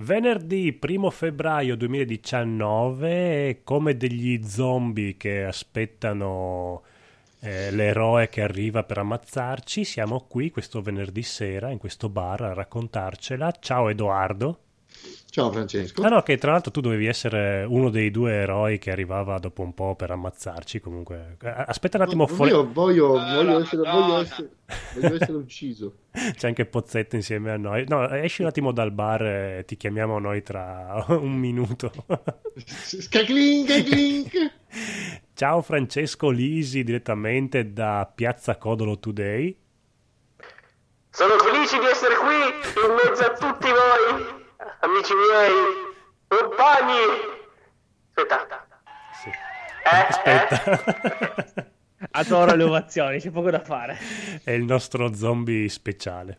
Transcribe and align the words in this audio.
Venerdì 0.00 0.78
1 0.80 1.10
febbraio 1.10 1.74
2019, 1.76 3.62
come 3.64 3.96
degli 3.96 4.40
zombie 4.46 5.16
che 5.16 5.44
aspettano 5.44 6.82
eh, 7.40 7.72
l'eroe 7.72 8.28
che 8.28 8.42
arriva 8.42 8.84
per 8.84 8.98
ammazzarci, 8.98 9.82
siamo 9.82 10.24
qui 10.28 10.52
questo 10.52 10.82
venerdì 10.82 11.24
sera 11.24 11.70
in 11.70 11.78
questo 11.78 12.08
bar 12.08 12.42
a 12.42 12.52
raccontarcela. 12.52 13.50
Ciao 13.58 13.88
Edoardo. 13.88 14.67
Ciao 15.30 15.52
Francesco. 15.52 16.02
Ah 16.02 16.08
no, 16.08 16.22
che 16.22 16.38
tra 16.38 16.52
l'altro 16.52 16.70
tu 16.70 16.80
dovevi 16.80 17.06
essere 17.06 17.62
uno 17.62 17.90
dei 17.90 18.10
due 18.10 18.32
eroi 18.32 18.78
che 18.78 18.90
arrivava 18.90 19.38
dopo 19.38 19.62
un 19.62 19.74
po' 19.74 19.94
per 19.94 20.10
ammazzarci. 20.10 20.80
Comunque, 20.80 21.36
eh, 21.40 21.64
aspetta 21.66 21.98
un 21.98 22.04
attimo. 22.04 22.26
No, 22.26 22.34
fuori... 22.34 22.50
Io 22.50 22.72
voglio, 22.72 23.08
voglio, 23.12 23.60
essere, 23.60 23.82
voglio, 23.88 24.20
essere, 24.20 24.48
voglio, 24.94 25.14
essere, 25.14 25.32
ucciso. 25.36 25.94
C'è 26.34 26.48
anche 26.48 26.64
Pozzetto 26.64 27.14
insieme 27.14 27.52
a 27.52 27.56
noi. 27.56 27.84
No, 27.86 28.08
esci 28.08 28.40
un 28.40 28.48
attimo 28.48 28.72
dal 28.72 28.90
bar 28.90 29.22
e 29.22 29.64
ti 29.66 29.76
chiamiamo 29.76 30.18
noi 30.18 30.42
tra 30.42 31.04
un 31.10 31.34
minuto. 31.34 31.92
Scaclink, 32.56 33.84
clink. 33.84 34.52
Ciao 35.34 35.62
Francesco 35.62 36.30
Lisi 36.30 36.82
direttamente 36.82 37.72
da 37.72 38.10
Piazza 38.12 38.56
Codolo 38.56 38.98
Today. 38.98 39.56
Sono 41.10 41.34
felice 41.38 41.78
di 41.78 41.86
essere 41.86 42.16
qui 42.16 42.34
in 42.34 42.94
mezzo 42.94 43.22
a 43.22 43.32
tutti 43.34 43.68
voi 43.68 44.37
amici 44.80 45.12
miei, 45.14 45.52
compagni. 46.26 47.36
Aspetta. 48.14 48.66
Sì. 49.22 49.28
Eh, 49.28 50.06
Aspetta. 50.08 50.84
Eh? 51.54 51.76
Adoro 52.12 52.54
le 52.54 52.62
ovazioni, 52.62 53.18
c'è 53.18 53.30
poco 53.30 53.50
da 53.50 53.60
fare. 53.60 53.98
È 54.42 54.50
il 54.50 54.64
nostro 54.64 55.12
zombie 55.14 55.68
speciale. 55.68 56.38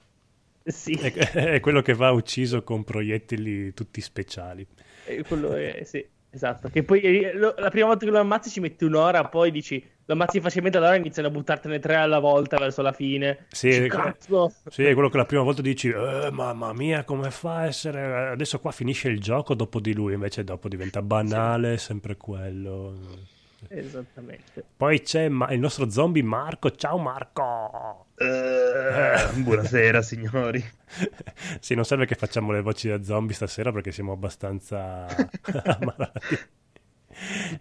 Sì. 0.63 0.93
È, 0.93 1.11
è 1.11 1.59
quello 1.59 1.81
che 1.81 1.93
va 1.93 2.11
ucciso 2.11 2.63
con 2.63 2.83
proiettili 2.83 3.73
tutti 3.73 4.01
speciali. 4.01 4.65
È 5.03 5.21
quello 5.23 5.53
è, 5.53 5.83
sì, 5.83 6.05
esatto. 6.29 6.69
Che 6.69 6.83
poi 6.83 7.01
eh, 7.01 7.33
lo, 7.33 7.53
la 7.57 7.69
prima 7.69 7.87
volta 7.87 8.05
che 8.05 8.11
lo 8.11 8.19
ammazzi 8.19 8.49
ci 8.49 8.59
metti 8.59 8.83
un'ora, 8.85 9.27
poi 9.27 9.51
dici 9.51 9.83
lo 10.09 10.15
ammazzi 10.15 10.41
facilmente, 10.41 10.79
allora 10.79 10.95
iniziano 10.95 11.27
a 11.27 11.31
buttartene 11.31 11.77
tre 11.77 11.95
alla 11.95 12.17
volta 12.17 12.57
verso 12.57 12.81
la 12.81 12.93
fine. 12.93 13.45
Sì, 13.51 13.69
è, 13.69 13.85
Cazzo. 13.85 14.51
sì, 14.67 14.83
è 14.83 14.93
quello 14.93 15.07
che 15.07 15.17
la 15.17 15.25
prima 15.25 15.43
volta 15.43 15.61
dici, 15.61 15.89
eh, 15.89 16.29
mamma 16.31 16.73
mia, 16.73 17.03
come 17.03 17.29
fa 17.29 17.57
a 17.57 17.65
essere... 17.67 18.29
Adesso 18.29 18.59
qua 18.59 18.71
finisce 18.71 19.07
il 19.09 19.19
gioco 19.21 19.53
dopo 19.53 19.79
di 19.79 19.93
lui, 19.93 20.13
invece 20.13 20.43
dopo 20.43 20.67
diventa 20.67 21.03
banale, 21.03 21.77
sempre 21.77 22.17
quello. 22.17 22.97
Esattamente. 23.67 24.63
Poi 24.75 24.99
c'è 25.03 25.29
ma- 25.29 25.51
il 25.51 25.59
nostro 25.59 25.91
zombie 25.91 26.23
Marco. 26.23 26.71
Ciao 26.71 26.97
Marco! 26.97 28.07
Uh, 28.15 29.37
buonasera 29.43 30.01
signori. 30.01 30.63
sì, 31.59 31.75
non 31.75 31.85
serve 31.85 32.07
che 32.07 32.15
facciamo 32.15 32.51
le 32.51 32.61
voci 32.61 32.87
da 32.87 33.03
zombie 33.03 33.35
stasera 33.35 33.71
perché 33.71 33.91
siamo 33.91 34.13
abbastanza 34.13 35.05
ammalati. 35.53 36.39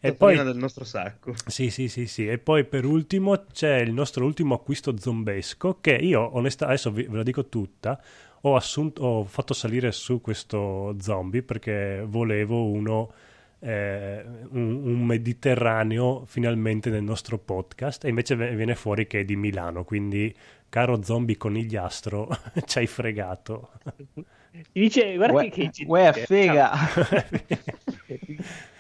E 0.01 0.13
poi 0.15 0.37
del 0.37 0.57
nostro 0.57 0.85
sacco. 0.85 1.35
Sì, 1.47 1.71
sì, 1.71 1.89
sì, 1.89 2.07
sì. 2.07 2.29
E 2.29 2.39
poi 2.39 2.65
per 2.65 2.85
ultimo 2.85 3.45
c'è 3.53 3.79
il 3.79 3.93
nostro 3.93 4.25
ultimo 4.25 4.55
acquisto 4.55 4.99
zombesco 4.99 5.79
che 5.81 5.95
io 5.95 6.37
onestamente 6.37 6.83
adesso 6.83 6.91
vi, 6.91 7.09
ve 7.09 7.17
la 7.17 7.23
dico 7.23 7.47
tutta, 7.47 8.01
ho 8.43 8.57
assunto 8.57 9.03
ho 9.03 9.25
fatto 9.25 9.55
salire 9.55 9.93
su 9.93 10.21
questo 10.21 10.97
zombie 11.01 11.43
perché 11.43 12.05
volevo 12.07 12.65
uno 12.65 13.13
eh, 13.61 14.25
un, 14.51 14.83
un, 14.85 15.05
mediterraneo 15.05 16.25
finalmente 16.27 16.91
nel 16.91 17.03
nostro 17.03 17.39
podcast 17.39 18.05
e 18.05 18.09
invece 18.09 18.37
viene 18.37 18.75
fuori 18.75 19.07
che 19.07 19.21
è 19.21 19.25
di 19.25 19.37
Milano, 19.37 19.85
quindi 19.85 20.35
caro 20.69 21.03
zombie 21.03 21.37
conigliastro, 21.37 22.29
ci 22.67 22.79
hai 22.79 22.87
fregato. 22.87 23.71
Ti 24.51 24.81
dice, 24.81 25.15
guarda 25.17 25.35
Ue, 25.35 25.49
che, 25.51 25.71
che 25.71 25.85
Uè, 25.87 26.25
figa! 26.27 26.73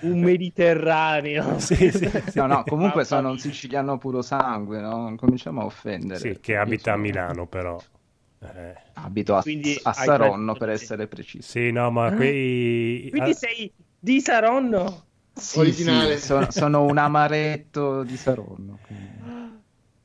un 0.00 0.20
mediterraneo. 0.20 1.58
Sì, 1.68 1.90
sì, 1.90 2.08
sì. 2.08 2.38
No, 2.38 2.46
no, 2.46 2.64
comunque 2.64 3.04
sono 3.04 3.30
un 3.30 3.38
siciliano 3.38 3.98
puro 3.98 4.22
sangue, 4.22 4.80
no? 4.80 5.02
Non 5.02 5.16
cominciamo 5.16 5.62
a 5.62 5.64
offendere. 5.64 6.18
Sì, 6.18 6.38
che 6.40 6.56
abita 6.56 6.94
a 6.94 6.96
Milano 6.96 7.46
però. 7.46 7.78
Eh. 8.40 8.74
Abito 8.94 9.36
a, 9.36 9.44
a 9.82 9.92
Saronno 9.92 10.54
per 10.54 10.70
essere 10.70 11.06
preciso. 11.06 11.48
Sì, 11.48 11.70
no, 11.70 11.90
ma 11.90 12.12
quei... 12.12 13.08
Quindi 13.10 13.34
sei 13.34 13.72
di 13.98 14.20
Saronno? 14.20 15.06
Sì, 15.34 15.58
originale. 15.58 16.18
Sì, 16.18 16.26
sono, 16.26 16.50
sono, 16.50 16.84
un 16.84 16.98
amaretto 16.98 18.02
di 18.02 18.16
Saronno. 18.16 18.78
Quindi. 18.82 19.46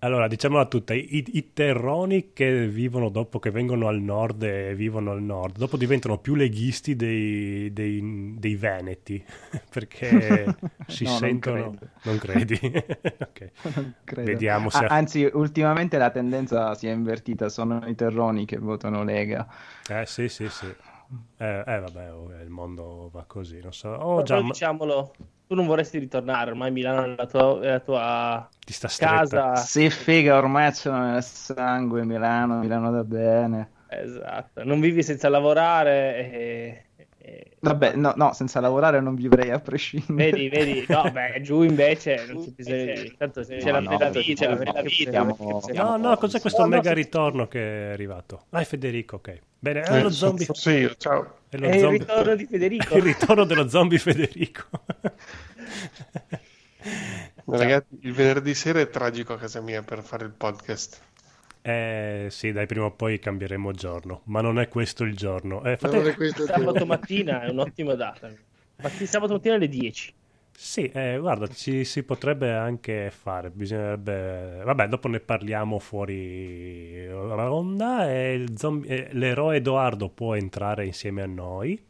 Allora, 0.03 0.27
diciamola 0.27 0.65
tutta, 0.65 0.93
i, 0.93 1.23
i, 1.31 1.53
terroni 1.53 2.33
che 2.33 2.67
vivono 2.67 3.07
dopo, 3.07 3.39
che 3.39 3.51
vengono 3.51 3.87
al 3.87 4.01
nord 4.01 4.43
e 4.43 4.75
vivono 4.75 5.11
al 5.11 5.21
nord, 5.21 5.57
dopo 5.57 5.77
diventano 5.77 6.17
più 6.17 6.35
leghisti 6.35 6.97
dei, 6.97 7.71
dei, 7.71 8.35
dei 8.37 8.55
veneti, 8.57 9.23
perché 9.71 10.53
si 10.87 11.05
no, 11.05 11.09
sentono... 11.11 11.59
Non, 11.59 11.79
non 12.03 12.17
credi? 12.17 12.59
ok. 12.61 13.51
Non 13.75 13.95
Vediamo 14.25 14.69
se... 14.69 14.83
Ah, 14.83 14.93
anzi, 14.93 15.29
ultimamente 15.31 15.97
la 15.97 16.09
tendenza 16.09 16.75
si 16.75 16.87
è 16.87 16.91
invertita, 16.91 17.47
sono 17.47 17.87
i 17.87 17.95
terroni 17.95 18.43
che 18.43 18.57
votano 18.57 19.05
Lega. 19.05 19.47
Eh 19.87 20.05
sì, 20.05 20.27
sì, 20.27 20.49
sì. 20.49 20.65
Eh, 21.37 21.63
eh, 21.65 21.79
vabbè, 21.79 22.11
oh, 22.11 22.29
il 22.41 22.49
mondo 22.49 23.09
va 23.09 23.23
così, 23.23 23.61
non 23.61 23.71
so. 23.71 23.87
Oh, 23.87 24.21
già, 24.23 24.41
diciamolo, 24.41 25.13
tu 25.47 25.55
non 25.55 25.65
vorresti 25.65 25.99
ritornare, 25.99 26.51
ormai 26.51 26.71
Milano 26.71 27.03
è 27.03 27.15
la 27.15 27.25
tua, 27.25 27.61
è 27.61 27.69
la 27.69 27.79
tua 27.79 28.49
Ti 28.65 28.73
sta 28.73 28.89
casa. 28.97 29.55
Sì, 29.55 29.89
figa, 29.89 30.37
ormai 30.37 30.71
c'è 30.71 30.89
nel 30.89 31.23
sangue 31.23 32.03
Milano, 32.05 32.59
Milano 32.59 32.91
da 32.91 33.03
bene. 33.03 33.71
Esatto, 33.87 34.63
non 34.63 34.79
vivi 34.79 35.03
senza 35.03 35.29
lavorare 35.29 36.31
e... 36.31 36.85
Vabbè, 37.63 37.95
no, 37.95 38.13
no, 38.17 38.33
senza 38.33 38.59
lavorare 38.59 38.99
non 38.99 39.15
vivrei 39.15 39.49
a 39.49 39.59
prescindere. 39.59 40.31
Vedi, 40.31 40.49
vedi, 40.49 40.85
no, 40.89 41.03
beh, 41.09 41.39
giù 41.41 41.61
invece 41.61 42.25
non 42.27 42.43
c'è 42.43 42.49
bisogno 42.51 42.93
di... 42.93 43.15
Tanto 43.17 43.41
c'è 43.41 43.71
la 43.71 43.81
bella 43.81 44.09
vita, 44.09 44.49
la 44.49 44.55
bella 44.55 44.81
vita. 44.81 45.23
No, 45.23 45.95
no, 45.95 46.17
cos'è 46.17 46.41
questo 46.41 46.65
mega 46.67 46.91
ritorno 46.91 47.47
che 47.47 47.89
è 47.89 47.93
arrivato? 47.93 48.47
Ah, 48.49 48.59
è 48.59 48.65
Federico, 48.65 49.15
ok. 49.17 49.39
Bene, 49.59 49.81
è 49.81 50.01
lo 50.01 50.09
zombie. 50.09 50.45
Sì, 50.51 50.91
ciao. 50.97 51.42
È, 51.53 51.57
lo 51.57 51.67
è 51.67 51.77
zombie... 51.77 51.97
il 51.97 52.05
ritorno 52.05 52.35
di 52.35 52.45
Federico. 52.45 52.95
il 52.97 53.03
ritorno 53.03 53.45
dello 53.45 53.69
zombie 53.69 53.99
Federico. 53.99 54.67
Ragazzi, 57.45 57.99
il 58.01 58.13
venerdì 58.13 58.55
sera 58.55 58.79
è 58.79 58.89
tragico 58.89 59.33
a 59.33 59.37
casa 59.37 59.61
mia 59.61 59.83
per 59.83 60.01
fare 60.01 60.25
il 60.25 60.31
podcast. 60.31 60.99
Eh 61.61 62.27
sì, 62.29 62.51
dai, 62.51 62.65
prima 62.65 62.85
o 62.85 62.91
poi 62.91 63.19
cambieremo 63.19 63.71
giorno, 63.71 64.21
ma 64.25 64.41
non 64.41 64.59
è 64.59 64.67
questo 64.67 65.03
il 65.03 65.15
giorno. 65.15 65.63
Eh, 65.63 65.77
fate... 65.77 66.15
Sabato 66.45 66.85
mattina 66.85 67.43
è 67.43 67.49
un'ottima 67.49 67.93
data. 67.93 68.31
Matti, 68.81 69.05
sabato 69.05 69.33
mattina 69.33 69.55
alle 69.55 69.69
10. 69.69 70.13
Sì, 70.55 70.89
eh, 70.93 71.17
guarda, 71.19 71.47
ci 71.47 71.83
si 71.83 72.03
potrebbe 72.03 72.53
anche 72.53 73.11
fare, 73.11 73.49
bisognerebbe... 73.49 74.61
Vabbè, 74.63 74.87
dopo 74.87 75.07
ne 75.07 75.19
parliamo 75.19 75.79
fuori 75.79 77.05
la 77.07 77.45
ronda 77.45 78.09
e 78.09 78.45
zombie... 78.55 79.09
l'eroe 79.13 79.57
Edoardo 79.57 80.09
può 80.09 80.35
entrare 80.35 80.85
insieme 80.85 81.21
a 81.21 81.27
noi. 81.27 81.83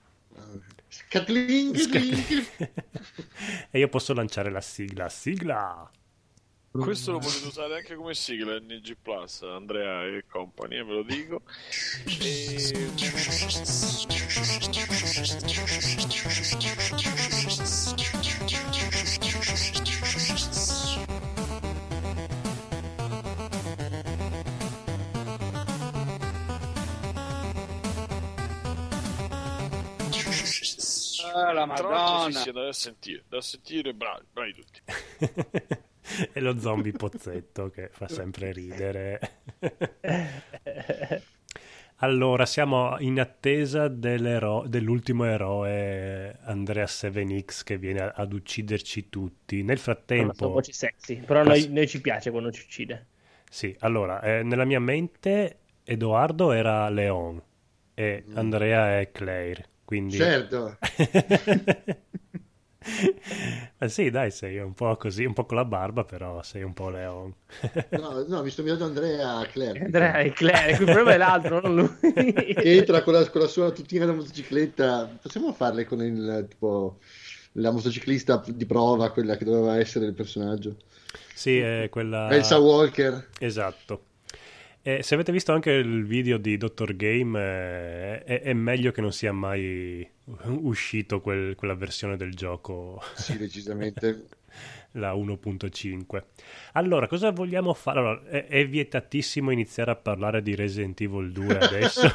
Scatling, 0.87 1.75
Scatling. 1.75 2.47
e 3.71 3.79
io 3.79 3.87
posso 3.89 4.13
lanciare 4.13 4.49
la 4.49 4.61
sigla. 4.61 5.09
Sigla! 5.09 5.91
Questo 6.71 7.11
lo 7.11 7.19
potete 7.19 7.45
usare 7.45 7.75
anche 7.75 7.93
come 7.93 8.15
sigla 8.15 8.57
NG 8.57 8.97
Plus, 8.99 9.43
Andrea 9.43 10.05
e 10.05 10.25
compagni, 10.27 10.83
ve 10.83 10.93
lo 10.93 11.03
dico. 11.03 11.41
E... 12.05 12.73
Ah, 31.33 31.51
la 31.51 31.65
Madonna. 31.65 32.31
Sì, 32.31 32.39
sì, 32.39 32.51
da 32.51 32.71
sentire, 32.71 33.23
da 33.27 33.41
sentire, 33.41 33.93
bravi, 33.93 34.25
bravi 34.31 34.53
tutti. 34.53 34.81
e 36.31 36.39
lo 36.39 36.59
zombie 36.59 36.91
pozzetto 36.91 37.69
che 37.69 37.89
fa 37.91 38.07
sempre 38.07 38.51
ridere. 38.51 39.19
allora, 41.97 42.45
siamo 42.45 42.99
in 42.99 43.19
attesa 43.19 43.87
dell'ultimo 43.87 45.25
eroe 45.25 46.37
Andrea 46.43 46.85
7X 46.85 47.63
che 47.63 47.77
viene 47.79 48.01
ad 48.01 48.31
ucciderci 48.31 49.09
tutti. 49.09 49.63
Nel 49.63 49.79
frattempo... 49.79 50.33
Sono 50.35 50.51
voci 50.51 50.71
sexy, 50.71 51.17
però 51.17 51.39
a 51.39 51.43
noi, 51.43 51.67
noi, 51.69 51.87
ci 51.87 51.99
piace 51.99 52.29
quando 52.29 52.51
ci 52.51 52.61
uccide. 52.61 53.07
Sì, 53.49 53.75
allora, 53.79 54.21
eh, 54.21 54.43
nella 54.43 54.65
mia 54.65 54.79
mente 54.79 55.57
Edoardo 55.83 56.51
era 56.51 56.87
Leon 56.89 57.41
e 57.95 58.23
Andrea 58.33 58.99
è 58.99 59.11
Claire. 59.11 59.71
Quindi... 59.93 60.17
Certo. 60.17 60.79
Ma 63.77 63.85
sì, 63.87 64.09
dai, 64.09 64.31
sei 64.31 64.57
un 64.57 64.73
po' 64.73 64.97
così, 64.97 65.23
un 65.23 65.33
po' 65.33 65.45
con 65.45 65.57
la 65.57 65.65
barba, 65.65 66.03
però 66.03 66.41
sei 66.41 66.63
un 66.63 66.73
po' 66.73 66.89
Leon. 66.89 67.31
No, 67.91 68.25
no, 68.27 68.41
mi 68.41 68.49
sto 68.49 68.63
mirando 68.63 68.85
Andrea 68.85 69.45
Claire. 69.51 69.81
Andrea 69.81 70.17
e 70.17 70.31
Claire, 70.31 70.71
il 70.71 70.77
problema 70.77 71.13
è 71.13 71.17
l'altro, 71.17 71.61
non 71.61 71.75
lui. 71.75 71.89
Entra 72.55 73.03
con 73.03 73.13
la, 73.13 73.29
con 73.29 73.41
la 73.41 73.47
sua 73.47 73.69
tutina 73.69 74.07
da 74.07 74.13
motocicletta. 74.13 75.15
Possiamo 75.21 75.53
farle 75.53 75.85
con 75.85 76.01
il 76.01 76.47
tipo 76.49 76.97
la 77.57 77.69
motociclista 77.69 78.43
di 78.47 78.65
prova, 78.65 79.11
quella 79.11 79.37
che 79.37 79.45
doveva 79.45 79.77
essere 79.77 80.07
il 80.07 80.13
personaggio. 80.13 80.77
Sì, 81.35 81.59
è 81.59 81.87
quella... 81.91 82.31
Elsa 82.31 82.57
Walker. 82.57 83.29
Esatto. 83.37 84.05
E 84.85 85.01
se 85.01 85.13
avete 85.13 85.31
visto 85.31 85.53
anche 85.53 85.71
il 85.71 86.03
video 86.05 86.37
di 86.37 86.57
Dr. 86.57 86.93
Game, 86.97 87.39
eh, 87.39 88.23
è, 88.23 88.41
è 88.41 88.53
meglio 88.53 88.91
che 88.91 88.99
non 88.99 89.13
sia 89.13 89.31
mai 89.31 90.05
uscito 90.45 91.21
quel- 91.21 91.55
quella 91.55 91.73
versione 91.73 92.17
del 92.17 92.33
gioco, 92.35 93.01
Sì, 93.15 93.37
decisamente. 93.37 94.25
la 94.93 95.13
1.5. 95.13 96.23
Allora, 96.73 97.07
cosa 97.07 97.31
vogliamo 97.31 97.73
fare? 97.73 97.99
Allora, 97.99 98.23
è, 98.25 98.45
è 98.47 98.67
vietatissimo 98.67 99.51
iniziare 99.51 99.91
a 99.91 99.95
parlare 99.95 100.41
di 100.41 100.53
Resident 100.53 100.99
Evil 100.99 101.31
2 101.31 101.57
adesso. 101.59 102.07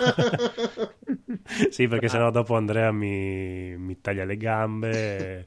sì, 1.71 1.89
perché 1.89 2.09
sennò 2.09 2.31
dopo 2.31 2.55
Andrea 2.55 2.93
mi, 2.93 3.77
mi 3.79 3.99
taglia 4.03 4.25
le 4.25 4.37
gambe. 4.37 4.91
e- 5.39 5.47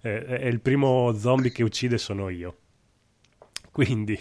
e- 0.00 0.24
e 0.40 0.48
il 0.48 0.60
primo 0.60 1.12
zombie 1.12 1.52
che 1.52 1.62
uccide 1.62 1.98
sono 1.98 2.28
io. 2.30 2.56
Quindi 3.72 4.18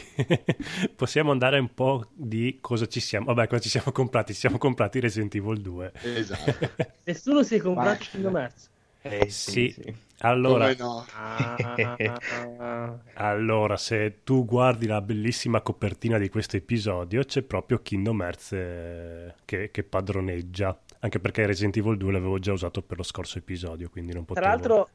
possiamo 0.95 1.31
andare 1.31 1.59
un 1.59 1.74
po' 1.74 2.07
di 2.13 2.59
cosa 2.62 2.88
ci 2.88 3.01
siamo. 3.01 3.25
Vabbè, 3.25 3.48
cosa 3.48 3.62
ci 3.62 3.69
siamo 3.69 3.92
comprati? 3.92 4.33
Ci 4.33 4.39
siamo 4.39 4.57
comprati 4.57 5.01
Resident 5.01 5.36
Evil 5.36 5.62
2. 5.62 5.92
Esatto. 6.15 6.69
Nessuno 7.03 7.44
si 7.44 7.56
è 7.56 7.59
comprato 7.59 7.89
Vai. 7.89 7.98
Kingdom 7.98 8.38
Hearts. 8.38 8.69
Eh, 9.01 9.30
Sì. 9.30 10.09
Allora, 10.19 10.74
Come 10.75 10.77
no? 10.77 11.06
Ah, 11.15 12.98
allora, 13.15 13.75
se 13.75 14.19
tu 14.24 14.45
guardi 14.45 14.86
la 14.86 15.01
bellissima 15.01 15.62
copertina 15.62 16.18
di 16.19 16.30
questo 16.30 16.57
episodio, 16.57 17.24
c'è 17.24 17.42
proprio 17.42 17.80
Kingdom 17.81 18.21
Hearts 18.21 18.51
eh, 18.53 19.33
che, 19.44 19.71
che 19.71 19.83
padroneggia. 19.83 20.80
Anche 21.00 21.19
perché 21.19 21.45
Resident 21.48 21.75
Evil 21.77 21.98
2 21.98 22.12
l'avevo 22.12 22.38
già 22.38 22.53
usato 22.53 22.83
per 22.83 22.98
lo 22.98 23.03
scorso 23.03 23.39
episodio, 23.39 23.89
quindi 23.89 24.13
non 24.13 24.24
potevo... 24.24 24.45
Tra 24.45 24.56
l'altro 24.56 24.89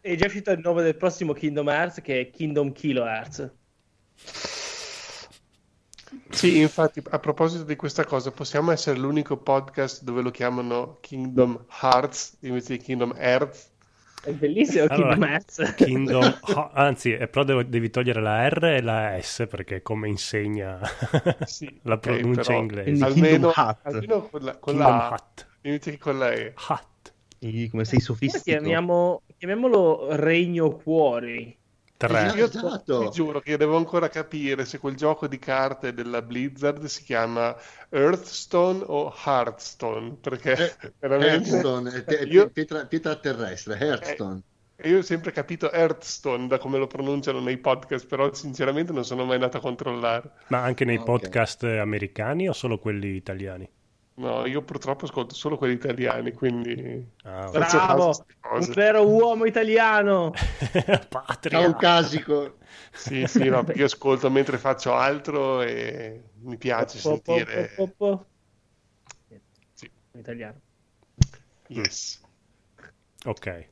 è 0.00 0.16
già 0.16 0.26
uscito 0.26 0.50
il 0.50 0.58
nome 0.58 0.82
del 0.82 0.96
prossimo 0.96 1.32
Kingdom 1.32 1.68
Hearts 1.68 2.00
che 2.02 2.20
è 2.20 2.30
Kingdom 2.30 2.72
Kilohertz. 2.72 3.60
Sì, 6.28 6.58
infatti, 6.60 7.00
a 7.10 7.18
proposito 7.18 7.64
di 7.64 7.76
questa 7.76 8.04
cosa, 8.04 8.32
possiamo 8.32 8.70
essere 8.70 8.98
l'unico 8.98 9.36
podcast 9.38 10.02
dove 10.02 10.22
lo 10.22 10.30
chiamano 10.30 10.98
Kingdom 11.00 11.66
Hearts 11.82 12.38
invece 12.40 12.76
di 12.76 12.82
Kingdom 12.82 13.14
Earth? 13.16 13.70
È 14.20 14.32
bellissimo 14.32 14.86
Allora, 14.86 15.16
Kingdom 15.16 15.22
Hearts. 15.24 15.74
Kingdom... 15.74 16.40
Anzi, 16.74 17.12
eh, 17.12 17.28
però 17.28 17.44
devo- 17.44 17.62
devi 17.64 17.90
togliere 17.90 18.20
la 18.20 18.48
R 18.48 18.64
e 18.64 18.80
la 18.82 19.20
S 19.20 19.46
perché 19.48 19.76
è 19.76 19.82
come 19.82 20.08
insegna 20.08 20.80
Sì, 21.44 21.80
la 21.82 21.98
pronuncia 21.98 22.54
però 22.54 22.54
inglese. 22.54 22.82
Quindi 22.82 23.02
Almeno, 23.02 23.50
Kingdom 23.50 23.52
Heart. 23.54 23.78
almeno 23.82 24.28
con 24.28 24.42
la, 24.42 24.58
con 24.58 24.74
Kingdom 24.74 24.98
la 24.98 25.08
A, 25.08 25.08
Hut. 25.10 25.46
invece 25.62 25.90
che 25.92 25.98
con 25.98 26.18
la 26.18 26.32
E. 26.32 26.54
Hut. 26.68 27.14
Sì, 27.38 27.68
come 27.70 27.84
sei 27.84 28.00
Come 28.26 28.40
sofistico. 28.40 28.42
chiamiamo, 28.42 29.22
chiamiamolo 29.36 30.14
Regno 30.16 30.76
Cuori. 30.76 31.58
Tre. 32.06 32.32
Io 32.36 32.46
Esatto. 32.46 32.98
ti 33.04 33.10
giuro 33.10 33.40
che 33.40 33.56
devo 33.56 33.76
ancora 33.76 34.08
capire 34.08 34.64
se 34.64 34.78
quel 34.78 34.96
gioco 34.96 35.28
di 35.28 35.38
carte 35.38 35.92
della 35.94 36.20
Blizzard 36.22 36.84
si 36.86 37.04
chiama 37.04 37.56
Earthstone 37.90 38.82
o 38.86 39.12
Hearthstone, 39.24 40.16
perché 40.20 40.52
Eh, 40.80 40.92
veramente 40.98 41.48
Hearthstone, 41.50 41.90
è 41.92 42.04
te- 42.04 42.24
io, 42.28 42.48
pietra, 42.50 42.86
pietra 42.86 43.14
terrestre, 43.16 43.78
Hearthstone. 43.78 44.42
io 44.84 44.98
ho 44.98 45.02
sempre 45.02 45.30
capito 45.30 45.70
Earthstone 45.70 46.48
da 46.48 46.58
come 46.58 46.78
lo 46.78 46.86
pronunciano 46.88 47.40
nei 47.40 47.58
podcast, 47.58 48.06
però 48.06 48.32
sinceramente 48.34 48.92
non 48.92 49.04
sono 49.04 49.24
mai 49.24 49.34
andato 49.34 49.58
a 49.58 49.60
controllare. 49.60 50.30
Ma 50.48 50.62
anche 50.62 50.84
nei 50.84 50.96
Ok. 50.96 51.04
podcast 51.04 51.62
americani 51.64 52.48
o 52.48 52.52
solo 52.52 52.78
quelli 52.78 53.14
italiani? 53.14 53.68
No, 54.14 54.44
io 54.44 54.62
purtroppo 54.62 55.06
ascolto 55.06 55.34
solo 55.34 55.56
quelli 55.56 55.74
italiani, 55.74 56.32
quindi 56.32 57.08
Ah, 57.22 57.48
Bravo, 57.50 58.24
un 58.52 58.72
vero 58.74 59.06
uomo 59.08 59.46
italiano. 59.46 60.32
Patria. 61.08 61.60
Caucasico. 61.60 62.58
sì, 62.92 63.26
sì, 63.26 63.48
no, 63.48 63.64
perché 63.64 63.80
io 63.80 63.86
ascolto 63.86 64.30
mentre 64.30 64.58
faccio 64.58 64.94
altro 64.94 65.62
e 65.62 66.24
mi 66.42 66.58
piace 66.58 66.98
Po, 67.00 67.08
sentire 67.08 67.72
po, 67.74 67.86
po, 67.86 67.94
po. 67.96 68.26
Sì. 69.72 69.90
In 70.12 70.20
italiano. 70.20 70.60
Yes. 71.68 72.20
Ok. 73.24 73.68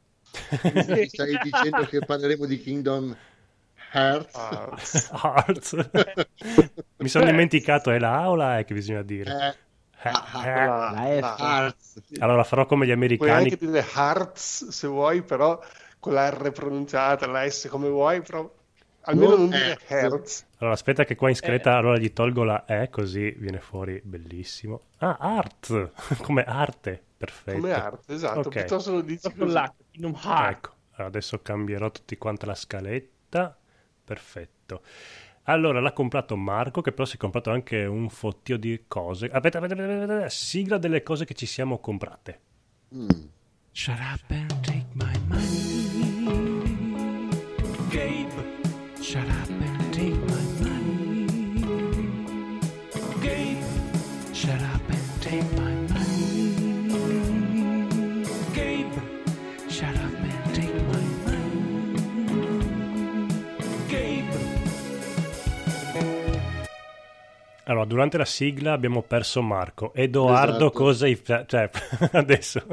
Mi 0.73 1.07
stai 1.09 1.39
dicendo 1.43 1.85
che 1.85 1.99
parleremo 1.99 2.47
di 2.47 2.59
Kingdom 2.59 3.15
Hearts? 3.93 4.35
Ah, 4.37 4.73
Hearts. 5.47 5.77
Mi 6.97 7.09
sono 7.09 7.27
dimenticato, 7.27 7.91
è 7.91 7.99
la 7.99 8.23
A 8.23 8.31
o 8.31 8.37
la 8.37 8.59
E 8.59 8.65
che 8.65 8.73
bisogna 8.73 9.03
dire? 9.03 9.31
Eh, 9.31 9.55
Ah, 10.03 10.47
eh. 10.47 10.67
la- 10.67 10.91
La 10.91 11.21
la- 11.21 11.37
Hearts. 11.39 12.01
Allora 12.21 12.45
farò 12.45 12.67
come 12.67 12.87
gli 12.87 12.89
Puoi 13.17 13.31
americani. 13.31 13.43
anche 13.45 13.57
dire 13.59 13.85
Hearts 13.95 14.69
se 14.69 14.87
vuoi, 14.87 15.23
però 15.23 15.61
con 15.99 16.15
la 16.15 16.29
R 16.31 16.51
pronunciata, 16.53 17.27
la 17.27 17.49
S 17.49 17.69
come 17.69 17.89
vuoi, 17.89 18.23
però 18.23 18.51
almeno 19.03 19.37
Non 19.37 19.39
non 19.39 19.51
dire 19.51 19.79
Hertz. 19.87 19.89
Hertz. 19.89 20.47
Allora 20.59 20.75
aspetta 20.75 21.05
che 21.05 21.15
qua 21.17 21.29
in 21.29 21.35
scaletta 21.37 21.73
Eh. 21.73 21.75
allora 21.75 21.99
gli 21.99 22.13
tolgo 22.13 22.45
la 22.45 22.65
E 22.67 22.89
così 22.91 23.31
viene 23.33 23.61
fuori 23.61 24.01
bellissimo. 24.05 24.83
Ah, 24.99 25.17
art, 25.21 25.91
come 26.23 26.45
arte, 26.45 27.03
perfetto. 27.17 27.59
Come 27.61 27.73
arte, 27.73 28.15
esatto. 28.15 28.49
Ok. 28.49 28.49
Piuttosto 28.51 28.93
lo 28.93 29.01
dici 29.03 29.21
Proprio 29.21 29.45
così. 29.45 29.57
là, 29.57 29.75
Kingdom 29.91 30.21
Hearts. 30.23 30.57
Ecco, 30.57 30.71
allora 30.93 31.07
adesso 31.09 31.41
cambierò 31.43 31.91
tutti 31.91 32.17
quanta 32.19 32.47
la 32.47 32.55
scaletta. 32.55 33.57
Perfetto. 34.05 34.83
Allora 35.45 35.81
l'ha 35.81 35.93
comprato 35.93 36.37
Marco, 36.37 36.81
che 36.81 36.93
però 36.93 37.05
si 37.05 37.17
è 37.17 37.19
comprato 37.19 37.51
anche 37.51 37.85
un 37.85 38.09
fottio 38.09 38.57
di 38.57 38.85
cose. 38.87 39.27
Aspetta, 39.27 39.59
aspetta, 39.59 39.83
aspetta, 39.83 40.03
aspetta, 40.03 40.29
sigla 40.29 40.79
delle 40.79 41.03
cose 41.03 41.25
che 41.25 41.35
ci 41.35 41.47
siamo 41.47 41.79
comprate. 41.79 42.41
Mm. 42.95 43.09
Shut 43.73 43.99
up 43.99 44.31
and 44.31 44.61
take 44.63 44.87
my 44.95 45.13
money. 45.29 45.69
Gabe, 47.89 48.33
shut 49.01 49.29
up 49.29 49.40
Allora, 67.71 67.85
durante 67.85 68.17
la 68.19 68.25
sigla 68.25 68.73
abbiamo 68.73 69.03
perso 69.03 69.43
Marco. 69.43 69.95
Edoardo, 69.95 70.57
Esatto. 70.57 70.71
cosa 70.73 71.05
hai 71.05 71.23
Cioè, 71.23 71.71
adesso 72.13 72.67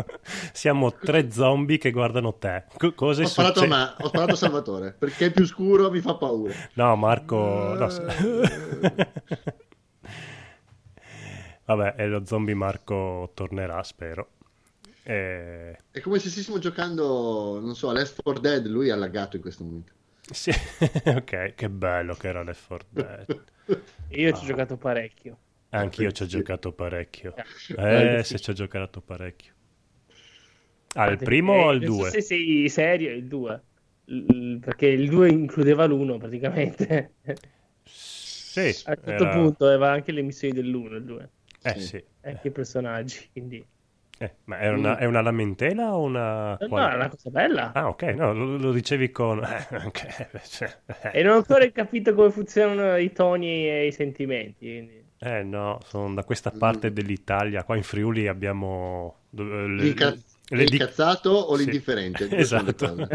siamo 0.51 0.91
tre 0.91 1.29
zombie 1.29 1.77
che 1.77 1.91
guardano 1.91 2.33
te. 2.33 2.63
Co- 2.75 2.95
cosa 2.95 3.21
Ho 3.21 3.27
sparato, 3.27 3.61
a 3.61 3.67
me, 3.67 3.93
ho 3.99 4.07
sparato 4.07 4.31
a 4.31 4.35
Salvatore 4.35 4.95
perché 4.97 5.27
è 5.27 5.31
più 5.31 5.45
scuro 5.45 5.91
mi 5.91 5.99
fa 5.99 6.15
paura. 6.15 6.51
No, 6.73 6.95
Marco... 6.95 7.75
no, 7.77 7.87
Vabbè, 11.65 11.93
e 11.95 12.07
lo 12.07 12.25
zombie 12.25 12.55
Marco 12.55 13.29
tornerà, 13.35 13.83
spero. 13.83 14.29
Eh, 15.03 15.77
È 15.91 15.99
come 15.99 16.17
se 16.17 16.31
stessimo 16.31 16.57
giocando, 16.57 17.59
non 17.61 17.75
so, 17.75 17.91
Left 17.91 18.23
4 18.23 18.41
Dead. 18.41 18.65
Lui 18.65 18.87
è 18.87 18.93
allagato 18.93 19.35
in 19.35 19.43
questo 19.43 19.63
momento. 19.63 19.93
Sì, 20.31 20.51
ok, 21.05 21.53
che 21.55 21.69
bello 21.69 22.15
che 22.15 22.27
era 22.27 22.43
Left 22.43 22.67
4 22.67 22.87
Dead. 22.91 23.27
Io 24.09 24.31
Ah. 24.31 24.33
ci 24.33 24.43
ho 24.43 24.47
giocato 24.47 24.77
parecchio. 24.77 25.39
Anch'io 25.69 26.11
ci 26.11 26.23
ho 26.23 26.25
giocato 26.25 26.73
parecchio. 26.73 27.33
Eh, 27.75 28.19
Eh, 28.19 28.21
sì. 28.23 28.35
se 28.35 28.39
ci 28.39 28.49
ho 28.49 28.53
giocato 28.53 29.01
parecchio. 29.01 29.53
Ah, 30.95 31.07
il 31.09 31.21
primo 31.21 31.53
o 31.53 31.71
il 31.71 31.77
Eh, 31.79 31.85
non 31.85 31.91
so 31.91 32.03
2? 32.03 32.09
se 32.11 32.21
sei 32.21 32.67
serio, 32.69 33.11
il 33.11 33.27
2. 33.27 33.63
Perché 34.59 34.87
il 34.87 35.09
2 35.09 35.29
includeva 35.29 35.85
l'1 35.85 36.17
praticamente. 36.17 37.15
Sì, 37.85 38.75
A 38.85 38.91
un 38.91 38.95
certo 39.03 39.27
era- 39.27 39.27
punto 39.27 39.65
aveva 39.67 39.91
anche 39.91 40.11
le 40.11 40.21
missioni 40.23 40.53
dell'1, 40.53 40.95
il 40.95 41.03
2. 41.05 41.31
Eh 41.63 41.75
Sì. 41.75 41.79
sì. 41.79 42.03
Anche 42.21 42.47
i 42.47 42.51
personaggi, 42.51 43.29
quindi... 43.31 43.67
Eh, 44.19 44.31
ma 44.45 44.57
è 44.59 44.69
una, 44.69 44.97
è 44.97 45.05
una 45.05 45.21
lamentela 45.21 45.95
o 45.95 46.01
una... 46.01 46.57
No, 46.59 46.67
qual- 46.67 46.83
no, 46.87 46.89
è 46.91 46.95
una 46.95 47.09
cosa 47.09 47.29
bella. 47.29 47.71
Ah, 47.73 47.87
ok, 47.89 48.01
no, 48.03 48.33
lo, 48.33 48.57
lo 48.57 48.71
dicevi 48.71 49.11
con... 49.11 49.43
eh, 49.43 50.31
cioè, 50.49 50.75
E 51.11 51.21
non 51.23 51.33
ho 51.33 51.37
ancora 51.37 51.69
capito 51.71 52.13
come 52.15 52.31
funzionano 52.31 52.97
i 52.97 53.11
toni 53.13 53.67
e 53.69 53.85
i 53.87 53.91
sentimenti. 53.91 54.65
quindi- 54.65 55.03
Eh 55.19 55.43
no, 55.43 55.79
sono 55.85 56.13
da 56.13 56.23
questa 56.23 56.51
Mm. 56.55 56.57
parte 56.57 56.91
dell'Italia. 56.93 57.63
Qua 57.63 57.75
in 57.75 57.83
Friuli 57.83 58.27
abbiamo... 58.27 59.15
eh, 59.37 59.41
le- 59.43 59.67
L'inca- 59.83 60.15
le 60.49 60.63
di- 60.63 60.69
L'incazzato 60.77 61.29
o 61.31 61.55
Sì. 61.55 61.63
l'indifferente? 61.63 62.27
Esatto. 62.35 62.95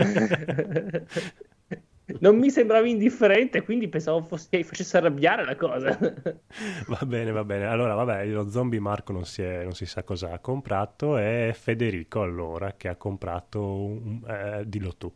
non 2.20 2.38
mi 2.38 2.50
sembravi 2.50 2.90
indifferente, 2.90 3.62
quindi 3.62 3.88
pensavo 3.88 4.22
fosse, 4.22 4.62
facesse 4.64 4.96
arrabbiare 4.96 5.44
la 5.44 5.56
cosa. 5.56 5.98
Va 6.88 6.98
bene, 7.06 7.30
va 7.32 7.44
bene. 7.44 7.66
Allora, 7.66 7.94
vabbè, 7.94 8.26
lo 8.26 8.48
zombie 8.50 8.78
Marco 8.80 9.12
non 9.12 9.24
si, 9.24 9.42
è- 9.42 9.62
non 9.64 9.74
si 9.74 9.86
sa 9.86 10.02
cosa 10.04 10.32
ha 10.32 10.38
comprato. 10.38 11.16
È 11.16 11.50
Federico, 11.54 12.22
allora, 12.22 12.74
che 12.76 12.88
ha 12.88 12.96
comprato... 12.96 13.60
Un... 13.84 14.22
Eh, 14.26 14.64
dillo 14.68 14.94
tu. 14.96 15.12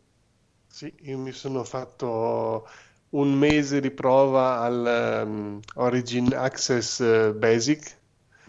Sì, 0.65 0.93
io 1.01 1.17
mi 1.17 1.31
sono 1.31 1.63
fatto 1.63 2.67
un 3.09 3.33
mese 3.33 3.79
di 3.81 3.89
prova 3.91 4.59
al 4.59 4.85
ehm, 4.85 5.59
Origin 5.75 6.33
Access 6.35 6.99
eh, 6.99 7.33
Basic, 7.33 7.95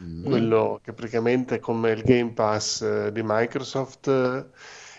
Mm. 0.00 0.23
quello 0.23 0.81
che 0.83 0.93
praticamente 0.93 1.57
è 1.57 1.59
come 1.61 1.90
il 1.93 2.02
Game 2.02 2.33
Pass 2.33 2.83
eh, 2.83 3.12
di 3.12 3.23
Microsoft 3.25 4.09
eh, 4.09 4.47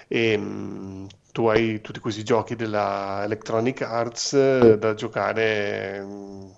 e 0.08 0.38
mm, 0.38 1.06
tu 1.31 1.48
hai 1.48 1.81
tutti 1.81 2.00
questi 2.00 2.24
giochi 2.24 2.55
della 2.55 3.21
Electronic 3.24 3.81
Arts 3.81 4.33
eh, 4.33 4.77
da 4.77 4.93
giocare 4.93 6.01
mm, 6.03 6.50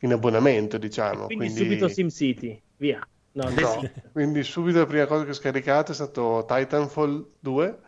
in 0.00 0.12
abbonamento, 0.12 0.78
diciamo. 0.78 1.26
Quindi, 1.26 1.46
Quindi, 1.46 1.56
subito 1.56 1.88
SimCity, 1.88 2.62
via. 2.76 3.06
No, 3.32 3.48
no, 3.48 3.82
quindi 4.12 4.42
subito 4.42 4.78
la 4.78 4.86
prima 4.86 5.06
cosa 5.06 5.24
che 5.24 5.30
ho 5.30 5.34
scaricato 5.34 5.92
è 5.92 5.94
stato 5.94 6.44
Titanfall 6.46 7.26
2 7.40 7.78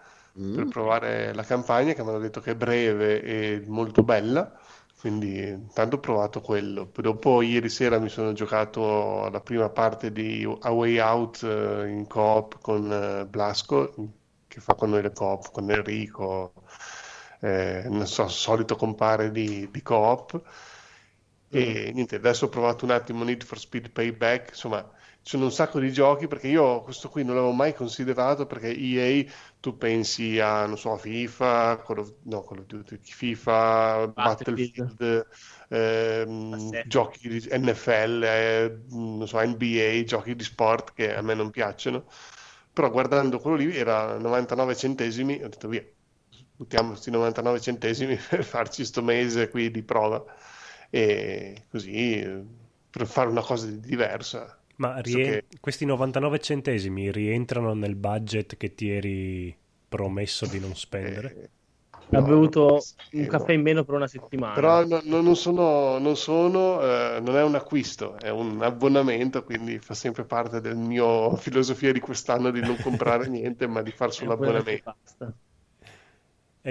Mm. 0.40 0.54
per 0.56 0.66
provare 0.66 1.32
la 1.32 1.44
campagna 1.44 1.92
che 1.92 2.02
mi 2.02 2.08
hanno 2.08 2.18
detto 2.18 2.40
che 2.40 2.52
è 2.52 2.56
breve 2.56 3.22
e 3.22 3.62
molto 3.66 4.02
bella. 4.02 4.52
Quindi 4.98 5.38
intanto 5.48 5.96
ho 5.96 6.00
provato 6.00 6.40
quello. 6.40 6.86
Poi 6.86 7.04
dopo 7.04 7.42
ieri 7.42 7.68
sera 7.68 7.98
mi 7.98 8.08
sono 8.08 8.32
giocato 8.32 9.28
la 9.30 9.40
prima 9.40 9.68
parte 9.68 10.10
di 10.12 10.44
A 10.60 10.70
Way 10.70 10.98
Out 10.98 11.42
eh, 11.42 11.88
in 11.88 12.06
coop 12.08 12.58
con 12.60 12.90
eh, 12.90 13.26
Blasco, 13.26 13.94
che 14.54 14.60
fa 14.60 14.74
con 14.74 14.90
noi 14.90 15.02
le 15.02 15.12
coop, 15.12 15.50
con 15.50 15.70
Enrico, 15.70 16.52
eh, 17.40 17.84
non 17.88 18.06
so, 18.06 18.28
solito 18.28 18.76
compare 18.76 19.30
di, 19.32 19.68
di 19.70 19.82
coop. 19.82 20.40
E 21.48 21.92
niente, 21.92 22.16
adesso 22.16 22.46
ho 22.46 22.48
provato 22.48 22.84
un 22.84 22.92
attimo 22.92 23.24
Need 23.24 23.44
for 23.44 23.58
Speed 23.58 23.90
Payback, 23.90 24.50
insomma, 24.50 24.82
ci 25.22 25.30
sono 25.30 25.44
un 25.44 25.52
sacco 25.52 25.80
di 25.80 25.90
giochi 25.90 26.26
perché 26.26 26.48
io 26.48 26.82
questo 26.82 27.08
qui 27.08 27.24
non 27.24 27.36
l'avevo 27.36 27.52
mai 27.54 27.74
considerato 27.74 28.44
perché 28.44 28.76
EA 28.76 29.24
tu 29.58 29.78
pensi 29.78 30.38
a, 30.38 30.66
non 30.66 30.76
so, 30.76 30.96
FIFA, 30.96 31.82
Call 31.84 31.98
of, 31.98 32.12
no, 32.24 32.42
Call 32.44 32.58
of 32.58 32.66
Duty, 32.66 32.98
FIFA, 33.00 34.08
Battlefield. 34.08 34.94
Battlefield, 34.94 35.26
ehm, 35.68 36.52
Assetto. 36.52 36.88
giochi 36.88 37.28
di 37.28 37.48
NFL, 37.50 38.22
eh, 38.22 38.78
non 38.90 39.26
so, 39.26 39.40
NBA, 39.40 40.02
giochi 40.04 40.34
di 40.36 40.44
sport 40.44 40.92
che 40.92 41.14
a 41.14 41.22
me 41.22 41.34
non 41.34 41.50
piacciono, 41.50 42.04
però 42.74 42.90
guardando 42.90 43.40
quello 43.40 43.56
lì 43.58 43.74
era 43.76 44.18
99 44.18 44.76
centesimi, 44.76 45.42
ho 45.42 45.48
detto 45.48 45.68
via, 45.68 45.84
buttiamo 46.56 46.90
questi 46.90 47.10
99 47.10 47.60
centesimi 47.60 48.16
per 48.28 48.44
farci 48.44 48.84
sto 48.84 49.02
mese 49.02 49.48
qui 49.50 49.70
di 49.70 49.82
prova 49.82 50.24
e 50.90 51.66
così 51.70 52.22
per 52.90 53.06
fare 53.06 53.28
una 53.30 53.42
cosa 53.42 53.66
di 53.66 53.80
diversa. 53.80 54.60
Ma 54.76 55.00
Visto 55.00 55.20
rie- 55.20 55.42
che- 55.42 55.46
questi 55.60 55.84
99 55.84 56.38
centesimi 56.40 57.10
rientrano 57.10 57.74
nel 57.74 57.96
budget 57.96 58.56
che 58.56 58.74
ti 58.74 58.88
eri 58.88 59.56
promesso 59.88 60.46
di 60.46 60.58
non 60.60 60.76
spendere? 60.76 61.36
eh, 61.36 61.50
Ha 62.14 62.22
no, 62.22 62.22
bevuto 62.22 62.88
un 63.16 63.26
no. 63.26 63.26
caffè 63.26 63.52
in 63.52 63.62
meno 63.62 63.84
per 63.84 63.94
una 63.94 64.06
settimana. 64.08 64.56
Però 64.56 64.84
no- 64.86 65.00
no- 65.04 65.20
non 65.20 65.36
sono, 65.36 65.98
non 65.98 66.16
sono, 66.16 66.80
eh, 66.80 67.20
non 67.20 67.36
è 67.36 67.42
un 67.42 67.54
acquisto, 67.56 68.18
è 68.18 68.30
un 68.30 68.62
abbonamento, 68.62 69.42
quindi 69.44 69.78
fa 69.80 69.94
sempre 69.94 70.24
parte 70.24 70.60
del 70.60 70.76
mio 70.76 71.34
filosofia 71.36 71.92
di 71.92 72.00
quest'anno 72.00 72.50
di 72.50 72.62
non 72.62 72.78
comprare 72.78 73.28
niente, 73.28 73.66
ma 73.66 73.82
di 73.82 73.92
far 73.92 74.12
solo 74.12 74.32
abbonamento. 74.32 74.84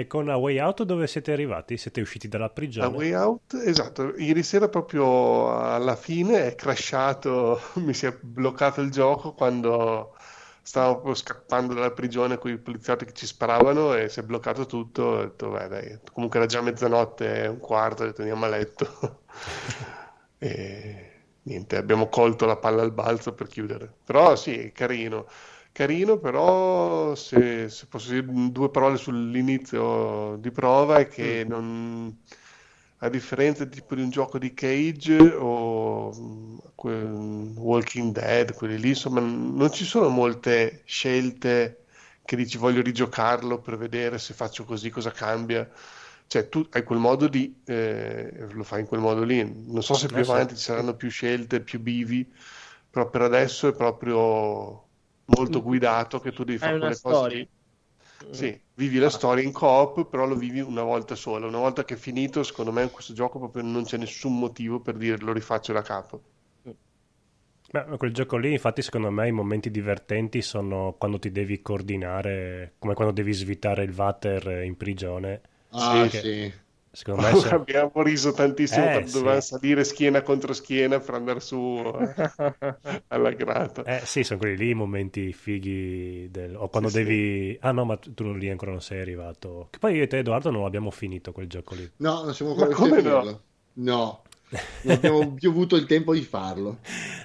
E 0.00 0.06
con 0.06 0.28
A 0.28 0.36
Way 0.36 0.58
Out 0.60 0.82
dove 0.84 1.06
siete 1.06 1.32
arrivati? 1.32 1.78
Siete 1.78 2.00
usciti 2.02 2.28
dalla 2.28 2.50
A 2.78 2.88
prigione? 2.88 2.96
Way 2.96 3.12
Out, 3.14 3.54
esatto, 3.54 4.14
ieri 4.16 4.42
sera 4.44 4.68
proprio 4.68 5.56
alla 5.58 5.96
fine 5.96 6.46
è 6.46 6.54
crashato, 6.54 7.58
mi 7.76 7.92
si 7.94 8.06
è 8.06 8.16
bloccato 8.20 8.80
il 8.80 8.90
gioco 8.90 9.32
quando 9.34 10.13
stavo 10.64 10.94
proprio 10.94 11.14
scappando 11.14 11.74
dalla 11.74 11.92
prigione 11.92 12.38
con 12.38 12.50
i 12.50 12.56
poliziotti 12.58 13.04
che 13.04 13.12
ci 13.12 13.26
sparavano 13.26 13.94
e 13.94 14.08
si 14.08 14.20
è 14.20 14.22
bloccato 14.22 14.64
tutto. 14.66 15.02
Ho 15.02 15.20
detto, 15.22 15.50
beh, 15.50 15.68
dai, 15.68 15.98
comunque 16.12 16.38
era 16.38 16.48
già 16.48 16.62
mezzanotte 16.62 17.42
e 17.42 17.46
un 17.48 17.58
quarto, 17.58 18.02
ho 18.02 18.06
detto 18.06 18.22
andiamo 18.22 18.44
a 18.46 18.48
letto. 18.48 19.22
E 20.38 21.22
niente, 21.42 21.76
abbiamo 21.76 22.08
colto 22.08 22.44
la 22.44 22.56
palla 22.56 22.82
al 22.82 22.92
balzo 22.92 23.32
per 23.32 23.46
chiudere. 23.46 23.90
Però 24.04 24.36
sì, 24.36 24.72
carino. 24.74 25.26
Carino, 25.72 26.18
però 26.18 27.14
se, 27.14 27.68
se 27.70 27.86
posso 27.86 28.10
dire 28.10 28.26
due 28.50 28.70
parole 28.70 28.96
sull'inizio 28.98 30.36
di 30.38 30.50
prova 30.50 30.98
è 30.98 31.08
che 31.08 31.44
non, 31.48 32.14
a 33.04 33.08
differenza 33.10 33.66
tipo 33.66 33.94
di 33.94 34.02
un 34.02 34.10
gioco 34.10 34.38
di 34.38 34.54
Cage 34.54 35.32
o 35.32 36.12
mm, 36.14 36.58
quel- 36.74 37.52
Walking 37.56 38.12
Dead, 38.12 38.52
quelli 38.54 38.78
lì, 38.78 38.88
insomma, 38.90 39.20
non 39.20 39.70
ci 39.72 39.84
sono 39.84 40.08
molte 40.08 40.82
scelte 40.86 41.84
che 42.24 42.36
dici 42.36 42.56
voglio 42.58 42.80
rigiocarlo 42.82 43.60
per 43.60 43.76
vedere 43.76 44.18
se 44.18 44.34
faccio 44.34 44.64
così 44.64 44.90
cosa 44.90 45.10
cambia. 45.10 45.68
Cioè, 46.26 46.48
tu 46.48 46.66
hai 46.70 46.82
quel 46.84 46.98
modo 46.98 47.26
lì, 47.28 47.62
eh, 47.66 48.46
lo 48.52 48.62
fai 48.64 48.80
in 48.80 48.86
quel 48.86 49.00
modo 49.00 49.22
lì. 49.24 49.42
Non 49.44 49.82
so 49.82 49.96
se 49.96 50.10
più 50.10 50.22
Eh 50.22 50.24
avanti 50.24 50.56
ci 50.56 50.62
saranno 50.62 50.96
più 50.96 51.10
scelte, 51.10 51.60
più 51.62 51.80
bivi, 51.80 52.32
però 52.90 53.08
per 53.10 53.22
adesso 53.22 53.68
è 53.68 53.74
proprio 53.74 54.88
molto 55.26 55.62
guidato 55.62 56.20
che 56.20 56.32
tu 56.32 56.44
devi 56.44 56.58
fare 56.58 56.76
quelle 56.76 56.94
cose 57.00 57.26
storia. 57.26 57.36
lì. 57.36 57.48
Sì, 58.28 58.60
vivi 58.74 58.98
la 58.98 59.08
storia 59.08 59.42
in 59.42 59.52
coop, 59.52 60.08
però 60.08 60.26
lo 60.26 60.34
vivi 60.36 60.60
una 60.60 60.82
volta 60.82 61.14
sola. 61.14 61.46
Una 61.46 61.58
volta 61.58 61.84
che 61.84 61.94
è 61.94 61.96
finito, 61.96 62.42
secondo 62.42 62.70
me 62.72 62.82
in 62.82 62.90
questo 62.90 63.14
gioco 63.14 63.38
proprio 63.38 63.62
non 63.62 63.84
c'è 63.84 63.96
nessun 63.96 64.38
motivo 64.38 64.80
per 64.80 64.96
dire 64.96 65.16
lo 65.18 65.32
rifaccio 65.32 65.72
da 65.72 65.80
capo. 65.82 66.22
Beh, 67.70 67.96
quel 67.98 68.12
gioco 68.12 68.36
lì, 68.36 68.52
infatti, 68.52 68.80
secondo 68.82 69.10
me 69.10 69.26
i 69.28 69.32
momenti 69.32 69.70
divertenti 69.70 70.40
sono 70.42 70.94
quando 70.98 71.18
ti 71.18 71.30
devi 71.32 71.60
coordinare, 71.60 72.74
come 72.78 72.94
quando 72.94 73.12
devi 73.12 73.32
svitare 73.32 73.82
il 73.84 73.92
water 73.94 74.62
in 74.64 74.76
prigione. 74.76 75.40
Ah, 75.72 76.06
Sì, 76.06 76.10
sì. 76.10 76.50
Secondo 76.94 77.22
me 77.22 77.34
se- 77.40 77.48
Abbiamo 77.48 78.02
riso 78.02 78.32
tantissimo 78.32 78.86
Eh, 78.86 78.90
quando 78.90 79.08
sì. 79.08 79.18
dovevamo 79.18 79.40
salire 79.40 79.84
schiena 79.84 80.22
contro 80.22 80.52
schiena 80.52 80.98
per 81.00 81.14
andare 81.14 81.40
su 81.40 81.56
eh, 81.56 82.10
alla 83.08 83.30
grata. 83.32 83.82
Eh 83.86 84.00
sì, 84.06 84.22
sono 84.24 84.38
quelli 84.38 84.56
lì 84.56 84.70
i 84.70 84.74
momenti 84.74 85.32
fighi 85.32 86.28
del... 86.30 86.54
o 86.56 86.68
quando 86.68 86.88
Sì, 86.88 86.94
sì. 86.94 87.04
devi... 87.04 87.56
Ah 87.60 87.72
no, 87.72 87.84
ma 87.84 87.96
tu 87.98 88.32
lì 88.32 88.48
ancora 88.48 88.70
non 88.70 88.80
sei 88.80 89.00
arrivato. 89.00 89.68
Che 89.70 89.78
poi 89.78 89.96
io 89.96 90.02
e 90.04 90.06
te, 90.06 90.18
Edoardo, 90.18 90.50
non 90.50 90.64
abbiamo 90.64 90.90
finito 90.90 91.32
quel 91.32 91.48
gioco 91.48 91.74
lì. 91.74 91.90
No, 91.98 92.22
non 92.24 92.34
siamo 92.34 92.52
ancora 92.52 92.74
come 92.74 93.00
no? 93.02 93.42
No, 93.74 94.22
non 94.82 94.96
abbiamo 94.96 95.32
più 95.34 95.50
avuto 95.50 95.76
il 95.76 95.86
tempo 95.86 96.12
di 96.14 96.22
farlo. 96.22 96.78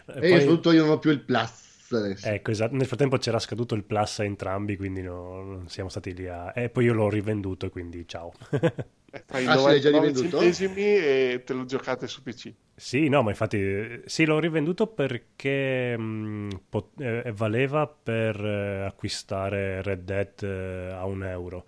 E 0.07 0.21
E 0.21 0.27
poi- 0.27 0.39
soprattutto 0.39 0.71
io 0.71 0.83
non 0.83 0.91
ho 0.93 0.99
più 0.99 1.11
il 1.11 1.21
plus 1.23 1.68
adesso. 1.98 2.31
Ecco, 2.31 2.51
esatto. 2.51 2.75
Nel 2.75 2.86
frattempo 2.86 3.17
c'era 3.17 3.39
scaduto 3.39 3.75
il 3.75 3.84
plus 3.86 4.19
a 4.19 4.24
entrambi, 4.25 4.75
quindi 4.77 5.01
no- 5.01 5.41
non 5.41 5.69
siamo 5.69 5.89
stati 5.89 6.13
lì 6.13 6.27
a... 6.27 6.51
E 6.55 6.69
poi 6.69 6.86
io 6.86 6.93
l'ho 6.93 7.10
rivenduto, 7.10 7.69
quindi 7.69 8.08
ciao. 8.08 8.31
Eh, 9.12 9.24
Fai 9.27 9.46
Ah, 9.46 9.58
sì, 9.58 9.69
l'hai 9.69 9.79
già 9.81 9.89
99 9.89 10.13
rivenduto? 10.13 10.58
centesimi 10.72 10.81
e 10.81 11.43
te 11.46 11.53
lo 11.53 11.65
giocate 11.65 12.08
su 12.08 12.22
PC. 12.24 12.53
Sì, 12.75 13.10
no, 13.10 13.22
ma 13.24 13.31
infatti 13.31 13.58
eh, 13.58 14.01
sì, 14.05 14.24
l'ho 14.25 14.39
rivenduto 14.39 14.88
perché 14.88 15.98
mh, 15.98 16.62
pot- 16.69 17.00
eh, 17.01 17.31
valeva 17.34 17.86
per 17.88 18.39
eh, 18.43 18.86
acquistare 18.86 19.81
Red 19.81 20.03
Dead 20.03 20.43
eh, 20.43 20.91
a 20.93 21.05
un 21.05 21.24
euro. 21.25 21.65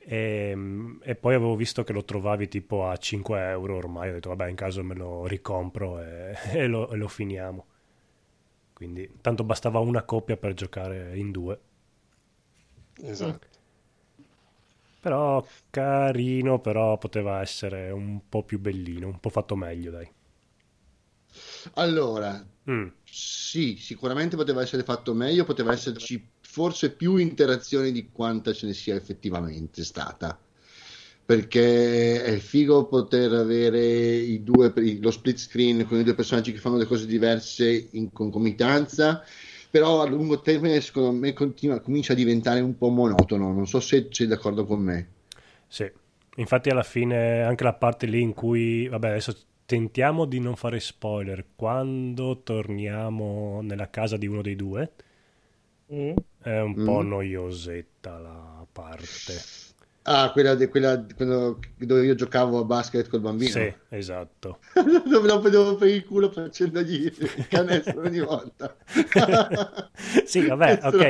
E, 0.00 0.54
mh, 0.54 1.00
e 1.02 1.14
poi 1.16 1.34
avevo 1.34 1.56
visto 1.56 1.82
che 1.82 1.94
lo 1.94 2.04
trovavi 2.04 2.48
tipo 2.48 2.86
a 2.88 2.96
5 2.98 3.40
euro 3.48 3.76
ormai. 3.76 4.10
Ho 4.10 4.12
detto, 4.14 4.28
vabbè, 4.30 4.48
in 4.50 4.56
caso 4.56 4.84
me 4.84 4.94
lo 4.94 5.26
ricompro 5.26 6.02
e, 6.02 6.34
e 6.52 6.66
lo, 6.66 6.90
e 6.90 6.96
lo 6.96 7.08
finiamo. 7.08 7.66
Quindi, 8.80 9.18
tanto 9.20 9.44
bastava 9.44 9.78
una 9.80 10.04
coppia 10.04 10.38
per 10.38 10.54
giocare 10.54 11.14
in 11.18 11.30
due. 11.30 11.60
Esatto. 13.02 13.48
Però 15.00 15.44
carino, 15.68 16.58
però 16.60 16.96
poteva 16.96 17.40
essere 17.42 17.90
un 17.90 18.20
po' 18.28 18.44
più 18.44 18.58
bellino, 18.58 19.08
un 19.08 19.20
po' 19.20 19.28
fatto 19.28 19.54
meglio, 19.56 19.90
dai. 19.90 20.10
Allora, 21.74 22.44
Mm. 22.66 22.90
sì, 23.04 23.76
sicuramente 23.76 24.36
poteva 24.36 24.62
essere 24.62 24.82
fatto 24.84 25.14
meglio, 25.14 25.44
poteva 25.44 25.72
esserci 25.72 26.32
forse 26.40 26.92
più 26.92 27.16
interazione 27.16 27.90
di 27.92 28.10
quanta 28.10 28.52
ce 28.52 28.66
ne 28.66 28.72
sia 28.74 28.94
effettivamente 28.94 29.84
stata. 29.84 30.38
Perché 31.30 32.24
è 32.24 32.38
figo 32.38 32.86
poter 32.88 33.32
avere 33.32 33.78
i 33.78 34.42
due, 34.42 34.72
lo 35.00 35.12
split 35.12 35.38
screen 35.38 35.86
con 35.86 36.00
i 36.00 36.02
due 36.02 36.16
personaggi 36.16 36.50
che 36.50 36.58
fanno 36.58 36.76
le 36.76 36.86
cose 36.86 37.06
diverse 37.06 37.88
in 37.92 38.10
concomitanza, 38.10 39.22
però 39.70 40.02
a 40.02 40.08
lungo 40.08 40.40
termine 40.40 40.80
secondo 40.80 41.12
me 41.12 41.32
continua, 41.32 41.78
comincia 41.78 42.14
a 42.14 42.16
diventare 42.16 42.58
un 42.58 42.76
po' 42.76 42.88
monotono. 42.88 43.52
Non 43.52 43.68
so 43.68 43.78
se 43.78 44.08
sei 44.10 44.26
d'accordo 44.26 44.66
con 44.66 44.80
me. 44.80 45.08
Sì, 45.68 45.88
infatti 46.36 46.68
alla 46.68 46.82
fine 46.82 47.42
anche 47.44 47.62
la 47.62 47.74
parte 47.74 48.06
lì 48.06 48.20
in 48.20 48.34
cui, 48.34 48.88
vabbè, 48.88 49.10
adesso 49.10 49.36
tentiamo 49.66 50.24
di 50.24 50.40
non 50.40 50.56
fare 50.56 50.80
spoiler, 50.80 51.44
quando 51.54 52.40
torniamo 52.42 53.60
nella 53.62 53.88
casa 53.88 54.16
di 54.16 54.26
uno 54.26 54.42
dei 54.42 54.56
due 54.56 54.90
Mm. 55.92 56.16
è 56.42 56.58
un 56.60 56.74
po' 56.82 57.02
Mm. 57.02 57.08
noiosetta 57.08 58.18
la 58.18 58.66
parte. 58.70 59.59
Ah, 60.02 60.30
quella, 60.32 60.54
de- 60.54 60.68
quella 60.68 60.96
dove 60.96 62.04
io 62.06 62.14
giocavo 62.14 62.58
a 62.58 62.64
basket 62.64 63.06
col 63.08 63.20
bambino. 63.20 63.50
Sì, 63.50 63.72
esatto. 63.90 64.58
dove 64.74 65.28
lo 65.28 65.40
prendevo 65.40 65.76
per 65.76 65.88
il 65.88 66.04
culo 66.06 66.30
facendogli 66.30 67.04
il 67.04 67.46
canestro 67.48 68.00
ogni 68.00 68.20
volta. 68.20 68.74
sì, 70.24 70.46
vabbè, 70.46 70.80
ok. 70.82 71.02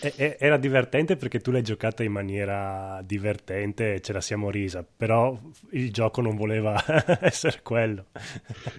E- 0.00 0.12
e- 0.16 0.36
Era 0.38 0.58
divertente 0.58 1.16
perché 1.16 1.40
tu 1.40 1.50
l'hai 1.50 1.62
giocata 1.62 2.02
in 2.02 2.12
maniera 2.12 3.00
divertente 3.02 3.94
e 3.94 4.00
ce 4.02 4.12
la 4.12 4.20
siamo 4.20 4.50
risa, 4.50 4.84
però 4.96 5.36
il 5.70 5.90
gioco 5.90 6.20
non 6.20 6.36
voleva 6.36 6.76
essere 7.20 7.60
quello. 7.62 8.06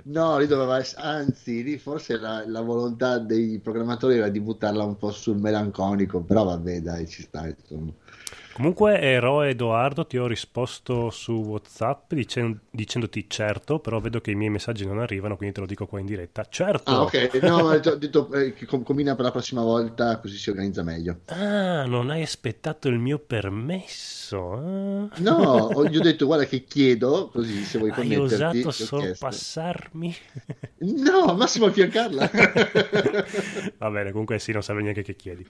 No, 0.04 0.38
lì 0.38 0.46
doveva 0.46 0.78
essere, 0.78 1.02
anzi, 1.02 1.64
lì 1.64 1.80
forse 1.80 2.18
la, 2.18 2.44
la 2.48 2.62
volontà 2.62 3.18
dei 3.18 3.60
programmatori 3.60 4.18
era 4.18 4.30
di 4.30 4.40
buttarla 4.40 4.84
un 4.84 4.96
po' 4.98 5.12
sul 5.12 5.38
melanconico, 5.38 6.22
però 6.22 6.44
vabbè, 6.44 6.82
dai, 6.82 7.08
ci 7.08 7.24
sta, 7.24 7.48
insomma. 7.48 7.92
Comunque, 8.54 9.00
Eroe 9.00 9.50
Edoardo, 9.50 10.06
ti 10.06 10.18
ho 10.18 10.28
risposto 10.28 11.10
su 11.10 11.32
WhatsApp 11.34 12.14
dicen- 12.14 12.60
dicendoti 12.70 13.26
certo, 13.28 13.80
però 13.80 14.00
vedo 14.00 14.22
che 14.22 14.32
i 14.32 14.36
miei 14.36 14.52
messaggi 14.52 14.86
non 14.86 15.00
arrivano, 15.00 15.36
quindi 15.36 15.56
te 15.56 15.62
lo 15.62 15.66
dico 15.68 15.88
qua 15.88 16.00
in 16.00 16.06
diretta. 16.06 16.46
Certo! 16.48 16.92
Ah, 16.92 17.02
ok, 17.02 17.40
no, 17.42 17.56
ho 17.70 17.96
detto 17.96 18.32
eh, 18.34 18.54
che 18.54 18.66
com- 18.66 18.84
combina 18.84 19.16
per 19.16 19.26
la 19.26 19.32
prossima 19.32 19.64
volta, 19.64 20.20
così 20.20 20.38
si 20.38 20.50
organizza 20.52 20.84
meglio. 20.84 21.20
Ah, 21.28 21.86
non 21.86 22.10
hai 22.12 22.22
aspettato 22.22 22.90
il 22.90 23.00
mio 23.00 23.18
permesso? 23.18 24.54
ah. 24.54 25.10
No, 25.18 25.86
gli 25.86 25.98
ho 25.98 26.02
detto, 26.02 26.26
guarda 26.26 26.46
che 26.46 26.64
chiedo, 26.64 27.30
così 27.30 27.64
se 27.64 27.78
vuoi 27.80 27.92
Hai 27.92 27.98
connetterti. 27.98 28.24
osato 28.36 28.54
ti 28.54 28.68
ho 28.68 28.70
chiesto. 28.70 28.98
sorpassarmi? 28.98 30.16
No, 30.80 31.34
massimo 31.36 31.68
affiancarla. 31.68 32.30
Va 33.78 33.90
bene, 33.90 34.12
comunque 34.12 34.40
sì, 34.40 34.52
non 34.52 34.62
serve 34.64 34.82
neanche 34.82 35.02
che 35.04 35.16
chiedi. 35.16 35.46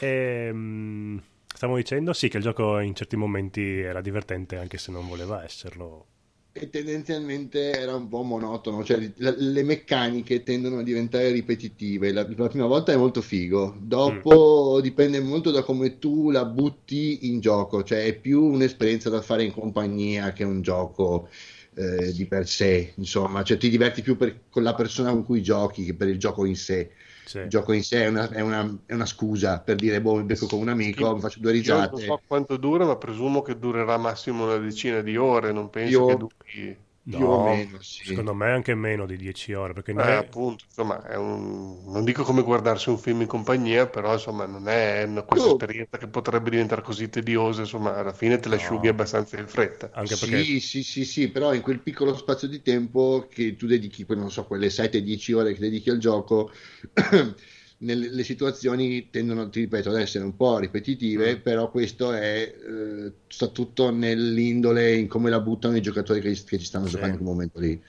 Ehm, 0.00 1.22
stavo 1.54 1.76
dicendo 1.76 2.12
sì 2.12 2.28
che 2.28 2.38
il 2.38 2.42
gioco 2.42 2.78
in 2.80 2.94
certi 2.94 3.16
momenti 3.16 3.60
era 3.80 4.00
divertente 4.00 4.56
anche 4.56 4.78
se 4.78 4.90
non 4.90 5.06
voleva 5.06 5.44
esserlo. 5.44 6.06
e 6.52 6.68
tendenzialmente 6.68 7.70
era 7.78 7.94
un 7.94 8.08
po' 8.08 8.22
monotono, 8.22 8.82
cioè 8.84 8.98
le 9.16 9.62
meccaniche 9.62 10.42
tendono 10.42 10.78
a 10.80 10.82
diventare 10.82 11.30
ripetitive. 11.30 12.10
La, 12.12 12.26
la 12.36 12.48
prima 12.48 12.66
volta 12.66 12.90
è 12.92 12.96
molto 12.96 13.22
figo, 13.22 13.76
dopo 13.80 14.80
dipende 14.82 15.20
molto 15.20 15.52
da 15.52 15.62
come 15.62 15.98
tu 16.00 16.30
la 16.30 16.44
butti 16.44 17.28
in 17.30 17.38
gioco, 17.40 17.84
cioè 17.84 18.04
è 18.04 18.18
più 18.18 18.42
un'esperienza 18.44 19.08
da 19.10 19.22
fare 19.22 19.44
in 19.44 19.52
compagnia 19.52 20.32
che 20.32 20.42
un 20.42 20.60
gioco 20.60 21.28
eh, 21.74 22.12
di 22.12 22.26
per 22.26 22.48
sé, 22.48 22.94
insomma, 22.96 23.44
cioè 23.44 23.56
ti 23.56 23.68
diverti 23.70 24.02
più 24.02 24.16
per- 24.16 24.40
con 24.50 24.64
la 24.64 24.74
persona 24.74 25.10
con 25.12 25.24
cui 25.24 25.42
giochi 25.42 25.84
che 25.84 25.94
per 25.94 26.08
il 26.08 26.18
gioco 26.18 26.44
in 26.44 26.56
sé. 26.56 26.90
Sì. 27.30 27.38
Il 27.38 27.48
gioco 27.48 27.72
in 27.72 27.82
sé 27.84 28.02
è 28.04 28.08
una, 28.08 28.28
è 28.28 28.40
una- 28.40 28.82
è 28.86 28.92
una 28.94 29.06
scusa 29.06 29.60
per 29.60 29.76
dire, 29.76 30.00
boh, 30.00 30.16
mi 30.16 30.24
becco 30.24 30.46
con 30.46 30.58
un 30.60 30.68
amico, 30.68 31.06
Sì. 31.08 31.14
mi 31.14 31.20
faccio 31.20 31.38
due 31.40 31.52
Io 31.62 31.76
non 31.76 31.88
risate. 31.88 32.00
so 32.00 32.20
quanto 32.26 32.56
dura, 32.56 32.84
ma 32.84 32.96
presumo 32.96 33.42
che 33.42 33.58
durerà 33.58 33.96
massimo 33.98 34.44
una 34.44 34.56
decina 34.56 35.00
di 35.00 35.16
ore, 35.16 35.52
non 35.52 35.70
penso 35.70 36.00
Io- 36.00 36.06
che 36.06 36.16
duri... 36.16 36.84
Più 37.10 37.28
o 37.28 37.38
meno, 37.38 37.80
sì. 37.82 38.02
Secondo 38.02 38.34
me 38.34 38.50
anche 38.50 38.74
meno 38.74 39.06
di 39.06 39.16
10 39.16 39.52
ore, 39.52 39.72
perché 39.74 39.92
Eh, 39.92 40.02
noi- 40.02 40.16
appunto, 40.16 40.64
insomma, 40.66 41.02
è 41.04 41.16
un... 41.16 41.82
non 41.90 42.04
dico 42.04 42.22
come 42.22 42.42
guardarsi 42.42 42.88
un 42.90 42.98
film 42.98 43.20
in 43.22 43.26
compagnia, 43.26 43.88
però 43.88 44.12
insomma 44.12 44.46
non 44.46 44.68
è 44.68 45.02
una- 45.04 45.22
questa 45.24 45.48
Oh. 45.48 45.48
esperienza 45.48 45.98
che 45.98 46.06
potrebbe 46.08 46.48
diventare 46.50 46.80
così 46.82 47.08
tediosa, 47.08 47.62
insomma, 47.62 47.96
alla 47.96 48.12
fine 48.12 48.38
te 48.38 48.48
la 48.48 48.54
No. 48.54 48.56
asciughi 48.56 48.88
abbastanza 48.88 49.38
in 49.38 49.48
fretta. 49.48 49.90
anche 49.92 50.16
perché 50.16 50.46
Sì, 50.46 50.60
sì, 50.60 50.82
sì, 50.82 51.04
sì, 51.04 51.30
però 51.30 51.52
in 51.54 51.60
quel 51.62 51.80
piccolo 51.82 52.16
spazio 52.16 52.48
di 52.48 52.62
tempo 52.62 53.28
che 53.30 53.54
tu 53.56 53.66
dedichi, 53.66 54.04
non 54.08 54.30
so, 54.30 54.44
quelle 54.46 54.70
7-10 54.70 55.32
ore 55.32 55.52
che 55.52 55.60
dedichi 55.60 55.90
al 55.90 55.98
gioco, 55.98 56.50
nelle 57.82 58.08
le 58.10 58.24
situazioni 58.24 59.08
tendono, 59.10 59.48
ti 59.48 59.60
ripeto, 59.60 59.90
ad 59.90 59.96
essere 60.00 60.24
un 60.24 60.36
po' 60.36 60.58
ripetitive, 60.58 61.36
Mm. 61.36 61.40
però 61.42 61.70
questo 61.70 62.12
è, 62.12 62.54
eh, 62.54 63.12
sta 63.28 63.48
tutto 63.48 63.90
nell'indole, 63.90 64.94
in 64.96 65.08
come 65.08 65.30
la 65.30 65.40
buttano 65.40 65.76
i 65.76 65.82
giocatori 65.82 66.20
che, 66.20 66.32
che 66.32 66.58
ci 66.58 66.64
stanno 66.64 66.86
Sì. 66.86 66.92
giocando 66.92 67.16
in 67.16 67.22
quel 67.22 67.32
momento 67.32 67.58
lì. 67.60 67.82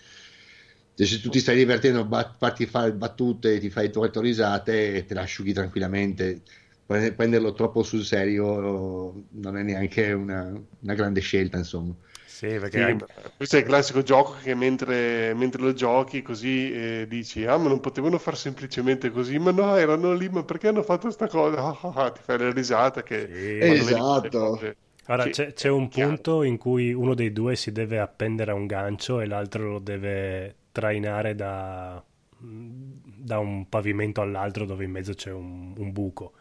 Cioè, 0.94 1.08
se 1.08 1.20
tu 1.22 1.30
ti 1.30 1.40
stai 1.40 1.56
divertendo, 1.58 2.06
bat- 2.06 2.38
parti 2.38 2.64
a 2.64 2.68
fare 2.68 2.94
battute, 2.94 3.60
ti 3.60 3.70
fai 3.70 3.92
quattro 3.92 4.22
risate 4.22 4.94
e 4.96 5.06
te 5.06 5.14
la 5.14 5.22
asciughi 5.22 5.54
tranquillamente. 5.54 6.42
Prende- 6.86 7.14
Prenderlo 7.14 7.54
troppo 7.54 7.84
sul 7.84 8.04
serio 8.04 9.26
non 9.32 9.58
è 9.58 9.64
neanche 9.64 10.12
una, 10.12 10.52
una 10.80 10.94
grande 10.94 11.22
scelta, 11.22 11.58
insomma. 11.58 11.96
Sì, 12.42 12.58
perché 12.60 12.96
Sì, 12.96 13.06
questo 13.36 13.58
è 13.58 13.60
il 13.60 13.66
classico 13.66 14.02
gioco 14.02 14.34
che 14.42 14.56
mentre, 14.56 15.34
mentre 15.34 15.62
lo 15.62 15.74
giochi 15.74 16.22
così 16.22 16.72
eh, 16.72 17.06
dici, 17.08 17.46
ah 17.46 17.58
ma 17.58 17.68
non 17.68 17.80
potevano 17.82 18.18
far 18.18 18.38
semplicemente 18.38 19.12
così, 19.12 19.38
ma 19.40 19.52
no, 19.52 19.76
erano 19.76 20.14
lì, 20.14 20.30
ma 20.30 20.44
perché 20.46 20.70
hanno 20.70 20.82
fatto 20.84 21.10
sta 21.12 21.28
cosa? 21.28 21.58
Ah, 21.64 21.80
ah, 21.82 22.06
ah, 22.06 22.12
ti 22.12 22.22
fai 22.24 22.38
la 22.40 22.52
risata 22.52 23.04
che... 23.04 23.26
Sì. 23.28 23.66
Esatto. 23.76 24.00
queste 24.06 24.30
cose- 24.32 24.77
Ora 25.08 25.27
Sì, 25.27 25.30
c'è, 25.30 25.54
c'è 25.54 25.68
un 25.70 25.90
punto 25.90 26.44
in 26.44 26.58
cui 26.58 26.94
uno 26.94 27.14
dei 27.16 27.32
due 27.34 27.56
si 27.56 27.72
deve 27.72 28.00
appendere 28.00 28.51
a 28.51 28.54
un 28.54 28.66
gancio 28.68 29.20
e 29.20 29.25
l'altro 29.25 29.72
lo 29.74 29.80
deve 29.80 30.56
trainare 30.72 31.36
da, 31.36 32.01
da 32.38 33.40
un 33.40 33.68
pavimento 33.68 34.22
all'altro 34.22 34.66
dove 34.66 34.86
in 34.86 34.92
mezzo 34.92 35.14
c'è 35.14 35.32
un, 35.32 35.74
un 35.77 35.92
buco. 35.92 36.34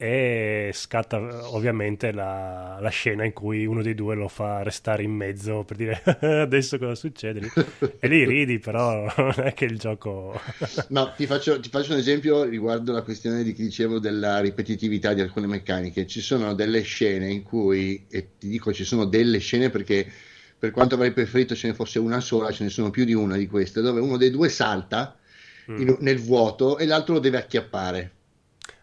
E 0.00 0.70
scatta 0.74 1.16
ovviamente 1.52 2.12
la, 2.12 2.78
la 2.80 2.88
scena 2.88 3.24
in 3.24 3.32
cui 3.32 3.66
uno 3.66 3.82
dei 3.82 3.94
due 3.94 4.14
lo 4.14 4.28
fa 4.28 4.62
restare 4.62 5.02
in 5.02 5.10
mezzo 5.10 5.64
per 5.64 5.76
dire 5.76 6.02
adesso 6.42 6.78
cosa 6.78 6.94
succede. 6.94 7.40
lì?" 7.40 7.52
E 7.98 8.06
lì 8.06 8.24
ridi, 8.24 8.60
però 8.60 9.12
non 9.16 9.34
è 9.38 9.54
che 9.54 9.64
il 9.64 9.76
gioco... 9.78 10.40
No, 10.90 11.12
ti 11.16 11.26
faccio, 11.26 11.58
ti 11.58 11.68
faccio 11.68 11.92
un 11.94 11.98
esempio 11.98 12.44
riguardo 12.44 12.92
la 12.92 13.02
questione 13.02 13.42
di 13.42 13.52
che 13.52 13.62
dicevo 13.64 13.98
della 13.98 14.38
ripetitività 14.40 15.14
di 15.14 15.20
alcune 15.20 15.48
meccaniche. 15.48 16.06
Ci 16.06 16.20
sono 16.20 16.54
delle 16.54 16.82
scene 16.82 17.28
in 17.30 17.42
cui, 17.42 18.06
e 18.08 18.36
ti 18.38 18.48
dico 18.48 18.72
ci 18.72 18.84
sono 18.84 19.04
delle 19.04 19.38
scene 19.38 19.68
perché 19.70 20.06
per 20.58 20.70
quanto 20.70 20.94
avrei 20.94 21.12
preferito 21.12 21.54
ce 21.56 21.68
ne 21.68 21.74
fosse 21.74 21.98
una 21.98 22.20
sola, 22.20 22.52
ce 22.52 22.62
ne 22.64 22.70
sono 22.70 22.90
più 22.90 23.04
di 23.04 23.14
una 23.14 23.36
di 23.36 23.46
queste, 23.48 23.80
dove 23.80 24.00
uno 24.00 24.16
dei 24.16 24.30
due 24.30 24.48
salta 24.48 25.14
Mm. 25.70 25.80
in- 25.80 25.96
nel 26.00 26.18
vuoto 26.18 26.78
e 26.78 26.86
l'altro 26.86 27.14
lo 27.14 27.20
deve 27.20 27.36
acchiappare. 27.36 28.12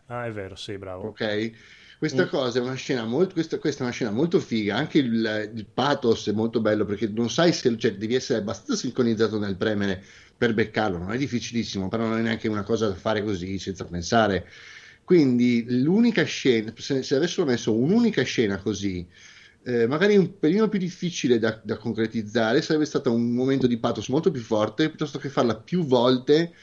Ah, 0.07 0.25
è 0.25 0.31
vero, 0.31 0.55
sì, 0.55 0.77
bravo. 0.79 1.11
Ok? 1.11 1.51
Questa 1.97 2.25
Mm. 2.25 2.27
cosa 2.27 2.59
è 2.59 2.61
una 2.61 2.73
scena 2.75 3.05
molto, 3.05 3.33
questa, 3.33 3.57
questa 3.57 3.81
è 3.81 3.83
una 3.85 3.93
scena 3.93 4.11
molto 4.11 4.39
figa, 4.39 4.75
anche 4.75 4.97
il, 4.99 5.51
il 5.55 5.67
pathos 5.71 6.27
è 6.27 6.31
molto 6.33 6.59
bello 6.61 6.83
perché 6.85 7.07
non 7.07 7.29
sai 7.29 7.53
se 7.53 7.77
cioè, 7.77 7.95
devi 7.95 8.15
essere 8.15 8.39
abbastanza 8.39 8.75
sincronizzato 8.75 9.39
nel 9.39 9.55
premere 9.55 10.03
per 10.35 10.53
beccarlo, 10.53 10.97
non 10.97 11.11
è 11.13 11.17
difficilissimo, 11.17 11.87
però 11.87 12.05
non 12.07 12.17
è 12.19 12.21
neanche 12.21 12.47
una 12.49 12.63
cosa 12.63 12.87
da 12.89 12.95
fare 12.95 13.23
così 13.23 13.57
senza 13.59 13.85
pensare. 13.85 14.47
Quindi 15.03 15.65
l'unica 15.81 16.23
scena, 16.23 16.73
se, 16.75 17.01
se 17.03 17.15
avessero 17.15 17.45
messo 17.47 17.77
un'unica 17.77 18.23
scena 18.23 18.57
così, 18.59 19.07
eh, 19.63 19.87
magari 19.87 20.17
un 20.17 20.37
pelino 20.37 20.67
più 20.69 20.79
difficile 20.79 21.39
da, 21.39 21.59
da 21.63 21.77
concretizzare, 21.77 22.61
sarebbe 22.61 22.85
stato 22.85 23.11
un 23.13 23.33
momento 23.33 23.67
di 23.67 23.79
pathos 23.79 24.09
molto 24.09 24.31
più 24.31 24.41
forte 24.41 24.89
piuttosto 24.89 25.17
che 25.19 25.29
farla 25.29 25.59
più 25.61 25.85
volte 25.85 26.53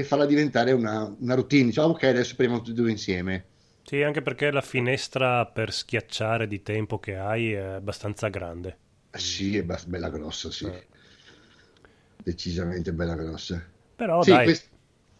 e 0.00 0.04
farla 0.04 0.26
diventare 0.26 0.72
una, 0.72 1.12
una 1.18 1.34
routine. 1.34 1.64
Diciamo, 1.66 1.88
ok, 1.88 2.04
adesso 2.04 2.30
speriamo 2.34 2.58
tutti 2.58 2.70
e 2.70 2.74
due 2.74 2.90
insieme. 2.90 3.44
Sì, 3.82 4.02
anche 4.02 4.22
perché 4.22 4.52
la 4.52 4.60
finestra 4.60 5.44
per 5.46 5.72
schiacciare 5.72 6.46
di 6.46 6.62
tempo 6.62 7.00
che 7.00 7.16
hai 7.16 7.54
è 7.54 7.58
abbastanza 7.58 8.28
grande. 8.28 8.78
Eh 9.10 9.18
Sì, 9.18 9.56
è 9.58 9.62
bella 9.64 10.08
grossa, 10.08 10.50
sì. 10.50 10.64
Eh. 10.64 10.86
Decisamente 12.22 12.92
bella 12.92 13.14
grossa. 13.14 13.62
Però 13.96 14.22
Sì, 14.22 14.30
dai, 14.30 14.44
quest- 14.44 14.70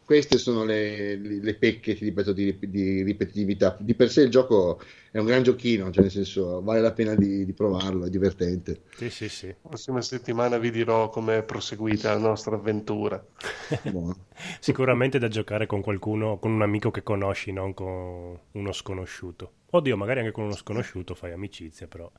queste 0.08 0.38
sono 0.38 0.64
le, 0.64 1.16
le- 1.16 1.54
pecche, 1.58 1.94
ti 1.94 2.04
ripeto, 2.06 2.32
di, 2.32 2.56
di 2.58 3.02
ripetitività. 3.02 3.76
Di 3.78 3.94
per 3.94 4.10
sé 4.10 4.22
il 4.22 4.30
gioco 4.30 4.80
è 5.10 5.18
un 5.18 5.26
gran 5.26 5.42
giochino, 5.42 5.90
cioè 5.90 6.02
nel 6.04 6.10
senso 6.10 6.62
vale 6.62 6.80
la 6.80 6.92
pena 6.94 7.14
di, 7.14 7.44
di 7.44 7.52
provarlo, 7.52 8.06
è 8.06 8.08
divertente. 8.10 8.80
sì, 8.92 9.08
sì, 9.08 9.28
sì. 9.30 9.46
La 9.46 9.68
prossima 9.70 10.02
settimana 10.02 10.58
vi 10.58 10.70
dirò 10.70 11.08
come 11.08 11.38
è 11.38 11.42
proseguita 11.42 12.12
la 12.12 12.18
nostra 12.18 12.56
avventura. 12.56 13.24
Sicuramente 14.60 15.18
da 15.18 15.28
giocare 15.28 15.66
con 15.66 15.80
qualcuno, 15.82 16.38
con 16.38 16.50
un 16.52 16.62
amico 16.62 16.90
che 16.90 17.02
conosci, 17.02 17.52
non 17.52 17.74
con 17.74 18.38
uno 18.52 18.72
sconosciuto. 18.72 19.52
Oddio, 19.70 19.96
magari 19.96 20.20
anche 20.20 20.32
con 20.32 20.44
uno 20.44 20.54
sconosciuto 20.54 21.14
fai 21.14 21.32
amicizia, 21.32 21.86
però. 21.86 22.10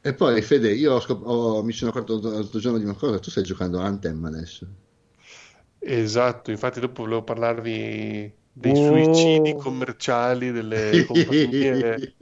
E 0.00 0.14
poi 0.14 0.40
Fede, 0.40 0.72
io 0.72 0.92
ho 0.94 1.00
scop- 1.00 1.26
ho- 1.26 1.64
mi 1.64 1.72
sono 1.72 1.90
accorto 1.90 2.20
l'altro 2.20 2.60
giorno 2.60 2.78
di 2.78 2.84
una 2.84 2.94
cosa, 2.94 3.18
tu 3.18 3.30
stai 3.30 3.42
giocando 3.42 3.80
Anthem 3.80 4.24
adesso. 4.24 4.68
Esatto, 5.86 6.50
infatti 6.50 6.80
dopo 6.80 7.02
volevo 7.02 7.22
parlarvi 7.22 8.32
dei 8.52 8.72
Oh. 8.72 8.86
suicidi 9.04 9.54
commerciali 9.54 10.50
delle 10.52 11.04
compagnie 11.06 12.16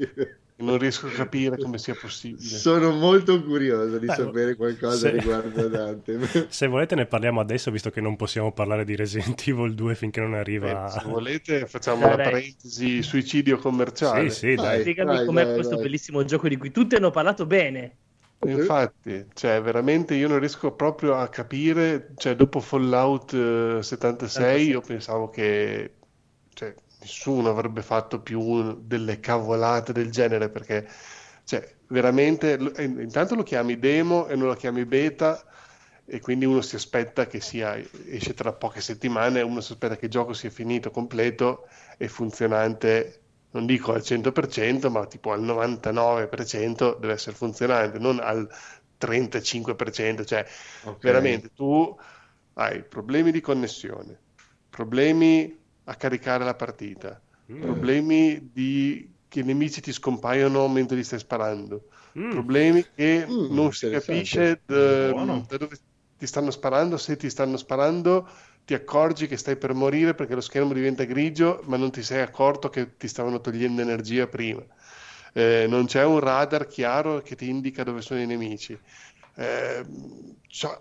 non 0.56 0.78
riesco 0.78 1.08
a 1.08 1.10
capire 1.10 1.58
come 1.58 1.76
sia 1.78 1.94
possibile. 1.94 2.48
Sono 2.48 2.92
molto 2.92 3.42
curioso 3.42 3.98
di 3.98 4.06
Beh, 4.06 4.14
sapere 4.14 4.54
qualcosa 4.54 5.08
se- 5.08 5.10
riguardo 5.10 5.60
ad 5.64 5.74
Anthem. 5.74 6.24
Se 6.48 6.66
volete 6.68 6.94
ne 6.94 7.06
parliamo 7.06 7.40
adesso, 7.40 7.70
visto 7.72 7.90
che 7.90 8.00
non 8.00 8.14
possiamo 8.16 8.52
parlare 8.52 8.84
di 8.84 8.94
Resident 8.94 9.42
Evil 9.46 9.74
2 9.74 9.94
finché 9.96 10.20
non 10.20 10.34
arriva... 10.34 10.86
Eh, 10.86 10.90
se 10.90 11.02
volete 11.08 11.66
facciamo 11.66 12.06
la 12.06 12.14
parentesi 12.16 13.02
suicidio 13.02 13.58
commerciale. 13.58 14.30
Sì, 14.30 14.50
sì, 14.50 14.54
dai. 14.54 14.80
Spiegami 14.82 15.24
com'è 15.24 15.44
vai, 15.44 15.54
questo 15.54 15.74
vai. 15.74 15.84
bellissimo 15.84 16.24
gioco 16.24 16.46
di 16.48 16.56
cui 16.56 16.70
tutti 16.70 16.94
hanno 16.94 17.10
parlato 17.10 17.44
bene. 17.44 17.96
Infatti, 18.44 19.28
cioè 19.34 19.62
veramente 19.62 20.14
io 20.16 20.26
non 20.26 20.40
riesco 20.40 20.74
proprio 20.74 21.14
a 21.14 21.28
capire, 21.28 22.12
cioè 22.16 22.34
dopo 22.34 22.58
Fallout 22.60 23.32
eh, 23.34 23.82
76 23.82 24.66
io 24.66 24.80
pensavo 24.82 25.28
che 25.28 25.98
cioè, 26.52 26.74
nessuno 27.00 27.50
avrebbe 27.50 27.82
fatto 27.82 28.20
più 28.20 28.80
delle 28.84 29.20
cavolate 29.20 29.92
del 29.92 30.10
genere 30.10 30.50
perché 30.50 30.88
Cioè, 31.44 31.78
veramente, 31.88 32.54
eh, 32.76 32.84
intanto 32.84 33.34
lo 33.36 33.44
chiami 33.44 33.78
demo 33.78 34.28
e 34.28 34.36
non 34.36 34.48
lo 34.48 34.54
chiami 34.56 34.86
beta 34.86 35.44
e 36.04 36.20
quindi 36.20 36.44
uno 36.46 36.60
si 36.62 36.76
aspetta 36.76 37.26
che 37.26 37.40
sia, 37.40 37.76
esce 38.06 38.34
tra 38.34 38.52
poche 38.52 38.80
settimane, 38.80 39.40
uno 39.42 39.60
si 39.60 39.72
aspetta 39.72 39.96
che 39.96 40.06
il 40.06 40.10
gioco 40.10 40.32
sia 40.34 40.50
finito, 40.50 40.90
completo 40.90 41.68
e 41.98 42.08
funzionante, 42.08 43.21
non 43.52 43.66
dico 43.66 43.92
al 43.92 44.02
100%, 44.02 44.90
ma 44.90 45.06
tipo 45.06 45.32
al 45.32 45.42
99% 45.42 46.94
deve 47.00 47.14
essere 47.14 47.36
funzionante, 47.36 47.98
non 47.98 48.18
al 48.20 48.48
35%, 48.96 50.24
cioè 50.24 50.46
Ok. 50.80 51.06
veramente 51.06 51.50
tu 51.50 51.94
hai 52.54 52.84
problemi 52.84 53.30
di 53.32 53.40
connessione, 53.40 54.24
problemi 54.68 55.60
a 55.84 55.94
caricare 55.96 56.44
la 56.44 56.54
partita, 56.54 57.22
problemi 57.58 58.50
di 58.52 59.10
che 59.28 59.40
i 59.40 59.44
nemici 59.44 59.80
ti 59.80 59.92
scompaiono 59.92 60.68
mentre 60.68 60.96
li 60.96 61.04
stai 61.04 61.18
sparando, 61.18 61.88
Mm. 62.16 62.28
problemi 62.28 62.84
che 62.94 63.26
Mm, 63.28 63.46
non 63.46 63.72
si 63.72 63.88
capisce 63.88 64.62
da, 64.64 65.12
da 65.46 65.56
dove 65.56 65.78
ti 66.16 66.26
stanno 66.26 66.50
sparando, 66.50 66.96
se 66.98 67.16
ti 67.16 67.30
stanno 67.30 67.56
sparando 67.56 68.28
ti 68.64 68.74
accorgi 68.74 69.26
che 69.26 69.36
stai 69.36 69.56
per 69.56 69.74
morire 69.74 70.14
perché 70.14 70.34
lo 70.34 70.40
schermo 70.40 70.72
diventa 70.72 71.04
grigio, 71.04 71.62
ma 71.66 71.76
non 71.76 71.90
ti 71.90 72.02
sei 72.02 72.20
accorto 72.20 72.68
che 72.68 72.96
ti 72.96 73.08
stavano 73.08 73.40
togliendo 73.40 73.82
energia 73.82 74.26
prima. 74.26 74.64
Eh, 75.34 75.66
non 75.68 75.86
c'è 75.86 76.04
un 76.04 76.20
radar 76.20 76.66
chiaro 76.66 77.22
che 77.22 77.34
ti 77.36 77.48
indica 77.48 77.82
dove 77.82 78.02
sono 78.02 78.20
i 78.20 78.26
nemici. 78.26 78.78
Eh, 79.34 79.84
c'ha 80.46 80.80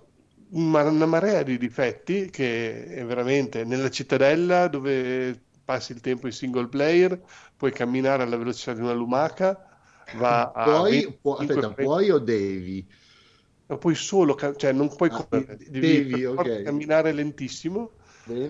una, 0.51 1.05
marea 1.05 1.43
di 1.43 1.57
difetti 1.57 2.29
che 2.29 2.85
è 2.85 3.05
veramente 3.05 3.63
nella 3.63 3.89
cittadella 3.89 4.67
dove 4.67 5.39
passi 5.63 5.93
il 5.93 6.01
tempo 6.01 6.27
in 6.27 6.33
single 6.33 6.67
player, 6.67 7.19
puoi 7.55 7.71
camminare 7.71 8.23
alla 8.23 8.35
velocità 8.35 8.73
di 8.73 8.81
una 8.81 8.93
lumaca, 8.93 9.57
va 10.15 10.51
a 10.51 10.81
Puoi, 10.81 11.17
può- 11.21 11.37
25, 11.37 11.65
aspetta, 11.65 11.83
puoi 11.83 12.09
o 12.09 12.19
devi? 12.19 12.85
No, 13.71 13.77
puoi 13.77 13.95
solo, 13.95 14.35
cioè 14.57 14.73
non 14.73 14.93
puoi 14.95 15.09
Ah, 15.09 15.17
correre, 15.27 15.55
devi, 15.69 16.05
devi 16.05 16.19
per 16.19 16.29
forza 16.33 16.57
ok. 16.57 16.61
camminare 16.61 17.13
lentissimo, 17.13 17.93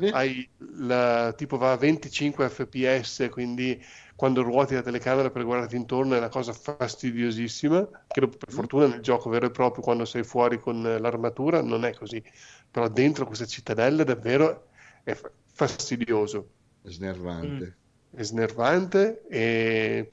hai 0.09 0.49
la, 0.79 1.31
tipo 1.33 1.57
va 1.57 1.71
a 1.73 1.77
25 1.77 2.49
fps, 2.49 3.27
quindi 3.29 3.79
quando 4.15 4.41
ruoti 4.41 4.73
la 4.73 4.81
telecamera 4.81 5.29
per 5.29 5.43
guardarti 5.43 5.75
intorno 5.75 6.15
è 6.15 6.17
una 6.17 6.29
cosa 6.29 6.53
fastidiosissima, 6.53 7.87
che 8.11 8.27
per 8.27 8.51
fortuna 8.51 8.87
nel 8.87 9.01
gioco 9.01 9.29
vero 9.29 9.45
e 9.45 9.51
proprio 9.51 9.83
quando 9.83 10.05
sei 10.05 10.23
fuori 10.23 10.59
con 10.59 10.81
l'armatura 10.81 11.61
non 11.61 11.85
è 11.85 11.93
così, 11.93 12.23
però 12.69 12.87
dentro 12.89 13.25
questa 13.27 13.45
cittadella 13.45 14.03
davvero 14.03 14.69
è 15.03 15.13
fa- 15.13 15.31
fastidioso. 15.53 16.55
Snervante. 16.95 17.73
è 18.09 18.23
snervante 18.23 19.25
e 19.29 20.09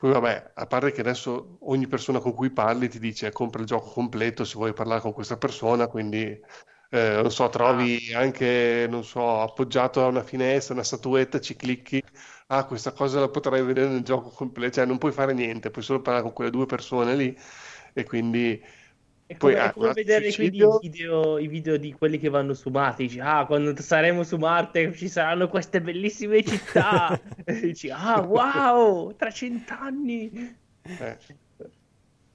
poi 0.00 0.12
vabbè, 0.12 0.52
a 0.54 0.66
parte 0.66 0.92
che 0.92 1.00
adesso 1.02 1.58
ogni 1.60 1.86
persona 1.86 2.20
con 2.20 2.32
cui 2.32 2.50
parli 2.50 2.88
ti 2.88 2.98
dice 2.98 3.30
compra 3.32 3.60
il 3.60 3.66
gioco 3.66 3.90
completo 3.90 4.44
se 4.44 4.54
vuoi 4.56 4.72
parlare 4.72 5.02
con 5.02 5.12
questa 5.12 5.36
persona, 5.36 5.88
quindi 5.88 6.18
eh, 6.90 7.20
non 7.22 7.30
so, 7.30 7.48
trovi 7.50 8.10
anche, 8.14 8.86
non 8.88 9.04
so, 9.04 9.40
appoggiato 9.42 10.02
a 10.02 10.06
una 10.08 10.22
finestra, 10.22 10.72
una 10.74 10.84
statuetta, 10.84 11.38
ci 11.38 11.54
clicchi, 11.54 12.02
ah, 12.48 12.64
questa 12.64 12.92
cosa 12.92 13.20
la 13.20 13.28
potrai 13.28 13.62
vedere 13.62 13.88
nel 13.88 14.02
gioco 14.02 14.30
completo, 14.30 14.74
cioè 14.76 14.86
non 14.86 14.96
puoi 14.98 15.12
fare 15.12 15.34
niente, 15.34 15.70
puoi 15.70 15.84
solo 15.84 16.00
parlare 16.00 16.24
con 16.24 16.32
quelle 16.32 16.50
due 16.50 16.64
persone 16.66 17.14
lì 17.14 17.36
e 17.92 18.04
quindi 18.04 18.58
È 19.30 19.36
Poi, 19.36 19.52
come, 19.52 19.64
è 19.64 19.68
ah, 19.68 19.72
come 19.72 19.86
un 19.86 19.92
vedere 19.92 20.30
suicidio- 20.32 20.80
i 20.82 20.88
video, 20.88 21.38
i 21.38 21.46
video 21.46 21.76
di 21.76 21.92
quelli 21.92 22.18
che 22.18 22.28
vanno 22.28 22.52
su 22.52 22.68
Marte. 22.68 23.04
Dici, 23.04 23.20
ah, 23.20 23.46
quando 23.46 23.80
saremo 23.80 24.24
su 24.24 24.36
Marte 24.38 24.92
ci 24.92 25.08
saranno 25.08 25.48
queste 25.48 25.80
bellissime 25.80 26.42
città. 26.42 27.16
E 27.44 27.60
dici, 27.60 27.90
ah, 27.90 28.20
wow, 28.22 29.14
tra 29.14 29.30
cent'anni. 29.30 30.56
Eh. 30.82 31.16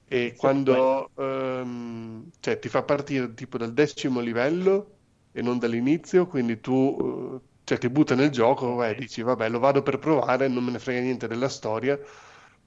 E 0.07 0.35
quando 0.37 1.11
ehm, 1.17 2.29
cioè, 2.39 2.59
ti 2.59 2.69
fa 2.69 2.83
partire 2.83 3.33
tipo 3.33 3.57
dal 3.57 3.73
decimo 3.73 4.21
livello 4.21 4.99
e 5.33 5.41
non 5.41 5.59
dall'inizio, 5.59 6.27
quindi 6.27 6.61
tu 6.61 7.41
eh, 7.43 7.47
cioè, 7.65 7.77
ti 7.77 7.89
butta 7.89 8.15
nel 8.15 8.29
gioco 8.29 8.81
e 8.81 8.95
dici 8.95 9.21
vabbè 9.21 9.49
lo 9.49 9.59
vado 9.59 9.83
per 9.83 9.99
provare, 9.99 10.47
non 10.47 10.63
me 10.63 10.71
ne 10.71 10.79
frega 10.79 11.01
niente 11.01 11.27
della 11.27 11.49
storia, 11.49 11.99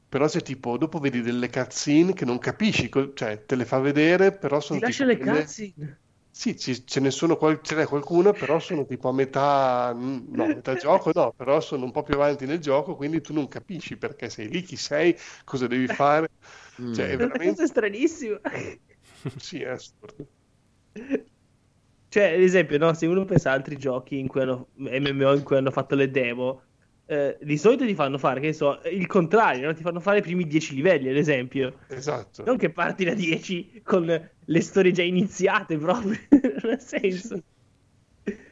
però 0.08 0.26
c'è 0.26 0.42
tipo 0.42 0.76
dopo 0.78 0.98
vedi 0.98 1.20
delle 1.22 1.50
cutscene 1.50 2.12
che 2.14 2.24
non 2.24 2.38
capisci, 2.38 2.88
cioè 3.14 3.44
te 3.44 3.56
le 3.56 3.64
fa 3.64 3.78
vedere, 3.78 4.36
però 4.36 4.60
sono 4.60 4.78
Ti 4.78 4.80
lascia 4.80 5.04
le 5.04 5.18
cutscene. 5.18 6.00
Sì, 6.30 6.56
ci- 6.56 6.86
ce 6.86 7.00
ne 7.00 7.10
sono 7.10 7.36
qual- 7.36 7.60
ce 7.62 7.74
n'è 7.74 7.84
qualcuna, 7.86 8.32
però 8.34 8.60
sono 8.60 8.84
tipo 8.86 9.08
a 9.08 9.12
metà, 9.12 9.92
no, 9.92 10.50
metà 10.50 10.76
gioco, 10.76 11.10
no, 11.12 11.32
però 11.32 11.60
sono 11.60 11.84
un 11.84 11.90
po' 11.90 12.04
più 12.04 12.14
avanti 12.14 12.46
nel 12.46 12.60
gioco, 12.60 12.94
quindi 12.94 13.20
tu 13.20 13.32
non 13.32 13.48
capisci 13.48 13.96
perché 13.98 14.30
sei 14.30 14.48
lì, 14.48 14.62
chi 14.62 14.76
sei, 14.76 15.16
cosa 15.44 15.66
devi 15.66 15.88
fare. 15.88 16.28
Mm. 16.80 16.92
Cioè, 16.92 17.08
è 17.10 17.16
È 17.16 17.22
una 17.24 17.38
veramente... 17.38 17.40
cosa 17.40 17.66
stranissima. 17.66 18.40
Sì, 19.38 19.60
è 19.62 19.68
assurdo. 19.70 20.28
Cioè, 22.10 22.32
ad 22.34 22.40
esempio, 22.40 22.78
no, 22.78 22.94
se 22.94 23.06
uno 23.06 23.24
pensa 23.26 23.50
a 23.50 23.54
altri 23.54 23.76
giochi 23.76 24.18
in 24.18 24.28
cui 24.28 24.40
hanno, 24.40 24.70
MMO 24.74 25.34
in 25.34 25.42
cui 25.42 25.56
hanno 25.58 25.70
fatto 25.70 25.94
le 25.94 26.10
demo, 26.10 26.67
eh, 27.10 27.38
di 27.40 27.56
solito 27.56 27.86
ti 27.86 27.94
fanno 27.94 28.18
fare, 28.18 28.38
che 28.38 28.52
so, 28.52 28.80
il 28.84 29.06
contrario, 29.06 29.66
no? 29.66 29.72
Ti 29.72 29.82
fanno 29.82 29.98
fare 29.98 30.18
i 30.18 30.22
primi 30.22 30.46
10 30.46 30.74
livelli, 30.74 31.08
ad 31.08 31.16
esempio. 31.16 31.78
Esatto. 31.88 32.44
Non 32.44 32.58
che 32.58 32.68
parti 32.68 33.04
da 33.04 33.14
10 33.14 33.80
con 33.82 34.04
le 34.04 34.60
storie 34.60 34.92
già 34.92 35.02
iniziate 35.02 35.78
proprio, 35.78 36.18
non 36.62 36.72
ha 36.72 36.78
senso. 36.78 37.42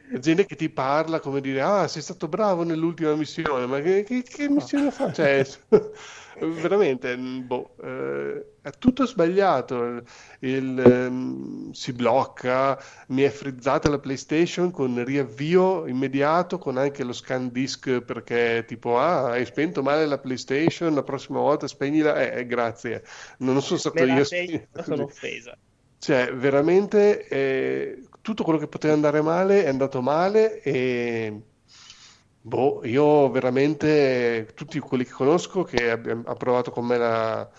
Gente 0.09 0.45
che 0.45 0.55
ti 0.55 0.69
parla 0.69 1.19
come 1.19 1.41
dire, 1.41 1.61
ah, 1.61 1.87
sei 1.87 2.01
stato 2.01 2.27
bravo 2.29 2.63
nell'ultima 2.63 3.13
missione, 3.15 3.65
ma 3.65 3.81
che, 3.81 4.03
che- 4.03 4.23
che 4.23 4.47
missione 4.49 4.89
fa? 4.91 5.11
Cioè, 5.11 5.45
veramente, 6.39 7.15
mm, 7.17 7.45
boh, 7.45 7.75
eh, 7.81 8.53
è 8.61 8.69
tutto 8.77 9.05
sbagliato. 9.05 10.01
Il, 10.39 10.79
ehm, 10.79 11.71
si 11.71 11.91
blocca, 11.93 12.79
mi 13.09 13.23
è 13.23 13.29
frizzata 13.29 13.89
la 13.89 13.99
PlayStation 13.99 14.71
con 14.71 15.03
riavvio 15.03 15.85
immediato, 15.87 16.57
con 16.57 16.77
anche 16.77 17.03
lo 17.03 17.13
scan 17.13 17.51
disk 17.51 18.01
perché 18.01 18.63
tipo, 18.65 18.97
ah, 18.99 19.31
hai 19.31 19.45
spento 19.45 19.81
male 19.83 20.05
la 20.05 20.19
PlayStation, 20.19 20.93
la 20.93 21.03
prossima 21.03 21.39
volta 21.39 21.67
spegnila. 21.67 22.19
Eh, 22.31 22.39
eh, 22.39 22.45
grazie, 22.45 23.03
non 23.39 23.61
sono 23.61 23.79
stato 23.79 24.03
Me 24.03 24.11
io 24.11 24.23
spegnere. 24.23 24.69
sono 24.83 25.03
offesa. 25.03 25.57
Cioè, 25.99 26.31
veramente 26.35 27.27
eh, 27.27 28.06
tutto 28.27 28.43
quello 28.43 28.59
che 28.59 28.67
poteva 28.67 28.93
andare 28.93 29.21
male 29.21 29.63
è 29.63 29.69
andato 29.69 30.01
male 30.01 30.61
e 30.61 31.43
boh, 32.41 32.81
io 32.85 33.29
veramente 33.31 34.51
tutti 34.53 34.79
quelli 34.79 35.05
che 35.05 35.11
conosco 35.11 35.63
che 35.63 35.89
abbiamo 35.91 36.23
ha 36.25 36.35
provato 36.35 36.71
con 36.71 36.85
me 36.85 36.97
la, 36.97 37.49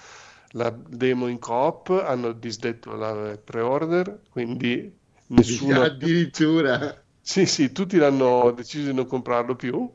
la 0.52 0.70
demo 0.70 1.26
in 1.28 1.38
coop 1.38 1.88
hanno 1.90 2.32
disdetto 2.32 2.94
la 2.96 3.38
pre-order, 3.38 4.22
quindi 4.28 4.94
nessuno 5.28 5.82
Addirittura. 5.82 7.04
sì, 7.20 7.46
sì, 7.46 7.72
tutti 7.72 7.98
hanno 7.98 8.50
deciso 8.52 8.86
di 8.88 8.94
non 8.94 9.06
comprarlo 9.06 9.54
più. 9.56 9.92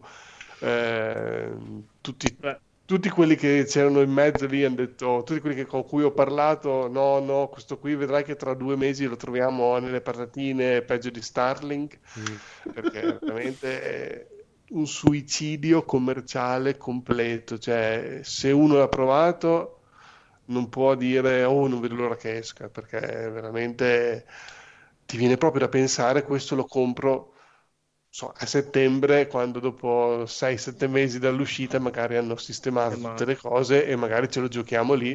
Eh, 0.60 1.56
tutti, 2.02 2.38
Beh. 2.42 2.60
Tutti 2.86 3.10
quelli 3.10 3.36
che 3.36 3.66
c'erano 3.68 4.02
in 4.02 4.12
mezzo 4.12 4.46
lì 4.46 4.64
hanno 4.64 4.76
detto, 4.76 5.24
tutti 5.26 5.40
quelli 5.40 5.56
che- 5.56 5.66
con 5.66 5.84
cui 5.86 6.04
ho 6.04 6.12
parlato, 6.12 6.88
no, 6.90 7.20
no, 7.20 7.48
questo 7.50 7.78
qui 7.80 7.96
vedrai 7.96 8.24
che 8.24 8.36
tra 8.36 8.54
due 8.54 8.76
mesi 8.76 9.06
lo 9.06 9.16
troviamo 9.16 9.78
nelle 9.80 10.02
patatine 10.02 10.82
peggio 10.82 11.10
di 11.10 11.22
Starlink, 11.22 12.00
perché 12.74 13.20
veramente 13.22 13.82
è 13.82 14.28
un 14.70 14.86
suicidio 14.88 15.84
commerciale 15.84 16.78
completo. 16.78 17.58
Cioè, 17.58 18.20
se 18.24 18.52
uno 18.52 18.78
l'ha 18.78 18.88
provato, 18.90 19.80
non 20.46 20.70
può 20.70 20.96
dire, 20.96 21.44
oh, 21.46 21.68
non 21.68 21.80
vedo 21.80 21.96
l'ora 21.96 22.16
che 22.18 22.38
esca, 22.38 22.70
perché 22.70 23.00
veramente 23.00 24.26
ti 25.06 25.18
viene 25.18 25.38
proprio 25.38 25.62
da 25.62 25.70
pensare, 25.70 26.24
questo 26.24 26.56
lo 26.56 26.66
compro 26.66 27.33
so, 28.16 28.32
a 28.32 28.46
settembre, 28.46 29.28
quando 29.28 29.60
dopo 29.60 30.26
6-7 30.28 30.88
mesi 30.88 31.18
dall'uscita 31.20 31.80
magari 31.80 32.16
hanno 32.18 32.36
sistemato 32.38 32.96
Sistemato. 32.96 33.16
tutte 33.16 33.26
le 33.26 33.36
cose 33.38 33.86
e 33.88 33.96
magari 33.96 34.30
ce 34.30 34.40
lo 34.40 34.48
giochiamo 34.48 34.94
lì 34.94 35.12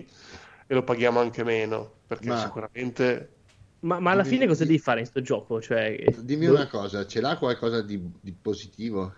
e 0.66 0.74
lo 0.74 0.82
paghiamo 0.84 1.20
anche 1.20 1.44
meno, 1.44 2.02
perché 2.06 2.28
Ma- 2.28 2.36
sicuramente... 2.36 3.34
Ma, 3.80 4.00
ma 4.00 4.10
alla 4.12 4.24
Dimmi- 4.24 4.28
fine 4.28 4.46
cosa 4.46 4.64
devi 4.64 4.78
fare 4.78 5.00
in 5.00 5.06
sto 5.06 5.20
gioco? 5.20 5.60
Cioè, 5.60 5.96
Dimmi 6.24 6.46
una 6.48 6.66
cosa, 6.66 7.06
ce 7.06 7.20
l'ha 7.20 7.38
qualcosa 7.38 7.82
di, 7.82 7.98
di 8.20 8.34
positivo? 8.34 9.14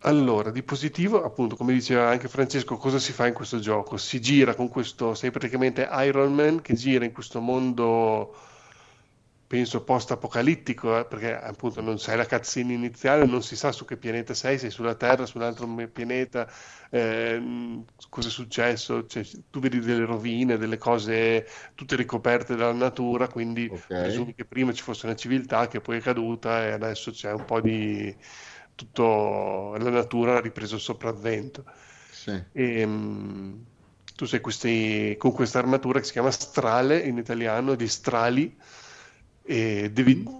Allora, 0.00 0.50
di 0.50 0.62
positivo, 0.62 1.22
appunto, 1.24 1.56
come 1.56 1.72
diceva 1.72 2.08
anche 2.08 2.28
Francesco, 2.28 2.76
cosa 2.76 2.98
si 2.98 3.12
fa 3.12 3.26
in 3.26 3.34
questo 3.34 3.58
gioco? 3.58 3.96
Si 3.96 4.20
gira 4.20 4.54
con 4.54 4.68
questo, 4.68 5.14
sei 5.14 5.30
praticamente 5.30 5.88
Iron 6.04 6.32
Man 6.34 6.60
che 6.60 6.74
gira 6.74 7.04
in 7.04 7.12
questo 7.12 7.40
mondo, 7.40 8.34
penso, 9.46 9.84
post-apocalittico, 9.84 10.98
eh, 10.98 11.06
perché 11.06 11.34
appunto 11.38 11.80
non 11.80 11.98
sai 11.98 12.16
la 12.16 12.26
cutscene 12.26 12.72
iniziale, 12.72 13.24
non 13.26 13.42
si 13.42 13.56
sa 13.56 13.72
su 13.72 13.84
che 13.84 13.96
pianeta 13.96 14.34
sei, 14.34 14.58
sei 14.58 14.70
sulla 14.70 14.94
Terra, 14.94 15.26
su 15.26 15.36
un 15.38 15.44
altro 15.44 15.66
pianeta, 15.92 16.48
ehm, 16.90 17.84
cosa 18.08 18.28
è 18.28 18.30
successo, 18.30 19.06
Cioè, 19.06 19.24
tu 19.50 19.60
vedi 19.60 19.78
delle 19.80 20.04
rovine, 20.04 20.56
delle 20.58 20.78
cose 20.78 21.46
tutte 21.74 21.96
ricoperte 21.96 22.56
dalla 22.56 22.72
natura, 22.72 23.28
quindi 23.28 23.72
Ok. 23.74 23.90
presumi 23.94 24.34
che 24.34 24.44
prima 24.46 24.72
ci 24.72 24.82
fosse 24.82 25.06
una 25.06 25.14
civiltà 25.16 25.68
che 25.68 25.80
poi 25.80 25.98
è 25.98 26.00
caduta 26.00 26.64
e 26.66 26.70
adesso 26.72 27.10
c'è 27.10 27.32
un 27.32 27.44
po' 27.44 27.60
di 27.60 28.14
tutto 28.74 29.74
la 29.78 29.90
natura 29.90 30.36
ha 30.36 30.40
ripreso 30.40 30.74
il 30.76 30.80
sopravvento. 30.80 31.64
Sì. 32.10 32.44
E, 32.52 32.86
mm, 32.86 33.62
tu 34.16 34.24
sei 34.24 34.40
questi, 34.40 35.14
con 35.18 35.32
questa 35.32 35.58
armatura 35.58 35.98
che 35.98 36.06
si 36.06 36.12
chiama 36.12 36.30
strale 36.30 36.98
in 37.00 37.18
italiano, 37.18 37.74
di 37.74 37.86
strali, 37.88 38.56
e 39.46 39.90
devi 39.92 40.34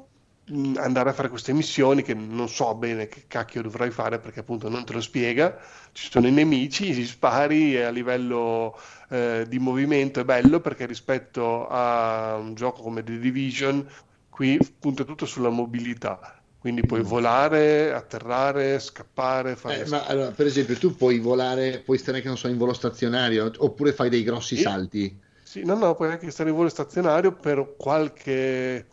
mh, 0.44 0.74
andare 0.78 1.10
a 1.10 1.12
fare 1.12 1.28
queste 1.28 1.52
missioni 1.52 2.02
che 2.02 2.14
non 2.14 2.48
so 2.48 2.74
bene 2.74 3.08
che 3.08 3.26
cacchio 3.26 3.62
dovrai 3.62 3.90
fare 3.90 4.18
perché 4.18 4.40
appunto 4.40 4.68
non 4.68 4.84
te 4.84 4.92
lo 4.92 5.00
spiega. 5.00 5.58
Ci 5.92 6.10
sono 6.10 6.26
i 6.26 6.32
nemici, 6.32 6.92
gli 6.92 7.06
spari 7.06 7.74
e 7.76 7.82
a 7.82 7.90
livello 7.90 8.76
eh, 9.10 9.44
di 9.48 9.58
movimento 9.58 10.20
è 10.20 10.24
bello 10.24 10.60
perché 10.60 10.86
rispetto 10.86 11.66
a 11.68 12.36
un 12.36 12.54
gioco 12.54 12.82
come 12.82 13.02
The 13.02 13.18
Division, 13.18 13.86
qui 14.28 14.58
punta 14.78 15.04
tutto 15.04 15.26
sulla 15.26 15.50
mobilità. 15.50 16.42
Quindi 16.58 16.84
puoi 16.84 17.02
volare, 17.02 17.92
atterrare, 17.92 18.78
scappare, 18.80 19.54
fare 19.56 19.84
Eh, 19.84 19.86
ma 19.86 20.04
allora, 20.06 20.30
per 20.32 20.46
esempio, 20.46 20.76
tu 20.78 20.94
puoi 20.96 21.18
volare, 21.18 21.80
puoi 21.82 21.98
stare 21.98 22.20
che 22.20 22.28
non 22.28 22.36
so, 22.38 22.48
in 22.48 22.56
volo 22.56 22.72
stazionario 22.72 23.50
oppure 23.58 23.92
fai 23.92 24.08
dei 24.08 24.22
grossi 24.22 24.56
Sì. 24.56 24.62
salti. 24.62 25.20
Sì, 25.56 25.64
no, 25.64 25.74
no, 25.74 25.94
puoi 25.94 26.10
anche 26.10 26.30
stare 26.30 26.50
in 26.50 26.56
volo 26.56 26.68
stazionario 26.68 27.38
per 27.38 27.76
qualche, 27.78 28.90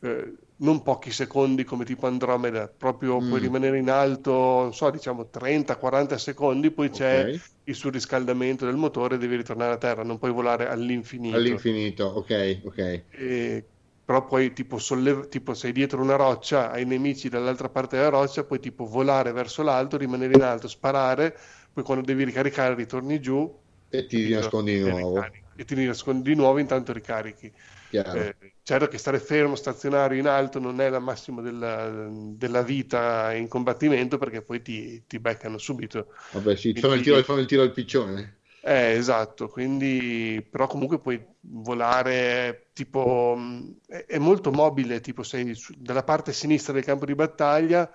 eh, 0.00 0.36
non 0.56 0.82
pochi 0.82 1.10
secondi 1.10 1.64
come 1.64 1.84
tipo 1.86 2.06
Andromeda, 2.06 2.68
proprio 2.68 3.24
puoi 3.24 3.40
Mm. 3.40 3.40
rimanere 3.40 3.78
in 3.78 3.88
alto, 3.88 4.30
non 4.32 4.74
so, 4.74 4.90
diciamo 4.90 5.30
30-40 5.30 6.18
secondi, 6.18 6.70
poi 6.70 6.90
c'è 6.90 7.26
Ok. 7.26 7.40
il 7.64 7.74
surriscaldamento 7.74 8.66
del 8.66 8.76
motore 8.76 9.14
e 9.14 9.18
devi 9.18 9.36
ritornare 9.36 9.72
a 9.74 9.78
terra, 9.78 10.02
non 10.02 10.18
puoi 10.18 10.32
volare 10.32 10.68
all'infinito. 10.68 11.66
All'infinito, 11.68 12.04
ok, 12.06 12.62
ok. 12.64 13.06
E- 13.08 13.70
però 14.04 14.24
poi 14.26 14.52
tipo, 14.52 14.78
sollev- 14.78 15.28
tipo 15.28 15.52
sei 15.54 15.72
dietro 15.72 16.00
una 16.00 16.14
roccia, 16.16 16.70
hai 16.70 16.84
nemici 16.86 17.28
dall'altra 17.28 17.68
parte 17.70 17.96
della 17.96 18.08
roccia, 18.10 18.44
puoi 18.44 18.60
tipo 18.60 18.84
volare 18.86 19.32
verso 19.32 19.62
l'alto, 19.64 19.96
rimanere 19.96 20.34
in 20.34 20.42
alto, 20.42 20.68
sparare, 20.68 21.36
poi 21.72 21.82
quando 21.82 22.04
devi 22.04 22.22
ricaricare 22.24 22.74
ritorni 22.76 23.20
giù 23.20 23.60
E 23.90 24.06
ti 24.06 24.28
nascondi 24.30 24.72
di 24.74 24.78
nuovo. 24.80 25.18
ricarichi. 25.20 25.45
E 25.56 25.64
ti 25.64 25.84
nascondi 25.84 26.30
di 26.30 26.36
nuovo, 26.36 26.58
intanto 26.58 26.92
ricarichi. 26.92 27.52
Eh, 27.90 28.36
certo 28.62 28.88
che 28.88 28.98
stare 28.98 29.18
fermo, 29.18 29.54
stazionario 29.56 30.18
in 30.18 30.26
alto 30.26 30.58
non 30.58 30.80
è 30.80 30.88
la 30.88 30.98
massima 30.98 31.40
della, 31.40 32.08
della 32.10 32.62
vita 32.62 33.32
in 33.32 33.48
combattimento 33.48 34.18
perché 34.18 34.42
poi 34.42 34.60
ti, 34.62 35.04
ti 35.06 35.18
beccano 35.18 35.58
subito. 35.58 36.08
Vabbè, 36.32 36.56
sì, 36.56 36.74
fanno 36.74 36.94
il 36.94 37.02
tiro, 37.02 37.22
fanno 37.22 37.40
il 37.40 37.46
tiro 37.46 37.62
al 37.62 37.72
piccione. 37.72 38.34
Eh, 38.62 38.94
esatto, 38.94 39.48
quindi 39.48 40.44
però 40.50 40.66
comunque 40.66 40.98
puoi 40.98 41.24
volare 41.40 42.70
tipo 42.72 43.36
mh, 43.36 43.76
è, 43.86 44.04
è 44.06 44.18
molto 44.18 44.50
mobile, 44.50 45.00
tipo 45.00 45.22
sei 45.22 45.56
dalla 45.78 46.02
parte 46.02 46.32
sinistra 46.32 46.72
del 46.72 46.84
campo 46.84 47.06
di 47.06 47.14
battaglia, 47.14 47.88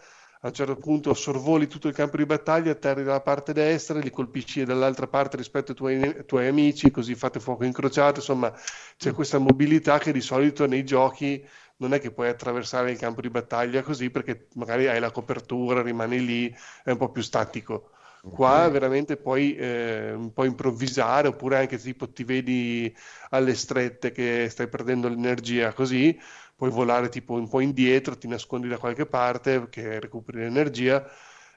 a 0.43 0.47
un 0.47 0.53
certo 0.53 0.75
punto 0.77 1.13
sorvoli 1.13 1.67
tutto 1.67 1.87
il 1.87 1.93
campo 1.93 2.17
di 2.17 2.25
battaglia, 2.25 2.71
atterri 2.71 3.03
dalla 3.03 3.21
parte 3.21 3.53
destra, 3.53 3.99
li 3.99 4.09
colpisci 4.09 4.63
dall'altra 4.63 5.07
parte 5.07 5.37
rispetto 5.37 5.71
ai 5.71 5.77
tuoi, 5.77 6.01
ai 6.01 6.25
tuoi 6.25 6.47
amici, 6.47 6.89
così 6.89 7.13
fate 7.13 7.39
fuoco 7.39 7.63
incrociato, 7.63 8.19
insomma 8.19 8.51
c'è 8.97 9.11
questa 9.13 9.37
mobilità 9.37 9.99
che 9.99 10.11
di 10.11 10.21
solito 10.21 10.65
nei 10.65 10.83
giochi 10.83 11.45
non 11.77 11.93
è 11.93 11.99
che 11.99 12.11
puoi 12.11 12.27
attraversare 12.29 12.91
il 12.91 12.97
campo 12.97 13.21
di 13.21 13.29
battaglia 13.29 13.81
così 13.83 14.09
perché 14.09 14.47
magari 14.55 14.87
hai 14.87 14.99
la 14.99 15.11
copertura, 15.11 15.81
rimani 15.81 16.23
lì, 16.25 16.55
è 16.83 16.91
un 16.91 16.97
po' 16.97 17.09
più 17.11 17.21
statico. 17.21 17.91
Qua 18.21 18.69
veramente 18.69 19.17
puoi 19.17 19.55
eh, 19.55 20.11
un 20.13 20.31
po' 20.31 20.43
improvvisare 20.43 21.27
oppure 21.27 21.57
anche 21.57 21.77
tipo 21.79 22.07
ti 22.11 22.23
vedi 22.23 22.95
alle 23.29 23.55
strette 23.55 24.11
che 24.11 24.47
stai 24.49 24.67
perdendo 24.67 25.07
l'energia 25.09 25.73
così, 25.73 26.15
puoi 26.61 26.69
volare 26.71 27.09
tipo 27.09 27.33
un 27.33 27.47
po' 27.49 27.59
indietro, 27.59 28.15
ti 28.17 28.27
nascondi 28.27 28.67
da 28.67 28.77
qualche 28.77 29.07
parte 29.07 29.67
che 29.69 29.99
recuperi 29.99 30.39
l'energia 30.41 31.03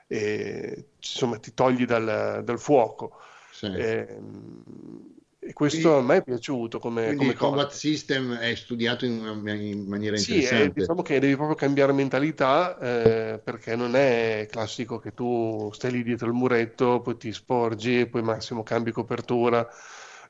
e 0.07 0.93
insomma 0.97 1.39
ti 1.39 1.53
togli 1.53 1.85
dal, 1.85 2.41
dal 2.43 2.59
fuoco. 2.59 3.19
Sì. 3.49 3.67
Ehm, 3.71 5.13
E, 5.39 5.53
questo 5.53 5.99
a 5.99 6.03
me 6.03 6.17
è 6.19 6.23
piaciuto 6.25 6.79
come, 6.79 7.13
Quindi 7.13 7.25
come 7.25 7.35
il 7.35 7.37
combat 7.37 7.71
cosa. 7.71 7.71
system 7.71 8.35
è 8.35 8.53
studiato 8.57 9.05
in, 9.05 9.21
una- 9.25 9.55
in 9.55 9.87
maniera 9.87 10.17
Sì, 10.17 10.43
eh, 10.45 10.71
interessante. 10.71 10.73
diciamo 10.73 11.03
che 11.03 11.19
devi 11.19 11.35
proprio 11.35 11.57
cambiare 11.57 11.93
mentalità 11.93 12.79
eh, 12.79 13.41
perché 13.43 13.75
non 13.75 13.97
è 13.97 14.47
classico 14.49 14.99
che 15.01 15.13
tu 15.13 15.69
stai 15.73 15.91
lì 15.91 16.03
dietro 16.05 16.29
il 16.29 16.33
muretto, 16.35 17.01
poi 17.01 17.17
ti 17.17 17.33
sporgi, 17.33 18.07
poi 18.07 18.23
massimo 18.23 18.63
cambi 18.63 18.93
copertura. 18.93 19.69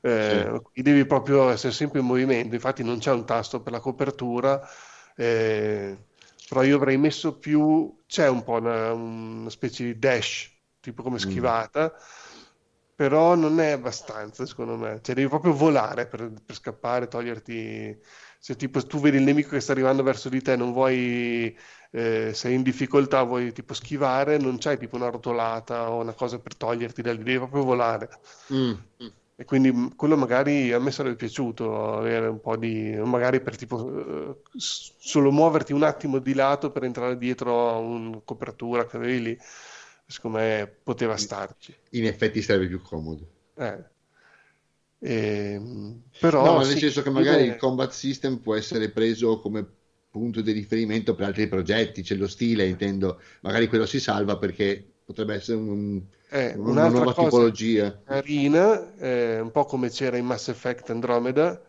Eh, 0.05 0.61
devi 0.73 1.05
proprio 1.05 1.49
essere 1.49 1.73
sempre 1.73 1.99
in 1.99 2.05
movimento. 2.05 2.53
Infatti, 2.55 2.83
non 2.83 2.99
c'è 2.99 3.11
un 3.11 3.25
tasto 3.25 3.61
per 3.61 3.71
la 3.73 3.79
copertura, 3.79 4.61
eh, 5.15 5.97
però 6.47 6.63
io 6.63 6.75
avrei 6.77 6.97
messo 6.97 7.37
più. 7.39 8.03
C'è 8.05 8.27
un 8.27 8.43
po' 8.43 8.53
una, 8.53 8.93
una 8.93 9.49
specie 9.49 9.83
di 9.85 9.97
dash, 9.99 10.51
tipo 10.79 11.01
come 11.03 11.17
schivata, 11.19 11.93
però 12.95 13.35
non 13.35 13.59
è 13.59 13.71
abbastanza, 13.71 14.45
secondo 14.45 14.77
me. 14.77 15.01
Cioè, 15.01 15.15
devi 15.15 15.27
proprio 15.27 15.53
volare 15.53 16.07
per, 16.07 16.31
per 16.45 16.55
scappare, 16.55 17.07
toglierti. 17.07 17.97
Se 18.39 18.55
tipo 18.55 18.85
tu 18.85 18.99
vedi 18.99 19.17
il 19.17 19.23
nemico 19.23 19.49
che 19.49 19.59
sta 19.59 19.71
arrivando 19.73 20.03
verso 20.03 20.29
di 20.29 20.41
te, 20.41 20.55
non 20.55 20.71
vuoi, 20.71 21.57
eh, 21.91 22.33
sei 22.33 22.53
in 22.55 22.61
difficoltà, 22.63 23.23
vuoi 23.23 23.51
tipo 23.51 23.73
schivare, 23.73 24.37
non 24.37 24.57
c'hai 24.59 24.77
tipo 24.77 24.95
una 24.95 25.09
rotolata 25.09 25.89
o 25.91 26.01
una 26.01 26.13
cosa 26.13 26.39
per 26.39 26.55
toglierti 26.55 27.01
da 27.01 27.11
lì, 27.13 27.23
devi 27.23 27.37
proprio 27.37 27.63
volare. 27.63 28.09
Mm. 29.01 29.11
E 29.37 29.43
quindi 29.43 29.71
mh, 29.71 29.95
quello 29.95 30.15
magari 30.15 30.71
a 30.71 30.79
me 30.79 30.91
sarebbe 30.91 31.15
piaciuto 31.17 31.97
avere 31.97 32.27
un 32.27 32.39
po' 32.39 32.55
di, 32.55 32.95
magari 33.03 33.41
per 33.41 33.57
tipo 33.57 34.31
eh, 34.31 34.41
solo 34.55 35.31
muoverti 35.31 35.73
un 35.73 35.83
attimo 35.83 36.19
di 36.19 36.33
lato 36.33 36.71
per 36.71 36.83
entrare 36.85 37.17
dietro 37.17 37.69
a 37.69 37.77
una 37.77 38.21
copertura 38.23 38.85
che 38.85 38.95
avevi 38.97 39.21
lì, 39.21 39.37
secondo 40.05 40.37
me 40.37 40.67
poteva 40.83 41.17
starci. 41.17 41.75
In 41.93 42.05
effetti 42.05 42.43
sarebbe 42.43 42.67
più 42.67 42.79
comodo. 42.79 43.27
Eh. 43.57 43.83
Ehm, 44.99 46.01
però 46.19 46.43
No, 46.43 46.63
nel 46.63 46.77
sì, 46.77 46.77
senso 46.77 47.01
che 47.01 47.09
magari 47.09 47.43
come- 47.43 47.47
il 47.47 47.55
combat 47.55 47.91
system 47.91 48.39
può 48.39 48.55
essere 48.55 48.89
preso 48.91 49.39
come 49.39 49.65
punto 50.09 50.41
di 50.41 50.51
riferimento 50.51 51.15
per 51.15 51.27
altri 51.27 51.47
progetti, 51.47 52.01
c'è 52.01 52.15
lo 52.15 52.27
stile, 52.27 52.67
intendo, 52.67 53.19
magari 53.41 53.67
quello 53.67 53.85
si 53.85 53.99
salva 53.99 54.37
perché 54.37 54.85
potrebbe 55.05 55.35
essere 55.35 55.57
un- 55.57 56.03
Eh, 56.35 56.53
una 56.55 56.71
un'altra 56.71 56.89
nuova 56.89 57.13
cosa 57.13 57.29
tipologia. 57.29 58.01
carina, 58.03 58.93
eh, 58.97 59.39
un 59.39 59.51
po' 59.51 59.65
come 59.65 59.89
c'era 59.89 60.17
in 60.17 60.25
Mass 60.25 60.49
Effect 60.49 60.89
Andromeda, 60.89 61.61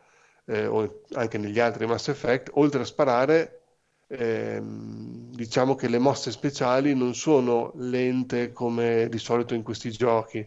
eh, 0.46 0.66
o 0.66 1.02
anche 1.12 1.38
negli 1.38 1.60
altri 1.60 1.86
Mass 1.86 2.08
Effect, 2.08 2.50
oltre 2.54 2.82
a 2.82 2.84
sparare, 2.84 3.60
ehm, 4.08 5.30
diciamo 5.34 5.74
che 5.76 5.88
le 5.88 5.98
mosse 5.98 6.30
speciali 6.32 6.94
non 6.94 7.14
sono 7.14 7.72
lente 7.76 8.52
come 8.52 9.08
di 9.08 9.18
solito 9.18 9.54
in 9.54 9.62
questi 9.62 9.90
giochi. 9.90 10.44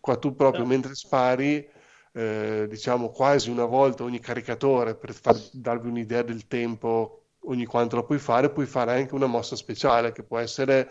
Qua 0.00 0.16
tu 0.16 0.34
proprio 0.34 0.64
mentre 0.64 0.94
spari, 0.94 1.68
eh, 2.12 2.66
diciamo 2.68 3.10
quasi 3.10 3.50
una 3.50 3.66
volta 3.66 4.04
ogni 4.04 4.20
caricatore 4.20 4.94
per 4.94 5.12
far- 5.12 5.48
darvi 5.52 5.88
un'idea 5.88 6.22
del 6.22 6.46
tempo 6.46 7.16
ogni 7.44 7.66
quanto 7.66 7.96
lo 7.96 8.04
puoi 8.04 8.18
fare, 8.18 8.50
puoi 8.50 8.66
fare 8.66 8.92
anche 8.92 9.14
una 9.14 9.26
mossa 9.26 9.54
speciale 9.56 10.12
che 10.12 10.22
può 10.22 10.38
essere, 10.38 10.90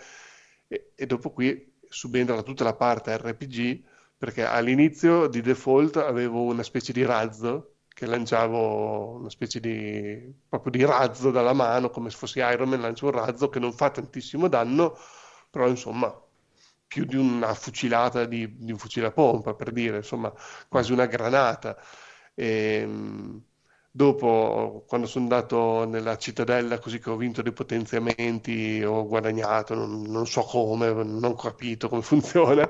e, 0.67 0.91
e 0.95 1.05
dopo 1.05 1.32
qui 1.32 1.68
subentra 1.89 2.41
tutta 2.43 2.63
la 2.63 2.75
parte 2.75 3.17
RPG, 3.17 3.84
perché 4.17 4.45
all'inizio 4.45 5.28
di 5.28 5.41
default 5.41 5.97
avevo 5.97 6.43
una 6.43 6.63
specie 6.63 6.93
di 6.93 7.04
razzo 7.04 7.75
che 7.88 8.06
lanciavo 8.06 9.15
una 9.17 9.30
specie 9.30 9.60
di 9.60 10.34
proprio 10.47 10.71
di 10.71 10.86
razzo 10.86 11.32
dalla 11.32 11.54
mano, 11.54 11.89
come 11.89 12.10
se 12.10 12.17
fossi 12.17 12.39
Iron 12.39 12.69
Man, 12.69 12.82
lancio 12.82 13.06
un 13.06 13.12
razzo 13.12 13.49
che 13.49 13.60
non 13.60 13.73
fa 13.73 13.89
tantissimo 13.89 14.47
danno, 14.47 14.97
però 15.49 15.67
insomma 15.67 16.13
più 16.88 17.06
di 17.06 17.15
una 17.15 17.54
fucilata 17.54 18.25
di, 18.25 18.58
di 18.58 18.71
un 18.71 18.78
fucile 18.78 19.08
a 19.08 19.12
pompa, 19.12 19.54
per 19.54 19.71
dire, 19.71 19.97
insomma, 19.97 20.34
quasi 20.67 20.91
una 20.91 21.06
granata. 21.06 21.78
E, 22.34 22.88
dopo, 23.99 24.85
quando 24.88 25.07
sono 25.07 25.25
andato 25.25 25.85
nella 25.85 26.17
cittadella, 26.17 26.79
così 26.79 26.99
che 26.99 27.09
ho 27.09 27.17
vinto 27.17 27.41
dei 27.41 27.51
potenziamenti, 27.51 28.81
ho 28.83 29.05
guadagnato, 29.07 29.73
non, 29.75 30.01
non 30.03 30.25
so 30.25 30.41
come, 30.43 30.91
non 30.93 31.23
ho 31.23 31.33
capito 31.35 31.89
come 31.89 32.01
funziona, 32.03 32.67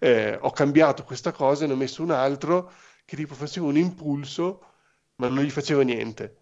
eh, 0.00 0.36
ho 0.40 0.50
cambiato 0.50 1.04
questa 1.04 1.30
cosa 1.32 1.64
e 1.64 1.66
ne 1.68 1.74
ho 1.74 1.76
messo 1.76 2.02
un 2.02 2.10
altro 2.10 2.72
che 3.04 3.14
tipo 3.16 3.34
faceva 3.34 3.66
un 3.66 3.76
impulso, 3.76 4.62
ma 5.16 5.28
non 5.28 5.44
gli 5.44 5.50
faceva 5.50 5.82
niente. 5.82 6.38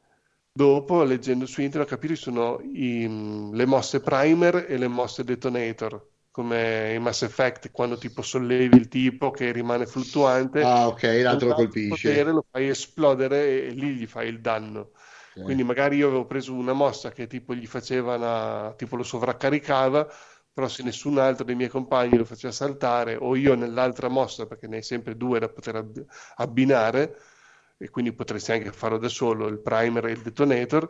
Dopo, 0.53 1.03
leggendo 1.03 1.47
su 1.47 1.61
internet, 1.62 1.88
ho 1.88 1.95
capito 1.95 2.14
che 2.14 2.18
sono 2.21 2.61
i- 2.62 3.51
le 3.53 3.66
mosse 3.66 4.01
primer 4.01 4.66
e 4.68 4.77
le 4.79 4.88
mosse 4.88 5.25
detonator, 5.25 6.11
come 6.33 6.95
in 6.95 7.03
Mass 7.03 7.23
Effect, 7.23 7.71
quando 7.71 7.99
tipo 7.99 8.23
sollevi 8.23 8.77
il 8.77 8.88
tipo 8.88 9.31
che 9.31 9.53
rimane 9.53 9.87
fluttuante, 9.87 10.71
Ah, 10.71 10.88
ok, 10.88 11.03
l'altro 11.23 11.49
lo 11.49 11.55
colpisce. 11.55 11.87
potere 11.87 12.33
lo 12.33 12.45
fai 12.51 12.68
esplodere 12.68 13.66
e 13.66 13.71
lì 13.71 13.95
gli 13.95 14.07
fai 14.07 14.29
il 14.29 14.40
danno. 14.40 14.92
Ok. 15.37 15.38
Quindi 15.40 15.64
magari 15.64 15.97
io 15.97 16.07
avevo 16.09 16.27
preso 16.27 16.55
una 16.55 16.73
mossa 16.73 17.11
che 17.11 17.27
tipo 17.27 17.55
gli 17.55 17.66
faceva 17.66 18.14
una, 18.16 18.75
tipo 18.77 18.97
lo 18.97 19.03
sovraccaricava, 19.03 20.09
però 20.53 20.68
se 20.68 20.83
nessun 20.83 21.18
altro 21.18 21.45
dei 21.45 21.55
miei 21.57 21.68
compagni 21.68 22.16
lo 22.16 22.25
faceva 22.25 22.53
saltare, 22.53 23.16
o 23.16 23.35
io 23.37 23.55
nell'altra 23.55 24.09
mossa, 24.09 24.47
perché 24.47 24.66
ne 24.68 24.77
hai 24.77 24.83
sempre 24.83 25.16
due 25.16 25.38
da 25.40 25.49
poter 25.49 25.77
ab- 25.77 26.05
abbinare, 26.37 27.16
e 27.79 27.90
quindi 27.90 28.12
potresti 28.12 28.53
anche 28.53 28.73
farlo 28.73 28.99
da 28.99 29.09
solo, 29.09 29.49
il 29.49 29.61
primer 29.61 30.07
e 30.07 30.12
il 30.12 30.23
detonator, 30.23 30.88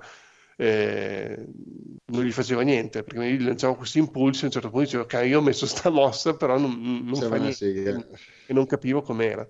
eh, 0.62 1.44
non 2.05 2.22
gli 2.22 2.31
faceva 2.31 2.62
niente, 2.62 3.03
perché 3.03 3.33
gli 3.33 3.44
lanciavo 3.44 3.75
questi 3.75 3.98
impulsi, 3.98 4.44
a 4.44 4.46
un 4.46 4.53
certo 4.53 4.70
punto 4.70 4.85
dicevo, 4.85 5.03
ok, 5.03 5.27
io 5.27 5.40
ho 5.40 5.42
messo 5.42 5.66
sta 5.66 5.90
mossa, 5.90 6.37
però 6.37 6.57
non, 6.57 7.03
non 7.05 7.20
fa 7.20 7.37
niente, 7.37 7.53
sega. 7.53 8.07
e 8.46 8.53
non 8.53 8.66
capivo 8.66 9.03
com'era. 9.03 9.46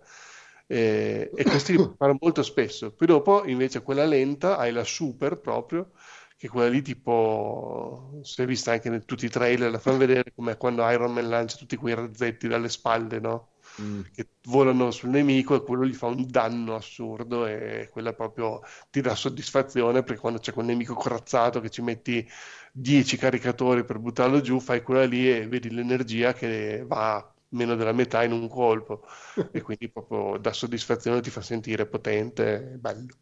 E, 0.66 1.30
e 1.34 1.44
questi 1.44 1.76
li 1.76 1.92
fanno 1.98 2.16
molto 2.18 2.42
spesso. 2.42 2.92
Poi 2.92 3.06
dopo, 3.06 3.44
invece, 3.46 3.82
quella 3.82 4.06
lenta 4.06 4.56
hai 4.56 4.72
la 4.72 4.84
super 4.84 5.36
proprio, 5.38 5.90
che 6.38 6.48
quella 6.48 6.70
lì 6.70 6.80
tipo, 6.80 8.20
si 8.22 8.40
è 8.40 8.46
vista 8.46 8.72
anche 8.72 8.88
in 8.88 9.04
tutti 9.04 9.26
i 9.26 9.30
trailer, 9.30 9.70
la 9.70 9.78
fanno 9.78 9.98
vedere 9.98 10.32
come 10.34 10.56
quando 10.56 10.88
Iron 10.88 11.12
Man 11.12 11.28
lancia 11.28 11.58
tutti 11.58 11.76
quei 11.76 11.94
razzetti 11.94 12.48
dalle 12.48 12.70
spalle, 12.70 13.20
no? 13.20 13.50
Mm. 13.80 14.00
Che 14.12 14.28
volano 14.44 14.90
sul 14.90 15.08
nemico 15.10 15.54
e 15.54 15.62
quello 15.62 15.86
gli 15.86 15.94
fa 15.94 16.06
un 16.06 16.26
danno 16.28 16.74
assurdo 16.74 17.46
e 17.46 17.88
quella 17.90 18.12
proprio 18.12 18.60
ti 18.90 19.00
dà 19.00 19.14
soddisfazione 19.14 20.02
perché 20.02 20.20
quando 20.20 20.40
c'è 20.40 20.52
quel 20.52 20.66
nemico 20.66 20.94
corazzato 20.94 21.60
che 21.60 21.70
ci 21.70 21.80
metti 21.80 22.28
10 22.72 23.16
caricatori 23.16 23.84
per 23.84 23.98
buttarlo 23.98 24.40
giù, 24.40 24.60
fai 24.60 24.82
quella 24.82 25.04
lì 25.04 25.30
e 25.30 25.46
vedi 25.48 25.70
l'energia 25.70 26.34
che 26.34 26.84
va 26.86 27.32
meno 27.50 27.74
della 27.74 27.92
metà 27.92 28.22
in 28.24 28.32
un 28.32 28.48
colpo 28.48 29.06
e 29.50 29.60
quindi 29.62 29.88
proprio 29.88 30.38
dà 30.38 30.52
soddisfazione, 30.52 31.20
ti 31.20 31.30
fa 31.30 31.40
sentire 31.40 31.86
potente, 31.86 32.76
bello. 32.78 33.16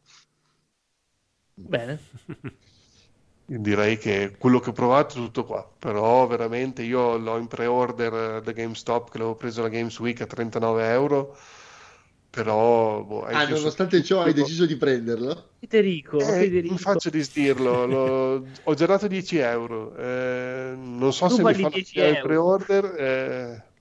Bene. 1.54 2.00
Direi 3.52 3.98
che 3.98 4.36
quello 4.38 4.60
che 4.60 4.70
ho 4.70 4.72
provato 4.72 5.14
è 5.14 5.16
tutto 5.16 5.44
qua, 5.44 5.68
però 5.78 6.24
veramente 6.28 6.82
io 6.84 7.16
l'ho 7.16 7.36
in 7.36 7.48
pre-order 7.48 8.36
eh, 8.38 8.42
da 8.42 8.52
GameStop 8.52 9.10
che 9.10 9.18
l'avevo 9.18 9.34
preso 9.36 9.60
la 9.62 9.68
Games 9.68 9.98
Week 9.98 10.20
a 10.20 10.26
39 10.26 10.88
euro, 10.88 11.36
però 12.30 13.02
boh, 13.02 13.24
Ah, 13.32 13.44
nonostante 13.46 14.02
ciò 14.04 14.22
hai 14.22 14.32
deciso 14.34 14.66
di 14.66 14.76
prenderlo? 14.76 15.58
Federico, 15.58 16.18
Eh, 16.18 16.26
Federico. 16.32 16.74
mi 16.74 16.78
faccio 16.78 17.10
di 17.10 17.22
stirlo, 17.24 17.86
l'ho- 17.86 18.50
ho 18.62 18.74
già 18.74 18.86
dato 18.86 19.06
10 19.08 19.38
euro, 19.38 19.94
eh, 19.96 20.74
non 20.76 21.12
so 21.12 21.28
Tu 21.28 21.34
se 21.34 21.44
mi 21.44 21.54
fanno 21.54 21.74
10 21.74 21.98
il 22.08 22.18
pre-order, 22.18 22.84
eh, 22.98 23.72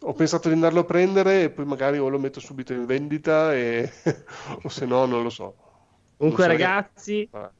ho 0.00 0.12
pensato 0.14 0.48
di 0.48 0.54
andarlo 0.54 0.80
a 0.80 0.84
prendere 0.84 1.44
e 1.44 1.50
poi 1.50 1.64
magari 1.66 1.98
o 1.98 2.08
lo 2.08 2.18
metto 2.18 2.40
subito 2.40 2.72
in 2.72 2.84
vendita 2.86 3.54
e- 3.54 3.90
o 4.64 4.68
se 4.68 4.86
no 4.86 5.06
non 5.06 5.22
lo 5.22 5.30
so. 5.30 5.56
Comunque, 6.16 6.42
so, 6.42 6.46
ragazzi, 6.46 7.30
Ah. 7.32 7.52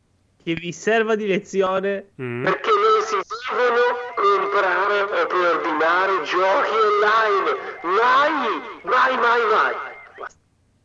Che 0.44 0.54
vi 0.54 0.72
serva 0.72 1.16
di 1.16 1.26
lezione. 1.26 2.10
Mm. 2.20 2.44
Perché 2.44 2.70
non 2.70 3.02
si 3.02 3.16
devono 3.50 3.96
comprare 4.14 5.00
o 5.00 5.26
preordinare 5.26 6.22
giochi 6.24 6.76
online. 6.84 7.56
Mai, 7.82 8.60
mai, 8.82 9.16
mai, 9.16 9.42
mai. 9.50 9.93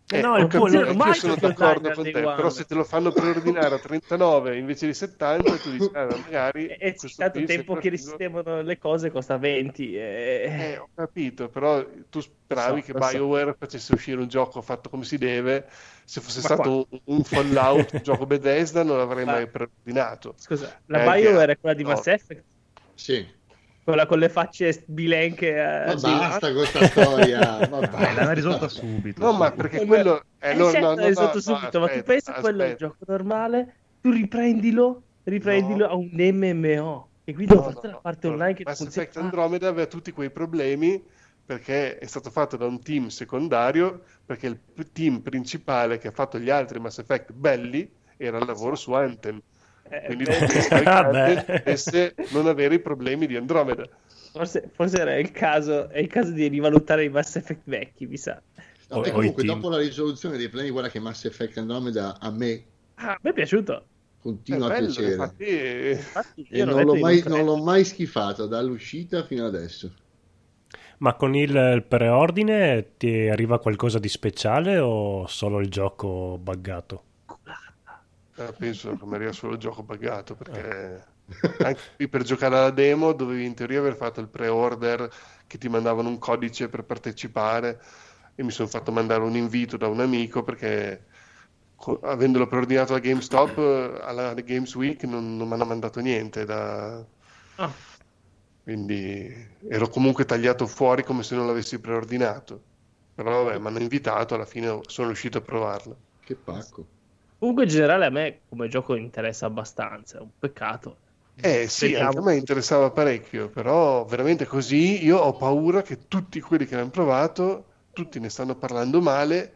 Basta. 0.09 0.17
Eh, 0.17 0.21
No, 0.21 0.37
il 0.37 0.47
capito, 0.47 0.79
ormai 0.79 1.13
sono 1.13 1.35
d'accordo 1.35 1.91
con 1.91 2.09
te, 2.09 2.29
però 2.29 2.49
se 2.49 2.65
te 2.65 2.73
lo 2.75 2.83
fanno 2.83 3.11
preordinare 3.13 3.75
a 3.75 3.79
39 3.79 4.57
invece 4.57 4.87
di 4.87 4.93
70 4.93 5.59
tu 5.59 5.69
dici, 5.71 5.89
ah, 5.93 6.07
magari 6.15 6.67
E 6.67 6.77
e 6.79 6.95
questo 6.95 7.23
tanto 7.23 7.41
qui 7.43 7.45
tempo 7.45 7.75
che 7.75 7.89
risistemano 7.89 8.61
le 8.61 8.77
cose 8.77 9.11
costa 9.11 9.37
20. 9.37 9.95
Eh, 9.95 9.99
eh. 10.47 10.77
ho 10.77 10.89
capito, 10.95 11.49
però 11.49 11.85
tu 12.09 12.19
speravi 12.21 12.81
So, 12.81 12.85
che 12.85 12.93
lo 12.93 13.01
so. 13.01 13.17
BioWare 13.17 13.53
facesse 13.57 13.93
uscire 13.93 14.19
un 14.21 14.27
gioco 14.27 14.61
fatto 14.61 14.89
come 14.89 15.03
si 15.03 15.17
deve. 15.17 15.67
Se 16.03 16.21
fosse 16.21 16.41
Ma 16.41 16.47
stato 16.55 16.87
un, 16.89 16.99
un 17.05 17.23
Fallout, 17.23 17.93
un 17.93 18.01
gioco 18.01 18.25
Bethesda, 18.25 18.83
non 18.83 18.97
l'avrei 18.97 19.25
Ma- 19.25 19.33
mai 19.33 19.47
preordinato. 19.49 20.35
Scusa, 20.37 20.81
la 20.87 20.99
Eh, 20.99 21.03
BioWare 21.03 21.45
che- 21.45 21.51
è 21.53 21.59
quella 21.59 21.75
di 21.75 21.83
no. 21.83 21.89
Mass 21.89 22.07
Effect? 22.07 22.45
Sì. 22.93 23.25
Quella 23.89 24.05
con 24.05 24.19
le 24.19 24.29
facce 24.29 24.83
bilenche. 24.87 25.49
eh, 25.55 25.85
Ma 25.87 25.97
sì. 25.97 26.05
basta 26.05 26.53
con 26.53 26.55
questa 26.57 26.85
storia. 26.87 27.39
ma 27.71 27.79
Dai, 27.79 27.89
basta. 27.89 28.13
l'hanno 28.13 28.33
risolta 28.33 28.67
subito. 28.67 29.23
No, 29.25 29.33
ma 29.33 29.51
perché 29.51 29.81
Eh, 29.81 29.85
quello 29.85 30.23
Eh, 30.39 30.51
è 30.51 30.55
loro- 30.55 30.71
certo, 30.71 30.85
no, 30.87 30.93
no, 30.93 30.99
l'hai 30.99 31.07
risolto 31.09 31.33
no, 31.35 31.41
subito, 31.41 31.79
ma 31.79 31.85
tu 31.87 31.91
aspetta, 31.91 32.03
pensi 32.11 32.29
a 32.29 32.33
quello 32.33 32.61
è 32.61 32.65
un 32.65 32.71
aspetta. 32.73 32.85
gioco 32.85 32.97
normale, 33.07 33.73
tu 34.01 34.11
riprendilo, 34.11 35.01
riprendilo 35.23 35.85
No. 35.87 35.91
a 35.91 35.95
un 35.95 36.09
MMO. 36.13 37.07
E 37.23 37.33
quindi 37.33 37.53
No, 37.53 37.59
ho 37.61 37.63
fatto 37.71 37.87
no, 37.87 37.93
la 37.93 37.99
parte 37.99 38.27
no. 38.27 38.33
online 38.33 38.53
che 38.53 38.63
Mass. 38.65 38.81
Effect 38.81 39.17
Andromeda 39.17 39.67
aveva 39.67 39.87
tutti 39.87 40.11
quei 40.11 40.29
problemi 40.29 41.03
perché 41.45 41.97
è 41.97 42.05
stato 42.05 42.29
fatto 42.29 42.57
da 42.57 42.65
un 42.67 42.79
team 42.81 43.07
secondario, 43.07 44.01
perché 44.23 44.45
il 44.47 44.91
team 44.93 45.19
principale 45.21 45.97
che 45.97 46.09
ha 46.09 46.11
fatto 46.11 46.37
gli 46.37 46.51
altri 46.51 46.79
Mass 46.79 46.99
Effect 46.99 47.31
belli 47.33 47.89
era 48.17 48.37
il 48.37 48.45
lavoro 48.45 48.75
su 48.75 48.93
Anthem. 48.93 49.41
Eh, 49.91 50.01
Quindi 50.05 50.25
beh, 50.25 50.43
tutti 50.45 50.81
i 50.81 50.87
Vabbè. 50.91 51.45
potesse 51.45 52.15
non 52.29 52.47
avere 52.47 52.75
i 52.75 52.79
problemi 52.81 53.27
di 53.27 53.35
Andromeda. 53.35 53.87
forse, 54.31 54.69
forse 54.73 54.99
era 54.99 55.17
il 55.17 55.31
caso, 55.31 55.89
è 55.89 55.99
il 55.99 56.07
caso 56.07 56.31
di 56.31 56.47
rivalutare 56.47 57.03
i 57.03 57.09
Mass 57.09 57.35
Effect 57.35 57.63
vecchi, 57.65 58.05
mi 58.07 58.17
sa. 58.17 58.41
No, 58.89 58.97
O- 58.97 59.05
e 59.05 59.11
o 59.11 59.11
comunque, 59.11 59.43
dopo 59.43 59.69
la 59.69 59.77
risoluzione 59.77 60.37
dei 60.37 60.47
problemi, 60.47 60.71
guarda 60.71 60.89
che 60.89 60.99
Mass 60.99 61.25
Effect 61.25 61.57
Andromeda 61.57 62.17
a 62.19 62.31
me 62.31 62.65
Ah, 62.97 63.13
a 63.13 63.19
me 63.23 63.29
è 63.31 63.33
piaciuto. 63.33 63.87
continua 64.21 64.67
a 64.67 64.71
piacere. 64.71 65.07
infatti, 65.11 65.43
eh, 65.45 65.91
Infatti, 65.91 66.47
E 66.49 66.57
io 66.59 66.65
non 66.65 66.85
l'ho 66.85 66.95
mai, 66.95 67.23
non 67.25 67.45
l'ho 67.45 67.57
mai 67.57 67.83
schifato 67.85 68.45
dall'uscita 68.47 69.23
fino 69.23 69.45
adesso. 69.45 69.91
Ma 70.99 71.15
con 71.15 71.35
il 71.35 71.83
preordine 71.87 72.95
ti 72.97 73.27
arriva 73.27 73.59
qualcosa 73.59 73.99
di 73.99 74.07
speciale 74.09 74.77
o 74.79 75.25
solo 75.27 75.59
il 75.59 75.69
gioco 75.69 76.37
buggato? 76.41 77.03
Eh, 78.39 78.53
penso 78.53 78.95
che 78.95 79.05
mi 79.05 79.15
arriva 79.15 79.31
solo 79.31 79.53
il 79.53 79.59
gioco 79.59 79.83
buggato 79.83 80.35
perché 80.35 81.05
anche 81.61 81.81
qui 81.95 82.07
per 82.07 82.23
giocare 82.23 82.55
alla 82.55 82.71
demo 82.71 83.13
dovevi 83.13 83.45
in 83.45 83.53
teoria 83.55 83.79
aver 83.79 83.95
fatto 83.95 84.21
il 84.21 84.29
pre-order 84.29 85.09
che 85.47 85.57
ti 85.57 85.67
mandavano 85.69 86.09
un 86.09 86.17
codice 86.19 86.69
per 86.69 86.83
partecipare 86.85 87.81
e 88.35 88.43
mi 88.43 88.51
sono 88.51 88.67
fatto 88.69 88.91
mandare 88.91 89.23
un 89.23 89.35
invito 89.35 89.77
da 89.77 89.87
un 89.87 89.99
amico 89.99 90.43
perché 90.43 91.07
co- 91.75 91.99
avendolo 92.01 92.47
preordinato 92.47 92.93
da 92.93 92.99
GameStop 92.99 93.57
eh, 93.57 93.99
alla 94.01 94.33
Games 94.35 94.73
Week 94.75 95.03
non, 95.03 95.35
non 95.37 95.47
mi 95.47 95.53
hanno 95.53 95.65
mandato 95.65 95.99
niente 95.99 96.45
da... 96.45 97.05
Ah. 97.57 97.73
quindi 98.63 99.57
ero 99.67 99.87
comunque 99.89 100.25
tagliato 100.25 100.65
fuori 100.67 101.03
come 101.03 101.23
se 101.23 101.35
non 101.35 101.45
l'avessi 101.47 101.79
preordinato 101.79 102.67
però 103.13 103.43
vabbè 103.43 103.57
mi 103.59 103.67
hanno 103.67 103.79
invitato 103.79 104.35
alla 104.35 104.45
fine 104.45 104.79
sono 104.87 105.07
riuscito 105.07 105.39
a 105.39 105.41
provarlo 105.41 105.97
Che 106.21 106.35
pacco. 106.35 106.87
Comunque, 107.39 107.63
in 107.63 107.69
generale, 107.69 108.05
a 108.05 108.09
me 108.09 108.41
come 108.47 108.67
gioco 108.67 108.95
interessa 108.95 109.45
abbastanza. 109.47 110.17
È 110.19 110.21
un 110.21 110.29
peccato. 110.37 110.97
Eh 111.41 111.69
sì, 111.69 111.95
anche 111.95 112.17
a 112.17 112.21
me 112.21 112.35
interessava 112.35 112.91
parecchio, 112.91 113.49
però 113.49 114.03
veramente 114.03 114.45
così 114.45 115.03
io 115.05 115.17
ho 115.19 115.31
paura 115.37 115.81
che 115.81 116.07
tutti 116.07 116.41
quelli 116.41 116.65
che 116.65 116.75
l'hanno 116.75 116.89
provato, 116.89 117.65
tutti 117.93 118.19
ne 118.19 118.27
stanno 118.29 118.57
parlando 118.57 118.99
male, 119.01 119.53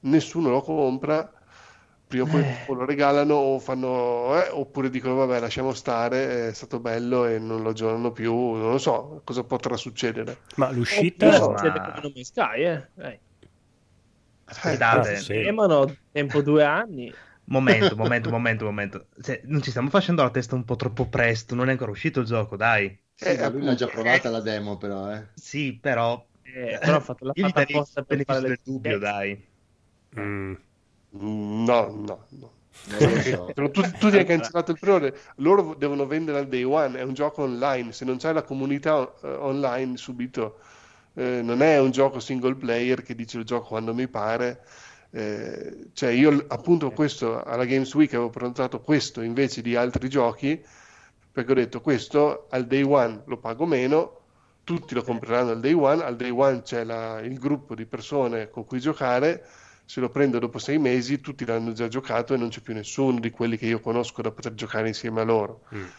nessuno 0.00 0.50
lo 0.50 0.60
compra, 0.60 1.32
prima 2.06 2.24
o 2.24 2.26
poi 2.26 2.42
Eh. 2.42 2.64
lo 2.74 2.84
regalano 2.84 3.34
o 3.36 3.58
fanno, 3.58 4.36
eh, 4.38 4.50
oppure 4.50 4.90
dicono 4.90 5.14
vabbè 5.14 5.40
lasciamo 5.40 5.72
stare, 5.72 6.48
è 6.48 6.52
stato 6.52 6.78
bello 6.78 7.24
e 7.24 7.38
non 7.38 7.62
lo 7.62 7.72
giocano 7.72 8.12
più, 8.12 8.34
non 8.34 8.72
lo 8.72 8.78
so 8.78 9.22
cosa 9.24 9.44
potrà 9.44 9.76
succedere. 9.78 10.42
Ma 10.56 10.70
l'uscita... 10.70 11.26
ma- 11.26 11.38
succede 11.38 11.80
come 11.80 12.00
No 12.02 12.10
Man's 12.14 12.28
Sky, 12.28 12.64
eh. 12.64 13.20
Aspettate, 14.46 15.16
sì. 15.16 15.34
Chiamano 15.40 15.98
tempo 16.12 16.40
due 16.42 16.64
anni. 16.64 17.14
momento, 17.44 17.96
momento, 17.96 18.30
momento, 18.30 18.64
momento. 18.64 19.06
Cioè, 19.20 19.42
non 19.44 19.62
ci 19.62 19.70
stiamo 19.70 19.88
facendo 19.90 20.22
la 20.22 20.30
testa 20.30 20.54
un 20.54 20.64
po' 20.64 20.76
troppo 20.76 21.08
presto, 21.08 21.54
non 21.54 21.68
è 21.68 21.72
ancora 21.72 21.90
uscito 21.90 22.20
il 22.20 22.26
gioco, 22.26 22.56
dai. 22.56 22.96
Sì, 23.14 23.24
Eh, 23.28 23.50
lui 23.50 23.62
l'ha 23.62 23.74
già 23.74 23.88
provata 23.88 24.30
la 24.30 24.40
demo, 24.40 24.76
però, 24.76 25.12
eh. 25.12 25.26
Sì, 25.34 25.78
però... 25.78 26.24
Eh, 26.42 26.78
però 26.82 26.96
ha 26.98 27.00
fatto 27.00 27.24
la 27.24 27.34
fatta 27.36 27.60
il 27.60 27.66
apposta 27.76 28.02
per 28.04 28.22
fare 28.24 28.40
del 28.42 28.60
dubbio, 28.62 28.98
dai. 28.98 29.52
Mm. 30.16 30.54
No, 31.12 31.90
no, 31.90 32.26
no. 32.30 32.52
Non 32.86 33.08
lo 33.08 33.20
so. 33.20 33.52
Tu, 33.72 33.82
tu 33.98 34.10
ti 34.10 34.16
hai 34.16 34.24
cancellato 34.24 34.72
il 34.72 34.78
pre 34.78 35.16
loro 35.36 35.74
devono 35.74 36.06
vendere 36.06 36.38
al 36.38 36.48
day 36.48 36.64
one, 36.64 36.98
è 36.98 37.02
un 37.02 37.14
gioco 37.14 37.42
online, 37.42 37.92
se 37.92 38.04
non 38.04 38.16
c'è 38.18 38.32
la 38.32 38.42
comunità 38.42 39.12
eh, 39.22 39.28
online 39.28 39.96
subito, 39.96 40.58
eh, 41.14 41.42
non 41.42 41.62
è 41.62 41.78
un 41.80 41.90
gioco 41.90 42.20
single 42.20 42.56
player 42.56 43.02
che 43.02 43.14
dice 43.14 43.38
lo 43.38 43.44
gioco 43.44 43.68
quando 43.68 43.94
mi 43.94 44.08
pare. 44.08 44.62
Eh, 45.10 45.90
cioè 45.92 46.10
io 46.10 46.44
appunto 46.48 46.90
questo 46.90 47.40
alla 47.42 47.64
Games 47.64 47.94
Week 47.94 48.12
avevo 48.14 48.30
prenotato 48.30 48.80
questo 48.80 49.20
invece 49.20 49.62
di 49.62 49.76
altri 49.76 50.08
giochi 50.08 50.60
perché 51.30 51.52
ho 51.52 51.54
detto 51.54 51.80
questo 51.80 52.46
al 52.50 52.66
day 52.66 52.82
one 52.82 53.22
lo 53.26 53.38
pago 53.38 53.64
meno, 53.64 54.22
tutti 54.64 54.92
lo 54.94 55.02
compreranno 55.04 55.50
al 55.50 55.60
day 55.60 55.72
one, 55.72 56.02
al 56.02 56.16
day 56.16 56.30
one 56.30 56.62
c'è 56.62 56.82
la- 56.84 57.20
il 57.20 57.38
gruppo 57.38 57.74
di 57.76 57.86
persone 57.86 58.50
con 58.50 58.64
cui 58.64 58.80
giocare, 58.80 59.44
se 59.84 60.00
lo 60.00 60.08
prendo 60.08 60.38
dopo 60.38 60.58
sei 60.58 60.78
mesi 60.78 61.20
tutti 61.20 61.44
l'hanno 61.44 61.72
già 61.72 61.86
giocato 61.88 62.34
e 62.34 62.36
non 62.36 62.48
c'è 62.48 62.60
più 62.60 62.72
nessuno 62.74 63.20
di 63.20 63.30
quelli 63.30 63.56
che 63.56 63.66
io 63.66 63.80
conosco 63.80 64.22
da 64.22 64.30
poter 64.32 64.54
giocare 64.54 64.88
insieme 64.88 65.20
a 65.20 65.24
loro. 65.24 65.62
Mhm. 65.70 65.90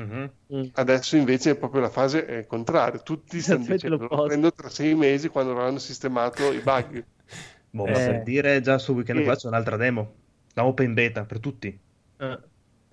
Mm. 0.00 0.24
Adesso 0.72 1.16
invece 1.16 1.50
è 1.52 1.56
proprio 1.56 1.80
la 1.82 1.90
fase 1.90 2.46
contraria, 2.46 2.98
tutti 3.00 3.40
stanno 3.42 3.60
Aspetta, 3.60 3.86
dicendo 3.88 4.06
lo 4.10 4.22
prendo 4.24 4.52
tra 4.52 4.68
sei 4.68 4.94
mesi 4.94 5.28
quando 5.28 5.52
avranno 5.52 5.78
sistemato 5.78 6.52
i 6.52 6.60
bug. 6.60 7.04
Boh, 7.72 7.84
ma 7.84 7.90
Eh. 7.90 8.06
per 8.06 8.22
dire 8.22 8.60
già 8.60 8.78
su 8.78 8.92
Weekend 8.94 9.18
Sì. 9.20 9.24
Plus 9.24 9.38
c'è 9.42 9.48
un'altra 9.48 9.76
demo. 9.76 10.14
La 10.54 10.64
open 10.64 10.94
beta 10.94 11.24
per 11.24 11.38
tutti. 11.38 11.78
Eh. 12.16 12.38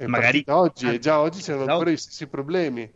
Magari- 0.06 0.44
oggi 0.48 0.94
e 0.94 1.00
già 1.00 1.20
oggi 1.20 1.42
c'erano 1.42 1.66
Già- 1.66 1.72
ancora 1.72 1.90
gli 1.90 1.98
stessi 1.98 2.28
problemi. 2.28 2.92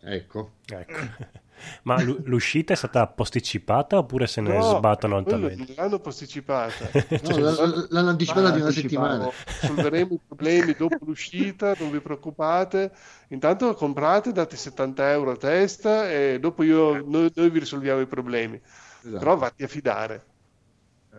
Ecco. 0.00 0.50
Ecco. 0.66 0.94
Ma 1.84 2.00
l'u- 2.00 2.20
l'uscita 2.24 2.72
è 2.72 2.76
stata 2.76 3.06
posticipata 3.06 3.98
oppure 3.98 4.26
se 4.26 4.40
ne 4.40 4.60
No, 4.60 4.60
sbattono 4.60 5.16
altamente? 5.16 5.64
non 5.64 5.74
l'hanno 5.76 5.98
posticipata. 6.00 6.92
No, 7.20 7.36
l- 7.36 7.42
l- 7.42 7.86
l'hanno 7.90 8.10
anticipata 8.10 8.50
di 8.50 8.60
una 8.60 8.70
settimana. 8.70 9.34
Solveremo 9.56 10.14
i 10.14 10.20
problemi 10.26 10.74
dopo 10.74 11.04
l'uscita, 11.06 11.74
non 11.78 11.90
vi 11.90 12.00
preoccupate. 12.00 12.92
Intanto 13.28 13.74
comprate, 13.74 14.32
date 14.32 14.56
70 14.56 15.10
euro 15.10 15.32
a 15.32 15.36
testa 15.36 16.08
e 16.10 16.38
dopo 16.38 16.62
io, 16.62 17.02
noi, 17.04 17.30
noi 17.34 17.50
vi 17.50 17.58
risolviamo 17.58 18.00
i 18.00 18.06
problemi. 18.06 18.60
Esatto. 19.02 19.16
Però 19.16 19.36
vatti 19.36 19.64
a 19.64 19.68
fidare. 19.68 20.26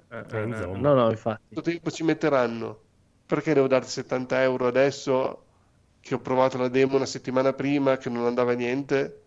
Eh, 0.09 0.43
insomma. 0.43 0.77
No, 0.77 0.93
no, 0.93 1.09
infatti. 1.09 1.55
Quanto 1.55 1.71
tempo 1.71 1.91
ci 1.91 2.03
metteranno? 2.03 2.85
Perché 3.25 3.53
devo 3.53 3.67
darti 3.67 3.89
70 3.89 4.41
euro 4.41 4.67
adesso 4.67 5.43
che 5.99 6.15
ho 6.15 6.21
provato 6.21 6.57
la 6.57 6.69
demo 6.69 6.95
una 6.95 7.05
settimana 7.05 7.53
prima 7.53 7.97
che 7.97 8.09
non 8.09 8.25
andava 8.25 8.53
niente? 8.53 9.26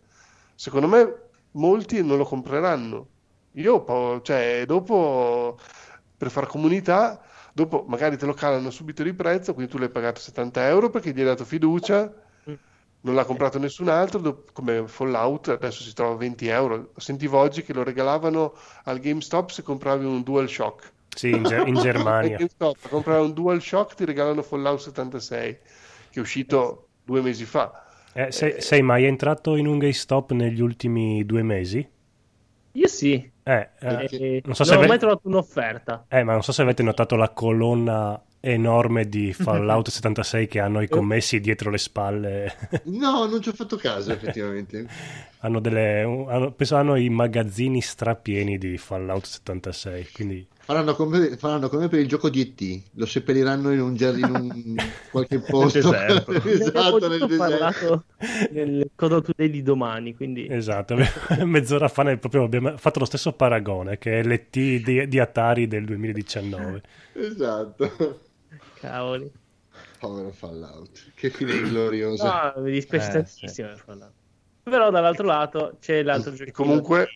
Secondo 0.61 0.89
me 0.89 1.15
molti 1.53 2.05
non 2.05 2.19
lo 2.19 2.25
compreranno. 2.27 3.07
Io, 3.53 4.21
cioè, 4.21 4.65
dopo 4.67 5.59
per 6.19 6.31
far 6.31 6.47
comunità, 6.49 7.19
dopo 7.55 7.87
magari 7.89 8.19
te 8.19 8.27
lo 8.27 8.35
calano 8.35 8.69
subito 8.69 9.03
di 9.03 9.15
prezzo, 9.15 9.55
quindi 9.55 9.73
tu 9.73 9.79
l'hai 9.79 9.89
pagato 9.89 10.21
70 10.21 10.69
euro 10.69 10.91
perché 10.91 11.15
gli 11.15 11.21
hai 11.21 11.25
dato 11.25 11.47
fiducia, 11.47 12.13
non 13.01 13.15
l'ha 13.15 13.25
comprato 13.25 13.59
nessun 13.59 13.89
altro, 13.89 14.19
dop- 14.19 14.53
come 14.53 14.87
Fallout 14.87 15.49
adesso 15.49 15.83
si 15.83 15.95
trova 15.95 16.13
a 16.13 16.19
20 16.19 16.49
euro. 16.49 16.93
Sentivo 16.99 17.39
oggi 17.39 17.63
che 17.63 17.73
lo 17.73 17.83
regalavano 17.83 18.53
al 18.85 18.99
GameStop 18.99 19.49
se 19.49 19.63
compravi 19.63 20.05
un 20.05 20.23
DualShock. 20.23 20.93
Sì, 21.17 21.31
in, 21.31 21.43
Ge- 21.45 21.65
in 21.67 21.77
Germania. 21.81 22.37
GameStop, 22.37 22.87
comprare 22.87 23.23
un 23.23 23.33
DualShock 23.33 23.95
ti 23.95 24.05
regalano 24.05 24.43
Fallout 24.43 24.81
76, 24.81 25.59
che 26.11 26.19
è 26.19 26.21
uscito 26.21 26.89
due 27.03 27.23
mesi 27.23 27.47
fa. 27.47 27.87
Eh, 28.13 28.33
sei, 28.33 28.61
sei 28.61 28.83
mai 28.83 29.05
entrato 29.05 29.57
in 29.57 29.67
un 29.67 29.79
GameStop 29.79 30.33
negli 30.33 30.61
ultimi 30.61 31.25
due 31.25 31.43
mesi? 31.43 31.89
Io 32.73 32.87
sì. 32.89 33.15
Eh, 33.43 33.69
eh, 33.81 34.09
Eh, 34.11 34.43
non 34.45 34.55
so 34.55 34.65
non 34.65 34.65
se 34.65 34.75
ho 34.77 34.79
ave- 34.79 34.87
mai 34.87 34.99
trovato 34.99 35.29
un'offerta. 35.29 36.07
eh, 36.09 36.23
ma 36.25 36.33
non 36.33 36.43
so 36.43 36.53
se 36.53 36.63
avete 36.63 36.83
notato 36.83 37.17
la 37.17 37.31
colonna 37.31 38.23
enorme 38.41 39.09
di 39.09 39.33
Fallout 39.33 39.89
76 39.91 40.47
che 40.47 40.61
hanno 40.61 40.81
i 40.81 40.89
commessi 40.89 41.41
dietro 41.41 41.71
le 41.71 41.79
spalle. 41.79 42.55
No, 42.85 43.27
non 43.27 43.41
ci 43.43 43.49
ho 43.49 43.53
fatto 43.53 43.77
caso, 43.77 44.13
effettivamente. 44.13 44.87
hanno 45.41 45.61
delle, 45.61 46.03
hanno- 46.03 46.53
penso 46.53 46.77
hanno 46.77 46.97
i 46.97 47.09
magazzini 47.09 47.81
strapieni 47.81 48.59
di 48.59 48.77
Fallout 48.79 49.25
76, 49.27 50.09
quindi 50.13 50.47
Faranno 50.63 50.95
come, 50.95 51.37
faranno 51.37 51.69
come 51.69 51.89
per 51.89 51.99
il 51.99 52.07
gioco 52.07 52.29
di 52.29 52.41
E.T. 52.43 52.83
Lo 52.95 53.07
seppelliranno 53.07 53.73
in 53.73 53.81
un, 53.81 53.97
in 53.97 54.25
un 54.25 54.77
qualche 55.11 55.41
posto. 55.41 55.79
esatto, 56.47 57.09
nel 57.09 57.19
deserto. 57.27 57.37
parlato 57.37 58.05
nel 58.53 58.91
Codo 58.95 59.21
Today 59.21 59.51
di 59.51 59.63
domani, 59.63 60.15
quindi 60.15 60.47
esatto, 60.49 60.97
mezz'ora 61.45 61.89
fa 61.89 62.03
ne- 62.05 62.19
proprio 62.19 62.45
abbiamo 62.45 62.77
fatto 62.77 63.01
lo 63.01 63.05
stesso 63.05 63.33
paragone 63.33 63.99
che 63.99 64.21
è 64.21 64.23
l'ET 64.23 64.51
di, 64.51 65.09
di 65.09 65.19
Atari 65.19 65.67
del 65.67 65.85
2019. 65.87 66.83
Esatto. 67.15 68.21
cavoli. 68.75 69.31
Povero 69.99 70.31
Fallout. 70.31 71.13
Che 71.15 71.31
fine 71.31 71.55
ingloriosa. 71.55 72.53
No, 72.55 72.63
mi 72.63 72.71
dispiace 72.71 73.09
Eh, 73.09 73.13
tantissimo. 73.13 73.69
per 73.69 73.83
Fallout. 73.85 74.13
Però 74.63 74.91
dall'altro 74.91 75.27
lato 75.27 75.77
c'è 75.81 76.03
l'altro 76.03 76.33
gioco. 76.33 76.51
Comunque 76.53 77.09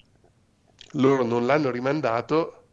loro 0.93 1.25
non 1.25 1.47
l'hanno 1.47 1.71
rimandato 1.71 2.64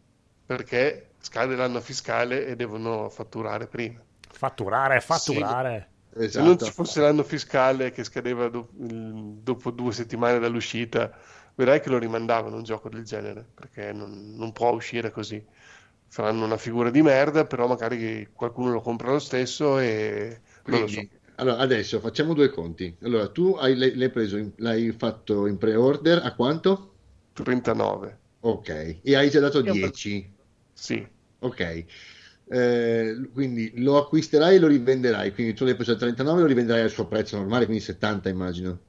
perché 0.56 1.14
scade 1.20 1.56
l'anno 1.56 1.80
fiscale 1.82 2.45
e 2.45 2.56
devono 2.58 3.10
fatturare 3.10 3.68
prima. 3.68 4.02
Fatturare, 4.30 4.99
fatturare. 5.02 5.89
Se 6.26 6.41
non 6.41 6.58
Esatto. 6.58 6.66
ci 6.66 6.72
fosse 6.72 6.99
l'anno 7.02 7.24
fiscale 7.24 7.91
che 7.91 8.04
scadeva 8.04 8.49
do- 8.49 8.70
dopo 8.74 9.72
due 9.72 9.91
settimane 9.93 10.39
dall'uscita, 10.39 11.18
vedrai 11.56 11.80
che 11.82 11.89
lo 11.89 11.97
rimandavano 11.97 12.56
un 12.58 12.64
gioco 12.64 12.89
del 12.89 13.04
genere, 13.04 13.45
perché 13.54 13.93
non, 13.93 14.34
non 14.36 14.52
può 14.52 14.72
uscire 14.72 15.12
così. 15.12 15.43
Faranno 16.08 16.43
una 16.45 16.58
figura 16.58 16.89
di 16.89 17.02
merda, 17.02 17.45
però 17.45 17.68
magari 17.68 18.30
qualcuno 18.34 18.72
lo 18.74 18.82
compra 18.82 19.12
lo 19.12 19.20
stesso 19.20 19.80
e 19.80 20.41
non 20.66 20.82
lo 20.82 20.88
so. 20.88 21.02
Quindi, 21.02 21.10
allora, 21.36 21.58
adesso 21.58 21.99
facciamo 21.99 22.34
due 22.34 22.49
conti. 22.49 22.95
Allora, 23.02 23.30
tu 23.30 23.56
hai, 23.60 23.76
l'hai 23.76 24.10
preso, 24.10 24.38
in- 24.38 24.54
l'hai 24.58 24.91
fatto 24.91 25.45
in 25.47 25.58
pre-order 25.58 26.22
a 26.24 26.34
quanto? 26.36 26.88
39, 27.34 28.18
Ok. 28.41 28.99
E 29.04 29.16
hai 29.16 29.30
già 29.30 29.39
dato 29.39 29.62
Io 29.62 29.72
ho 29.74 29.76
10. 29.76 30.34
Sì. 30.82 31.08
Ok. 31.40 31.86
Eh, 32.46 33.30
quindi 33.34 33.72
lo 33.82 33.98
acquisterai 33.98 34.56
e 34.56 34.60
lo 34.60 34.68
rivenderai. 34.68 35.34
Quindi 35.34 35.54
tu 35.54 35.64
l'hai 35.66 35.76
preso 35.76 35.94
a 35.94 35.96
39 35.96 36.40
e 36.40 36.42
lo 36.44 36.48
rivenderai 36.48 36.82
al 36.84 36.90
suo 36.90 37.08
prezzo 37.08 37.38
normale, 37.38 37.66
quindi 37.66 37.84
70 37.84 38.30
immagino. 38.30 38.80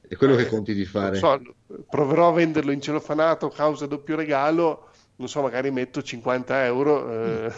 È 0.00 0.16
quello 0.16 0.34
che 0.36 0.44
Eh, 0.44 0.46
conti 0.46 0.74
di 0.74 0.84
fare. 0.84 1.28
So, 1.28 1.40
proverò 1.88 2.28
a 2.28 2.32
venderlo 2.32 2.70
in 2.72 2.80
celofanato 2.80 3.48
causa 3.50 3.86
doppio 3.86 4.16
regalo, 4.16 4.88
non 5.16 5.28
so, 5.28 5.42
magari 5.42 5.70
metto 5.70 6.02
50 6.02 6.64
euro. 6.64 7.10
eh, 7.48 7.52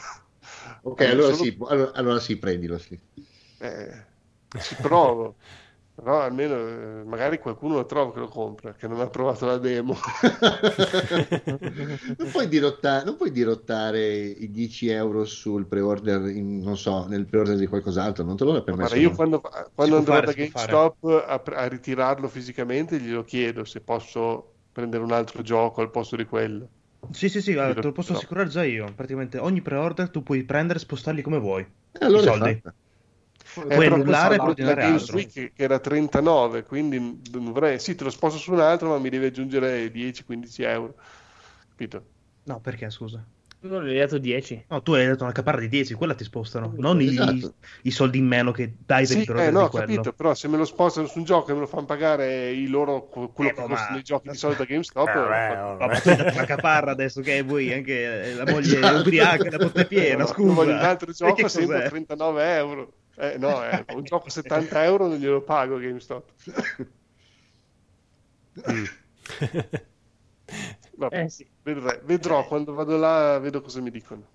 Ok, 0.82 1.00
allora 1.00 1.32
solo- 1.32 1.32
sì, 1.32 1.56
allora, 1.68 1.92
allora 1.92 2.20
sì, 2.20 2.38
prendilo. 2.38 2.78
Sì. 2.78 2.98
eh, 3.58 4.06
ci 4.58 4.76
provo. 4.78 5.38
Però 5.94 6.20
almeno 6.20 6.56
eh, 6.56 7.04
magari 7.04 7.38
qualcuno 7.38 7.76
lo 7.76 7.86
trova 7.86 8.12
che 8.12 8.18
lo 8.18 8.26
compra, 8.26 8.72
che 8.72 8.88
non 8.88 9.00
ha 9.00 9.06
provato 9.06 9.46
la 9.46 9.58
demo. 9.58 9.94
non, 12.18 12.30
puoi 12.32 12.48
dirotta- 12.48 13.04
non 13.04 13.16
puoi 13.16 13.30
dirottare 13.30 14.24
i 14.24 14.50
10 14.50 14.88
euro 14.88 15.24
sul 15.24 15.66
pre-order, 15.66 16.26
in- 16.30 16.58
non 16.58 16.76
so, 16.76 17.06
nel 17.06 17.26
pre-order 17.26 17.56
di 17.56 17.66
qualcos'altro, 17.66 18.24
non 18.24 18.36
te 18.36 18.44
l'ho 18.44 18.64
permesso. 18.64 18.96
Guarda, 18.96 18.98
io 19.00 19.10
no? 19.10 19.14
quando, 19.14 19.40
quando 19.72 19.96
andrò 19.98 20.14
fare, 20.14 20.26
da. 20.26 20.32
GameStop 20.32 21.04
a, 21.04 21.42
a 21.54 21.68
ritirarlo 21.68 22.28
fisicamente, 22.28 22.98
glielo 22.98 23.22
chiedo 23.22 23.64
se 23.64 23.80
posso 23.80 24.52
prendere 24.72 25.04
un 25.04 25.12
altro 25.12 25.42
gioco 25.42 25.80
al 25.80 25.92
posto 25.92 26.16
di 26.16 26.24
quello. 26.24 26.68
Sì, 27.12 27.28
sì, 27.28 27.40
sì, 27.40 27.52
lo- 27.52 27.72
te 27.72 27.82
lo 27.82 27.92
posso 27.92 28.12
no. 28.12 28.18
assicurare 28.18 28.48
già 28.48 28.64
io. 28.64 28.92
Praticamente 28.94 29.38
ogni 29.38 29.62
pre-order 29.62 30.10
tu 30.10 30.22
puoi 30.22 30.42
prendere 30.44 30.78
e 30.78 30.82
spostarli 30.82 31.22
come 31.22 31.38
vuoi. 31.38 31.62
E 31.62 32.04
allora 32.04 32.22
i 32.22 32.24
soldi. 32.24 32.52
fatta. 32.54 32.74
Eh, 33.68 33.74
Puoi 33.74 33.82
però 33.82 33.96
annullare 33.96 34.36
puoi 34.38 34.50
ordinare 34.50 34.82
altro. 34.82 35.16
Week 35.16 35.32
che 35.32 35.52
era 35.56 35.78
39, 35.80 36.64
quindi 36.64 37.20
dovrei, 37.22 37.78
sì, 37.78 37.94
te 37.94 38.04
lo 38.04 38.10
sposto 38.10 38.38
su 38.38 38.52
un 38.52 38.60
altro, 38.60 38.88
ma 38.88 38.98
mi 38.98 39.08
devi 39.10 39.26
aggiungere 39.26 39.90
10-15 39.90 40.62
euro. 40.62 40.94
Capito? 41.68 42.10
No, 42.46 42.60
perché, 42.60 42.88
scusa? 42.90 43.26
Tu 43.60 43.68
non 43.68 43.84
gli 43.84 43.90
hai 43.90 43.98
dato 43.98 44.18
10. 44.18 44.64
No, 44.70 44.80
tu 44.82 44.92
hai 44.94 45.06
dato 45.06 45.24
una 45.24 45.32
caparra 45.32 45.60
di 45.60 45.68
10, 45.68 45.94
quella 45.94 46.14
ti 46.14 46.24
spostano, 46.24 46.74
non 46.78 47.00
i, 47.00 47.06
Esatto. 47.10 47.56
i 47.82 47.90
soldi 47.90 48.18
in 48.18 48.26
meno 48.26 48.50
che 48.50 48.76
dai 48.78 49.06
per 49.06 49.16
Sì, 49.16 49.18
il 49.18 49.24
pre-order 49.24 49.48
eh, 49.48 49.50
no, 49.50 49.68
capito, 49.70 50.12
però 50.14 50.34
se 50.34 50.48
me 50.48 50.56
lo 50.56 50.64
spostano 50.64 51.06
su 51.06 51.18
un 51.18 51.24
gioco 51.24 51.50
e 51.50 51.54
me 51.54 51.60
lo 51.60 51.66
fanno 51.66 51.84
pagare 51.84 52.50
i 52.52 52.66
loro, 52.68 53.06
quello 53.06 53.50
Eh, 53.50 53.52
che 53.52 53.62
ma- 53.66 53.66
costano 53.66 53.98
i 53.98 54.02
giochi 54.02 54.30
di 54.30 54.36
solito 54.36 54.62
a 54.62 54.64
GameStop, 54.66 55.14
Eh, 55.14 55.20
eh, 55.50 55.58
oh. 55.60 55.76
No, 55.78 55.88
ma 55.88 56.00
tu 56.00 56.08
hai 56.08 56.14
dato 56.16 56.32
una 56.34 56.44
caparra 56.44 56.92
adesso 56.92 57.20
che 57.20 57.42
vuoi 57.42 57.72
anche 57.72 58.30
eh, 58.30 58.34
la 58.34 58.46
moglie 58.46 58.90
Esatto. 58.90 58.92
ubriaca 58.92 59.50
la 59.50 59.58
botte 59.58 59.84
piena, 59.86 60.24
No, 60.24 60.26
scusa. 60.26 60.54
voglio 60.54 60.74
un 60.76 60.82
altro 60.82 61.12
gioco 61.12 61.44
che 61.44 61.48
sempre 61.48 61.78
a 61.78 61.82
cos'è? 61.82 61.82
39 61.82 62.56
euro. 62.56 62.94
Eh, 63.16 63.38
no, 63.38 63.62
eh, 63.64 63.84
un 63.94 64.02
gioco 64.04 64.26
a 64.26 64.30
70 64.30 64.84
euro 64.84 65.06
non 65.08 65.18
glielo 65.18 65.42
pago 65.42 65.78
GameStop. 65.78 66.32
Vabbè, 70.96 71.22
Eh 71.24 71.28
sì. 71.28 71.46
vedrò, 71.62 71.98
vedrò 72.04 72.46
quando 72.46 72.72
vado 72.74 72.96
là, 72.96 73.38
vedo 73.38 73.60
cosa 73.60 73.80
mi 73.80 73.90
dicono. 73.90 74.26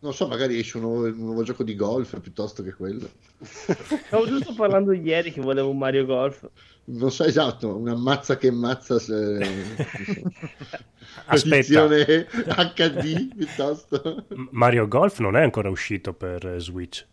Non 0.00 0.12
so, 0.12 0.26
magari 0.26 0.58
esce 0.58 0.76
un 0.76 0.82
nuovo, 0.82 1.06
un 1.06 1.16
nuovo 1.16 1.42
gioco 1.44 1.62
di 1.62 1.76
golf 1.76 2.18
piuttosto 2.20 2.62
che 2.62 2.74
quello. 2.74 3.08
Stavo 3.40 4.26
giusto 4.26 4.52
parlando 4.54 4.92
ieri 4.92 5.32
che 5.32 5.40
volevo 5.40 5.70
un 5.70 5.78
Mario 5.78 6.04
Golf. 6.04 6.48
Non 6.86 7.10
so 7.10 7.24
esatto, 7.24 7.76
una 7.76 7.94
mazza 7.94 8.36
che 8.36 8.50
mazza. 8.50 8.98
Se... 8.98 9.14
Aspetta, 11.26 11.56
Edizione 11.56 12.26
HD 12.74 13.34
piuttosto. 13.34 14.26
Mario 14.50 14.88
Golf 14.88 15.20
non 15.20 15.36
è 15.36 15.42
ancora 15.42 15.70
uscito 15.70 16.12
per 16.12 16.44
eh, 16.46 16.60
Switch. 16.60 17.06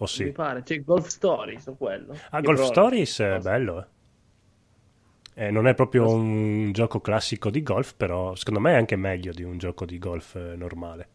O 0.00 0.06
Mi 0.14 0.30
sì? 0.30 0.32
pare. 0.32 0.62
C'è 0.62 0.82
Golf 0.82 1.06
Story 1.08 1.58
su 1.58 1.76
quello. 1.76 2.24
Ah, 2.30 2.40
Golf 2.40 2.62
però- 2.62 2.66
Stories 2.66 3.20
è 3.20 3.38
bello, 3.40 3.78
eh. 3.80 3.86
Eh, 5.34 5.50
non 5.50 5.66
è 5.66 5.74
proprio 5.74 6.08
un 6.08 6.70
gioco 6.72 7.00
classico 7.00 7.50
di 7.50 7.62
golf, 7.62 7.94
però 7.96 8.34
secondo 8.36 8.60
me 8.60 8.72
è 8.72 8.76
anche 8.76 8.94
meglio 8.96 9.32
di 9.32 9.42
un 9.42 9.58
gioco 9.58 9.84
di 9.84 9.98
golf 9.98 10.34
eh, 10.36 10.54
normale. 10.56 11.08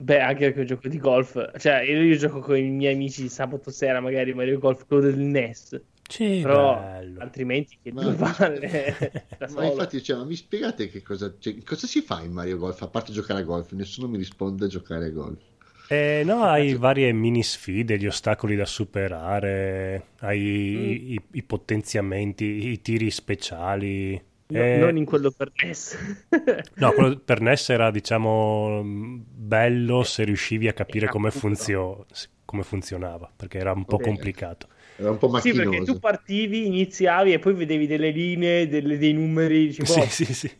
Beh, 0.00 0.20
anche 0.20 0.44
perché 0.52 0.58
è 0.58 0.60
un 0.60 0.66
gioco 0.66 0.88
di 0.88 0.98
golf. 0.98 1.58
Cioè, 1.58 1.80
io, 1.80 2.02
io 2.02 2.16
gioco 2.16 2.40
con 2.40 2.56
i 2.56 2.70
miei 2.70 2.94
amici 2.94 3.28
sabato 3.28 3.70
sera, 3.70 4.00
magari 4.00 4.32
Mario 4.32 4.58
Golf, 4.58 4.86
quello 4.86 5.02
del 5.02 5.18
NES. 5.18 5.82
Sì, 6.08 6.40
Però 6.40 6.72
bello. 6.72 7.20
altrimenti 7.20 7.78
che 7.82 7.90
Ma- 7.92 8.02
due 8.02 8.14
palle 8.14 9.26
Ma 9.48 9.64
infatti, 9.66 10.02
cioè, 10.02 10.16
ma 10.16 10.24
mi 10.24 10.36
spiegate 10.36 10.88
che 10.88 11.02
cosa, 11.02 11.34
cioè, 11.38 11.60
cosa 11.64 11.86
si 11.88 12.02
fa 12.02 12.22
in 12.22 12.32
Mario 12.32 12.56
Golf 12.58 12.80
a 12.82 12.88
parte 12.88 13.12
giocare 13.12 13.40
a 13.40 13.42
golf? 13.44 13.72
Nessuno 13.72 14.06
mi 14.08 14.16
risponde 14.16 14.66
a 14.66 14.68
giocare 14.68 15.06
a 15.06 15.10
golf. 15.10 15.42
Eh, 15.90 16.22
no, 16.24 16.44
hai 16.44 16.74
varie 16.74 17.12
mini 17.12 17.42
sfide, 17.42 17.96
gli 17.96 18.06
ostacoli 18.06 18.54
da 18.56 18.66
superare, 18.66 20.08
hai 20.20 20.38
i, 20.38 21.12
i- 21.14 21.22
i 21.32 21.42
potenziamenti, 21.42 22.44
i 22.44 22.82
tiri 22.82 23.10
speciali. 23.10 24.20
No, 24.50 24.68
Eh, 24.68 24.80
Non 24.82 24.96
in 24.96 25.04
quello 25.06 25.30
per 25.30 25.52
NES. 25.54 25.96
No, 26.80 26.92
quello 26.92 27.18
per 27.18 27.40
NES 27.40 27.70
era, 27.70 27.90
diciamo, 27.90 28.82
bello 28.84 30.04
se 30.04 30.22
riuscivi 30.24 30.68
a 30.68 30.72
capire 30.72 31.08
Era 31.08 31.08
come, 31.08 31.30
funzio- 31.32 32.06
come 32.44 32.62
funzionava, 32.62 33.30
perché 33.34 33.58
era 33.58 33.72
un 33.72 33.86
po' 33.86 33.98
Ok. 33.98 34.00
complicato. 34.00 34.68
Era 34.96 35.10
un 35.10 35.18
po' 35.18 35.28
Sì, 35.32 35.54
macchinoso. 35.54 35.54
perché 35.54 35.82
tu 35.82 35.98
partivi, 35.98 36.66
iniziavi 36.66 37.32
e 37.32 37.38
poi 37.38 37.54
vedevi 37.54 37.86
delle 37.86 38.10
linee, 38.10 38.68
delle- 38.68 38.98
dei 38.98 39.12
numeri. 39.14 39.66
Dici, 39.68 39.82
Sì, 39.84 40.02
boh, 40.02 40.08
sì, 40.08 40.24
sì. 40.34 40.50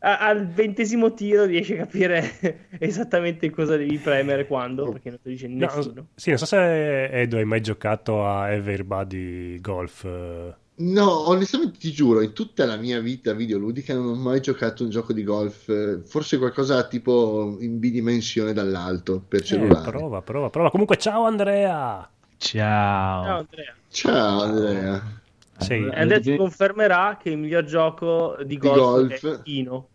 A- 0.00 0.18
al 0.20 0.46
ventesimo 0.48 1.12
tiro 1.14 1.44
riesci 1.44 1.74
a 1.74 1.78
capire 1.84 2.68
esattamente 2.78 3.50
cosa 3.50 3.76
devi 3.76 3.98
premere 3.98 4.46
quando, 4.46 4.88
perché 4.88 5.10
non 5.10 5.20
ti 5.20 5.30
dice 5.30 5.48
No, 5.52 5.66
nessuno. 5.66 6.08
sì, 6.14 6.30
non 6.30 6.38
so 6.38 6.46
se 6.46 7.04
Edo 7.06 7.36
hai 7.36 7.44
mai 7.44 7.60
giocato 7.60 8.26
a 8.26 8.50
Everybody 8.52 9.60
Golf. 9.60 10.04
eh, 10.04 10.54
No, 10.82 11.28
onestamente 11.28 11.78
ti 11.78 11.92
giuro, 11.92 12.22
in 12.22 12.32
tutta 12.32 12.64
la 12.64 12.76
mia 12.76 13.00
vita 13.00 13.34
videoludica 13.34 13.92
non 13.94 14.06
ho 14.08 14.14
mai 14.14 14.40
giocato 14.40 14.82
un 14.82 14.88
gioco 14.90 15.12
di 15.12 15.22
golf, 15.24 15.68
eh, 15.68 16.00
forse 16.04 16.38
qualcosa 16.38 16.88
tipo 16.88 17.56
in 17.60 17.78
bidimensione 17.78 18.52
dall'alto 18.54 19.20
per 19.20 19.42
Eh, 19.42 19.44
cellulare. 19.44 19.90
prova, 19.90 20.22
prova, 20.22 20.48
prova. 20.50 20.70
Comunque, 20.70 20.96
ciao 20.96 21.24
Andrea. 21.26 22.10
Ciao. 22.38 23.22
Ciao 23.22 23.38
Andrea. 23.38 23.76
Ciao 23.88 24.40
Andrea. 24.42 25.19
Sì. 25.60 25.74
Eh, 25.74 25.90
Andrea 26.00 26.20
ti 26.20 26.30
vi- 26.32 26.36
confermerà 26.36 27.18
che 27.22 27.30
il 27.30 27.38
miglior 27.38 27.64
gioco 27.64 28.36
di 28.44 28.56
golf, 28.58 29.20
golf. 29.20 29.26
è 29.26 29.40
Ino. 29.44 29.88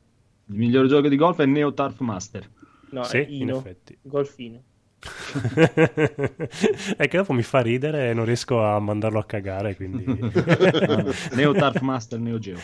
Il 0.48 0.56
miglior 0.56 0.86
gioco 0.88 1.08
di 1.08 1.16
golf 1.16 1.40
è 1.40 1.46
Neo 1.46 1.74
Turf 1.74 2.00
Master. 2.00 2.48
No, 2.92 3.04
Sì, 3.04 3.18
è 3.18 3.26
in 3.28 3.42
Ino. 3.42 3.58
effetti. 3.58 3.98
Golfino. 4.02 4.62
è 6.98 7.08
che 7.08 7.18
dopo 7.18 7.34
mi 7.34 7.44
fa 7.44 7.60
ridere 7.62 8.10
e 8.10 8.14
non 8.14 8.26
riesco 8.26 8.64
a 8.64 8.80
mandarlo 8.80 9.20
a 9.20 9.26
cagare, 9.26 9.76
quindi... 9.76 10.04
Neo 11.36 11.54
Turf 11.54 11.82
Master, 11.82 12.20
Neo 12.20 12.40
Geo. 12.40 12.58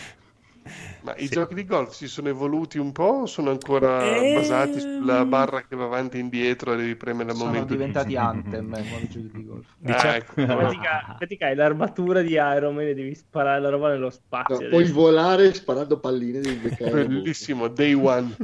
Ma 1.01 1.15
i 1.17 1.25
Sì. 1.25 1.29
giochi 1.29 1.55
di 1.55 1.65
golf 1.65 1.91
si 1.93 2.07
sono 2.07 2.29
evoluti 2.29 2.77
un 2.77 2.91
po' 2.91 3.21
o 3.23 3.25
sono 3.25 3.49
ancora 3.49 4.17
Ehm. 4.23 4.33
basati 4.35 4.79
sulla 4.79 5.25
barra 5.25 5.63
che 5.63 5.75
va 5.75 5.85
avanti 5.85 6.17
e 6.17 6.19
indietro 6.19 6.73
e 6.73 6.77
devi 6.77 6.95
premere 6.95 7.31
al 7.31 7.35
Sono 7.35 7.47
momento 7.49 7.73
diventati 7.73 8.13
giusto? 8.13 8.27
Anthem 8.27 8.69
quando 8.69 9.07
giochi 9.07 9.29
di 9.33 9.43
golf. 9.45 9.67
Ah, 9.81 9.91
Diciamo- 9.93 10.13
ecco. 10.13 10.39
In 10.41 10.45
pratica, 10.45 11.15
pratica 11.17 11.45
hai 11.47 11.55
l'armatura 11.55 12.21
di 12.21 12.33
Iron 12.33 12.75
Man 12.75 12.85
e 12.85 12.93
devi 12.93 13.15
sparare 13.15 13.59
la 13.59 13.69
roba 13.69 13.89
nello 13.89 14.03
No, 14.05 14.09
spazio. 14.11 14.69
puoi 14.69 14.85
volare 14.91 15.51
sparando 15.55 15.99
palline 15.99 16.39
Bellissimo, 16.77 17.67
day 17.67 17.93
one. 17.93 18.35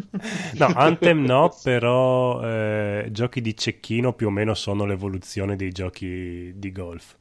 No, 0.57 0.65
Anthem 0.73 1.21
no, 1.23 1.55
però 1.61 2.41
eh, 2.43 3.09
giochi 3.11 3.41
di 3.41 3.55
cecchino 3.55 4.13
più 4.13 4.27
o 4.27 4.31
meno 4.31 4.55
sono 4.55 4.85
l'evoluzione 4.85 5.55
dei 5.55 5.71
giochi 5.71 6.51
di 6.55 6.71
golf. 6.71 7.15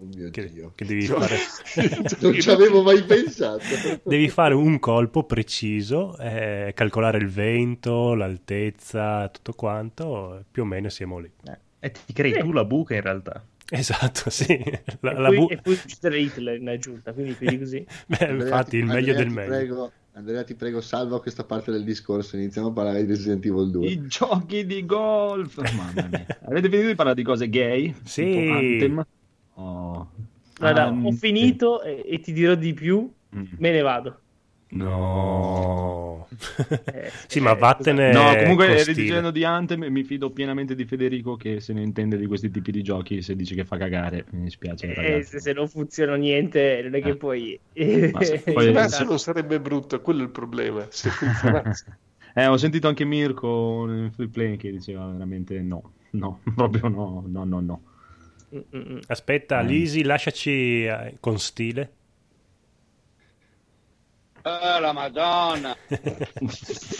Oh 0.00 0.04
mio 0.14 0.30
Che, 0.30 0.48
Dio. 0.48 0.72
che 0.76 0.84
devi 0.84 1.04
Gio- 1.04 1.20
fare... 1.20 1.36
Non 2.20 2.32
ci 2.40 2.48
avevo 2.50 2.82
mai 2.82 3.02
pensato. 3.02 3.62
Devi 4.04 4.28
fare 4.28 4.54
un 4.54 4.78
colpo 4.78 5.24
preciso, 5.24 6.16
eh, 6.18 6.72
calcolare 6.74 7.18
il 7.18 7.28
vento, 7.28 8.14
l'altezza, 8.14 9.28
tutto 9.28 9.52
quanto, 9.54 10.44
più 10.50 10.62
o 10.62 10.66
meno 10.66 10.88
siamo 10.88 11.18
lì. 11.18 11.30
E 11.80 11.90
ti 11.90 12.12
crei 12.12 12.38
tu 12.38 12.52
la 12.52 12.64
buca 12.64 12.94
in 12.94 13.00
realtà. 13.02 13.44
Esatto, 13.70 14.30
sì. 14.30 14.56
La, 15.00 15.10
e, 15.10 15.20
la 15.20 15.28
poi, 15.28 15.36
bu- 15.36 15.48
e 15.50 15.56
poi 15.58 15.72
uccidere 15.74 16.20
Hitler 16.20 16.60
in 16.60 16.68
aggiunta, 16.68 17.12
quindi 17.12 17.32
più 17.32 17.46
così. 17.58 17.84
Beh, 18.06 18.16
Andrea, 18.28 18.42
infatti, 18.48 18.70
ti- 18.70 18.76
il 18.78 18.84
meglio 18.84 18.98
Andrea, 18.98 19.16
del 19.16 19.26
ti 19.26 19.34
meglio. 19.34 19.50
Prego, 19.50 19.92
Andrea, 20.12 20.44
ti 20.44 20.54
prego, 20.54 20.80
salva 20.80 21.20
questa 21.20 21.44
parte 21.44 21.70
del 21.72 21.82
discorso. 21.84 22.36
Iniziamo 22.36 22.68
a 22.68 22.72
parlare 22.72 23.02
di 23.04 23.08
Resident 23.10 23.44
Evil 23.44 23.70
2. 23.70 23.86
I 23.86 24.06
giochi 24.06 24.64
di 24.64 24.86
golf. 24.86 25.58
Mamma 25.74 26.08
mia. 26.08 26.24
Avete 26.44 26.68
finito 26.70 26.86
di 26.88 26.94
parlare 26.94 27.16
di 27.16 27.24
cose 27.24 27.48
gay? 27.48 27.94
Sì. 28.04 28.24
Tipo 28.24 28.52
Anthem? 28.52 29.06
Oh. 29.60 30.08
Guarda, 30.58 30.86
ho 30.86 30.88
Anthem. 30.90 31.12
finito 31.14 31.82
e, 31.82 32.04
e 32.06 32.20
ti 32.20 32.32
dirò 32.32 32.54
di 32.54 32.72
più, 32.74 33.10
Mm. 33.36 33.42
me 33.58 33.70
ne 33.72 33.80
vado. 33.82 34.18
No. 34.70 36.26
Eh, 36.84 37.10
sì, 37.26 37.40
ma 37.40 37.52
eh, 37.52 37.56
vattene 37.56 38.12
No, 38.12 38.34
comunque 38.36 38.78
stile. 38.78 39.02
dicendo 39.02 39.30
di 39.30 39.44
Anthem 39.44 39.84
mi 39.90 40.02
fido 40.04 40.30
pienamente 40.30 40.74
di 40.74 40.84
Federico 40.84 41.36
che 41.36 41.60
se 41.60 41.72
ne 41.72 41.82
intende 41.82 42.16
di 42.16 42.26
questi 42.26 42.50
tipi 42.50 42.70
di 42.70 42.82
giochi 42.82 43.20
se 43.22 43.34
dice 43.36 43.54
che 43.54 43.64
fa 43.64 43.76
cagare 43.76 44.24
mi 44.30 44.44
dispiace 44.44 44.92
Eh, 44.94 45.22
se, 45.22 45.40
se 45.40 45.52
non 45.52 45.68
funziona 45.68 46.16
niente, 46.16 46.80
non 46.82 46.94
è 46.94 47.00
che 47.02 47.10
Eh. 47.10 47.16
poi... 47.16 47.58
Ma 48.12 48.22
se 48.22 48.40
poi- 48.52 48.68
Adesso 48.68 49.04
non 49.04 49.18
sarebbe 49.18 49.60
brutto, 49.60 50.00
quello 50.00 50.20
è 50.20 50.24
il 50.24 50.30
problema. 50.30 50.86
Se 50.88 51.10
funzionasse. 51.10 51.98
Eh, 52.34 52.46
ho 52.46 52.56
sentito 52.56 52.86
anche 52.86 53.04
Mirko 53.04 53.84
nel 53.88 54.12
free 54.12 54.28
play 54.28 54.56
che 54.58 54.70
diceva 54.70 55.06
veramente 55.08 55.60
no, 55.60 55.90
no, 56.10 56.38
proprio 56.54 56.86
no, 56.88 57.24
no, 57.26 57.42
no, 57.44 57.60
no. 57.60 57.80
Aspetta, 59.08 59.62
Mm. 59.62 59.66
Lisi, 59.66 60.02
lasciaci 60.04 60.84
eh, 60.86 61.16
con 61.20 61.38
stile. 61.38 61.92
Oh, 64.42 64.78
la 64.80 64.92
Madonna! 64.92 65.76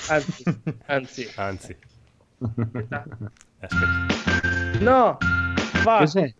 Anzi, 0.08 0.42
anzi, 0.86 1.30
Anzi, 1.36 1.76
aspetta. 2.38 3.04
aspetta. 3.60 4.78
no, 4.80 5.16
va, 5.84 5.98
Cos'è? 5.98 6.34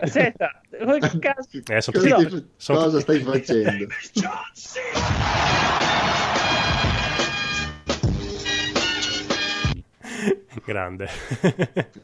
aspetta? 0.00 0.60
Eh, 0.70 1.80
sono 1.80 1.98
Cosa, 1.98 2.44
sono 2.56 2.78
cosa 2.78 2.98
tutti- 2.98 3.02
stai 3.02 3.20
facendo? 3.20 3.86
Grande. 10.64 11.08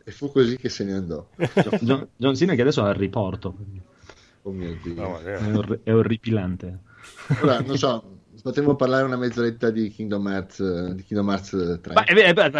E 0.05 0.11
fu 0.11 0.30
così 0.32 0.57
che 0.57 0.68
se 0.68 0.84
ne 0.84 0.94
andò. 0.94 1.26
John, 1.80 2.09
John 2.16 2.34
Cena 2.34 2.55
che 2.55 2.62
adesso 2.62 2.84
è 2.84 2.88
al 2.88 2.94
riporto, 2.94 3.57
Oh 4.42 4.51
mio 4.53 4.76
Dio. 4.82 4.94
No, 4.94 5.18
è, 5.20 5.36
eh. 5.42 5.53
orri- 5.53 5.80
è 5.82 5.92
orripilante. 5.92 6.80
Ora, 7.42 7.61
non 7.61 7.76
so, 7.76 8.20
potremmo 8.42 8.76
parlare 8.76 9.05
una 9.05 9.16
mezz'oretta 9.16 9.70
di 9.70 9.88
Kingdom 9.90 10.26
Hearts, 10.28 10.61
eh, 10.61 10.94
di 10.94 11.03
Kingdom 11.03 11.28
Hearts 11.28 11.80
3. 11.82 11.92
Ma, 11.92 12.05
eh, 12.05 12.32
beh, 12.32 12.51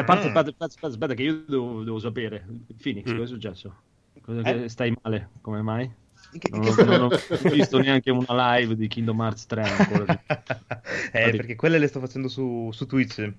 aspetta, 0.59 1.15
che 1.15 1.23
io 1.23 1.45
devo, 1.47 1.83
devo 1.85 1.99
sapere. 1.99 2.45
Phoenix, 2.81 3.09
Mm. 3.11 3.13
cosa 3.13 3.23
è 3.23 3.27
successo? 3.27 3.75
Cosa 4.21 4.43
che 4.43 4.69
stai 4.69 4.95
male? 5.03 5.31
Come 5.41 5.63
mai? 5.63 5.91
Che- 6.39 6.51
Non, 6.51 6.61
che- 6.61 6.85
non 6.85 7.03
ho 7.05 7.09
visto 7.51 7.79
neanche 7.79 8.11
una 8.11 8.57
live 8.59 8.77
di 8.77 8.87
Kingdom 8.89 9.21
Hearts 9.21 9.47
3 9.47 9.63
ancora. 9.63 10.21
eh, 11.13 11.31
perché 11.31 11.57
quelle 11.57 11.79
le 11.79 11.87
sto 11.87 12.01
facendo 12.01 12.29
su, 12.29 12.69
su 12.73 12.87
Twitch. 12.87 13.33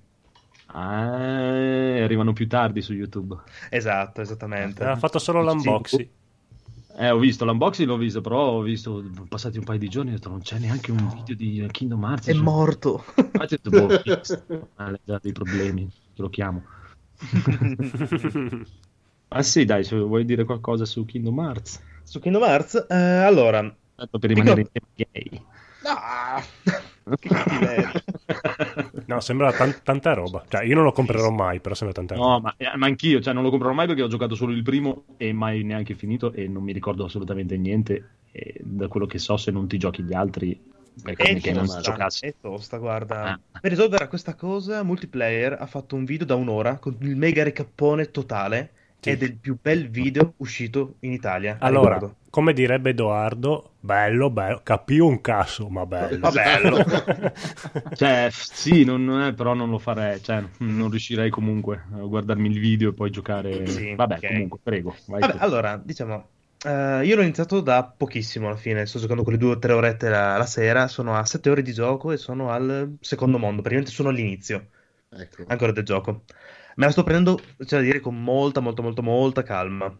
Ah, 0.72 2.04
arrivano 2.04 2.34
più 2.34 2.48
tardi 2.48 2.82
su 2.82 2.94
YouTube. 2.94 3.36
Esatto, 3.70 4.22
esattamente. 4.22 4.84
Ha 4.84 4.96
fatto 4.96 5.18
solo 5.20 5.42
l'unboxing. 5.42 6.08
Eh, 6.98 7.10
ho 7.10 7.18
visto 7.18 7.46
l'unboxing, 7.46 7.88
l'ho 7.88 7.98
visto, 7.98 8.20
però 8.22 8.52
ho 8.52 8.62
visto 8.62 9.04
passati 9.30 9.58
un 9.58 9.64
paio 9.64 9.80
di 9.80 9.88
giorni 9.88 10.10
e 10.10 10.14
ho 10.14 10.16
detto 10.18 10.30
non 10.30 10.42
c'è 10.42 10.60
neanche 10.60 10.92
un 10.92 11.08
video 11.16 11.36
di 11.36 11.66
Kingdom 11.72 12.04
Hearts. 12.04 12.28
È 12.28 12.34
su- 12.34 12.44
morto. 12.44 13.04
Infatti 13.16 13.54
ho 13.54 13.58
detto, 13.62 13.70
boh, 13.70 13.88
Fix, 14.04 14.44
ha 14.76 15.00
già 15.04 15.20
dei 15.22 15.32
problemi, 15.32 15.88
te 16.16 16.22
lo 16.22 16.30
chiamo. 16.30 16.64
Ah 19.32 19.44
sì, 19.44 19.64
dai, 19.64 19.84
se 19.84 19.96
vuoi 19.96 20.26
dire 20.26 20.44
qualcosa 20.44 20.86
su 20.86 21.06
Kingdom 21.06 21.38
Hearts. 21.40 21.80
Su 22.02 22.20
Kingdom 22.20 22.42
Hearts, 22.42 22.88
eh, 22.90 22.96
allora... 22.96 23.60
Tanto 23.96 24.18
per 24.18 24.30
rimanere 24.32 24.62
in 24.62 24.68
Dico- 24.74 24.88
tema 25.04 25.12
gay. 25.12 25.46
No! 27.06 27.14
che 27.16 27.30
cattiveria. 27.30 27.92
No, 29.06 29.20
sembra 29.20 29.52
tan- 29.52 29.80
tanta 29.84 30.14
roba. 30.14 30.44
Cioè, 30.48 30.64
io 30.64 30.76
non 30.76 30.84
lo 30.84 30.92
comprerò 30.92 31.30
mai, 31.32 31.60
però 31.60 31.74
sembra 31.76 31.96
tanta 31.96 32.16
roba. 32.16 32.28
No, 32.28 32.40
ma, 32.40 32.54
eh, 32.58 32.78
ma 32.78 32.86
anch'io, 32.86 33.20
cioè 33.22 33.34
non 33.34 33.44
lo 33.44 33.50
comprerò 33.50 33.74
mai 33.74 33.88
perché 33.88 34.04
ho 34.04 34.08
giocato 34.08 34.36
solo 34.36 34.52
il 34.52 34.64
primo 34.64 35.06
e 35.18 35.34
mai 35.34 35.64
neanche 35.64 35.96
finito 35.96 36.32
e 36.34 36.48
non 36.48 36.64
mi 36.64 36.72
ricordo 36.72 37.06
assolutamente 37.06 37.58
niente. 37.58 38.10
E 38.32 38.56
da 38.64 38.88
quello 38.88 39.06
che 39.08 39.18
so, 39.18 39.38
se 39.38 39.52
non 39.52 39.68
ti 39.68 39.78
giochi 39.78 40.04
gli 40.04 40.14
altri, 40.14 40.60
come 41.02 41.14
È 41.16 41.40
che 41.40 41.52
non 41.54 41.66
giocassi. 41.82 42.26
è 42.28 42.36
tosta, 42.40 42.78
guarda. 42.78 43.24
Ah. 43.24 43.40
Per 43.60 43.72
risolvere 43.72 44.08
questa 44.08 44.36
cosa, 44.36 44.84
Multiplayer 44.84 45.58
ha 45.60 45.66
fatto 45.66 45.96
un 45.96 46.06
video 46.06 46.26
da 46.26 46.36
un'ora 46.36 46.78
con 46.78 46.96
il 47.02 47.16
mega 47.16 47.44
recappone 47.44 48.12
totale 48.12 48.72
Sì. 49.02 49.10
ed 49.12 49.24
è 49.24 49.26
il 49.26 49.38
più 49.38 49.58
bel 49.62 49.89
video 49.89 50.34
uscito 50.38 50.95
in 51.00 51.14
Italia. 51.14 51.58
Allora, 51.60 52.00
come 52.30 52.54
direbbe 52.54 52.89
Edoardo, 52.89 53.72
bello, 53.80 54.30
bello, 54.30 54.60
capì 54.62 55.00
un 55.00 55.22
cazzo, 55.22 55.70
ma 55.70 55.86
bello. 55.86 56.20
Ma 56.20 56.32
bello. 56.32 56.84
Cioè, 57.95 58.28
sì, 58.32 58.84
non, 58.84 59.04
non 59.06 59.22
è, 59.22 59.34
però 59.34 59.54
non 59.54 59.70
lo 59.70 59.80
farei, 59.80 60.22
cioè, 60.22 60.43
non 60.60 60.89
riuscirei 60.89 61.30
comunque 61.30 61.86
a 61.93 61.97
guardarmi 62.00 62.50
il 62.50 62.60
video 62.60 62.89
e 62.89 62.93
poi 62.93 63.10
giocare. 63.10 63.66
Sì, 63.68 63.95
Vabbè, 63.95 64.16
ok. 64.16 64.28
comunque, 64.28 64.60
prego. 64.62 64.95
Vai 65.08 65.22
Vabbè, 65.22 65.36
allora, 65.39 65.82
diciamo, 65.82 66.28
eh, 66.66 67.06
io 67.06 67.16
l'ho 67.16 67.22
iniziato 67.22 67.62
da 67.62 67.84
pochissimo 67.86 68.47
alla 68.47 68.58
fine, 68.58 68.86
sto 68.86 69.00
giocando 69.00 69.24
quelle 69.24 69.38
due 69.38 69.52
o 69.52 69.60
tre 69.60 69.72
orette 69.74 70.10
la, 70.10 70.36
la 70.38 70.45
sera, 70.45 70.88
sono 70.88 71.16
a 71.16 71.26
sette 71.26 71.50
ore 71.50 71.62
di 71.62 71.72
gioco 71.72 72.12
e 72.12 72.18
sono 72.18 72.52
al 72.52 72.97
secondo 73.00 73.38
mondo, 73.38 73.62
praticamente 73.62 73.91
sono 73.91 74.10
all'inizio 74.10 74.68
Ecco. 75.10 75.43
ancora 75.47 75.72
del 75.72 75.84
gioco. 75.86 76.24
Me 76.80 76.86
la 76.86 76.92
sto 76.92 77.04
prendendo, 77.04 77.42
c'è 77.58 77.76
da 77.76 77.82
dire, 77.82 78.00
con 78.00 78.24
molta, 78.24 78.62
molta, 78.62 78.82
molta, 78.82 79.02
molta 79.02 79.44
calma. 79.44 79.94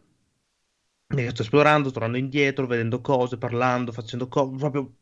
E 1.08 1.30
sto 1.30 1.42
esplorando, 1.42 1.92
tornando 1.92 2.18
indietro, 2.18 2.68
vedendo 2.68 3.02
cose, 3.02 3.38
parlando, 3.38 3.92
facendo 3.92 4.30
cose, 4.30 4.56
proprio, 4.56 4.94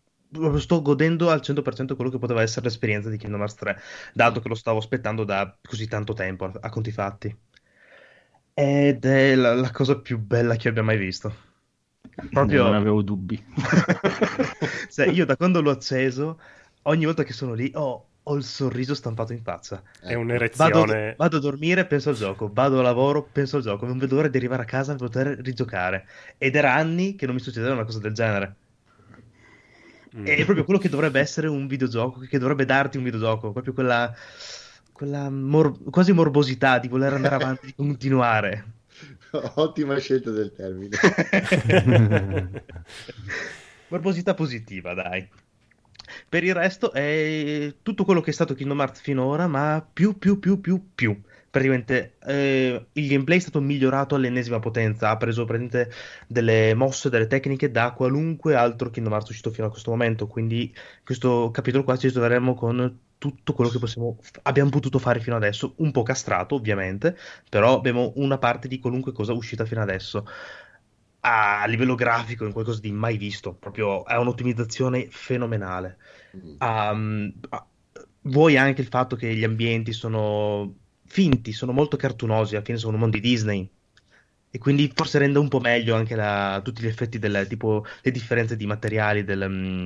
sto 0.57 0.81
godendo 0.81 1.29
al 1.29 1.41
100% 1.43 1.95
quello 1.95 2.09
che 2.09 2.17
poteva 2.17 2.41
essere 2.41 2.65
l'esperienza 2.65 3.09
di 3.09 3.17
Kingdom 3.17 3.41
Hearts 3.41 3.55
3, 3.57 3.79
dato 4.13 4.39
che 4.39 4.47
lo 4.47 4.55
stavo 4.55 4.79
aspettando 4.79 5.23
da 5.23 5.55
così 5.61 5.87
tanto 5.87 6.13
tempo, 6.13 6.51
a, 6.59 6.69
conti 6.69 6.91
fatti. 6.91 7.37
Ed 8.55 9.05
è 9.05 9.35
la, 9.35 9.53
la 9.53 9.69
cosa 9.69 9.99
più 9.99 10.17
bella 10.17 10.55
che 10.55 10.69
abbia 10.69 10.81
mai 10.81 10.97
visto. 10.97 11.31
Proprio... 12.31 12.63
Non 12.63 12.73
avevo 12.73 13.03
dubbi. 13.03 13.39
Cioè, 14.89 15.09
io 15.09 15.27
da 15.27 15.37
quando 15.37 15.61
l'ho 15.61 15.69
acceso, 15.69 16.39
ogni 16.83 17.05
volta 17.05 17.21
che 17.21 17.33
sono 17.33 17.53
lì, 17.53 17.69
ho, 17.75 18.07
ho 18.29 18.35
il 18.35 18.43
sorriso 18.43 18.93
stampato 18.93 19.31
in 19.33 19.41
faccia. 19.41 19.81
È 19.99 20.11
Ecco. 20.11 20.19
un'erezione. 20.19 20.71
Vado, 20.71 21.15
vado 21.17 21.37
a 21.37 21.39
dormire, 21.39 21.85
penso 21.85 22.09
al 22.09 22.15
gioco, 22.15 22.49
vado 22.51 22.79
a 22.79 22.81
lavoro, 22.83 23.23
penso 23.23 23.57
al 23.57 23.63
gioco, 23.63 23.85
non 23.85 23.97
vedo 23.97 24.15
l'ora 24.15 24.27
di 24.27 24.37
arrivare 24.37 24.63
a 24.63 24.65
casa 24.65 24.95
per 24.95 25.07
poter 25.07 25.39
rigiocare. 25.39 26.05
Ed 26.37 26.55
era 26.55 26.73
anni 26.73 27.15
che 27.15 27.25
non 27.25 27.35
mi 27.35 27.41
succedeva 27.41 27.73
una 27.73 27.85
cosa 27.85 27.99
del 27.99 28.13
genere. 28.13 28.55
Mm. 30.17 30.25
È 30.25 30.43
proprio 30.45 30.65
quello 30.65 30.79
che 30.79 30.89
dovrebbe 30.89 31.19
essere 31.19 31.47
un 31.47 31.67
videogioco, 31.67 32.19
che 32.19 32.37
dovrebbe 32.39 32.65
darti 32.65 32.97
un 32.97 33.03
videogioco, 33.03 33.51
proprio 33.51 33.73
quella, 33.73 34.13
quella 34.91 35.29
mor- 35.29 35.89
quasi 35.89 36.11
morbosità 36.11 36.79
di 36.79 36.87
voler 36.87 37.13
andare 37.13 37.35
avanti, 37.41 37.67
di 37.67 37.75
continuare. 37.75 38.73
Ottima 39.55 39.97
scelta 39.99 40.31
del 40.31 40.51
termine. 40.53 40.97
Morbosità 43.89 44.33
positiva, 44.33 44.93
dai. 44.93 45.27
Per 46.29 46.43
il 46.43 46.53
resto 46.53 46.91
è 46.91 47.73
tutto 47.81 48.03
quello 48.03 48.19
che 48.19 48.31
è 48.31 48.33
stato 48.33 48.53
Kingdom 48.53 48.79
Hearts 48.81 48.99
finora, 48.99 49.47
ma 49.47 49.85
più, 49.93 50.17
più, 50.17 50.39
più, 50.39 50.59
più, 50.59 50.89
più. 50.93 51.21
Praticamente 51.49 52.17
eh, 52.25 52.87
il 52.91 53.07
gameplay 53.07 53.37
è 53.37 53.39
stato 53.39 53.61
migliorato 53.61 54.15
all'ennesima 54.15 54.59
potenza, 54.59 55.09
ha 55.09 55.15
preso 55.15 55.45
praticamente 55.45 55.89
delle 56.27 56.73
mosse, 56.73 57.09
delle 57.09 57.27
tecniche 57.27 57.71
da 57.71 57.91
qualunque 57.93 58.55
altro 58.55 58.89
Kingdom 58.89 59.13
Hearts 59.13 59.29
uscito 59.29 59.51
fino 59.51 59.67
a 59.67 59.69
questo 59.69 59.89
momento, 59.89 60.27
quindi 60.27 60.63
in 60.63 61.03
questo 61.05 61.49
capitolo 61.51 61.85
qua 61.85 61.95
ci 61.95 62.11
troveremo 62.11 62.53
con 62.55 62.99
tutto 63.17 63.53
quello 63.53 63.69
che 63.71 63.79
possiamo, 63.79 64.17
abbiamo 64.43 64.69
potuto 64.69 64.99
fare 64.99 65.21
fino 65.21 65.37
adesso, 65.37 65.75
un 65.77 65.91
po' 65.91 66.03
castrato 66.03 66.55
ovviamente, 66.55 67.17
però 67.49 67.77
abbiamo 67.77 68.11
una 68.17 68.37
parte 68.37 68.67
di 68.67 68.79
qualunque 68.79 69.13
cosa 69.13 69.31
uscita 69.31 69.65
fino 69.65 69.81
adesso 69.81 70.25
a 71.21 71.65
livello 71.67 71.95
grafico 71.95 72.47
è 72.47 72.51
qualcosa 72.51 72.79
di 72.79 72.91
mai 72.91 73.17
visto, 73.17 73.53
proprio 73.53 74.05
è 74.05 74.15
un'ottimizzazione 74.15 75.07
fenomenale. 75.09 75.97
Um, 76.59 77.31
vuoi 78.23 78.57
anche 78.57 78.81
il 78.81 78.87
fatto 78.87 79.15
che 79.15 79.33
gli 79.35 79.43
ambienti 79.43 79.93
sono 79.93 80.75
finti, 81.05 81.51
sono 81.53 81.71
molto 81.71 81.97
cartunosi, 81.97 82.55
alla 82.55 82.65
fine 82.65 82.77
sono 82.77 82.97
mondi 82.97 83.19
Disney. 83.19 83.69
E 84.49 84.57
quindi 84.59 84.91
forse 84.93 85.19
rende 85.19 85.39
un 85.39 85.49
po' 85.49 85.59
meglio 85.59 85.95
anche 85.95 86.15
la- 86.15 86.61
tutti 86.63 86.81
gli 86.81 86.87
effetti 86.87 87.19
del 87.19 87.45
tipo 87.47 87.85
le 88.01 88.11
differenze 88.11 88.55
di 88.55 88.65
materiali 88.65 89.23
del, 89.23 89.45
mm, 89.49 89.85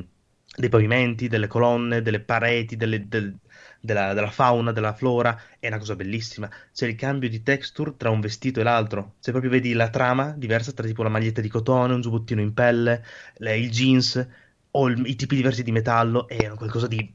dei 0.56 0.70
pavimenti, 0.70 1.28
delle 1.28 1.48
colonne, 1.48 2.02
delle 2.02 2.20
pareti, 2.22 2.76
delle- 2.76 3.08
del- 3.08 3.36
della, 3.80 4.14
della 4.14 4.30
fauna, 4.30 4.72
della 4.72 4.94
flora. 4.94 5.40
È 5.60 5.68
una 5.68 5.78
cosa 5.78 5.96
bellissima. 5.96 6.50
C'è 6.74 6.88
il 6.88 6.96
cambio 6.96 7.30
di 7.30 7.42
texture 7.44 7.96
tra 7.98 8.10
un 8.10 8.20
vestito 8.22 8.60
e 8.60 8.64
l'altro. 8.64 9.16
Se 9.20 9.32
proprio 9.32 9.52
vedi 9.52 9.74
la 9.74 9.90
trama 9.90 10.34
diversa 10.38 10.72
tra 10.74 10.86
tipo 10.86 11.04
la 11.04 11.10
maglietta 11.10 11.42
di 11.42 11.50
cotone, 11.50 11.94
un 11.94 12.02
giubbottino 12.02 12.42
in 12.42 12.54
pelle, 12.54 13.04
le- 13.38 13.58
il 13.58 13.70
jeans 13.72 14.28
o 14.72 14.88
il- 14.88 15.06
i 15.08 15.16
tipi 15.16 15.36
diversi 15.36 15.64
di 15.64 15.72
metallo, 15.72 16.28
è 16.28 16.50
qualcosa 16.56 16.88
di... 16.88 17.14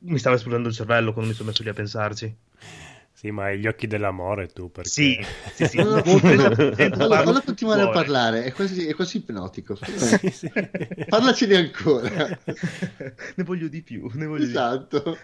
Mi 0.00 0.18
stava 0.18 0.36
esplodendo 0.36 0.68
il 0.68 0.74
cervello 0.74 1.12
quando 1.12 1.30
mi 1.30 1.36
sono 1.36 1.50
messo 1.50 1.62
lì 1.62 1.68
a 1.68 1.74
pensarci. 1.74 2.36
Sì, 3.12 3.30
ma 3.30 3.44
hai 3.44 3.58
gli 3.60 3.68
occhi 3.68 3.86
dell'amore 3.86 4.48
tu, 4.48 4.70
perché... 4.72 4.88
Sì, 4.88 5.16
sì, 5.54 5.66
sì. 5.66 5.76
No, 5.76 5.94
no, 5.94 6.02
fallo 6.02 7.38
di 7.38 7.44
continuare 7.44 7.82
a 7.82 7.90
parlare, 7.90 8.44
è 8.44 8.52
quasi, 8.52 8.86
è 8.86 8.94
quasi 8.94 9.18
ipnotico. 9.18 9.76
Sì, 9.84 10.30
sì. 10.30 10.50
Parlacene 11.08 11.56
ancora. 11.56 12.26
ne 13.36 13.44
voglio 13.44 13.68
di 13.68 13.82
più, 13.82 14.10
ne 14.14 14.26
voglio 14.26 14.44
di 14.44 14.50
più. 14.50 14.58
Esatto. 14.60 15.18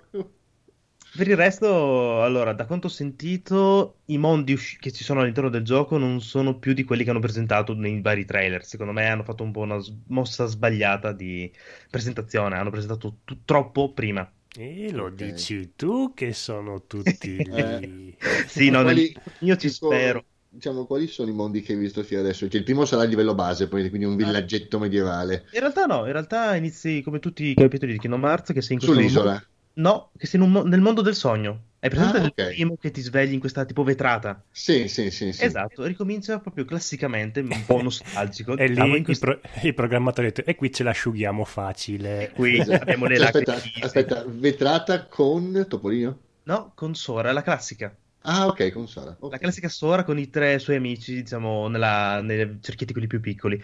Per 1.10 1.26
il 1.26 1.36
resto, 1.36 2.22
allora, 2.22 2.52
da 2.52 2.64
quanto 2.66 2.86
ho 2.86 2.90
sentito, 2.90 4.02
i 4.06 4.18
mondi 4.18 4.52
usci- 4.52 4.78
che 4.78 4.92
ci 4.92 5.02
sono 5.02 5.20
all'interno 5.20 5.48
del 5.50 5.62
gioco 5.64 5.96
non 5.98 6.20
sono 6.20 6.58
più 6.58 6.74
di 6.74 6.84
quelli 6.84 7.02
che 7.02 7.10
hanno 7.10 7.18
presentato 7.18 7.74
nei 7.74 8.00
vari 8.00 8.24
trailer. 8.24 8.64
Secondo 8.64 8.92
me 8.92 9.06
hanno 9.08 9.24
fatto 9.24 9.42
un 9.42 9.50
po' 9.50 9.60
una 9.60 9.80
s- 9.80 9.92
mossa 10.08 10.46
sbagliata 10.46 11.12
di 11.12 11.50
presentazione, 11.90 12.56
hanno 12.56 12.70
presentato 12.70 13.18
tu- 13.24 13.38
troppo 13.44 13.92
prima. 13.92 14.30
E 14.54 14.92
lo 14.92 15.06
Ok. 15.06 15.14
dici 15.14 15.72
tu 15.74 16.12
che 16.14 16.32
sono 16.32 16.86
tutti 16.86 17.42
Eh. 17.50 17.80
lì. 17.80 18.16
Sì, 18.46 18.70
no, 18.70 18.82
Quali- 18.82 19.12
nel- 19.12 19.22
io 19.40 19.56
ci 19.56 19.70
tipo, 19.70 19.86
spero. 19.86 20.24
Diciamo, 20.50 20.86
quali 20.86 21.06
sono 21.08 21.30
i 21.30 21.34
mondi 21.34 21.60
che 21.62 21.72
hai 21.72 21.78
visto 21.78 22.02
fino 22.02 22.20
adesso? 22.20 22.48
Cioè, 22.48 22.58
il 22.58 22.64
primo 22.64 22.84
sarà 22.84 23.02
il 23.02 23.10
livello 23.10 23.34
base, 23.34 23.68
poi 23.68 23.86
quindi 23.88 24.06
un 24.06 24.16
villaggetto 24.16 24.78
medievale. 24.78 25.44
In 25.50 25.60
realtà 25.60 25.84
no, 25.86 26.06
in 26.06 26.12
realtà 26.12 26.54
inizi 26.56 27.02
come 27.02 27.18
tutti 27.18 27.44
i 27.44 27.54
capitoli 27.54 27.92
di 27.92 27.98
Kingdom 27.98 28.24
Hearts 28.24 28.52
che 28.52 28.62
sei 28.62 28.74
in 28.74 28.78
questo 28.80 28.98
Sull'isola. 29.00 29.42
No, 29.78 30.10
che 30.16 30.26
sei 30.26 30.40
un 30.40 30.50
mo- 30.50 30.64
nel 30.64 30.80
mondo 30.80 31.02
del 31.02 31.14
sogno. 31.14 31.66
Hai 31.78 31.88
presente 31.90 32.18
Ah, 32.18 32.24
il 32.24 32.34
primo 32.34 32.76
che 32.76 32.90
ti 32.90 33.00
svegli 33.00 33.32
in 33.32 33.40
questa 33.40 33.64
tipo 33.64 33.84
vetrata? 33.84 34.42
Sì, 34.50 34.88
sì, 34.88 35.10
sì, 35.10 35.32
sì. 35.32 35.44
Esatto, 35.44 35.84
ricomincia 35.84 36.40
proprio 36.40 36.64
classicamente, 36.64 37.40
un 37.40 37.64
po' 37.64 37.80
nostalgico. 37.80 38.54
E 38.58 38.68
diciamo, 38.68 38.94
lì 38.94 38.96
in 38.96 39.02
i, 39.02 39.04
questo- 39.04 39.26
pro- 39.26 39.40
i 39.62 39.72
programmatori 39.72 40.26
hanno 40.26 40.34
detto, 40.36 40.50
e 40.50 40.54
qui 40.56 40.72
ce 40.72 40.82
l'asciughiamo 40.82 41.44
facile. 41.44 42.32
Qui 42.34 42.56
Esatto. 42.56 42.82
abbiamo 42.82 43.06
le 43.06 43.18
Cioè, 43.18 43.26
aspetta, 43.26 43.52
lacrime. 43.54 43.84
aspetta, 43.84 44.24
vetrata 44.26 45.06
con 45.06 45.64
Topolino? 45.68 46.18
No, 46.44 46.72
con 46.74 46.94
Sora, 46.96 47.30
la 47.32 47.42
classica. 47.42 47.96
Ah, 48.22 48.46
ok, 48.46 48.70
con 48.72 48.86
Sara. 48.88 49.16
ok. 49.20 49.32
La 49.32 49.38
classica 49.38 49.68
Sora 49.68 50.04
con 50.04 50.18
i 50.18 50.30
tre 50.30 50.58
suoi 50.58 50.76
amici, 50.76 51.14
diciamo, 51.14 51.68
nella, 51.68 52.20
nei 52.22 52.58
cerchietti 52.62 52.92
quelli 52.92 53.06
più 53.08 53.20
piccoli. 53.20 53.62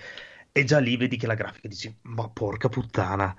E 0.52 0.64
già 0.64 0.78
lì 0.78 0.96
vedi 0.96 1.16
che 1.16 1.26
la 1.26 1.34
grafica 1.34 1.68
dici, 1.68 1.94
ma 2.02 2.28
porca 2.28 2.68
puttana. 2.68 3.34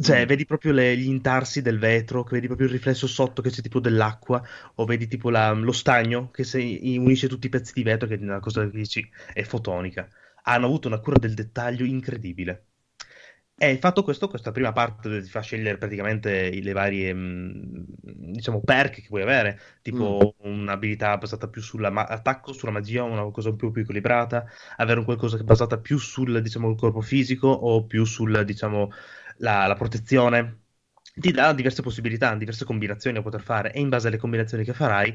Cioè, 0.00 0.24
Mm. 0.24 0.26
vedi 0.26 0.44
proprio 0.46 0.72
le- 0.72 0.96
gli 0.96 1.06
intarsi 1.08 1.60
del 1.60 1.78
vetro, 1.78 2.22
che 2.22 2.34
vedi 2.34 2.46
proprio 2.46 2.68
il 2.68 2.72
riflesso 2.72 3.06
sotto 3.08 3.42
che 3.42 3.50
c'è 3.50 3.62
tipo 3.62 3.80
dell'acqua, 3.80 4.40
o 4.76 4.84
vedi 4.84 5.08
tipo 5.08 5.28
la- 5.30 5.50
lo 5.52 5.72
stagno 5.72 6.30
che 6.30 6.44
si 6.44 6.80
unisce 6.98 7.26
tutti 7.28 7.46
i 7.46 7.50
pezzi 7.50 7.72
di 7.74 7.82
vetro, 7.82 8.06
che 8.06 8.14
è 8.14 8.22
una 8.22 8.38
cosa 8.40 8.62
che 8.68 8.76
dici 8.76 9.08
è 9.32 9.42
fotonica. 9.42 10.08
Hanno 10.44 10.66
avuto 10.66 10.86
una 10.88 11.00
cura 11.00 11.18
del 11.18 11.34
dettaglio 11.34 11.84
incredibile. 11.84 12.66
E 13.60 13.76
fatto 13.78 14.04
questo, 14.04 14.28
questa 14.28 14.52
prima 14.52 14.72
parte 14.72 15.20
ti 15.20 15.28
fa 15.28 15.40
scegliere 15.40 15.78
praticamente 15.78 16.48
le 16.62 16.72
varie, 16.72 17.12
mh, 17.12 17.86
diciamo, 18.32 18.62
perk 18.62 19.00
che 19.00 19.06
puoi 19.08 19.22
avere, 19.22 19.58
tipo 19.82 20.34
un'abilità 20.42 21.16
basata 21.18 21.48
più 21.48 21.60
sull'attacco, 21.60 22.52
sulla 22.52 22.70
magia, 22.70 23.02
una 23.02 23.28
cosa 23.32 23.48
un 23.48 23.56
po' 23.56 23.72
più 23.72 23.82
equilibrata, 23.82 24.46
avere 24.76 25.00
un 25.00 25.04
qualcosa 25.04 25.34
che 25.36 25.42
è 25.42 25.44
basata 25.44 25.78
più 25.78 25.98
sul, 25.98 26.40
diciamo, 26.40 26.70
il 26.70 26.76
corpo 26.76 27.00
fisico 27.00 27.48
o 27.48 27.84
più 27.84 28.04
sul, 28.04 28.44
diciamo, 28.44 28.90
la, 29.38 29.66
la 29.66 29.74
protezione. 29.74 30.62
Ti 31.18 31.32
dà 31.32 31.52
diverse 31.52 31.82
possibilità, 31.82 32.34
diverse 32.36 32.64
combinazioni 32.64 33.18
a 33.18 33.22
poter 33.22 33.40
fare 33.42 33.72
e 33.72 33.80
in 33.80 33.88
base 33.88 34.06
alle 34.08 34.18
combinazioni 34.18 34.62
che 34.64 34.72
farai, 34.72 35.12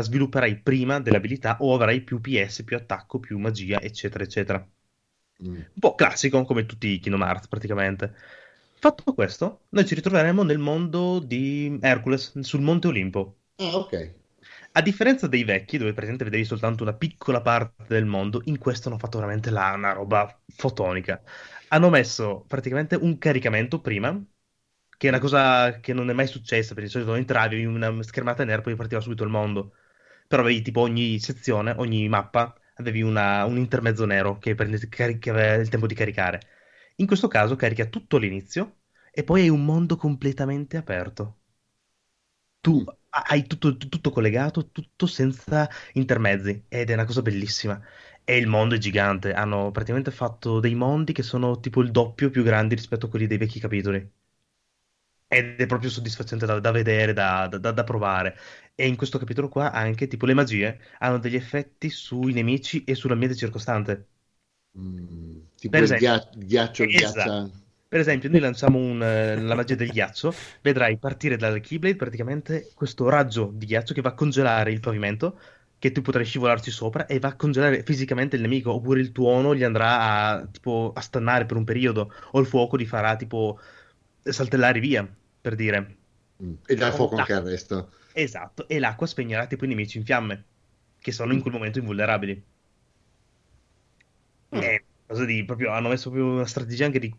svilupperai 0.00 0.58
prima 0.60 1.00
delle 1.00 1.16
abilità 1.16 1.56
o 1.60 1.74
avrai 1.74 2.02
più 2.02 2.20
PS, 2.20 2.62
più 2.64 2.76
attacco, 2.76 3.18
più 3.20 3.38
magia, 3.38 3.80
eccetera, 3.80 4.24
eccetera 4.24 4.68
Mm. 5.40 5.66
un 5.74 5.80
po' 5.80 5.94
classico 5.94 6.44
come 6.44 6.66
tutti 6.66 6.88
i 6.88 6.98
Kingdom 6.98 7.22
Hearts 7.22 7.48
praticamente. 7.48 8.14
Fatto 8.78 9.14
questo, 9.14 9.66
noi 9.70 9.86
ci 9.86 9.94
ritroveremo 9.94 10.42
nel 10.42 10.58
mondo 10.58 11.18
di 11.20 11.78
Hercules, 11.80 12.38
sul 12.40 12.60
Monte 12.60 12.88
Olimpo. 12.88 13.38
Ah, 13.58 13.76
ok. 13.76 13.94
A 14.72 14.82
differenza 14.82 15.26
dei 15.26 15.44
vecchi, 15.44 15.78
dove 15.78 15.90
praticamente 15.92 16.24
vedevi 16.24 16.44
soltanto 16.44 16.82
una 16.82 16.92
piccola 16.94 17.40
parte 17.40 17.84
del 17.94 18.04
mondo, 18.04 18.42
in 18.44 18.58
questo 18.58 18.88
hanno 18.88 18.98
fatto 18.98 19.18
veramente 19.18 19.50
la- 19.50 19.72
una 19.74 19.92
roba 19.92 20.38
fotonica. 20.54 21.22
Hanno 21.68 21.90
messo 21.90 22.44
praticamente 22.46 22.94
un 22.96 23.18
caricamento 23.18 23.80
prima, 23.80 24.12
che 24.96 25.06
è 25.06 25.10
una 25.10 25.18
cosa 25.20 25.80
che 25.80 25.92
non 25.92 26.10
è 26.10 26.12
mai 26.12 26.26
successa, 26.26 26.74
perché 26.74 26.84
di 26.88 26.92
solito 26.94 27.14
entravi 27.14 27.60
in 27.60 27.68
una 27.68 28.02
schermata 28.02 28.44
nera 28.44 28.58
e 28.60 28.62
poi 28.62 28.76
partiva 28.76 29.00
subito 29.00 29.24
il 29.24 29.30
mondo. 29.30 29.74
Però 30.28 30.42
avevi 30.42 30.62
tipo 30.62 30.80
ogni 30.80 31.18
sezione, 31.20 31.72
ogni 31.76 32.08
mappa, 32.08 32.54
avevi 32.76 33.02
una- 33.02 33.44
un 33.44 33.56
intermezzo 33.58 34.04
nero 34.06 34.38
che, 34.38 34.54
prende- 34.54 34.88
che 34.88 35.30
aveva 35.30 35.54
il 35.54 35.68
tempo 35.68 35.86
di 35.86 35.94
caricare. 35.94 36.40
In 36.96 37.06
questo 37.06 37.28
caso 37.28 37.56
carica 37.56 37.86
tutto 37.86 38.16
all'inizio 38.16 38.78
e 39.12 39.24
poi 39.24 39.42
hai 39.42 39.48
un 39.50 39.64
mondo 39.64 39.96
completamente 39.96 40.76
aperto. 40.76 41.38
Tu 42.60 42.84
hai 43.10 43.46
tutto, 43.46 43.76
tutto 43.76 44.10
collegato, 44.10 44.70
tutto 44.70 45.06
senza 45.06 45.68
intermezzi 45.92 46.64
ed 46.68 46.90
è 46.90 46.92
una 46.94 47.04
cosa 47.04 47.22
bellissima. 47.22 47.80
E 48.26 48.36
il 48.36 48.46
mondo 48.46 48.74
è 48.74 48.78
gigante, 48.78 49.32
hanno 49.32 49.70
praticamente 49.70 50.10
fatto 50.10 50.60
dei 50.60 50.74
mondi 50.74 51.14
che 51.14 51.22
sono 51.22 51.60
tipo 51.60 51.80
il 51.80 51.90
doppio 51.90 52.28
più 52.28 52.42
grandi 52.42 52.74
rispetto 52.74 53.06
a 53.06 53.08
quelli 53.08 53.26
dei 53.26 53.38
vecchi 53.38 53.58
capitoli. 53.58 54.12
Ed 55.28 55.60
è 55.60 55.66
proprio 55.66 55.88
soddisfacente 55.90 56.46
da, 56.46 56.58
da 56.60 56.70
vedere, 56.72 57.12
da, 57.12 57.46
da- 57.48 57.70
da 57.72 57.84
provare. 57.84 58.36
E 58.74 58.86
in 58.88 58.96
questo 58.96 59.18
capitolo 59.18 59.48
qua 59.48 59.70
anche 59.72 60.06
tipo 60.08 60.26
le 60.26 60.34
magie 60.34 60.80
hanno 60.98 61.18
degli 61.18 61.34
effetti 61.36 61.90
sui 61.90 62.32
nemici 62.32 62.82
e 62.84 62.94
sull'ambiente 62.96 63.36
circostante. 63.36 64.08
Mm, 64.78 65.40
Tipo 65.56 65.74
Per 65.74 65.82
il 65.82 65.92
esempio. 65.92 65.96
ghia- 65.96 66.28
ghiaccio, 66.36 66.86
Esatto. 66.90 66.94
ghiaccia... 66.94 67.50
Per 67.88 68.00
esempio, 68.00 68.28
noi 68.30 68.40
lanciamo 68.40 68.78
un, 68.78 69.02
eh, 69.02 69.40
la 69.40 69.54
magia 69.54 69.74
del 69.76 69.90
ghiaccio, 69.90 70.34
vedrai 70.62 70.98
partire 70.98 71.36
dal 71.36 71.60
Keyblade 71.60 71.96
praticamente 71.96 72.72
questo 72.74 73.08
raggio 73.08 73.50
di 73.54 73.66
ghiaccio 73.66 73.94
che 73.94 74.00
va 74.02 74.10
a 74.10 74.14
congelare 74.14 74.72
il 74.72 74.80
pavimento, 74.80 75.38
che 75.78 75.92
tu 75.92 76.00
potrai 76.00 76.24
scivolarci 76.24 76.70
sopra 76.70 77.06
e 77.06 77.18
va 77.18 77.28
a 77.28 77.36
congelare 77.36 77.82
fisicamente 77.82 78.36
il 78.36 78.42
nemico, 78.42 78.72
oppure 78.72 79.00
il 79.00 79.12
tuono 79.12 79.54
gli 79.54 79.62
andrà 79.62 80.00
a, 80.00 80.46
tipo, 80.46 80.92
a 80.94 81.00
stannare 81.00 81.44
per 81.44 81.56
un 81.56 81.64
periodo, 81.64 82.12
o 82.32 82.40
il 82.40 82.46
fuoco 82.46 82.76
li 82.76 82.86
farà 82.86 83.16
tipo 83.16 83.60
saltellare 84.22 84.80
via, 84.80 85.06
per 85.40 85.54
dire. 85.54 85.96
Mm. 86.42 86.54
E 86.66 86.74
dà 86.74 86.90
fuoco 86.92 87.14
Oh, 87.14 87.18
anche 87.18 87.32
al 87.32 87.44
resto. 87.44 87.90
Esatto, 88.12 88.66
e 88.68 88.78
l'acqua 88.78 89.06
spegnerà 89.06 89.46
tipo 89.46 89.64
i 89.64 89.68
nemici 89.68 89.98
in 89.98 90.04
fiamme, 90.04 90.44
che 90.98 91.12
sono 91.12 91.32
in 91.32 91.40
quel 91.40 91.52
momento 91.52 91.78
invulnerabili. 91.78 92.42
È 94.48 94.82
cosa 95.06 95.24
di 95.24 95.44
proprio, 95.44 95.72
hanno 95.72 95.88
messo 95.88 96.10
proprio 96.10 96.32
una 96.32 96.46
strategia 96.46 96.86
anche 96.86 96.98
di, 96.98 97.14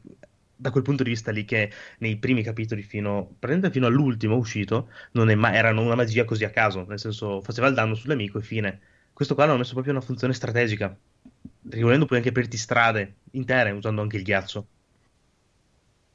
da 0.59 0.71
quel 0.71 0.83
punto 0.83 1.03
di 1.03 1.09
vista 1.09 1.31
lì 1.31 1.45
che 1.45 1.71
nei 1.99 2.17
primi 2.17 2.41
capitoli 2.43 2.81
fino, 2.81 3.25
praticamente 3.39 3.71
fino 3.71 3.85
all'ultimo 3.87 4.35
uscito 4.35 4.89
non 5.13 5.29
è 5.29 5.35
mai, 5.35 5.55
erano 5.55 5.81
una 5.83 5.95
magia 5.95 6.25
così 6.25 6.43
a 6.43 6.49
caso, 6.49 6.85
nel 6.87 6.99
senso 6.99 7.41
faceva 7.41 7.67
il 7.67 7.75
danno 7.75 7.95
sull'amico 7.95 8.39
e 8.39 8.41
fine. 8.41 8.79
Questo 9.13 9.35
qua 9.35 9.45
hanno 9.45 9.57
messo 9.57 9.73
proprio 9.73 9.93
una 9.93 10.01
funzione 10.01 10.33
strategica, 10.33 10.95
perché 11.69 11.81
volendo 11.83 12.05
puoi 12.05 12.17
anche 12.19 12.29
aprirti 12.29 12.57
strade 12.57 13.15
intere 13.31 13.71
usando 13.71 14.01
anche 14.01 14.17
il 14.17 14.23
ghiaccio. 14.23 14.67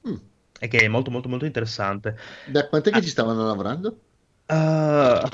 Mm. 0.09 0.16
E 0.61 0.68
che 0.68 0.78
è 0.78 0.88
molto 0.88 1.11
molto 1.11 1.28
molto 1.28 1.45
interessante. 1.45 2.16
Da 2.45 2.68
quant'è 2.68 2.90
che 2.90 2.99
Ah. 2.99 3.03
ci 3.03 3.09
stavano 3.09 3.47
lavorando? 3.47 4.01
Uh, 4.47 5.28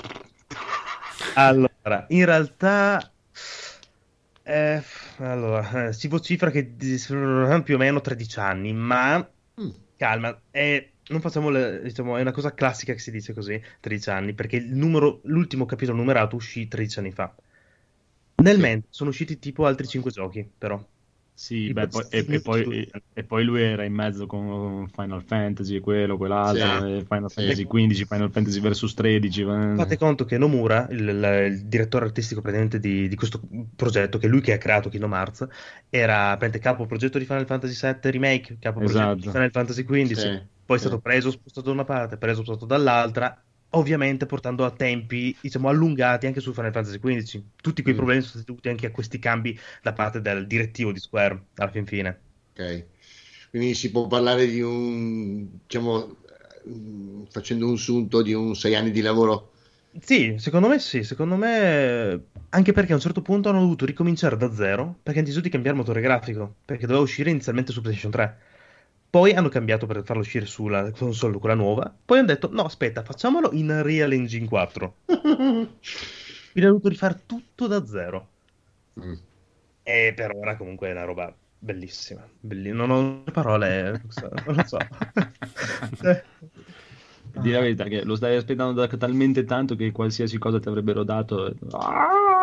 allora, 1.35 2.07
in 2.09 2.25
realtà 2.25 3.11
eh, 4.45 4.83
allora, 5.19 5.89
eh, 5.89 5.93
si 5.93 6.09
vocifera 6.09 6.51
che 6.51 6.75
saranno 6.99 7.63
più 7.63 7.75
o 7.75 7.79
meno 7.79 8.01
13 8.01 8.39
anni, 8.39 8.73
ma 8.73 9.19
Mm. 9.61 9.71
calma, 9.97 10.41
è, 10.51 10.93
non 11.09 11.21
facciamo 11.21 11.49
le- 11.51 11.83
diciamo, 11.83 12.17
è 12.17 12.21
una 12.21 12.31
cosa 12.33 12.55
classica 12.55 12.93
che 12.93 12.99
si 13.01 13.11
dice 13.11 13.33
così, 13.35 13.61
13 13.81 14.11
anni, 14.11 14.35
perché 14.35 14.57
il 14.57 14.75
numero, 14.77 15.21
l'ultimo 15.25 15.65
capitolo 15.67 15.97
numerato 15.99 16.37
uscì 16.37 16.69
13 16.69 16.99
anni 17.01 17.11
fa. 17.13 17.35
Nel 18.37 18.55
Sì. 18.55 18.61
mentre 18.61 18.89
sono 18.91 19.11
usciti 19.11 19.39
tipo 19.39 19.67
altri 19.67 19.87
5 19.87 20.11
giochi, 20.11 20.49
però. 20.57 20.83
Sì, 21.41 21.71
I 21.71 21.73
beh, 21.73 21.87
poi- 21.89 22.05
e, 22.09 22.27
e 22.29 22.41
poi, 22.41 22.67
e, 22.67 22.91
e 23.13 23.25
poi 23.25 23.45
lui 23.45 23.63
era 23.63 23.85
in 23.85 23.93
mezzo 23.95 24.27
con 24.27 24.89
Final 24.89 25.23
Fantasy, 25.25 25.79
quello, 25.79 26.17
quell'altro, 26.17 26.83
Sì. 26.83 26.85
e 26.85 27.05
Final 27.09 27.31
Sì. 27.31 27.33
Fantasy 27.33 27.65
15, 27.65 28.05
Final 28.07 28.31
Fantasy 28.33 28.61
vs 28.61 28.95
13. 28.95 29.43
eh. 29.43 29.47
Fate 29.75 29.97
conto 29.97 30.25
che 30.25 30.39
Nomura, 30.39 30.89
il, 30.91 30.99
il- 31.09 31.53
il 31.53 31.67
direttore 31.69 32.05
artistico 32.07 32.41
praticamente 32.41 32.81
di, 32.81 33.07
di 33.07 33.15
questo 33.15 33.41
progetto, 33.77 34.19
che 34.19 34.27
è 34.27 34.29
lui 34.29 34.41
che 34.41 34.53
ha 34.53 34.59
creato 34.59 34.89
Kingdom 34.89 35.13
Hearts, 35.13 35.47
era 35.89 36.37
praticamente 36.37 36.59
capo 36.59 36.87
progetto 36.87 37.19
di 37.19 37.25
Final 37.25 37.47
Fantasy 37.47 37.75
VII 37.75 38.11
Remake, 38.11 38.59
capo 38.59 38.81
progetto 38.81 39.15
di 39.21 39.29
Esatto. 39.29 39.31
Final 39.31 39.51
Fantasy 39.53 39.85
XV, 39.85 40.19
Sì, 40.21 40.49
poi 40.65 40.77
è 40.77 40.81
stato 40.81 40.99
preso, 41.01 41.31
spostato 41.31 41.67
da 41.69 41.73
una 41.75 41.85
parte, 41.85 42.19
preso, 42.19 42.43
spostato 42.43 42.67
dall'altra, 42.67 43.47
ovviamente 43.71 44.27
portando 44.27 44.65
a 44.65 44.71
tempi, 44.71 45.37
diciamo, 45.41 45.69
allungati 45.69 46.27
anche 46.27 46.41
su 46.41 46.53
Final 46.53 46.73
Fantasy 46.73 46.99
XV. 46.99 47.53
Tutti 47.61 47.83
quei 47.83 47.95
Mm. 47.95 47.97
problemi 47.97 48.21
sono 48.23 48.33
stati 48.35 48.47
dovuti 48.47 48.69
anche 48.69 48.87
a 48.87 48.91
questi 48.91 49.19
cambi 49.19 49.59
da 49.83 49.93
parte 49.93 50.21
del 50.21 50.47
direttivo 50.47 50.93
di 50.93 51.01
Square, 51.01 51.47
alla 51.57 51.71
fin 51.71 51.87
fine. 51.87 52.21
Ok. 52.53 52.87
Quindi 53.51 53.75
si 53.75 53.91
può 53.91 54.07
parlare 54.07 54.47
di 54.47 54.61
un, 54.61 55.49
diciamo, 55.67 56.17
facendo 57.31 57.67
un 57.69 57.79
sunto 57.79 58.23
di 58.23 58.33
un 58.35 58.55
sei 58.55 58.75
anni 58.75 58.91
di 58.91 59.01
lavoro. 59.01 59.53
Sì, 60.01 60.37
secondo 60.39 60.69
me 60.69 60.79
sì, 60.79 61.03
secondo 61.03 61.37
me 61.37 62.29
anche 62.51 62.73
perché 62.73 62.93
a 62.93 62.95
un 62.95 63.01
certo 63.01 63.21
punto 63.23 63.49
hanno 63.49 63.61
dovuto 63.61 63.85
ricominciare 63.85 64.37
da 64.37 64.53
zero 64.53 64.99
perché 65.03 65.19
hanno 65.19 65.29
deciso 65.29 65.41
di 65.41 65.49
cambiare 65.49 65.77
motore 65.77 66.01
grafico, 66.01 66.57
perché 66.65 66.87
doveva 66.87 67.03
uscire 67.05 67.31
inizialmente 67.31 67.73
su 67.73 67.81
PlayStation 67.81 68.13
3. 68.13 68.39
Poi 69.11 69.33
hanno 69.33 69.49
cambiato 69.49 69.87
per 69.87 70.03
farlo 70.05 70.21
uscire 70.21 70.45
sulla 70.45 70.91
console, 70.91 71.39
quella 71.39 71.55
nuova. 71.55 71.93
Poi 72.05 72.19
hanno 72.19 72.27
detto, 72.27 72.51
no, 72.53 72.65
aspetta, 72.65 73.03
facciamolo 73.03 73.53
in 73.53 73.71
Unreal 73.71 74.13
Engine 74.13 74.47
4. 74.47 74.95
Quindi 75.07 75.71
hanno 76.55 76.69
dovuto 76.73 76.89
rifare 76.89 77.23
tutto 77.25 77.67
da 77.67 77.87
zero. 77.87 78.29
Mm. 79.01 79.15
E 79.83 80.13
per 80.15 80.33
ora 80.35 80.57
comunque 80.57 80.89
è 80.89 80.93
una 80.93 81.05
roba 81.05 81.35
bellissima. 81.59 82.23
Belli- 82.39 82.73
Non 82.73 82.91
ho 82.91 83.23
parole, 83.33 84.03
non 84.45 84.55
lo 84.55 84.65
so. 84.67 84.79
Di 87.41 87.51
la 87.51 87.61
verità 87.61 87.85
che 87.85 88.05
lo 88.05 88.17
stai 88.17 88.37
aspettando 88.37 88.73
da 88.73 88.89
talmente 88.97 89.45
tanto 89.45 89.77
che 89.77 89.93
qualsiasi 89.93 90.39
cosa 90.39 90.59
ti 90.59 90.69
avrebbero 90.69 91.05
dato... 91.05 91.55
Ah! 91.71 92.38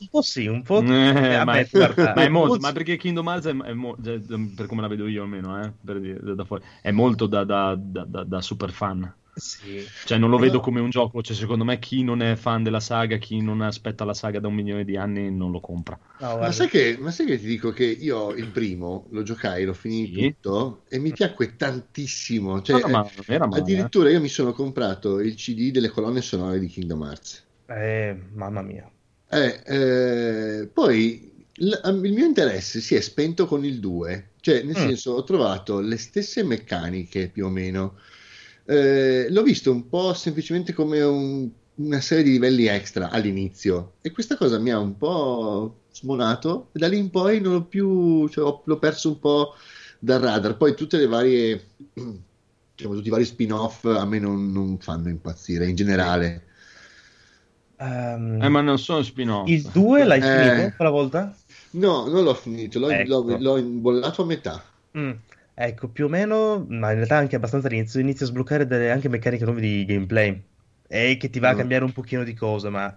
Un 0.00 0.08
po' 0.08 0.22
sì, 0.22 0.46
un 0.46 0.62
po'... 0.62 0.80
Eh, 0.80 1.34
eh, 1.34 1.44
ma, 1.44 1.58
è, 1.58 1.68
guarda, 1.70 2.12
ma 2.14 2.22
è 2.22 2.28
molto, 2.28 2.58
ma 2.58 2.72
perché 2.72 2.96
Kingdom 2.96 3.26
Hearts 3.28 3.46
è, 3.46 3.50
è 3.56 3.72
mo- 3.72 3.96
cioè, 4.02 4.20
per 4.54 4.66
come 4.66 4.80
la 4.82 4.88
vedo 4.88 5.06
io 5.08 5.22
almeno, 5.22 5.60
eh, 5.62 5.72
per 5.84 6.00
dire, 6.00 6.20
da- 6.34 6.46
è 6.82 6.90
molto 6.92 7.26
da, 7.26 7.44
da- 7.44 7.74
da- 7.76 8.04
da- 8.04 8.24
da 8.24 8.40
super 8.40 8.70
fan. 8.70 9.12
Sì. 9.34 9.90
Cioè, 10.04 10.18
non 10.18 10.30
lo 10.30 10.38
vedo 10.38 10.58
No. 10.58 10.60
come 10.60 10.80
un 10.80 10.90
gioco. 10.90 11.22
Cioè, 11.22 11.36
secondo 11.36 11.64
me, 11.64 11.78
chi 11.78 12.02
non 12.04 12.22
è 12.22 12.36
fan 12.36 12.62
della 12.62 12.80
saga, 12.80 13.16
chi 13.16 13.40
non 13.40 13.60
aspetta 13.60 14.04
la 14.04 14.14
saga 14.14 14.40
da 14.40 14.48
un 14.48 14.54
milione 14.54 14.84
di 14.84 14.96
anni, 14.96 15.30
non 15.34 15.50
lo 15.50 15.60
compra. 15.60 15.98
No, 16.20 16.36
Ma 16.38 16.50
sai, 16.52 16.68
che, 16.68 16.96
ma 16.98 17.10
sai 17.12 17.26
che 17.26 17.38
ti 17.38 17.46
dico 17.46 17.70
che 17.70 17.84
io 17.84 18.32
il 18.32 18.50
primo 18.50 19.06
lo 19.10 19.22
giocai, 19.22 19.64
l'ho 19.64 19.72
finito 19.72 20.20
Sì. 20.20 20.34
tutto 20.40 20.82
e 20.88 20.98
mi 20.98 21.12
piacque 21.12 21.54
tantissimo. 21.56 22.60
Cioè, 22.60 22.80
No, 22.80 22.88
no, 22.88 23.10
era 23.26 23.46
male, 23.46 23.62
eh. 23.62 23.62
addirittura 23.62 24.10
io 24.10 24.20
mi 24.20 24.28
sono 24.28 24.52
comprato 24.52 25.20
il 25.20 25.34
CD 25.36 25.70
delle 25.70 25.88
colonne 25.90 26.20
sonore 26.20 26.58
di 26.58 26.66
Kingdom 26.66 27.02
Hearts. 27.04 27.46
Eh, 27.68 28.14
mamma 28.34 28.62
mia. 28.62 28.90
Eh, 29.30 29.60
eh, 29.66 30.66
poi 30.72 31.30
l- 31.56 31.80
il 32.04 32.12
mio 32.12 32.24
interesse 32.24 32.80
si 32.80 32.94
è 32.94 33.00
spento 33.00 33.46
con 33.46 33.64
il 33.64 33.78
2, 33.80 34.30
cioè 34.40 34.62
nel 34.62 34.70
Mm. 34.76 34.86
senso 34.86 35.12
ho 35.12 35.24
trovato 35.24 35.80
le 35.80 35.96
stesse 35.98 36.42
meccaniche 36.44 37.28
più 37.28 37.46
o 37.46 37.48
meno. 37.50 37.96
Eh, 38.64 39.26
l'ho 39.30 39.42
visto 39.42 39.70
un 39.70 39.88
po' 39.88 40.12
semplicemente 40.14 40.72
come 40.72 41.00
un- 41.02 41.48
una 41.76 42.00
serie 42.00 42.24
di 42.24 42.30
livelli 42.32 42.66
extra 42.66 43.10
all'inizio 43.10 43.94
e 44.00 44.10
questa 44.10 44.36
cosa 44.36 44.58
mi 44.58 44.70
ha 44.70 44.78
un 44.78 44.96
po' 44.96 45.82
smonato 45.92 46.68
e 46.72 46.78
da 46.78 46.88
lì 46.88 46.98
in 46.98 47.10
poi 47.10 47.40
non 47.40 47.52
l'ho 47.54 47.64
più, 47.64 48.28
cioè, 48.28 48.44
ho- 48.44 48.62
l'ho 48.64 48.78
perso 48.78 49.08
un 49.10 49.18
po' 49.20 49.54
dal 49.98 50.20
radar. 50.20 50.56
Poi 50.56 50.74
tutte 50.74 50.96
le 50.98 51.06
varie, 51.06 51.66
diciamo, 52.74 52.94
tutti 52.94 53.08
i 53.08 53.10
vari 53.10 53.24
spin-off 53.24 53.84
a 53.84 54.04
me 54.06 54.18
non, 54.18 54.50
non 54.52 54.78
fanno 54.78 55.08
impazzire 55.08 55.68
in 55.68 55.74
generale. 55.76 56.44
Ehm, 57.80 58.40
Eh, 58.42 58.48
ma 58.48 58.60
non 58.60 58.78
sono 58.78 59.02
spin-off. 59.02 59.48
il 59.48 59.62
2 59.70 60.04
l'hai 60.04 60.18
Eh. 60.20 60.22
finito 60.22 60.76
quella 60.76 60.90
volta? 60.90 61.38
No, 61.72 62.06
non 62.08 62.24
l'ho 62.24 62.34
finito, 62.34 62.78
l'ho, 62.78 62.88
Ecco. 62.90 63.22
l'ho- 63.22 63.36
l'ho 63.38 63.56
imbollato 63.58 64.22
a 64.22 64.24
metà. 64.26 64.62
Mm. 64.96 65.10
Ecco, 65.54 65.88
più 65.90 66.04
o 66.06 66.08
meno, 66.08 66.64
ma 66.68 66.90
in 66.90 66.96
realtà 66.96 67.16
anche 67.16 67.36
abbastanza 67.36 67.66
all'inizio, 67.68 68.00
inizia 68.00 68.24
a 68.26 68.28
sbloccare 68.28 68.66
delle 68.66 68.90
anche 68.90 69.08
meccaniche 69.08 69.44
nuove 69.44 69.60
di 69.60 69.84
gameplay 69.84 70.40
e 70.86 71.16
che 71.18 71.30
ti 71.30 71.38
va 71.40 71.50
a 71.50 71.54
Mm. 71.54 71.56
cambiare 71.56 71.84
un 71.84 71.92
pochino 71.92 72.22
di 72.24 72.32
cose, 72.34 72.68
ma 72.68 72.94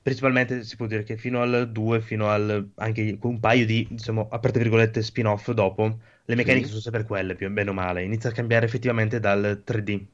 principalmente 0.00 0.62
si 0.64 0.76
può 0.76 0.86
dire 0.86 1.02
che 1.02 1.16
fino 1.16 1.42
al 1.42 1.70
2, 1.72 2.00
fino 2.00 2.28
al 2.28 2.70
anche 2.76 3.18
un 3.22 3.40
paio 3.40 3.66
di, 3.66 3.86
diciamo, 3.90 4.28
aperte 4.30 4.58
virgolette, 4.60 5.02
spin-off 5.02 5.50
dopo, 5.50 5.98
le 6.24 6.34
meccaniche 6.36 6.66
Sì. 6.66 6.68
sono 6.68 6.80
sempre 6.80 7.04
quelle, 7.04 7.34
più 7.34 7.48
o 7.48 7.72
male. 7.72 8.04
Inizia 8.04 8.30
a 8.30 8.32
cambiare 8.32 8.66
effettivamente 8.66 9.18
dal 9.20 9.62
3D 9.64 10.06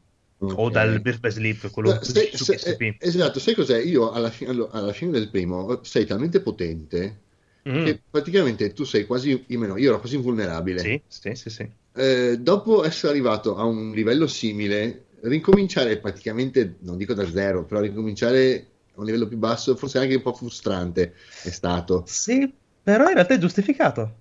o 0.45 0.67
Ok. 0.67 0.73
dal 0.73 1.01
Birth 1.01 1.21
by 1.21 1.31
Sleep, 1.31 1.71
quello 1.71 1.91
Ma 1.91 2.03
sai- 2.03 2.31
su 2.35 2.45
sai- 2.45 2.57
PSP. 2.57 2.81
eh, 2.83 2.97
esatto, 3.01 3.39
sai 3.39 3.55
cos'è? 3.55 3.79
Io 3.79 4.11
alla, 4.11 4.31
fi- 4.31 4.45
alla 4.47 4.93
fine 4.93 5.11
del 5.13 5.29
primo 5.31 5.83
sei 5.85 6.05
talmente 6.07 6.41
potente 6.41 7.21
Mm. 7.69 7.85
che 7.85 8.01
praticamente 8.11 8.73
tu 8.73 8.83
sei 8.85 9.07
quasi, 9.07 9.45
io, 9.47 9.59
meno, 9.59 9.77
io 9.77 9.91
ero 9.91 10.01
quasi 10.01 10.17
invulnerabile. 10.17 10.81
Sì, 10.81 11.01
sì, 11.07 11.35
sì, 11.37 11.49
sì. 11.51 11.69
Eh, 11.95 12.39
dopo 12.41 12.85
essere 12.85 13.13
arrivato 13.13 13.57
a 13.57 13.65
un 13.65 13.93
livello 13.93 14.27
simile, 14.27 15.05
ricominciare 15.21 15.99
praticamente, 15.99 16.77
non 16.81 16.97
dico 16.97 17.15
da 17.15 17.25
zero, 17.31 17.65
però 17.65 17.81
ricominciare 17.81 18.67
a 18.97 19.01
un 19.01 19.05
livello 19.05 19.29
più 19.29 19.37
basso, 19.37 19.77
forse 19.77 19.99
anche 19.99 20.17
un 20.17 20.23
po' 20.23 20.33
frustrante 20.33 21.15
è 21.45 21.51
stato. 21.51 22.03
Sì, 22.07 22.53
però 22.83 23.07
in 23.09 23.15
realtà 23.15 23.35
è 23.35 23.39
giustificato. 23.39 24.17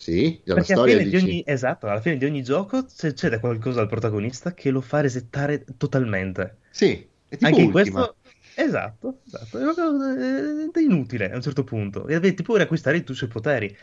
Sì, 0.00 0.40
dalla 0.44 0.60
Perché 0.60 0.72
alla 0.72 0.82
storia 0.82 0.96
fine 0.96 1.04
di 1.06 1.10
dici. 1.10 1.24
ogni, 1.24 1.42
esatto, 1.46 1.86
alla 1.86 2.00
fine 2.00 2.16
di 2.16 2.24
ogni 2.24 2.42
gioco 2.42 2.84
c'è, 2.84 3.12
c'è 3.12 3.38
qualcosa 3.40 3.80
al 3.80 3.88
protagonista 3.88 4.52
che 4.54 4.70
lo 4.70 4.80
fa 4.80 5.00
resettare 5.00 5.64
totalmente. 5.76 6.58
Sì, 6.70 7.08
è 7.28 7.36
tipo 7.36 7.46
Anche 7.46 7.60
in 7.62 7.70
questo, 7.70 8.16
esatto, 8.54 9.20
esatto, 9.26 9.58
è 9.58 9.62
proprio- 9.62 10.14
è- 10.14 10.70
è 10.72 10.80
inutile 10.80 11.30
a 11.30 11.36
un 11.36 11.42
certo 11.42 11.64
punto. 11.64 12.06
E 12.08 12.18
devi 12.20 12.42
pure 12.42 12.62
acquistare 12.64 12.96
i 12.98 13.04
tuoi 13.04 13.16
suoi 13.16 13.28
poteri. 13.28 13.76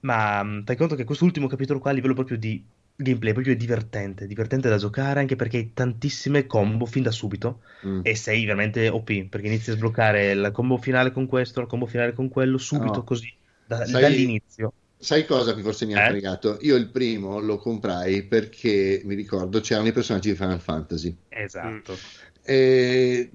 Ma 0.00 0.42
mh, 0.42 0.64
fai 0.64 0.76
conto 0.76 0.94
che 0.96 1.04
quest'ultimo 1.04 1.46
capitolo 1.46 1.78
qua 1.78 1.90
a 1.90 1.94
livello 1.94 2.14
proprio 2.14 2.36
di 2.38 2.64
gameplay, 2.94 3.32
proprio 3.32 3.54
è 3.54 3.56
divertente, 3.56 4.26
divertente 4.26 4.68
da 4.68 4.76
giocare 4.78 5.20
anche 5.20 5.36
perché 5.36 5.56
hai 5.58 5.72
tantissime 5.72 6.46
combo 6.46 6.86
fin 6.86 7.02
da 7.04 7.10
subito 7.12 7.62
Mm. 7.84 8.00
e 8.02 8.14
sei 8.16 8.44
veramente 8.44 8.88
OP 8.88 9.28
perché 9.28 9.46
inizi 9.46 9.70
a 9.70 9.74
sbloccare 9.74 10.34
la 10.34 10.50
combo 10.50 10.76
finale 10.78 11.12
con 11.12 11.26
questo, 11.26 11.60
la 11.60 11.66
combo 11.66 11.86
finale 11.86 12.12
con 12.12 12.28
quello 12.28 12.58
subito 12.58 13.02
No. 13.02 13.04
così 13.04 13.32
da- 13.64 13.86
Sai- 13.86 14.00
dall'inizio. 14.00 14.74
Sai 15.02 15.26
cosa 15.26 15.52
che 15.52 15.62
forse 15.62 15.84
mi 15.84 15.94
ha 15.94 16.06
Eh? 16.06 16.10
fregato? 16.10 16.58
Io 16.60 16.76
il 16.76 16.88
primo 16.88 17.40
lo 17.40 17.58
comprai 17.58 18.22
perché 18.22 19.00
mi 19.04 19.16
ricordo 19.16 19.58
c'erano 19.60 19.88
i 19.88 19.92
personaggi 19.92 20.30
di 20.30 20.36
Final 20.36 20.60
Fantasy. 20.60 21.16
Esatto. 21.28 21.98
E 22.44 23.30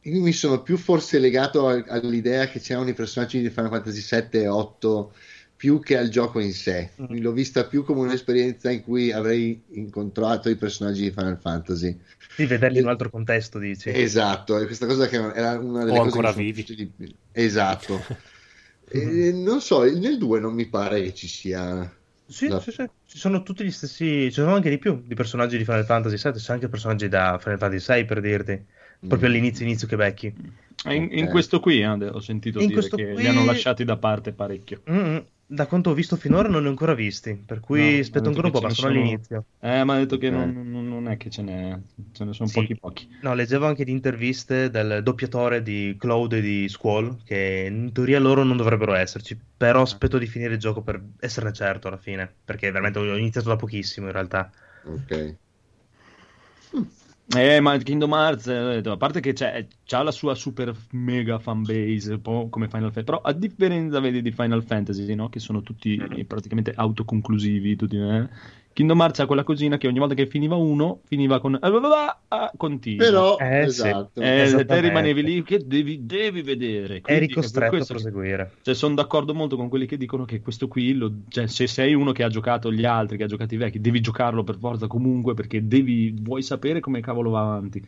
io 0.00 0.20
mi 0.20 0.32
sono 0.32 0.60
più 0.60 0.76
forse 0.76 1.18
legato 1.18 1.68
all'idea 1.68 2.48
che 2.48 2.60
c'erano 2.60 2.90
i 2.90 2.94
personaggi 2.94 3.40
di 3.40 3.48
Final 3.48 3.70
Fantasy 3.70 4.00
7 4.00 4.42
e 4.42 4.46
8 4.48 5.12
più 5.56 5.80
che 5.80 5.96
al 5.96 6.10
gioco 6.10 6.38
in 6.38 6.52
sé. 6.52 6.90
Mm. 7.00 7.16
L'ho 7.22 7.32
vista 7.32 7.64
più 7.64 7.82
come 7.82 8.00
un'esperienza 8.02 8.70
in 8.70 8.82
cui 8.82 9.10
avrei 9.10 9.62
incontrato 9.70 10.50
i 10.50 10.56
personaggi 10.56 11.00
di 11.00 11.10
Final 11.10 11.38
Fantasy. 11.40 11.98
Sì, 12.34 12.44
vederli 12.44 12.76
in 12.76 12.84
un 12.84 12.90
altro 12.90 13.08
contesto, 13.08 13.58
dici. 13.58 13.88
Esatto, 13.88 14.58
e 14.58 14.66
questa 14.66 14.84
cosa 14.84 15.08
che 15.08 15.16
era 15.16 15.58
una 15.58 15.78
delle 15.84 15.92
O 15.92 16.02
cose 16.02 16.08
ancora 16.08 16.32
vivi. 16.32 16.62
di. 16.62 17.14
Esatto. 17.32 18.04
E 18.88 19.32
non 19.32 19.60
so, 19.60 19.82
nel 19.84 20.18
2 20.18 20.40
non 20.40 20.54
mi 20.54 20.66
pare 20.68 21.02
che 21.02 21.14
ci 21.14 21.28
sia... 21.28 21.92
Sì, 22.28 22.48
la- 22.48 22.58
sì, 22.58 22.72
sì. 22.72 22.84
Ci 23.04 23.18
sono 23.18 23.42
tutti 23.42 23.64
gli 23.64 23.70
stessi. 23.70 24.24
Ci 24.30 24.32
sono 24.32 24.54
anche 24.54 24.68
di 24.70 24.78
più 24.78 25.00
di 25.02 25.14
personaggi 25.14 25.56
di 25.56 25.64
Final 25.64 25.84
Fantasy 25.84 26.16
VII. 26.16 26.40
C'è 26.40 26.52
anche 26.52 26.68
personaggi 26.68 27.08
da 27.08 27.38
Final 27.38 27.58
Fantasy 27.58 27.94
VI 28.00 28.04
per 28.04 28.20
dirti. 28.20 28.66
Proprio 29.06 29.28
Mm. 29.28 29.30
all'inizio, 29.30 29.64
inizio 29.64 29.86
che 29.86 29.96
vecchi. 29.96 30.26
E 30.84 30.94
In, 30.94 31.08
in 31.12 31.24
Ok. 31.26 31.30
questo 31.30 31.60
qui 31.60 31.80
eh, 31.80 31.86
ho 31.86 32.20
sentito 32.20 32.62
In 32.62 32.64
dire 32.64 32.72
questo 32.72 32.96
che 32.96 33.02
qui- 33.12 33.22
li 33.22 33.28
hanno 33.28 33.44
lasciati 33.44 33.84
da 33.84 33.96
parte 33.98 34.32
parecchio. 34.32 34.82
Mm, 34.88 35.18
Da 35.48 35.66
quanto 35.66 35.90
ho 35.90 35.94
visto 35.94 36.16
finora, 36.16 36.48
non 36.48 36.62
ne 36.62 36.68
ho 36.68 36.70
ancora 36.70 36.94
visti. 36.94 37.36
Per 37.36 37.60
cui 37.60 37.94
No, 37.94 38.00
aspetto 38.00 38.28
ancora 38.28 38.46
un 38.48 38.52
po', 38.52 38.60
ma 38.60 38.68
sono 38.70 38.88
all'inizio. 38.88 39.46
Eh, 39.60 39.84
ma 39.84 39.94
ha 39.94 39.98
detto 39.98 40.18
che 40.18 40.28
Ok. 40.28 40.32
non, 40.32 40.70
non- 40.70 40.88
non 40.88 41.08
è 41.08 41.16
che 41.16 41.30
ce 41.30 41.42
ne, 41.42 41.84
ce 42.12 42.24
ne 42.24 42.32
sono 42.32 42.48
Sì. 42.48 42.60
pochi 42.60 42.76
pochi. 42.76 43.08
No, 43.18 43.34
leggevo 43.34 43.66
anche 43.66 43.84
di 43.84 43.90
interviste 43.92 44.70
del 44.70 45.02
doppiatore 45.02 45.62
di 45.62 45.96
Cloud 45.98 46.32
e 46.34 46.40
di 46.40 46.68
Squall. 46.68 47.22
Che 47.24 47.66
in 47.70 47.92
teoria 47.92 48.20
loro 48.20 48.42
non 48.44 48.56
dovrebbero 48.56 48.94
esserci. 48.94 49.36
Però 49.56 49.82
aspetto 49.82 50.18
di 50.18 50.26
finire 50.26 50.54
il 50.54 50.58
gioco 50.60 50.82
per 50.82 51.02
esserne 51.20 51.52
certo 51.52 51.88
alla 51.88 51.96
fine. 51.98 52.38
Perché 52.44 52.70
veramente 52.70 52.98
ho 52.98 53.16
iniziato 53.16 53.48
da 53.48 53.56
pochissimo 53.56 54.06
in 54.06 54.12
realtà. 54.12 54.50
Ok. 54.84 55.12
Mm. 56.72 56.86
Eh, 57.34 57.58
ma 57.60 57.76
Kingdom 57.78 58.12
Hearts, 58.12 58.46
eh, 58.46 58.80
a 58.84 58.96
parte 58.96 59.18
che 59.20 59.32
c'ha 59.32 60.02
la 60.02 60.12
sua 60.12 60.34
super 60.36 60.72
mega 60.92 61.38
fanbase, 61.40 62.12
un 62.14 62.20
po' 62.22 62.48
come 62.48 62.68
Final 62.68 62.92
Fantasy, 62.92 63.04
però 63.04 63.20
a 63.20 63.32
differenza, 63.32 63.98
vedi, 63.98 64.22
di 64.22 64.30
Final 64.30 64.62
Fantasy, 64.62 65.12
no? 65.14 65.28
Che 65.28 65.40
sono 65.40 65.62
tutti 65.62 66.06
Mm. 66.08 66.12
eh, 66.18 66.24
praticamente 66.24 66.72
autoconclusivi, 66.74 67.74
tutti, 67.74 67.96
eh? 67.96 68.28
Kingdom 68.76 69.00
Hearts 69.00 69.20
ha 69.20 69.26
quella 69.26 69.42
cosina 69.42 69.78
che 69.78 69.86
ogni 69.88 69.98
volta 69.98 70.12
che 70.12 70.26
finiva 70.26 70.54
uno, 70.54 71.00
finiva 71.06 71.40
con... 71.40 71.58
Ah, 72.28 72.52
continua. 72.54 73.06
Però, 73.06 73.36
Eh, 73.38 73.60
esatto. 73.60 74.20
Eh, 74.20 74.64
te 74.66 74.80
rimanevi 74.80 75.22
lì 75.22 75.42
che 75.42 75.62
devi, 75.64 76.04
devi 76.04 76.42
vedere. 76.42 76.96
Eri 76.96 77.00
Quindi, 77.00 77.32
costretto 77.32 77.58
per 77.60 77.66
a 77.68 77.70
questo 77.70 77.94
che- 77.94 78.00
proseguire. 78.02 78.52
cioè, 78.60 78.74
sono 78.74 78.94
d'accordo 78.94 79.32
molto 79.32 79.56
con 79.56 79.70
quelli 79.70 79.86
che 79.86 79.96
dicono 79.96 80.26
che 80.26 80.42
questo 80.42 80.68
qui, 80.68 80.92
lo- 80.92 81.10
cioè, 81.28 81.46
se 81.46 81.66
sei 81.66 81.94
uno 81.94 82.12
che 82.12 82.22
ha 82.22 82.28
giocato 82.28 82.70
gli 82.70 82.84
altri, 82.84 83.16
che 83.16 83.24
ha 83.24 83.28
giocato 83.28 83.54
i 83.54 83.56
vecchi, 83.56 83.80
devi 83.80 84.00
giocarlo 84.02 84.44
per 84.44 84.58
forza 84.58 84.86
comunque 84.88 85.32
perché 85.32 85.66
devi, 85.66 86.14
vuoi 86.20 86.42
sapere 86.42 86.80
come 86.80 87.00
cavolo 87.00 87.30
va 87.30 87.40
avanti. 87.40 87.82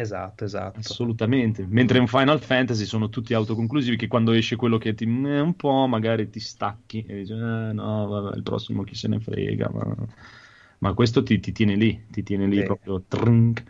Esatto, 0.00 0.44
esatto. 0.44 0.78
Assolutamente. 0.78 1.66
Mentre 1.66 1.98
in 1.98 2.06
Final 2.06 2.40
Fantasy 2.40 2.84
sono 2.84 3.08
tutti 3.08 3.34
autoconclusivi 3.34 3.96
che 3.96 4.06
quando 4.06 4.32
esce 4.32 4.54
quello 4.56 4.78
che 4.78 4.94
ti 4.94 5.04
eh, 5.04 5.40
un 5.40 5.54
po' 5.56 5.86
magari 5.86 6.30
ti 6.30 6.38
stacchi 6.40 7.04
e 7.06 7.14
dici 7.16 7.32
eh, 7.32 7.36
no, 7.36 8.06
vabbè, 8.06 8.36
il 8.36 8.42
prossimo 8.42 8.84
chi 8.84 8.94
se 8.94 9.08
ne 9.08 9.18
frega. 9.20 9.68
Ma, 9.70 9.94
ma 10.78 10.94
questo 10.94 11.22
ti, 11.22 11.40
ti 11.40 11.50
tiene 11.52 11.74
lì, 11.74 12.06
ti 12.10 12.22
tiene 12.22 12.46
lì 12.46 12.58
Sì. 12.58 12.62
proprio. 12.62 13.02
trunk. 13.08 13.64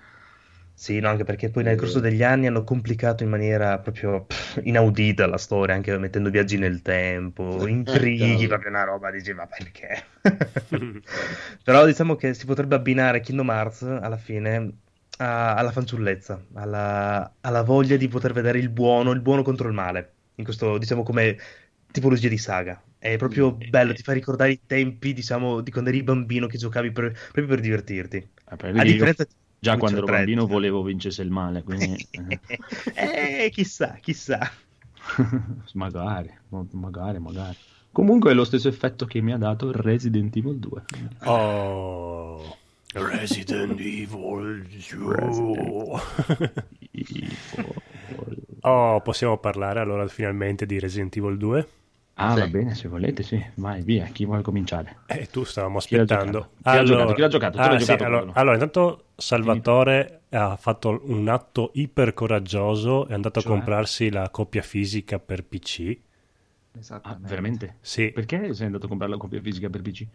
Sì, 0.74 1.00
no, 1.00 1.08
anche 1.08 1.24
perché 1.24 1.50
poi 1.50 1.64
nel 1.64 1.76
corso 1.76 1.98
degli 1.98 2.22
anni 2.22 2.46
hanno 2.46 2.62
complicato 2.62 3.24
in 3.24 3.30
maniera 3.30 3.78
proprio 3.80 4.24
pff, 4.26 4.60
inaudita 4.62 5.26
la 5.26 5.36
storia, 5.36 5.74
anche 5.74 5.96
mettendo 5.98 6.30
viaggi 6.30 6.56
nel 6.56 6.82
tempo, 6.82 7.66
intrighi, 7.66 8.16
cavolo. 8.16 8.46
proprio 8.46 8.70
una 8.70 8.84
roba, 8.84 9.10
dici, 9.10 9.32
ma 9.32 9.46
perché? 9.46 10.04
Però 11.64 11.84
diciamo 11.84 12.14
che 12.16 12.34
si 12.34 12.46
potrebbe 12.46 12.74
abbinare 12.76 13.20
Kingdom 13.20 13.50
Hearts 13.50 13.82
alla 13.82 14.16
fine 14.16 14.72
a- 15.18 15.54
alla 15.54 15.72
fanciullezza, 15.72 16.44
alla, 16.54 17.34
alla 17.40 17.62
voglia 17.62 17.96
di 17.96 18.08
poter 18.08 18.32
vedere 18.32 18.58
il 18.58 18.68
buono, 18.70 19.10
il 19.12 19.20
buono 19.20 19.42
contro 19.42 19.68
il 19.68 19.74
male, 19.74 20.14
in 20.36 20.44
questo, 20.44 20.78
diciamo, 20.78 21.02
come 21.02 21.36
tipologia 21.90 22.28
di 22.28 22.38
saga. 22.38 22.82
È 22.98 23.16
proprio 23.16 23.52
bello, 23.52 23.92
ti 23.94 24.02
fa 24.02 24.12
ricordare 24.12 24.52
i 24.52 24.60
tempi, 24.66 25.12
diciamo, 25.12 25.60
di 25.60 25.70
quando 25.70 25.90
eri 25.90 26.02
bambino 26.02 26.46
che 26.46 26.58
giocavi 26.58 26.90
per- 26.92 27.12
proprio 27.12 27.46
per 27.46 27.60
divertirti. 27.60 28.16
Eh, 28.50 28.56
poi 28.56 28.72
A 28.74 28.84
io 28.84 28.84
differenza 28.84 29.24
di 29.24 29.30
già 29.58 29.74
Witcher 29.74 29.78
quando 29.78 29.98
ero 29.98 30.06
3, 30.06 30.16
bambino 30.16 30.46
diciamo. 30.46 30.46
volevo 30.46 30.82
vincesse 30.82 31.22
il 31.22 31.30
male, 31.30 31.62
quindi... 31.62 32.08
eh. 32.94 33.44
eh, 33.44 33.50
chissà, 33.50 33.98
chissà. 34.00 34.38
magari, 35.74 36.32
magari, 36.72 37.18
magari. 37.18 37.56
Comunque 37.92 38.30
è 38.30 38.34
lo 38.34 38.44
stesso 38.44 38.68
effetto 38.68 39.06
che 39.06 39.20
mi 39.20 39.32
ha 39.32 39.38
dato 39.38 39.72
Resident 39.72 40.34
Evil 40.36 40.58
2. 40.58 40.82
Oh, 41.24 42.57
Resident 42.94 43.78
Evil 43.80 44.66
2. 44.90 46.00
oh, 48.62 49.00
possiamo 49.02 49.38
parlare 49.38 49.80
allora 49.80 50.06
finalmente 50.08 50.66
di 50.66 50.78
Resident 50.78 51.16
Evil 51.16 51.36
2? 51.36 51.68
Ah, 52.14 52.32
Sì. 52.34 52.40
va 52.40 52.46
bene, 52.48 52.74
se 52.74 52.88
volete, 52.88 53.22
sì. 53.22 53.40
Vai, 53.56 53.82
via, 53.82 54.06
chi 54.06 54.24
vuole 54.24 54.42
cominciare? 54.42 54.96
Eh, 55.06 55.26
tu 55.30 55.44
stavamo 55.44 55.78
Chi 55.78 55.94
l'ha 55.94 56.02
aspettando. 56.02 56.50
giocato? 56.62 56.70
Chi 56.70 56.76
l'ha 56.76 56.82
giocato? 56.84 57.12
Chi 57.14 57.20
l'ha 57.20 57.28
giocato? 57.28 57.56
Tu 57.58 57.62
ah, 57.62 57.68
l'hai 57.68 57.78
sì, 57.78 57.84
giocato 57.84 58.04
allora, 58.04 58.32
allora, 58.32 58.54
intanto 58.54 59.04
Salvatore 59.14 60.20
ha 60.30 60.56
fatto 60.56 61.00
un 61.04 61.28
atto 61.28 61.70
iper 61.74 62.14
coraggioso, 62.14 63.06
è 63.06 63.12
andato 63.14 63.40
Cioè? 63.40 63.48
a 63.52 63.54
comprarsi 63.54 64.10
la 64.10 64.28
copia 64.30 64.62
fisica 64.62 65.18
per 65.20 65.44
PC. 65.44 65.96
Ah, 66.72 66.78
Esattamente. 66.80 67.28
veramente? 67.28 67.76
Sì, 67.80 68.10
Perché 68.10 68.52
sei 68.54 68.66
andato 68.66 68.86
a 68.86 68.88
comprare 68.88 69.12
la 69.12 69.18
copia 69.18 69.40
fisica 69.40 69.68
per 69.68 69.82
PC? 69.82 70.06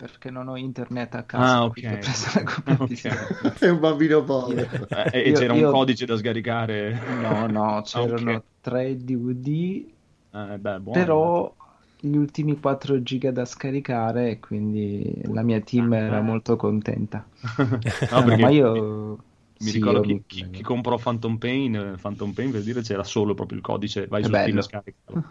Perché 0.00 0.30
non 0.30 0.48
ho 0.48 0.56
internet 0.56 1.14
a 1.14 1.24
casa. 1.24 1.58
Ah, 1.58 1.64
ok. 1.64 1.82
preso 1.98 2.30
la 2.34 2.42
copia 2.44 2.76
Ok. 2.80 2.86
fisica. 2.86 3.30
È 3.58 3.68
un 3.68 3.80
bambino 3.80 4.24
povero. 4.24 4.68
Eh, 5.12 5.28
e 5.28 5.32
Io- 5.32 5.32
c'era 5.32 5.52
io- 5.52 5.54
un 5.54 5.64
codice 5.66 6.06
da 6.06 6.16
scaricare. 6.16 6.98
No, 7.02 7.46
no, 7.46 7.82
c'erano 7.82 8.34
Ah, 8.34 8.42
ok. 8.42 8.44
tre 8.60 8.96
DVD, 8.96 9.94
Eh, 10.32 10.58
beh, 10.58 10.80
buono. 10.80 11.20
però 11.20 11.54
gli 11.98 12.14
ultimi 12.16 12.58
4 12.60 13.02
giga 13.02 13.30
da 13.32 13.44
scaricare 13.44 14.30
e 14.30 14.38
quindi 14.40 15.22
la 15.32 15.42
mia 15.42 15.60
team 15.60 15.92
era 15.94 16.20
molto 16.20 16.56
contenta. 16.56 17.26
no, 18.10 18.22
No, 18.22 18.38
ma 18.38 18.50
io... 18.50 19.18
mi 19.58 19.70
sì, 19.70 19.70
ricordo 19.70 20.00
io 20.06 20.22
chi, 20.24 20.24
chi- 20.26 20.48
chi 20.50 20.62
comprò 20.62 20.96
Phantom 20.98 21.36
Pain, 21.38 21.74
eh, 21.74 21.96
Phantom 22.00 22.32
Pain 22.32 22.50
per 22.50 22.62
dire 22.62 22.80
c'era 22.82 23.04
solo 23.04 23.34
proprio 23.34 23.58
il 23.58 23.64
codice, 23.64 24.06
vai 24.06 24.24
su 24.24 24.32
Steam 24.34 24.58
e 24.58 24.62
scaricalo. 24.62 25.22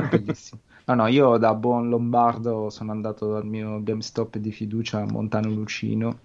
Bellissimo. 0.00 0.62
No, 0.90 0.96
no, 0.96 1.06
io 1.06 1.38
da 1.38 1.54
buon 1.54 1.88
lombardo 1.88 2.68
sono 2.68 2.90
andato 2.90 3.30
dal 3.30 3.46
mio 3.46 3.80
GameStop 3.80 4.38
di 4.38 4.50
fiducia 4.50 4.98
a 4.98 5.04
Montano 5.04 5.48
Lucino, 5.48 6.18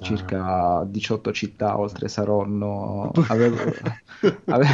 circa 0.00 0.84
18 0.86 1.32
città 1.32 1.78
oltre 1.78 2.08
Saronno. 2.08 3.10
Avevo, 3.28 3.58
avevo, 4.46 4.72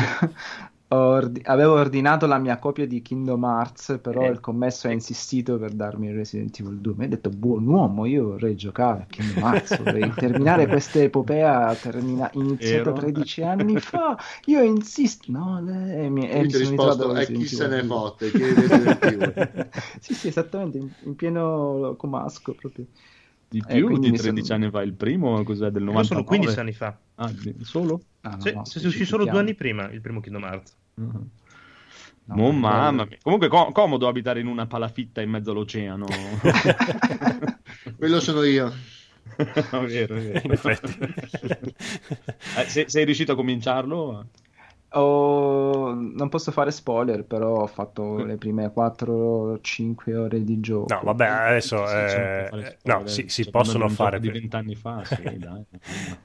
ordi- 0.94 1.40
avevo 1.44 1.74
ordinato 1.74 2.26
la 2.26 2.38
mia 2.38 2.58
copia 2.58 2.86
di 2.86 3.02
Kingdom 3.02 3.42
Hearts, 3.44 3.98
però 4.02 4.22
Eh. 4.22 4.30
il 4.30 4.40
commesso 4.40 4.88
ha 4.88 4.92
insistito 4.92 5.58
per 5.58 5.72
darmi 5.72 6.12
Resident 6.12 6.58
Evil 6.60 6.78
2. 6.78 6.94
Mi 6.96 7.04
ha 7.04 7.08
detto, 7.08 7.30
buon 7.30 7.66
uomo, 7.66 8.04
io 8.06 8.28
vorrei 8.28 8.54
giocare 8.56 9.02
a 9.02 9.06
Kingdom 9.06 9.42
Hearts, 9.44 9.76
vorrei 9.82 10.12
terminare 10.14 10.66
questa 10.66 11.00
epopea 11.00 11.74
termina- 11.74 12.30
iniziata 12.34 12.90
Ero. 12.90 12.92
13 12.92 13.42
anni 13.44 13.78
fa. 13.78 14.16
Io 14.46 14.62
insisto. 14.62 15.30
No, 15.30 15.60
mi, 15.62 15.70
e 15.70 16.08
mi 16.08 16.48
ti 16.48 16.56
ho 16.56 16.58
sono 16.58 16.70
ritrovato 16.70 17.12
risposto, 17.12 17.12
e 17.12 17.14
Resident 17.18 17.42
chi 17.46 17.54
se 17.54 17.66
ne 17.68 17.80
2. 17.80 17.86
fotte, 17.86 18.30
chiedi 18.30 18.60
Resident 18.66 19.04
Evil. 19.04 19.68
sì, 20.00 20.14
sì, 20.14 20.28
esattamente, 20.28 20.78
in, 20.78 20.88
in 21.04 21.14
pieno 21.16 21.94
comasco 21.96 22.54
proprio. 22.54 22.86
Di 23.46 23.62
Eh, 23.68 23.74
più 23.76 23.86
quindi 23.86 24.06
di 24.06 24.10
mi 24.12 24.16
13 24.18 24.46
sono- 24.46 24.58
anni 24.62 24.70
fa 24.72 24.82
il 24.82 24.94
primo, 24.94 25.42
cos'è 25.44 25.70
del 25.70 25.82
No, 25.84 25.92
99? 25.92 26.04
sono 26.04 26.24
15 26.24 26.58
anni 26.58 26.72
fa. 26.72 26.98
Ah, 27.16 27.30
solo? 27.60 28.00
Ah, 28.22 28.30
no, 28.36 28.40
Sì, 28.40 28.52
no, 28.52 28.64
se 28.64 28.80
si 28.80 28.86
uscì 28.86 29.04
solo 29.04 29.24
due 29.24 29.38
anni 29.38 29.54
prima 29.54 29.88
il 29.90 30.00
primo 30.00 30.18
Kingdom 30.20 30.42
Hearts. 30.44 30.76
Mhm. 30.94 31.28
No, 32.26 32.34
Oh, 32.34 32.36
bello. 32.36 32.52
mamma 32.52 33.04
mia. 33.04 33.18
Comunque 33.22 33.48
co- 33.48 33.70
comodo 33.72 34.08
abitare 34.08 34.40
in 34.40 34.46
una 34.46 34.66
palafitta 34.66 35.20
in 35.20 35.28
mezzo 35.30 35.50
all'oceano. 35.50 36.06
Quello 37.98 38.20
sono 38.20 38.42
io. 38.44 38.72
Vero, 39.36 40.14
vero. 40.14 40.40
in 40.44 40.52
effetti. 40.52 40.98
Eh, 42.56 42.64
se- 42.68 42.88
sei 42.88 43.04
riuscito 43.04 43.32
a 43.32 43.36
cominciarlo? 43.36 44.28
Ho- 44.94 45.92
Non 45.94 46.28
posso 46.28 46.52
fare 46.52 46.70
spoiler, 46.70 47.24
però 47.24 47.62
ho 47.62 47.66
fatto 47.66 48.22
le 48.24 48.36
prime 48.36 48.72
4-5 48.72 50.14
ore 50.16 50.44
di 50.44 50.60
gioco. 50.60 50.94
No, 50.94 51.00
vabbè, 51.02 51.26
adesso... 51.26 51.86
Sì, 51.86 51.92
sì, 51.92 52.08
sì, 52.08 52.16
eh, 52.16 52.46
puoi 52.48 52.62
fare 52.62 52.76
no, 52.84 53.00
spoiler. 53.00 53.08
si, 53.10 53.28
si 53.28 53.42
Cioè, 53.42 53.52
possono 53.52 53.88
fare... 53.88 54.20
di 54.20 54.28
vent'anni 54.28 54.74
fa, 54.74 55.04
sì, 55.04 55.22
dai. 55.38 55.64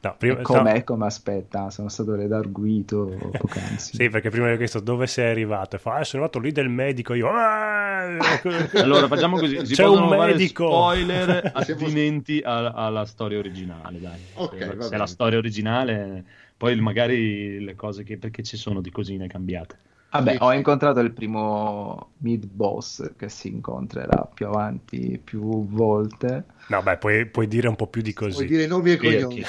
No, 0.02 0.16
prima- 0.18 0.42
come, 0.42 0.74
no, 0.74 0.84
come 0.84 1.06
aspetta, 1.06 1.70
sono 1.70 1.90
stato 1.90 2.16
redarguito 2.16 3.34
poc'anzi. 3.38 3.96
Sì, 3.96 4.10
perché 4.10 4.30
prima 4.30 4.50
di 4.52 4.58
questo 4.58 4.80
dove 4.80 5.08
sei 5.08 5.30
arrivato? 5.32 5.76
E 5.76 5.80
fa, 5.80 5.96
ah, 5.96 6.04
sono 6.04 6.24
arrivato 6.24 6.40
lì 6.40 6.52
del 6.52 6.70
medico, 6.70 7.14
io... 7.14 7.30
"Ah!" 7.30 8.08
Allora 8.76 9.08
facciamo 9.08 9.38
così, 9.38 9.66
si 9.66 9.74
C'è 9.74 9.86
un 9.86 10.08
fare 10.10 10.32
medico! 10.32 10.68
spoiler 10.70 11.52
attinenti 11.54 12.40
a- 12.44 12.72
alla 12.72 13.06
storia 13.06 13.38
originale, 13.40 14.00
dai. 14.00 14.20
Ok, 14.34 14.78
se, 14.80 14.98
la 14.98 15.06
storia 15.06 15.38
originale, 15.38 16.26
poi 16.60 16.76
magari 16.82 17.64
le 17.64 17.74
cose 17.76 18.04
che 18.04 18.18
perché 18.18 18.44
ci 18.44 18.58
sono 18.58 18.82
di 18.82 18.92
cosine 18.92 19.28
cambiate. 19.28 19.78
Vabbè, 20.12 20.38
ho 20.40 20.52
incontrato 20.52 21.00
il 21.02 21.12
primo 21.12 22.14
mid 22.18 22.48
boss 22.48 23.12
che 23.16 23.30
si 23.30 23.48
incontrerà 23.50 24.28
più 24.34 24.48
avanti 24.48 25.22
più 25.24 25.68
volte. 25.68 26.46
No, 26.70 26.82
beh, 26.82 26.98
puoi, 26.98 27.28
puoi 27.28 27.48
dire 27.48 27.68
un 27.68 27.76
po' 27.76 27.86
più 27.88 28.02
di 28.02 28.12
Puoi 28.14 28.32
così. 28.32 28.46
dire 28.48 28.66
nomi 28.66 28.92
e 28.92 28.98
cognomi 28.98 29.44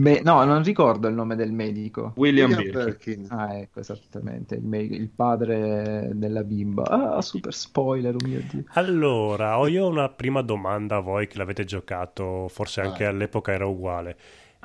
me- 0.00 0.20
No, 0.24 0.42
non 0.44 0.62
ricordo 0.64 1.06
il 1.08 1.14
nome 1.14 1.36
del 1.36 1.52
medico. 1.52 2.12
William, 2.16 2.50
William 2.50 2.72
Birkin. 2.72 3.22
Birkin. 3.22 3.38
Ah, 3.38 3.56
ecco, 3.56 3.78
esattamente, 3.80 4.56
il, 4.56 4.64
me- 4.64 4.82
il 4.82 5.08
padre 5.08 6.10
della 6.12 6.42
bimba. 6.42 6.82
Ah, 6.82 7.22
super 7.22 7.54
spoiler, 7.54 8.14
oh 8.16 8.26
mio 8.26 8.42
Dio. 8.50 8.64
Allora, 8.72 9.58
ho 9.60 9.68
io 9.68 9.86
una 9.86 10.08
prima 10.08 10.42
domanda 10.42 10.96
a 10.96 11.00
voi 11.00 11.28
che 11.28 11.38
l'avete 11.38 11.64
giocato, 11.64 12.48
forse 12.48 12.80
anche 12.80 13.04
Vai. 13.04 13.12
all'epoca 13.12 13.52
era 13.52 13.66
uguale. 13.66 14.16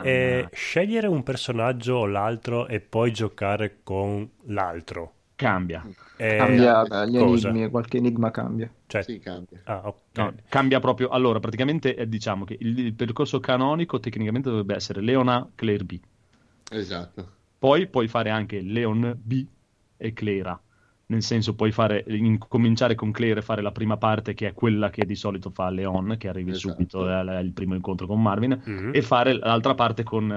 Ah. 0.02 0.08
Eh, 0.08 0.50
scegliere 0.52 1.08
un 1.08 1.24
personaggio 1.24 1.96
o 1.96 2.06
l'altro 2.06 2.68
e 2.68 2.80
poi 2.82 3.12
giocare 3.12 3.80
con 3.84 4.30
l'altro. 4.46 5.14
Cambia. 5.36 5.84
Eh, 6.18 6.36
Cambia 6.38 7.06
gli 7.06 7.18
cosa? 7.18 7.50
enigmi, 7.50 7.70
qualche 7.70 7.98
enigma 7.98 8.30
cambia. 8.32 8.72
Cioè, 8.86 9.02
Sì, 9.02 9.20
cambia. 9.20 9.60
ah, 9.64 9.82
ok. 9.88 9.98
No, 10.14 10.36
cambia 10.50 10.80
proprio. 10.80 11.10
Allora, 11.10 11.40
praticamente 11.40 11.96
eh, 11.96 12.08
diciamo 12.08 12.46
che 12.46 12.58
il, 12.60 12.78
il 12.78 12.94
percorso 12.94 13.40
canonico 13.40 14.00
tecnicamente 14.00 14.50
dovrebbe 14.50 14.76
essere 14.76 15.02
Leon 15.02 15.28
A, 15.30 15.50
Claire 15.56 15.84
B. 15.84 16.00
Esatto. 16.72 17.40
Poi 17.58 17.88
puoi 17.88 18.08
fare 18.08 18.30
anche 18.30 18.62
Leon 18.62 19.16
B 19.22 19.46
e 19.98 20.14
Clara. 20.14 20.60
Nel 21.12 21.24
senso, 21.24 21.56
puoi 21.56 21.74
fare, 21.74 22.06
in- 22.08 22.38
cominciare 22.38 22.96
con 22.96 23.12
Claire 23.12 23.40
e 23.40 23.44
fare 23.44 23.62
la 23.62 23.74
prima 23.74 23.98
parte, 23.98 24.34
che 24.34 24.48
è 24.48 24.54
quella 24.54 24.90
che 24.90 25.06
di 25.06 25.16
solito 25.16 25.50
fa 25.50 25.70
Leon, 25.70 26.16
che 26.18 26.30
arrivi 26.30 26.52
Esatto. 26.52 26.74
subito 26.74 27.02
al 27.06 27.28
al 27.28 27.52
primo 27.52 27.76
incontro 27.76 28.08
con 28.08 28.22
Marvin, 28.22 28.62
Mhm. 28.64 28.92
e 28.94 29.02
fare 29.02 29.34
l'altra 29.34 29.74
parte 29.76 30.04
con, 30.04 30.32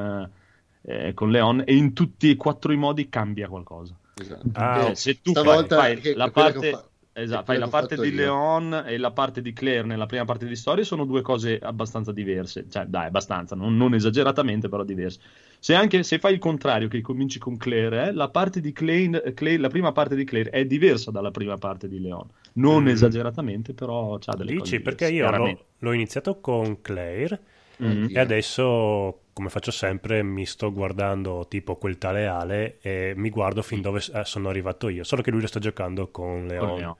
eh, 0.82 1.06
eh, 1.08 1.14
con 1.14 1.30
Leon, 1.30 1.62
e 1.64 1.76
in 1.76 1.92
tutti 1.92 2.28
e 2.30 2.34
quattro 2.36 2.72
i 2.72 2.76
modi 2.76 3.08
cambia 3.08 3.46
qualcosa. 3.46 3.94
esatto. 4.20 4.48
Ah, 4.54 4.86
ok. 4.86 4.96
se 4.96 5.20
tu 5.20 5.30
stavolta 5.30 5.76
fai, 5.76 5.92
fai 5.94 6.02
che- 6.02 6.14
la 6.16 6.30
parte 6.30 6.70
fa- 6.70 6.84
Esatto, 7.16 7.44
fai 7.44 7.58
la 7.58 7.68
parte 7.68 7.94
di 7.96 8.10
Leon 8.12 8.82
e 8.86 8.98
la 8.98 9.12
parte 9.12 9.40
di 9.40 9.52
Claire 9.52 9.86
nella 9.86 10.06
prima 10.06 10.24
parte 10.24 10.46
di 10.46 10.56
storia 10.56 10.82
sono 10.82 11.04
due 11.04 11.22
cose 11.22 11.60
abbastanza 11.60 12.10
diverse, 12.10 12.66
cioè 12.68 12.86
dai, 12.86 13.06
abbastanza, 13.06 13.54
non, 13.54 13.76
non 13.76 13.94
esageratamente, 13.94 14.68
però 14.68 14.82
diverse. 14.82 15.20
Se 15.60 15.74
anche 15.76 16.02
se 16.02 16.18
fai 16.18 16.32
il 16.32 16.40
contrario, 16.40 16.88
che 16.88 17.00
cominci 17.00 17.38
con 17.38 17.56
Claire, 17.56 18.08
eh, 18.08 18.12
la 18.12 18.28
parte 18.30 18.60
di 18.60 18.72
Claire, 18.72 19.32
Claire- 19.32 19.60
la 19.60 19.68
prima 19.68 19.92
parte 19.92 20.16
di 20.16 20.24
Claire 20.24 20.50
è 20.50 20.64
diversa 20.64 21.12
dalla 21.12 21.30
prima 21.30 21.56
parte 21.56 21.86
di 21.88 22.00
Leon. 22.00 22.26
Non 22.54 22.82
Mm. 22.82 22.88
esageratamente, 22.88 23.74
però 23.74 24.18
c'ha 24.18 24.32
delle 24.34 24.54
cose 24.56 24.70
Dici 24.72 24.82
perché 24.82 25.08
diverse, 25.08 25.36
io 25.36 25.44
l'ho, 25.44 25.66
l'ho 25.78 25.92
iniziato 25.92 26.40
con 26.40 26.80
Claire 26.80 27.40
Mm. 27.82 28.06
e 28.10 28.18
adesso, 28.20 29.20
come 29.35 29.51
faccio 29.51 29.70
sempre, 29.70 30.22
mi 30.22 30.47
sto 30.47 30.72
guardando 30.72 31.47
tipo 31.49 31.76
quel 31.76 31.99
tale 31.99 32.26
Ale 32.26 32.78
e 32.80 33.12
mi 33.16 33.28
guardo 33.28 33.61
fin 33.61 33.82
dove 33.82 34.01
eh, 34.14 34.24
sono 34.24 34.49
arrivato 34.49 34.89
io. 34.89 35.05
Solo 35.05 35.20
che 35.20 35.30
lui 35.30 35.43
lo 35.43 35.47
sta 35.49 35.59
giocando 35.59 36.09
con 36.11 36.47
Leon. 36.47 36.76
Leon. 36.76 36.97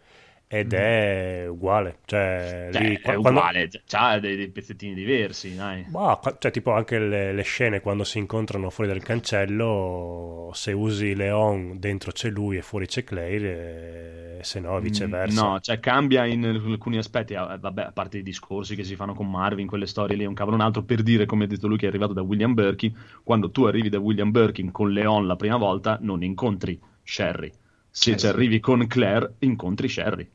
Ed 0.47 0.73
è 0.73 1.47
uguale. 1.49 1.99
Cioè, 2.05 2.69
Cioè, 2.73 2.83
lì, 2.83 2.95
è 2.97 3.01
quando- 3.15 3.31
uguale, 3.31 3.69
c'ha 3.87 4.19
dei, 4.21 4.37
dei 4.37 4.49
pezzettini 4.51 4.95
diversi, 4.95 5.55
dai. 5.57 5.85
Qua- 5.91 6.21
cioè, 6.39 6.51
tipo 6.53 6.71
anche 6.73 6.99
le, 6.99 7.33
le 7.33 7.43
scene 7.43 7.81
quando 7.81 8.05
si 8.05 8.19
incontrano 8.19 8.71
fuori 8.71 8.91
dal 8.91 9.03
cancello, 9.03 10.51
se 10.55 10.73
usi 10.73 11.15
Leon 11.15 11.79
dentro 11.79 12.13
c'è 12.13 12.31
lui 12.31 12.57
e 12.57 12.63
fuori 12.63 12.87
c'è 12.87 13.03
Claire, 13.05 14.39
e 14.39 14.45
se 14.45 14.61
no 14.61 14.79
viceversa. 14.81 15.43
Mm, 15.45 15.49
No, 15.53 15.61
cioè 15.61 15.81
cambia 15.81 16.25
in 16.27 16.45
alcuni 16.45 16.99
aspetti, 16.99 17.33
eh, 17.35 17.57
vabbè, 17.59 17.83
a 17.83 17.93
parte 17.93 18.19
i 18.19 18.23
discorsi 18.23 18.77
che 18.77 18.85
si 18.85 18.95
fanno 18.95 19.15
con 19.15 19.29
Marvin, 19.29 19.67
quelle 19.67 19.87
storie 19.87 20.17
lì, 20.17 20.25
un 20.25 20.35
cavolo 20.35 20.57
un 20.57 20.63
altro, 20.63 20.83
per 20.83 21.03
dire, 21.03 21.27
come 21.27 21.45
ha 21.45 21.47
detto 21.49 21.67
lui, 21.67 21.79
che 21.79 21.87
è 21.87 21.89
arrivato 21.89 22.13
da 22.13 22.23
William 22.23 22.55
Birkin, 22.55 22.95
quando 23.25 23.51
tu 23.51 23.65
arrivi 23.65 23.89
da 23.89 23.99
William 23.99 24.31
Birkin 24.31 24.71
con 24.71 24.93
Leon 24.93 25.27
la 25.27 25.37
prima 25.37 25.57
volta, 25.57 25.99
non 26.01 26.23
incontri 26.23 26.79
Sherry. 27.03 27.51
Se 27.97 28.11
Eh 28.13 28.19
ci 28.19 28.27
sì. 28.27 28.27
arrivi 28.27 28.61
con 28.61 28.87
Claire, 28.87 29.37
incontri 29.41 29.89
Sherry, 29.89 30.29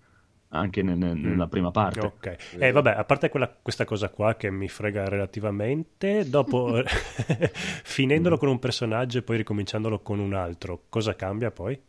anche 0.49 0.81
ne- 0.81 0.95
ne- 0.95 1.13
nella 1.13 1.47
prima 1.47 1.71
parte. 1.71 2.05
Ok, 2.05 2.35
eh, 2.57 2.71
vabbè, 2.71 2.91
a 2.91 3.03
parte 3.03 3.29
quella- 3.29 3.49
questa 3.61 3.85
cosa 3.85 4.09
qua 4.09 4.35
che 4.35 4.49
mi 4.51 4.67
frega 4.67 5.07
relativamente, 5.07 6.27
dopo 6.29 6.81
finendolo 7.83 8.37
con 8.37 8.49
un 8.49 8.59
personaggio 8.59 9.19
e 9.19 9.21
poi 9.23 9.37
ricominciandolo 9.37 9.99
con 10.01 10.19
un 10.19 10.33
altro, 10.33 10.85
cosa 10.89 11.15
cambia 11.15 11.51
poi? 11.51 11.79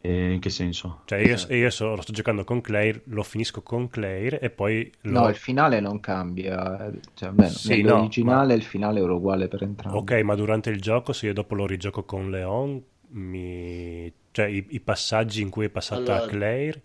E 0.00 0.32
in 0.32 0.40
che 0.40 0.50
senso? 0.50 1.02
Cioè, 1.06 1.18
io, 1.20 1.36
io 1.56 1.70
so- 1.70 1.94
lo 1.96 2.02
sto 2.02 2.12
giocando 2.12 2.44
con 2.44 2.60
Claire, 2.60 3.02
lo 3.06 3.22
finisco 3.24 3.62
con 3.62 3.88
Claire 3.88 4.38
e 4.40 4.50
poi 4.50 4.92
lo... 5.02 5.12
No, 5.12 5.28
il 5.28 5.34
finale 5.36 5.80
non 5.80 5.98
cambia. 5.98 6.86
eh, 6.86 7.00
Cioè, 7.14 7.30
almeno 7.30 7.50
Sì, 7.52 7.82
nell'originale 7.82 8.54
il 8.54 8.62
finale 8.62 9.00
era 9.00 9.12
uguale 9.12 9.48
per 9.48 9.62
entrambi. 9.64 9.98
Ok, 9.98 10.12
ma 10.22 10.34
durante 10.34 10.70
il 10.70 10.80
gioco, 10.80 11.12
se 11.12 11.26
io 11.26 11.32
dopo 11.32 11.54
lo 11.54 11.66
rigioco 11.66 12.04
con 12.04 12.30
Leon, 12.30 12.82
mi... 13.10 14.12
cioè 14.38 14.46
i, 14.46 14.64
i 14.70 14.80
passaggi 14.80 15.42
in 15.42 15.50
cui 15.50 15.66
è 15.66 15.68
passata 15.68 16.14
Allora- 16.16 16.26
Claire... 16.30 16.82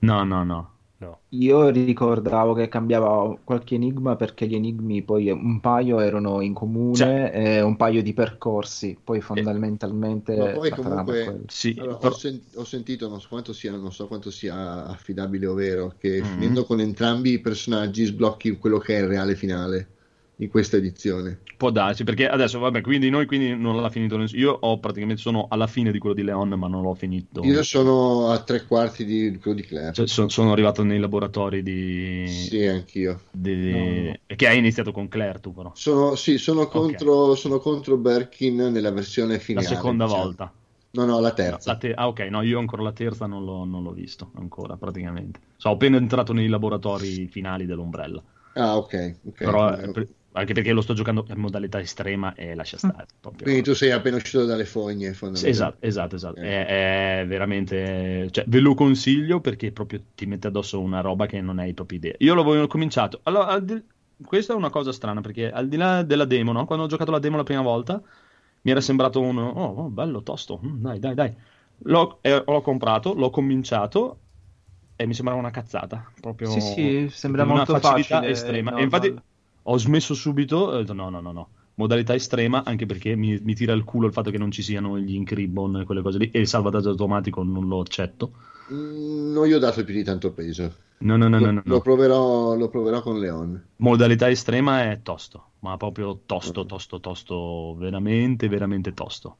No, 0.00 0.24
no, 0.24 0.42
no. 0.42 0.70
No. 1.02 1.18
Io 1.30 1.68
ricordavo 1.68 2.54
che 2.54 2.68
cambiava 2.68 3.36
qualche 3.42 3.74
enigma 3.74 4.14
perché 4.14 4.46
gli 4.46 4.54
enigmi 4.54 5.02
poi 5.02 5.30
un 5.30 5.58
paio 5.60 5.98
erano 5.98 6.40
in 6.40 6.54
comune 6.54 6.94
Cioè- 6.94 7.30
e 7.34 7.60
un 7.60 7.74
paio 7.76 8.02
di 8.02 8.12
percorsi, 8.12 8.96
poi 9.02 9.20
fondamentalmente 9.20 10.36
Ma 10.36 10.50
poi 10.50 10.70
comunque. 10.70 11.40
Sì, 11.48 11.74
allora, 11.78 11.96
però- 11.96 12.14
ho, 12.14 12.16
sen- 12.16 12.40
ho 12.54 12.64
sentito, 12.64 13.08
non 13.08 13.20
so 13.20 13.26
quanto 13.30 13.52
sia, 13.52 13.72
non 13.72 13.92
so 13.92 14.06
quanto 14.06 14.30
sia 14.30 14.84
affidabile 14.86 15.46
o 15.46 15.54
vero, 15.54 15.94
che 15.98 16.20
Mhm. 16.20 16.24
finendo 16.24 16.64
con 16.64 16.78
entrambi 16.80 17.32
i 17.32 17.40
personaggi 17.40 18.04
sblocchi 18.04 18.56
quello 18.58 18.78
che 18.78 18.96
è 18.98 19.00
il 19.02 19.08
reale 19.08 19.34
finale 19.34 19.88
in 20.36 20.48
questa 20.48 20.76
edizione. 20.76 21.40
Può 21.56 21.70
darsi, 21.70 22.02
perché 22.04 22.28
adesso, 22.28 22.58
vabbè, 22.58 22.80
quindi 22.80 23.08
noi 23.10 23.26
quindi 23.26 23.54
non 23.56 23.80
l'ha 23.80 23.90
finito 23.90 24.16
nessuno. 24.16 24.40
Io 24.40 24.52
ho 24.52 24.78
praticamente 24.80 25.20
sono 25.20 25.46
alla 25.48 25.66
fine 25.66 25.92
di 25.92 25.98
quello 25.98 26.14
di 26.14 26.22
Leon, 26.22 26.48
ma 26.50 26.66
non 26.66 26.82
l'ho 26.82 26.94
finito. 26.94 27.42
Io 27.44 27.62
sono 27.62 28.30
a 28.30 28.42
tre 28.42 28.64
quarti 28.64 29.04
di 29.04 29.38
quello 29.40 29.58
di 29.58 29.62
Claire. 29.62 29.92
Cioè, 29.92 30.06
so- 30.08 30.28
sono 30.28 30.52
arrivato 30.52 30.82
nei 30.82 30.98
laboratori 30.98 31.62
di... 31.62 32.24
Sì, 32.26 32.64
anch'io. 32.66 33.20
di- 33.30 34.18
Che 34.26 34.48
hai 34.48 34.58
iniziato 34.58 34.90
con 34.90 35.08
Claire, 35.08 35.38
tu 35.38 35.52
però. 35.52 35.70
Sono, 35.74 36.16
sì, 36.16 36.38
sono 36.38 36.66
contro, 36.66 37.34
sono 37.36 37.58
contro 37.58 37.96
Birkin 37.96 38.56
nella 38.56 38.90
versione 38.90 39.34
La 39.34 39.38
finale. 39.40 39.66
seconda 39.66 40.04
diciamo. 40.04 40.22
volta. 40.22 40.52
No, 40.94 41.04
no, 41.06 41.20
la 41.20 41.32
terza. 41.32 41.70
La 41.72 41.78
te- 41.78 41.94
ah, 41.94 42.08
ok, 42.08 42.20
no, 42.22 42.42
io 42.42 42.58
ancora 42.58 42.82
la 42.82 42.92
terza 42.92 43.26
non 43.26 43.44
l'ho, 43.44 43.64
non 43.64 43.82
l'ho 43.82 43.92
visto 43.92 44.30
ancora, 44.34 44.76
praticamente. 44.76 45.40
So, 45.56 45.70
ho 45.70 45.72
appena 45.72 45.96
entrato 45.96 46.32
nei 46.32 46.48
laboratori 46.48 47.28
finali 47.28 47.66
dell'Umbrella. 47.66 48.22
Ah, 48.54 48.76
ok. 48.76 49.16
ok. 49.24 49.36
Però, 49.38 49.72
Eh, 49.72 50.06
anche 50.32 50.54
perché 50.54 50.72
lo 50.72 50.80
sto 50.80 50.94
giocando 50.94 51.24
in 51.28 51.38
modalità 51.38 51.80
estrema 51.80 52.34
e 52.34 52.54
lascia 52.54 52.78
stare. 52.78 53.06
proprio. 53.20 53.46
Quindi 53.46 53.62
tu 53.62 53.74
sei 53.74 53.90
appena 53.90 54.16
uscito 54.16 54.44
dalle 54.44 54.64
fogne, 54.64 55.12
Sì, 55.34 55.48
fondamentalmente. 55.48 55.76
Esatto, 55.78 55.86
esatto, 55.86 56.16
esatto. 56.16 56.40
È, 56.40 57.20
è 57.22 57.26
veramente, 57.26 58.28
cioè, 58.30 58.44
ve 58.46 58.60
lo 58.60 58.74
consiglio 58.74 59.40
perché 59.40 59.72
proprio 59.72 60.04
ti 60.14 60.26
mette 60.26 60.48
addosso 60.48 60.80
una 60.80 61.00
roba 61.00 61.26
che 61.26 61.40
non 61.40 61.58
hai 61.58 61.72
proprio 61.74 61.98
idea. 61.98 62.14
Io 62.18 62.34
l'avevo 62.34 62.66
cominciato. 62.66 63.20
Allora, 63.24 63.46
al 63.48 63.64
di- 63.64 63.82
questa 64.24 64.52
è 64.52 64.56
una 64.56 64.70
cosa 64.70 64.92
strana 64.92 65.20
perché 65.20 65.50
al 65.50 65.68
di 65.68 65.76
là 65.76 66.02
della 66.02 66.26
demo, 66.26 66.52
no? 66.52 66.64
Quando 66.66 66.84
ho 66.84 66.88
giocato 66.88 67.10
la 67.10 67.18
demo 67.18 67.36
la 67.38 67.42
prima 67.44 67.62
volta, 67.62 68.00
mi 68.62 68.70
era 68.70 68.80
sembrato 68.80 69.20
un 69.20 69.38
oh, 69.38 69.50
oh, 69.52 69.88
bello, 69.90 70.22
tosto, 70.22 70.60
mm, 70.64 70.80
dai, 70.82 70.98
dai, 70.98 71.14
dai. 71.14 71.36
L'ho, 71.84 72.18
eh, 72.22 72.44
l'ho 72.46 72.60
comprato, 72.60 73.14
l'ho 73.14 73.30
cominciato 73.30 74.20
e 74.96 75.06
mi 75.06 75.14
sembrava 75.14 75.40
una 75.40 75.50
cazzata. 75.50 76.12
Proprio 76.20 76.48
Sì, 76.48 76.60
sì, 76.60 77.08
sembra 77.08 77.44
una 77.44 77.64
molto 77.64 77.74
facilità 77.76 78.24
facile, 78.24 78.26
estrema. 78.26 78.70
no, 78.70 78.78
e 78.78 78.82
infatti 78.82 79.08
no. 79.10 79.24
Ho 79.62 79.78
smesso 79.78 80.14
subito, 80.14 80.56
ho 80.56 80.78
detto 80.78 80.92
no, 80.92 81.08
no, 81.08 81.20
no, 81.20 81.32
no. 81.32 81.48
Modalità 81.74 82.14
estrema, 82.14 82.64
anche 82.64 82.86
perché 82.86 83.16
mi, 83.16 83.38
mi 83.42 83.54
tira 83.54 83.72
il 83.72 83.84
culo 83.84 84.06
il 84.06 84.12
fatto 84.12 84.30
che 84.30 84.38
non 84.38 84.50
ci 84.50 84.62
siano 84.62 84.98
gli 84.98 85.14
ink 85.14 85.32
ribbon 85.32 85.80
e 85.80 85.84
quelle 85.84 86.02
cose 86.02 86.18
lì, 86.18 86.30
e 86.30 86.40
il 86.40 86.48
salvataggio 86.48 86.90
automatico 86.90 87.42
non 87.42 87.66
lo 87.66 87.80
accetto. 87.80 88.32
Mm, 88.72 89.32
non 89.32 89.46
gli 89.46 89.52
ho 89.52 89.58
dato 89.58 89.82
più 89.84 89.94
di 89.94 90.04
tanto 90.04 90.32
peso. 90.32 90.72
No, 90.98 91.16
no, 91.16 91.28
no, 91.28 91.38
lo, 91.38 91.46
no, 91.46 91.52
no, 91.52 91.62
lo 91.64 91.80
proverò, 91.80 92.54
lo 92.54 92.68
proverò 92.68 93.02
con 93.02 93.18
Leon. 93.18 93.60
Modalità 93.76 94.28
estrema 94.28 94.90
è 94.90 95.00
tosto, 95.02 95.52
ma 95.60 95.76
proprio 95.76 96.20
tosto, 96.26 96.64
tosto, 96.64 97.00
tosto, 97.00 97.74
veramente, 97.76 98.48
veramente 98.48 98.94
tosto. 98.94 99.38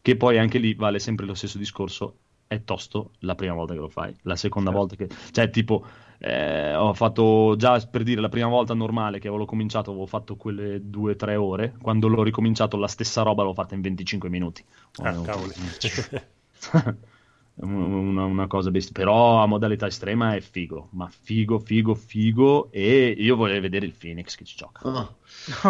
Che 0.00 0.16
poi 0.16 0.38
anche 0.38 0.58
lì 0.58 0.74
vale 0.74 0.98
sempre 0.98 1.26
lo 1.26 1.34
stesso 1.34 1.58
discorso, 1.58 2.16
è 2.54 2.64
tosto 2.64 3.10
la 3.20 3.34
prima 3.34 3.54
volta 3.54 3.74
che 3.74 3.80
lo 3.80 3.88
fai, 3.88 4.14
la 4.22 4.36
seconda 4.36 4.70
volta 4.70 4.96
che... 4.96 5.08
Cioè, 5.30 5.50
tipo, 5.50 5.84
eh, 6.18 6.74
ho 6.74 6.94
fatto 6.94 7.54
già 7.56 7.78
per 7.80 8.02
dire 8.02 8.20
la 8.20 8.28
prima 8.28 8.48
volta 8.48 8.74
normale 8.74 9.18
che 9.18 9.28
avevo 9.28 9.44
cominciato, 9.44 9.90
avevo 9.90 10.06
fatto 10.06 10.36
quelle 10.36 10.80
due 10.82 11.12
o 11.12 11.16
tre 11.16 11.36
ore, 11.36 11.74
quando 11.80 12.08
l'ho 12.08 12.22
ricominciato 12.22 12.76
la 12.76 12.88
stessa 12.88 13.22
roba 13.22 13.42
l'ho 13.42 13.54
fatta 13.54 13.74
in 13.74 13.80
25 13.82 14.28
minuti. 14.28 14.64
Ah, 15.02 15.18
Oh, 15.18 15.22
cavoli. 15.22 15.52
una, 17.56 18.24
una 18.24 18.46
cosa 18.46 18.70
bestia. 18.70 18.92
Però 18.92 19.42
a 19.42 19.46
modalità 19.46 19.86
estrema 19.86 20.34
è 20.34 20.40
figo, 20.40 20.88
ma 20.92 21.08
figo, 21.10 21.58
figo, 21.58 21.94
figo. 21.94 22.70
E 22.72 23.14
io 23.16 23.36
volevo 23.36 23.60
vedere 23.60 23.86
il 23.86 23.94
Phoenix 23.96 24.34
che 24.36 24.44
ci 24.44 24.56
gioca. 24.56 24.82
Ah. 24.82 25.14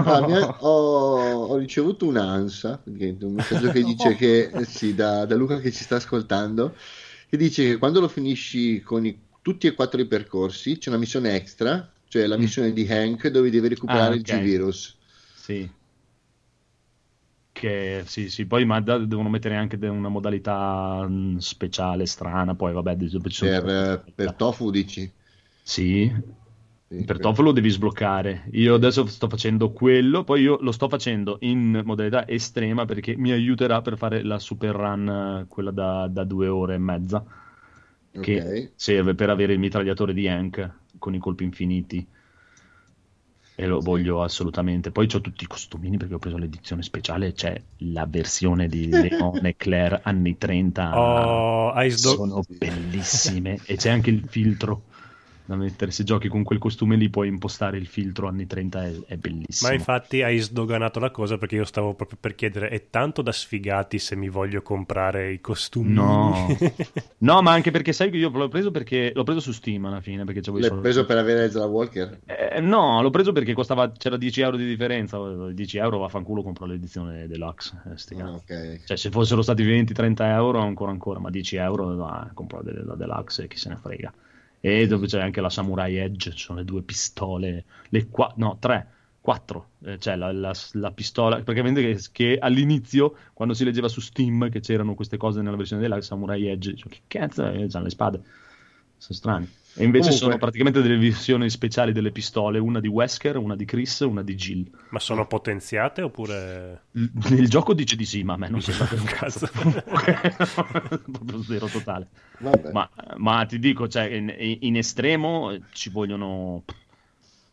Ah, 0.02 0.20
mi 0.20 0.32
ha- 0.32 0.56
ho, 0.60 1.56
ricevuto 1.56 2.06
un'ansa, 2.06 2.82
un 2.84 3.32
messaggio 3.34 3.70
che 3.70 3.82
dice 3.82 4.14
che, 4.14 4.50
eh, 4.50 4.64
sì, 4.64 4.94
da, 4.94 5.24
da 5.26 5.34
Luca 5.36 5.58
che 5.58 5.72
ci 5.72 5.82
sta 5.84 5.96
ascoltando, 5.96 6.76
che 7.28 7.36
dice 7.36 7.64
che 7.64 7.76
quando 7.78 8.00
lo 8.00 8.08
finisci 8.08 8.80
con 8.82 9.04
i- 9.06 9.18
tutti 9.42 9.66
e 9.66 9.74
quattro 9.74 10.00
i 10.00 10.06
percorsi 10.06 10.78
c'è 10.78 10.90
una 10.90 10.98
missione 10.98 11.34
extra, 11.34 11.92
cioè 12.08 12.26
la 12.26 12.36
missione 12.36 12.72
di 12.72 12.86
Hank 12.90 13.28
dove 13.28 13.50
devi 13.50 13.68
recuperare 13.68 14.10
Mm. 14.10 14.12
Ah, 14.12 14.14
il 14.16 14.20
ok. 14.20 14.22
G-Virus. 14.22 14.96
Sì. 15.32 15.70
Che 17.54 18.02
sì, 18.06 18.28
sì, 18.30 18.46
poi 18.46 18.64
ma 18.64 18.80
da- 18.80 18.98
devono 18.98 19.28
mettere 19.28 19.54
anche 19.56 19.76
una 19.86 20.08
modalità 20.08 21.06
mh, 21.08 21.36
speciale, 21.38 22.04
strana. 22.06 22.54
Poi 22.56 22.72
vabbè, 22.72 22.96
Per, 23.38 24.12
per 24.16 24.34
Tofu 24.34 24.70
dici? 24.72 25.12
Sì, 25.62 26.12
Sì, 26.88 27.04
per 27.04 27.18
Tofu 27.20 27.42
lo 27.42 27.52
devi 27.52 27.70
sbloccare. 27.70 28.48
Io 28.52 28.74
adesso 28.74 29.06
sto 29.06 29.28
facendo 29.28 29.72
quello, 29.72 30.24
poi 30.24 30.42
io 30.42 30.58
lo 30.60 30.72
sto 30.72 30.88
facendo 30.88 31.38
in 31.40 31.82
modalità 31.84 32.26
estrema 32.28 32.84
perché 32.84 33.16
mi 33.16 33.30
aiuterà 33.32 33.80
per 33.82 33.96
fare 33.96 34.22
la 34.22 34.38
super 34.38 34.74
run, 34.74 35.46
quella 35.48 35.70
da, 35.70 36.06
da 36.08 36.24
due 36.24 36.48
ore 36.48 36.74
e 36.74 36.78
mezza, 36.78 37.24
che 38.20 38.46
Ok. 38.46 38.72
serve 38.74 39.14
per 39.14 39.30
avere 39.30 39.52
il 39.54 39.58
mitragliatore 39.58 40.12
di 40.14 40.28
Hank 40.28 40.78
con 40.98 41.14
i 41.14 41.18
colpi 41.18 41.44
infiniti. 41.44 42.06
E 43.56 43.66
lo 43.66 43.80
voglio 43.80 44.22
assolutamente. 44.22 44.90
Poi 44.90 45.08
ho 45.14 45.20
tutti 45.20 45.44
i 45.44 45.46
costumini 45.46 45.96
perché 45.96 46.14
ho 46.14 46.18
preso 46.18 46.36
l'edizione 46.38 46.82
speciale. 46.82 47.32
C'è 47.32 47.60
la 47.78 48.06
versione 48.06 48.66
di 48.66 48.88
Leon 48.88 49.44
e 49.46 49.56
Claire 49.56 50.00
anni 50.02 50.36
30. 50.36 50.98
Oh, 51.00 51.88
Sono 51.90 52.42
bellissime. 52.48 53.58
e 53.64 53.76
c'è 53.76 53.90
anche 53.90 54.10
il 54.10 54.24
filtro. 54.28 54.84
Da 55.46 55.56
mettere. 55.56 55.90
Se 55.90 56.04
giochi 56.04 56.28
con 56.28 56.42
quel 56.42 56.58
costume 56.58 56.96
lì 56.96 57.10
puoi 57.10 57.28
impostare 57.28 57.76
il 57.76 57.86
filtro 57.86 58.28
anni 58.28 58.46
30, 58.46 58.84
è, 58.84 58.92
è 59.06 59.16
bellissimo. 59.16 59.68
Ma 59.70 59.74
infatti 59.74 60.22
hai 60.22 60.38
sdoganato 60.38 60.98
la 61.00 61.10
cosa 61.10 61.36
perché 61.38 61.56
io 61.56 61.64
stavo 61.64 61.94
proprio 61.94 62.18
per 62.20 62.34
chiedere: 62.34 62.68
è 62.68 62.86
tanto 62.90 63.22
da 63.22 63.32
sfigati 63.32 63.98
se 63.98 64.16
mi 64.16 64.28
voglio 64.28 64.62
comprare 64.62 65.32
i 65.32 65.40
costumi? 65.40 65.92
No. 65.92 66.46
no, 67.18 67.42
ma 67.42 67.52
anche 67.52 67.70
perché 67.70 67.92
sai 67.92 68.10
che 68.10 68.16
io 68.16 68.30
l'ho 68.30 68.48
preso 68.48 68.70
perché 68.70 69.12
l'ho 69.14 69.22
preso 69.24 69.40
su 69.40 69.52
Steam 69.52 69.84
alla 69.84 70.00
fine. 70.00 70.24
Perché 70.24 70.40
L'hai 70.50 70.62
soldi. 70.62 70.80
preso 70.80 71.04
per 71.04 71.18
avere 71.18 71.44
Ezra 71.44 71.64
Walker? 71.66 72.20
Eh, 72.26 72.60
no, 72.60 73.02
l'ho 73.02 73.10
preso 73.10 73.32
perché 73.32 73.52
costava, 73.52 73.90
c'era 73.92 74.16
10 74.16 74.40
euro 74.40 74.56
di 74.56 74.66
differenza. 74.66 75.18
10 75.52 75.76
euro 75.78 75.98
vaffanculo 75.98 76.42
compro 76.42 76.66
l'edizione 76.66 77.26
deluxe. 77.26 77.80
eh, 77.92 77.96
sti 77.98 78.14
Ah, 78.14 78.16
cazzi. 78.24 78.52
ok. 78.52 78.80
Cioè, 78.86 78.96
se 78.96 79.10
fossero 79.10 79.42
stati 79.42 79.62
20-30 79.62 80.22
euro, 80.24 80.60
ancora 80.60 80.90
ancora, 80.90 81.18
ma 81.20 81.30
10 81.30 81.56
euro, 81.56 81.88
no, 81.92 82.30
compro 82.34 82.62
de- 82.62 82.82
la 82.84 82.94
deluxe 82.94 83.44
e 83.44 83.48
chi 83.48 83.56
se 83.58 83.68
ne 83.68 83.76
frega. 83.76 84.12
E 84.66 84.86
dove 84.86 85.06
c'è 85.06 85.20
anche 85.20 85.40
la 85.42 85.50
Samurai 85.50 85.96
Edge, 85.96 86.30
ci 86.32 86.38
sono 86.44 86.58
le 86.60 86.64
due 86.64 86.82
pistole, 86.82 87.64
le 87.90 88.08
qua- 88.08 88.32
no, 88.36 88.56
tre, 88.58 88.88
quattro. 89.20 89.72
Eh, 89.84 89.98
c'è 89.98 90.16
la, 90.16 90.32
la- 90.32 90.54
la 90.72 90.90
pistola, 90.92 91.36
praticamente 91.42 91.82
che, 91.82 92.00
che 92.12 92.38
all'inizio, 92.38 93.14
quando 93.34 93.52
si 93.54 93.64
leggeva 93.64 93.88
su 93.88 94.00
Steam 94.00 94.48
che 94.48 94.60
c'erano 94.60 94.94
queste 94.94 95.18
cose 95.18 95.42
nella 95.42 95.56
versione 95.56 95.82
deluxe, 95.82 96.06
Samurai 96.08 96.46
Edge, 96.48 96.70
dicevo, 96.72 96.88
che 96.90 97.00
cazzo, 97.06 97.42
c'hanno 97.42 97.84
le 97.84 97.90
spade. 97.90 98.22
Sono 98.96 99.18
strani. 99.18 99.48
E 99.76 99.82
invece 99.82 100.10
Comunque- 100.10 100.12
sono 100.12 100.38
praticamente 100.38 100.82
delle 100.82 100.96
versioni 100.96 101.50
speciali 101.50 101.92
delle 101.92 102.12
pistole, 102.12 102.60
una 102.60 102.78
di 102.78 102.86
Wesker, 102.86 103.36
una 103.36 103.56
di 103.56 103.64
Chris, 103.64 104.00
una 104.00 104.22
di 104.22 104.34
Jill. 104.36 104.70
Ma 104.90 105.00
sono 105.00 105.26
potenziate 105.26 106.00
oppure. 106.02 106.82
L- 106.92 107.06
Nel 107.30 107.48
gioco 107.48 107.74
dice 107.74 107.96
di 107.96 108.04
sì, 108.04 108.22
ma 108.22 108.34
a 108.34 108.36
me 108.36 108.48
non 108.48 108.60
sembra 108.60 108.84
per 108.86 109.00
un 109.00 109.06
cazzo. 109.06 109.48
Proprio 111.10 111.42
zero 111.42 111.66
totale. 111.66 112.08
Vabbè. 112.38 112.70
Ma, 112.72 112.88
ma 113.16 113.44
ti 113.46 113.58
dico, 113.58 113.88
cioè, 113.88 114.04
in, 114.04 114.32
in 114.60 114.76
estremo 114.76 115.56
ci 115.72 115.90
vogliono. 115.90 116.62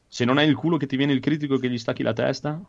Se 0.07 0.25
non 0.25 0.37
hai 0.37 0.47
il 0.47 0.55
culo 0.55 0.77
che 0.77 0.87
ti 0.87 0.97
viene 0.97 1.13
il 1.13 1.21
critico 1.21 1.57
che 1.57 1.69
gli 1.69 1.77
stacchi 1.77 2.03
la 2.03 2.13
testa, 2.13 2.61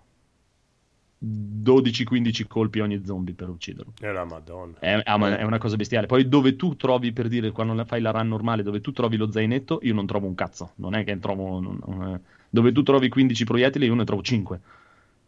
12-15 1.25 2.47
colpi 2.49 2.81
ogni 2.81 3.03
zombie 3.05 3.35
per 3.35 3.49
ucciderlo. 3.49 3.93
È 3.99 4.11
la 4.11 4.25
madonna. 4.25 4.79
È, 4.79 4.97
è 5.03 5.13
una- 5.13 5.39
è 5.39 5.43
una 5.45 5.59
cosa 5.59 5.77
bestiale. 5.77 6.07
Poi 6.07 6.29
dove 6.29 6.57
tu 6.57 6.75
trovi, 6.77 7.13
per 7.13 7.29
dire, 7.29 7.51
quando 7.53 7.85
fai 7.85 8.01
la 8.01 8.11
run 8.11 8.29
normale, 8.29 8.63
dove 8.63 8.81
tu 8.81 8.93
trovi 8.93 9.17
lo 9.17 9.31
zainetto, 9.31 9.79
io 9.83 9.95
non 9.95 10.07
trovo 10.07 10.27
un 10.27 10.35
cazzo. 10.35 10.73
Non 10.77 10.95
è 10.95 11.05
che 11.05 11.19
trovo... 11.19 11.61
non- 11.61 11.79
non- 11.87 12.21
dove 12.51 12.73
tu 12.73 12.83
trovi 12.83 13.09
15 13.09 13.45
proiettili, 13.45 13.87
io 13.87 13.95
ne 13.95 14.05
trovo 14.05 14.21
5. 14.23 14.61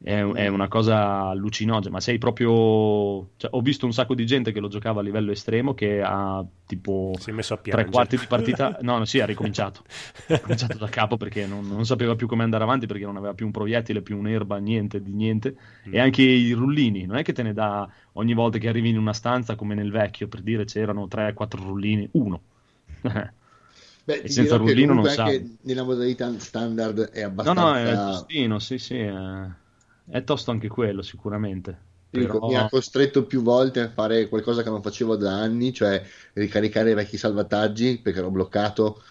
È, 0.03 0.21
è 0.23 0.49
una 0.49 0.69
cosa 0.69 1.29
allucinogena, 1.29 1.95
ma 1.95 2.01
sei 2.01 2.19
proprio... 2.19 3.31
cioè, 3.37 3.51
ho 3.53 3.61
visto 3.63 3.87
un 3.87 3.93
sacco 3.93 4.15
di 4.15 4.27
gente 4.27 4.53
che 4.53 4.61
lo 4.61 4.69
giocava 4.69 5.01
a 5.01 5.03
livello 5.03 5.31
estremo 5.33 5.73
che 5.73 6.03
ha 6.03 6.45
tipo 6.67 7.13
Si 7.19 7.31
è 7.31 7.33
messo 7.33 7.55
a 7.55 7.57
tre 7.57 7.87
quarti 7.87 8.17
di 8.19 8.27
partita... 8.27 8.79
No, 8.83 8.99
no, 8.99 9.05
sì, 9.07 9.21
ha 9.21 9.27
ricominciato. 9.27 9.83
Ha 10.29 10.35
ricominciato 10.35 10.77
da 10.77 10.89
capo 10.89 11.17
perché 11.17 11.47
non, 11.47 11.67
non 11.67 11.87
sapeva 11.87 12.17
più 12.17 12.27
come 12.27 12.43
andare 12.43 12.65
avanti, 12.65 12.87
perché 12.87 13.05
non 13.05 13.17
aveva 13.17 13.33
più 13.33 13.47
un 13.47 13.53
proiettile, 13.53 14.03
più 14.03 14.19
un'erba, 14.19 14.59
niente 14.59 15.03
di 15.03 15.13
niente. 15.13 15.57
Mm. 15.89 15.95
E 15.95 15.99
anche 16.01 16.23
i 16.23 16.53
rullini, 16.53 17.07
non 17.07 17.17
è 17.17 17.23
che 17.23 17.33
te 17.33 17.43
ne 17.43 17.55
dà 17.55 17.89
ogni 18.13 18.35
volta 18.35 18.59
che 18.59 18.69
arrivi 18.69 18.91
in 18.91 18.99
una 18.99 19.13
stanza 19.15 19.55
come 19.55 19.75
nel 19.75 19.91
vecchio, 19.91 20.29
per 20.29 20.43
dire 20.43 20.65
c'erano 20.65 21.07
3-4 21.07 21.57
rullini, 21.63 22.09
uno. 22.13 22.43
Beh, 24.05 24.21
E 24.21 24.29
senza 24.29 24.57
rullino 24.57 24.93
non 24.93 25.07
sai. 25.07 25.59
nella 25.63 25.83
modalità 25.83 26.39
standard 26.39 27.11
è 27.11 27.23
No, 27.23 27.27
abbastanza... 27.27 27.63
no, 27.63 27.75
è 27.77 27.95
giustino, 27.95 28.59
sì, 28.59 28.79
sì, 28.79 28.99
è, 28.99 29.13
è 30.09 30.23
tosto 30.25 30.51
anche 30.51 30.69
quello 30.69 31.03
sicuramente. 31.03 31.93
Però- 32.11 32.47
Mi 32.47 32.57
ha 32.57 32.69
costretto 32.69 33.25
più 33.27 33.43
volte 33.43 33.81
a 33.81 33.91
fare 33.91 34.29
qualcosa 34.29 34.63
che 34.63 34.71
non 34.71 34.83
facevo 34.83 35.17
da 35.17 35.33
anni, 35.41 35.73
cioè 35.73 36.01
ricaricare 36.35 36.91
i 36.93 36.95
vecchi 36.95 37.17
salvataggi 37.17 37.99
perché 38.01 38.21
ero 38.21 38.31
bloccato 38.31 39.03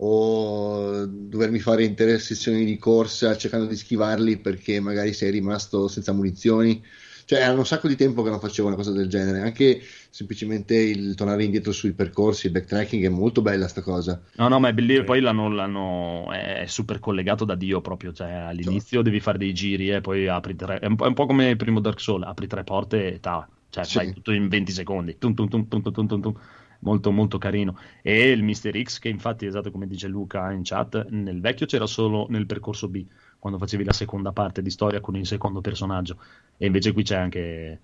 o 0.00 1.06
dovermi 1.06 1.58
fare 1.60 1.84
intere 1.84 2.18
sessioni 2.18 2.64
di 2.64 2.78
corsa 2.78 3.36
cercando 3.36 3.66
di 3.66 3.76
schivarli 3.76 4.38
perché 4.38 4.80
magari 4.80 5.12
sei 5.12 5.30
rimasto 5.30 5.88
senza 5.88 6.12
munizioni. 6.12 6.82
Cioè, 7.24 7.40
era 7.40 7.52
un 7.52 7.66
sacco 7.66 7.88
di 7.88 7.96
tempo 7.96 8.22
che 8.22 8.30
non 8.30 8.40
facevo 8.40 8.68
una 8.68 8.76
cosa 8.76 8.90
del 8.90 9.08
genere. 9.08 9.40
Anche 9.40 9.80
semplicemente 10.10 10.74
il 10.74 11.14
tornare 11.14 11.44
indietro 11.44 11.72
sui 11.72 11.92
percorsi, 11.92 12.46
il 12.46 12.52
backtracking 12.52 13.04
è 13.04 13.08
molto 13.08 13.42
bella 13.42 13.68
sta 13.68 13.82
cosa. 13.82 14.20
No, 14.36 14.48
no, 14.48 14.58
ma 14.58 14.68
è 14.68 14.72
bellissimo. 14.72 15.04
Poi 15.04 15.20
l'hanno, 15.20 15.48
l'hanno- 15.48 16.32
è 16.32 16.64
super 16.66 16.98
collegato 16.98 17.44
da 17.44 17.54
Dio 17.54 17.80
proprio. 17.80 18.12
Cioè, 18.12 18.30
all'inizio 18.30 19.02
devi 19.02 19.20
fare 19.20 19.38
dei 19.38 19.52
giri 19.52 19.90
e 19.90 20.00
poi 20.00 20.26
apri 20.28 20.56
tre. 20.56 20.78
È 20.78 20.86
un 20.86 20.96
po', 20.96 21.04
è 21.04 21.08
un 21.08 21.14
po' 21.14 21.26
come 21.26 21.50
il 21.50 21.56
primo 21.56 21.80
Dark 21.80 22.00
Souls: 22.00 22.24
apri 22.26 22.46
tre 22.46 22.64
porte 22.64 23.14
e 23.14 23.20
ta. 23.20 23.48
Cioè, 23.70 23.84
Sì. 23.84 23.94
fai 23.98 24.12
tutto 24.12 24.32
in 24.32 24.48
20 24.48 24.72
secondi. 24.72 25.18
Tum, 25.18 25.34
tum, 25.34 25.48
tum. 25.48 26.34
Molto, 26.80 27.10
molto 27.10 27.38
carino. 27.38 27.76
E 28.02 28.30
il 28.30 28.42
Mr. 28.44 28.80
X, 28.82 28.98
che 29.00 29.08
infatti, 29.08 29.46
esatto 29.46 29.70
come 29.72 29.88
dice 29.88 30.06
Luca 30.06 30.52
in 30.52 30.60
chat, 30.62 31.08
nel 31.10 31.40
vecchio 31.40 31.66
c'era 31.66 31.86
solo 31.86 32.26
nel 32.30 32.46
percorso 32.46 32.88
B, 32.88 33.04
quando 33.38 33.58
facevi 33.58 33.82
la 33.82 33.92
seconda 33.92 34.30
parte 34.30 34.62
di 34.62 34.70
storia 34.70 35.00
con 35.00 35.16
il 35.16 35.26
secondo 35.26 35.60
personaggio. 35.60 36.18
E 36.56 36.66
invece 36.66 36.92
qui 36.92 37.02
c'è 37.02 37.16
anche. 37.16 37.80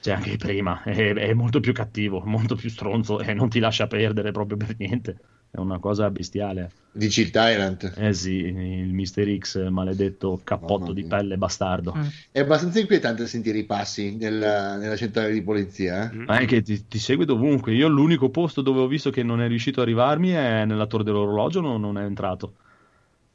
C'è 0.00 0.12
anche 0.12 0.36
prima, 0.36 0.82
è, 0.82 1.12
è 1.12 1.32
molto 1.34 1.60
più 1.60 1.72
cattivo, 1.72 2.22
molto 2.24 2.54
più 2.54 2.70
stronzo 2.70 3.20
e 3.20 3.34
non 3.34 3.48
ti 3.48 3.58
lascia 3.58 3.86
perdere 3.86 4.32
proprio 4.32 4.56
per 4.56 4.74
niente. 4.78 5.18
È 5.50 5.58
una 5.58 5.78
cosa 5.78 6.10
bestiale. 6.10 6.70
Dici 6.92 7.22
il 7.22 7.30
Tyrant. 7.30 7.94
Eh 7.96 8.12
sì, 8.12 8.34
il 8.34 8.92
Mr. 8.92 9.38
X, 9.38 9.68
maledetto 9.68 10.40
cappotto 10.44 10.92
di 10.92 11.04
pelle 11.04 11.38
bastardo. 11.38 11.96
È 12.30 12.40
abbastanza 12.40 12.80
inquietante 12.80 13.26
sentire 13.26 13.58
i 13.58 13.64
passi 13.64 14.16
nella, 14.16 14.76
nella 14.76 14.96
centrale 14.96 15.32
di 15.32 15.42
polizia. 15.42 16.10
eh. 16.10 16.14
Ma 16.14 16.38
è 16.38 16.44
che 16.44 16.60
ti, 16.62 16.86
ti 16.86 16.98
segue 16.98 17.24
dovunque. 17.24 17.72
Io 17.72 17.88
l'unico 17.88 18.28
posto 18.30 18.60
dove 18.60 18.80
ho 18.80 18.86
visto 18.86 19.10
che 19.10 19.22
non 19.22 19.40
è 19.40 19.48
riuscito 19.48 19.80
a 19.80 19.84
arrivarmi 19.84 20.30
è 20.30 20.64
nella 20.64 20.86
torre 20.86 21.04
dell'orologio, 21.04 21.60
non, 21.60 21.80
non 21.80 21.96
è 21.98 22.04
entrato. 22.04 22.54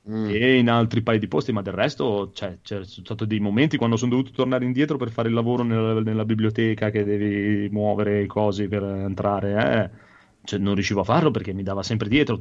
Mm. 0.10 0.30
E 0.30 0.58
in 0.58 0.70
altri 0.70 1.02
paio 1.02 1.20
di 1.20 1.28
posti, 1.28 1.52
ma 1.54 1.62
del 1.62 1.74
resto 1.74 2.32
cioè, 2.34 2.60
c'è 2.62 2.84
sono 2.84 3.06
stati 3.06 3.26
dei 3.28 3.40
momenti 3.40 3.78
quando 3.78 3.96
sono 3.96 4.12
dovuto 4.12 4.32
tornare 4.32 4.66
indietro 4.66 4.98
per 4.98 5.12
fare 5.12 5.30
il 5.30 5.34
lavoro 5.34 5.64
nella, 5.64 6.02
nella 6.02 6.26
biblioteca 6.26 6.90
che 6.90 7.04
devi 7.06 7.70
muovere 7.70 8.24
i 8.24 8.28
cosi 8.28 8.68
per 8.68 8.84
entrare. 8.84 9.84
eh. 9.86 10.02
Cioè, 10.44 10.60
non 10.60 10.74
riuscivo 10.76 11.02
a 11.02 11.04
farlo 11.06 11.32
perché 11.32 11.54
mi 11.54 11.64
dava 11.64 11.84
sempre 11.84 12.10
dietro. 12.10 12.38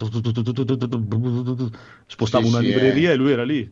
Spostavo 2.07 2.47
Sì, 2.47 2.49
una 2.49 2.59
sì, 2.59 2.67
libreria 2.67 3.11
eh. 3.11 3.13
e 3.13 3.17
lui 3.17 3.31
era 3.33 3.45
lì. 3.45 3.71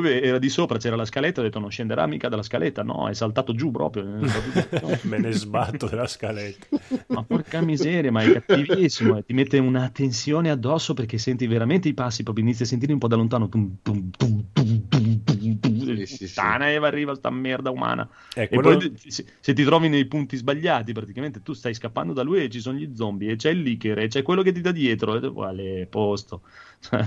Era 0.00 0.38
di 0.38 0.48
sopra, 0.48 0.78
c'era 0.78 0.96
la 0.96 1.04
scaletta, 1.04 1.40
ho 1.40 1.42
detto 1.42 1.58
non 1.58 1.70
scenderà 1.70 2.06
mica 2.06 2.28
dalla 2.28 2.42
scaletta, 2.42 2.82
no, 2.82 3.08
è 3.08 3.14
saltato 3.14 3.54
giù 3.54 3.70
proprio. 3.70 4.04
Me 5.02 5.18
ne 5.18 5.32
sbatto 5.32 5.86
della 5.86 6.06
scaletta. 6.06 6.66
Ma 7.08 7.22
porca 7.22 7.60
miseria, 7.60 8.10
ma 8.10 8.22
è 8.22 8.42
cattivissimo. 8.42 9.18
e 9.18 9.24
Ti 9.24 9.34
mette 9.34 9.58
una 9.58 9.90
tensione 9.90 10.50
addosso 10.50 10.94
perché 10.94 11.18
senti 11.18 11.46
veramente 11.46 11.88
i 11.88 11.94
passi, 11.94 12.22
proprio 12.22 12.44
inizi 12.44 12.62
a 12.62 12.66
sentire 12.66 12.92
un 12.92 12.98
po' 12.98 13.08
da 13.08 13.16
lontano. 13.16 13.48
Tum, 13.48 13.76
tum, 13.82 14.10
tum, 14.16 14.44
tum, 14.52 14.84
tum, 14.88 15.22
tum, 15.24 15.31
Sì, 15.60 16.06
sì, 16.06 16.26
sì. 16.26 16.26
Puttana, 16.26 16.68
e 16.70 16.76
arriva 16.76 17.14
sta 17.14 17.30
merda 17.30 17.70
umana. 17.70 18.08
Eh, 18.34 18.48
E 18.48 18.48
quello- 18.48 18.76
poi 18.76 18.92
se, 18.96 19.24
se 19.40 19.52
ti 19.52 19.64
trovi 19.64 19.88
nei 19.88 20.06
punti 20.06 20.36
sbagliati, 20.36 20.92
praticamente 20.92 21.42
tu 21.42 21.52
stai 21.52 21.74
scappando 21.74 22.12
da 22.12 22.22
lui 22.22 22.42
e 22.44 22.50
ci 22.50 22.60
sono 22.60 22.78
gli 22.78 22.94
zombie, 22.94 23.32
e 23.32 23.36
c'è 23.36 23.50
il 23.50 23.62
leaker, 23.62 23.98
e 23.98 24.08
c'è 24.08 24.22
quello 24.22 24.42
che 24.42 24.52
ti 24.52 24.60
dà 24.60 24.72
dietro. 24.72 25.16
E 25.16 25.30
quale 25.32 25.86
posto? 25.86 26.42
Cioè, 26.82 27.04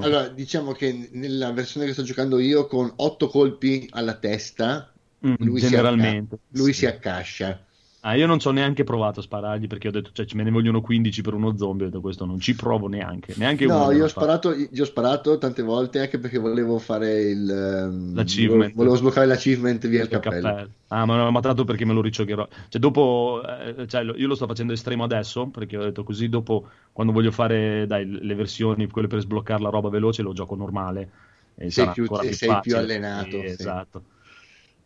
Allora, 0.00 0.28
diciamo 0.28 0.72
che 0.72 1.10
nella 1.12 1.52
versione 1.52 1.86
che 1.86 1.92
sto 1.92 2.02
giocando 2.02 2.38
io, 2.38 2.66
con 2.66 2.90
8 2.96 3.28
colpi 3.28 3.86
alla 3.90 4.16
testa, 4.18 4.92
Mm, 5.26 5.34
lui, 5.38 5.60
generalmente. 5.60 6.36
si, 6.36 6.42
acca- 6.42 6.58
lui 6.58 6.72
Sì. 6.72 6.78
si 6.80 6.86
accascia. 6.86 7.66
Ah, 8.00 8.14
io 8.14 8.26
non 8.26 8.38
ci 8.38 8.46
ho 8.46 8.52
neanche 8.52 8.84
provato 8.84 9.20
a 9.20 9.22
sparargli 9.22 9.66
perché 9.66 9.88
ho 9.88 9.90
detto, 9.90 10.10
cioè, 10.12 10.26
me 10.34 10.44
ne 10.44 10.50
vogliono 10.50 10.80
15 10.80 11.20
per 11.20 11.34
uno 11.34 11.56
zombie. 11.56 11.86
Ho 11.86 11.88
detto, 11.88 12.00
questo 12.00 12.24
non 12.24 12.38
ci 12.38 12.54
provo 12.54 12.86
neanche. 12.86 13.34
Neanche 13.36 13.66
uno 13.66 13.86
No, 13.86 13.90
io 13.90 14.04
ho, 14.04 14.08
sparato, 14.08 14.54
io 14.54 14.82
ho 14.82 14.84
sparato 14.84 15.36
tante 15.38 15.62
volte 15.62 15.98
anche 15.98 16.18
perché 16.18 16.38
volevo 16.38 16.78
fare 16.78 17.22
il. 17.22 17.50
ehm, 17.50 18.14
L'achievement. 18.14 18.72
Volevo, 18.74 18.94
sbloccare 18.96 19.26
l'achievement 19.26 19.86
via 19.88 20.02
il 20.02 20.04
Il 20.04 20.10
cappello. 20.10 20.70
Ah, 20.88 21.04
ma 21.04 21.16
l'ho 21.24 21.30
matato 21.32 21.64
perché 21.64 21.84
me 21.84 21.92
lo 21.92 22.00
ricciogherò. 22.00 22.46
Cioè, 22.68 22.80
dopo, 22.80 23.42
eh, 23.44 23.86
cioè, 23.88 24.02
io 24.02 24.26
lo 24.26 24.34
sto 24.36 24.46
facendo 24.46 24.72
estremo 24.72 25.04
adesso 25.04 25.48
perché 25.48 25.76
ho 25.76 25.82
detto 25.82 26.04
così. 26.04 26.28
Dopo, 26.28 26.68
quando 26.92 27.12
voglio 27.12 27.32
fare 27.32 27.84
dai, 27.86 28.06
le 28.06 28.34
versioni, 28.34 28.88
quelle 28.88 29.08
per 29.08 29.20
sbloccare 29.20 29.60
la 29.60 29.70
roba 29.70 29.88
veloce, 29.88 30.22
lo 30.22 30.32
gioco 30.32 30.54
normale. 30.54 31.10
E 31.56 31.70
Sei 31.70 31.88
più- 31.90 32.06
sei 32.32 32.60
più 32.60 32.76
allenato, 32.76 33.40
Sì, 33.40 33.48
sì. 33.48 33.52
Esatto. 33.52 34.02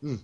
Mm. 0.05 0.17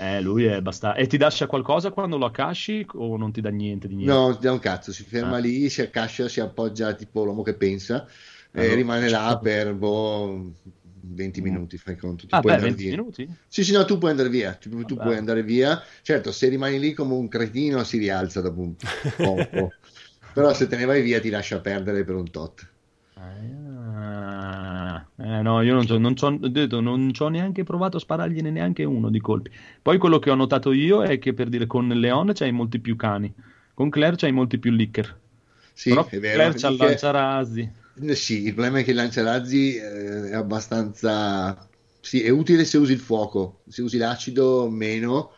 Eh, 0.00 0.20
lui 0.22 0.44
è 0.46 0.60
basta. 0.62 0.94
E 0.94 1.06
ti 1.06 1.18
lascia 1.18 1.46
qualcosa 1.46 1.90
quando 1.90 2.16
lo 2.16 2.24
accasci 2.26 2.86
o 2.94 3.16
non 3.16 3.32
ti 3.32 3.40
dà 3.40 3.50
niente 3.50 3.86
di 3.88 3.96
niente? 3.96 4.26
No, 4.26 4.32
ti 4.36 4.42
dà 4.46 4.52
un 4.52 4.60
cazzo, 4.60 4.92
si 4.92 5.02
ferma 5.04 5.38
Ah. 5.38 5.38
lì, 5.38 5.68
si 5.70 5.80
accascia, 5.82 6.28
si 6.28 6.38
appoggia 6.40 6.94
tipo 6.94 7.24
l'uomo 7.24 7.42
che 7.42 7.56
pensa 7.56 8.06
e 8.52 8.74
Allora, 8.74 8.74
rimane 8.74 9.08
là 9.08 9.36
certo. 9.36 9.42
per 9.42 9.74
boh, 9.74 10.52
20 11.02 11.40
minuti, 11.40 11.78
fai 11.78 11.96
conto. 11.96 12.26
Ah, 12.30 12.40
puoi 12.40 12.52
beh, 12.52 12.52
andare 12.52 12.70
20 12.70 12.74
via. 12.74 12.96
minuti? 12.96 13.26
Sì, 13.48 13.64
sì, 13.64 13.72
no, 13.72 13.84
tu 13.84 13.98
puoi 13.98 14.10
andare 14.12 14.28
via, 14.28 14.54
tu, 14.54 14.84
tu 14.84 14.98
Vabbè. 14.98 15.00
puoi 15.00 15.16
andare 15.16 15.42
via. 15.42 15.82
Certo, 16.02 16.30
se 16.30 16.48
rimani 16.48 16.78
lì 16.78 16.92
come 16.92 17.14
un 17.14 17.26
cretino 17.28 17.82
si 17.82 17.98
rialza 17.98 18.40
dopo 18.40 18.60
un 18.60 18.76
poco. 19.16 19.78
Però 20.32 20.52
se 20.54 20.68
te 20.68 20.76
ne 20.76 20.84
vai 20.84 21.02
via 21.02 21.18
ti 21.20 21.28
lascia 21.30 21.60
perdere 21.60 22.04
per 22.04 22.14
un 22.14 22.30
tot. 22.30 22.72
Ah, 23.16 23.36
eh, 25.20 25.42
no, 25.42 25.60
io 25.62 25.74
non 25.74 25.84
c'ho, 25.86 25.98
non 25.98 26.14
c'ho- 26.14 26.38
ho 26.40 26.48
detto, 26.48 26.80
non 26.80 27.10
c'ho 27.12 27.28
neanche 27.28 27.64
provato 27.64 27.96
a 27.96 28.00
sparargliene 28.00 28.50
neanche 28.50 28.84
uno 28.84 29.10
di 29.10 29.20
colpi. 29.20 29.50
Poi 29.82 29.98
quello 29.98 30.18
che 30.18 30.30
ho 30.30 30.34
notato 30.34 30.72
io 30.72 31.02
è 31.02 31.18
che 31.18 31.34
per 31.34 31.48
dire 31.48 31.66
con 31.66 31.88
Leon 31.88 32.30
c'hai 32.34 32.52
molti 32.52 32.78
più 32.78 32.94
cani, 32.96 33.32
con 33.74 33.90
Claire 33.90 34.16
c'hai 34.16 34.32
molti 34.32 34.58
più 34.58 34.70
licker. 34.70 35.18
Sì, 35.72 35.90
Però 35.90 36.06
è 36.08 36.18
vero. 36.18 36.34
Claire 36.36 36.54
c'ha 36.58 36.68
il 36.68 36.76
Perché- 36.76 36.92
lanciarazzi. 36.92 37.70
Eh, 38.00 38.14
Sì, 38.14 38.44
il 38.46 38.52
problema 38.54 38.78
è 38.78 38.84
che 38.84 38.90
il 38.90 38.96
lanciarazzi 38.96 39.74
eh, 39.76 40.30
è 40.30 40.34
abbastanza... 40.34 41.68
Sì, 42.00 42.22
è 42.22 42.28
utile 42.30 42.64
se 42.64 42.78
usi 42.78 42.92
il 42.92 43.00
fuoco, 43.00 43.60
se 43.68 43.82
usi 43.82 43.98
l'acido 43.98 44.68
meno, 44.70 45.32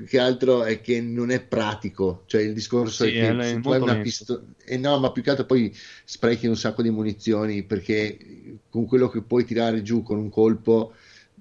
più 0.00 0.08
che 0.08 0.18
altro 0.18 0.64
è 0.64 0.80
che 0.80 1.02
non 1.02 1.30
è 1.30 1.42
pratico, 1.44 2.22
cioè 2.24 2.40
il 2.40 2.54
discorso 2.54 3.04
Sì, 3.04 3.10
è 3.10 3.12
che 3.18 3.28
è 3.36 3.60
tu 3.60 3.70
hai 3.70 3.80
una 3.80 3.98
pistola... 3.98 4.42
Eh, 4.64 4.78
no, 4.78 4.98
ma 4.98 5.12
più 5.12 5.22
che 5.22 5.28
altro 5.28 5.44
poi 5.44 5.74
sprechi 6.06 6.46
un 6.46 6.56
sacco 6.56 6.80
di 6.80 6.88
munizioni 6.88 7.64
perché 7.64 8.58
con 8.70 8.86
quello 8.86 9.08
che 9.10 9.20
puoi 9.20 9.44
tirare 9.44 9.82
giù 9.82 10.02
con 10.02 10.16
un 10.16 10.30
colpo, 10.30 10.94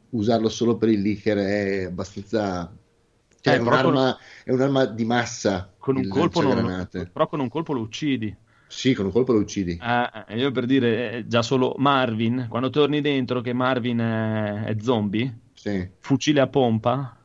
usarlo 0.10 0.50
solo 0.50 0.76
per 0.78 0.90
il 0.90 1.02
leaker 1.02 1.38
è 1.38 1.84
abbastanza... 1.86 2.70
Cioè, 3.42 3.54
Eh, 3.54 3.58
è 3.58 3.62
però 3.62 3.82
con- 3.82 3.94
un'arma, 3.94 4.18
è 4.44 4.52
un'arma 4.52 4.86
di 4.88 5.06
massa. 5.06 5.74
Con 5.78 5.96
un 5.96 6.08
colpo 6.10 6.42
non, 6.42 6.88
però 7.14 7.28
con 7.28 7.40
un 7.40 7.48
colpo 7.48 7.72
lo 7.72 7.80
uccidi. 7.80 8.36
Sì, 8.68 8.94
con 8.94 9.06
un 9.06 9.12
colpo 9.12 9.32
lo 9.32 9.40
uccidi. 9.40 9.80
Eh, 9.82 10.10
eh, 10.28 10.38
io 10.38 10.52
per 10.52 10.66
dire, 10.66 11.12
eh, 11.20 11.28
già 11.28 11.42
solo 11.42 11.74
Marvin, 11.78 12.48
quando 12.50 12.70
torni 12.70 13.00
dentro 13.02 13.40
che 13.42 13.54
Marvin 13.54 13.98
è, 14.00 14.64
è 14.66 14.76
zombie, 14.82 15.40
Sì. 15.54 15.90
fucile 16.00 16.42
a 16.42 16.48
pompa, 16.48 17.18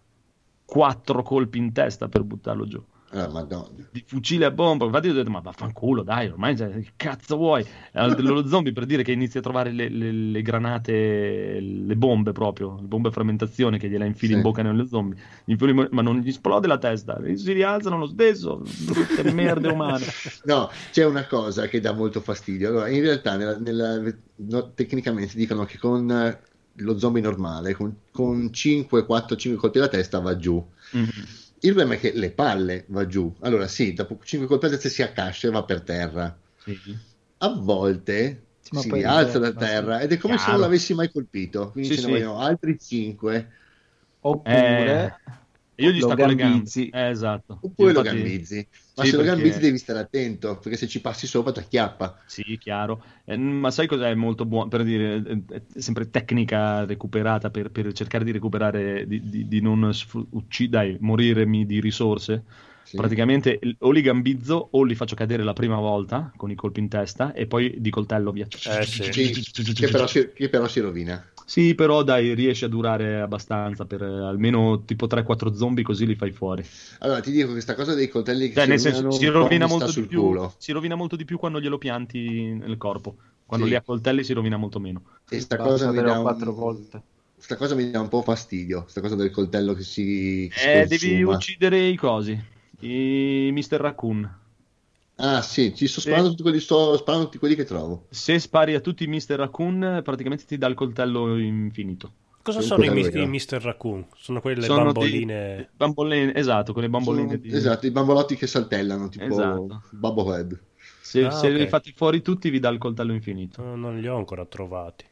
quattro 0.74 1.22
colpi 1.22 1.58
in 1.58 1.72
testa 1.72 2.08
per 2.08 2.24
buttarlo 2.24 2.66
giù. 2.66 2.82
Ah, 3.10 3.28
madonna. 3.28 3.68
Di 3.92 4.02
fucile 4.04 4.46
a 4.46 4.50
pompa, 4.50 4.86
infatti 4.86 5.08
ho 5.08 5.12
detto, 5.12 5.30
ma 5.30 5.38
vaffanculo, 5.38 6.02
dai, 6.02 6.26
ormai 6.26 6.56
che 6.56 6.94
cazzo 6.96 7.36
vuoi? 7.36 7.64
Eh, 7.92 8.20
Lo 8.22 8.44
zombie 8.48 8.72
per 8.72 8.86
dire 8.86 9.04
che 9.04 9.12
inizia 9.12 9.38
a 9.38 9.42
trovare 9.44 9.70
le, 9.70 9.88
le- 9.88 10.10
le 10.10 10.42
granate, 10.42 11.60
le 11.60 11.94
bombe 11.94 12.32
proprio, 12.32 12.74
le 12.80 12.88
bombe 12.88 13.06
a 13.06 13.12
frammentazione 13.12 13.78
che 13.78 13.88
gliela 13.88 14.04
infili 14.04 14.32
Sì. 14.32 14.36
in 14.38 14.42
bocca 14.42 14.62
nello 14.62 14.84
zombie, 14.88 15.16
infili- 15.44 15.88
ma 15.92 16.02
non 16.02 16.18
gli 16.18 16.28
esplode 16.30 16.66
la 16.66 16.78
testa, 16.78 17.20
si 17.34 17.52
rialzano 17.52 17.98
lo 17.98 18.06
stesso, 18.08 18.60
brutte 18.84 19.22
merde 19.30 19.68
umane. 19.68 20.06
No, 20.46 20.68
c'è 20.90 21.04
una 21.04 21.24
cosa 21.28 21.68
che 21.68 21.78
dà 21.78 21.92
molto 21.92 22.20
fastidio. 22.20 22.70
Allora, 22.70 22.88
in 22.88 23.00
realtà, 23.00 23.36
nella- 23.36 23.58
nella- 23.58 24.12
no, 24.38 24.72
tecnicamente 24.72 25.36
dicono 25.36 25.64
che 25.64 25.78
con 25.78 26.10
eh, 26.10 26.40
lo 26.78 26.98
zombie 26.98 27.22
normale, 27.22 27.74
con, 27.74 28.00
con 28.10 28.52
5, 28.52 29.04
4, 29.06 29.36
5 29.36 29.60
colpi 29.60 29.78
alla 29.78 29.88
testa 29.88 30.18
va 30.20 30.36
giù. 30.36 30.64
Mhm. 30.92 31.08
Il 31.60 31.72
problema 31.72 31.94
è 31.94 31.98
che 31.98 32.12
le 32.12 32.30
palle 32.30 32.84
va 32.88 33.06
giù. 33.06 33.34
Allora, 33.40 33.66
sì, 33.68 33.92
dopo 33.94 34.18
5 34.22 34.46
colpi 34.46 34.66
alla 34.66 34.74
testa 34.74 34.88
si 34.90 35.02
accascia 35.02 35.48
e 35.48 35.50
va 35.50 35.64
per 35.64 35.80
terra. 35.82 36.36
Sì. 36.58 36.78
A 37.38 37.48
volte 37.48 38.42
Sì, 38.60 38.70
ma 38.74 38.80
si 38.80 38.92
rialza 38.92 39.38
da 39.38 39.52
terra 39.52 40.00
ed 40.00 40.12
è 40.12 40.18
come 40.18 40.34
se 40.34 40.44
Chiaro. 40.44 40.52
non 40.58 40.60
l'avessi 40.62 40.94
mai 40.94 41.10
colpito. 41.10 41.70
Quindi 41.70 41.90
Sì, 41.90 41.94
ce 41.96 42.00
ne 42.02 42.06
sì. 42.06 42.12
vogliono 42.12 42.38
altri 42.38 42.78
5. 42.78 43.50
Oppure 44.20 45.20
Io 45.76 45.90
gli 45.90 46.00
lo 46.00 46.06
stacco 46.06 46.26
le 46.26 46.34
gambe. 46.34 46.42
gambizzi. 46.54 46.88
Eh, 46.88 47.08
esatto. 47.08 47.58
Oppure 47.62 47.90
Infatti- 47.90 48.08
lo 48.08 48.14
gambizzi. 48.14 48.68
Ma 48.96 49.02
Sì, 49.02 49.10
se 49.10 49.16
lo 49.16 49.22
perché- 49.24 49.40
gambizzi 49.40 49.58
devi 49.60 49.78
stare 49.78 49.98
attento, 49.98 50.58
perché 50.58 50.76
se 50.78 50.86
ci 50.86 51.00
passi 51.00 51.26
sopra 51.26 51.50
ti 51.50 51.58
acchiappa. 51.58 52.22
Sì, 52.26 52.56
chiaro. 52.58 53.02
Eh, 53.24 53.36
ma 53.36 53.70
sai 53.72 53.88
cos'è 53.88 54.14
molto 54.14 54.46
buono? 54.46 54.68
Per 54.68 54.84
dire, 54.84 55.16
eh, 55.26 55.42
è 55.48 55.80
sempre 55.80 56.10
tecnica 56.10 56.84
recuperata 56.84 57.50
per, 57.50 57.70
per 57.72 57.92
cercare 57.92 58.22
di 58.24 58.30
recuperare, 58.30 59.04
di, 59.06 59.28
di- 59.28 59.48
di 59.48 59.60
non 59.60 59.92
sfru- 59.92 60.26
ucci- 60.30 60.68
dai, 60.68 60.96
morirmi 61.00 61.66
di 61.66 61.80
risorse. 61.80 62.44
Sì. 62.84 62.96
Praticamente 62.96 63.58
o 63.78 63.90
li 63.90 64.02
gambizzo 64.02 64.68
o 64.72 64.82
li 64.82 64.94
faccio 64.94 65.14
cadere 65.14 65.42
la 65.42 65.52
prima 65.52 65.76
volta 65.76 66.30
con 66.36 66.50
i 66.50 66.54
colpi 66.54 66.80
in 66.80 66.88
testa 66.88 67.32
e 67.32 67.46
poi 67.46 67.74
di 67.80 67.90
coltello 67.90 68.30
via. 68.30 68.46
Eh, 68.46 68.84
sì. 68.84 69.10
Sì, 69.12 69.72
che, 69.74 69.88
però 69.88 70.06
si, 70.06 70.32
che 70.32 70.48
però 70.48 70.68
si 70.68 70.80
rovina. 70.80 71.24
Sì, 71.46 71.74
però 71.74 72.02
dai, 72.02 72.34
riesci 72.34 72.64
a 72.64 72.68
durare 72.68 73.20
abbastanza 73.20 73.84
per 73.84 74.02
eh, 74.02 74.06
almeno 74.06 74.82
tipo 74.84 75.06
3-4 75.06 75.52
zombie 75.54 75.84
così 75.84 76.06
li 76.06 76.14
fai 76.14 76.30
fuori. 76.30 76.64
Allora, 77.00 77.20
ti 77.20 77.30
dico 77.30 77.50
questa 77.52 77.74
cosa 77.74 77.94
dei 77.94 78.08
coltelli 78.08 78.48
che 78.48 78.54
Cioè, 78.54 78.64
si 78.64 78.70
nel 78.70 78.80
senso, 78.80 79.10
si 79.10 79.26
rovina, 79.26 79.66
molto 79.66 79.86
di 79.86 79.92
sul 79.92 80.06
più, 80.06 80.20
culo. 80.22 80.54
si 80.58 80.72
rovina 80.72 80.94
molto 80.94 81.16
di 81.16 81.24
più 81.24 81.38
quando 81.38 81.60
glielo 81.60 81.78
pianti 81.78 82.54
nel 82.54 82.76
corpo. 82.78 83.16
Quando 83.46 83.66
Sì. 83.66 83.72
li 83.72 83.76
accoltelli 83.78 84.24
si 84.24 84.32
rovina 84.32 84.56
molto 84.56 84.80
meno. 84.80 85.02
E 85.28 85.40
sta 85.40 85.56
cosa 85.58 85.90
mi 85.90 86.02
dà 86.02 86.12
un- 86.12 86.22
quattro 86.22 86.52
volte. 86.52 87.02
Sta 87.36 87.56
cosa 87.56 87.74
mi 87.74 87.90
dà 87.90 88.00
un 88.00 88.08
po' 88.08 88.22
fastidio, 88.22 88.86
sta 88.88 89.02
cosa 89.02 89.16
del 89.16 89.30
coltello 89.30 89.74
che 89.74 89.82
si 89.82 90.50
Eh, 90.56 90.86
devi 90.86 91.12
consuma. 91.22 91.36
uccidere 91.36 91.78
i 91.88 91.96
cosi. 91.96 92.52
I 92.86 93.50
Mr. 93.52 93.78
Raccoon. 93.80 94.38
Ah, 95.16 95.42
sì, 95.42 95.74
ci 95.74 95.86
sto 95.86 96.00
sparando 96.00 96.30
tutti 96.30 96.42
quelli, 96.42 96.58
sto 96.58 96.96
sparando 96.96 97.26
tutti 97.26 97.38
quelli 97.38 97.54
che 97.54 97.64
trovo. 97.64 98.06
Se 98.10 98.38
spari 98.38 98.74
a 98.74 98.80
tutti 98.80 99.04
i 99.04 99.06
Mr. 99.06 99.36
Raccoon, 99.36 100.00
praticamente 100.02 100.44
ti 100.44 100.58
dà 100.58 100.66
il 100.66 100.74
coltello 100.74 101.36
infinito. 101.38 102.12
Cosa 102.42 102.60
Sì, 102.60 102.66
sono 102.66 102.84
i, 102.84 102.88
i 102.88 103.26
Mr. 103.26 103.60
Raccoon? 103.62 104.04
Sono 104.16 104.40
quelle 104.40 104.62
Sono 104.62 104.84
bamboline. 104.84 105.54
dei 105.56 105.68
bamboline, 105.74 106.34
esatto, 106.34 106.72
quelle 106.72 106.90
bamboline 106.90 107.26
Sono- 107.28 107.38
di... 107.40 107.48
Esatto, 107.54 107.86
i 107.86 107.90
bambolotti 107.90 108.34
che 108.36 108.46
saltellano, 108.46 109.08
tipo 109.08 109.24
Esatto. 109.24 109.82
Bubblehead. 109.90 110.60
Se, 111.00 111.24
Ah, 111.24 111.30
se 111.30 111.46
ok. 111.46 111.52
li 111.54 111.66
fatti 111.68 111.92
fuori 111.96 112.20
tutti, 112.20 112.50
vi 112.50 112.58
dà 112.58 112.68
il 112.68 112.78
coltello 112.78 113.12
infinito. 113.12 113.62
No, 113.62 113.76
non 113.76 113.98
li 113.98 114.08
ho 114.08 114.16
ancora 114.16 114.44
trovati. 114.44 115.04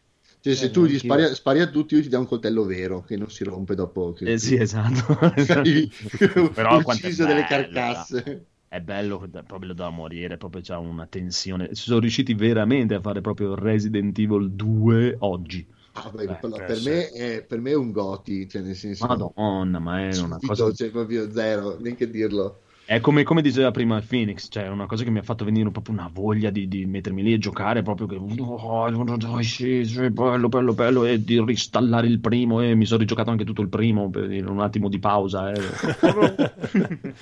Cioè, 0.43 0.55
se 0.57 0.67
Eh, 0.67 0.71
tu 0.71 0.85
gli 0.87 0.99
spari 0.99 1.23
a, 1.23 1.35
spari 1.35 1.61
a 1.61 1.69
tutti, 1.71 1.95
io 1.95 2.03
ti 2.03 2.09
dà 2.09 2.19
un 2.19 2.27
coltello 2.27 2.65
vero, 2.65 3.03
che 3.03 3.17
non 3.17 3.31
si 3.31 3.45
rompe 3.45 3.77
dopo 3.77 4.13
che 4.13 4.25
Eh 4.25 4.39
sì, 4.39 4.57
esatto. 4.57 5.17
Però 6.55 6.79
ucciso 6.79 7.25
delle 7.27 7.45
carcasse. 7.45 8.47
È 8.69 8.81
bello, 8.81 9.19
proprio 9.47 9.75
da 9.75 9.91
morire, 9.91 10.37
proprio 10.39 10.63
c'ha 10.65 10.79
una 10.79 11.07
tensione. 11.07 11.75
Sono 11.75 12.01
riusciti 12.01 12.35
veramente 12.35 12.95
a 12.95 13.01
fare 13.01 13.21
proprio 13.21 13.55
Resident 13.55 14.19
Evil 14.19 14.51
2 14.51 15.17
oggi. 15.21 15.67
Ah, 15.95 16.11
beh, 16.11 16.27
Beh, 16.27 16.35
per, 16.41 16.51
eh, 16.55 16.65
per 16.65 16.81
me 16.81 17.11
è, 17.11 17.45
per 17.45 17.61
me 17.61 17.71
è 17.73 17.75
un 17.75 17.93
goti, 17.93 18.49
cioè 18.49 18.63
nel 18.63 18.75
senso... 18.77 19.07
Madonna, 19.07 19.79
ma 19.79 20.01
è 20.01 20.19
una 20.19 20.39
cosa... 20.39 20.73
cioè 20.73 20.91
proprio 20.91 21.31
zero, 21.31 21.79
neanche 21.79 22.09
dirlo. 22.09 22.62
È 22.85 23.01
come, 23.01 23.23
come 23.23 23.41
diceva 23.43 23.71
prima 23.71 24.03
Phoenix, 24.07 24.49
cioè 24.51 24.69
una 24.69 24.87
cosa 24.87 25.05
che 25.05 25.11
mi 25.11 25.21
ha 25.21 25.23
fatto 25.23 25.45
venire 25.45 25.71
proprio 25.71 25.95
una 25.95 26.11
voglia 26.13 26.51
di, 26.51 26.67
di 26.69 26.85
mettermi 26.85 27.23
lì 27.23 27.33
e 27.33 27.39
giocare 27.39 27.81
proprio 27.83 28.07
che 28.07 28.17
oh, 28.17 29.41
sì, 29.43 29.85
sì, 29.85 30.11
bello, 30.11 30.49
bello, 30.49 30.75
bello 30.75 31.05
e 31.05 31.23
di 31.23 31.43
ristallare 31.43 32.09
il 32.09 32.21
primo 32.21 32.61
e 32.61 32.75
mi 32.75 32.85
sono 32.85 33.01
rigiocato 33.01 33.31
anche 33.31 33.45
tutto 33.45 33.63
il 33.63 33.69
primo 33.69 34.11
per 34.11 34.27
dire 34.27 34.49
un 34.51 34.61
attimo 34.61 34.89
di 34.89 34.99
pausa. 34.99 35.53
eh. 35.53 35.61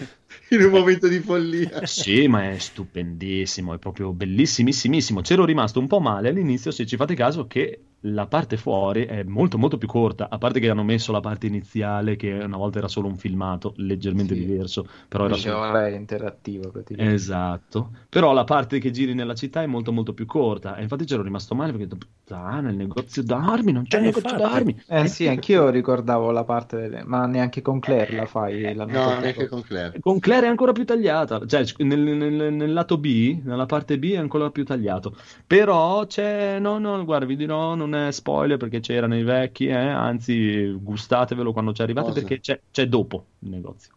In 0.50 0.62
un 0.64 0.70
momento 0.70 1.06
di 1.06 1.20
follia. 1.20 1.80
Eh 1.80 1.86
sì, 1.86 2.26
ma 2.26 2.50
è 2.50 2.58
stupendissimo, 2.58 3.74
è 3.74 3.78
proprio 3.78 4.12
bellissimissimissimo. 4.12 5.20
C'ero 5.20 5.44
rimasto 5.44 5.78
un 5.78 5.86
po' 5.86 6.00
male 6.00 6.30
all'inizio, 6.30 6.70
se 6.70 6.86
ci 6.86 6.96
fate 6.96 7.14
caso, 7.14 7.46
che 7.46 7.84
la 8.04 8.26
parte 8.26 8.56
fuori 8.56 9.04
è 9.04 9.22
molto 9.24 9.58
molto 9.58 9.76
più 9.78 9.86
corta, 9.88 10.28
a 10.30 10.38
parte 10.38 10.60
che 10.60 10.68
hanno 10.70 10.82
messo 10.84 11.12
la 11.12 11.20
parte 11.20 11.46
iniziale 11.46 12.16
che 12.16 12.32
una 12.32 12.56
volta 12.56 12.78
era 12.78 12.88
solo 12.88 13.08
un 13.08 13.16
filmato 13.16 13.74
leggermente 13.76 14.34
Sì. 14.34 14.44
diverso, 14.44 14.86
però 15.08 15.24
era 15.26 15.36
solo... 15.36 15.70
lei 15.72 15.94
interattivo 15.96 16.70
praticamente. 16.70 17.14
Esatto, 17.14 17.92
però 18.08 18.32
la 18.32 18.44
parte 18.44 18.78
che 18.78 18.90
giri 18.90 19.14
nella 19.14 19.34
città 19.34 19.62
è 19.62 19.66
molto 19.66 19.92
molto 19.92 20.14
più 20.14 20.26
corta 20.26 20.76
e 20.76 20.82
infatti 20.82 21.04
c'ero 21.04 21.22
rimasto 21.22 21.54
male 21.54 21.72
perché 21.72 21.96
puttana, 22.30 22.70
il 22.70 22.76
negozio 22.76 23.22
d'armi, 23.22 23.72
non 23.72 23.84
c'è 23.84 23.96
Eh, 23.96 23.98
il 23.98 24.04
negozio 24.04 24.36
infatti. 24.36 24.48
d'armi. 24.48 24.82
Eh 24.86 25.06
sì, 25.08 25.26
anch'io 25.26 25.68
ricordavo 25.70 26.30
la 26.30 26.44
parte 26.44 26.76
delle... 26.76 27.02
ma 27.04 27.26
neanche 27.26 27.60
con 27.62 27.80
Claire 27.80 28.14
la 28.14 28.26
fai 28.26 28.72
la 28.74 28.84
No, 28.84 29.18
neanche 29.20 29.48
con 29.48 29.62
Claire. 29.62 29.98
Con 30.00 30.18
Claire 30.20 30.46
è 30.46 30.48
ancora 30.48 30.72
più 30.72 30.84
tagliata, 30.84 31.44
cioè 31.46 31.64
nel, 31.78 31.98
nel- 32.00 32.52
nel 32.52 32.72
lato 32.72 32.96
B, 32.98 33.40
nella 33.44 33.66
parte 33.66 33.98
B 33.98 34.12
è 34.12 34.16
ancora 34.16 34.50
più 34.50 34.64
tagliato. 34.64 35.16
Però 35.46 36.06
c'è, 36.06 36.58
no, 36.60 36.78
no, 36.78 37.04
guarda, 37.04 37.26
vi 37.26 37.36
dirò, 37.36 37.74
non 37.74 37.94
è 37.94 38.10
spoiler 38.12 38.56
perché 38.56 38.80
c'era 38.80 39.06
nei 39.06 39.22
vecchi, 39.24 39.66
eh, 39.66 39.74
anzi, 39.74 40.70
gustatevelo 40.80 41.52
quando 41.52 41.72
ci 41.72 41.82
arrivate 41.82 42.12
Cosa? 42.12 42.20
perché 42.20 42.40
c'è, 42.40 42.60
c'è 42.70 42.86
dopo 42.88 43.26
il 43.40 43.50
negozio. 43.50 43.92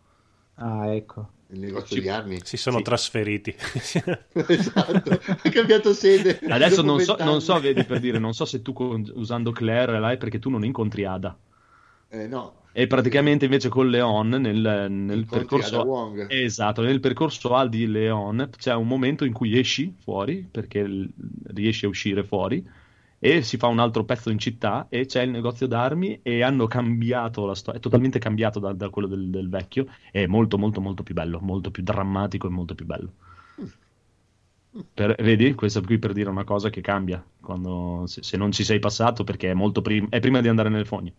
Ah, 0.57 0.87
ecco. 0.95 1.32
Il 1.49 1.59
negozio 1.59 1.95
Ci- 1.95 2.01
di 2.01 2.09
armi. 2.09 2.39
Si 2.43 2.57
sono 2.57 2.77
Sì. 2.77 2.83
trasferiti. 2.83 3.53
esatto, 4.47 5.19
ha 5.27 5.49
cambiato 5.49 5.93
sede. 5.93 6.39
Adesso 6.47 6.81
non 6.81 6.99
so, 6.99 7.15
non 7.19 7.41
so, 7.41 7.59
vedi 7.59 7.83
per 7.83 7.99
dire, 7.99 8.17
non 8.19 8.33
so 8.33 8.45
se 8.45 8.61
tu 8.61 8.73
con- 8.73 9.09
usando 9.15 9.51
Claire 9.51 9.99
l'hai 9.99 10.17
perché 10.17 10.39
tu 10.39 10.49
non 10.49 10.63
incontri 10.65 11.05
Ada. 11.05 11.37
Eh, 12.09 12.27
no. 12.27 12.61
E 12.75 12.87
praticamente 12.87 13.45
invece 13.45 13.69
con 13.69 13.87
Leon 13.87 14.29
nel, 14.29 14.87
nel 14.89 15.25
percorso... 15.27 15.81
Ada 15.81 15.87
Wong. 15.89 16.31
Esatto, 16.31 16.81
nel 16.81 16.99
percorso 16.99 17.53
A 17.55 17.67
di 17.67 17.85
Leon 17.85 18.49
c'è 18.57 18.73
un 18.73 18.87
momento 18.87 19.25
in 19.25 19.33
cui 19.33 19.57
esci 19.59 19.93
fuori, 19.99 20.47
perché 20.49 21.07
riesci 21.47 21.85
a 21.85 21.89
uscire 21.89 22.23
fuori, 22.23 22.67
e 23.25 23.41
si 23.41 23.55
fa 23.55 23.67
un 23.67 23.79
altro 23.79 24.03
pezzo 24.03 24.29
in 24.29 24.37
città 24.37 24.87
e 24.89 25.05
c'è 25.05 25.21
il 25.21 25.29
negozio 25.29 25.65
d'armi 25.65 26.19
e 26.21 26.43
hanno 26.43 26.67
cambiato 26.67 27.45
la 27.45 27.55
storia, 27.55 27.79
è 27.79 27.81
totalmente 27.81 28.19
cambiato 28.19 28.59
da, 28.59 28.73
da 28.73 28.89
quello 28.89 29.07
del, 29.07 29.29
del 29.29 29.47
vecchio, 29.47 29.85
è 30.11 30.25
molto 30.25 30.57
molto 30.57 30.81
molto 30.81 31.03
più 31.03 31.13
bello, 31.13 31.39
molto 31.39 31.71
più 31.71 31.83
drammatico 31.83 32.47
e 32.47 32.49
molto 32.49 32.75
più 32.75 32.85
bello. 32.85 33.13
Per- 34.93 35.15
vedi, 35.23 35.53
questo 35.53 35.81
qui 35.81 35.99
per 35.99 36.11
dire 36.11 36.29
una 36.29 36.43
cosa 36.43 36.69
che 36.69 36.81
cambia 36.81 37.23
quando, 37.39 38.03
se, 38.07 38.23
se 38.23 38.35
non 38.35 38.51
ci 38.51 38.65
sei 38.65 38.79
passato 38.79 39.23
perché 39.23 39.51
è 39.51 39.53
molto 39.53 39.81
prim- 39.81 40.09
è 40.09 40.19
prima 40.19 40.41
di 40.41 40.49
andare 40.49 40.67
nel 40.67 40.85
fogno. 40.85 41.13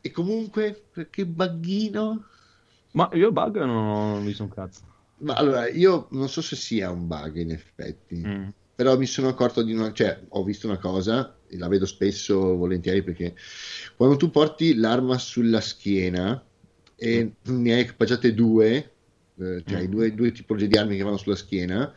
E 0.00 0.10
comunque, 0.10 0.86
che 1.10 1.24
bugghino. 1.24 2.24
Ma 2.92 3.08
io 3.12 3.30
bug 3.30 3.62
non 3.62 3.86
ho 3.86 4.20
visto 4.22 4.42
un 4.42 4.48
cazzo. 4.48 4.80
Ma 5.18 5.34
allora, 5.34 5.68
io 5.68 6.08
non 6.10 6.28
so 6.28 6.40
se 6.40 6.56
sia 6.56 6.90
un 6.90 7.06
bug 7.06 7.36
in 7.36 7.52
effetti, 7.52 8.22
Mm. 8.26 8.48
Però 8.80 8.96
mi 8.96 9.04
sono 9.04 9.28
accorto 9.28 9.60
di 9.62 9.74
una, 9.74 9.92
cioè, 9.92 10.18
ho 10.26 10.42
visto 10.42 10.66
una 10.66 10.78
cosa, 10.78 11.36
e 11.46 11.58
la 11.58 11.68
vedo 11.68 11.84
spesso, 11.84 12.56
volentieri, 12.56 13.02
perché 13.02 13.34
quando 13.94 14.16
tu 14.16 14.30
porti 14.30 14.74
l'arma 14.74 15.18
sulla 15.18 15.60
schiena 15.60 16.42
e 16.96 17.30
ne 17.42 17.74
hai 17.74 17.80
equipaggiate 17.80 18.32
due, 18.32 18.94
eh, 19.38 19.62
cioè 19.66 19.82
Mm. 19.82 19.90
due, 19.90 20.14
due 20.14 20.32
tipologie 20.32 20.66
di 20.66 20.78
armi 20.78 20.96
che 20.96 21.02
vanno 21.02 21.18
sulla 21.18 21.36
schiena, 21.36 21.92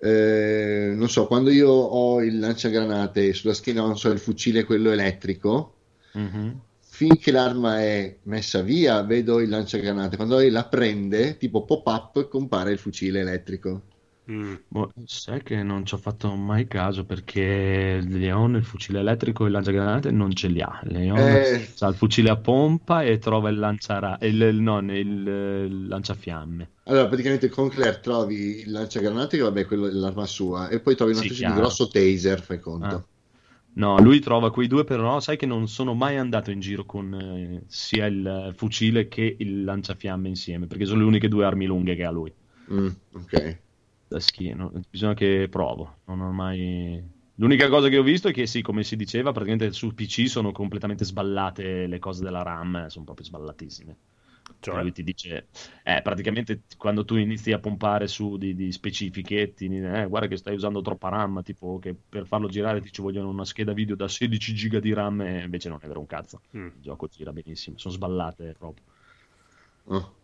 eh, 0.00 0.92
non 0.94 1.08
so, 1.08 1.26
quando 1.26 1.48
io 1.50 1.70
ho 1.70 2.22
il 2.22 2.38
lanciagranate 2.38 3.32
sulla 3.32 3.54
schiena, 3.54 3.80
non 3.80 3.96
so, 3.96 4.10
il 4.10 4.18
fucile 4.18 4.64
quello 4.64 4.90
elettrico, 4.90 5.78
Mhm. 6.12 6.60
finché 6.78 7.30
l'arma 7.32 7.80
è 7.80 8.18
messa 8.24 8.60
via, 8.60 9.02
vedo 9.02 9.40
il 9.40 9.48
lanciagranate. 9.48 10.16
Quando 10.16 10.36
lei 10.36 10.50
la 10.50 10.66
prende, 10.66 11.38
tipo 11.38 11.64
pop-up, 11.64 12.28
compare 12.28 12.72
il 12.72 12.78
fucile 12.78 13.20
elettrico. 13.20 13.91
Mm. 14.30 14.54
Boh, 14.68 14.92
sai 15.04 15.42
che 15.42 15.62
non 15.64 15.84
ci 15.84 15.94
ho 15.94 15.98
fatto 15.98 16.32
mai 16.36 16.68
caso 16.68 17.04
perché 17.04 18.00
Leon 18.06 18.54
il 18.54 18.64
fucile 18.64 19.00
elettrico 19.00 19.42
e 19.42 19.46
il 19.48 19.52
lanciagranate 19.52 20.12
non 20.12 20.32
ce 20.32 20.46
li 20.46 20.60
ha. 20.60 20.80
Leon 20.84 21.18
Eh. 21.18 21.68
ha 21.80 21.88
il 21.88 21.94
fucile 21.96 22.30
a 22.30 22.36
pompa 22.36 23.02
e 23.02 23.18
trova 23.18 23.48
il 23.50 23.58
lanciara 23.58 24.18
il, 24.20 24.54
non, 24.60 24.90
il, 24.90 25.26
il 25.26 25.86
lanciafiamme. 25.88 26.70
Allora, 26.84 27.08
praticamente 27.08 27.48
con 27.48 27.68
Claire 27.68 27.98
trovi 28.00 28.60
il 28.60 28.70
lanciagranate, 28.70 29.36
che 29.36 29.42
vabbè, 29.42 29.66
quello 29.66 29.88
è 29.88 29.90
l'arma 29.90 30.26
sua, 30.26 30.68
e 30.68 30.78
poi 30.78 30.94
trovi 30.94 31.12
una 31.12 31.20
Sì, 31.20 31.26
specie 31.26 31.42
chiaro. 31.42 31.54
di 31.56 31.60
grosso 31.60 31.88
taser, 31.88 32.40
fai 32.40 32.60
conto. 32.60 32.86
Ah. 32.86 33.04
No, 33.74 33.98
lui 34.00 34.20
trova 34.20 34.52
quei 34.52 34.68
due, 34.68 34.84
però 34.84 35.18
sai 35.18 35.36
che 35.36 35.46
non 35.46 35.66
sono 35.66 35.94
mai 35.94 36.16
andato 36.18 36.50
in 36.50 36.60
giro 36.60 36.84
con 36.84 37.12
eh, 37.14 37.62
sia 37.68 38.06
il 38.06 38.52
fucile 38.54 39.08
che 39.08 39.34
il 39.38 39.64
lanciafiamme 39.64 40.28
insieme, 40.28 40.66
perché 40.66 40.84
sono 40.84 41.00
le 41.00 41.06
uniche 41.06 41.28
due 41.28 41.44
armi 41.44 41.66
lunghe 41.66 41.96
che 41.96 42.04
ha 42.04 42.10
lui. 42.10 42.32
Mm, 42.70 42.88
ok. 43.14 43.61
Da 44.12 44.20
schiena, 44.20 44.70
bisogna 44.90 45.14
che 45.14 45.48
provo. 45.50 46.00
Non 46.04 46.20
ho 46.20 46.32
mai. 46.32 47.02
L'unica 47.36 47.70
cosa 47.70 47.88
che 47.88 47.96
ho 47.96 48.02
visto 48.02 48.28
è 48.28 48.32
che 48.32 48.46
sì, 48.46 48.60
come 48.60 48.84
si 48.84 48.94
diceva, 48.94 49.32
praticamente 49.32 49.72
sul 49.72 49.94
PC 49.94 50.28
sono 50.28 50.52
completamente 50.52 51.06
sballate 51.06 51.86
le 51.86 51.98
cose 51.98 52.22
della 52.22 52.42
RAM, 52.42 52.88
sono 52.88 53.06
proprio 53.06 53.24
sballatissime. 53.24 53.96
Cioè? 54.60 54.82
Lui 54.82 54.92
ti 54.92 55.02
dice, 55.02 55.46
eh, 55.82 56.02
praticamente 56.02 56.64
quando 56.76 57.06
tu 57.06 57.16
inizi 57.16 57.52
a 57.52 57.58
pompare 57.58 58.06
su 58.06 58.36
di, 58.36 58.54
di 58.54 58.70
specifiche, 58.70 59.54
ti 59.54 59.64
eh, 59.64 60.06
guarda 60.06 60.28
che 60.28 60.36
stai 60.36 60.54
usando 60.54 60.82
troppa 60.82 61.08
RAM, 61.08 61.42
tipo 61.42 61.78
che 61.78 61.94
per 61.94 62.26
farlo 62.26 62.48
girare 62.48 62.82
ti 62.82 62.92
ci 62.92 63.00
vogliono 63.00 63.30
una 63.30 63.46
scheda 63.46 63.72
video 63.72 63.96
da 63.96 64.08
16 64.08 64.54
giga 64.54 64.78
di 64.78 64.92
RAM, 64.92 65.22
e 65.22 65.42
invece 65.42 65.70
non 65.70 65.78
è 65.80 65.86
vero 65.86 66.00
un 66.00 66.06
cazzo. 66.06 66.42
Mm. 66.54 66.66
Il 66.66 66.80
gioco 66.82 67.06
gira 67.06 67.32
benissimo, 67.32 67.78
sono 67.78 67.94
sballate 67.94 68.54
proprio. 68.58 68.84
Oh. 69.84 70.20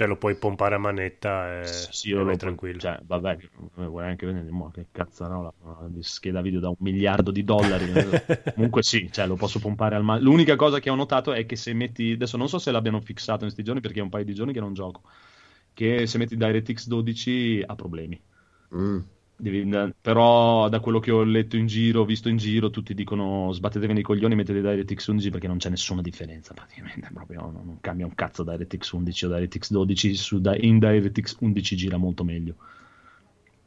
Cioè 0.00 0.08
lo 0.08 0.16
puoi 0.16 0.34
pompare 0.34 0.76
a 0.76 0.78
manetta 0.78 1.60
e, 1.60 1.66
Sì, 1.66 2.08
io 2.08 2.24
vai 2.24 2.32
lo 2.32 2.36
tranquillo. 2.38 2.78
Cioè, 2.78 3.00
vabbè, 3.04 3.36
vuoi 3.74 4.06
anche 4.06 4.24
vedere, 4.24 4.48
mo, 4.48 4.70
che 4.70 4.86
cazzarola, 4.90 5.52
di 5.88 6.02
scheda 6.02 6.40
video 6.40 6.58
da 6.58 6.70
un 6.70 6.76
miliardo 6.78 7.30
di 7.30 7.44
dollari. 7.44 7.84
Comunque 8.56 8.82
sì, 8.82 9.10
cioè, 9.12 9.26
lo 9.26 9.36
posso 9.36 9.58
pompare 9.58 9.96
al 9.96 10.02
massimo. 10.02 10.30
L'unica 10.30 10.56
cosa 10.56 10.78
che 10.78 10.88
ho 10.88 10.94
notato 10.94 11.34
è 11.34 11.44
che 11.44 11.54
se 11.54 11.74
metti, 11.74 12.12
adesso 12.12 12.38
non 12.38 12.48
so 12.48 12.58
se 12.58 12.70
l'abbiano 12.70 13.02
fissato 13.02 13.44
in 13.44 13.50
questi 13.50 13.62
giorni 13.62 13.82
perché 13.82 14.00
è 14.00 14.02
un 14.02 14.08
paio 14.08 14.24
di 14.24 14.32
giorni 14.32 14.54
che 14.54 14.60
non 14.60 14.72
gioco, 14.72 15.02
che 15.74 16.06
se 16.06 16.16
metti 16.16 16.34
DirectX 16.34 16.86
12 16.86 17.64
ha 17.66 17.74
problemi. 17.74 18.18
Mm. 18.74 19.00
Devi- 19.40 19.92
però 20.00 20.68
da 20.68 20.80
quello 20.80 20.98
che 21.00 21.10
ho 21.10 21.22
letto 21.22 21.56
in 21.56 21.66
giro, 21.66 22.04
visto 22.04 22.28
in 22.28 22.36
giro, 22.36 22.70
tutti 22.70 22.92
dicono 22.94 23.50
sbattetevi 23.52 23.94
nei 23.94 24.02
coglioni 24.02 24.34
e 24.34 24.36
mettete 24.36 24.60
DirectX 24.60 25.06
11 25.08 25.30
perché 25.30 25.46
non 25.46 25.56
c'è 25.56 25.70
nessuna 25.70 26.02
differenza 26.02 26.52
praticamente, 26.52 27.08
proprio 27.12 27.40
non, 27.40 27.52
non 27.64 27.78
cambia 27.80 28.04
un 28.06 28.14
cazzo 28.14 28.42
DirectX 28.44 28.90
11 28.92 29.24
o 29.24 29.28
DirectX 29.28 29.70
12, 29.70 30.14
su, 30.14 30.40
in 30.60 30.78
DirectX 30.78 31.36
11 31.40 31.76
gira 31.76 31.96
molto 31.96 32.22
meglio. 32.24 32.54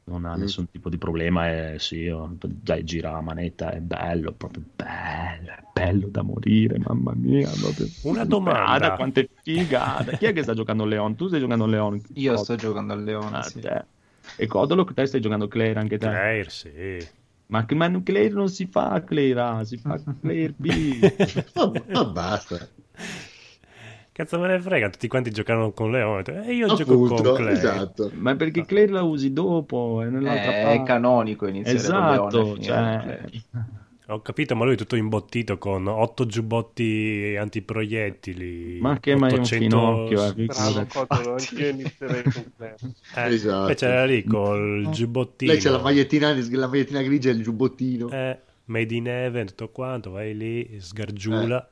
Non 0.06 0.26
ha 0.26 0.36
Mm. 0.36 0.42
nessun 0.42 0.70
tipo 0.70 0.90
di 0.90 0.98
problema 0.98 1.50
e 1.50 1.80
sì, 1.80 2.08
oh, 2.10 2.30
dai, 2.38 2.84
gira 2.84 3.16
a 3.16 3.22
manetta, 3.22 3.72
è 3.72 3.80
bello, 3.80 4.34
proprio 4.34 4.62
bello, 4.76 5.50
è 5.52 5.64
bello 5.72 6.08
da 6.10 6.22
morire, 6.24 6.78
mamma 6.78 7.14
mia. 7.16 7.50
proprio- 7.50 7.88
Una 8.04 8.26
domanda. 8.26 8.94
Ah, 8.94 8.96
quanto 8.98 9.22
è 9.22 9.30
figata. 9.42 10.12
Chi 10.18 10.26
è 10.26 10.34
che 10.34 10.44
sta 10.44 10.54
giocando 10.54 10.84
Leon? 10.84 11.16
Tu 11.16 11.28
stai 11.28 11.40
giocando 11.40 11.66
Leon? 11.66 12.02
Io 12.16 12.36
sto 12.36 12.56
giocando 12.58 12.92
al 12.92 13.04
Leone. 13.04 13.38
Ah, 13.38 13.44
sì. 13.44 13.62
te. 13.62 13.86
E 14.36 14.48
Codolo, 14.48 14.84
te 14.86 15.06
stai 15.06 15.22
giocando 15.22 15.48
Claire 15.48 15.80
anche 15.80 15.98
te? 15.98 16.08
Claire, 16.08 16.50
sì. 16.50 16.72
Ma, 17.48 17.66
ma 17.76 17.88
non- 17.88 18.04
Claire 18.04 18.34
non 18.34 18.50
si 18.50 18.66
fa 18.68 19.04
Claire 19.04 19.40
A, 19.42 19.64
si 19.64 19.78
fa 19.78 20.00
Claire 20.22 20.54
B. 20.56 21.00
Ma, 21.54 21.72
ma 21.92 22.06
basta. 22.06 22.68
Cazzo 24.12 24.40
me 24.40 24.48
ne 24.48 24.62
frega, 24.62 24.90
tutti 24.90 25.08
quanti 25.08 25.32
giocano 25.32 25.72
con 25.72 25.90
Leone. 25.92 26.46
E 26.48 26.54
io 26.54 26.68
gioco 26.68 26.94
Appunto, 26.94 27.22
con 27.24 27.34
Claire. 27.36 27.52
esatto. 27.54 28.12
ma 28.14 28.36
perché 28.36 28.64
Claire 28.66 28.92
la 28.92 29.02
usi 29.04 29.34
dopo, 29.34 30.02
è 30.04 30.06
nell'altra 30.10 30.52
Eh, 30.60 30.64
parte. 30.64 30.82
è 30.82 30.84
canonico 30.84 31.48
iniziare 31.48 31.80
con 31.80 31.90
Leone 31.90 32.28
Esatto, 32.28 32.60
cioè... 32.60 33.20
Ho 34.08 34.22
capito, 34.22 34.54
ma 34.56 34.66
lui 34.66 34.74
è 34.74 34.78
tutto 34.78 34.98
imbottito 34.98 35.58
con 35.58 35.88
otto 35.88 36.26
giubbotti 36.26 37.36
antiproiettili. 37.40 38.80
Ma 38.82 39.00
che 39.00 39.16
mai 39.16 39.32
un 39.32 39.40
800 39.40 39.64
finocchio, 39.66 40.26
eh, 40.26 40.46
Bravo. 40.46 40.86
Codolo, 40.88 41.32
anch'io 41.32 41.68
inizierei 41.70 42.24
con 42.24 42.52
Claire. 42.58 42.76
Eh, 43.16 43.34
Esatto. 43.34 43.62
Invece 43.62 43.86
era 43.88 44.06
lì 44.06 44.24
col 44.26 44.90
giubbottino. 44.92 45.52
Lei 45.52 45.62
c'è 45.62 45.70
la 45.70 45.80
magliettina, 45.82 46.34
la 46.34 46.68
magliettina 46.68 47.02
grigia 47.02 47.30
e 47.30 47.34
il 47.34 47.44
giubbottino. 47.44 48.10
Eh, 48.10 48.40
made 48.66 48.94
in 48.94 49.08
heaven, 49.08 49.48
tutto 49.48 49.70
quanto, 49.70 50.12
vai 50.12 50.36
lì, 50.36 50.78
sgargiula 50.80 51.66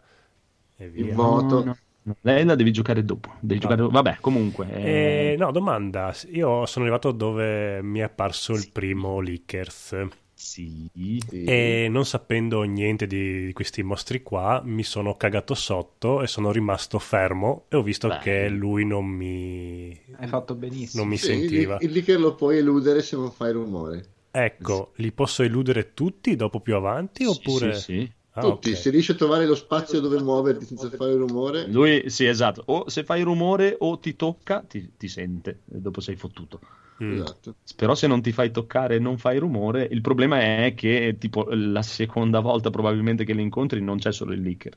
e 0.78 0.86
Il 0.86 0.92
via. 0.92 1.14
vo- 1.16 1.24
Moto. 1.24 1.56
No, 1.58 1.64
no, 1.66 1.78
no. 2.04 2.16
Lei 2.22 2.46
la 2.46 2.56
devi 2.56 2.72
giocare 2.72 3.04
dopo. 3.04 3.36
Devi 3.42 3.60
giocare... 3.60 3.82
Vabbè, 3.84 4.18
comunque. 4.22 4.68
eh, 4.72 5.34
Eh, 5.34 5.36
no, 5.38 5.52
domanda. 5.52 6.16
Io 6.32 6.66
sono 6.66 6.86
arrivato 6.86 7.12
dove 7.12 7.82
mi 7.84 8.00
è 8.00 8.04
apparso 8.04 8.54
il 8.54 8.70
primo 8.72 9.20
Lickers 9.20 9.96
Sì. 10.42 10.90
Sì. 10.94 11.44
e 11.46 11.88
non 11.90 12.06
sapendo 12.06 12.64
niente 12.64 13.06
di, 13.08 13.46
di 13.46 13.54
questi 13.54 13.84
mostri 13.84 14.24
qua, 14.24 14.62
mi 14.64 14.84
sono 14.84 15.16
cagato 15.16 15.54
sotto 15.54 16.22
e 16.22 16.28
sono 16.28 16.52
rimasto 16.52 17.00
fermo 17.00 17.66
e 17.70 17.78
ho 17.78 17.84
visto 17.84 18.08
Beh. 18.08 18.20
che 18.20 18.50
lui 18.50 18.86
non 18.86 19.06
mi, 19.06 19.98
Hai 20.18 20.28
fatto 20.28 20.56
benissimo. 20.56 21.02
non 21.02 21.10
mi 21.10 21.18
Sì, 21.18 21.28
sentiva. 21.28 21.78
Il, 21.80 21.88
il 21.88 21.92
licker 21.92 22.20
lo 22.20 22.36
puoi 22.36 22.58
eludere 22.58 23.02
se 23.02 23.16
non 23.16 23.32
fai 23.32 23.52
rumore. 23.52 24.06
Ecco, 24.32 24.94
li 24.96 25.12
posso 25.12 25.44
eludere 25.44 25.94
tutti 25.94 26.36
dopo 26.36 26.60
più 26.60 26.76
avanti 26.76 27.26
oppure... 27.26 27.74
Sì, 27.76 27.82
sì, 27.82 28.00
sì. 28.00 28.12
Ah, 28.34 28.40
Tutti, 28.40 28.70
ok. 28.70 28.78
se 28.78 28.90
riesci 28.92 29.12
a 29.12 29.16
trovare 29.16 29.46
lo 29.46 29.56
spazio 29.56 30.00
dove 30.00 30.22
muoverti 30.22 30.64
senza 30.64 30.90
fare 30.90 31.14
rumore, 31.16 31.68
Lui, 31.68 32.10
sì, 32.10 32.26
esatto. 32.26 32.64
O 32.68 32.88
se 32.90 33.04
fai 33.04 33.24
rumore 33.24 33.76
o 33.78 34.00
ti 34.00 34.16
tocca, 34.16 34.62
ti, 34.62 34.94
ti 34.96 35.10
sente. 35.10 35.60
E 35.70 35.80
dopo 35.80 36.00
sei 36.00 36.16
fottuto. 36.16 36.62
Mm. 37.04 37.14
esatto. 37.14 37.56
Però 37.76 37.96
se 37.96 38.08
non 38.08 38.22
ti 38.22 38.32
fai 38.32 38.52
toccare 38.52 38.96
e 38.96 39.00
non 39.00 39.18
fai 39.18 39.40
rumore, 39.40 39.88
il 39.90 40.02
problema 40.02 40.40
è 40.40 40.74
che 40.76 41.16
tipo 41.20 41.48
la 41.50 41.82
seconda 41.82 42.40
volta 42.40 42.70
probabilmente 42.70 43.24
che 43.24 43.34
li 43.34 43.42
incontri 43.42 43.82
non 43.82 43.98
c'è 43.98 44.12
solo 44.12 44.34
il 44.34 44.42
leaker. 44.42 44.74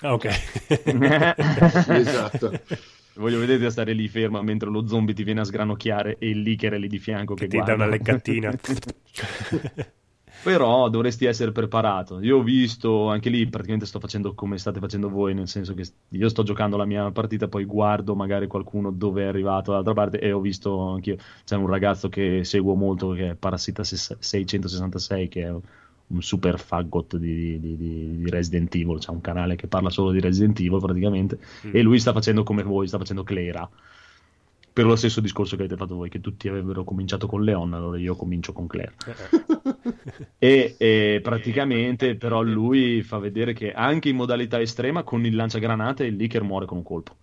Ah, 0.00 0.12
ok. 0.12 0.26
Esatto. 1.88 2.52
Voglio 3.14 3.38
vedere 3.40 3.66
a 3.66 3.70
stare 3.70 3.92
lì 3.92 4.08
ferma 4.08 4.42
mentre 4.42 4.70
lo 4.70 4.86
zombie 4.86 5.14
ti 5.14 5.24
viene 5.24 5.40
a 5.40 5.44
sgranocchiare 5.44 6.18
e 6.18 6.28
il 6.28 6.42
leaker 6.42 6.74
è 6.74 6.78
lì 6.78 6.88
di 6.88 6.98
fianco 7.00 7.34
che, 7.34 7.46
che 7.46 7.48
ti 7.48 7.56
dà 7.58 7.74
guarda. 7.74 7.84
una 7.84 7.92
leccatina. 7.92 8.52
Però 10.40 10.88
dovresti 10.88 11.24
essere 11.24 11.50
preparato. 11.52 12.20
Io 12.20 12.38
ho 12.38 12.42
visto 12.42 13.08
anche 13.08 13.28
lì, 13.28 13.46
praticamente 13.48 13.86
sto 13.86 13.98
facendo 14.00 14.34
come 14.34 14.56
state 14.56 14.78
facendo 14.78 15.08
voi, 15.08 15.34
nel 15.34 15.48
senso 15.48 15.74
che 15.74 15.84
io 16.10 16.28
sto 16.28 16.42
giocando 16.44 16.76
la 16.76 16.84
mia 16.84 17.10
partita, 17.10 17.48
poi 17.48 17.64
guardo 17.64 18.14
magari 18.14 18.46
qualcuno 18.46 18.90
dove 18.92 19.22
è 19.24 19.26
arrivato 19.26 19.70
dall'altra 19.70 19.94
parte 19.94 20.20
e 20.20 20.30
ho 20.32 20.40
visto 20.40 20.78
anche 20.80 21.10
io, 21.10 21.16
c'è 21.44 21.56
un 21.56 21.66
ragazzo 21.66 22.08
che 22.08 22.44
seguo 22.44 22.74
molto 22.74 23.10
che 23.10 23.30
è 23.30 23.34
Parassita 23.34 23.82
666 23.84 25.28
che 25.28 25.42
è 25.42 25.50
un 25.50 26.22
super 26.22 26.58
faggot 26.58 27.16
di, 27.16 27.58
di- 27.60 27.76
di- 27.76 28.16
di 28.18 28.30
Resident 28.30 28.74
Evil, 28.74 28.98
c'è 28.98 29.10
un 29.10 29.20
canale 29.20 29.56
che 29.56 29.66
parla 29.66 29.90
solo 29.90 30.10
di 30.12 30.20
Resident 30.20 30.58
Evil 30.60 30.80
praticamente 30.80 31.38
Mm. 31.66 31.70
e 31.74 31.82
lui 31.82 31.98
sta 31.98 32.12
facendo 32.12 32.44
come 32.44 32.62
voi, 32.62 32.86
sta 32.86 32.96
facendo 32.96 33.24
Clera. 33.24 33.68
Per 34.78 34.86
lo 34.86 34.94
stesso 34.94 35.20
discorso 35.20 35.56
che 35.56 35.62
avete 35.62 35.76
fatto 35.76 35.96
voi, 35.96 36.08
che 36.08 36.20
tutti 36.20 36.46
avrebbero 36.46 36.84
cominciato 36.84 37.26
con 37.26 37.42
Leon, 37.42 37.74
allora 37.74 37.98
io 37.98 38.14
comincio 38.14 38.52
con 38.52 38.68
Claire. 38.68 38.94
E, 40.38 40.76
e 40.78 41.20
praticamente 41.20 42.14
però 42.14 42.42
lui 42.42 43.02
fa 43.02 43.18
vedere 43.18 43.54
che 43.54 43.72
anche 43.72 44.08
in 44.08 44.14
modalità 44.14 44.60
estrema 44.60 45.02
con 45.02 45.26
il 45.26 45.34
lanciagranate 45.34 46.04
il 46.04 46.14
leaker 46.14 46.44
muore 46.44 46.66
con 46.66 46.76
un 46.76 46.84
colpo. 46.84 47.16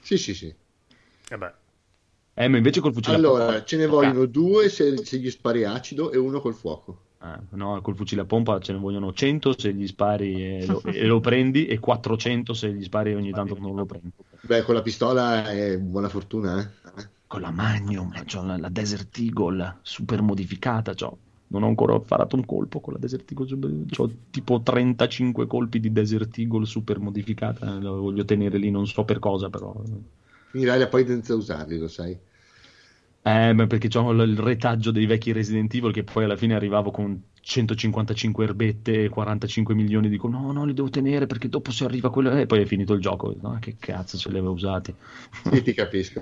Sì, 0.00 0.18
sì, 0.18 0.34
sì. 0.34 0.52
Eh 1.28 1.38
beh, 1.38 1.52
Eh, 2.34 2.48
ma 2.48 2.56
invece 2.56 2.80
col 2.80 2.92
fucile 2.92 3.14
a 3.14 3.18
Allora, 3.18 3.44
pompa... 3.44 3.64
ce 3.64 3.76
ne 3.76 3.86
vogliono 3.86 4.26
due 4.26 4.68
se, 4.68 4.96
se 5.04 5.18
gli 5.18 5.30
spari 5.30 5.62
acido 5.62 6.10
e 6.10 6.18
uno 6.18 6.40
col 6.40 6.54
fuoco. 6.54 7.02
Ah, 7.18 7.40
no, 7.50 7.80
col 7.82 7.94
fucile 7.94 8.22
a 8.22 8.24
pompa 8.24 8.58
ce 8.58 8.72
ne 8.72 8.78
vogliono 8.78 9.12
100 9.12 9.58
se 9.58 9.72
gli 9.72 9.86
spari 9.86 10.58
e 10.58 10.66
lo, 10.66 10.82
e 10.82 11.06
lo 11.06 11.20
prendi 11.20 11.66
e 11.66 11.78
400 11.78 12.52
se 12.52 12.72
gli 12.72 12.82
spari 12.82 13.14
ogni 13.14 13.30
tanto 13.30 13.56
non 13.60 13.76
lo 13.76 13.84
prendi. 13.84 14.10
Beh, 14.46 14.62
con 14.62 14.74
la 14.74 14.82
pistola 14.82 15.50
è 15.50 15.76
buona 15.78 16.08
fortuna, 16.08 16.60
eh. 16.60 17.08
Con 17.26 17.40
la 17.40 17.50
Magnum, 17.50 18.12
c'ho 18.24 18.44
la, 18.44 18.68
Desert 18.68 19.18
Eagle 19.18 19.78
super 19.82 20.22
modificata, 20.22 20.94
c'ho- 20.94 21.18
non 21.48 21.64
ho 21.64 21.66
ancora 21.66 21.98
farato 22.00 22.36
un 22.36 22.44
colpo 22.44 22.80
con 22.80 22.92
la 22.92 22.98
Desert 23.00 23.28
Eagle, 23.32 23.86
c'ho 23.86 24.10
tipo 24.30 24.62
35 24.62 25.46
colpi 25.48 25.80
di 25.80 25.90
Desert 25.92 26.38
Eagle 26.38 26.64
super 26.64 27.00
modificata, 27.00 27.78
la 27.80 27.90
voglio 27.90 28.24
tenere 28.24 28.58
lì, 28.58 28.70
non 28.70 28.86
so 28.86 29.04
per 29.04 29.18
cosa 29.18 29.50
però. 29.50 29.74
Finirai 30.50 30.88
poi 30.88 31.04
senza 31.06 31.34
usarli, 31.34 31.78
lo 31.78 31.88
sai. 31.88 32.16
Eh, 33.26 33.52
ma 33.54 33.66
perché 33.66 33.88
c'ho 33.88 34.12
il 34.12 34.38
retaggio 34.38 34.92
dei 34.92 35.04
vecchi 35.04 35.32
Resident 35.32 35.74
Evil 35.74 35.92
che 35.92 36.04
poi 36.04 36.22
alla 36.22 36.36
fine 36.36 36.54
arrivavo 36.54 36.92
con 36.92 37.20
155 37.40 38.44
erbette 38.44 39.02
e 39.04 39.08
45 39.08 39.74
milioni 39.74 40.08
dico 40.08 40.28
no, 40.28 40.52
no, 40.52 40.64
li 40.64 40.72
devo 40.72 40.90
tenere 40.90 41.26
perché 41.26 41.48
dopo 41.48 41.72
se 41.72 41.84
arriva 41.84 42.08
quello 42.10 42.30
e 42.30 42.46
poi 42.46 42.60
è 42.62 42.66
finito 42.66 42.92
il 42.92 43.00
gioco. 43.00 43.34
No, 43.40 43.58
che 43.60 43.76
cazzo 43.80 44.16
ce 44.16 44.30
li 44.30 44.38
avevo 44.38 44.52
usati. 44.52 44.94
Sì, 45.50 45.60
ti 45.62 45.74
capisco. 45.74 46.20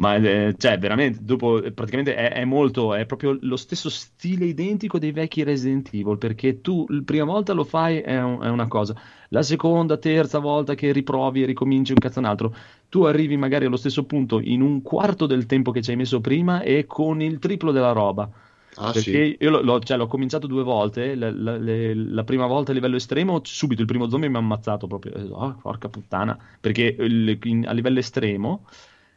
Ma 0.00 0.14
eh, 0.16 0.54
cioè, 0.56 0.78
veramente, 0.78 1.18
dopo, 1.22 1.60
praticamente 1.74 2.14
è, 2.14 2.32
è 2.32 2.44
molto, 2.46 2.94
è 2.94 3.04
proprio 3.04 3.36
lo 3.42 3.56
stesso 3.56 3.90
stile 3.90 4.46
identico 4.46 4.98
dei 4.98 5.12
vecchi 5.12 5.42
Resident 5.42 5.90
Evil, 5.92 6.16
perché 6.16 6.62
tu 6.62 6.86
la 6.88 7.02
prima 7.04 7.24
volta 7.26 7.52
lo 7.52 7.64
fai 7.64 7.98
è, 7.98 8.18
un- 8.18 8.40
è 8.42 8.48
una 8.48 8.66
cosa, 8.66 8.94
la 9.28 9.42
seconda, 9.42 9.98
terza 9.98 10.38
volta 10.38 10.74
che 10.74 10.90
riprovi 10.92 11.42
e 11.42 11.46
ricominci 11.46 11.92
un 11.92 11.98
cazzo 11.98 12.18
un 12.18 12.24
altro, 12.24 12.54
tu 12.88 13.02
arrivi 13.02 13.36
magari 13.36 13.66
allo 13.66 13.76
stesso 13.76 14.04
punto 14.06 14.40
in 14.40 14.62
un 14.62 14.80
quarto 14.80 15.26
del 15.26 15.44
tempo 15.44 15.70
che 15.70 15.82
ci 15.82 15.90
hai 15.90 15.96
messo 15.96 16.20
prima 16.22 16.62
e 16.62 16.86
con 16.86 17.20
il 17.20 17.38
triplo 17.38 17.70
della 17.70 17.92
roba. 17.92 18.30
Ah, 18.76 18.92
Perché 18.92 19.18
sì. 19.18 19.36
io 19.38 19.50
l'ho, 19.50 19.60
l'ho- 19.62 19.80
cioè, 19.80 19.96
l'ho 19.98 20.06
cominciato 20.06 20.46
due 20.46 20.62
volte, 20.62 21.14
la, 21.14 21.30
la- 21.30 21.56
le- 21.58 21.94
la 21.94 22.24
prima 22.24 22.46
volta 22.46 22.70
a 22.70 22.74
livello 22.74 22.96
estremo, 22.96 23.40
subito 23.44 23.82
il 23.82 23.86
primo 23.86 24.08
zombie 24.08 24.28
mi 24.30 24.36
ha 24.36 24.38
ammazzato 24.38 24.86
proprio, 24.86 25.12
oh, 25.34 25.56
porca 25.60 25.88
puttana, 25.88 26.36
perché 26.58 26.96
il- 26.98 27.38
in- 27.44 27.66
a 27.68 27.72
livello 27.72 27.98
estremo, 27.98 28.66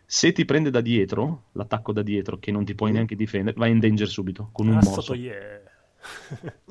se 0.05 0.31
ti 0.31 0.45
prende 0.45 0.69
da 0.69 0.81
dietro, 0.81 1.45
l'attacco 1.53 1.91
da 1.93 2.01
dietro, 2.01 2.37
che 2.39 2.51
non 2.51 2.65
ti 2.65 2.75
puoi 2.75 2.91
neanche 2.91 3.15
difendere, 3.15 3.55
vai 3.57 3.71
in 3.71 3.79
danger 3.79 4.07
subito, 4.07 4.49
con 4.51 4.67
un 4.67 4.77
Ah, 4.77 4.81
morso. 4.83 5.13
yeah. 5.13 5.61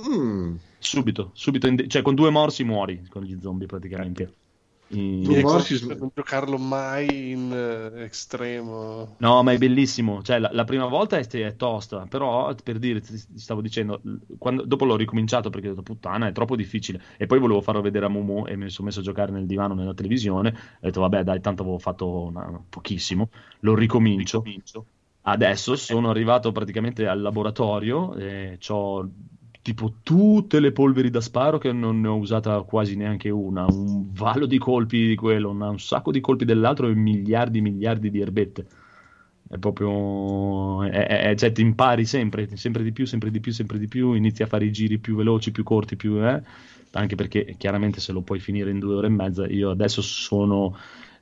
Mm. 0.09 0.57
Subito, 0.79 1.31
subito, 1.33 1.67
in 1.67 1.77
da- 1.77 1.87
cioè 1.87 2.03
con 2.03 2.15
due 2.15 2.31
morsi 2.31 2.65
muori 2.65 3.07
con 3.09 3.23
gli 3.23 3.39
zombie 3.41 3.67
praticamente. 3.67 4.33
I- 4.94 5.27
ricordo 5.35 5.64
di 5.78 5.97
non 5.98 6.10
giocarlo 6.14 6.59
mai 6.59 7.31
in 7.31 7.52
eh, 7.52 8.02
estremo. 8.05 9.16
No, 9.19 9.43
ma 9.44 9.52
è 9.52 9.59
bellissimo. 9.59 10.20
Cioè, 10.23 10.39
la, 10.40 10.51
la 10.52 10.64
prima 10.64 10.86
volta 10.86 11.16
è, 11.16 11.27
è 11.27 11.55
tosta, 11.56 12.06
però 12.06 12.52
per 12.56 12.78
dire, 12.78 13.01
ti, 13.01 13.16
stavo 13.39 13.60
dicendo, 13.60 14.01
quando- 14.36 14.64
dopo 14.64 14.85
l'ho 14.85 14.97
ricominciato 14.97 15.48
perché 15.48 15.69
ho 15.69 15.70
detto 15.70 15.82
puttana, 15.82 16.27
è 16.27 16.32
troppo 16.32 16.56
difficile. 16.56 17.01
E 17.16 17.27
poi 17.27 17.39
volevo 17.39 17.60
farlo 17.60 17.81
vedere 17.81 18.06
a 18.06 18.09
Momo 18.09 18.47
e 18.47 18.56
mi 18.56 18.69
sono 18.69 18.89
messo 18.89 18.98
a 19.01 19.02
giocare 19.05 19.31
nel 19.31 19.47
divano 19.47 19.74
nella 19.74 19.94
televisione. 19.94 20.48
Ho 20.48 20.86
detto, 20.86 21.01
vabbè, 21.01 21.23
dai, 21.23 21.40
tanto 21.40 21.62
avevo 21.62 21.78
fatto 21.78 22.23
una- 22.24 22.62
pochissimo, 22.69 23.31
lo 23.60 23.74
ricomincio. 23.77 24.44
Adesso 25.24 25.77
sono 25.77 26.10
arrivato 26.10 26.51
praticamente 26.51 27.06
al 27.06 27.20
laboratorio 27.20 28.14
e 28.16 28.59
ho 28.69 29.09
tipo 29.63 29.99
tutte 30.03 30.61
le 30.61 30.73
polveri 30.73 31.11
da 31.11 31.21
sparo 31.21 31.59
che 31.59 31.73
non 31.73 32.01
ne 32.01 32.09
ho 32.09 32.17
usata 32.17 32.61
quasi 32.63 32.97
neanche 32.97 33.31
una, 33.31 33.67
un 33.67 34.13
valo 34.13 34.47
di 34.47 34.59
colpi 34.59 35.07
di 35.09 35.15
quello, 35.17 35.51
un 35.51 35.79
sacco 35.79 36.11
di 36.11 36.21
colpi 36.21 36.45
dell'altro 36.45 36.89
e 36.89 36.95
miliardi 36.95 37.59
e 37.59 37.61
miliardi 37.63 38.11
di 38.11 38.21
erbette. 38.21 38.67
È 39.49 39.59
proprio. 39.59 40.83
è- 40.85 41.07
è- 41.31 41.35
cioè, 41.37 41.53
ti 41.53 41.61
impari 41.61 42.05
sempre, 42.07 42.57
sempre 42.57 42.83
di 42.83 42.93
più, 42.93 43.05
sempre 43.05 43.31
di 43.31 43.41
più, 43.41 43.53
sempre 43.53 43.79
di 43.79 43.87
più. 43.89 44.13
Inizi 44.15 44.43
a 44.43 44.47
fare 44.47 44.65
i 44.65 44.73
giri 44.73 44.99
più 44.99 45.15
veloci, 45.17 45.51
più 45.53 45.63
corti, 45.63 45.97
più. 45.97 46.25
eh. 46.27 46.43
Anche 46.93 47.15
perché 47.17 47.55
chiaramente 47.59 48.01
se 48.01 48.13
lo 48.13 48.23
puoi 48.23 48.39
finire 48.41 48.71
in 48.71 48.79
due 48.79 48.95
ore 48.95 49.07
e 49.09 49.11
mezza, 49.11 49.47
io 49.47 49.71
adesso 49.71 50.01
sono. 50.03 50.75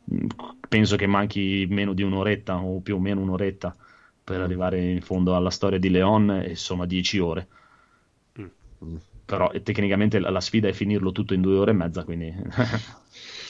mh, 0.04 0.26
Penso 0.68 0.96
che 0.96 1.06
manchi 1.06 1.66
meno 1.68 1.92
di 1.92 2.02
un'oretta 2.02 2.56
o 2.62 2.80
più 2.80 2.96
o 2.96 3.00
meno 3.00 3.20
un'oretta 3.20 3.76
per 4.22 4.40
arrivare 4.40 4.80
in 4.92 5.00
fondo 5.00 5.34
alla 5.34 5.50
storia 5.50 5.78
di 5.80 5.90
Leon 5.90 6.30
e 6.30 6.54
sono 6.54 6.82
a 6.82 6.86
10 6.86 7.18
ore. 7.18 7.48
Però 9.24 9.50
tecnicamente 9.62 10.18
la, 10.18 10.30
la 10.30 10.40
sfida 10.40 10.68
è 10.68 10.72
finirlo 10.72 11.12
tutto 11.12 11.34
in 11.34 11.40
due 11.40 11.56
ore 11.56 11.70
e 11.70 11.74
mezza, 11.74 12.04
quindi... 12.04 12.34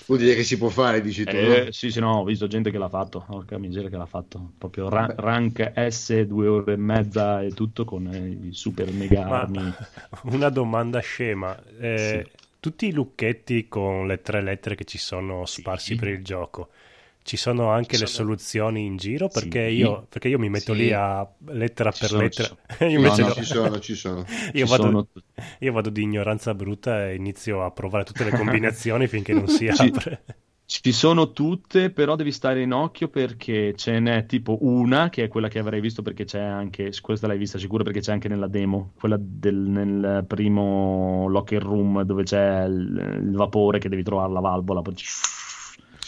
Vuol 0.06 0.18
dire 0.18 0.34
che 0.34 0.42
si 0.42 0.58
può 0.58 0.68
fare, 0.68 1.00
dici 1.00 1.24
tu. 1.24 1.36
Eh, 1.36 1.64
no? 1.66 1.72
sì, 1.72 1.90
sì, 1.90 2.00
no, 2.00 2.18
ho 2.18 2.24
visto 2.24 2.48
gente 2.48 2.72
che 2.72 2.78
l'ha 2.78 2.88
fatto, 2.88 3.24
porca 3.24 3.58
miseria 3.58 3.88
che 3.88 3.96
l'ha 3.96 4.06
fatto. 4.06 4.50
Proprio 4.58 4.88
ra- 4.88 5.14
rank 5.16 5.72
S, 5.88 6.22
due 6.22 6.48
ore 6.48 6.72
e 6.72 6.76
mezza 6.76 7.42
e 7.42 7.50
tutto 7.52 7.84
con 7.84 8.06
eh, 8.12 8.48
i 8.48 8.52
super 8.52 8.92
mega 8.92 9.24
Ma 9.24 9.42
armi. 9.42 9.72
una 10.32 10.48
domanda 10.48 10.98
scema. 10.98 11.56
Eh, 11.78 12.26
Tutti 12.58 12.88
i 12.88 12.92
lucchetti 12.92 13.68
con 13.68 14.06
le 14.06 14.20
tre 14.20 14.42
lettere 14.42 14.74
che 14.74 14.84
ci 14.84 14.98
sono 14.98 15.46
sparsi 15.46 15.94
per 15.94 16.08
il 16.08 16.22
gioco, 16.22 16.68
ci 17.22 17.36
sono 17.36 17.70
anche 17.70 17.98
le 17.98 18.06
soluzioni 18.06 18.84
in 18.86 18.96
giro? 18.96 19.28
Perché, 19.28 19.68
Sì. 19.68 19.76
io, 19.76 20.06
perché 20.08 20.28
io 20.28 20.38
mi 20.38 20.48
metto 20.48 20.72
Sì. 20.72 20.78
lì 20.80 20.92
a 20.92 21.26
lettera 21.48 21.92
Ci 21.92 22.00
per 22.00 22.08
sono, 22.08 22.22
lettera. 22.22 22.48
ci 22.48 22.56
Io 22.84 23.00
No, 23.00 23.06
invece 23.06 23.22
no, 23.22 23.28
no. 23.28 23.34
ci 23.34 23.44
sono, 23.44 23.78
ci 23.80 23.94
sono. 23.94 24.24
Io 24.54 24.66
Ci 24.66 24.70
vado, 24.70 24.82
sono- 24.82 25.08
io 25.60 25.72
vado 25.72 25.90
di 25.90 26.02
ignoranza 26.02 26.54
brutta 26.54 27.08
e 27.08 27.14
inizio 27.14 27.64
a 27.64 27.70
provare 27.70 28.04
tutte 28.04 28.24
le 28.24 28.30
combinazioni 28.32 29.06
finché 29.06 29.32
non 29.32 29.46
si 29.48 29.68
apre. 29.68 30.24
Ci 30.70 30.92
sono 30.92 31.32
tutte, 31.32 31.90
però 31.90 32.14
devi 32.14 32.30
stare 32.30 32.62
in 32.62 32.72
occhio 32.72 33.08
perché 33.08 33.74
ce 33.74 33.98
n'è 33.98 34.24
tipo 34.26 34.58
una 34.60 35.08
che 35.08 35.24
è 35.24 35.28
quella 35.28 35.48
che 35.48 35.58
avrei 35.58 35.80
visto 35.80 36.00
perché 36.02 36.24
c'è 36.24 36.38
anche, 36.40 36.92
questa 37.00 37.26
l'hai 37.26 37.38
vista 37.38 37.58
sicuro 37.58 37.82
perché 37.82 37.98
c'è 37.98 38.12
anche 38.12 38.28
nella 38.28 38.46
demo, 38.46 38.92
quella 38.96 39.16
del, 39.18 39.56
nel 39.56 40.24
primo 40.28 41.26
locker 41.28 41.60
room 41.60 42.02
dove 42.02 42.22
c'è 42.22 42.64
il, 42.66 43.20
il 43.24 43.32
vapore 43.34 43.80
che 43.80 43.88
devi 43.88 44.04
trovare 44.04 44.32
la 44.32 44.38
valvola, 44.40 44.80
poi- 44.80 44.94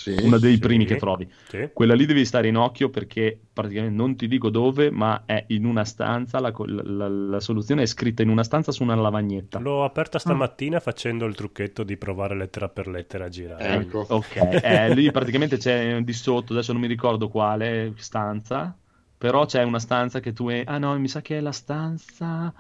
Sì. 0.03 0.17
una 0.21 0.39
dei 0.39 0.55
Sì. 0.55 0.59
primi 0.59 0.85
che 0.85 0.97
trovi. 0.97 1.31
Sì. 1.49 1.71
Quella 1.73 1.95
lì 1.95 2.07
devi 2.07 2.25
stare 2.25 2.49
in 2.49 2.57
occhio 2.57 2.91
perché 2.91 3.39
praticamente 3.53 3.95
non 3.95 4.17
ti 4.17 4.27
dico 4.27 4.51
dove, 4.51 4.91
ma 4.91 5.23
è 5.25 5.45
in 5.49 5.65
una 5.65 5.85
stanza, 5.85 6.41
la, 6.41 6.53
la- 6.67 7.09
la 7.09 7.41
soluzione 7.41 7.83
è 7.83 7.87
scritta 7.87 8.23
in 8.23 8.29
una 8.29 8.43
stanza 8.43 8.73
su 8.73 8.83
una 8.83 8.97
lavagnetta. 8.97 9.61
L'ho 9.61 9.85
aperta 9.85 10.19
stamattina 10.19 10.81
facendo 10.81 11.25
il 11.27 11.35
trucchetto 11.37 11.85
di 11.85 11.97
provare 11.97 12.35
lettera 12.35 12.69
per 12.69 12.89
lettera 12.89 13.27
a 13.27 13.29
girare. 13.29 13.75
Ecco. 13.75 14.05
Ok, 14.09 14.37
eh, 14.63 14.93
lì 14.95 15.11
praticamente 15.13 15.57
c'è 15.57 16.01
di 16.03 16.13
sotto, 16.13 16.53
adesso 16.53 16.73
non 16.73 16.81
mi 16.81 16.89
ricordo 16.89 17.29
quale 17.29 17.93
stanza, 17.97 18.77
però 19.17 19.45
c'è 19.47 19.63
una 19.63 19.79
stanza 19.79 20.19
che 20.19 20.33
tu... 20.33 20.49
È... 20.49 20.65
Ah 20.67 20.79
no, 20.79 20.99
mi 20.99 21.09
sa 21.09 21.21
che 21.21 21.39
è 21.39 21.41
la 21.41 21.53
stanza... 21.53 22.53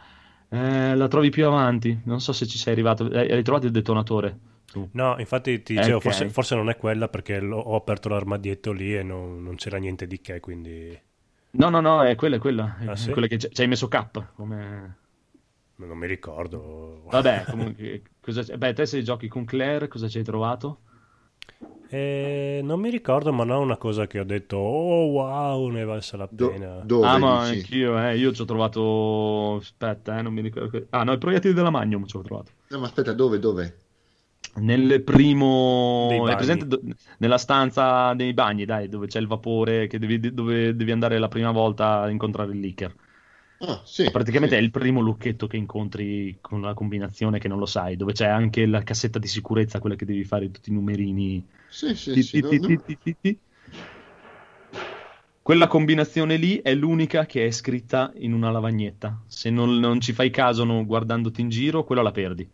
eh, 0.48 0.94
la 0.94 1.08
trovi 1.08 1.30
più 1.30 1.44
avanti, 1.46 1.98
non 2.04 2.20
so 2.20 2.32
se 2.32 2.46
ci 2.46 2.56
sei 2.58 2.72
arrivato. 2.74 3.10
Eh, 3.10 3.32
hai 3.34 3.42
trovato 3.42 3.66
il 3.66 3.72
detonatore? 3.72 4.38
Tu. 4.72 4.90
No, 4.92 5.16
infatti 5.18 5.62
ti 5.62 5.74
dicevo, 5.74 5.98
Ok. 5.98 6.00
forse, 6.00 6.28
forse 6.28 6.54
non 6.54 6.68
è 6.70 6.76
quella 6.76 7.08
perché 7.08 7.38
ho 7.38 7.74
aperto 7.76 8.08
l'armadietto 8.08 8.72
lì 8.72 8.94
e 8.96 9.02
non, 9.02 9.42
non 9.42 9.56
c'era 9.56 9.78
niente 9.78 10.06
di 10.06 10.20
che, 10.20 10.40
quindi 10.40 10.98
No, 11.54 11.70
no, 11.70 11.80
no, 11.80 12.02
è 12.02 12.14
quella, 12.14 12.36
è 12.36 12.38
quella. 12.38 12.76
È 12.78 12.90
Ah, 12.90 12.96
sì? 12.96 13.10
quella 13.10 13.26
che 13.26 13.38
ci 13.38 13.60
hai 13.60 13.68
messo 13.68 13.88
K. 13.88 14.32
Come... 14.34 14.96
non 15.76 15.98
mi 15.98 16.06
ricordo. 16.06 17.02
Vabbè, 17.10 17.46
comunque, 17.46 18.02
cosa 18.20 18.42
c'è? 18.42 18.56
Beh, 18.56 18.72
te 18.72 18.86
se 18.86 19.02
giochi 19.02 19.28
con 19.28 19.44
Claire, 19.44 19.86
cosa 19.88 20.08
ci 20.08 20.18
hai 20.18 20.24
trovato? 20.24 20.82
Eh, 21.88 22.60
non 22.64 22.80
mi 22.80 22.88
ricordo, 22.90 23.32
ma 23.32 23.44
no, 23.44 23.60
una 23.60 23.76
cosa 23.76 24.06
che 24.06 24.18
ho 24.18 24.24
detto, 24.24 24.56
oh 24.56 25.06
wow, 25.10 25.68
ne 25.68 25.82
è 25.82 25.84
valsa 25.84 26.16
la 26.16 26.26
Do- 26.28 26.54
pena. 26.54 26.80
dove 26.80 27.06
ah, 27.06 27.18
ma 27.18 27.42
dici? 27.42 27.44
anch'io, 27.44 27.98
eh, 27.98 28.16
io 28.16 28.32
ci 28.32 28.40
ho 28.42 28.44
trovato... 28.46 29.56
Aspetta, 29.56 30.18
eh, 30.18 30.22
non 30.22 30.32
mi 30.32 30.40
ricordo. 30.40 30.86
Ah, 30.90 31.04
no, 31.04 31.12
i 31.12 31.18
proiettili 31.18 31.52
della 31.54 31.70
Magnum 31.70 32.06
ci 32.06 32.16
ho 32.16 32.22
trovato. 32.22 32.52
No, 32.70 32.78
ma 32.80 32.86
aspetta, 32.86 33.12
dove, 33.12 33.38
dove? 33.38 33.78
Nel 34.54 35.02
primo... 35.02 36.26
È 36.28 36.34
presente 36.36 36.66
do- 36.66 36.80
nella 37.18 37.38
stanza 37.38 38.12
dei 38.14 38.34
bagni, 38.34 38.64
dai, 38.66 38.88
dove 38.88 39.06
c'è 39.06 39.18
il 39.18 39.26
vapore, 39.26 39.86
che 39.86 39.98
devi, 39.98 40.20
dove 40.32 40.74
devi 40.76 40.90
andare 40.92 41.18
la 41.18 41.28
prima 41.28 41.50
volta 41.52 42.02
a 42.02 42.10
incontrare 42.10 42.52
il 42.52 42.60
leaker. 42.60 42.94
Ah, 43.60 43.82
sì. 43.86 44.04
Praticamente 44.10 44.56
sì. 44.56 44.60
è 44.60 44.62
il 44.62 44.70
primo 44.70 45.00
lucchetto 45.00 45.46
che 45.46 45.56
incontri 45.56 46.38
con 46.40 46.60
la 46.60 46.74
combinazione 46.74 47.38
che 47.38 47.48
non 47.48 47.58
lo 47.58 47.64
sai, 47.66 47.96
dove 47.96 48.12
c'è 48.12 48.26
anche 48.26 48.66
la 48.66 48.82
cassetta 48.82 49.18
di 49.18 49.26
sicurezza, 49.28 49.78
quella 49.78 49.96
che 49.96 50.04
devi 50.04 50.24
fare 50.24 50.50
tutti 50.50 50.70
i 50.70 50.72
numerini. 50.74 51.48
Sì, 51.66 51.94
sì, 51.96 52.16
Ti- 52.16 52.28
sì, 52.28 52.38
ti- 52.38 52.40
no, 52.40 52.52
ti- 52.60 52.60
no. 52.60 52.68
ti- 52.82 52.98
ti- 52.98 53.16
ti. 53.20 53.40
Quella 55.40 55.68
combinazione 55.68 56.36
lì 56.36 56.56
è 56.62 56.74
l'unica 56.74 57.26
che 57.26 57.46
è 57.46 57.50
scritta 57.52 58.12
in 58.16 58.32
una 58.32 58.50
lavagnetta. 58.50 59.22
Se 59.28 59.50
non, 59.50 59.78
non 59.78 60.00
ci 60.00 60.12
fai 60.12 60.30
caso 60.30 60.64
no, 60.64 60.84
guardandoti 60.84 61.40
in 61.42 61.48
giro, 61.48 61.84
quella 61.84 62.02
la 62.02 62.10
perdi. 62.10 62.50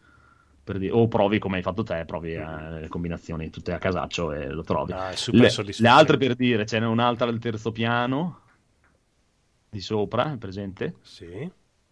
Per 0.69 0.77
dire- 0.77 0.93
O 0.93 1.09
provi 1.09 1.39
come 1.39 1.57
hai 1.57 1.62
fatto 1.62 1.82
te, 1.82 2.05
provi 2.05 2.35
eh, 2.35 2.81
le 2.81 2.89
combinazioni 2.89 3.49
tutte 3.49 3.73
a 3.73 3.78
casaccio 3.78 4.32
e 4.32 4.49
lo 4.49 4.62
trovi. 4.62 4.93
Ah, 4.93 5.15
Le, 5.31 5.51
le 5.78 5.89
altre 5.89 6.19
per 6.19 6.35
dire, 6.35 6.66
ce 6.66 6.78
n'è 6.78 6.85
un'altra 6.85 7.27
al 7.27 7.39
terzo 7.39 7.73
piano, 7.73 8.40
di 9.70 9.81
sopra, 9.81 10.35
è 10.35 10.36
presente? 10.36 10.97
Sì. 11.01 11.51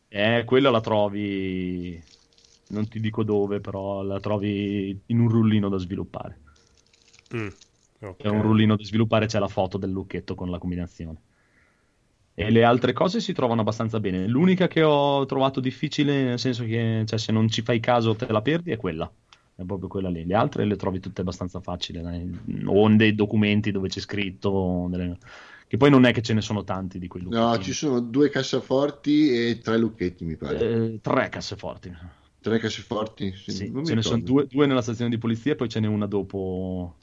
Eh, 0.08 0.42
quella 0.44 0.68
la 0.68 0.82
trovi, 0.82 1.98
non 2.68 2.86
ti 2.86 3.00
dico 3.00 3.22
dove, 3.24 3.60
però 3.60 4.02
la 4.02 4.20
trovi 4.20 5.00
in 5.06 5.20
un 5.20 5.30
rullino 5.30 5.70
da 5.70 5.78
sviluppare. 5.78 6.38
Mm, 7.34 7.48
ok. 8.00 8.20
È 8.20 8.28
un 8.28 8.42
rullino 8.42 8.76
da 8.76 8.84
sviluppare, 8.84 9.24
c'è 9.24 9.38
la 9.38 9.48
foto 9.48 9.78
del 9.78 9.90
lucchetto 9.90 10.34
con 10.34 10.50
la 10.50 10.58
combinazione. 10.58 11.16
E 12.38 12.50
le 12.50 12.64
altre 12.64 12.92
cose 12.92 13.20
si 13.20 13.32
trovano 13.32 13.62
abbastanza 13.62 13.98
bene. 13.98 14.26
L'unica 14.26 14.68
che 14.68 14.82
ho 14.82 15.24
trovato 15.24 15.58
difficile, 15.58 16.22
nel 16.22 16.38
senso 16.38 16.64
che 16.64 17.02
cioè, 17.06 17.18
se 17.18 17.32
non 17.32 17.48
ci 17.48 17.62
fai 17.62 17.80
caso 17.80 18.14
te 18.14 18.26
la 18.30 18.42
perdi, 18.42 18.72
è 18.72 18.76
quella. 18.76 19.10
È 19.54 19.62
proprio 19.64 19.88
quella 19.88 20.10
lì. 20.10 20.26
Le 20.26 20.34
altre 20.34 20.66
le 20.66 20.76
trovi 20.76 21.00
tutte 21.00 21.22
abbastanza 21.22 21.60
facili. 21.60 22.02
dai. 22.02 22.30
O 22.66 22.88
dei 22.94 23.14
documenti 23.14 23.72
dove 23.72 23.88
c'è 23.88 24.00
scritto, 24.00 24.86
delle- 24.90 25.16
che 25.66 25.78
poi 25.78 25.88
non 25.88 26.04
è 26.04 26.12
che 26.12 26.20
ce 26.20 26.34
ne 26.34 26.42
sono 26.42 26.62
tanti 26.62 26.98
di 26.98 27.08
quei 27.08 27.22
lucchetti. 27.22 27.42
No, 27.42 27.58
ci 27.58 27.72
sono 27.72 28.00
due 28.00 28.28
cassaforti 28.28 29.30
e 29.48 29.58
tre 29.60 29.78
lucchetti, 29.78 30.26
mi 30.26 30.36
pare. 30.36 30.58
Eh, 30.58 30.98
tre 31.00 31.30
casseforti. 31.30 31.90
Tre 32.38 32.58
cassaforti? 32.58 33.32
Sì, 33.34 33.50
Sì, 33.50 33.72
ce 33.82 33.94
ne 33.94 34.02
sono 34.02 34.20
due, 34.20 34.46
due 34.46 34.66
nella 34.66 34.82
stazione 34.82 35.10
di 35.10 35.16
polizia 35.18 35.52
e 35.52 35.56
poi 35.56 35.70
ce 35.70 35.80
n'è 35.80 35.86
una 35.88 36.06
dopo 36.06 36.96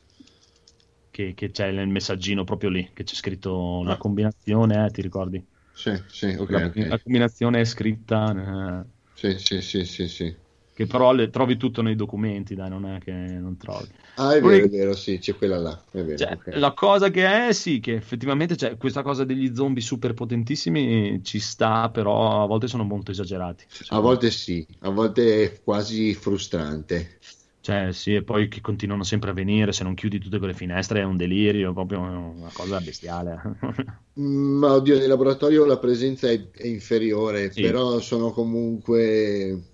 che, 1.13 1.33
che 1.35 1.51
c'è 1.51 1.71
nel 1.71 1.87
messaggino 1.87 2.43
proprio 2.43 2.69
lì, 2.69 2.91
che 2.93 3.03
c'è 3.03 3.13
scritto 3.15 3.83
la 3.83 3.93
Ah. 3.93 3.97
combinazione, 3.97 4.85
eh, 4.87 4.89
ti 4.91 5.01
ricordi? 5.01 5.45
Sì, 5.71 5.91
sì, 6.07 6.35
ok, 6.39 6.51
la, 6.51 6.59
ok. 6.67 6.77
la 6.87 6.99
combinazione 7.01 7.59
è 7.61 7.65
scritta... 7.65 8.81
eh, 8.85 8.91
Sì, 9.15 9.37
sì, 9.39 9.61
sì, 9.61 9.85
sì, 9.85 10.07
sì. 10.07 10.37
Che 10.73 10.85
però 10.87 11.13
le, 11.13 11.29
trovi 11.29 11.55
tutto 11.57 11.81
nei 11.81 11.95
documenti, 11.95 12.53
dai, 12.55 12.69
non 12.69 12.85
è 12.85 12.99
che 12.99 13.11
non 13.11 13.57
trovi. 13.57 13.91
Ah, 14.15 14.35
è 14.35 14.41
vero, 14.41 14.65
è 14.65 14.69
vero, 14.69 14.95
sì, 14.95 15.17
c'è 15.19 15.35
quella 15.35 15.57
là. 15.59 15.85
È 15.91 16.03
vero, 16.03 16.25
Cioè, 16.25 16.33
ok. 16.33 16.47
La 16.55 16.73
cosa 16.73 17.09
che 17.09 17.47
è, 17.47 17.53
sì, 17.53 17.79
che 17.79 17.95
effettivamente 17.95 18.55
c'è 18.55 18.77
questa 18.77 19.01
cosa 19.01 19.23
degli 19.25 19.53
zombie 19.55 19.81
super 19.81 20.13
potentissimi 20.13 21.23
ci 21.23 21.39
sta, 21.39 21.89
però 21.89 22.43
a 22.43 22.45
volte 22.45 22.67
sono 22.67 22.83
molto 22.83 23.11
esagerati. 23.11 23.65
A 23.89 23.99
volte 23.99 24.31
sì, 24.31 24.65
a 24.79 24.89
volte 24.89 25.43
è 25.43 25.61
quasi 25.61 26.13
frustrante. 26.15 27.19
Cioè, 27.63 27.93
sì, 27.93 28.13
e 28.15 28.23
poi 28.23 28.49
che 28.49 28.59
continuano 28.61 29.03
sempre 29.03 29.29
a 29.29 29.33
venire, 29.33 29.71
se 29.71 29.83
non 29.83 29.93
chiudi 29.95 30.19
tutte 30.19 30.37
quelle 30.37 30.53
finestre 30.53 30.99
è 30.99 31.03
un 31.03 31.15
delirio, 31.15 31.71
è 31.71 31.73
proprio 31.73 32.01
una 32.01 32.51
cosa 32.51 32.81
bestiale. 32.81 33.41
Mm, 34.19 34.57
Ma 34.59 34.73
oddio, 34.73 34.97
nel 34.97 35.07
laboratorio 35.07 35.65
la 35.65 35.79
presenza 35.79 36.29
è, 36.29 36.49
è 36.51 36.67
inferiore, 36.67 37.55
Sì. 37.55 37.57
però 37.57 37.99
sono 37.99 38.31
comunque 38.31 39.71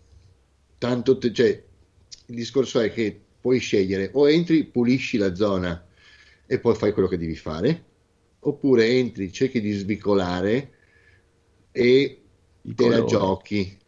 tanto, 0.78 1.18
te- 1.18 1.34
cioè, 1.34 1.48
il 2.28 2.36
discorso 2.36 2.80
è 2.80 2.91
che 2.91 3.22
puoi 3.40 3.60
scegliere 3.60 4.11
o 4.14 4.30
entri, 4.30 4.66
pulisci 4.66 5.18
la 5.18 5.36
zona 5.36 5.86
e 6.45 6.60
poi 6.60 6.76
fai 6.76 6.94
quello 6.94 7.07
che 7.10 7.18
devi 7.18 7.36
fare, 7.36 7.86
oppure 8.40 8.88
entri, 8.88 9.32
cerchi 9.32 9.60
di 9.61 9.72
svicolare 9.74 10.74
e 11.72 12.24
te 12.76 12.88
la 12.90 13.03
colori. 13.03 13.03
giochi. 13.03 13.78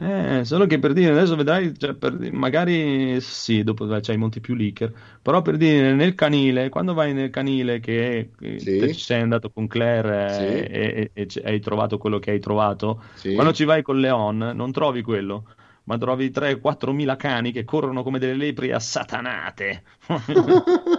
Eh, 0.00 0.44
solo 0.44 0.66
che 0.66 0.78
per 0.78 0.92
dire, 0.92 1.10
adesso 1.10 1.34
vedrai, 1.34 1.76
cioè, 1.76 1.92
per 1.94 2.16
magari 2.32 3.20
sì, 3.20 3.64
dopo 3.64 3.84
vai- 3.84 4.00
c'hai 4.00 4.16
molti 4.16 4.40
più 4.40 4.54
leaker, 4.54 4.92
però 5.20 5.42
per 5.42 5.56
dire 5.56 5.92
nel 5.92 6.14
canile, 6.14 6.68
quando 6.68 6.94
vai 6.94 7.12
nel 7.12 7.30
canile 7.30 7.80
che, 7.80 8.30
che 8.38 8.58
Sì. 8.60 8.78
ci 8.92 9.00
sei 9.00 9.22
andato 9.22 9.50
con 9.50 9.66
Claire 9.66 10.28
Sì. 10.34 10.42
eh, 10.42 10.68
e, 10.70 11.10
e- 11.14 11.22
e 11.22 11.26
c- 11.26 11.40
hai 11.44 11.58
trovato 11.58 11.98
quello 11.98 12.20
che 12.20 12.30
hai 12.30 12.38
trovato, 12.38 13.02
Sì. 13.12 13.32
quando 13.34 13.52
ci 13.52 13.64
vai 13.64 13.82
con 13.82 13.98
Leon 13.98 14.38
non 14.54 14.70
trovi 14.70 15.02
quello, 15.02 15.46
ma 15.84 15.98
trovi 15.98 16.30
3-4 16.30 16.92
mila 16.92 17.16
cani 17.16 17.50
che 17.50 17.64
corrono 17.64 18.04
come 18.04 18.20
delle 18.20 18.34
lepri 18.36 18.70
assatanate. 18.70 19.82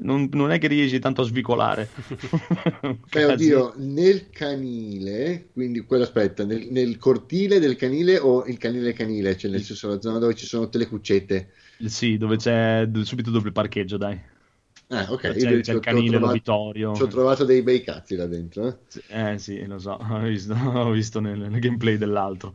non, 0.00 0.28
non 0.32 0.50
è 0.52 0.58
che 0.58 0.66
riesci 0.68 0.98
tanto 0.98 1.22
a 1.22 1.24
svicolare. 1.24 1.88
Beh, 3.14 3.24
oddio, 3.26 3.74
nel 3.76 4.28
canile, 4.30 5.48
quindi 5.52 5.80
quello 5.82 6.02
aspetta, 6.02 6.44
nel, 6.44 6.66
nel 6.70 6.96
cortile 6.98 7.60
del 7.60 7.76
canile 7.76 8.18
o 8.18 8.44
il 8.44 8.58
canile 8.58 8.92
canile, 8.92 9.36
cioè 9.36 9.50
nel 9.52 9.62
senso 9.62 9.88
la 9.88 10.00
zona 10.00 10.18
dove 10.18 10.34
ci 10.34 10.46
sono 10.46 10.64
tutte 10.64 10.78
le 10.78 10.88
cuccette. 10.88 11.52
Sì, 11.86 12.16
dove 12.16 12.36
c'è 12.36 12.88
subito 13.02 13.30
dopo 13.30 13.46
il 13.46 13.52
parcheggio, 13.52 13.96
dai. 13.96 14.18
Ah, 14.88 15.06
ok, 15.10 15.20
C'è, 15.36 15.50
io 15.50 15.60
c'è 15.60 15.72
il 15.72 15.80
canile, 15.80 16.18
l'obitorio. 16.18 16.92
Ci 16.92 17.02
ho 17.02 17.06
trovato 17.06 17.44
dei 17.44 17.62
bei 17.62 17.82
cazzi 17.82 18.16
là 18.16 18.26
dentro. 18.26 18.66
eh. 18.68 18.76
Eh 19.08 19.38
sì, 19.38 19.64
lo 19.66 19.78
so, 19.78 19.92
ho 20.00 20.18
visto, 20.20 20.54
ho 20.54 20.90
visto 20.90 21.20
nel, 21.20 21.38
nel 21.38 21.60
gameplay 21.60 21.96
dell'altro. 21.96 22.54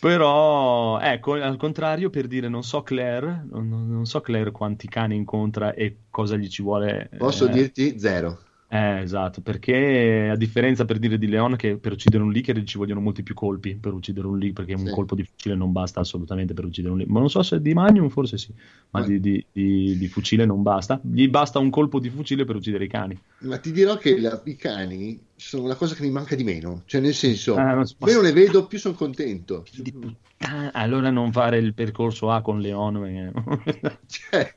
Però, 0.00 0.98
ecco, 0.98 1.34
al 1.34 1.58
contrario, 1.58 2.08
per 2.08 2.26
dire, 2.26 2.48
non 2.48 2.62
so 2.62 2.82
Claire, 2.82 3.46
non, 3.50 3.68
non- 3.68 4.06
so 4.06 4.20
Claire 4.22 4.50
quanti 4.50 4.88
cani 4.88 5.14
incontra 5.14 5.74
e 5.74 5.96
cosa 6.10 6.36
gli 6.36 6.48
ci 6.48 6.62
vuole. 6.62 7.10
Posso 7.18 7.44
eh, 7.44 7.50
dirti 7.50 7.98
zero. 7.98 8.38
Eh, 8.72 9.00
esatto, 9.02 9.40
perché 9.40 10.28
a 10.30 10.36
differenza 10.36 10.84
per 10.84 11.00
dire 11.00 11.18
di 11.18 11.26
Leon 11.26 11.56
che 11.56 11.76
per 11.76 11.90
uccidere 11.90 12.22
un 12.22 12.30
leaker 12.30 12.62
ci 12.62 12.78
vogliono 12.78 13.00
molti 13.00 13.24
più 13.24 13.34
colpi 13.34 13.74
per 13.74 13.92
uccidere 13.92 14.28
un 14.28 14.38
leaker, 14.38 14.64
perché 14.64 14.80
un 14.80 14.86
Sì. 14.86 14.92
colpo 14.92 15.16
di 15.16 15.24
fucile 15.24 15.56
non 15.56 15.72
basta 15.72 15.98
assolutamente 15.98 16.54
per 16.54 16.66
uccidere 16.66 16.92
un 16.92 16.98
leaker. 16.98 17.12
Ma 17.12 17.18
non 17.20 17.28
so 17.30 17.42
se 17.42 17.60
di 17.60 17.74
Magnum 17.74 18.08
forse 18.10 18.38
sì, 18.38 18.54
ma 18.90 19.00
Ma- 19.00 19.06
di, 19.06 19.18
di- 19.18 19.44
di- 19.50 19.98
di 19.98 20.06
fucile 20.06 20.44
non 20.46 20.62
basta. 20.62 21.00
Gli 21.02 21.26
basta 21.28 21.58
un 21.58 21.68
colpo 21.68 21.98
di 21.98 22.10
fucile 22.10 22.44
per 22.44 22.54
uccidere 22.54 22.84
i 22.84 22.88
cani. 22.88 23.18
Ma 23.40 23.58
ti 23.58 23.72
dirò 23.72 23.96
che 23.96 24.20
la- 24.20 24.40
i 24.44 24.54
cani 24.54 25.20
sono 25.34 25.66
la 25.66 25.74
cosa 25.74 25.96
che 25.96 26.02
mi 26.02 26.10
manca 26.10 26.36
di 26.36 26.44
meno. 26.44 26.82
Cioè, 26.86 27.00
nel 27.00 27.14
senso, 27.14 27.56
Eh, 27.58 27.62
non 27.62 27.84
so- 27.84 27.96
meno 27.98 28.20
ne 28.20 28.30
vedo, 28.32 28.68
più 28.68 28.78
sono 28.78 28.94
contento. 28.94 29.64
Allora 30.74 31.10
non 31.10 31.32
fare 31.32 31.58
il 31.58 31.74
percorso 31.74 32.30
A 32.30 32.40
con 32.40 32.60
Leon. 32.60 33.00
perché- 33.64 33.98
Cioè, 34.06 34.54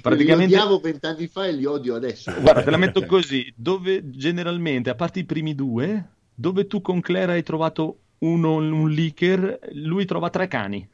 Praticamente, 0.00 0.54
li 0.54 0.60
odiavo 0.60 0.78
vent'anni 0.78 1.26
fa 1.26 1.46
e 1.46 1.52
li 1.52 1.64
odio 1.64 1.94
adesso. 1.94 2.32
guarda, 2.40 2.62
te 2.62 2.70
la 2.70 2.76
metto 2.76 3.04
così, 3.06 3.52
dove 3.56 4.10
generalmente, 4.10 4.90
a 4.90 4.94
parte 4.94 5.20
i 5.20 5.24
primi 5.24 5.54
due, 5.54 6.08
dove 6.34 6.66
tu 6.66 6.80
con 6.80 7.00
Claire 7.00 7.32
hai 7.32 7.42
trovato 7.42 7.98
uno, 8.18 8.56
un 8.56 8.90
leaker, 8.90 9.58
lui 9.72 10.04
trova 10.04 10.30
tre 10.30 10.46
cani, 10.48 10.88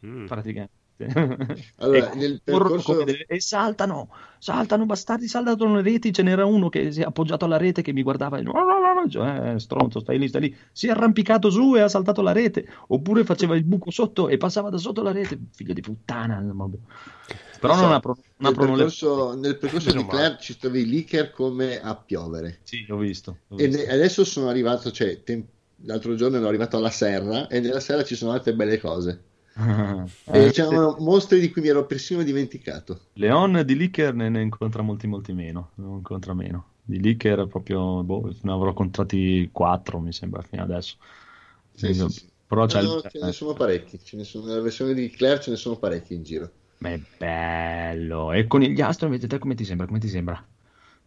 Mm. 0.00 0.26
praticamente. 0.26 0.72
Allora, 1.76 2.10
e, 2.12 2.16
nel 2.16 2.40
corrono 2.44 2.74
percorso- 2.76 3.02
delle- 3.04 3.24
e 3.26 3.40
saltano, 3.40 4.10
saltano 4.38 4.86
bastardi, 4.86 5.26
saltano 5.26 5.74
le 5.76 5.82
reti. 5.82 6.12
Ce 6.12 6.22
n'era 6.22 6.44
uno 6.44 6.68
che 6.68 6.92
si 6.92 7.00
è 7.00 7.04
appoggiato 7.04 7.44
alla 7.44 7.56
rete 7.56 7.82
che 7.82 7.92
mi 7.92 8.02
guardava 8.02 8.38
e 8.38 8.44
cioè, 9.08 9.54
eh, 9.54 9.58
stronzo, 9.58 10.00
stai 10.00 10.18
lì, 10.18 10.28
stai 10.28 10.40
lì. 10.42 10.56
Si 10.72 10.86
è 10.86 10.90
arrampicato 10.90 11.50
su 11.50 11.74
e 11.76 11.80
ha 11.80 11.88
saltato 11.88 12.22
la 12.22 12.32
rete, 12.32 12.66
oppure 12.88 13.24
faceva 13.24 13.56
il 13.56 13.64
buco 13.64 13.90
sotto 13.90 14.28
e 14.28 14.36
passava 14.36 14.70
da 14.70 14.78
sotto 14.78 15.02
la 15.02 15.12
rete. 15.12 15.38
Figlio 15.52 15.72
di 15.72 15.80
puttana. 15.80 16.42
Però 17.60 17.74
So, 17.74 17.80
non 17.82 17.92
apro, 17.92 18.16
non 18.36 18.52
nel 18.52 18.66
percorso, 18.68 19.34
nel 19.34 19.56
percorso 19.58 19.90
di. 19.90 20.06
Claire 20.06 20.36
ci 20.40 20.56
trovi 20.58 20.80
i 20.82 20.86
leaker 20.88 21.30
come 21.32 21.80
a 21.80 21.94
piovere. 21.96 22.60
Sì, 22.62 22.86
ho 22.88 22.96
visto. 22.96 23.38
ho 23.48 23.56
E 23.56 23.66
visto. 23.66 23.82
ne- 23.84 23.92
adesso 23.92 24.24
sono 24.24 24.48
arrivato, 24.48 24.90
cioè, 24.90 25.22
tem- 25.22 25.44
l'altro 25.84 26.14
giorno 26.14 26.36
ero 26.36 26.46
arrivato 26.48 26.76
alla 26.76 26.90
serra 26.90 27.48
e 27.48 27.60
nella 27.60 27.80
serra 27.80 28.04
ci 28.04 28.14
sono 28.14 28.32
altre 28.32 28.54
belle 28.54 28.78
cose. 28.78 29.22
Eh, 30.26 30.48
E 30.48 30.50
c'erano 30.50 30.96
mostri 30.98 31.40
di 31.40 31.50
cui 31.50 31.62
mi 31.62 31.68
ero 31.68 31.86
persino 31.86 32.22
dimenticato. 32.22 33.00
Leon 33.16 33.62
di 33.64 33.76
Licker 33.76 34.12
ne, 34.14 34.28
ne 34.28 34.42
incontra 34.42 34.82
molti, 34.82 35.06
molti 35.06 35.32
meno. 35.32 35.70
Ne 35.76 35.86
incontra 35.96 36.34
meno. 36.34 36.72
Di 36.82 37.00
Licker 37.00 37.46
proprio, 37.46 38.02
boh, 38.02 38.32
ne 38.42 38.52
avrò 38.52 38.68
incontrati 38.68 39.48
quattro, 39.52 40.00
mi 40.00 40.12
sembra, 40.12 40.42
fino 40.42 40.62
adesso. 40.62 40.96
Sì, 41.74 41.92
sì, 41.92 42.08
sì. 42.08 42.28
Però 42.46 42.66
c'è 42.66 42.80
No, 42.80 42.80
il... 42.80 43.00
ce 43.06 43.18
ne 43.20 43.32
sono 43.32 43.52
parecchi. 43.54 44.02
Ce 44.02 44.16
ne 44.16 44.24
sono, 44.24 44.46
nella 44.46 44.60
versione 44.62 44.94
di 44.94 45.10
Claire 45.10 45.40
ce 45.40 45.50
ne 45.50 45.56
sono 45.56 45.78
parecchi 45.78 46.14
in 46.14 46.22
giro. 46.22 46.50
Ma 46.78 46.90
è 46.92 46.98
bello. 47.16 48.30
E 48.32 48.46
con 48.46 48.60
gli 48.60 48.80
astro 48.80 49.06
invece 49.06 49.26
te 49.26 49.38
come 49.38 49.54
ti 49.56 49.64
sembra? 49.64 49.86
Come 49.86 49.98
ti 49.98 50.08
sembra? 50.08 50.46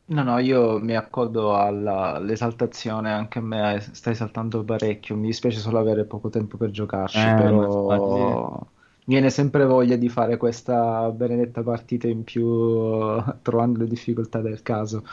No, 0.09 0.23
no, 0.23 0.37
io 0.39 0.79
mi 0.79 0.95
accodo 0.95 1.53
all'esaltazione, 1.57 3.11
anche 3.11 3.39
a 3.39 3.41
me 3.41 3.79
stai 3.91 4.15
saltando 4.15 4.63
parecchio, 4.63 5.17
mi 5.17 5.27
dispiace 5.27 5.59
solo 5.59 5.79
avere 5.79 6.05
poco 6.05 6.29
tempo 6.29 6.55
per 6.55 6.69
giocarci, 6.71 7.33
Eh, 7.33 7.33
però 7.33 8.65
viene 9.05 9.29
sempre 9.29 9.65
voglia 9.65 9.97
di 9.97 10.07
fare 10.07 10.37
questa 10.37 11.11
benedetta 11.11 11.61
partita 11.61 12.07
in 12.07 12.23
più 12.23 12.45
trovando 13.41 13.79
le 13.79 13.87
difficoltà 13.87 14.39
del 14.39 14.61
caso. 14.61 15.03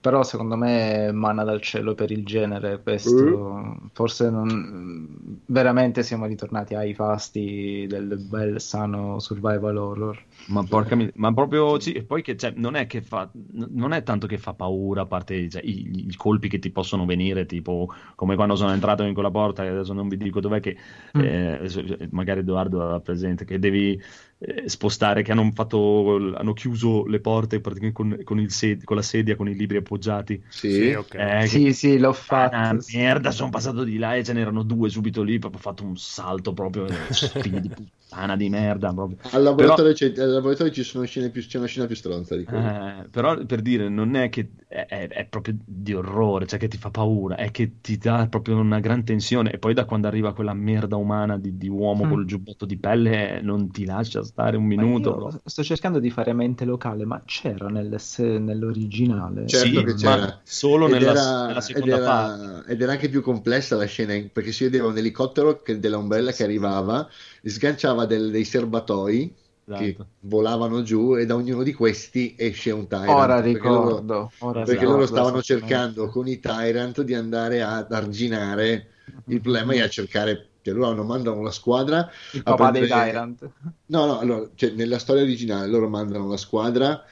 Però 0.00 0.22
secondo 0.22 0.56
me 0.56 1.10
manna 1.12 1.42
dal 1.44 1.60
cielo 1.60 1.94
per 1.94 2.10
il 2.10 2.24
genere 2.24 2.80
questo. 2.82 3.76
Forse 3.92 4.30
non... 4.30 5.42
veramente 5.46 6.02
siamo 6.02 6.26
ritornati 6.26 6.74
ai 6.74 6.94
fasti 6.94 7.86
del 7.88 8.16
bel 8.18 8.60
sano 8.60 9.18
survival 9.18 9.76
horror. 9.76 10.26
Ma 10.48 10.64
porca 10.64 10.94
mi- 10.96 11.10
ma 11.16 11.34
proprio 11.34 11.78
sì, 11.78 11.92
e 11.92 12.04
poi 12.04 12.22
che 12.22 12.34
cioè, 12.34 12.52
non 12.56 12.74
è 12.74 12.86
che 12.86 13.02
fa, 13.02 13.30
non 13.52 13.92
è 13.92 14.02
tanto 14.02 14.26
che 14.26 14.38
fa 14.38 14.54
paura, 14.54 15.02
a 15.02 15.06
parte 15.06 15.46
cioè, 15.50 15.60
i, 15.62 16.06
i 16.08 16.14
colpi 16.16 16.48
che 16.48 16.58
ti 16.58 16.70
possono 16.70 17.04
venire, 17.04 17.44
tipo 17.44 17.92
come 18.14 18.34
quando 18.34 18.56
sono 18.56 18.72
entrato 18.72 19.02
in 19.02 19.12
quella 19.12 19.30
porta, 19.30 19.62
che 19.62 19.68
adesso 19.68 19.92
non 19.92 20.08
vi 20.08 20.16
dico 20.16 20.40
dov'è 20.40 20.60
che 20.60 20.76
Mm. 21.16 21.20
eh, 21.20 21.60
eh, 21.64 22.08
magari 22.12 22.40
Edoardo 22.40 22.82
era 22.82 23.00
presente, 23.00 23.44
che 23.44 23.58
devi 23.58 24.00
eh, 24.38 24.68
spostare, 24.68 25.22
che 25.22 25.32
hanno 25.32 25.50
fatto, 25.52 26.16
hanno 26.36 26.52
chiuso 26.52 27.04
le 27.06 27.20
porte 27.20 27.60
praticamente 27.60 27.96
con, 28.02 28.22
con 28.24 28.38
il 28.40 28.50
sed- 28.50 28.84
con 28.84 28.96
la 28.96 29.02
sedia, 29.02 29.36
con 29.36 29.48
i 29.48 29.54
libri 29.54 29.78
appoggiati. 29.78 30.42
Sì, 30.66 30.90
Sì. 30.90 30.98
Eh, 31.14 31.46
che- 31.48 31.48
Sì, 31.48 31.72
sì, 31.72 31.98
l'ho 31.98 32.12
Ah, 32.50 32.74
fatto. 32.74 32.84
merda, 32.92 33.30
sono 33.32 33.50
passato 33.50 33.84
di 33.84 33.98
là 33.98 34.14
e 34.16 34.24
ce 34.24 34.32
n'erano 34.32 34.62
due 34.62 34.88
subito 34.90 35.22
lì, 35.22 35.38
proprio 35.38 35.60
ho 35.60 35.62
fatto 35.62 35.84
un 35.84 35.96
salto 35.96 36.52
proprio, 36.54 36.86
eh, 36.86 37.14
figli 37.38 37.60
di 37.60 37.70
puttana 37.72 37.92
di 38.36 38.48
merda 38.48 38.92
proprio. 38.92 39.18
Al 39.32 39.42
laboratorio, 39.42 39.92
c'è- 39.92 40.14
al 40.18 40.30
laboratorio 40.30 40.72
ci 40.72 40.82
sono 40.82 41.04
scene 41.04 41.30
più, 41.30 41.42
c'è 41.46 41.58
una 41.58 41.66
scena 41.66 41.86
più 41.86 41.94
stronza 41.96 42.36
di 42.36 42.44
quella. 42.44 43.02
Eh, 43.04 43.08
però 43.08 43.44
per 43.44 43.60
dire, 43.60 43.88
non 43.88 44.14
è 44.16 44.28
che 44.30 44.50
è, 44.66 44.86
è- 44.86 45.08
è 45.08 45.26
proprio 45.26 45.56
di 45.64 45.92
orrore, 45.94 46.46
cioè 46.46 46.58
che 46.58 46.68
ti 46.68 46.78
fa 46.78 46.90
paura, 46.90 47.36
è 47.36 47.50
che 47.50 47.80
ti 47.80 47.98
dà 47.98 48.26
proprio 48.28 48.56
una 48.58 48.80
gran 48.80 49.04
tensione 49.04 49.50
e 49.52 49.58
poi 49.58 49.74
da 49.74 49.84
quando 49.84 50.06
arriva 50.06 50.32
quella 50.34 50.54
merda 50.54 50.96
umana 50.96 51.38
di, 51.38 51.56
di 51.58 51.68
uomo 51.68 52.04
Mm. 52.04 52.10
col 52.10 52.24
giubbotto 52.24 52.64
di 52.64 52.78
pelle 52.78 53.38
eh, 53.38 53.40
non 53.42 53.70
ti 53.70 53.84
lascia 53.84 54.22
stare 54.22 54.56
un 54.56 54.64
Ma 54.64 54.68
minuto. 54.82 55.40
sto 55.44 55.62
cercando 55.62 55.98
di 55.98 56.10
fare 56.10 56.32
mente 56.32 56.64
locale, 56.64 57.04
ma 57.04 57.22
c'era 57.24 57.68
nel- 57.68 58.00
se- 58.00 58.38
nell'originale. 58.38 59.46
Certo 59.46 59.66
Sì, 59.80 59.84
che 59.84 59.92
ma 59.92 59.94
c'era. 60.16 60.40
solo 60.44 60.86
nella, 60.86 61.10
era, 61.10 61.46
nella 61.46 61.58
ed, 61.58 61.62
seconda 61.62 61.96
era, 61.96 62.04
parte. 62.04 62.72
ed 62.72 62.82
era 62.82 62.92
anche 62.92 63.08
più 63.08 63.20
complessa 63.22 63.76
la 63.76 63.84
scena 63.84 64.14
perché 64.32 64.52
si 64.52 64.64
vedeva 64.64 64.86
un 64.88 64.96
elicottero 64.96 65.60
che- 65.62 65.78
della 65.78 65.96
Umbrella 65.98 66.32
che 66.32 66.44
arrivava, 66.44 67.08
sganciava 67.44 68.06
del- 68.06 68.30
dei 68.30 68.44
serbatoi 68.44 69.34
che 69.68 69.84
Esatto. 69.88 70.06
volavano 70.20 70.82
giù 70.82 71.16
e 71.16 71.26
da 71.26 71.34
ognuno 71.34 71.62
di 71.62 71.74
questi 71.74 72.34
esce 72.38 72.70
un 72.70 72.86
Tyrant. 72.88 73.08
Ora 73.10 73.40
perché 73.42 73.58
loro- 73.68 73.88
ricordo, 73.88 74.32
ora 74.38 74.52
perché 74.62 74.72
ricordo 74.80 74.92
loro 74.94 75.06
stavano 75.06 75.42
cercando 75.42 76.08
con 76.08 76.26
i 76.26 76.40
Tyrant 76.40 77.02
di 77.02 77.14
andare 77.14 77.60
ad 77.62 77.92
arginare 77.92 78.86
il 79.26 79.40
problema 79.40 79.74
e 79.74 79.82
a 79.82 79.88
cercare. 79.88 80.44
Cioè, 80.62 80.74
loro 80.74 81.02
mandano 81.04 81.38
una 81.38 81.50
squadra 81.50 82.10
Il 82.32 82.40
a 82.44 82.54
papà 82.54 82.70
dei 82.72 82.82
prendere- 82.86 83.10
Tyrant. 83.10 83.50
No, 83.86 84.06
no, 84.06 84.18
allora, 84.18 84.48
cioè, 84.54 84.70
nella 84.70 84.98
storia 84.98 85.22
originale 85.22 85.66
loro 85.66 85.88
mandano 85.88 86.28
la 86.28 86.36
squadra 86.36 87.04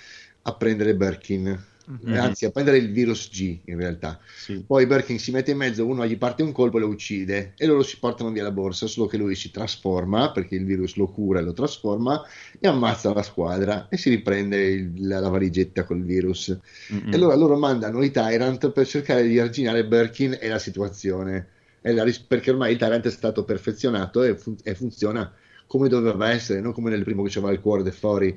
a 0.43 0.55
prendere 0.55 0.95
Birkin 0.95 1.59
eh, 2.05 2.17
anzi 2.17 2.45
a 2.45 2.51
prendere 2.51 2.79
il 2.79 2.91
virus 2.93 3.31
G 3.31 3.61
in 3.65 3.79
realtà. 3.79 4.19
Sì. 4.37 4.63
Poi 4.67 4.87
Birkin 4.87 5.19
si 5.19 5.31
mette 5.31 5.53
in 5.53 5.57
mezzo, 5.57 5.87
uno 5.87 6.07
gli 6.07 6.19
parte 6.19 6.43
un 6.43 6.53
colpo 6.53 6.79
e 6.79 6.81
lo 6.81 6.89
uccide 6.89 7.55
e 7.57 7.67
loro 7.67 7.83
si 7.83 7.99
portano 7.99 8.31
via 8.31 8.43
la 8.43 8.51
borsa, 8.51 8.87
solo 8.87 9.07
che 9.07 9.17
lui 9.17 9.35
si 9.35 9.51
trasforma 9.51 10.33
perché 10.33 10.57
il 10.57 10.65
virus 10.65 10.97
lo 10.97 11.09
cura 11.09 11.39
e 11.39 11.43
lo 11.43 11.53
trasforma 11.53 12.23
e 12.59 12.67
ammazza 12.67 13.13
la 13.13 13.23
squadra 13.23 13.89
e 13.89 13.97
si 13.97 14.11
riprende 14.11 14.63
il- 14.65 15.07
la, 15.07 15.21
la 15.21 15.29
valigetta 15.29 15.85
col 15.85 16.03
virus. 16.03 16.57
Mm-mm. 16.93 17.13
E 17.13 17.15
allora 17.17 17.35
loro 17.37 17.57
mandano 17.57 18.03
i 18.03 18.11
Tyrant 18.11 18.71
per 18.71 18.87
cercare 18.87 19.27
di 19.27 19.39
arginare 19.39 19.87
Birkin 19.87 20.37
e 20.41 20.49
la 20.49 20.59
situazione. 20.59 21.49
E 21.81 21.93
la 21.93 22.05
perché 22.27 22.51
ormai 22.51 22.73
il 22.73 22.79
Tyrant 22.79 23.07
è 23.07 23.11
stato 23.11 23.45
perfezionato 23.45 24.25
e, 24.25 24.37
fun- 24.37 24.57
e 24.65 24.75
funziona 24.75 25.33
come 25.69 25.89
doveva 25.89 26.31
essere, 26.31 26.61
non 26.61 26.73
come 26.73 26.91
nel 26.91 27.05
primo 27.05 27.23
che 27.23 27.31
c'era 27.31 27.51
il 27.51 27.61
cuore 27.61 27.83
de 27.83 27.93
fuori, 27.93 28.37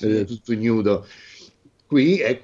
eh, 0.00 0.24
tutto 0.24 0.52
ignudo. 0.52 1.06
Qui 1.86 2.18
è 2.18 2.40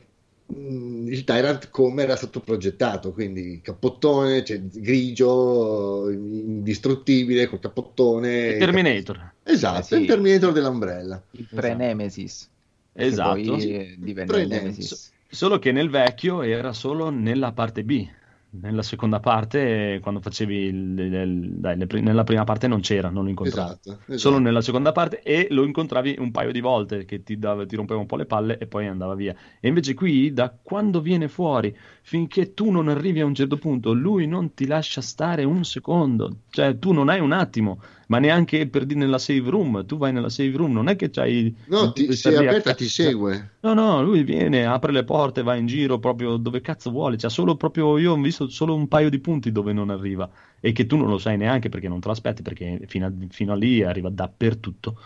il 0.55 1.25
Tyrant 1.25 1.71
come 1.71 2.03
era 2.03 2.17
stato 2.17 2.41
progettato, 2.41 3.13
quindi 3.13 3.61
cappottone, 3.63 4.45
cioè, 4.45 4.61
grigio, 4.63 6.11
indistruttibile, 6.11 7.49
col 7.49 7.61
cappottone. 7.61 8.49
Il 8.49 8.59
Terminator. 8.59 9.33
Esatto, 9.43 9.81
Eh 9.81 9.83
sì. 9.83 9.95
il 10.03 10.07
Terminator 10.07 10.53
dell'Umbrella. 10.53 11.23
Il 11.33 11.49
pre-Nemesis. 11.53 12.49
Esatto. 12.93 13.41
Poi 13.41 13.95
divenne 13.99 14.31
Pre-Nemesis. 14.31 14.63
Nemesis. 14.63 15.11
Solo 15.29 15.59
che 15.59 15.73
nel 15.73 15.89
vecchio 15.89 16.43
era 16.43 16.73
solo 16.73 17.09
nella 17.09 17.53
parte 17.53 17.85
B. 17.85 18.07
Nella 18.55 18.83
seconda 18.83 19.19
parte, 19.19 19.99
quando 20.03 20.21
facevi 20.21 20.55
il, 20.57 20.99
il- 20.99 21.53
dai, 21.59 21.75
le 21.79 21.87
pri- 21.87 22.03
nella 22.03 22.23
prima 22.23 22.45
parte 22.45 22.69
non 22.69 22.81
c'era, 22.81 23.09
non 23.09 23.25
lo 23.25 23.31
incontravi. 23.31 23.71
Esatto, 23.71 23.91
esatto. 23.93 24.17
Solo 24.19 24.39
nella 24.39 24.61
seconda 24.61 24.93
parte 24.93 25.23
e 25.23 25.47
lo 25.51 25.65
incontravi 25.65 26.17
un 26.19 26.31
paio 26.31 26.53
di 26.53 26.61
volte 26.61 27.07
che 27.07 27.23
ti, 27.23 27.39
dava- 27.39 27.65
ti 27.65 27.77
rompeva 27.77 27.99
un 28.01 28.05
po' 28.07 28.17
le 28.17 28.27
palle 28.27 28.59
e 28.59 28.67
poi 28.67 28.87
andava 28.89 29.15
via. 29.15 29.35
E 29.59 29.69
invece 29.69 29.95
qui, 29.95 30.35
da 30.35 30.51
quando 30.51 31.01
viene 31.01 31.29
fuori 31.29 31.75
finché 32.05 32.53
tu 32.53 32.71
non 32.71 32.89
arrivi 32.89 33.21
a 33.21 33.25
un 33.25 33.35
certo 33.35 33.57
punto, 33.57 33.93
lui 33.93 34.27
non 34.27 34.55
ti 34.55 34.67
lascia 34.67 35.01
stare 35.01 35.45
un 35.45 35.65
secondo. 35.65 36.39
Cioè, 36.51 36.79
tu 36.79 36.93
non 36.93 37.09
hai 37.09 37.21
un 37.21 37.33
attimo, 37.33 37.81
ma 38.09 38.19
neanche 38.19 38.67
per 38.67 38.85
dire 38.85 38.99
nella 38.99 39.19
save 39.19 39.49
room. 39.49 39.87
Tu 39.87 39.97
vai 39.97 40.13
nella 40.13 40.29
save 40.29 40.55
room, 40.57 40.73
non 40.73 40.89
è 40.89 40.97
che 40.97 41.11
c'hai. 41.11 41.55
No, 41.67 41.93
ti, 41.93 42.13
se 42.15 42.33
è 42.33 42.37
aperta 42.37 42.71
a 42.71 42.75
ti 42.75 42.89
segue. 42.89 43.53
No, 43.61 43.73
no, 43.73 44.03
lui 44.03 44.25
viene, 44.25 44.67
apre 44.67 44.93
le 44.93 45.05
porte, 45.05 45.43
va 45.43 45.55
in 45.55 45.67
giro 45.67 45.99
proprio 45.99 46.37
dove 46.37 46.61
cazzo 46.61 46.91
vuole. 46.91 47.17
C'ha 47.17 47.29
solo 47.29 47.57
proprio, 47.57 47.97
io 47.99 48.13
ho 48.13 48.21
visto 48.21 48.49
solo 48.49 48.75
un 48.75 48.89
paio 48.89 49.09
di 49.09 49.21
punti 49.21 49.53
dove 49.53 49.73
non 49.73 49.89
arriva 49.89 50.29
e 50.61 50.73
che 50.73 50.87
tu 50.87 50.97
non 50.97 51.09
lo 51.09 51.19
sai 51.19 51.37
neanche 51.37 51.69
perché 51.69 51.89
non 51.89 52.01
te 52.01 52.09
lo 52.09 52.13
aspetti, 52.13 52.43
perché 52.43 52.81
fino 52.87 53.07
a, 53.07 53.13
fino 53.31 53.53
a 53.53 53.57
lì 53.57 53.83
arriva 53.83 54.11
dappertutto. 54.11 54.99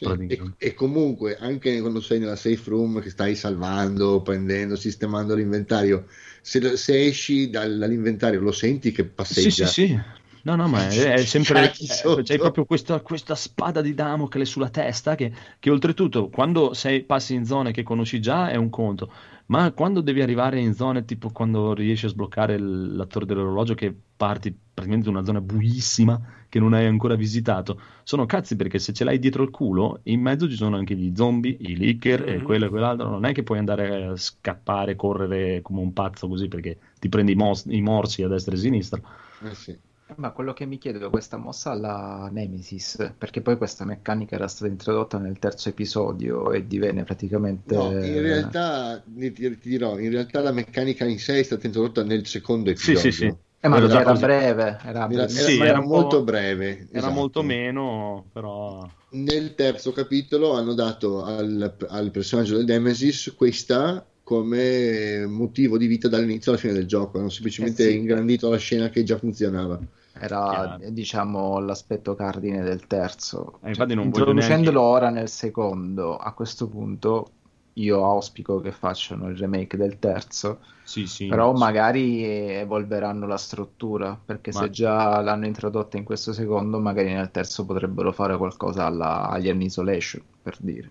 Sì, 0.00 0.06
E, 0.28 0.40
e 0.56 0.74
comunque, 0.74 1.36
anche 1.36 1.78
quando 1.80 2.00
sei 2.00 2.20
nella 2.20 2.36
safe 2.36 2.70
room 2.70 3.00
che 3.02 3.10
stai 3.10 3.34
salvando, 3.34 4.22
prendendo, 4.22 4.74
sistemando 4.74 5.34
l'inventario, 5.34 6.06
se, 6.40 6.76
se 6.78 7.04
esci 7.04 7.50
dal- 7.50 7.76
dall'inventario 7.76 8.40
lo 8.40 8.52
senti 8.52 8.92
che 8.92 9.04
Sì, 9.04 9.14
passeggia. 9.14 9.66
sì, 9.66 9.86
sì. 9.86 10.00
No, 10.42 10.56
no, 10.56 10.68
ma 10.68 10.88
è, 10.88 11.12
è 11.12 11.24
sempre. 11.24 11.70
C'hai 12.24 12.38
proprio 12.38 12.64
questa, 12.64 13.00
questa 13.00 13.34
spada 13.34 13.82
di 13.82 13.92
Damocle 13.92 14.46
sulla 14.46 14.70
testa 14.70 15.14
che, 15.14 15.30
che 15.58 15.68
oltretutto, 15.68 16.30
quando 16.30 16.72
sei, 16.72 17.02
passi 17.02 17.34
in 17.34 17.44
zone 17.44 17.70
che 17.72 17.82
conosci 17.82 18.20
già, 18.20 18.48
è 18.48 18.56
un 18.56 18.70
conto. 18.70 19.12
Ma 19.50 19.72
quando 19.72 20.00
devi 20.00 20.22
arrivare 20.22 20.60
in 20.60 20.74
zone 20.74 21.04
tipo 21.04 21.30
quando 21.30 21.74
riesci 21.74 22.06
a 22.06 22.08
sbloccare 22.08 22.54
il- 22.54 22.94
la 22.94 23.04
torre 23.06 23.26
dell'orologio, 23.26 23.74
che 23.74 23.92
parti 24.16 24.50
praticamente 24.52 25.06
da 25.10 25.16
una 25.18 25.24
zona 25.26 25.40
buissima 25.40 26.20
che 26.48 26.60
non 26.60 26.72
hai 26.72 26.86
ancora 26.86 27.16
visitato, 27.16 27.80
sono 28.04 28.26
cazzi 28.26 28.54
perché 28.54 28.78
se 28.78 28.92
ce 28.92 29.02
l'hai 29.04 29.18
dietro 29.18 29.42
il 29.42 29.50
culo, 29.50 30.00
in 30.04 30.20
mezzo 30.20 30.48
ci 30.48 30.54
sono 30.54 30.76
anche 30.76 30.94
gli 30.94 31.12
zombie, 31.16 31.56
i 31.60 31.76
leaker 31.76 32.28
e 32.28 32.36
Mhm. 32.36 32.42
quello 32.42 32.66
e 32.66 32.68
quell'altro. 32.68 33.08
Non 33.10 33.24
è 33.24 33.32
che 33.32 33.42
puoi 33.42 33.58
andare 33.58 34.04
a 34.06 34.16
scappare, 34.16 34.94
correre 34.94 35.62
come 35.62 35.80
un 35.80 35.92
pazzo 35.92 36.28
così 36.28 36.46
perché 36.48 36.78
ti 37.00 37.08
prendi 37.08 37.32
i, 37.32 37.34
mos- 37.34 37.64
i 37.68 37.80
morsi 37.80 38.22
a 38.22 38.28
destra 38.28 38.52
e 38.54 38.56
a 38.56 38.60
sinistra. 38.60 39.00
Eh 39.42 39.54
sì. 39.54 39.76
Ma 40.16 40.30
quello 40.32 40.52
che 40.52 40.66
mi 40.66 40.78
chiedo 40.78 41.06
è 41.06 41.10
questa 41.10 41.36
mossa 41.36 41.70
alla 41.70 42.28
Nemesis, 42.32 43.14
perché 43.16 43.40
poi 43.40 43.56
questa 43.56 43.84
meccanica 43.84 44.34
era 44.34 44.48
stata 44.48 44.70
introdotta 44.70 45.18
nel 45.18 45.38
terzo 45.38 45.68
episodio 45.68 46.52
e 46.52 46.66
divenne 46.66 47.04
praticamente... 47.04 47.74
No, 47.74 47.90
in 47.92 48.20
realtà 48.20 49.02
ti, 49.06 49.32
ti 49.32 49.58
dirò, 49.62 49.98
in 49.98 50.10
realtà 50.10 50.40
la 50.40 50.52
meccanica 50.52 51.04
in 51.04 51.18
sé 51.18 51.38
è 51.38 51.42
stata 51.42 51.66
introdotta 51.66 52.02
nel 52.02 52.26
secondo 52.26 52.74
Sì, 52.74 52.92
episodio. 52.92 53.10
sì, 53.12 53.12
sì. 53.12 53.34
Eh, 53.62 53.68
ma 53.68 53.76
Era 53.76 54.00
era 54.00 54.12
breve, 54.14 54.78
era 54.84 55.10
Era, 55.10 55.28
Sì, 55.28 55.58
era 55.60 55.80
molto 55.80 56.22
breve. 56.22 56.88
Era 56.90 56.98
esatto. 56.98 57.12
molto 57.12 57.42
meno, 57.42 58.26
però... 58.32 58.88
Nel 59.10 59.54
terzo 59.54 59.92
capitolo 59.92 60.52
hanno 60.54 60.72
dato 60.72 61.22
al, 61.24 61.76
al 61.88 62.10
personaggio 62.10 62.56
del 62.56 62.64
Nemesis 62.64 63.34
questa 63.36 64.04
come 64.22 65.26
motivo 65.26 65.76
di 65.76 65.86
vita 65.86 66.08
dall'inizio 66.08 66.52
alla 66.52 66.60
fine 66.60 66.72
del 66.72 66.86
gioco. 66.86 67.18
Hanno 67.18 67.28
semplicemente 67.28 67.86
Eh 67.86 67.90
sì. 67.90 67.96
ingrandito 67.96 68.48
la 68.48 68.56
scena 68.56 68.88
che 68.88 69.02
già 69.02 69.18
funzionava. 69.18 69.78
Era, 70.12 70.76
Chiaro. 70.76 70.90
diciamo, 70.90 71.58
l'aspetto 71.60 72.14
cardine 72.14 72.62
del 72.62 72.86
terzo. 72.86 73.58
Eh, 73.62 73.68
infatti 73.68 73.94
non 73.94 74.10
voglio 74.10 74.30
introducendolo 74.30 74.80
neanche- 74.80 74.96
ora 75.04 75.10
nel 75.10 75.28
secondo, 75.28 76.16
a 76.16 76.32
questo 76.32 76.68
punto 76.68 77.30
io 77.74 78.04
auspico 78.04 78.60
che 78.60 78.72
facciano 78.72 79.28
il 79.28 79.36
remake 79.38 79.76
del 79.76 79.98
terzo, 79.98 80.60
Sì, 80.82 81.06
sì. 81.06 81.28
però 81.28 81.54
sì. 81.54 81.58
magari 81.60 82.24
evolveranno 82.24 83.26
la 83.26 83.38
struttura, 83.38 84.18
perché 84.22 84.52
Ma- 84.52 84.60
se 84.60 84.70
già 84.70 85.20
l'hanno 85.20 85.46
introdotta 85.46 85.96
in 85.96 86.04
questo 86.04 86.32
secondo, 86.32 86.78
magari 86.80 87.12
nel 87.12 87.30
terzo 87.30 87.64
potrebbero 87.64 88.12
fare 88.12 88.36
qualcosa 88.36 88.84
alla 88.86 89.28
Alien 89.28 89.62
Isolation, 89.62 90.22
per 90.42 90.56
dire. 90.58 90.90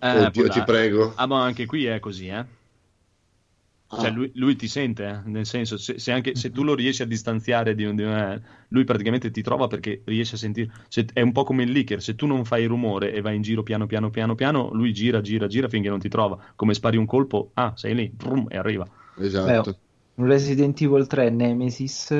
Eh, 0.00 0.26
Oddio, 0.26 0.48
ti 0.48 0.62
prego. 0.64 1.12
Ah, 1.14 1.26
ma 1.26 1.44
anche 1.44 1.64
qui 1.64 1.86
è 1.86 2.00
così, 2.00 2.26
eh? 2.26 2.44
Cioè, 3.94 4.08
Ah. 4.08 4.10
lui, 4.10 4.30
lui 4.36 4.56
ti 4.56 4.68
sente, 4.68 5.04
eh? 5.06 5.20
Nel 5.28 5.44
senso, 5.44 5.76
se, 5.76 5.98
se 5.98 6.12
anche, 6.12 6.34
se 6.34 6.50
tu 6.50 6.62
lo 6.64 6.74
riesci 6.74 7.02
a 7.02 7.06
distanziare 7.06 7.74
di, 7.74 7.94
di 7.94 8.02
eh, 8.02 8.40
lui 8.68 8.84
praticamente 8.84 9.30
ti 9.30 9.42
trova 9.42 9.66
perché 9.66 10.02
riesce 10.06 10.36
a 10.36 10.38
sentire. 10.38 10.72
se- 10.88 11.04
è 11.12 11.20
un 11.20 11.32
po' 11.32 11.44
come 11.44 11.62
il 11.64 11.70
leaker, 11.72 12.00
se 12.02 12.14
tu 12.14 12.26
non 12.26 12.44
fai 12.46 12.64
rumore 12.64 13.12
e 13.12 13.20
vai 13.20 13.36
in 13.36 13.42
giro 13.42 13.62
piano 13.62 13.86
piano 13.86 14.08
piano 14.10 14.34
piano, 14.34 14.70
lui 14.72 14.92
gira, 14.94 15.20
gira, 15.20 15.46
gira 15.46 15.68
finché 15.68 15.88
non 15.90 15.98
ti 15.98 16.08
trova. 16.08 16.38
Come 16.54 16.72
spari 16.74 16.96
un 16.96 17.04
colpo, 17.06 17.50
ah, 17.54 17.74
sei 17.76 17.94
lì, 17.94 18.08
brum, 18.10 18.46
e 18.48 18.56
arriva. 18.56 18.88
Esatto. 19.14 19.70
Beh, 19.70 19.76
un 20.14 20.26
Resident 20.26 20.80
Evil 20.80 21.06
3 21.06 21.30
Nemesis 21.30 22.12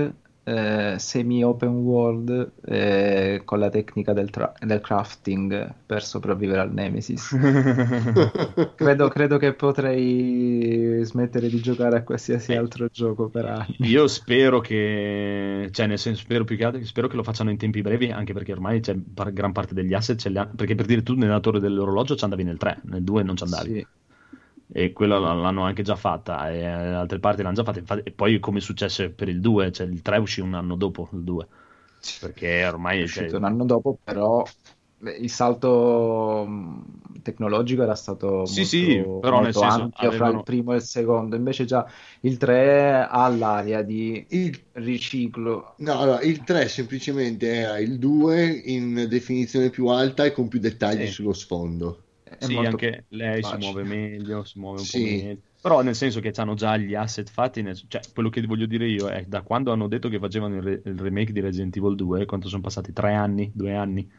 eh, 0.45 0.95
semi-open 0.99 1.69
world 1.71 2.53
eh, 2.65 3.43
con 3.45 3.59
la 3.59 3.69
tecnica 3.71 4.13
del, 4.13 4.31
tra- 4.31 4.53
del 4.59 4.81
crafting 4.81 5.75
per 5.87 6.03
sopravvivere 6.03 6.61
al 6.61 6.73
Nemesis. 6.73 7.37
credo, 8.75 9.09
credo 9.09 9.39
che 9.39 9.53
potrei 9.55 11.01
smettere 11.05 11.49
di 11.49 11.61
giocare 11.61 11.99
a 11.99 12.03
qualsiasi 12.03 12.53
Eh. 12.53 12.57
altro 12.57 12.89
gioco 12.93 13.29
per 13.29 13.45
anni. 13.47 13.77
Io 13.79 14.07
spero 14.09 14.61
che, 14.61 15.69
cioè, 15.73 15.87
nel 15.87 15.99
senso, 15.99 16.23
spero 16.23 16.45
più 16.45 16.57
che 16.57 16.65
altro, 16.65 16.85
spero 16.85 17.09
che 17.09 17.17
lo 17.17 17.23
facciano 17.23 17.51
in 17.51 17.57
tempi 17.59 17.81
brevi, 17.81 18.11
anche 18.11 18.33
perché 18.33 18.53
ormai 18.53 18.81
c'è 18.81 18.95
par- 18.97 19.33
gran 19.33 19.53
parte 19.53 19.75
degli 19.75 19.95
asset, 19.95 20.19
ce 20.19 20.29
li 20.29 20.39
ha- 20.39 20.47
perché 20.47 20.75
per 20.75 20.87
dire 20.87 21.03
tu 21.03 21.15
nella 21.15 21.41
torre 21.41 21.61
dell'orologio 21.61 22.17
ci 22.17 22.25
andavi 22.25 22.43
nel 22.45 22.59
3, 22.59 22.81
nel 22.85 23.03
2 23.03 23.23
non 23.23 23.37
ci 23.37 23.45
andavi. 23.45 23.73
Sì. 23.75 23.87
E 24.73 24.93
quella 24.93 25.19
l'hanno 25.19 25.63
anche 25.65 25.83
già 25.83 25.97
fatta 25.97 26.51
e 26.51 26.59
eh, 26.61 26.67
altre 26.67 27.19
parti 27.19 27.43
l'hanno 27.43 27.55
già 27.55 27.65
fatta 27.65 27.79
infatti, 27.79 28.03
e 28.09 28.13
poi 28.13 28.39
come 28.41 28.61
successe 28.61 29.11
per 29.11 29.29
il 29.29 29.41
2 29.41 29.71
cioè 29.73 29.87
il 29.87 30.03
3 30.03 30.17
uscì 30.19 30.41
un 30.41 30.55
anno 30.55 30.77
dopo 30.77 31.09
il 31.13 31.23
2 31.23 31.47
perché 32.19 32.65
ormai 32.67 33.01
È 33.01 33.07
cioè, 33.07 33.25
uscito 33.25 33.37
un 33.37 33.45
anno 33.45 33.65
dopo, 33.65 33.99
però 34.03 34.45
il 35.19 35.31
salto 35.31 36.45
mh, 36.47 37.21
tecnologico 37.23 37.83
era 37.83 37.95
stato 37.97 38.47
Sì, 38.47 38.65
molto, 38.65 38.65
sì, 38.65 39.13
però 39.19 39.41
nel 39.41 39.53
molto 39.53 39.55
senso, 39.55 39.91
ampio 39.91 40.11
fra 40.13 40.29
avevano- 40.29 40.39
il 40.39 40.43
primo 40.43 40.73
e 40.73 40.77
il 40.77 40.83
secondo. 40.83 41.35
Invece 41.37 41.65
già 41.65 41.85
il 42.21 42.37
3 42.37 42.93
ha 43.09 43.29
l'area 43.29 43.83
di 43.83 44.25
Il, 44.29 44.59
riciclo. 44.73 45.75
no, 45.77 45.99
allora, 45.99 46.23
il 46.23 46.45
3 46.45 46.69
semplicemente 46.69 47.53
era 47.53 47.79
il 47.79 47.99
2 47.99 48.47
in 48.47 49.07
definizione 49.09 49.71
più 49.71 49.87
alta 49.89 50.25
e 50.25 50.33
con 50.33 50.49
più 50.49 50.59
dettagli 50.61 51.07
Sì. 51.07 51.07
sullo 51.07 51.33
sfondo. 51.33 52.05
Sì 52.47 52.55
molto 52.55 52.69
anche 52.71 53.05
lei 53.09 53.43
si 53.43 53.51
facile. 53.51 53.59
muove 53.59 53.83
meglio 53.85 54.45
si 54.45 54.59
muove 54.59 54.79
un 54.79 54.85
Sì. 54.85 55.01
po' 55.01 55.07
meglio 55.27 55.41
però 55.61 55.81
nel 55.83 55.95
senso 55.95 56.21
che 56.21 56.33
hanno 56.37 56.55
già 56.55 56.77
gli 56.77 56.95
asset 56.95 57.31
fatti 57.31 57.63
nel- 57.63 57.81
cioè 57.89 58.01
quello 58.13 58.29
che 58.31 58.43
voglio 58.47 58.67
dire 58.67 58.87
io 58.89 59.09
è 59.09 59.25
da 59.27 59.43
quando 59.43 59.71
hanno 59.73 59.87
detto 59.89 60.09
che 60.09 60.19
facevano 60.19 60.57
il, 60.57 60.63
re- 60.63 60.83
il 60.85 60.99
remake 60.99 61.33
di 61.33 61.41
Resident 61.41 61.77
Evil 61.77 61.95
2 61.95 62.25
quanto 62.27 62.49
sono 62.49 62.63
passati? 62.63 62.93
Tre 62.93 63.15
anni? 63.15 63.51
Due 63.55 63.75
anni? 63.75 64.11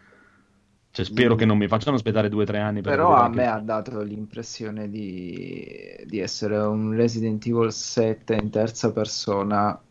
cioè 0.91 1.05
spero 1.05 1.33
Mm. 1.33 1.37
che 1.37 1.45
non 1.45 1.57
mi 1.57 1.67
facciano 1.67 1.95
aspettare 1.95 2.29
due 2.29 2.43
o 2.43 2.45
tre 2.45 2.59
anni 2.59 2.81
per 2.81 2.91
Però 2.91 3.15
a 3.15 3.23
anche- 3.23 3.37
me 3.37 3.47
ha 3.47 3.59
dato 3.59 4.01
l'impressione 4.01 4.89
di, 4.89 5.75
di 6.05 6.19
essere 6.19 6.57
un 6.57 6.93
Resident 6.93 7.43
Evil 7.47 7.71
7 7.71 8.35
in 8.35 8.49
terza 8.51 8.91
persona 8.91 9.82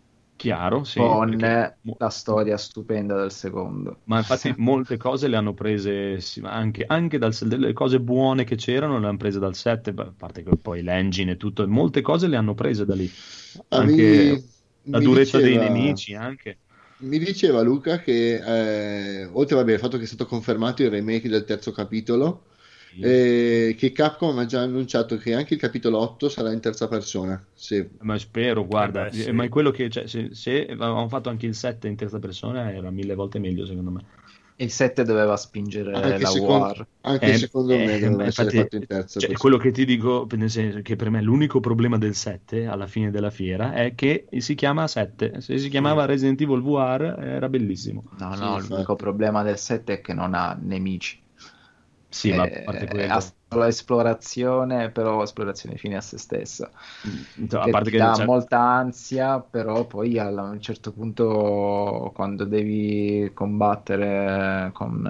chiaro 0.43 0.83
sì, 0.85 0.99
con 0.99 1.31
perché- 1.31 1.77
la 1.99 2.09
storia 2.11 2.57
stupenda 2.57 3.17
del 3.17 3.31
secondo. 3.31 3.99
Ma 4.05 4.19
infatti 4.19 4.53
molte 4.59 4.97
cose 4.97 5.29
le 5.29 5.37
hanno 5.37 5.55
prese 5.55 6.19
anche, 6.43 6.85
anche 6.87 7.19
dal, 7.19 7.33
delle 7.43 7.73
cose 7.73 8.01
buone 8.01 8.45
che 8.45 8.57
c'erano 8.57 8.99
le 8.99 9.07
hanno 9.07 9.17
prese 9.17 9.39
dal 9.39 9.55
7, 9.55 9.93
beh, 9.93 10.03
a 10.03 10.13
parte 10.17 10.43
che 10.43 10.57
poi 10.57 10.83
l'engine 10.83 11.33
e 11.33 11.37
tutto, 11.37 11.67
molte 11.69 12.01
cose 12.01 12.27
le 12.27 12.37
hanno 12.37 12.55
prese 12.55 12.85
da 12.85 12.95
lì. 12.95 13.09
Anche 13.69 13.93
mi- 13.97 14.51
la 14.87 14.99
mi 14.99 15.05
durezza 15.05 15.39
dei 15.39 15.53
diceva- 15.55 15.69
nemici, 15.71 16.15
anche. 16.15 16.59
Mi 17.03 17.19
diceva 17.19 17.63
Luca 17.63 17.99
che 17.99 19.23
eh, 19.23 19.25
oltre 19.33 19.57
vabbè, 19.57 19.73
al 19.73 19.79
fatto 19.81 19.97
che 19.99 20.05
è 20.05 20.07
stato 20.07 20.25
confermato 20.27 20.83
il 20.83 20.91
remake 20.91 21.29
del 21.29 21.45
terzo 21.45 21.73
capitolo, 21.73 22.45
eh, 23.01 23.75
che 23.79 23.93
Capcom 23.93 24.37
ha 24.39 24.45
già 24.47 24.61
annunciato 24.63 25.17
che 25.17 25.35
anche 25.35 25.55
il 25.55 25.61
capitolo 25.61 25.99
8 25.99 26.29
sarà 26.29 26.53
in 26.53 26.61
terza 26.61 26.89
persona. 26.89 27.43
Se... 27.55 27.91
Ma 28.01 28.19
spero, 28.19 28.67
guarda, 28.67 29.07
Eh 29.07 29.11
beh, 29.11 29.17
sì. 29.17 29.25
eh, 29.29 29.33
ma 29.33 29.45
è 29.45 29.49
quello 29.49 29.71
che 29.71 29.89
cioè, 29.91 30.07
se, 30.07 30.29
se 30.33 30.67
avevamo 30.67 31.09
fatto 31.09 31.29
anche 31.29 31.47
il 31.47 31.55
7 31.55 31.89
in 31.89 31.97
terza 31.97 32.19
persona 32.19 32.73
era 32.73 32.91
mille 32.91 33.15
volte 33.15 33.39
meglio 33.39 33.65
secondo 33.67 33.91
me. 33.91 34.05
Il 34.57 34.71
7 34.71 35.03
doveva 35.03 35.37
spingere 35.37 35.93
Anche 35.93 36.19
la 36.19 36.29
secondo- 36.29 36.55
War. 36.65 36.87
Anche 37.01 37.27
Eh, 37.33 37.35
secondo 37.39 37.75
me 37.75 37.95
eh, 37.97 37.99
beh, 38.11 38.25
essere 38.27 38.27
infatti, 38.27 38.57
fatto 38.59 38.77
in 38.77 38.87
terza. 38.87 39.19
cioè, 39.19 39.29
persona. 39.31 39.39
quello 39.39 39.57
che 39.57 39.71
ti 39.73 39.85
dico, 39.85 40.27
nel 40.37 40.51
senso 40.51 40.83
che 40.83 40.95
per 40.95 41.11
me 41.11 41.21
l'unico 41.23 41.59
problema 41.59 41.99
del 41.99 42.15
7 42.15 42.67
alla 42.67 42.87
fine 42.87 43.11
della 43.11 43.31
fiera 43.31 43.73
è 43.73 43.95
che 43.97 44.27
si 44.39 44.55
chiama 44.55 44.87
7. 44.87 45.41
Se 45.41 45.59
si 45.59 45.69
chiamava 45.69 46.05
Resident 46.05 46.41
Evil 46.43 46.61
VR 46.61 47.17
era 47.19 47.49
bellissimo. 47.49 48.05
No, 48.19 48.35
Sì, 48.35 48.41
no, 48.41 48.47
infatti. 48.55 48.69
l'unico 48.73 48.95
problema 48.95 49.43
del 49.43 49.59
7 49.59 49.95
è 49.95 50.01
che 50.01 50.13
non 50.15 50.35
ha 50.35 50.57
nemici. 50.63 51.21
Sì, 52.15 52.33
ma 52.33 52.43
a 52.45 52.49
Eh, 52.49 52.65
parte 52.65 52.87
ha 53.09 53.21
quello, 53.21 53.33
solo 53.49 53.65
esplorazione, 53.65 54.91
però 54.91 55.23
esplorazione 55.23 55.77
fine 55.77 55.97
a 55.97 56.01
se 56.01 56.19
stessa. 56.19 56.71
a 57.61 57.69
che 57.69 57.75
parte 57.75 57.91
ti 57.91 57.91
che 57.91 57.97
dà 57.97 58.17
molta 58.19 58.59
ansia, 58.61 59.41
però 59.41 59.87
poi 59.87 60.19
a 60.19 60.29
un 60.29 60.61
certo 60.61 60.93
punto 60.93 62.11
quando 62.15 62.45
devi 62.45 63.31
combattere 63.35 64.71
con 64.73 65.07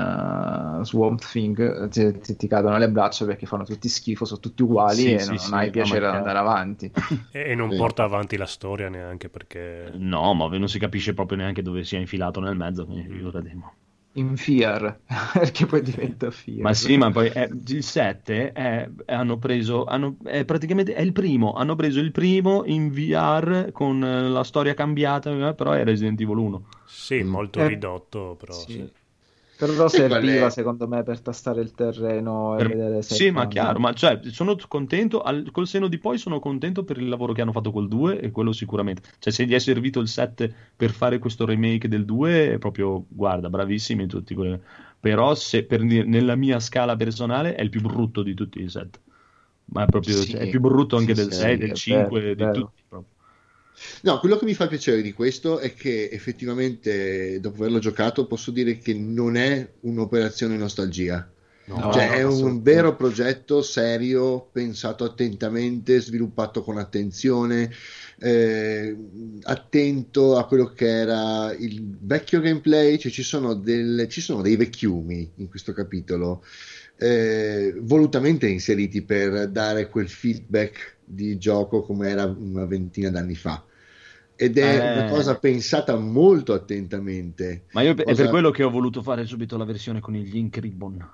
eh, 0.80 0.84
Swamp 0.84 1.20
Thing 1.20 1.88
ti, 1.88 2.18
ti- 2.20 2.36
ti 2.36 2.46
cadono 2.46 2.78
le 2.78 2.90
braccia 2.90 3.24
perché 3.26 3.46
fanno 3.46 3.64
tutti 3.64 3.88
schifo, 3.88 4.24
sono 4.24 4.40
tutti 4.40 4.62
uguali 4.62 5.06
Sì, 5.06 5.18
e 5.18 5.24
sì, 5.24 5.38
non, 5.38 5.38
sì, 5.38 5.50
non 5.50 5.54
hai 5.54 5.70
piacere 5.70 6.06
ad 6.06 6.14
andare 6.14 6.38
avanti. 6.38 6.92
E, 7.30 7.50
e 7.50 7.54
non 7.56 7.74
Sì. 7.74 7.74
porta 7.74 8.04
avanti 8.04 8.36
la 8.36 8.46
storia 8.46 8.88
neanche 8.88 9.28
perché... 9.28 9.90
no, 9.94 10.34
ma 10.34 10.46
non 10.58 10.68
si 10.68 10.78
capisce 10.78 11.14
proprio 11.14 11.38
neanche 11.38 11.62
dove 11.62 11.82
sia 11.84 11.98
infilato 11.98 12.40
nel 12.40 12.56
mezzo. 12.56 12.84
quindi 12.86 13.08
figurati. 13.12 13.80
In 14.14 14.36
Fear, 14.36 15.00
perché 15.32 15.64
poi 15.64 15.80
diventa 15.80 16.30
Fear. 16.30 16.60
Ma 16.60 16.74
sì, 16.74 16.96
ma 16.98 17.10
poi 17.10 17.28
è- 17.28 17.48
il 17.66 17.82
7 17.82 18.52
è, 18.52 18.88
hanno 19.06 19.38
preso, 19.38 19.84
hanno, 19.84 20.16
è 20.24 20.44
praticamente 20.44 20.92
è 20.94 21.00
il 21.00 21.12
primo, 21.12 21.54
hanno 21.54 21.74
preso 21.76 21.98
il 21.98 22.12
primo 22.12 22.62
in 22.66 22.90
VR 22.90 23.70
con 23.72 24.04
eh, 24.04 24.28
la 24.28 24.44
storia 24.44 24.74
cambiata, 24.74 25.30
eh, 25.48 25.54
però 25.54 25.72
è 25.72 25.82
Resident 25.82 26.20
Evil 26.20 26.36
1. 26.36 26.66
Sì, 26.84 27.22
molto 27.22 27.60
Eh, 27.60 27.68
ridotto, 27.68 28.36
però... 28.38 28.52
Sì. 28.52 28.72
sì. 28.72 28.92
Però 29.64 29.88
serviva 29.88 30.48
è? 30.48 30.50
secondo 30.50 30.88
me 30.88 31.02
per 31.04 31.20
tastare 31.20 31.60
il 31.62 31.72
terreno 31.74 32.58
e 32.58 32.60
Per- 32.60 32.66
vedere 32.66 33.02
se 33.02 33.14
Sì, 33.14 33.30
ma 33.30 33.46
chiaro, 33.48 33.78
ma 33.80 33.92
cioè, 33.92 34.20
sono 34.30 34.56
contento, 34.68 35.20
al- 35.22 35.50
col 35.50 35.66
seno 35.66 35.88
di 35.88 35.98
poi 35.98 36.16
sono 36.18 36.38
contento 36.38 36.84
per 36.84 36.98
il 36.98 37.08
lavoro 37.08 37.32
che 37.32 37.42
hanno 37.42 37.52
fatto 37.52 37.70
col 37.72 37.88
2 37.88 38.20
e 38.20 38.30
quello 38.30 38.52
sicuramente. 38.52 39.02
Cioè, 39.18 39.32
se 39.32 39.44
gli 39.44 39.52
è 39.52 39.58
servito 39.58 40.00
il 40.00 40.08
7 40.08 40.52
per 40.76 40.90
fare 40.92 41.18
questo 41.18 41.44
remake 41.44 41.88
del 41.88 42.04
2, 42.04 42.52
è 42.52 42.58
proprio, 42.58 43.04
guarda, 43.08 43.50
bravissimi 43.50 44.06
tutti. 44.06 44.34
quelli. 44.34 44.58
Però, 45.00 45.34
se, 45.34 45.64
per 45.64 45.82
nella 45.82 46.36
mia 46.36 46.60
scala 46.60 46.94
personale, 46.96 47.54
è 47.54 47.62
il 47.62 47.70
più 47.70 47.80
brutto 47.80 48.22
di 48.22 48.34
tutti 48.34 48.60
i 48.62 48.68
7. 48.68 49.00
Ma 49.66 49.82
è 49.84 49.86
proprio, 49.86 50.14
Sì, 50.14 50.26
cioè, 50.26 50.40
è 50.42 50.46
più 50.48 50.60
brutto 50.60 50.96
anche 50.96 51.14
sì, 51.14 51.14
del 51.14 51.32
sì, 51.32 51.32
6, 51.32 51.56
è 51.56 51.58
del 51.58 51.72
vero, 51.74 51.74
5, 51.74 52.34
è 52.34 52.34
di 52.34 52.44
vero. 52.44 52.50
tutti. 52.50 52.82
proprio. 52.88 53.10
No, 54.02 54.18
quello 54.18 54.36
che 54.36 54.44
mi 54.44 54.54
fa 54.54 54.66
piacere 54.66 55.02
di 55.02 55.12
questo 55.12 55.58
è 55.58 55.74
che 55.74 56.08
effettivamente, 56.10 57.40
dopo 57.40 57.56
averlo 57.58 57.78
giocato, 57.78 58.26
posso 58.26 58.50
dire 58.50 58.78
che 58.78 58.94
non 58.94 59.36
è 59.36 59.68
un'operazione 59.80 60.56
nostalgia. 60.56 61.28
No, 61.64 61.92
cioè, 61.92 62.08
no, 62.08 62.12
è 62.14 62.22
un 62.24 62.60
vero 62.60 62.96
progetto 62.96 63.62
serio, 63.62 64.48
pensato 64.50 65.04
attentamente, 65.04 66.00
sviluppato 66.00 66.62
con 66.62 66.76
attenzione, 66.76 67.70
eh, 68.18 68.96
attento 69.42 70.36
a 70.36 70.46
quello 70.46 70.72
che 70.72 70.88
era 70.88 71.54
il 71.54 71.98
vecchio 72.00 72.40
gameplay. 72.40 72.98
Cioè, 72.98 73.12
ci 73.12 73.22
sono, 73.22 73.54
delle- 73.54 74.08
ci 74.08 74.20
sono 74.20 74.42
dei 74.42 74.56
vecchiumi 74.56 75.30
in 75.36 75.48
questo 75.48 75.72
capitolo, 75.72 76.44
eh, 76.98 77.74
volutamente 77.78 78.48
inseriti 78.48 79.02
per 79.02 79.48
dare 79.48 79.88
quel 79.88 80.08
feedback 80.08 80.96
di 81.14 81.38
gioco 81.38 81.82
come 81.82 82.08
era 82.08 82.24
una 82.24 82.64
ventina 82.66 83.10
d'anni 83.10 83.34
fa. 83.34 83.64
Ed 84.34 84.56
è 84.58 84.74
Eh. 84.74 84.98
una 84.98 85.08
cosa 85.10 85.38
pensata 85.38 85.94
molto 85.96 86.52
attentamente. 86.52 87.64
Ma 87.72 87.82
io 87.82 87.92
è 87.92 88.02
Cosa- 88.02 88.22
per 88.22 88.30
quello 88.30 88.50
che 88.50 88.64
ho 88.64 88.70
voluto 88.70 89.02
fare 89.02 89.24
subito 89.24 89.56
la 89.56 89.64
versione 89.64 90.00
con 90.00 90.16
il 90.16 90.28
Link 90.28 90.56
Ribbon. 90.56 91.08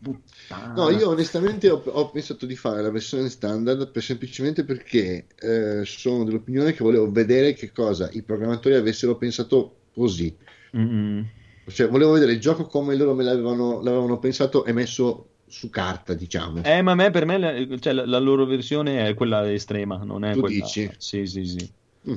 Puttana. 0.00 0.72
No, 0.74 0.90
io 0.90 1.10
onestamente 1.10 1.70
ho, 1.70 1.80
ho 1.84 2.10
pensato 2.10 2.44
di 2.46 2.56
fare 2.56 2.82
la 2.82 2.90
versione 2.90 3.28
standard 3.28 3.90
per- 3.90 4.02
semplicemente 4.02 4.64
perché 4.64 5.26
eh, 5.38 5.82
sono 5.84 6.24
dell'opinione 6.24 6.72
che 6.72 6.82
volevo 6.82 7.10
vedere 7.10 7.52
che 7.52 7.70
cosa 7.72 8.08
i 8.12 8.22
programmatori 8.22 8.74
avessero 8.74 9.16
pensato 9.16 9.76
così. 9.94 10.34
Mm-mm. 10.76 11.24
Cioè, 11.68 11.88
volevo 11.88 12.12
vedere 12.12 12.32
il 12.32 12.40
gioco 12.40 12.66
come 12.66 12.96
loro 12.96 13.14
me 13.14 13.22
l'avevano, 13.22 13.80
l'avevano 13.82 14.18
pensato 14.18 14.64
e 14.64 14.72
messo 14.72 15.28
su 15.52 15.68
carta, 15.68 16.14
diciamo. 16.14 16.62
Eh, 16.64 16.80
ma 16.80 16.92
a 16.92 16.94
me, 16.94 17.10
per 17.10 17.26
me, 17.26 17.38
la, 17.38 17.78
cioè, 17.78 17.92
la, 17.92 18.06
la 18.06 18.18
loro 18.18 18.46
versione 18.46 19.06
è 19.06 19.14
quella 19.14 19.50
estrema, 19.52 19.98
non 19.98 20.24
è 20.24 20.32
Tu 20.32 20.40
quella... 20.40 20.64
dici? 20.64 20.90
Sì, 20.96 21.26
sì, 21.26 21.44
sì. 21.44 21.72
Mm. 22.08 22.14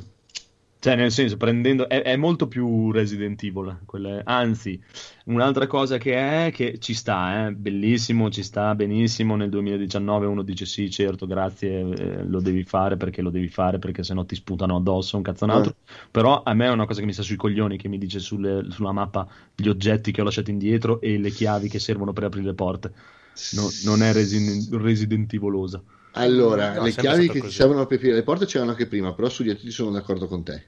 Cioè, 0.80 0.96
nel 0.96 1.12
senso, 1.12 1.36
prendendo... 1.36 1.90
È, 1.90 2.02
è 2.02 2.16
molto 2.16 2.48
più 2.48 2.92
Resident 2.92 3.44
Evil. 3.44 3.82
quella- 3.86 4.22
Anzi, 4.24 4.82
un'altra 5.26 5.68
cosa 5.68 5.98
che 5.98 6.46
è 6.48 6.52
che 6.52 6.78
ci 6.80 6.94
sta, 6.94 7.48
eh, 7.48 7.52
bellissimo, 7.54 8.30
ci 8.30 8.42
sta 8.44 8.74
benissimo. 8.74 9.36
Nel 9.36 9.50
2019 9.50 10.28
uno 10.28 10.44
dice 10.44 10.66
sì, 10.66 10.90
certo, 10.90 11.26
grazie, 11.28 11.80
eh, 11.80 12.24
lo 12.24 12.40
devi 12.40 12.64
fare 12.64 12.96
perché 12.98 13.22
lo 13.22 13.32
devi 13.32 13.50
fare 13.50 13.80
perché 13.80 14.04
sennò 14.04 14.24
ti 14.26 14.36
sputano 14.36 14.78
addosso 14.78 15.18
un 15.18 15.24
cazzo 15.24 15.44
un 15.46 15.50
altro. 15.52 15.76
Però 16.12 16.42
a 16.44 16.54
me 16.54 16.66
è 16.68 16.70
una 16.70 16.86
cosa 16.86 17.00
che 17.02 17.06
mi 17.06 17.14
sta 17.14 17.24
sui 17.24 17.36
coglioni, 17.36 17.78
che 17.78 17.88
mi 17.90 17.98
dice 17.98 18.20
sulle- 18.20 18.70
sulla 18.70 18.92
mappa 18.94 19.28
gli 19.56 19.68
oggetti 19.68 20.12
che 20.12 20.22
ho 20.22 20.24
lasciato 20.24 20.52
indietro 20.52 21.02
e 21.02 21.18
le 21.18 21.32
chiavi 21.32 21.68
che 21.68 21.80
servono 21.80 22.14
per 22.14 22.26
aprire 22.26 22.46
le 22.46 22.54
porte. 22.54 22.94
No- 23.52 23.70
non 23.84 24.02
è 24.02 24.14
resi- 24.14 24.68
Resident 24.72 25.34
Evilosa. 25.34 25.82
Allora, 26.12 26.76
No, 26.76 26.84
le 26.84 26.92
chiavi 26.92 27.28
che 27.28 27.40
così. 27.40 27.52
ti 27.52 27.56
servono 27.58 27.86
per 27.86 27.98
aprire 27.98 28.16
le 28.16 28.24
porte 28.24 28.46
c'erano 28.46 28.72
anche 28.72 28.88
prima, 28.88 29.14
però 29.14 29.28
sugli 29.30 29.50
altri 29.50 29.70
sono 29.72 29.92
d'accordo 29.92 30.28
con 30.28 30.44
te. 30.44 30.64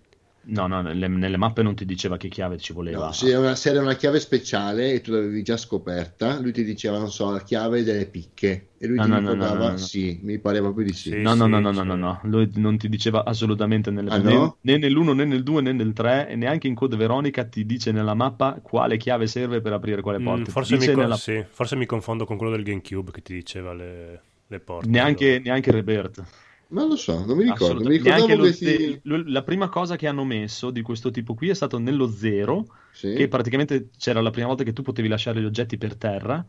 No, 0.50 0.68
no, 0.68 0.82
nelle, 0.82 1.08
nelle 1.08 1.38
mappe 1.38 1.62
non 1.62 1.76
ti 1.76 1.86
diceva 1.86 2.18
che 2.18 2.28
chiave 2.30 2.58
ci 2.58 2.74
voleva. 2.74 3.06
No, 3.06 3.12
se, 3.14 3.28
era 3.30 3.40
una, 3.40 3.56
se 3.56 3.70
era 3.70 3.82
una 3.82 3.96
chiave 3.96 4.20
speciale 4.20 4.92
e 4.94 5.02
tu 5.02 5.12
l'avevi 5.12 5.42
già 5.44 5.58
scoperta, 5.58 6.40
lui 6.40 6.52
ti 6.54 6.64
diceva, 6.64 6.98
non 6.98 7.12
so, 7.12 7.30
la 7.32 7.44
chiave 7.44 7.84
delle 7.84 8.08
picche. 8.08 8.72
E 8.78 8.88
lui 8.88 8.98
No, 8.98 9.04
ti 9.04 9.08
no, 9.08 9.20
no, 9.22 9.36
ricordava, 9.36 9.56
no, 9.60 9.72
no, 9.72 9.78
no. 9.78 9.78
sì, 9.78 10.20
mi 10.24 10.40
pare 10.40 10.60
proprio 10.60 10.86
di 10.86 10.94
sì. 10.94 11.10
Sì. 11.12 11.16
No, 11.22 11.36
no, 11.36 11.48
no, 11.48 11.60
no, 11.60 11.72
sì. 11.72 11.72
no, 11.72 11.84
no, 11.84 11.96
no. 11.96 12.20
Lui 12.24 12.50
non 12.56 12.78
ti 12.78 12.90
diceva 12.90 13.24
assolutamente 13.24 13.92
nelle, 13.92 14.10
Ah, 14.10 14.18
né, 14.20 14.38
no? 14.40 14.58
né 14.62 14.78
nell'1 14.78 15.14
né 15.14 15.26
nel 15.26 15.44
2 15.44 15.62
né 15.62 15.72
nel 15.72 15.94
3 15.94 16.28
e 16.28 16.36
neanche 16.36 16.68
in 16.68 16.76
Code 16.76 16.96
Veronica 16.98 17.46
ti 17.46 17.66
dice 17.66 17.92
nella 17.92 18.14
mappa 18.14 18.60
quale 18.62 18.98
chiave 18.98 19.28
serve 19.28 19.62
per 19.62 19.74
aprire 19.74 20.02
quale 20.02 20.20
Mm, 20.20 20.22
porta. 20.22 20.52
Ti 20.52 20.52
forse, 20.52 20.78
mi 20.78 20.90
dice 20.90 20.92
co- 20.92 21.02
nella- 21.02 21.14
sì, 21.14 21.44
forse 21.50 21.76
mi 21.76 21.86
confondo 21.86 22.26
con 22.26 22.38
quello 22.38 22.52
del 22.54 22.64
GameCube 22.64 23.12
che 23.12 23.22
ti 23.22 23.34
diceva 23.34 23.74
le, 23.74 24.22
le 24.48 24.60
porte. 24.60 24.90
Neanche, 24.90 25.40
allora. 25.40 25.40
neanche 25.44 25.72
Rebirth. 25.72 26.24
Non 26.70 26.90
lo 26.90 26.96
so, 26.98 27.24
non 27.26 27.38
mi 27.38 27.44
ricordo. 27.44 27.88
Mi 27.88 27.98
che 28.26 29.00
lo- 29.04 29.24
la 29.26 29.44
prima 29.44 29.70
cosa 29.70 29.96
che 29.96 30.08
hanno 30.08 30.26
messo 30.26 30.70
di 30.70 30.82
questo 30.82 31.12
tipo 31.12 31.34
qui 31.34 31.50
è 31.50 31.54
stato 31.54 31.80
nello 31.80 32.08
zero, 32.10 32.66
Sì, 32.92 33.14
che 33.14 33.28
praticamente 33.28 33.90
c'era 33.98 34.22
la 34.22 34.32
prima 34.32 34.48
volta 34.48 34.64
che 34.64 34.74
tu 34.74 34.82
potevi 34.82 35.08
lasciare 35.08 35.40
gli 35.40 35.46
oggetti 35.46 35.78
per 35.78 35.96
terra 35.96 36.46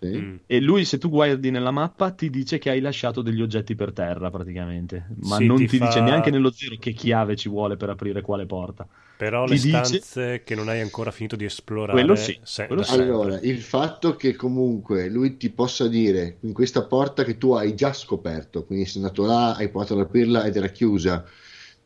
sì. 0.00 0.06
Mm. 0.16 0.36
e 0.46 0.60
lui 0.60 0.84
se 0.84 0.98
tu 0.98 1.08
guardi 1.10 1.50
nella 1.50 1.70
mappa 1.70 2.10
ti 2.12 2.30
dice 2.30 2.58
che 2.58 2.70
hai 2.70 2.80
lasciato 2.80 3.22
degli 3.22 3.42
oggetti 3.42 3.74
per 3.74 3.92
terra 3.92 4.30
praticamente, 4.30 5.06
ma 5.22 5.36
Sì, 5.36 5.46
non 5.46 5.56
ti 5.58 5.66
ti, 5.68 5.76
fa- 5.78 5.86
dice 5.86 6.00
neanche 6.00 6.30
nello 6.30 6.50
zero 6.50 6.76
che 6.78 6.92
chiave 6.92 7.36
ci 7.36 7.48
vuole 7.48 7.76
per 7.76 7.90
aprire 7.90 8.20
quale 8.22 8.46
porta. 8.46 8.86
Però 9.16 9.44
Ti 9.44 9.50
le 9.52 9.60
dice- 9.60 9.84
stanze 9.84 10.42
che 10.44 10.54
non 10.54 10.68
hai 10.68 10.80
ancora 10.80 11.10
finito 11.10 11.36
di 11.36 11.44
esplorare 11.44 11.98
Quello 11.98 12.14
sì, 12.16 12.38
se- 12.42 12.66
quello 12.66 12.82
sì. 12.82 12.94
Allora, 12.94 13.38
il 13.40 13.60
fatto 13.60 14.16
che 14.16 14.34
comunque 14.34 15.10
lui 15.10 15.36
ti 15.36 15.50
possa 15.50 15.86
dire 15.88 16.38
in 16.40 16.54
questa 16.54 16.84
porta 16.86 17.22
che 17.22 17.36
tu 17.36 17.52
hai 17.52 17.74
già 17.74 17.92
scoperto, 17.92 18.64
quindi 18.64 18.86
sei 18.86 19.02
andato 19.02 19.26
là, 19.26 19.54
hai 19.56 19.68
provato 19.68 19.92
ad 19.92 20.00
aprirla 20.00 20.44
ed 20.44 20.56
era 20.56 20.68
chiusa, 20.68 21.22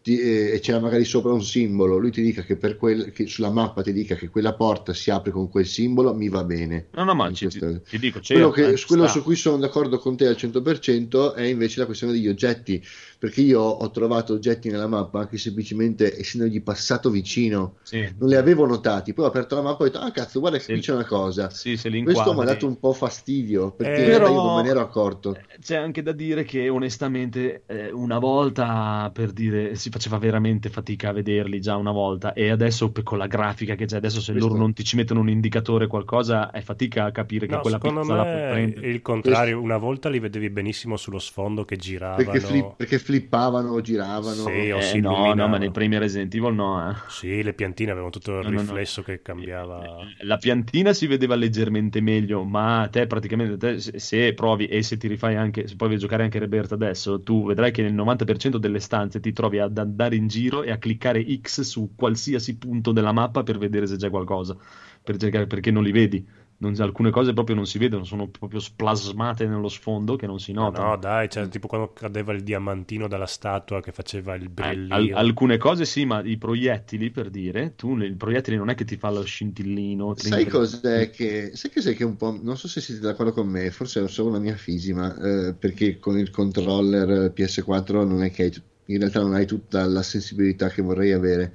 ti- 0.04 0.20
eh, 0.20 0.52
e 0.52 0.60
c'era 0.60 0.80
magari 0.80 1.06
sopra 1.06 1.32
un 1.32 1.42
simbolo, 1.42 1.96
lui 1.96 2.10
ti 2.10 2.20
dica 2.20 2.42
che, 2.42 2.56
per 2.56 2.76
quel, 2.76 3.10
che 3.10 3.26
sulla 3.26 3.48
mappa 3.48 3.80
ti 3.80 3.90
dica 3.90 4.14
che 4.16 4.28
quella 4.28 4.52
porta 4.52 4.92
si 4.92 5.10
apre 5.10 5.30
con 5.32 5.48
quel 5.48 5.64
simbolo, 5.66 6.14
mi 6.14 6.28
va 6.28 6.44
bene. 6.44 6.88
No, 6.92 7.04
no, 7.04 7.14
ma 7.14 7.32
ci- 7.32 7.46
questo- 7.46 7.80
ti 7.88 7.98
dico, 7.98 8.18
c'è, 8.20 8.34
quello, 8.34 8.50
che- 8.50 8.78
quello 8.86 9.06
su 9.08 9.22
cui 9.22 9.34
sono 9.34 9.56
d'accordo 9.56 9.96
con 9.98 10.14
te 10.14 10.26
al 10.26 10.36
100% 10.36 11.32
è 11.32 11.44
invece 11.44 11.80
la 11.80 11.86
questione 11.86 12.12
degli 12.12 12.28
oggetti, 12.28 12.84
perché 13.24 13.40
io 13.40 13.60
ho 13.62 13.90
trovato 13.90 14.34
oggetti 14.34 14.68
nella 14.68 14.86
mappa 14.86 15.26
che 15.26 15.38
semplicemente 15.38 16.18
essendogli 16.18 16.62
passato 16.62 17.08
vicino 17.08 17.76
Sì. 17.82 18.06
non 18.18 18.28
li 18.28 18.34
avevo 18.34 18.66
notati, 18.66 19.14
poi 19.14 19.24
ho 19.24 19.28
aperto 19.28 19.54
la 19.54 19.62
mappa 19.62 19.84
e 19.84 19.86
ho 19.86 19.90
detto 19.90 20.04
ah 20.04 20.10
cazzo 20.10 20.40
guarda 20.40 20.58
che 20.58 20.64
Sì. 20.64 20.72
qui 20.72 20.80
c'è 20.82 20.92
una 20.92 21.06
cosa. 21.06 21.48
Sì, 21.48 21.78
se 21.78 21.88
li 21.88 22.02
Questo 22.02 22.34
mi 22.34 22.40
ha 22.42 22.44
dato 22.44 22.66
un 22.66 22.78
po' 22.78 22.92
fastidio 22.92 23.70
perché 23.72 23.94
Eh, 23.94 24.00
in 24.00 24.06
realtà 24.08 24.24
però- 24.26 24.34
io 24.36 24.42
non 24.46 24.56
me 24.56 24.62
ne 24.62 24.68
ero 24.68 24.80
accorto. 24.80 25.38
C'è 25.58 25.76
anche 25.76 26.02
da 26.02 26.12
dire 26.12 26.44
che 26.44 26.68
onestamente 26.68 27.62
eh, 27.66 27.90
una 27.90 28.18
volta 28.18 29.10
per 29.14 29.32
dire 29.32 29.74
si 29.74 29.88
faceva 29.88 30.18
veramente 30.18 30.68
fatica 30.68 31.08
a 31.08 31.12
vederli 31.12 31.60
già 31.62 31.76
una 31.76 31.92
volta 31.92 32.34
e 32.34 32.50
adesso 32.50 32.90
per- 32.90 33.04
con 33.04 33.16
la 33.16 33.26
grafica 33.26 33.74
che 33.74 33.86
c'è 33.86 33.96
adesso 33.96 34.20
se 34.20 34.32
Questo- 34.32 34.48
loro 34.50 34.60
non 34.60 34.74
ti 34.74 34.84
ci 34.84 34.96
mettono 34.96 35.20
un 35.20 35.30
indicatore 35.30 35.86
qualcosa 35.86 36.50
è 36.50 36.60
fatica 36.60 37.04
a 37.04 37.10
capire 37.10 37.46
che 37.46 37.54
No, 37.54 37.60
quella 37.60 37.78
secondo 37.80 38.00
pizza 38.00 38.14
la 38.16 38.22
puoi 38.22 38.34
me 38.34 38.50
prendere. 38.50 38.88
il 38.90 39.00
contrario, 39.02 39.60
una 39.62 39.78
volta 39.78 40.08
li 40.10 40.18
vedevi 40.18 40.50
benissimo 40.50 40.96
sullo 40.98 41.18
sfondo 41.18 41.64
che 41.64 41.76
giravano. 41.76 42.16
Perché, 42.30 42.40
flip- 42.40 42.74
perché 42.76 42.98
flippavano, 43.18 43.80
giravano. 43.80 44.34
Sì, 44.34 44.70
o 44.70 44.78
Eh, 44.78 44.82
si 44.82 45.00
no, 45.00 45.32
no, 45.34 45.48
ma 45.48 45.56
nei 45.58 45.70
primi 45.70 45.98
Resident 45.98 46.34
Evil 46.34 46.54
no. 46.54 46.90
eh. 46.90 46.94
Sì, 47.08 47.42
le 47.42 47.52
piantine 47.54 47.90
avevano 47.90 48.10
tutto 48.10 48.32
il 48.32 48.36
No, 48.38 48.50
no, 48.50 48.50
no. 48.50 48.60
riflesso 48.60 49.02
che 49.02 49.22
cambiava. 49.22 49.98
La 50.22 50.36
piantina 50.36 50.92
si 50.92 51.06
vedeva 51.06 51.34
leggermente 51.34 52.00
meglio, 52.00 52.44
ma 52.44 52.88
te 52.90 53.06
praticamente 53.06 53.56
te, 53.56 53.98
se, 54.00 54.34
provi 54.34 54.66
e 54.66 54.82
se 54.82 54.96
ti 54.96 55.06
rifai 55.06 55.36
anche, 55.36 55.66
se 55.68 55.76
provi 55.76 55.94
a 55.94 55.98
giocare 55.98 56.24
anche 56.24 56.38
Rebirth 56.38 56.72
adesso, 56.72 57.20
tu 57.22 57.46
vedrai 57.46 57.70
che 57.70 57.82
nel 57.82 57.94
90% 57.94 58.56
delle 58.58 58.80
stanze 58.80 59.20
ti 59.20 59.32
trovi 59.32 59.58
ad 59.60 59.78
andare 59.78 60.16
in 60.16 60.26
giro 60.26 60.62
e 60.62 60.70
a 60.70 60.78
cliccare 60.78 61.24
X 61.40 61.60
su 61.60 61.92
qualsiasi 61.94 62.56
punto 62.58 62.92
della 62.92 63.12
mappa 63.12 63.42
per 63.42 63.58
vedere 63.58 63.86
se 63.86 63.96
c'è 63.96 64.10
qualcosa, 64.10 64.56
per 65.02 65.16
cercare- 65.16 65.46
perché 65.46 65.70
non 65.70 65.82
li 65.84 65.92
vedi. 65.92 66.26
Non- 66.64 66.80
alcune 66.80 67.10
cose 67.10 67.32
proprio 67.32 67.56
non 67.56 67.66
si 67.66 67.78
vedono, 67.78 68.04
sono 68.04 68.28
proprio 68.28 68.60
splasmate 68.60 69.46
nello 69.46 69.68
sfondo 69.68 70.16
che 70.16 70.26
non 70.26 70.38
si 70.40 70.52
No, 70.52 70.62
notano. 70.64 70.88
no, 70.90 70.96
dai, 70.96 71.28
cioè, 71.28 71.48
tipo 71.48 71.66
quando 71.66 71.92
cadeva 71.92 72.32
il 72.32 72.42
diamantino 72.42 73.06
dalla 73.08 73.26
statua 73.26 73.80
che 73.80 73.92
faceva 73.92 74.34
il 74.34 74.48
brillio. 74.48 75.16
al- 75.16 75.26
alcune 75.26 75.56
cose 75.58 75.84
sì, 75.84 76.04
ma 76.04 76.22
i 76.22 76.36
proiettili 76.36 77.10
per 77.10 77.30
dire, 77.30 77.74
tu 77.74 77.96
il 77.96 78.14
proiettile 78.16 78.56
non 78.56 78.70
è 78.70 78.74
che 78.74 78.84
ti 78.84 78.96
fa 78.96 79.10
lo 79.10 79.24
scintillino. 79.24 80.14
Sai 80.16 80.46
cos'è 80.46 81.10
che, 81.10 81.50
sai 81.54 81.70
cos'è 81.72 81.94
che 81.94 82.02
è 82.04 82.06
un 82.06 82.16
po', 82.16 82.38
non 82.40 82.56
so 82.56 82.68
se 82.68 82.80
siete 82.80 83.00
d'accordo 83.00 83.32
con 83.32 83.48
me, 83.48 83.70
forse 83.70 84.02
è 84.04 84.08
solo 84.08 84.28
una 84.30 84.38
mia 84.38 84.56
fisima, 84.56 85.14
eh, 85.16 85.54
perché 85.54 85.98
con 85.98 86.18
il 86.18 86.30
controller 86.30 87.32
PS4 87.32 88.04
non 88.04 88.22
è 88.22 88.30
che 88.30 88.44
hai 88.44 88.52
in 88.88 88.98
realtà 88.98 89.20
non 89.20 89.32
hai 89.32 89.46
tutta 89.46 89.86
la 89.86 90.02
sensibilità 90.02 90.68
che 90.68 90.82
vorrei 90.82 91.12
avere. 91.12 91.54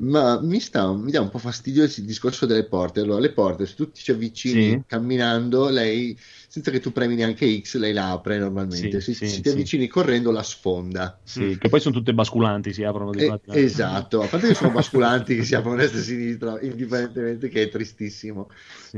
Ma 0.00 0.40
mi, 0.40 0.60
sta, 0.60 0.92
mi 0.92 1.10
dà 1.10 1.20
un 1.20 1.28
po' 1.28 1.38
fastidio 1.38 1.82
il 1.82 2.04
discorso 2.04 2.46
delle 2.46 2.66
porte. 2.66 3.00
Allora, 3.00 3.18
le 3.18 3.32
porte, 3.32 3.66
se 3.66 3.74
tu 3.74 3.90
ti 3.90 4.00
ci 4.00 4.12
avvicini 4.12 4.54
Sì. 4.54 4.82
camminando, 4.86 5.68
lei, 5.68 6.16
senza 6.48 6.70
che 6.70 6.78
tu 6.78 6.92
premi 6.92 7.16
neanche 7.16 7.60
X, 7.60 7.76
lei 7.78 7.92
la 7.92 8.12
apre 8.12 8.38
normalmente. 8.38 9.00
Sì, 9.00 9.12
se 9.12 9.26
sì, 9.26 9.34
se 9.34 9.40
ti 9.42 9.48
avvicini 9.48 9.88
correndo, 9.88 10.30
la 10.30 10.44
sfonda. 10.44 11.20
Sì, 11.24 11.58
che 11.58 11.68
poi 11.68 11.80
sono 11.80 11.96
tutte 11.96 12.14
basculanti, 12.14 12.72
si 12.72 12.84
aprono 12.84 13.10
di 13.10 13.24
Eh, 13.24 13.40
esatto, 13.60 14.22
a 14.22 14.26
parte 14.28 14.46
che 14.48 14.54
sono 14.54 14.70
basculanti 14.70 15.34
che 15.34 15.42
si 15.44 15.56
aprono 15.56 15.76
a 15.76 15.78
destra 15.80 15.98
e 15.98 16.02
a 16.02 16.04
sinistra, 16.04 16.60
indipendentemente 16.60 17.48
che 17.48 17.62
è 17.62 17.68
tristissimo. 17.68 18.48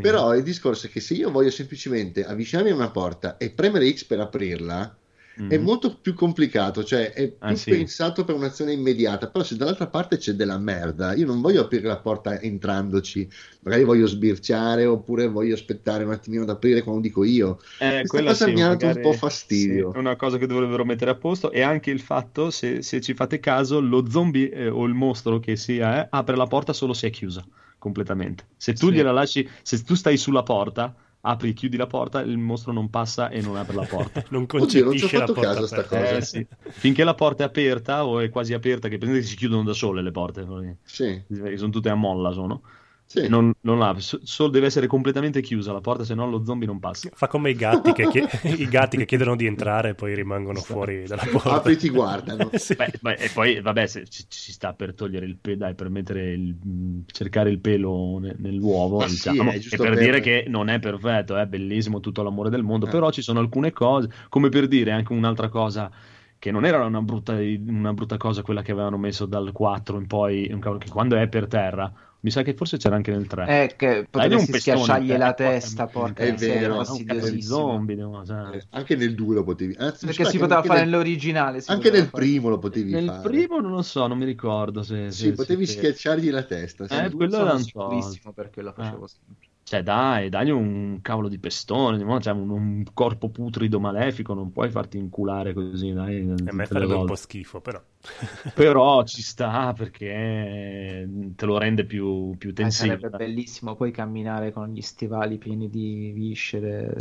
Però 0.01 0.35
il 0.35 0.43
discorso 0.43 0.87
è 0.87 0.91
che 0.91 1.01
se 1.01 1.15
io 1.15 1.31
voglio 1.31 1.51
semplicemente 1.51 2.25
avvicinarmi 2.27 2.71
a 2.71 2.75
una 2.75 2.91
porta 2.91 3.39
e 3.39 3.51
premere 3.51 3.91
X 3.91 4.05
per 4.05 4.21
aprirla, 4.21 5.00
è 5.47 5.57
Mhm. 5.57 5.59
molto 5.59 5.99
più 6.01 6.15
complicato, 6.15 6.85
cioè 6.85 7.13
è 7.13 7.29
più 7.31 7.55
Ah, 7.55 7.55
sì. 7.57 7.73
pensato 7.77 8.25
per 8.25 8.35
un'azione 8.37 8.73
immediata. 8.73 9.29
Però 9.31 9.45
se 9.45 9.57
dall'altra 9.57 9.89
parte 9.89 10.17
c'è 10.17 10.33
della 10.35 10.59
merda, 10.59 11.15
io 11.15 11.27
non 11.27 11.41
voglio 11.41 11.63
aprire 11.63 11.89
la 11.89 11.99
porta 12.01 12.41
entrandoci, 12.41 13.29
magari 13.61 13.85
voglio 13.85 14.07
sbirciare 14.07 14.87
oppure 14.87 15.27
voglio 15.29 15.55
aspettare 15.55 16.05
un 16.05 16.13
attimino 16.13 16.43
ad 16.43 16.51
aprire 16.51 16.83
quando 16.83 17.01
dico 17.03 17.25
io. 17.25 17.59
Eh, 17.79 18.05
Questa 18.07 18.23
quella 18.23 18.33
cosa 18.33 18.47
sì, 18.47 18.53
mi 18.53 18.63
ha 18.63 18.75
dato 18.75 18.87
un 18.87 18.99
po' 19.01 19.13
fastidio. 19.13 19.39
sì, 19.47 19.79
è 19.91 19.97
una 19.97 20.17
cosa 20.17 20.37
che 20.39 20.47
dovrebbero 20.47 20.85
mettere 20.85 21.11
a 21.11 21.17
posto 21.17 21.51
e 21.51 21.63
anche 21.63 21.91
il 21.91 22.01
fatto, 22.01 22.51
se, 22.51 22.83
se 22.83 23.01
ci 23.01 23.15
fate 23.15 23.41
caso, 23.41 23.81
lo 23.81 24.09
zombie 24.09 24.51
eh, 24.51 24.69
o 24.69 24.85
il 24.85 24.95
mostro 24.95 25.39
che 25.41 25.57
sia 25.57 26.05
eh, 26.05 26.07
apre 26.11 26.37
la 26.37 26.47
porta 26.47 26.73
solo 26.73 26.93
se 26.93 27.09
è 27.09 27.11
chiusa 27.11 27.45
completamente. 27.79 28.49
Se 28.57 28.77
tu 28.77 28.91
Sì. 28.91 28.91
gliela 28.91 29.13
lasci, 29.13 29.49
se 29.63 29.83
tu 29.83 29.95
stai 29.95 30.17
sulla 30.19 30.43
porta, 30.43 30.95
apri 31.23 31.51
e 31.51 31.53
chiudi 31.53 31.77
la 31.77 31.87
porta, 31.87 32.21
il 32.21 32.39
mostro 32.39 32.73
non 32.73 32.91
passa 32.91 33.29
e 33.31 33.41
non 33.43 33.57
apre 33.57 33.77
la 33.77 33.87
porta. 33.87 34.25
Non 34.31 34.47
Oddio, 34.57 34.85
non 34.85 34.97
concepisce 34.97 35.17
la 35.19 35.29
porta 35.29 35.41
caso 35.41 35.65
a 35.65 35.67
sta 35.67 35.83
aperta. 35.83 35.87
cosa. 35.87 36.17
Eh, 36.17 36.21
sì. 36.23 36.47
Finché 36.71 37.05
la 37.05 37.15
porta 37.15 37.45
è 37.45 37.47
aperta 37.47 38.07
o 38.07 38.21
è 38.21 38.29
quasi 38.29 38.55
aperta, 38.55 38.89
che 38.89 38.99
prende 38.99 39.21
che 39.21 39.25
si 39.27 39.37
chiudono 39.37 39.63
da 39.65 39.73
sole 39.73 40.03
le 40.03 40.11
porte, 40.11 40.45
Sì, 40.83 41.23
sono 41.57 41.71
tutte 41.71 41.89
a 41.91 41.95
molla, 41.95 42.33
sono. 42.33 42.63
Sì. 43.13 43.27
Non, 43.27 43.53
non 43.63 44.01
so- 44.01 44.21
solo 44.23 44.51
deve 44.51 44.67
essere 44.67 44.87
completamente 44.87 45.41
chiusa 45.41 45.73
la 45.73 45.81
porta, 45.81 46.05
se 46.05 46.15
no 46.15 46.31
lo 46.31 46.45
zombie 46.45 46.69
non 46.69 46.79
passa. 46.79 47.09
Fa 47.13 47.27
come 47.27 47.51
i 47.51 47.55
gatti, 47.55 47.91
che 47.91 48.07
chie- 48.07 48.29
i 48.57 48.69
gatti 48.69 48.97
che 48.97 49.05
chiedono 49.05 49.35
di 49.35 49.47
entrare 49.47 49.89
e 49.91 49.95
poi 49.97 50.15
rimangono 50.15 50.61
fuori 50.61 51.03
dalla 51.09 51.25
porta. 51.29 51.55
Apri 51.55 51.77
ti 51.77 51.89
guardano. 51.89 52.51
Sì. 52.61 52.75
Beh, 52.77 52.93
beh, 53.01 53.15
e 53.15 53.31
poi, 53.31 53.61
vabbè, 53.61 53.87
se 53.87 54.07
ci, 54.07 54.25
ci 54.29 54.53
sta 54.53 54.75
per 54.75 54.95
togliere 54.95 55.27
il 55.27 55.37
pelo, 55.39 55.57
dai, 55.57 55.75
per 55.75 55.89
mettere 55.89 56.31
il, 56.33 56.55
mh, 56.55 57.05
cercare 57.07 57.51
il 57.51 57.59
pelo 57.59 58.19
ne- 58.21 58.37
nell'uovo, 58.39 58.99
Ma 58.99 59.09
sì, 59.09 59.15
diciamo, 59.31 59.51
è 59.51 59.57
e 59.57 59.61
per 59.77 59.79
per- 59.79 59.99
dire 59.99 60.21
che 60.21 60.45
non 60.47 60.69
è 60.69 60.79
perfetto, 60.79 61.37
è 61.37 61.47
bellissimo 61.47 61.99
tutto 61.99 62.23
l'amore 62.23 62.49
del 62.51 62.63
mondo, 62.63 62.87
Eh. 62.87 62.91
però 62.91 63.11
ci 63.11 63.23
sono 63.23 63.41
alcune 63.41 63.73
cose, 63.73 64.09
come 64.29 64.51
per 64.51 64.69
dire 64.69 64.93
anche 64.93 65.13
un'altra 65.13 65.49
cosa 65.49 65.91
che 66.39 66.51
non 66.51 66.65
era 66.65 66.85
una 66.85 67.03
brutta, 67.03 67.33
una 67.35 67.93
brutta 67.93 68.17
cosa 68.17 68.43
quella 68.43 68.63
che 68.63 68.73
avevano 68.73 68.97
messo 68.99 69.27
dal 69.27 69.51
4 69.53 69.99
in 69.99 70.07
poi, 70.07 70.47
che 70.79 70.89
quando 70.89 71.17
è 71.17 71.29
per 71.29 71.47
terra, 71.49 71.93
mi 72.23 72.31
sa 72.31 72.43
che 72.43 72.55
forse 72.55 72.77
c'era 72.77 72.97
anche 72.97 73.11
nel 73.11 73.27
3. 73.27 73.47
È 73.47 73.75
che 73.77 74.07
potresti 74.11 74.59
schiacciargli 74.59 75.11
eh, 75.13 75.17
la 75.17 75.33
porca 75.33 75.51
testa, 75.51 75.87
porca 75.87 76.23
È 76.25 76.31
miseria, 76.33 76.61
vero. 76.61 76.73
un 76.73 76.79
cazzo 76.79 76.93
di 76.97 77.05
fastidiosissimo. 77.07 77.57
zombie, 77.57 77.97
no, 77.97 78.25
cioè. 78.27 78.57
Eh, 78.57 78.67
Anche 78.71 78.97
nel 78.97 79.15
2 79.15 79.35
lo 79.37 79.45
potevi. 79.45 79.75
Anzi, 79.79 80.07
Perché 80.07 80.25
si 80.27 80.39
poteva 80.39 80.63
fare 80.63 80.81
nel- 80.81 80.89
nell'originale. 80.91 81.63
Anche 81.67 81.91
nel 81.91 82.07
fare. 82.07 82.23
primo 82.25 82.49
lo 82.49 82.59
potevi 82.59 82.91
Nel 82.93 83.07
fare. 83.07 83.29
primo 83.29 83.61
non 83.61 83.71
lo 83.73 83.83
so, 83.83 84.07
non 84.07 84.19
mi 84.19 84.25
ricordo 84.27 84.83
se... 84.83 85.11
Sì, 85.11 85.27
se- 85.29 85.33
potevi 85.33 85.67
se- 85.67 85.73
schiacciargli 85.79 86.31
la 86.31 86.43
testa. 86.43 86.85
Eh, 87.05 87.11
quello 87.11 87.39
era 87.39 87.53
un 87.55 87.63
sicurissimo 87.63 88.33
perché 88.33 88.63
lo 88.63 88.73
facevo 88.73 89.05
Ah. 89.05 89.09
sempre. 89.09 89.49
Cioè, 89.71 89.85
dai, 89.85 90.29
dagli 90.31 90.51
un 90.51 90.99
cavolo 91.01 91.29
di 91.29 91.39
pestone, 91.39 92.21
cioè, 92.21 92.33
un, 92.33 92.51
un 92.51 92.83
corpo 92.93 93.31
putrido 93.31 93.79
malefico, 93.79 94.35
non 94.35 94.51
puoi 94.51 94.69
farti 94.69 94.99
inculare 94.99 95.53
così, 95.53 95.93
dai. 95.93 96.29
A 96.29 96.53
me 96.53 96.67
farebbe 96.67 96.95
un 96.95 97.05
po' 97.05 97.15
schifo, 97.15 97.61
però. 97.61 97.81
Però 98.53 99.05
ci 99.05 99.23
sta 99.23 99.73
perché 99.73 101.09
te 101.37 101.47
lo 101.47 101.57
rende 101.57 101.85
più, 101.85 102.37
più 102.37 102.53
Eh, 102.53 102.53
tensibile. 102.53 102.99
sarebbe 102.99 103.11
bellissimo 103.11 103.75
poi 103.75 103.91
camminare 103.91 104.53
con 104.53 104.73
gli 104.73 104.81
stivali 104.83 105.39
pieni 105.39 105.69
di 105.69 106.11
viscere. 106.15 106.97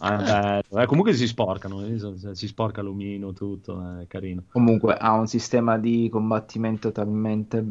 Ah. 0.00 0.60
Eh, 0.70 0.86
comunque 0.86 1.12
si 1.14 1.26
sporcano, 1.26 1.84
eh, 1.84 2.34
si 2.34 2.46
sporca 2.46 2.82
l'omino, 2.82 3.32
tutto, 3.32 4.00
è 4.00 4.06
carino. 4.06 4.44
Comunque 4.50 4.94
ha 4.96 5.12
un 5.12 5.26
sistema 5.26 5.76
di 5.78 6.08
combattimento 6.10 6.92
talmente 6.92 7.62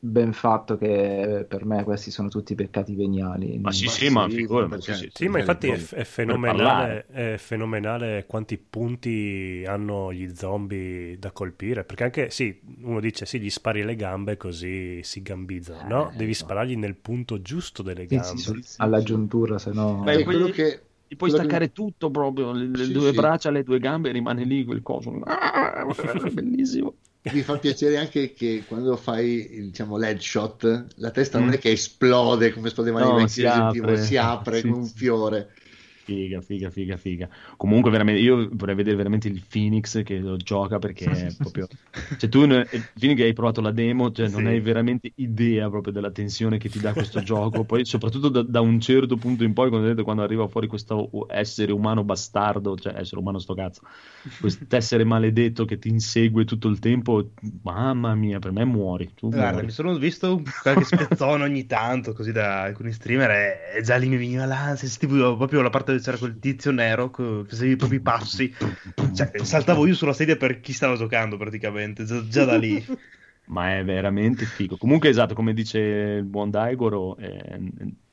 ben 0.00 0.32
fatto 0.32 0.76
che 0.76 1.44
per 1.48 1.64
me 1.64 1.82
questi 1.82 2.10
sono 2.10 2.28
tutti 2.28 2.54
peccati 2.54 2.94
veniali. 2.94 3.58
Ma 3.58 3.72
sì, 3.72 3.88
sì, 3.88 4.08
ma 4.10 4.26
perché- 4.28 5.10
sì, 5.12 5.26
ma 5.28 5.38
infatti 5.38 5.68
è, 5.68 6.04
fenomenale, 6.04 7.06
è 7.06 7.36
fenomenale 7.36 8.24
quanti 8.26 8.58
punti 8.58 9.64
hanno 9.66 10.12
gli 10.12 10.32
zombie 10.34 11.18
da 11.18 11.32
colpire. 11.32 11.84
Perché 11.84 12.04
anche, 12.04 12.30
sì, 12.30 12.60
uno 12.82 13.00
dice, 13.00 13.26
sì, 13.26 13.40
gli 13.40 13.50
spari 13.50 13.82
le 13.82 13.96
gambe 13.96 14.36
così 14.36 15.02
si 15.02 15.20
gambizzano. 15.22 15.88
No, 15.88 16.10
Eh, 16.10 16.16
devi 16.16 16.28
no. 16.30 16.34
sparargli 16.34 16.76
nel 16.76 16.94
punto 16.94 17.42
giusto 17.42 17.82
delle 17.82 18.06
gambe. 18.06 18.38
sì, 18.40 18.60
sì, 18.62 18.74
alla 18.80 19.02
giuntura, 19.02 19.58
se 19.58 19.72
no... 19.72 20.02
Beh, 20.04 20.22
quello 20.22 20.46
che 20.48 20.82
Gli 21.08 21.16
puoi 21.16 21.30
quello 21.30 21.38
che- 21.38 21.48
staccare 21.48 21.72
tutto 21.72 22.10
proprio, 22.10 22.52
le, 22.52 22.66
le 22.66 22.84
Sì, 22.84 22.92
due 22.92 23.08
sì. 23.10 23.14
braccia, 23.16 23.50
le 23.50 23.62
due 23.62 23.78
gambe, 23.78 24.10
e 24.10 24.12
rimane 24.12 24.44
lì 24.44 24.64
quel 24.64 24.82
coso. 24.82 25.18
Ah, 25.24 25.84
bellissimo. 26.32 26.94
mi 27.32 27.42
fa 27.42 27.58
piacere 27.58 27.96
anche 27.98 28.32
che 28.32 28.64
quando 28.66 28.96
fai 28.96 29.48
diciamo 29.70 29.96
l'headshot 29.96 30.94
la 30.96 31.10
testa 31.10 31.38
non 31.38 31.50
Mm. 31.50 31.52
è 31.52 31.58
che 31.58 31.70
esplode 31.72 32.52
come 32.52 32.68
esplodeva 32.68 33.00
No, 33.00 33.04
nei 33.04 33.12
vecchi 33.12 33.28
si 33.28 33.44
Evil, 33.44 33.82
apre. 33.82 33.98
si 33.98 34.16
apre 34.16 34.60
Sì, 34.60 34.66
come 34.66 34.76
un 34.78 34.86
fiore 34.86 35.54
Figa, 36.08 36.40
figa, 36.40 36.70
figa, 36.70 36.96
figa. 36.96 37.28
Comunque, 37.58 37.90
veramente, 37.90 38.22
io 38.22 38.48
vorrei 38.52 38.74
vedere 38.74 38.96
veramente 38.96 39.28
il 39.28 39.44
Phoenix 39.46 40.02
che 40.02 40.18
lo 40.20 40.38
gioca 40.38 40.78
perché 40.78 41.04
è 41.26 41.32
proprio. 41.36 41.66
Cioè, 42.16 42.30
tu, 42.30 42.46
ne- 42.46 42.66
Phoenix, 42.98 43.20
hai 43.20 43.34
provato 43.34 43.60
la 43.60 43.72
demo, 43.72 44.10
cioè, 44.10 44.26
non 44.28 44.44
Sì. 44.44 44.48
hai 44.48 44.60
veramente 44.60 45.12
idea 45.16 45.68
proprio 45.68 45.92
della 45.92 46.10
tensione 46.10 46.56
che 46.56 46.70
ti 46.70 46.80
dà 46.80 46.94
questo 46.94 47.20
gioco. 47.20 47.66
Poi, 47.66 47.84
soprattutto 47.84 48.30
da, 48.30 48.42
da 48.42 48.62
un 48.62 48.80
certo 48.80 49.18
punto 49.18 49.44
in 49.44 49.52
poi, 49.52 49.68
quando, 49.68 50.02
quando 50.02 50.22
arriva 50.22 50.48
fuori 50.48 50.66
questo 50.66 51.10
essere 51.28 51.72
umano 51.72 52.04
bastardo, 52.04 52.74
cioè 52.78 52.94
essere 52.96 53.20
umano 53.20 53.38
sto 53.38 53.52
cazzo, 53.52 53.82
quest'essere 54.40 55.04
maledetto 55.04 55.64
che 55.64 55.78
ti 55.78 55.88
insegue 55.88 56.44
tutto 56.44 56.68
il 56.68 56.78
tempo, 56.78 57.32
mamma 57.62 58.14
mia, 58.14 58.38
per 58.38 58.52
me 58.52 58.64
muori. 58.64 59.12
Tu 59.14 59.28
Guarda, 59.28 59.50
muori. 59.50 59.66
mi 59.66 59.70
sono 59.72 59.96
visto 59.96 60.42
qualche 60.62 60.84
spezzone 60.84 61.44
ogni 61.44 61.66
tanto, 61.66 62.12
così 62.12 62.32
da 62.32 62.62
alcuni 62.62 62.92
streamer, 62.92 63.30
e, 63.76 63.82
già 63.82 63.96
lì 63.96 64.08
mi 64.08 64.16
veniva 64.16 64.44
l'ansia, 64.46 64.88
sentivo 64.88 65.36
proprio 65.36 65.60
la 65.62 65.70
parte 65.70 65.97
c'era 66.00 66.18
quel 66.18 66.38
tizio 66.38 66.70
nero, 66.70 67.10
che 67.10 67.76
proprio 67.76 67.98
i 67.98 68.02
passi, 68.02 68.54
cioè, 69.14 69.30
saltavo 69.42 69.86
io 69.86 69.94
sulla 69.94 70.12
sedia 70.12 70.36
per 70.36 70.60
chi 70.60 70.72
stava 70.72 70.96
giocando 70.96 71.36
praticamente, 71.36 72.04
già, 72.04 72.26
già 72.26 72.44
da 72.44 72.56
lì. 72.56 72.84
Ma 73.48 73.78
è 73.78 73.84
veramente 73.84 74.44
figo. 74.44 74.76
Comunque, 74.76 75.08
esatto, 75.08 75.34
come 75.34 75.54
dice 75.54 75.78
il 75.78 76.24
buon 76.24 76.50
Daigoro, 76.50 77.16
eh, 77.16 77.60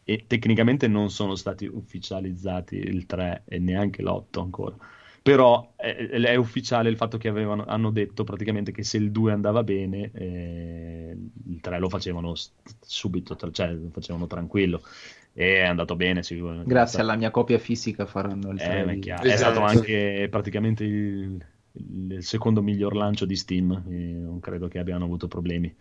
e 0.03 0.25
tecnicamente 0.27 0.87
non 0.87 1.09
sono 1.09 1.35
stati 1.35 1.65
ufficializzati 1.65 2.75
il 2.77 3.05
3 3.05 3.43
e 3.45 3.59
neanche 3.59 4.03
l'8 4.03 4.39
ancora. 4.39 4.77
Però 5.21 5.73
è, 5.75 5.95
è 5.95 6.35
ufficiale 6.35 6.89
il 6.89 6.95
fatto 6.95 7.17
che 7.17 7.27
avevano, 7.27 7.65
hanno 7.65 7.89
detto 7.89 8.23
praticamente 8.23 8.71
che 8.71 8.83
se 8.83 8.97
il 8.97 9.09
2 9.09 9.31
andava 9.31 9.63
bene, 9.63 10.11
eh, 10.13 11.17
il 11.47 11.59
3 11.59 11.79
lo 11.79 11.89
facevano 11.89 12.35
subito, 12.79 13.35
cioè 13.51 13.73
lo 13.73 13.89
facevano 13.89 14.27
tranquillo. 14.27 14.83
E 15.35 15.57
è 15.57 15.65
andato 15.65 15.95
bene, 15.95 16.23
sicuramente. 16.23 16.65
Grazie 16.69 17.01
alla 17.01 17.15
mia 17.15 17.31
copia 17.31 17.57
fisica 17.59 18.05
faranno 18.05 18.51
il 18.51 18.57
Eh, 18.57 18.61
3 18.61 18.83
ma 18.83 18.91
è 18.93 18.99
di- 18.99 18.99
chiaro. 18.99 19.29
È 19.29 19.33
Esatto. 19.33 19.35
stato 19.35 19.61
anche 19.61 20.27
praticamente 20.29 20.83
il, 20.83 21.45
il, 21.73 22.11
il 22.13 22.23
secondo 22.23 22.61
miglior 22.61 22.95
lancio 22.95 23.25
di 23.25 23.35
Steam, 23.35 23.71
e 23.89 23.95
non 24.13 24.39
credo 24.39 24.67
che 24.67 24.79
abbiano 24.79 25.03
avuto 25.05 25.27
problemi. 25.27 25.73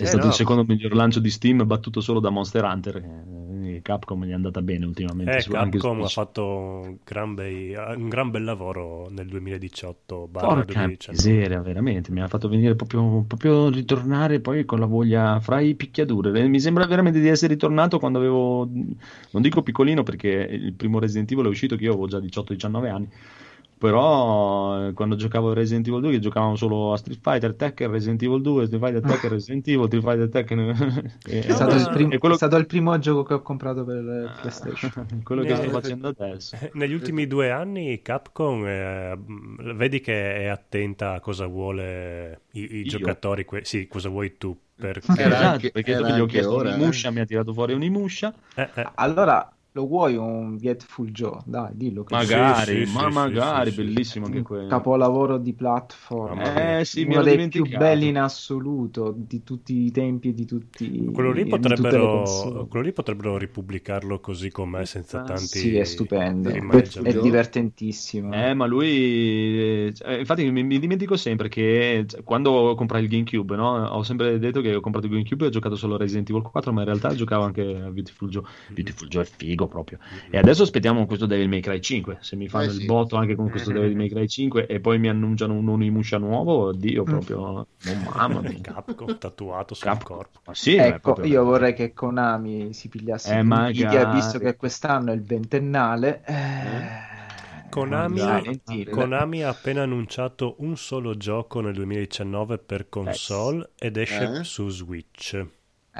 È 0.00 0.04
Eh, 0.04 0.06
stato 0.06 0.22
no. 0.24 0.28
il 0.30 0.34
secondo 0.34 0.64
miglior 0.66 0.94
lancio 0.94 1.20
di 1.20 1.28
Steam, 1.30 1.66
battuto 1.66 2.00
solo 2.00 2.20
da 2.20 2.30
Monster 2.30 2.64
Hunter. 2.64 2.96
eh, 2.96 3.80
Capcom 3.82 4.24
gli 4.24 4.30
è 4.30 4.34
andata 4.34 4.60
bene 4.62 4.84
ultimamente. 4.84 5.36
Eh, 5.36 5.40
su- 5.40 5.50
Capcom 5.52 6.02
ha 6.02 6.08
fatto 6.08 6.44
un 6.84 6.96
gran, 7.04 7.34
bei- 7.34 7.74
un 7.74 8.08
gran 8.08 8.30
bel 8.30 8.44
lavoro 8.44 9.08
nel 9.10 9.26
2018 9.28 10.26
barra 10.30 10.46
Porca 10.48 10.72
2019. 10.72 11.12
miseria, 11.30 11.60
veramente, 11.62 12.10
mi 12.12 12.20
ha 12.20 12.28
fatto 12.28 12.48
venire 12.48 12.74
proprio, 12.74 13.24
proprio 13.26 13.68
ritornare 13.70 14.40
poi 14.40 14.64
con 14.64 14.80
la 14.80 14.86
voglia 14.86 15.38
fra 15.40 15.60
i 15.60 15.74
picchiadure. 15.74 16.38
Eh, 16.40 16.48
Mi 16.48 16.60
sembra 16.60 16.86
veramente 16.86 17.20
di 17.20 17.28
essere 17.28 17.52
ritornato 17.54 17.98
quando 17.98 18.18
avevo, 18.18 18.64
non 18.66 19.42
dico 19.42 19.62
piccolino 19.62 20.02
perché 20.02 20.28
il 20.28 20.72
primo 20.74 20.98
Resident 20.98 21.30
Evil 21.30 21.44
è 21.46 21.48
uscito 21.48 21.76
che 21.76 21.84
io 21.84 21.90
avevo 21.92 22.06
già 22.08 22.18
18-19 22.18 22.88
anni, 22.90 23.08
però 23.80 24.88
eh, 24.88 24.92
quando 24.92 25.16
giocavo 25.16 25.50
a 25.50 25.54
Resident 25.54 25.88
Evil 25.88 26.00
2 26.02 26.10
che 26.12 26.18
giocavamo 26.18 26.54
solo 26.54 26.92
a 26.92 26.98
Street 26.98 27.18
Fighter, 27.22 27.54
Tekken, 27.54 27.90
Resident 27.90 28.22
Evil 28.22 28.42
2, 28.42 28.66
Street 28.66 28.82
Fighter, 28.84 29.00
Tekken, 29.10 29.30
Resident 29.30 29.66
Evil, 29.68 29.86
Street 29.86 30.02
Fighter, 30.04 30.28
Tekken... 30.28 30.58
e- 31.26 31.38
È 31.40 31.50
stato, 31.50 31.74
il 31.76 31.88
prim- 31.90 32.18
quello, 32.18 32.34
è 32.34 32.36
stato 32.36 32.56
il 32.56 32.66
primo 32.66 32.98
gioco 32.98 33.22
che 33.22 33.34
ho 33.34 33.40
comprato 33.42 33.84
per 33.84 33.96
eh, 33.96 34.30
PlayStation. 34.40 35.06
quello 35.24 35.42
che 35.42 35.52
Eh, 35.52 35.56
sto 35.56 35.70
facendo 35.70 36.08
adesso. 36.08 36.56
Negli 36.74 36.92
ultimi 36.92 37.26
due 37.26 37.50
anni 37.50 38.02
Capcom 38.02 38.66
eh, 38.66 39.18
vedi 39.74 40.00
che 40.00 40.34
è 40.36 40.46
attenta 40.46 41.14
a 41.14 41.20
cosa 41.20 41.46
vuole 41.46 42.42
i, 42.52 42.60
i 42.74 42.76
Io? 42.80 42.84
giocatori, 42.84 43.44
que- 43.46 43.64
sì, 43.64 43.86
cosa 43.88 44.10
vuoi 44.10 44.36
tu, 44.36 44.54
perché 44.74 45.10
Era 45.16 45.28
Esatto, 45.36 45.44
anche- 45.54 45.70
perché 45.70 45.94
dopo 45.94 46.12
gli 46.12 46.20
ho 46.20 46.26
chiesto 46.26 46.52
ora, 46.54 46.68
un'imuscia, 46.74 47.08
eh. 47.08 47.12
mi 47.12 47.20
ha 47.20 47.24
tirato 47.24 47.52
fuori 47.54 47.72
un'imuscia. 47.72 48.34
eh, 48.56 48.70
eh, 48.74 48.88
Allora, 48.96 49.50
lo 49.72 49.86
vuoi 49.86 50.16
un 50.16 50.56
Vietful 50.56 51.10
Joe? 51.10 51.38
Dai, 51.44 51.70
dillo 51.74 52.02
che 52.02 52.14
Magari, 52.14 52.86
sì, 52.86 52.92
ma 52.92 53.06
sì, 53.06 53.12
magari, 53.12 53.70
sì, 53.70 53.76
sì, 53.76 53.80
sì. 53.80 53.86
bellissimo 53.86 54.26
anche 54.26 54.42
quello. 54.42 54.66
capolavoro 54.66 55.38
di 55.38 55.52
platform. 55.52 56.40
Eh 56.40 56.84
sì, 56.84 57.04
mi 57.04 57.14
uno 57.14 57.22
dei 57.22 57.48
più 57.48 57.68
belli 57.68 58.08
in 58.08 58.18
assoluto 58.18 59.14
di 59.16 59.44
tutti 59.44 59.84
i 59.84 59.90
tempi 59.92 60.30
e 60.30 60.34
di 60.34 60.44
tutti 60.44 61.10
quello, 61.12 61.30
lì 61.30 61.46
potrebbero, 61.46 62.66
quello 62.68 62.84
lì 62.84 62.92
potrebbero 62.92 63.38
ripubblicarlo 63.38 64.18
così 64.18 64.50
com'è, 64.50 64.84
senza 64.84 65.20
Ah, 65.20 65.24
tanti 65.24 65.58
Sì, 65.58 65.76
è 65.76 65.84
stupendo. 65.84 66.48
È, 66.50 67.20
divertentissimo. 67.20 68.32
Eh, 68.32 68.54
ma 68.54 68.66
lui, 68.66 69.86
eh, 69.86 70.18
infatti, 70.18 70.50
mi, 70.50 70.62
mi 70.62 70.78
dimentico 70.78 71.16
sempre 71.16 71.48
che 71.48 72.04
cioè, 72.08 72.22
quando 72.24 72.74
comprai 72.76 73.02
il 73.02 73.08
GameCube, 73.08 73.56
no? 73.56 73.84
Ho 73.86 74.02
sempre 74.02 74.38
detto 74.38 74.60
che 74.60 74.74
ho 74.74 74.80
comprato 74.80 75.06
il 75.06 75.12
GameCube 75.12 75.44
e 75.44 75.46
ho 75.48 75.50
giocato 75.50 75.76
solo 75.76 75.96
Resident 75.96 76.28
Evil 76.30 76.42
4, 76.42 76.72
ma 76.72 76.80
in 76.80 76.86
realtà 76.86 77.14
giocavo 77.14 77.44
anche 77.44 77.62
a 77.62 77.90
Beautiful 77.90 78.28
Joe. 78.28 78.42
Beautiful 78.68 79.08
Joe 79.08 79.22
è 79.22 79.26
figo 79.26 79.59
proprio. 79.68 79.98
E 80.30 80.38
adesso 80.38 80.62
aspettiamo 80.62 81.06
questo 81.06 81.26
Devil 81.26 81.48
May 81.48 81.60
Cry 81.60 81.80
5. 81.80 82.18
Se 82.20 82.36
mi 82.36 82.48
fanno 82.48 82.64
Eh, 82.64 82.74
il 82.74 82.80
sì. 82.80 82.84
botto 82.86 83.16
anche 83.16 83.34
con 83.34 83.48
questo 83.50 83.72
Devil 83.72 83.96
May 83.96 84.08
Cry 84.08 84.26
5 84.28 84.66
e 84.66 84.80
poi 84.80 84.98
mi 84.98 85.08
annunciano 85.08 85.54
un 85.54 85.68
Onimusha 85.68 86.18
nuovo, 86.18 86.72
Dio, 86.72 87.02
proprio, 87.04 87.38
oh, 87.40 87.66
mamma 88.14 88.40
mia. 88.40 88.58
Capcom 88.62 89.18
tatuato 89.18 89.74
sul 89.74 89.84
Capcom. 89.84 90.16
corpo. 90.16 90.40
Ma 90.46 90.54
sì, 90.54 90.76
Ecco, 90.76 90.98
proprio- 91.14 91.26
io 91.26 91.44
vorrei 91.44 91.74
che 91.74 91.92
Konami 91.92 92.72
si 92.72 92.88
pigliasse 92.88 93.34
Eh, 93.38 93.42
magari. 93.42 94.14
visto 94.14 94.38
che 94.38 94.56
quest'anno 94.56 95.12
è 95.12 95.14
il 95.14 95.22
ventennale. 95.22 96.22
eh, 96.26 97.08
Konami, 97.70 98.18
Silent 98.18 98.62
Hill. 98.70 98.90
Konami 98.90 99.44
ha 99.44 99.48
appena 99.48 99.82
annunciato 99.82 100.56
un 100.58 100.76
solo 100.76 101.16
gioco 101.16 101.60
nel 101.60 101.72
2019 101.74 102.58
per 102.58 102.88
console 102.88 103.70
ed 103.78 103.96
esce 103.96 104.38
Eh? 104.38 104.44
su 104.44 104.68
Switch. 104.68 105.46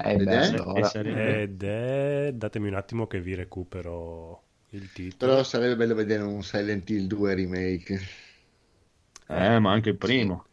Eh, 0.02 0.18
Ed 0.18 0.20
beh, 0.20 0.32
è? 0.32 0.44
allora. 0.44 0.82
Sarebbe- 0.82 1.42
Ed 1.42 1.62
è... 1.62 2.32
datemi 2.34 2.68
un 2.68 2.74
attimo 2.74 3.06
che 3.06 3.20
vi 3.20 3.34
recupero 3.34 4.42
il 4.70 4.90
titolo. 4.92 5.34
Però 5.34 5.44
sarebbe 5.44 5.76
bello 5.76 5.94
vedere 5.94 6.24
un 6.24 6.42
Silent 6.42 6.90
Hill 6.90 7.06
2 7.06 7.34
remake. 7.34 8.00
Eh, 9.28 9.58
ma 9.60 9.72
anche 9.72 9.90
il 9.90 9.96
primo. 9.96 10.44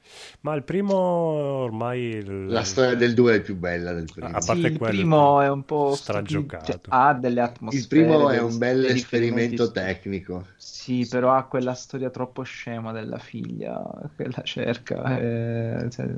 Ma 0.41 0.53
il 0.55 0.63
primo 0.63 0.95
ormai... 0.95 1.99
il- 2.01 2.49
La 2.49 2.63
storia 2.63 2.95
del 2.95 3.13
2 3.13 3.35
è 3.35 3.41
più 3.41 3.55
bella 3.55 3.93
del 3.93 4.09
primo. 4.09 4.35
A 4.37 4.41
parte 4.41 4.67
Sì, 4.67 4.71
il 4.71 4.79
quello, 4.79 5.07
primo 5.07 5.41
è 5.41 5.49
un 5.49 5.63
po' 5.65 5.95
stragiocato. 5.95 6.23
cioè, 6.23 6.79
ha 6.87 7.13
delle 7.13 7.41
atmosfere. 7.41 7.77
Il 7.77 7.87
primo 7.87 8.29
è 8.29 8.39
un 8.41 8.57
bel 8.57 8.85
esperimento 8.85 9.71
tecnico. 9.71 10.45
Sì, 10.59 11.05
però 11.07 11.33
ha 11.35 11.45
quella 11.47 11.73
storia 11.75 12.09
troppo 12.09 12.43
scema 12.43 12.91
della 12.91 13.19
figlia 13.19 13.83
che 14.15 14.27
la 14.29 14.41
cerca. 14.43 15.17
eh, 15.19 15.87
cioè, 15.91 16.15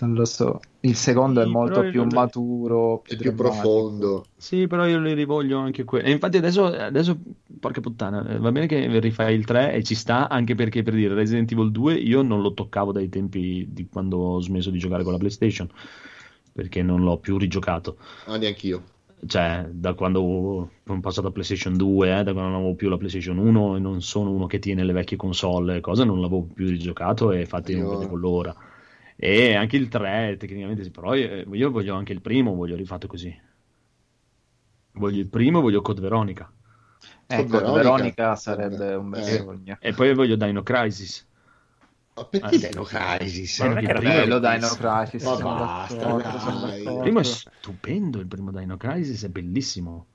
non 0.00 0.14
lo 0.14 0.24
so. 0.24 0.60
Il 0.80 0.94
secondo 0.94 1.40
Sì, 1.42 1.46
è 1.48 1.50
molto 1.50 1.80
più 1.88 2.02
il- 2.02 2.12
maturo, 2.12 3.00
più 3.00 3.14
È 3.16 3.18
più 3.18 3.34
profondo. 3.34 4.26
Sì, 4.36 4.66
però 4.66 4.86
io 4.86 5.00
li 5.00 5.14
rivoglio 5.14 5.58
anche 5.58 5.84
quello. 5.84 6.06
E 6.06 6.10
infatti 6.10 6.36
adesso, 6.36 6.66
adesso, 6.66 7.18
porca 7.58 7.80
puttana, 7.80 8.26
eh, 8.28 8.38
va 8.38 8.52
bene 8.52 8.66
che 8.66 9.00
rifai 9.00 9.34
il 9.34 9.44
3 9.44 9.72
e 9.72 9.82
ci 9.82 9.94
sta, 9.94 10.28
anche 10.28 10.54
perché 10.54 10.82
per 10.82 10.94
dire 10.94 11.14
Resident 11.14 11.50
Evil 11.52 11.70
2 11.72 11.94
io 11.94 12.22
non 12.22 12.42
lo 12.42 12.52
toccavo 12.52 12.92
dai 12.92 13.08
tempi 13.08 13.66
di 13.70 13.88
quando 13.88 14.18
ho 14.18 14.40
smesso 14.40 14.70
di 14.70 14.78
giocare 14.78 15.02
con 15.02 15.12
la 15.12 15.18
PlayStation, 15.18 15.68
perché 16.52 16.82
non 16.82 17.02
l'ho 17.02 17.18
più 17.18 17.38
rigiocato. 17.38 17.96
Ah, 18.26 18.36
neanch'io. 18.36 18.82
Cioè, 19.26 19.68
da 19.72 19.94
quando 19.94 20.20
ho 20.20 20.70
sono 20.84 21.00
passato 21.00 21.28
a 21.28 21.30
PlayStation 21.32 21.76
2, 21.76 22.08
eh, 22.18 22.22
da 22.22 22.32
quando 22.32 22.50
non 22.50 22.54
avevo 22.60 22.74
più 22.74 22.88
la 22.88 22.96
PlayStation 22.98 23.38
1 23.38 23.74
e 23.76 23.80
non 23.80 24.02
sono 24.02 24.30
uno 24.30 24.46
che 24.46 24.58
tiene 24.58 24.84
le 24.84 24.92
vecchie 24.92 25.16
console 25.16 25.76
e 25.76 25.80
cose, 25.80 26.04
non 26.04 26.20
l'avevo 26.20 26.42
più 26.52 26.68
rigiocato 26.68 27.32
e 27.32 27.40
infatti 27.40 27.72
non 27.74 27.84
Io- 27.84 27.90
vedevo 27.90 28.14
l'ora. 28.16 28.54
E 29.16 29.54
anche 29.54 29.76
il 29.76 29.88
3, 29.88 30.36
tecnicamente, 30.38 30.84
sì, 30.84 30.90
però 30.90 31.14
io, 31.14 31.52
io 31.54 31.70
voglio 31.70 31.94
anche 31.96 32.12
il 32.12 32.20
primo, 32.20 32.54
voglio 32.54 32.76
rifatto 32.76 33.06
così. 33.06 33.34
Voglio 34.94 35.20
il 35.20 35.28
primo, 35.28 35.60
voglio 35.60 35.80
Code 35.82 36.00
Veronica. 36.00 36.50
Ecco, 37.28 37.60
Veronica. 37.60 37.72
Veronica, 37.72 38.36
sarebbe 38.36 38.94
un 38.94 39.10
bel 39.10 39.22
Eh. 39.22 39.24
sogno. 39.24 39.78
E 39.78 39.94
poi 39.94 40.14
voglio 40.14 40.36
Dino 40.36 40.62
Crisis. 40.62 41.26
Ma 42.14 42.24
perché 42.26 42.56
Ah, 42.56 42.68
Dino 42.68 42.82
Crisis? 42.84 43.58
Ma 43.60 43.66
non 43.66 43.78
è 43.78 43.82
che 43.82 43.90
era 43.90 44.00
Bello 44.00 44.38
Dino 44.38 44.74
Crisis, 44.74 45.22
Ma 45.22 45.36
basta. 45.36 46.16
Il 46.84 46.96
primo 46.96 47.20
è 47.20 47.22
stupendo, 47.24 48.20
il 48.20 48.26
primo 48.26 48.50
Dino 48.50 48.76
Crisis 48.76 49.24
è 49.24 49.28
bellissimo. 49.28 50.08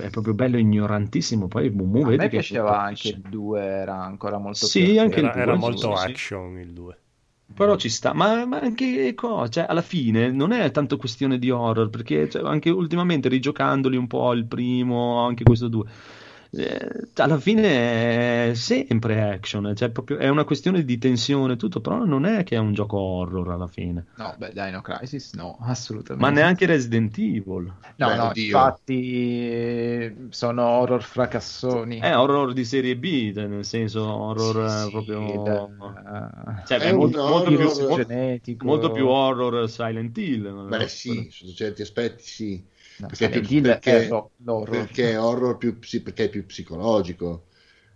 È 0.00 0.10
proprio 0.10 0.34
bello 0.34 0.58
ignorantissimo. 0.58 1.48
Poi 1.48 1.70
Mumu 1.70 2.02
A 2.02 2.10
vedi 2.10 2.18
me 2.18 2.28
che 2.28 2.42
piaceva 2.42 2.78
anche 2.80 3.08
il 3.08 3.20
2, 3.24 3.62
era 3.62 4.02
ancora 4.02 4.38
molto 4.38 4.68
Sì, 4.68 4.96
più 4.98 4.98
anche 4.98 5.18
il 5.18 5.30
Era, 5.30 5.30
due, 5.30 5.42
era 5.42 5.56
sì, 5.58 5.72
molto 5.72 5.96
action 5.96 6.58
il 6.58 6.72
2. 6.72 6.98
Però 7.54 7.76
ci 7.76 7.88
sta, 7.88 8.12
ma, 8.14 8.46
ma 8.46 8.60
anche 8.60 9.12
cosa? 9.14 9.48
Cioè, 9.48 9.66
alla 9.68 9.82
fine 9.82 10.30
non 10.30 10.52
è 10.52 10.70
tanto 10.70 10.96
questione 10.96 11.38
di 11.38 11.50
horror, 11.50 11.90
perché 11.90 12.28
cioè, 12.28 12.42
anche 12.46 12.70
ultimamente 12.70 13.28
rigiocandoli 13.28 13.96
un 13.96 14.06
po' 14.06 14.32
il 14.32 14.46
primo, 14.46 15.24
anche 15.26 15.44
questo 15.44 15.68
due, 15.68 15.84
eh, 16.52 17.08
alla 17.16 17.38
fine 17.38 18.50
è 18.50 18.54
sempre 18.54 19.22
action, 19.22 19.72
cioè 19.76 19.90
proprio, 19.90 20.18
è 20.18 20.28
una 20.28 20.44
questione 20.44 20.84
di 20.84 20.98
tensione, 20.98 21.56
tutto, 21.56 21.80
però 21.80 22.04
non 22.04 22.24
è 22.26 22.42
che 22.44 22.56
è 22.56 22.58
un 22.58 22.72
gioco 22.72 22.98
horror 22.98 23.50
alla 23.50 23.68
fine. 23.68 24.04
No, 24.18 24.34
beh, 24.38 24.52
Dino 24.52 24.80
Crisis 24.82 25.32
no, 25.34 25.56
assolutamente. 25.60 26.22
Ma 26.24 26.30
neanche 26.30 26.66
Resident 26.66 27.16
Evil. 27.18 27.72
No, 27.96 28.06
Beh, 28.08 28.16
no, 28.16 28.28
oddio. 28.28 28.44
infatti 28.46 30.28
sono 30.30 30.62
horror 30.66 31.02
fracassoni. 31.02 31.98
È 32.00 32.16
horror 32.16 32.52
di 32.52 32.64
serie 32.64 32.96
B, 32.96 33.32
cioè, 33.34 33.46
nel 33.46 33.64
senso 33.64 34.02
horror 34.04 34.56
eh, 34.56 34.90
Sì, 34.90 34.90
proprio... 34.90 35.42
da- 35.42 36.62
Cioè, 36.66 36.78
È 36.78 36.88
è 36.88 36.92
molto, 36.92 37.22
molto 37.26 37.50
più, 37.50 37.94
genetico. 37.94 38.66
molto 38.66 38.90
più 38.90 39.06
horror 39.06 39.68
Silent 39.70 40.16
Hill. 40.16 40.68
Beh, 40.68 40.88
sì, 40.88 41.28
sotto 41.30 41.52
certi 41.52 41.82
aspetti 41.82 42.22
sì. 42.24 42.64
No, 43.00 43.06
Perché, 43.08 43.26
è 43.26 43.30
più- 43.30 43.56
Hill 43.56 43.62
perché- 43.62 44.04
è 44.04 44.08
ro- 44.08 44.30
l'horror. 44.44 44.76
perché 44.86 45.10
è 45.12 45.20
horror 45.20 45.56
più, 45.56 45.78
perché 46.02 46.24
è 46.24 46.28
più 46.28 46.46
psicologico. 46.46 47.46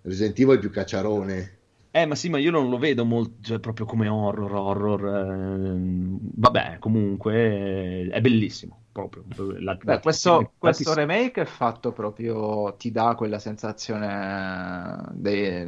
Resident 0.03 0.39
Evil 0.39 0.57
è 0.57 0.61
più 0.61 0.71
cacciarone. 0.71 1.59
Eh, 1.97 2.07
ma 2.07 2.17
sì, 2.17 2.29
ma 2.29 2.39
io 2.39 2.51
non 2.51 2.69
lo 2.71 2.77
vedo 2.79 3.05
molto, 3.05 3.37
cioè, 3.41 3.61
proprio 3.61 3.87
come 3.87 4.09
horror, 4.09 4.53
horror. 4.53 5.07
ehm, 5.17 6.19
vabbè, 6.35 6.79
comunque 6.81 8.07
eh, 8.07 8.09
è 8.11 8.21
bellissimo, 8.21 8.87
proprio. 8.91 9.25
La- 9.61 9.79
Beh, 9.81 9.93
la- 9.93 10.01
questo, 10.01 10.31
infatti 10.41 10.57
questo 10.59 10.91
sì. 10.91 10.95
remake 10.99 11.43
è 11.43 11.45
fatto 11.45 11.93
proprio, 11.93 12.75
ti 12.77 12.91
dà 12.91 13.15
quella 13.15 13.39
sensazione 13.39 15.05
de- 15.13 15.65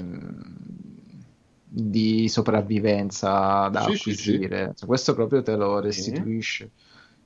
di 1.69 2.29
sopravvivenza 2.29 3.69
da 3.69 3.83
Sì, 3.83 3.97
sì, 3.97 3.97
acquisire. 3.99 4.73
Cioè, 4.75 4.87
questo 4.89 5.15
proprio 5.15 5.43
te 5.43 5.55
lo 5.57 5.79
restituisce 5.81 6.71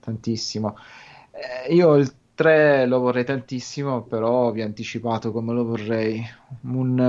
tantissimo. 0.01 0.77
Eh, 1.33 1.75
io 1.75 1.95
il 1.97 2.13
3 2.35 2.87
lo 2.87 2.99
vorrei 3.01 3.25
tantissimo, 3.25 4.03
però 4.07 4.51
vi 4.53 4.63
ho 4.63 4.65
anticipato 4.65 5.31
come 5.33 5.53
lo 5.53 5.65
vorrei. 5.65 6.23
Un, 6.63 6.99
eh, 6.99 7.03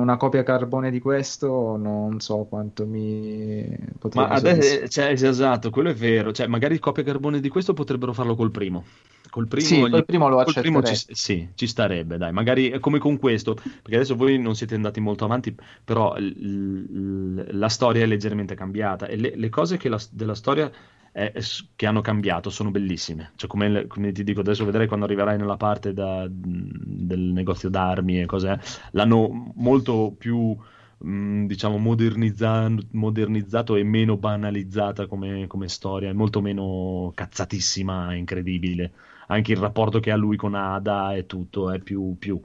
una 0.00 0.16
copia 0.16 0.42
carbone 0.42 0.90
di 0.90 1.00
questo 1.00 1.76
non 1.76 2.20
so 2.20 2.44
quanto 2.44 2.86
mi 2.86 3.66
potrebbe 3.98 4.28
Ma 4.28 4.28
adesso, 4.28 4.88
cioè, 4.88 5.06
esatto, 5.12 5.70
quello 5.70 5.90
è 5.90 5.94
vero. 5.94 6.32
Cioè, 6.32 6.46
magari 6.46 6.78
copia 6.78 7.02
carbone 7.02 7.40
di 7.40 7.48
questo 7.48 7.74
potrebbero 7.74 8.12
farlo 8.12 8.34
col 8.34 8.50
primo. 8.50 8.84
Col 9.30 9.46
primo, 9.46 9.66
Sì, 9.66 9.88
col 9.88 10.04
primo 10.06 10.28
lo 10.28 10.38
col 10.42 10.56
primo 10.56 10.82
ci, 10.82 10.94
accetterei. 10.94 11.06
sì, 11.08 11.50
ci 11.54 11.66
starebbe, 11.66 12.16
dai. 12.16 12.32
Magari 12.32 12.70
è 12.70 12.78
come 12.80 12.98
con 12.98 13.18
questo, 13.18 13.54
perché 13.54 13.96
adesso 13.96 14.16
voi 14.16 14.38
non 14.38 14.54
siete 14.56 14.74
andati 14.74 15.00
molto 15.00 15.24
avanti, 15.24 15.54
però 15.84 16.14
l- 16.16 17.34
l- 17.34 17.58
la 17.58 17.68
storia 17.68 18.02
è 18.02 18.06
leggermente 18.06 18.54
cambiata 18.54 19.06
e 19.06 19.16
le, 19.16 19.36
le 19.36 19.48
cose 19.50 19.76
che 19.76 19.88
la, 19.90 20.00
della 20.10 20.34
storia 20.34 20.70
eh, 21.18 21.42
che 21.74 21.86
hanno 21.86 22.00
cambiato 22.00 22.50
sono 22.50 22.70
bellissime. 22.70 23.32
Cioè, 23.36 23.48
come, 23.48 23.86
come 23.86 24.12
ti 24.12 24.22
dico, 24.24 24.40
adesso 24.40 24.64
vedrai 24.64 24.86
quando 24.86 25.06
arriverai 25.06 25.36
nella 25.36 25.56
parte 25.56 25.92
da- 25.92 26.26
del 26.30 27.20
negozio 27.20 27.68
d'armi 27.70 28.20
e 28.20 28.26
cos'è, 28.26 28.56
l'hanno 28.92 29.52
molto 29.56 30.14
più, 30.16 30.56
mh, 30.98 31.46
diciamo, 31.46 31.78
modernizza- 31.78 32.70
modernizzato 32.92 33.76
e 33.76 33.82
meno 33.84 34.16
banalizzata 34.16 35.06
come, 35.06 35.46
come 35.46 35.68
storia, 35.68 36.10
è 36.10 36.12
molto 36.12 36.40
meno 36.40 37.12
cazzatissima, 37.14 38.14
incredibile. 38.14 38.92
Anche 39.28 39.52
il 39.52 39.58
rapporto 39.58 40.00
che 40.00 40.10
ha 40.10 40.16
lui 40.16 40.36
con 40.36 40.54
Ada 40.54 41.14
e 41.14 41.26
tutto 41.26 41.70
è 41.70 41.80
più, 41.80 42.16
più 42.18 42.40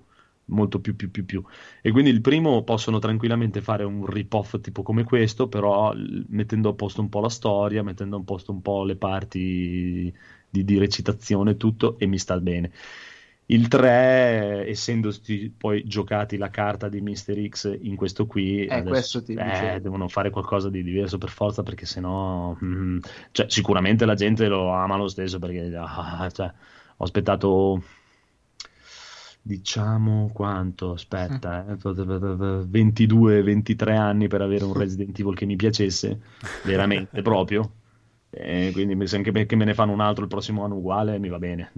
molto 0.54 0.80
più 0.80 0.96
più 0.96 1.12
più 1.12 1.26
più 1.26 1.44
e 1.82 1.92
quindi 1.92 2.10
il 2.10 2.22
primo 2.22 2.64
possono 2.64 3.00
tranquillamente 3.00 3.62
fare 3.62 3.84
un 3.84 4.06
rip-off 4.06 4.60
tipo 4.62 4.84
come 4.84 5.04
questo 5.04 5.48
però 5.48 5.94
mettendo 6.28 6.70
a 6.70 6.74
posto 6.74 7.02
un 7.02 7.10
po' 7.10 7.20
la 7.20 7.30
storia 7.30 7.84
mettendo 7.84 8.18
a 8.18 8.22
posto 8.24 8.52
un 8.52 8.62
po' 8.62 8.84
le 8.84 8.96
parti 8.96 10.14
di, 10.50 10.64
di 10.64 10.78
recitazione 10.78 11.52
e 11.52 11.58
tutto 11.58 11.98
e 11.98 12.06
mi 12.06 12.18
sta 12.18 12.40
bene 12.40 12.72
il 13.48 13.68
3 13.68 14.70
essendosi 14.70 15.54
poi 15.56 15.84
giocati 15.86 16.38
la 16.38 16.50
carta 16.50 16.88
di 16.88 17.02
Mr. 17.02 17.48
X 17.50 17.78
in 17.82 17.96
questo 17.96 18.26
qui 18.26 18.66
Eh, 18.66 18.84
questo 18.84 19.22
ti 19.22 19.34
eh, 19.34 19.80
devono 19.82 20.08
fare 20.08 20.30
qualcosa 20.30 20.70
di 20.70 20.82
diverso 20.82 21.18
per 21.18 21.30
forza 21.30 21.62
perché 21.62 21.86
sennò 21.86 22.56
mm, 22.64 23.00
cioè, 23.32 23.48
sicuramente 23.50 24.06
la 24.06 24.16
gente 24.16 24.48
lo 24.48 24.72
ama 24.72 24.96
lo 24.96 25.10
stesso 25.10 25.40
perché 25.40 25.76
ah, 25.76 26.30
cioè, 26.32 26.52
ho 26.98 27.04
aspettato 27.04 27.84
diciamo 29.46 30.32
quanto 30.34 30.94
aspetta 30.94 31.66
eh, 31.68 31.76
22-23 32.66 33.96
anni 33.96 34.28
per 34.28 34.42
avere 34.42 34.64
un 34.64 34.74
Resident 34.78 35.18
Evil 35.20 35.36
che 35.36 35.46
mi 35.46 35.56
piacesse 35.56 36.20
veramente 36.64 37.22
proprio. 37.22 37.70
E 38.30 38.72
quindi 38.74 38.96
mi- 38.96 39.06
se 39.06 39.18
anche 39.18 39.46
che 39.46 39.56
me 39.56 39.66
ne 39.66 39.74
fanno 39.76 39.92
un 39.92 40.00
altro 40.02 40.24
il 40.24 40.30
prossimo 40.30 40.64
anno 40.64 40.76
uguale 40.78 41.20
mi 41.20 41.30
va 41.30 41.38
bene. 41.40 41.72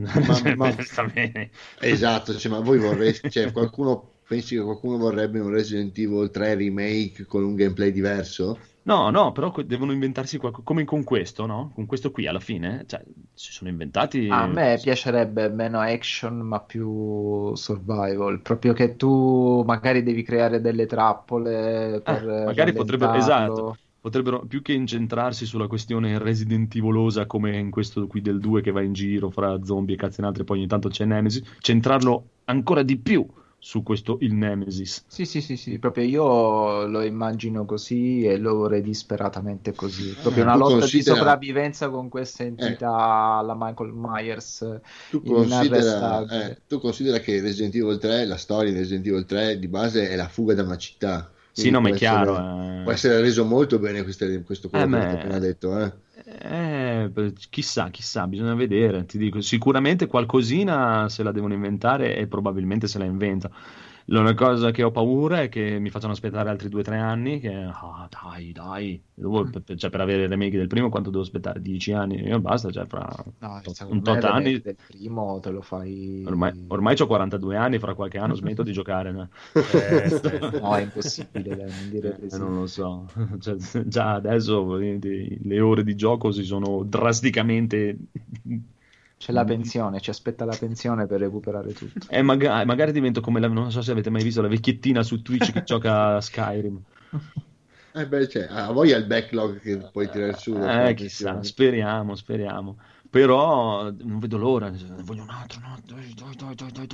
Ma- 0.55 0.75
sta 0.79 1.03
bene. 1.03 1.49
Esatto, 1.79 2.37
cioè, 2.37 2.51
ma 2.51 2.59
voi 2.59 2.79
vorreste, 2.79 3.29
cioè, 3.29 3.51
qualcuno 3.51 4.11
pensi 4.27 4.55
che 4.55 4.61
qualcuno 4.61 4.97
vorrebbe 4.97 5.39
un 5.39 5.49
Resident 5.49 5.97
Evil 5.97 6.29
3 6.31 6.55
remake 6.55 7.25
con 7.25 7.43
un 7.43 7.55
gameplay 7.55 7.91
diverso? 7.91 8.59
No, 8.85 9.09
no, 9.09 9.31
però 9.31 9.51
devono 9.65 9.91
inventarsi 9.93 10.37
qualcosa, 10.37 10.63
come 10.63 10.83
con 10.85 11.03
questo, 11.03 11.47
no? 11.47 11.71
Con 11.73 11.87
questo 11.87 12.11
qui 12.11 12.27
alla 12.27 12.39
fine, 12.39 12.83
cioè, 12.85 13.03
si 13.33 13.51
sono 13.51 13.71
inventati... 13.71 14.27
A 14.29 14.45
me 14.45 14.79
piacerebbe 14.79 15.49
meno 15.49 15.79
action 15.79 16.37
ma 16.37 16.59
più 16.59 17.55
survival, 17.55 18.41
proprio 18.41 18.73
che 18.73 18.95
tu 18.95 19.63
magari 19.65 20.03
devi 20.03 20.21
creare 20.21 20.61
delle 20.61 20.85
trappole 20.85 21.99
per 22.03 22.29
Eh, 22.29 22.45
magari 22.45 22.73
potrebbero, 22.73 23.13
esatto, 23.13 23.77
potrebbero 23.99 24.45
più 24.45 24.61
che 24.61 24.73
incentrarsi 24.73 25.47
sulla 25.47 25.65
questione 25.65 26.19
Resident 26.19 26.75
Evilosa 26.75 27.25
come 27.25 27.57
in 27.57 27.71
questo 27.71 28.05
qui 28.05 28.21
del 28.21 28.39
2 28.39 28.61
che 28.61 28.71
va 28.71 28.83
in 28.83 28.93
giro 28.93 29.31
fra 29.31 29.63
zombie 29.63 29.95
e 29.95 29.97
cazzo 29.97 30.21
in 30.21 30.27
altre, 30.27 30.43
poi 30.43 30.59
ogni 30.59 30.67
tanto 30.67 30.89
c'è 30.89 31.05
Nemesis, 31.05 31.41
centrarlo 31.57 32.29
ancora 32.45 32.83
di 32.83 32.97
più 32.97 33.27
su 33.65 33.81
questo 33.81 34.17
il 34.21 34.35
Nemesis. 34.35 35.03
Sì, 35.07 35.25
sì, 35.25 35.41
sì, 35.41 35.57
sì, 35.57 35.79
proprio 35.79 36.03
io 36.03 36.85
lo 36.85 37.01
immagino 37.01 37.65
così 37.65 38.23
e 38.23 38.37
lo 38.37 38.53
vorrei 38.57 38.83
disperatamente 38.83 39.73
così. 39.73 40.13
Proprio 40.21 40.43
Eh, 40.43 40.45
una 40.45 40.55
lotta 40.55 40.77
considera- 40.77 41.13
di 41.13 41.17
sopravvivenza 41.17 41.89
con 41.89 42.07
questa 42.07 42.43
entità 42.43 42.93
alla 42.95 43.55
Michael 43.57 43.91
Myers 43.91 44.79
Tu 45.09 45.23
considera, 45.23 46.23
eh, 46.27 46.61
tu 46.67 46.79
considera 46.79 47.17
che 47.17 47.41
Resident 47.41 47.73
Evil 47.73 47.97
3, 47.97 48.25
la 48.25 48.37
storia 48.37 48.71
di 48.71 48.77
Resident 48.77 49.07
Evil 49.07 49.25
3 49.25 49.57
di 49.57 49.67
base 49.67 50.09
è 50.09 50.15
la 50.15 50.27
fuga 50.27 50.53
da 50.53 50.61
una 50.61 50.77
città. 50.77 51.31
Sì, 51.51 51.69
Quindi 51.69 51.71
no, 51.71 51.81
ma 51.81 51.87
può 51.87 51.95
è 51.95 51.97
chiaro. 51.97 52.31
essere- 52.33 52.79
eh. 52.79 52.83
Può 52.83 52.91
essere 52.91 53.21
reso 53.21 53.45
molto 53.45 53.79
bene 53.79 54.03
queste- 54.03 54.43
questo 54.43 54.69
quello 54.69 54.85
Eh, 54.85 54.89
che 54.89 54.95
hai 55.07 55.13
appena 55.15 55.39
detto, 55.39 55.79
eh. 55.79 55.91
Eh, 56.27 57.11
chissà, 57.49 57.89
chissà, 57.91 58.25
bisogna 58.27 58.55
vedere. 58.55 59.05
Ti 59.05 59.17
dico, 59.19 59.41
sicuramente 59.41 60.07
qualcosina 60.07 61.07
se 61.07 61.21
la 61.21 61.31
devono 61.31 61.53
inventare 61.53 62.15
e 62.15 62.27
probabilmente 62.27 62.87
se 62.87 62.97
la 62.97 63.05
inventa. 63.05 63.51
L'unica 64.07 64.33
cosa 64.35 64.69
che 64.71 64.83
ho 64.83 64.91
paura 64.91 65.41
è 65.41 65.49
che 65.49 65.79
mi 65.79 65.89
facciano 65.89 66.13
aspettare 66.13 66.49
altri 66.49 66.69
2-3 66.69 66.99
anni. 66.99 67.39
Che, 67.39 67.51
ah, 67.53 68.07
dai, 68.09 68.51
dai, 68.51 69.01
Devo- 69.13 69.49
per, 69.49 69.63
cioè, 69.77 69.89
per 69.89 70.01
avere 70.01 70.23
il 70.23 70.29
remake 70.29 70.57
del 70.57 70.67
primo, 70.67 70.89
quanto 70.89 71.09
devo 71.09 71.23
aspettare? 71.23 71.59
10 71.61 71.91
anni? 71.93 72.21
Io 72.21 72.39
basta, 72.39 72.69
cioè, 72.69 72.85
fra 72.85 73.07
No, 73.39 73.61
un 73.89 74.01
tot 74.03 74.23
anni. 74.25 74.61
del, 74.61 74.75
primo 74.87 75.39
te 75.39 75.49
lo 75.49 75.61
fai... 75.61 76.23
Ormai, 76.27 76.65
ormai 76.67 76.95
ho 76.99 77.07
42 77.07 77.55
anni, 77.55 77.79
fra 77.79 77.95
qualche 77.95 78.17
anno 78.17 78.35
smetto 78.35 78.61
di 78.61 78.71
giocare. 78.73 79.11
no? 79.11 79.29
Eh. 79.53 80.53
No, 80.61 80.75
è 80.75 80.81
impossibile, 80.81 81.55
dai, 81.55 81.69
non 81.69 81.89
dire 81.89 82.19
Eh, 82.29 82.37
non 82.37 82.55
lo 82.55 82.67
so, 82.67 83.05
Cioè, 83.39 83.55
già 83.85 84.13
adesso 84.13 84.75
le 84.75 85.59
ore 85.59 85.83
di 85.83 85.95
gioco 85.95 86.31
si 86.31 86.43
sono 86.43 86.83
drasticamente 86.83 87.97
C'è 89.17 89.31
la 89.31 89.45
pensione, 89.45 90.01
ci 90.01 90.09
aspetta 90.09 90.45
la 90.45 90.55
pensione 90.59 91.07
per 91.07 91.19
recuperare 91.19 91.73
tutto. 91.73 92.07
E 92.09 92.21
magari, 92.21 92.65
magari 92.65 92.91
divento 92.91 93.21
come 93.21 93.39
la, 93.39 93.47
non 93.47 93.71
so 93.71 93.81
se 93.81 93.91
avete 93.91 94.09
mai 94.09 94.23
visto 94.23 94.41
la 94.41 94.47
vecchiettina 94.47 95.03
su 95.03 95.21
Twitch 95.21 95.51
che 95.51 95.63
gioca 95.65 96.15
a 96.15 96.21
Skyrim. 96.21 96.81
Eh 97.93 98.07
beh, 98.07 98.27
cioè, 98.27 98.47
a 98.49 98.71
voi 98.71 98.91
ha 98.91 98.97
il 98.97 99.05
backlog 99.05 99.61
che 99.61 99.77
puoi 99.91 100.09
tirare 100.09 100.33
su. 100.33 100.53
Eh, 100.53 100.93
chissà, 100.95 101.31
pensione. 101.31 101.43
speriamo, 101.43 102.15
speriamo. 102.15 102.77
Però 103.15 103.83
non 104.03 104.19
vedo 104.19 104.35
l'ora, 104.37 104.69
voglio 105.05 105.21
un 105.21 105.29
altro, 105.29 105.61
no, 105.61 105.77
dai, 105.85 106.13
dai, 106.13 106.35
dai, 106.35 106.53
dai, 106.53 106.71
dai, 106.73 106.87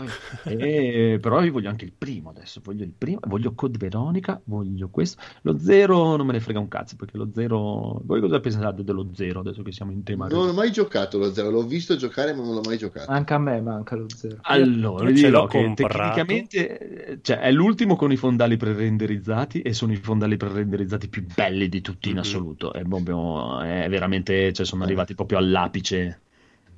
dai. 0.44 0.56
E, 0.56 1.18
però 1.20 1.44
io 1.44 1.52
voglio 1.52 1.70
anche 1.70 1.86
il 1.86 1.94
primo 1.98 2.30
adesso, 2.30 2.62
voglio 2.64 2.84
il 2.84 2.94
primo, 2.96 3.22
voglio 3.26 3.56
Code 3.56 3.80
Veronica, 3.80 4.40
voglio 4.44 4.90
questo. 4.90 5.20
Lo 5.42 5.58
zero 5.58 6.16
non 6.18 6.28
me 6.28 6.34
ne 6.34 6.40
frega 6.40 6.60
un 6.60 6.68
cazzo, 6.68 6.96
perché 6.96 7.18
lo 7.18 7.32
zero... 7.34 8.02
Voi 8.06 8.22
cosa 8.22 8.40
pensate 8.40 8.84
dello 8.84 9.10
zero 9.16 9.40
adesso 9.40 9.64
che 9.64 9.72
siamo 9.72 9.94
in 9.94 10.04
tema? 10.04 10.28
Non 10.28 10.50
ho 10.50 10.54
mai 10.54 10.72
giocato 10.72 11.18
lo 11.18 11.34
zero, 11.34 11.50
l'ho 11.50 11.64
visto 11.66 11.96
giocare 11.96 12.36
ma 12.36 12.44
non 12.44 12.54
l'ho 12.54 12.62
mai 12.64 12.78
giocato. 12.78 13.10
Anche 13.10 13.34
a 13.34 13.40
me 13.40 13.60
manca 13.60 13.96
lo 13.96 14.06
zero. 14.16 14.38
Allora, 14.42 15.10
Io 15.10 15.16
ce 15.16 15.30
l'ho 15.32 15.48
che 15.48 15.74
tecnicamente 15.76 17.08
eh, 17.08 17.20
cioè, 17.24 17.40
è 17.40 17.52
l'ultimo 17.52 17.96
con 17.96 18.12
i 18.12 18.16
fondali 18.16 18.58
pre-renderizzati 18.58 19.62
e 19.62 19.74
sono 19.74 19.92
i 19.92 19.96
fondali 19.96 20.38
pre-renderizzati 20.38 21.08
più 21.10 21.26
belli 21.34 21.68
di 21.68 21.82
tutti 21.82 22.10
in 22.10 22.18
Mhm. 22.18 22.22
assoluto. 22.22 22.74
È, 22.74 22.84
proprio, 22.84 23.60
è 23.62 23.88
veramente, 23.90 24.54
cioè, 24.54 24.68
sono 24.68 24.84
arrivati 24.84 25.16
proprio 25.16 25.40
all'apice 25.40 26.10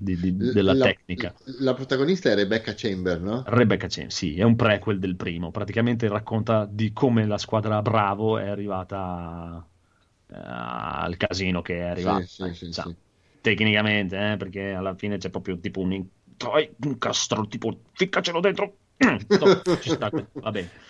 di- 0.04 0.20
di- 0.20 0.52
della 0.52 0.74
la, 0.74 0.86
tecnica. 0.86 1.34
La 1.60 1.74
protagonista 1.74 2.30
è 2.30 2.36
Rebecca 2.36 2.74
Chamber, 2.76 3.20
no? 3.22 3.44
Rebecca 3.48 3.88
Chen, 3.88 4.10
sì, 4.10 4.38
è 4.38 4.44
un 4.44 4.56
prequel 4.56 5.00
del 5.00 5.16
primo. 5.16 5.52
Praticamente 5.52 6.08
racconta 6.08 6.66
di 6.70 6.92
come 6.94 7.26
la 7.26 7.38
squadra 7.38 7.82
Bravo 7.82 8.38
è 8.38 8.48
arrivata 8.48 9.66
eh, 10.30 10.36
al 10.36 11.18
casino 11.18 11.62
che 11.62 11.78
è 11.80 11.84
arrivata. 11.84 12.22
Sì, 12.22 12.54
sì, 12.54 12.72
sì. 12.72 12.96
Tecnicamente, 13.42 14.32
eh, 14.32 14.38
perché 14.38 14.72
alla 14.72 14.96
fine 14.96 15.18
c'è 15.18 15.30
proprio 15.30 15.60
tipo 15.60 15.82
un 15.82 15.92
incastro, 15.92 17.48
tipo 17.48 17.82
ficcacelo 17.94 18.40
dentro. 18.40 18.78
No, 19.04 19.62
ci 19.82 19.90
sta, 19.90 20.12
va 20.40 20.52
bene. 20.52 20.70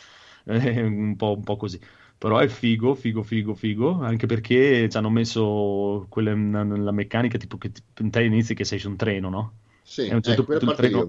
Eh, 0.45 0.81
un 0.81 1.15
po', 1.15 1.35
un 1.37 1.43
po' 1.43 1.55
così. 1.55 1.79
Però 2.23 2.37
è 2.37 2.47
figo, 2.47 2.95
figo, 2.95 3.21
figo, 3.21 3.53
figo, 3.53 3.99
anche 4.01 4.27
perché 4.27 4.87
ci 4.89 4.95
hanno 4.95 5.09
messo 5.09 6.05
quella, 6.07 6.31
la 6.33 6.91
meccanica 6.91 7.37
tipo 7.37 7.57
che 7.57 7.69
te 7.93 8.23
inizi 8.23 8.53
che 8.53 8.63
sei 8.63 8.79
su 8.79 8.87
un 8.87 8.95
treno, 8.95 9.27
no? 9.27 9.53
Sì, 9.81 10.09
a 10.09 10.15
un 10.15 10.21
certo 10.21 10.45
lì 10.47 10.73
treno- 10.73 11.05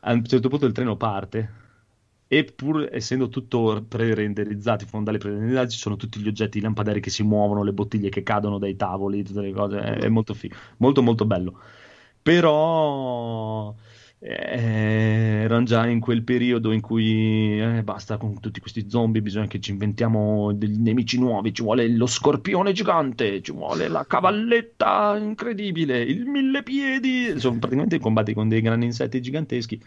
a 0.00 0.12
un 0.12 0.22
certo 0.26 0.50
punto 0.50 0.66
il 0.66 0.72
treno 0.72 0.98
parte 0.98 1.50
e 2.28 2.44
pur 2.44 2.86
essendo 2.92 3.30
tutto 3.30 3.82
pre-renderizzato, 3.88 4.84
i 4.84 4.86
fondali 4.86 5.16
pre-renderizzati, 5.16 5.70
ci 5.70 5.78
sono 5.78 5.96
tutti 5.96 6.20
gli 6.20 6.28
oggetti, 6.28 6.58
i 6.58 6.60
lampadari 6.60 7.00
che 7.00 7.08
si 7.08 7.22
muovono, 7.22 7.62
le 7.62 7.72
bottiglie 7.72 8.10
che 8.10 8.22
cadono 8.22 8.58
dai 8.58 8.76
tavoli, 8.76 9.22
tutte 9.24 9.40
le 9.40 9.52
cose, 9.52 9.78
è, 9.80 9.96
è 10.00 10.08
molto 10.10 10.34
figo, 10.34 10.56
molto 10.76 11.00
molto 11.02 11.24
bello. 11.24 11.58
Però 12.20 13.74
eh, 14.22 15.42
erano 15.44 15.64
già 15.64 15.86
in 15.86 15.98
quel 15.98 16.22
periodo 16.22 16.72
in 16.72 16.82
cui 16.82 17.58
eh, 17.58 17.82
basta 17.82 18.18
con 18.18 18.38
tutti 18.38 18.60
questi 18.60 18.88
zombie, 18.90 19.22
bisogna 19.22 19.46
che 19.46 19.60
ci 19.60 19.70
inventiamo 19.70 20.52
degli 20.52 20.76
nemici 20.76 21.18
nuovi, 21.18 21.54
ci 21.54 21.62
vuole 21.62 21.88
lo 21.88 22.06
scorpione 22.06 22.72
gigante, 22.72 23.40
ci 23.40 23.52
vuole 23.52 23.88
la 23.88 24.04
cavalletta 24.06 25.16
incredibile, 25.16 26.02
il 26.02 26.26
mille 26.26 26.62
piedi, 26.62 27.38
sono 27.40 27.58
praticamente 27.58 27.98
combatti 27.98 28.34
con 28.34 28.48
dei 28.48 28.60
grandi 28.60 28.84
insetti 28.84 29.22
giganteschi. 29.22 29.82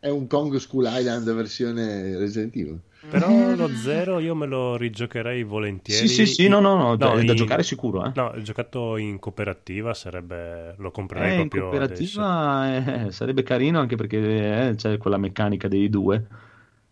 È 0.00 0.08
un 0.08 0.26
Kong 0.26 0.56
School 0.56 0.88
Island 0.90 1.32
versione 1.32 2.18
Resident 2.18 2.56
Evil. 2.56 2.80
Però 3.08 3.54
lo 3.54 3.74
zero 3.74 4.18
io 4.20 4.34
me 4.34 4.46
lo 4.46 4.76
rigiocherei 4.76 5.42
volentieri. 5.42 6.06
Sì, 6.06 6.08
sì, 6.08 6.24
sì, 6.26 6.48
no, 6.48 6.60
no, 6.60 6.94
no, 6.96 7.18
è 7.18 7.24
da 7.24 7.34
in- 7.34 7.34
giocare 7.34 7.62
sicuro, 7.62 8.06
eh. 8.06 8.12
No, 8.12 8.40
giocato 8.42 8.96
in 8.96 9.18
cooperativa 9.20 9.94
sarebbe... 9.94 10.74
lo 10.78 10.90
comprerei 10.90 11.32
Eh, 11.32 11.40
in 11.40 11.48
proprio 11.48 11.78
adesso. 11.78 12.28
cooperativa 12.28 13.06
eh, 13.06 13.12
sarebbe 13.12 13.42
carino 13.42 13.80
anche 13.80 13.96
perché 13.96 14.68
eh, 14.70 14.74
c'è 14.76 14.96
quella 14.96 15.16
meccanica 15.18 15.66
dei 15.66 15.88
due 15.88 16.24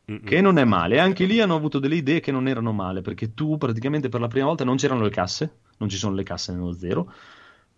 Mm-mm. 0.08 0.24
che 0.24 0.40
non 0.40 0.58
è 0.58 0.64
male. 0.64 0.98
Anche 0.98 1.24
lì 1.24 1.40
hanno 1.40 1.54
avuto 1.54 1.78
delle 1.78 1.94
idee 1.96 2.18
che 2.20 2.32
non 2.32 2.48
erano 2.48 2.72
male 2.72 3.00
perché 3.00 3.32
tu 3.32 3.56
praticamente 3.58 4.08
per 4.08 4.20
la 4.20 4.26
prima 4.28 4.46
volta 4.46 4.64
non 4.64 4.76
c'erano 4.76 5.02
le 5.02 5.10
casse, 5.10 5.60
non 5.78 5.88
ci 5.88 5.96
sono 5.96 6.14
le 6.16 6.24
casse 6.24 6.52
nello 6.52 6.72
zero, 6.72 7.12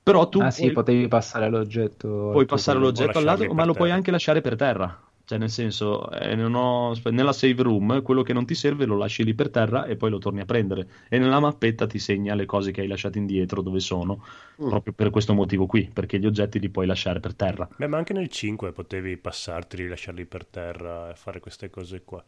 però 0.02 0.28
tu 0.30 0.42
Ah 0.42 0.50
sì, 0.50 0.70
puoi, 0.70 0.72
potevi 0.72 1.06
passare 1.08 1.48
l'oggetto. 1.50 2.06
puoi 2.30 2.46
passare 2.46 2.78
l'oggetto 2.78 3.18
al 3.18 3.24
lasciarli 3.24 3.24
lato, 3.24 3.52
per 3.52 3.54
ma 3.54 3.64
lo 3.64 3.74
puoi 3.74 3.90
anche 3.90 4.10
lasciare 4.10 4.40
per 4.40 4.56
terra. 4.56 5.00
Cioè, 5.30 5.38
nel 5.38 5.48
senso, 5.50 6.10
eh, 6.10 6.34
non 6.34 6.56
ho- 6.56 6.92
nella 7.12 7.32
save 7.32 7.62
room 7.62 8.02
quello 8.02 8.22
che 8.22 8.32
non 8.32 8.44
ti 8.46 8.56
serve 8.56 8.84
lo 8.84 8.96
lasci 8.96 9.22
lì 9.22 9.32
per 9.32 9.48
terra 9.48 9.84
e 9.84 9.94
poi 9.94 10.10
lo 10.10 10.18
torni 10.18 10.40
a 10.40 10.44
prendere. 10.44 10.88
E 11.08 11.20
nella 11.20 11.38
mappetta 11.38 11.86
ti 11.86 12.00
segna 12.00 12.34
le 12.34 12.46
cose 12.46 12.72
che 12.72 12.80
hai 12.80 12.88
lasciato 12.88 13.16
indietro, 13.16 13.62
dove 13.62 13.78
sono, 13.78 14.24
Mm. 14.60 14.68
proprio 14.68 14.92
per 14.92 15.10
questo 15.10 15.32
motivo 15.32 15.66
qui, 15.66 15.88
perché 15.92 16.18
gli 16.18 16.26
oggetti 16.26 16.58
li 16.58 16.68
puoi 16.68 16.84
lasciare 16.84 17.20
per 17.20 17.34
terra. 17.34 17.68
Beh, 17.76 17.86
ma 17.86 17.96
anche 17.96 18.12
nel 18.12 18.26
5 18.26 18.72
potevi 18.72 19.16
passarteli, 19.18 19.86
lasciarli 19.86 20.24
per 20.26 20.44
terra 20.46 21.10
e 21.10 21.14
fare 21.14 21.38
queste 21.38 21.70
cose 21.70 22.02
qua. 22.02 22.22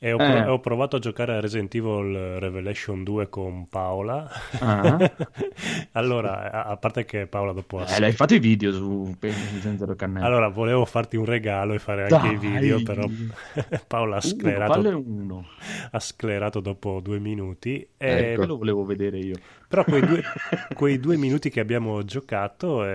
E 0.00 0.12
ho, 0.12 0.20
Eh. 0.20 0.46
ho 0.46 0.60
provato 0.60 0.94
a 0.96 0.98
giocare 1.00 1.34
a 1.34 1.40
Resident 1.40 1.74
Evil 1.74 2.38
Revelation 2.38 3.02
2 3.02 3.28
con 3.28 3.68
Paola. 3.68 4.30
Ah. 4.60 4.96
allora, 5.92 6.52
a, 6.52 6.62
a 6.66 6.76
parte 6.76 7.04
che 7.04 7.26
Paola 7.26 7.52
dopo... 7.52 7.78
ha- 7.80 7.96
Eh, 7.96 7.98
l'hai 7.98 8.12
fatto 8.12 8.34
i 8.34 8.38
video 8.38 8.72
su 8.72 9.12
Zenzero 9.60 9.96
Cannello. 9.96 10.24
Allora, 10.24 10.48
volevo 10.48 10.84
farti 10.84 11.16
un 11.16 11.24
regalo 11.24 11.74
e 11.74 11.78
fare 11.80 12.06
anche 12.06 12.28
i 12.34 12.38
Dai! 12.38 12.50
video, 12.60 12.82
però 12.82 13.04
Paola 13.88 14.16
ha 14.16 14.20
Uno, 14.22 14.34
sclerato, 14.36 14.72
falle 14.72 14.92
uno. 14.92 15.46
ha 15.90 15.98
sclerato 16.00 16.60
dopo 16.60 17.00
due 17.02 17.18
minuti. 17.18 17.86
E 17.96 18.32
Eh, 18.32 18.34
quello 18.36 18.56
volevo 18.56 18.84
vedere 18.84 19.18
io. 19.18 19.34
Però 19.66 19.82
quei 19.84 20.00
due, 20.06 20.22
quei 20.74 21.00
due 21.00 21.16
minuti 21.16 21.50
che 21.50 21.58
abbiamo 21.60 22.04
giocato 22.04 22.84
eh, 22.84 22.88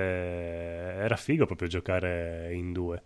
era 0.99 1.15
figo 1.17 1.45
proprio 1.45 1.67
giocare 1.67 2.49
in 2.53 2.71
due. 2.71 3.03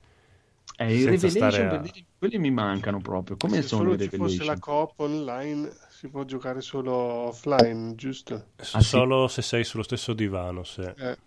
Eh, 0.80 0.94
i 1.02 1.06
Revelation, 1.06 1.68
a- 1.68 1.68
per 1.68 1.80
dire, 1.80 2.06
quelli 2.18 2.38
mi 2.40 2.52
mancano 2.52 3.00
proprio. 3.02 3.38
Come 3.38 3.62
Se 3.62 3.68
sono 3.68 3.90
i 3.90 3.96
solo 3.96 3.98
ci 3.98 4.12
fosse 4.12 4.44
la 4.44 4.58
Revelation? 4.58 4.60
coop 4.60 5.00
online, 5.00 5.72
si 5.90 6.08
può 6.10 6.24
giocare 6.24 6.62
solo 6.62 6.94
offline, 6.94 7.96
giusto? 7.96 8.52
Ah, 8.72 8.82
sì? 8.82 9.04
Solo 9.04 9.28
se 9.28 9.42
sei 9.42 9.64
sullo 9.64 9.84
stesso 9.84 10.14
divano. 10.14 10.64
se- 10.64 10.96
Eh, 10.98 11.18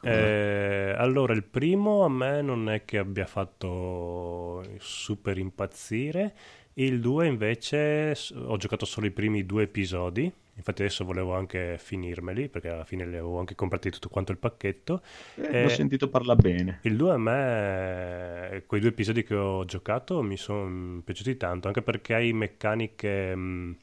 Eh, 0.00 0.94
allora, 0.98 1.32
il 1.34 1.44
primo 1.44 2.04
a 2.04 2.08
me 2.10 2.42
non 2.42 2.68
è 2.68 2.84
che 2.84 2.98
abbia 2.98 3.26
fatto 3.26 4.62
super 4.78 5.38
impazzire. 5.38 6.34
Il 6.74 7.00
2 7.00 7.26
invece 7.26 8.14
ho 8.34 8.56
giocato 8.58 8.84
solo 8.86 9.06
i 9.06 9.10
primi 9.12 9.46
due 9.46 9.62
episodi. 9.64 10.30
Infatti 10.56 10.82
adesso 10.82 11.04
volevo 11.04 11.34
anche 11.34 11.76
finirmeli 11.78 12.48
perché 12.48 12.68
alla 12.68 12.84
fine 12.84 13.04
li 13.04 13.16
avevo 13.16 13.38
anche 13.38 13.54
comprati 13.54 13.90
tutto 13.90 14.08
quanto 14.08 14.32
il 14.32 14.38
pacchetto. 14.38 15.02
Eh, 15.36 15.62
Eh, 15.62 15.64
Ho 15.64 15.68
sentito 15.68 16.08
parlare 16.08 16.40
bene. 16.40 16.80
Il 16.82 16.96
2 16.96 17.12
a 17.12 17.18
me, 17.18 18.62
quei 18.66 18.80
due 18.80 18.90
episodi 18.90 19.22
che 19.24 19.34
ho 19.34 19.64
giocato 19.64 20.22
mi 20.22 20.36
sono 20.36 21.00
piaciuti 21.02 21.36
tanto, 21.36 21.66
anche 21.68 21.82
perché 21.82 22.14
hai 22.14 22.32
meccaniche 22.32 23.34
mh, 23.34 23.76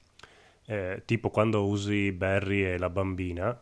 eh, 0.67 1.01
tipo 1.05 1.29
quando 1.31 1.65
usi 1.65 2.11
Barry 2.11 2.63
e 2.63 2.77
la 2.77 2.89
bambina. 2.89 3.59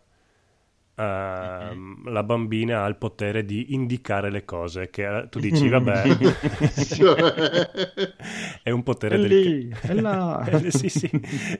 Ehm, 0.99 2.09
la 2.11 2.23
bambina 2.23 2.83
ha 2.83 2.87
il 2.87 2.95
potere 2.97 3.45
di 3.45 3.73
indicare 3.73 4.29
le 4.29 4.43
cose 4.45 4.89
che 4.89 5.07
eh, 5.07 5.29
tu 5.29 5.39
dici 5.39 5.67
vabbè 5.69 6.03
è 8.63 8.69
un 8.69 8.83
potere 8.83 9.15
È 9.15 9.19
del 9.19 9.27
lì, 9.27 9.69
è 9.81 9.93
là. 9.93 10.45
Eh, 10.49 10.71
sì, 10.71 10.89
sì, 10.89 11.09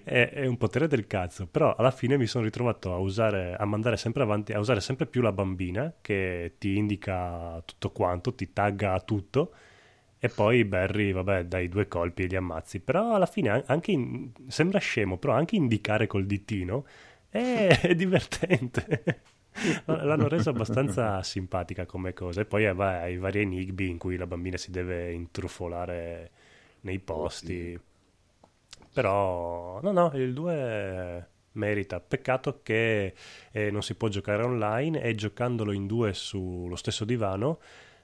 è, 0.03 0.29
è 0.33 0.45
un 0.45 0.57
potere 0.57 0.87
del 0.87 1.07
cazzo. 1.07 1.47
Però 1.47 1.75
alla 1.75 1.91
fine 1.91 2.17
mi 2.17 2.25
sono 2.27 2.43
ritrovato 2.45 2.93
a 2.93 2.97
usare, 2.97 3.55
a 3.57 3.65
mandare 3.65 3.97
sempre 3.97 4.23
avanti, 4.23 4.53
a 4.53 4.59
usare 4.59 4.81
sempre 4.81 5.05
più 5.05 5.21
la 5.21 5.31
bambina 5.31 5.93
che 6.01 6.55
ti 6.57 6.77
indica 6.77 7.61
tutto 7.65 7.91
quanto, 7.91 8.33
ti 8.33 8.51
tagga 8.53 8.99
tutto. 9.01 9.51
E 10.21 10.27
poi 10.29 10.65
Barry, 10.65 11.13
vabbè, 11.13 11.45
dai 11.45 11.69
due 11.69 11.87
colpi 11.87 12.23
e 12.23 12.27
li 12.27 12.35
ammazzi. 12.35 12.79
Però 12.81 13.15
alla 13.15 13.25
fine 13.25 13.49
an- 13.49 13.63
anche 13.67 13.91
in- 13.91 14.31
sembra 14.47 14.79
scemo, 14.79 15.17
però 15.17 15.33
anche 15.33 15.55
indicare 15.55 16.07
col 16.07 16.25
ditino 16.25 16.85
è, 17.29 17.79
è 17.81 17.95
divertente. 17.95 19.21
L'hanno 19.85 20.27
reso 20.27 20.49
abbastanza 20.49 21.21
simpatica 21.23 21.85
come 21.85 22.13
cosa. 22.13 22.41
E 22.41 22.45
poi 22.45 22.65
eh, 22.65 22.73
vai, 22.73 22.95
hai 23.01 23.17
vari 23.17 23.41
enigmi 23.41 23.89
in 23.89 23.97
cui 23.97 24.17
la 24.17 24.27
bambina 24.27 24.57
si 24.57 24.71
deve 24.71 25.11
intrufolare 25.11 26.31
nei 26.81 26.99
posti. 26.99 27.79
Però, 28.91 29.79
no, 29.81 29.91
no, 29.91 30.11
il 30.15 30.33
2 30.33 31.27
merita. 31.53 31.99
Peccato 31.99 32.61
che 32.63 33.13
eh, 33.51 33.71
non 33.71 33.83
si 33.83 33.95
può 33.95 34.07
giocare 34.07 34.43
online 34.43 35.01
e 35.01 35.15
giocandolo 35.15 35.71
in 35.71 35.87
due 35.87 36.13
sullo 36.13 36.75
stesso 36.75 37.05
divano 37.05 37.59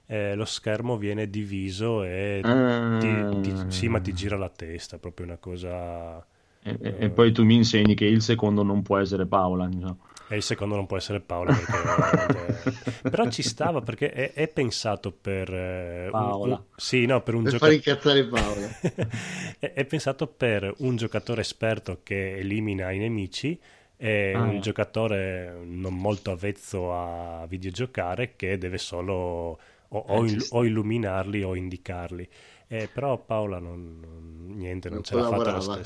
eh, 0.08 0.36
lo 0.36 0.46
schermo 0.46 0.98
viene 0.98 1.30
diviso 1.30 2.04
e 2.04 2.50
ti, 2.98 3.28
ti- 3.40 3.56
sì, 3.68 3.88
ma 3.90 4.00
ti 4.00 4.14
gira 4.14 4.38
la 4.38 4.50
testa, 4.50 4.98
è 4.98 5.00
proprio 5.00 5.26
una 5.28 5.38
cosa... 5.38 6.26
E, 6.68 6.78
e- 6.82 6.96
e 6.98 7.10
poi 7.12 7.32
tu 7.32 7.44
mi 7.44 7.54
insegni 7.56 7.94
che 7.94 8.06
il 8.06 8.22
secondo 8.24 8.64
non 8.64 8.82
può 8.82 8.98
essere 8.98 9.28
Paola. 9.28 9.68
diciamo. 9.68 10.00
E 10.28 10.38
il 10.38 10.42
secondo 10.42 10.74
non 10.76 10.88
può 10.88 10.98
essere 10.98 11.20
Paolo 11.20 11.54
perché 11.54 11.72
veramente- 11.72 13.02
però 13.10 13.30
ci 13.30 13.44
stava 13.44 13.82
perché 13.82 14.10
è, 14.12 14.34
è 14.34 14.48
pensato 14.48 15.12
per 15.12 15.54
eh, 15.54 16.08
Paola. 16.10 16.56
un- 16.56 16.64
sì, 16.76 17.06
no, 17.06 17.22
per 17.22 17.36
un 17.36 17.44
Per 17.44 17.52
giocatore 17.52 17.80
far 17.80 17.94
incazzare 17.94 18.26
Paola. 18.26 18.68
è, 19.60 19.74
è 19.74 19.86
pensato 19.86 20.26
per 20.26 20.74
un 20.78 20.96
giocatore 20.96 21.42
esperto 21.42 22.00
che 22.02 22.38
elimina 22.38 22.90
i 22.90 22.98
nemici 22.98 23.60
e 23.98 24.34
Ah. 24.36 24.42
un 24.42 24.60
giocatore 24.62 25.60
non 25.64 25.96
molto 25.96 26.32
avvezzo 26.32 26.92
a 26.94 27.46
videgiocare 27.48 28.34
che 28.36 28.58
deve 28.58 28.80
solo 28.80 29.14
o, 29.14 29.58
o 29.90 30.26
Eh, 30.26 30.28
il- 30.30 30.46
o 30.50 30.66
illuminarli 30.66 31.44
o 31.44 31.54
indicarli. 31.56 32.28
Eh, 32.68 32.90
però 32.92 33.20
Paola 33.20 33.60
non, 33.60 34.00
non- 34.02 34.56
niente, 34.58 34.88
non, 34.90 34.98
Non 34.98 35.04
ce 35.06 35.14
l'ha 35.16 35.22
fatta 35.22 35.36
lo 35.36 35.44
collaborava. 35.44 35.82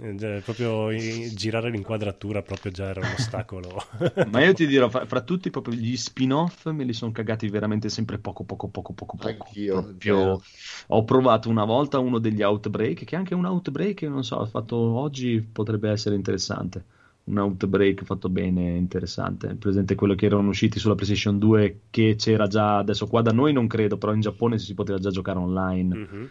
Eh, 0.00 0.40
proprio 0.44 0.90
girare 1.34 1.70
l'inquadratura 1.70 2.42
proprio 2.42 2.70
già 2.70 2.86
era 2.86 3.00
un 3.00 3.12
ostacolo. 3.12 3.82
Ma 4.30 4.44
io 4.44 4.52
ti 4.52 4.66
dirò, 4.66 4.88
fra, 4.88 5.04
fra 5.06 5.22
tutti 5.22 5.50
proprio 5.50 5.74
gli 5.74 5.96
spin-off 5.96 6.66
me 6.70 6.84
li 6.84 6.92
sono 6.92 7.10
cagati 7.10 7.48
veramente 7.48 7.88
sempre 7.88 8.18
poco, 8.18 8.44
poco, 8.44 8.68
poco, 8.68 8.92
poco, 8.92 9.16
poco. 9.16 9.28
Anch'io, 9.28 9.82
Proprio-. 9.82 10.40
Ho 10.88 11.04
provato 11.04 11.48
una 11.48 11.64
volta 11.64 11.98
uno 11.98 12.18
degli 12.18 12.42
Outbreak, 12.42 13.04
che 13.04 13.16
anche 13.16 13.34
un 13.34 13.44
Outbreak, 13.44 14.02
non 14.02 14.22
so, 14.22 14.44
fatto 14.46 14.76
oggi 14.76 15.40
potrebbe 15.40 15.90
essere 15.90 16.14
interessante. 16.14 16.84
Un 17.24 17.38
Outbreak 17.38 18.04
fatto 18.04 18.28
bene, 18.28 18.76
interessante. 18.76 19.54
Presente 19.56 19.96
quello 19.96 20.14
che 20.14 20.26
erano 20.26 20.48
usciti 20.48 20.78
sulla 20.78 20.94
PlayStation 20.94 21.38
2, 21.38 21.80
che 21.90 22.14
c'era 22.16 22.46
già, 22.46 22.78
adesso 22.78 23.06
qua 23.06 23.20
da 23.20 23.32
noi 23.32 23.52
non 23.52 23.66
credo, 23.66 23.98
però 23.98 24.14
in 24.14 24.20
Giappone 24.20 24.58
si 24.58 24.74
poteva 24.74 24.98
già 24.98 25.10
giocare 25.10 25.38
online. 25.38 25.94
Mhm. 25.96 26.28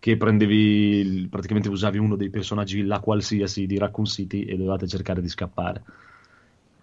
Che 0.00 0.16
prendevi, 0.16 0.56
il- 1.00 1.28
praticamente 1.28 1.68
usavi 1.68 1.98
uno 1.98 2.16
dei 2.16 2.30
personaggi 2.30 2.82
là 2.84 3.00
qualsiasi 3.00 3.66
di 3.66 3.78
Raccoon 3.78 4.06
City 4.06 4.42
e 4.42 4.56
dovevate 4.56 4.86
cercare 4.86 5.20
di 5.20 5.28
scappare. 5.28 5.82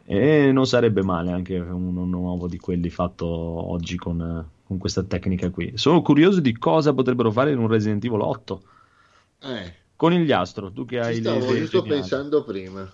E 0.08 0.52
non 0.52 0.68
sarebbe 0.68 1.02
male 1.02 1.32
anche 1.32 1.58
uno 1.58 2.06
nuovo 2.06 2.48
di 2.48 2.58
quelli 2.60 2.90
fatto 2.90 3.26
oggi 3.26 3.98
con, 3.98 4.50
con 4.64 4.78
questa 4.78 5.04
tecnica 5.04 5.50
qui. 5.50 5.72
Sono 5.76 6.02
curioso 6.02 6.42
di 6.42 6.56
cosa 6.58 6.94
potrebbero 6.94 7.32
fare 7.32 7.52
in 7.52 7.58
un 7.58 7.68
Resident 7.68 8.04
Evil 8.06 8.20
8. 8.22 8.64
Eh, 9.42 9.74
Conigliastro, 9.96 10.72
tu 10.72 10.86
che 10.86 11.00
hai 11.00 11.16
ci 11.16 11.22
le 11.22 11.40
stavo 11.40 11.56
giusto 11.56 11.82
geniali. 11.82 12.02
pensando 12.02 12.44
prima. 12.44 12.92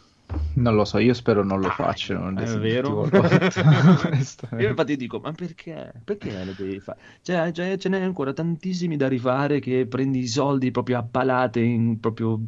Non 0.53 0.75
lo 0.75 0.83
so, 0.85 0.97
io 0.97 1.13
spero 1.13 1.43
non 1.43 1.59
lo 1.61 1.69
facciano. 1.69 2.29
È 2.39 2.45
vero? 2.57 3.05
Evil 3.05 3.19
8, 3.19 4.07
onestamente. 4.07 4.63
Io 4.63 4.69
infatti 4.69 4.95
dico, 4.97 5.19
ma 5.19 5.31
perché? 5.31 5.93
Perché 6.03 6.43
lo 6.43 6.53
devi 6.57 6.79
fare? 6.79 6.99
Cioè, 7.21 7.51
cioè, 7.51 7.77
ce 7.77 7.89
n'è 7.89 8.01
ancora 8.01 8.33
tantissimi 8.33 8.97
da 8.97 9.07
rifare 9.07 9.59
che 9.59 9.85
prendi 9.87 10.19
i 10.19 10.27
soldi 10.27 10.71
proprio 10.71 10.97
a 10.97 11.03
palate 11.03 11.61
in 11.61 11.99
proprio... 11.99 12.39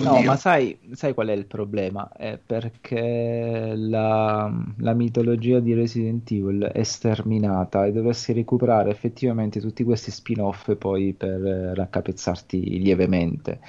No, 0.00 0.22
ma 0.22 0.36
sai, 0.36 0.78
sai 0.92 1.14
qual 1.14 1.28
è 1.28 1.32
il 1.32 1.46
problema? 1.46 2.10
È 2.12 2.38
perché 2.44 3.74
la, 3.76 4.52
la 4.78 4.94
mitologia 4.94 5.60
di 5.60 5.74
Resident 5.74 6.30
Evil 6.30 6.70
è 6.72 6.82
sterminata 6.82 7.86
e 7.86 7.92
dovresti 7.92 8.32
recuperare 8.32 8.90
effettivamente 8.90 9.60
tutti 9.60 9.84
questi 9.84 10.10
spin-off 10.10 10.74
poi 10.76 11.14
per 11.14 11.40
raccapezzarti 11.40 12.78
lievemente. 12.80 13.60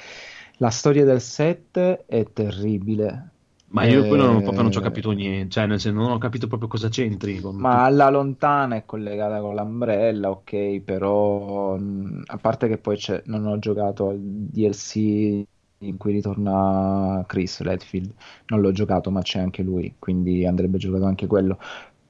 La 0.60 0.70
storia 0.70 1.06
del 1.06 1.22
set 1.22 1.78
è 2.06 2.32
terribile. 2.32 3.32
Ma 3.72 3.84
io 3.86 4.06
quello 4.06 4.26
non, 4.26 4.42
Eh, 4.42 4.44
proprio 4.44 4.62
non 4.64 4.72
ci 4.72 4.78
ho 4.78 4.82
capito 4.82 5.12
niente, 5.12 5.50
cioè 5.52 5.66
nel 5.68 5.80
senso 5.80 6.00
non 6.00 6.12
ho 6.12 6.18
capito 6.18 6.48
proprio 6.48 6.68
cosa 6.70 6.90
c'entri 6.90 7.40
Ma 7.52 7.84
alla 7.86 8.10
lontana 8.10 8.76
è 8.76 8.86
collegata 8.86 9.40
con 9.42 9.56
l'Umbrella, 9.56 10.30
ok, 10.30 10.82
però 10.82 11.76
mh, 11.78 12.24
a 12.28 12.38
parte 12.38 12.68
che 12.68 12.78
poi 12.78 12.96
c'è, 12.98 13.24
non 13.26 13.46
ho 13.48 13.58
giocato 13.60 14.10
al 14.10 14.20
DLC 14.20 15.44
in 15.82 15.98
cui 15.98 16.12
ritorna 16.14 17.24
Chris 17.28 17.62
Redfield, 17.62 18.14
non 18.48 18.62
l'ho 18.62 18.72
giocato, 18.72 19.10
ma 19.12 19.22
c'è 19.22 19.40
anche 19.40 19.64
lui, 19.64 19.96
quindi 19.98 20.46
andrebbe 20.46 20.78
giocato 20.78 21.06
anche 21.06 21.26
quello. 21.28 21.58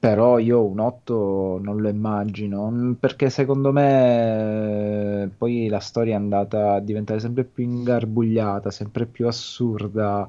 Però 0.00 0.38
io 0.38 0.64
un 0.64 0.78
8 0.80 1.58
non 1.62 1.80
lo 1.80 1.88
immagino, 1.88 2.70
mh, 2.70 2.94
perché 2.98 3.28
secondo 3.28 3.70
me 3.70 5.22
eh, 5.24 5.28
poi 5.28 5.68
la 5.68 5.78
storia 5.80 6.14
è 6.14 6.16
andata 6.16 6.72
a 6.74 6.80
diventare 6.80 7.20
sempre 7.20 7.44
più 7.44 7.64
ingarbugliata, 7.64 8.70
sempre 8.70 9.06
più 9.06 9.26
assurda. 9.26 10.26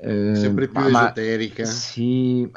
eh, 0.00 0.10
Sempre 0.32 0.68
più 0.68 0.84
ma- 0.90 1.18
esoterica. 1.24 1.82
sì, 1.88 2.50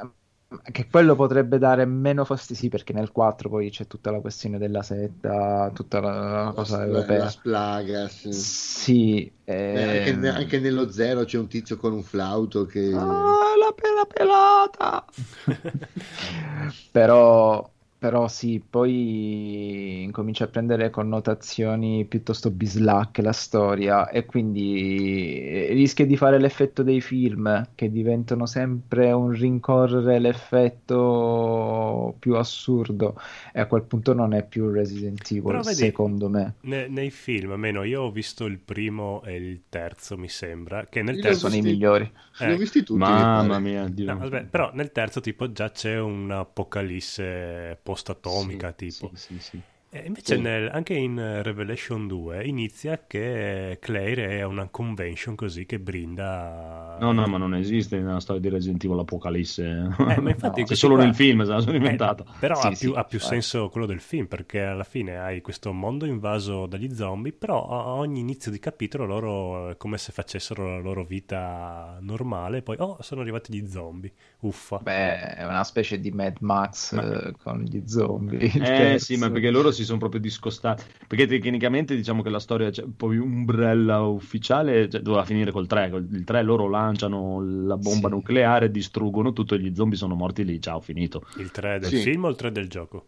che 0.71 0.87
quello 0.89 1.15
potrebbe 1.15 1.57
dare 1.57 1.85
meno 1.85 2.23
fastidio, 2.25 2.55
sì, 2.55 2.69
perché 2.69 2.93
nel 2.93 3.11
4 3.11 3.49
poi 3.49 3.69
c'è 3.69 3.85
tutta 3.87 4.11
la 4.11 4.21
questione 4.21 4.57
della 4.57 4.81
setta, 4.83 5.71
tutta 5.73 5.99
la, 5.99 6.43
la 6.45 6.53
cosa 6.53 6.83
La, 6.85 6.85
europea. 6.85 7.17
la 7.17 7.29
splaga, 7.29 8.07
sì. 8.09 8.31
Sì, 8.31 9.31
Eh, 9.69 9.83
anche, 9.83 10.13
ehm, 10.13 10.19
ne- 10.19 10.29
anche 10.29 10.59
nello 10.59 10.89
zero 10.91 11.23
c'è 11.25 11.37
un 11.37 11.47
tizio 11.47 11.77
con 11.77 11.93
un 11.93 12.03
flauto 12.03 12.65
che... 12.65 12.81
Ah, 12.91 13.55
la 13.59 13.71
pela 13.73 14.05
pelata! 14.05 15.05
Però 16.91 17.71
Però 17.99 18.27
sì, 18.27 18.63
poi 18.67 20.03
incomincia 20.03 20.43
a 20.43 20.47
prendere 20.47 20.91
connotazioni 20.91 22.05
piuttosto 22.05 22.51
bislacche 22.51 23.23
la 23.23 23.31
storia 23.31 24.09
e 24.09 24.23
quindi 24.25 25.39
eh, 25.41 25.69
rischia 25.71 26.05
di 26.05 26.15
fare 26.15 26.37
l'effetto 26.39 26.83
dei 26.83 27.01
film 27.01 27.69
che 27.73 27.91
diventano 27.91 28.45
sempre 28.45 29.11
un 29.11 29.31
rincorrere 29.31 30.19
l'effetto 30.19 32.15
più 32.19 32.35
assurdo 32.35 33.15
e 33.51 33.61
a 33.61 33.65
quel 33.65 33.81
punto 33.83 34.13
non 34.13 34.33
è 34.33 34.45
più 34.45 34.69
Resident 34.69 35.25
Evil, 35.31 35.43
Però 35.43 35.61
vedi, 35.61 35.75
secondo 35.75 36.29
me. 36.29 36.53
ne- 36.61 36.87
nei 36.87 37.09
film, 37.09 37.51
almeno 37.51 37.83
io 37.83 38.03
ho 38.03 38.11
visto 38.11 38.45
il 38.45 38.59
primo 38.59 39.23
e 39.23 39.35
il 39.35 39.63
terzo, 39.69 40.17
mi 40.17 40.29
sembra, 40.29 40.85
che 40.85 41.01
nel 41.01 41.15
Io 41.15 41.21
terzo... 41.21 41.49
Sono 41.49 41.55
i 41.55 41.61
migliori. 41.61 42.11
Li 42.39 42.51
ho 42.51 42.57
visti 42.57 42.83
tutti. 42.83 42.99
Mamma 42.99 43.57
mia, 43.57 43.87
Dio. 43.87 44.13
No, 44.13 44.19
vabbè, 44.19 44.45
però 44.45 44.69
nel 44.73 44.91
terzo 44.91 45.21
tipo 45.21 45.51
già 45.51 45.71
c'è 45.71 45.99
un'apocalisse 45.99 47.79
post-atomica 47.87 48.73
tipo. 48.73 49.11
Sì, 49.15 49.39
sì, 49.39 49.39
sì. 49.39 49.61
E 49.89 50.03
invece 50.05 50.35
Sì. 50.35 50.41
nel- 50.41 50.69
anche 50.71 50.93
in 50.95 51.17
eh, 51.17 51.41
Revelation 51.41 52.07
2 52.07 52.45
inizia 52.45 53.05
che 53.07 53.77
Claire 53.79 54.27
è 54.29 54.39
a 54.41 54.47
una 54.47 54.67
convention 54.67 55.33
così 55.35 55.65
che 55.65 55.79
brinda... 55.79 56.97
No, 56.99 57.11
no, 57.13 57.25
ma 57.27 57.37
non 57.37 57.55
esiste 57.55 57.97
nella 57.99 58.19
storia 58.19 58.41
di 58.41 58.49
Resident 58.49 58.83
Evil 58.83 58.97
l'apocalisse. 58.97 59.95
Eh, 60.05 60.19
ma 60.19 60.29
infatti 60.29 60.61
C'è 60.65 60.65
questi 60.65 60.75
solo 60.75 60.95
qua- 60.95 61.03
nel 61.05 61.15
film, 61.15 61.43
se 61.43 61.51
la 61.51 61.59
sono 61.61 61.73
Eh, 61.73 61.77
inventata. 61.77 62.25
però 62.37 62.55
Sì, 62.55 62.67
ha 62.67 62.71
sì, 62.71 62.87
più, 62.87 62.93
ha 62.95 63.03
più 63.05 63.19
senso 63.19 63.69
quello 63.69 63.85
del 63.85 63.99
film 64.01 64.25
perché 64.27 64.61
alla 64.61 64.83
fine 64.83 65.17
hai 65.19 65.41
questo 65.41 65.71
mondo 65.73 66.05
invaso 66.05 66.65
dagli 66.65 66.93
zombie, 66.93 67.31
però 67.33 67.67
a 67.69 67.93
ogni 67.93 68.19
inizio 68.19 68.51
di 68.51 68.59
capitolo 68.59 69.05
loro 69.05 69.69
è 69.69 69.77
come 69.77 69.97
se 69.97 70.11
facessero 70.11 70.67
la 70.69 70.79
loro 70.79 71.03
vita 71.05 71.97
normale, 72.01 72.61
poi 72.61 72.75
oh, 72.79 72.97
sono 73.01 73.21
arrivati 73.21 73.53
gli 73.53 73.67
zombie, 73.67 74.11
uffa. 74.41 74.79
Beh, 74.79 75.35
è 75.35 75.43
una 75.45 75.63
specie 75.63 75.99
di 75.99 76.11
Mad 76.11 76.37
Max 76.41 76.93
Ma- 76.93 77.27
eh, 77.27 77.31
con 77.41 77.61
gli 77.61 77.81
zombie. 77.87 78.39
Eh 78.57 78.59
terzo. 78.59 79.05
sì, 79.05 79.17
ma 79.17 79.29
perché 79.31 79.49
loro 79.51 79.71
si 79.77 79.85
sono 79.85 79.97
proprio 79.99 80.19
discostati. 80.19 80.83
Perché 81.07 81.25
tecnicamente 81.27 81.95
diciamo 81.95 82.21
che 82.21 82.29
la 82.29 82.39
storia, 82.39 82.69
cioè, 82.71 82.85
poi 82.95 83.17
Umbrella 83.17 84.01
ufficiale, 84.01 84.89
cioè, 84.89 85.01
doveva 85.01 85.23
finire 85.23 85.51
col 85.51 85.67
3. 85.67 85.89
Col- 85.89 86.07
Il 86.11 86.23
3 86.23 86.41
loro 86.43 86.67
lanciano 86.69 87.41
la 87.65 87.77
bomba 87.77 88.07
Sì. 88.09 88.13
nucleare, 88.15 88.69
distruggono 88.71 89.31
tutto 89.33 89.55
e 89.55 89.59
gli 89.59 89.73
zombie 89.75 89.97
sono 89.97 90.15
morti 90.15 90.43
lì. 90.43 90.59
Ciao, 90.61 90.79
finito. 90.81 91.23
Il 91.37 91.51
3 91.51 91.79
del 91.79 91.89
Sì. 91.89 91.97
film 91.97 92.25
o 92.25 92.29
il 92.29 92.35
3 92.35 92.51
del 92.51 92.67
gioco? 92.67 93.05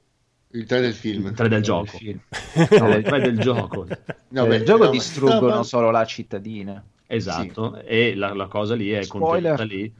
Il 0.51 0.65
3 0.65 0.81
del 0.81 0.93
film. 0.93 1.27
Il 1.27 1.33
3 1.33 1.47
del 1.47 1.57
Il 1.59 1.63
gioco. 1.63 1.85
film. 1.97 2.19
No, 2.79 2.95
il 2.95 3.03
3 3.03 3.19
del 3.21 3.37
gioco. 3.39 3.85
No, 4.31 4.45
Nel 4.45 4.59
beh, 4.59 4.63
gioco 4.65 4.83
no, 4.85 4.89
distruggono 4.91 5.55
no, 5.55 5.63
solo 5.63 5.89
la 5.89 6.05
cittadina. 6.05 6.83
Esatto, 7.07 7.81
e 7.81 8.13
la, 8.15 8.33
la 8.35 8.45
cosa 8.45 8.75
lì 8.75 8.91
è 8.91 9.01
Spoiler. 9.01 9.55
contenuta 9.55 9.63
lì. 9.63 9.93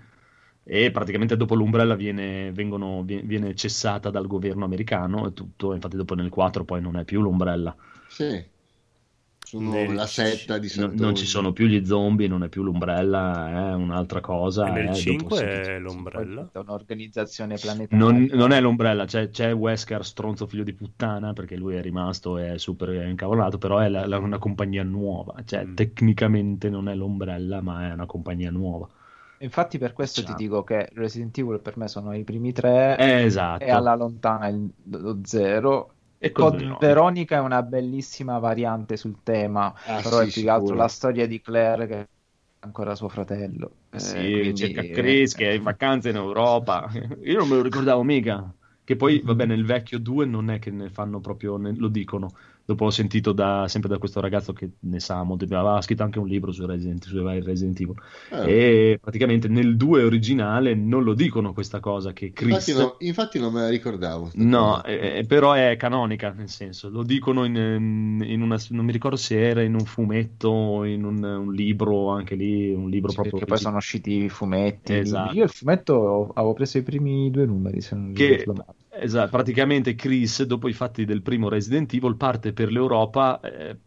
E 0.71 0.91
praticamente 0.91 1.35
dopo 1.35 1.55
l'Umbrella 1.55 1.95
viene, 1.95 2.51
vengono- 2.51 3.01
vi- 3.03 3.21
viene 3.23 3.55
cessata 3.55 4.11
dal 4.11 4.27
governo 4.27 4.65
americano 4.65 5.25
e 5.27 5.33
tutto. 5.33 5.73
Infatti, 5.73 5.95
dopo 5.97 6.13
nel 6.13 6.29
4 6.29 6.63
poi 6.63 6.79
non 6.81 6.95
è 6.95 7.03
più 7.05 7.21
l'Umbrella. 7.21 7.75
Sì. 8.07 8.45
Sono 9.39 9.71
Nel- 9.71 9.95
la 9.95 10.05
setta 10.05 10.59
di 10.59 10.67
Sant'Olio. 10.69 11.03
non 11.03 11.15
ci 11.15 11.25
sono 11.25 11.51
più 11.53 11.65
gli 11.65 11.83
zombie, 11.83 12.27
non 12.27 12.43
è 12.43 12.49
più 12.49 12.61
l'Umbrella, 12.61 13.71
è 13.71 13.73
un'altra 13.73 14.19
cosa. 14.19 14.67
E 14.67 14.71
nel 14.71 14.81
eh, 14.83 14.85
dopo 14.89 14.99
5 14.99 15.37
si- 15.37 15.43
è 15.43 15.79
l'ombrella. 15.79 16.41
tutta 16.43 16.59
un'organizzazione 16.59 17.55
planetaria. 17.55 17.97
Non, 18.05 18.29
non 18.31 18.51
è 18.51 18.61
l'Umbrella, 18.61 19.05
c'è, 19.05 19.31
c'è 19.31 19.51
Wesker, 19.51 20.05
stronzo 20.05 20.45
figlio 20.45 20.63
di 20.63 20.73
puttana, 20.73 21.33
perché 21.33 21.55
lui 21.55 21.73
è 21.77 21.81
rimasto 21.81 22.37
e 22.37 22.53
è 22.53 22.57
super 22.59 22.89
incavolato, 23.07 23.57
però 23.57 23.79
è 23.79 23.89
la- 23.89 24.05
la- 24.05 24.19
una 24.19 24.37
compagnia 24.37 24.83
nuova, 24.83 25.41
cioè 25.45 25.65
Mm. 25.65 25.73
tecnicamente 25.73 26.69
non 26.69 26.87
è 26.87 26.93
l'Umbrella, 26.93 27.59
ma 27.61 27.89
è 27.89 27.93
una 27.93 28.05
compagnia 28.05 28.51
nuova. 28.51 28.87
Infatti 29.41 29.77
per 29.77 29.93
questo 29.93 30.21
Ciao. 30.21 30.33
ti 30.35 30.35
dico 30.43 30.63
che 30.63 30.89
Resident 30.93 31.37
Evil 31.37 31.61
per 31.61 31.77
me 31.77 31.87
sono 31.87 32.13
i 32.13 32.23
primi 32.25 32.51
tre 32.51 32.97
Eh, 32.97 33.23
esatto. 33.25 33.65
e 33.65 33.69
alla 33.71 33.95
lontana 33.95 34.47
il 34.47 34.73
lo 34.85 35.19
zero. 35.23 35.95
E 36.19 36.31
Code 36.31 36.75
Veronica. 36.77 37.37
È 37.37 37.39
una 37.39 37.63
bellissima 37.63 38.37
variante 38.39 38.97
sul 38.97 39.23
tema, 39.23 39.73
Ah, 39.85 40.01
però 40.01 40.19
sì, 40.19 40.27
è 40.27 40.29
più 40.29 40.41
che 40.43 40.49
altro 40.49 40.75
la 40.75 40.87
storia 40.89 41.25
di 41.27 41.39
Claire 41.41 41.87
che 41.87 41.99
è 42.01 42.07
ancora 42.59 42.95
suo 42.95 43.07
fratello. 43.09 43.83
Eh, 43.89 44.29
Sì, 44.31 44.39
quindi, 44.39 44.53
cerca 44.55 44.87
eh, 44.87 44.87
Chris 44.87 45.33
che 45.35 45.49
è 45.49 45.53
in 45.53 45.63
vacanza 45.63 46.09
in 46.09 46.15
Europa. 46.15 46.89
Io 47.23 47.37
non 47.39 47.47
me 47.49 47.55
lo 47.55 47.61
ricordavo 47.61 48.03
mica. 48.03 48.53
Che 48.83 48.95
poi, 48.95 49.21
vabbè, 49.21 49.45
nel 49.45 49.65
vecchio 49.65 49.99
2 49.99 50.25
non 50.25 50.49
è 50.49 50.57
che 50.59 50.71
ne 50.71 50.89
fanno 50.89 51.19
proprio, 51.19 51.57
ne- 51.57 51.75
lo 51.75 51.89
dicono. 51.89 52.27
Dopo 52.69 52.85
ho 52.85 52.91
sentito 52.91 53.31
da, 53.31 53.67
sempre 53.67 53.89
da 53.89 53.97
questo 53.97 54.19
ragazzo 54.19 54.53
che 54.53 54.69
ne 54.81 54.99
sa 54.99 55.23
molto, 55.23 55.45
aveva 55.45 55.81
scritto 55.81 56.03
anche 56.03 56.19
un 56.19 56.27
libro 56.27 56.51
su 56.51 56.67
Resident, 56.67 57.03
su 57.03 57.19
Resident 57.25 57.79
Evil. 57.79 57.95
Eh, 58.29 58.91
E 58.91 58.99
praticamente 59.01 59.47
nel 59.47 59.75
2 59.75 60.03
originale 60.03 60.75
non 60.75 61.03
lo 61.03 61.15
dicono 61.15 61.51
questa 61.51 61.79
cosa 61.79 62.13
che 62.13 62.31
Chris... 62.31 62.67
infatti, 62.67 62.73
no- 62.73 62.95
infatti 62.99 63.39
non 63.39 63.53
me 63.53 63.61
la 63.61 63.69
ricordavo. 63.69 64.29
No, 64.35 64.81
cosa. 64.83 64.83
eh, 64.83 65.25
però 65.27 65.53
è 65.53 65.75
canonica, 65.77 66.31
nel 66.31 66.49
senso, 66.49 66.89
lo 66.89 67.01
dicono 67.01 67.43
in, 67.43 67.55
in 68.23 68.41
una, 68.43 68.57
non 68.69 68.85
mi 68.85 68.91
ricordo 68.91 69.17
se 69.17 69.39
era 69.41 69.63
in 69.63 69.73
un 69.73 69.85
fumetto 69.85 70.49
o 70.49 70.85
in 70.85 71.03
un, 71.05 71.23
un 71.23 71.51
libro, 71.53 72.09
anche 72.09 72.35
lì, 72.35 72.71
un 72.71 72.87
libro 72.89 73.09
sì, 73.09 73.15
proprio 73.15 73.39
perché 73.39 73.45
poi 73.45 73.57
che- 73.57 73.63
sono 73.63 73.77
usciti 73.77 74.23
i 74.25 74.29
fumetti. 74.29 74.93
Esatto. 74.93 75.33
Io 75.33 75.43
il 75.43 75.49
fumetto 75.49 76.29
avevo 76.33 76.53
preso 76.53 76.77
i 76.77 76.83
primi 76.83 77.31
due 77.31 77.45
numeri, 77.45 77.81
se 77.81 77.95
non 77.95 78.13
che 78.13 78.27
ricordo 78.27 78.53
male. 78.53 78.77
Esatto, 79.01 79.29
praticamente 79.29 79.95
Chris, 79.95 80.43
dopo 80.43 80.67
i 80.67 80.73
fatti 80.73 81.05
del 81.05 81.21
primo 81.21 81.49
Resident 81.49 81.93
Evil, 81.93 82.15
parte 82.15 82.53
per 82.53 82.71
l'Europa, 82.71 83.39
eh, 83.41 83.77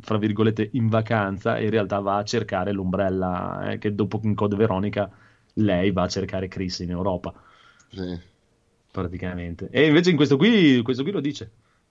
fra 0.00 0.18
virgolette, 0.18 0.70
in 0.72 0.88
vacanza 0.88 1.56
e 1.58 1.64
in 1.64 1.70
realtà 1.70 2.00
va 2.00 2.16
a 2.18 2.24
cercare 2.24 2.72
l'ombrella, 2.72 3.70
eh, 3.72 3.78
che 3.78 3.94
dopo 3.94 4.20
in 4.22 4.34
Code 4.34 4.56
Veronica 4.56 5.10
lei 5.54 5.90
va 5.92 6.02
a 6.02 6.08
cercare 6.08 6.48
Chris 6.48 6.78
in 6.80 6.90
Europa, 6.90 7.32
Sì. 7.90 8.18
praticamente. 8.90 9.68
E 9.70 9.86
invece 9.86 10.10
in 10.10 10.16
questo 10.16 10.36
qui, 10.36 10.82
questo 10.82 11.02
qui 11.02 11.12
lo 11.12 11.20
dice. 11.20 11.50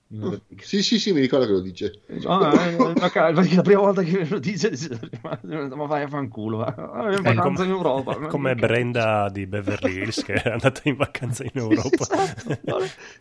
Replica. 0.10 0.64
sì, 0.66 0.82
sì, 0.84 1.00
sì, 1.00 1.12
mi 1.12 1.20
ricordo 1.20 1.46
che 1.46 1.52
lo 1.52 1.60
dice. 1.60 2.00
Ah, 2.26 2.66
eh, 2.70 2.78
ma 2.98 3.10
ca- 3.10 3.34
perché 3.34 3.56
la 3.56 3.62
prima 3.62 3.82
volta 3.82 4.04
che 4.04 4.20
me 4.20 4.28
lo 4.30 4.40
dice, 4.40 4.70
dice, 4.70 4.98
ma 5.22 5.86
vai 5.86 6.04
a 6.04 6.08
fanculo, 6.08 6.58
va. 6.58 6.74
Ah, 6.94 7.14
in 7.14 7.22
vacanza 7.24 7.64
come- 7.64 7.66
in 7.66 7.72
Europa. 7.72 8.16
Come 8.28 8.56
Brenda 8.56 9.30
di 9.30 9.46
Beverly 9.48 9.98
Hills 9.98 10.24
che 10.24 10.34
è 10.36 10.50
andata 10.50 10.80
in 10.86 10.96
vacanza 10.96 11.44
in 11.44 11.52
Europa. 11.60 11.90
Esatto. 11.90 12.58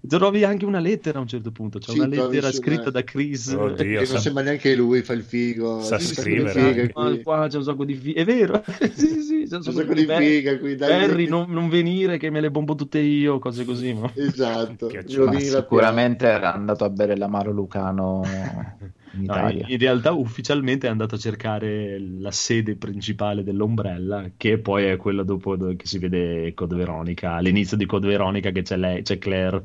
Trovi 0.06 0.44
anche 0.44 0.64
una 0.64 0.78
lettera 0.78 1.18
a 1.18 1.22
un 1.22 1.26
certo 1.26 1.50
punto. 1.50 1.78
C'è 1.80 1.90
Sì, 1.90 1.98
una 1.98 2.06
lettera 2.06 2.52
scritta 2.52 2.82
una- 2.82 2.90
da 2.90 3.02
Chris. 3.02 3.48
Oddio, 3.48 3.74
Che 3.84 3.94
non 3.96 4.06
sa- 4.06 4.18
sembra 4.20 4.42
neanche 4.44 4.74
lui, 4.76 5.02
fa 5.02 5.12
il 5.12 5.22
figo. 5.22 5.80
Sa 5.80 5.98
Sì, 5.98 6.06
sì, 6.06 6.14
scrivere 6.14 6.88
figa 6.88 7.22
qua 7.22 7.48
c'è 7.48 7.56
un 7.56 7.64
sacco 7.64 7.84
di 7.84 7.94
fi- 7.94 8.12
È 8.12 8.24
vero? 8.24 8.62
sì, 8.94 9.22
sì, 9.22 9.46
c'è 9.48 9.56
un 9.56 9.62
C'è 9.62 9.68
un 9.68 9.74
sacco 9.74 9.76
sacco 9.78 9.94
di 9.94 10.04
Beh, 10.04 10.18
figa 10.18 10.58
qui. 10.58 10.76
dai, 10.76 11.02
Harry, 11.04 11.26
non, 11.26 11.50
non 11.50 11.68
venire 11.68 12.16
che 12.16 12.30
me 12.30 12.40
le 12.40 12.50
bombo 12.50 12.74
tutte 12.76 13.00
io, 13.00 13.38
cose 13.40 13.64
così. 13.64 13.92
Ma... 13.92 14.08
Esatto. 14.14 14.88
La 14.92 15.38
sicuramente 15.40 16.26
era 16.26 16.52
andato 16.54 16.75
a 16.84 16.90
bere 16.90 17.16
l'amaro 17.16 17.50
lucano 17.52 18.22
in 19.12 19.22
No, 19.26 19.38
Italia. 19.38 19.64
in, 19.66 19.72
in 19.72 19.78
realtà 19.78 20.12
ufficialmente 20.12 20.86
è 20.86 20.90
andato 20.90 21.14
a 21.14 21.18
cercare 21.18 21.98
la 21.98 22.30
sede 22.30 22.76
principale 22.76 23.42
dell'Ombrella, 23.42 24.32
che 24.36 24.58
poi 24.58 24.84
è 24.84 24.96
quella 24.96 25.22
dopo 25.22 25.56
che 25.56 25.86
si 25.86 25.98
vede 25.98 26.52
Code 26.54 26.76
Veronica, 26.76 27.32
all'inizio 27.34 27.76
di 27.76 27.86
Code 27.86 28.08
Veronica 28.08 28.50
che 28.50 28.62
c'è 28.62 28.76
lei, 28.76 29.02
c'è 29.02 29.18
Claire 29.18 29.64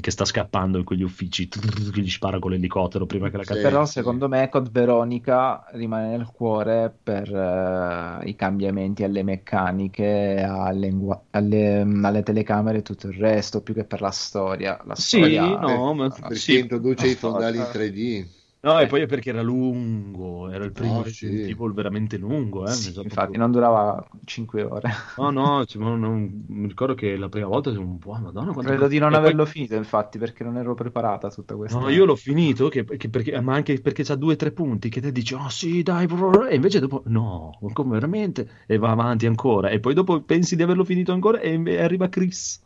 che 0.00 0.10
sta 0.10 0.24
scappando 0.24 0.78
in 0.78 0.84
quegli 0.84 1.02
uffici, 1.02 1.48
che 1.48 2.00
gli 2.00 2.10
spara 2.10 2.38
con 2.38 2.50
l'elicottero 2.52 3.06
prima 3.06 3.30
che 3.30 3.36
la 3.36 3.42
Sì. 3.42 3.48
cattura. 3.54 3.68
Però 3.68 3.84
sì. 3.84 3.92
secondo 3.92 4.28
me 4.28 4.48
Code 4.48 4.70
Veronica 4.70 5.64
rimane 5.72 6.08
nel 6.10 6.26
cuore 6.26 6.90
per 7.02 7.32
eh, 7.34 8.28
i 8.28 8.34
cambiamenti 8.36 9.04
alle 9.04 9.22
meccaniche, 9.22 10.42
alle, 10.46 10.92
alle- 11.30 11.80
alle 11.80 12.22
telecamere 12.22 12.78
e 12.78 12.82
tutto 12.82 13.08
il 13.08 13.14
resto, 13.18 13.62
più 13.62 13.74
che 13.74 13.84
per 13.84 14.00
la 14.00 14.10
storia. 14.10 14.80
La 14.84 14.94
Sì, 14.94 15.18
storia 15.18 15.56
no, 15.56 15.94
ma 15.94 16.08
Perché 16.26 16.36
sì. 16.36 16.58
introduce 16.58 17.06
la 17.06 17.06
i 17.06 17.14
fondali 17.16 17.58
in 17.58 17.64
storia. 17.64 17.70
3D. 17.70 18.28
No, 18.60 18.80
e 18.80 18.86
poi 18.88 19.02
è 19.02 19.06
perché 19.06 19.30
era 19.30 19.40
lungo, 19.40 20.50
era 20.50 20.64
il 20.64 20.72
primo 20.72 20.98
Ah, 21.00 21.02
Resident 21.04 21.46
sì. 21.46 21.54
Veramente 21.72 22.16
lungo, 22.16 22.66
eh, 22.66 22.72
Sì, 22.72 22.88
infatti 22.88 23.08
proprio- 23.14 23.38
non 23.40 23.52
durava 23.52 24.04
5 24.24 24.62
ore. 24.64 24.90
No, 25.16 25.30
no, 25.30 25.64
ci- 25.64 25.78
non- 25.78 26.44
mi 26.48 26.66
ricordo 26.66 26.94
che 26.94 27.16
la 27.16 27.28
prima 27.28 27.46
volta 27.46 27.70
sono 27.72 27.86
un 27.86 27.98
po', 27.98 28.12
madonna, 28.14 28.52
quanto... 28.52 28.62
Credo 28.70 28.88
di 28.88 28.98
non 28.98 29.08
e 29.08 29.10
poi- 29.12 29.20
averlo 29.20 29.46
finito, 29.46 29.74
infatti, 29.76 30.18
perché 30.18 30.42
non 30.42 30.56
ero 30.56 30.74
preparata 30.74 31.28
a 31.28 31.30
tutta 31.30 31.54
questa. 31.54 31.78
No, 31.78 31.88
io 31.88 32.04
l'ho 32.04 32.16
finito, 32.16 32.68
che, 32.68 32.84
che 32.84 33.08
perché, 33.08 33.40
ma 33.40 33.54
anche 33.54 33.80
perché 33.80 34.02
c'ha 34.02 34.14
due 34.16 34.32
o 34.34 34.36
tre 34.36 34.50
punti 34.52 34.88
che 34.88 35.00
te 35.00 35.12
dici, 35.12 35.34
oh 35.34 35.48
sì, 35.48 35.82
dai, 35.82 36.06
bro", 36.06 36.46
e 36.46 36.54
invece 36.56 36.80
dopo, 36.80 37.02
no, 37.06 37.58
come 37.72 37.92
veramente? 37.92 38.48
E 38.66 38.76
va 38.78 38.90
avanti 38.90 39.26
ancora, 39.26 39.68
e 39.70 39.78
poi 39.80 39.94
dopo 39.94 40.20
pensi 40.22 40.56
di 40.56 40.62
averlo 40.62 40.84
finito 40.84 41.12
ancora 41.12 41.38
e 41.40 41.80
arriva 41.80 42.08
Chris. 42.08 42.60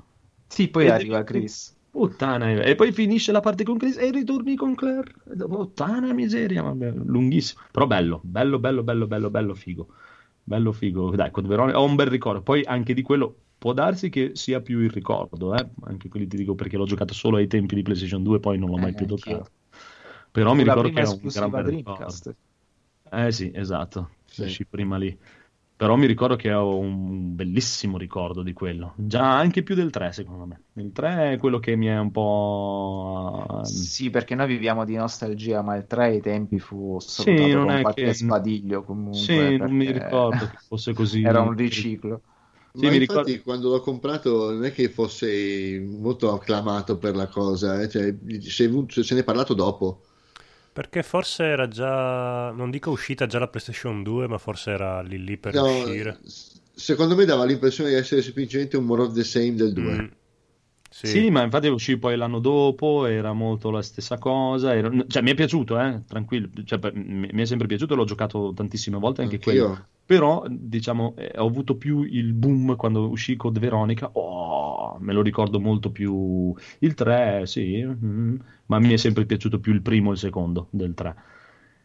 Sì, 0.47 0.69
poi 0.69 0.86
E 0.86 0.89
arriva 0.90 1.23
devi- 1.23 1.40
Chris. 1.40 1.72
Puttana, 1.93 2.51
e 2.51 2.74
poi 2.74 2.90
finisce 2.90 3.32
la 3.32 3.40
parte 3.40 3.64
con 3.64 3.77
Chris 3.77 3.98
e 3.98 4.10
ritorni 4.10 4.56
con 4.56 4.74
Claire. 4.74 5.12
Puttana 5.36 6.14
miseria, 6.14 6.62
vabbè, 6.62 6.90
lunghissimo. 6.90 7.60
Però 7.70 7.86
bello, 7.86 8.19
bello, 8.24 8.59
bello, 8.59 8.82
bello, 8.82 9.06
bello, 9.06 9.28
bello 9.28 9.55
figo. 9.55 9.89
Bello 10.43 10.73
figo. 10.73 11.14
Dai, 11.14 11.31
Code 11.31 11.48
Veronica 11.48 11.78
ho 11.78 11.85
un 11.85 11.94
bel 11.94 12.06
ricordo. 12.06 12.40
Poi 12.40 12.64
anche 12.64 12.94
di 12.94 13.02
quello 13.02 13.36
può 13.59 13.74
darsi 13.74 14.09
che 14.09 14.31
sia 14.32 14.62
più 14.62 14.81
il 14.81 14.89
ricordo, 14.89 15.55
eh? 15.55 15.69
Anche 15.82 16.09
quelli 16.09 16.27
ti 16.27 16.39
dico 16.39 16.55
perché 16.55 16.78
l'ho 16.78 16.86
giocato 16.86 17.12
solo 17.12 17.36
ai 17.36 17.47
tempi 17.47 17.74
di 17.74 17.82
PlayStation 17.82 18.23
2, 18.23 18.40
poi 18.40 18.59
non 18.59 18.70
l'ho 18.70 18.78
mai 18.78 18.93
Eh, 18.93 18.94
più 18.94 19.06
anch'io. 19.06 19.36
toccato. 19.36 19.51
Però 20.32 20.55
mi 20.55 20.62
ricordo 20.62 20.89
che 20.90 21.01
era 21.01 21.10
un 21.10 21.20
gran 21.23 21.51
bel 21.51 21.64
ricordo. 21.64 22.35
Eh 23.10 23.31
sì, 23.32 23.51
esatto, 23.55 24.09
Sì. 24.24 24.44
uscì 24.44 24.64
prima 24.64 24.97
lì. 24.97 25.14
Però 25.82 25.96
mi 25.96 26.06
ricordo 26.06 26.36
che 26.36 26.52
ho 26.52 26.78
un 26.78 27.34
bellissimo 27.34 27.98
ricordo 27.98 28.44
di 28.44 28.52
quello. 28.52 28.94
Già 28.96 29.36
anche 29.36 29.64
più 29.64 29.74
del 29.74 29.90
3, 29.90 30.12
secondo 30.12 30.46
me. 30.46 30.62
Il 30.74 30.92
3 30.92 31.32
è 31.32 31.38
quello 31.38 31.59
che 31.59 31.74
mi 31.74 31.86
è 31.86 31.98
un 31.98 32.12
po'. 32.12 33.62
Sì, 33.64 34.09
perché 34.09 34.36
noi 34.36 34.46
viviamo 34.46 34.84
di 34.84 34.94
nostalgia, 34.94 35.60
ma 35.62 35.74
il 35.74 35.86
3 35.86 36.04
ai 36.06 36.20
tempi 36.20 36.60
fu 36.60 37.00
salutato 37.00 37.59
non 37.59 37.68
con 37.68 37.78
è 37.78 37.80
qualche 37.80 38.04
che- 38.04 38.14
spadiglio 38.14 38.84
comunque. 38.84 39.26
Sì, 39.26 39.56
non 39.59 39.72
mi 39.72 39.90
ricordo 39.90 40.46
che 40.46 40.56
fosse 40.68 40.94
così. 40.94 41.22
Era 41.26 41.40
un 41.40 41.56
riciclo. 41.56 42.22
Sì, 42.74 42.86
Ma 42.86 42.90
mi 42.90 42.96
infatti 42.96 43.32
ricordo- 43.32 43.42
quando 43.42 43.68
l'ho 43.70 43.80
comprato 43.80 44.50
non 44.52 44.64
è 44.64 44.72
che 44.72 44.88
fosse 44.88 45.78
molto 45.80 46.32
acclamato 46.32 46.96
per 46.96 47.14
la 47.16 47.28
cosa, 47.28 47.80
eh, 47.82 47.88
cioè, 47.88 48.14
se, 48.40 48.70
se 49.02 49.14
ne 49.14 49.20
è 49.20 49.24
parlato 49.24 49.52
dopo. 49.54 50.04
Perché 50.73 51.03
forse 51.03 51.44
era 51.44 51.69
già, 51.69 52.51
non 52.51 52.70
dico 52.70 52.90
uscita 52.90 53.27
già 53.27 53.39
la 53.39 53.49
PlayStation 53.49 54.03
2, 54.03 54.27
ma 54.27 54.39
forse 54.39 54.70
era 54.70 55.03
lì 55.03 55.23
lì 55.23 55.36
per 55.36 55.53
No, 55.53 55.66
uscire. 55.82 56.19
secondo 56.74 57.15
me 57.15 57.27
dava 57.27 57.44
l'impressione 57.44 57.90
di 57.90 57.97
essere 57.97 58.23
semplicemente 58.23 58.78
un 58.78 58.85
more 58.85 59.03
of 59.03 59.12
the 59.12 59.23
same 59.24 59.55
del 59.55 59.73
2. 59.74 59.82
Mm. 59.82 60.07
Sì. 60.94 61.06
Sì, 61.09 61.31
ma 61.31 61.43
infatti 61.43 61.69
uscì 61.69 61.97
poi 61.98 62.16
l'anno 62.16 62.39
dopo, 62.39 63.06
era 63.06 63.32
molto 63.32 63.70
la 63.70 63.81
stessa 63.82 64.19
cosa. 64.19 64.74
era- 64.74 64.90
Cioè, 65.06 65.23
mi 65.23 65.31
è 65.31 65.35
piaciuto, 65.35 65.78
eh, 65.81 66.02
tranquillo. 66.06 66.48
Cioè, 66.64 66.78
per- 66.78 66.94
mi 66.94 67.28
mi 67.32 67.43
è 67.43 67.44
sempre 67.47 67.66
piaciuto, 67.66 67.94
l'ho 67.94 68.05
giocato 68.05 68.52
tantissime 68.55 68.98
volte 68.98 69.23
anche 69.23 69.36
Anch'io. 69.36 69.64
quello. 69.69 69.86
Però, 70.05 70.44
diciamo, 70.48 71.14
eh, 71.16 71.32
ho 71.39 71.47
avuto 71.47 71.77
più 71.77 72.02
il 72.02 72.35
boom 72.35 72.77
quando 72.77 73.09
uscì 73.09 73.36
Code 73.36 73.59
Veronica. 73.60 74.10
Oh, 74.12 74.98
me 75.01 75.12
lo 75.14 75.23
ricordo 75.23 75.59
molto 75.60 75.90
più. 75.90 76.55
Il 76.81 76.94
3, 76.94 77.47
sì, 77.47 77.82
mm, 77.85 78.36
ma 78.66 78.78
mi 78.78 78.93
è 78.93 78.97
sempre 78.97 79.24
piaciuto 79.24 79.59
più 79.60 79.73
il 79.73 79.81
primo 79.82 80.10
e 80.10 80.12
il 80.14 80.19
secondo 80.19 80.69
del 80.70 80.93
3. 80.94 81.14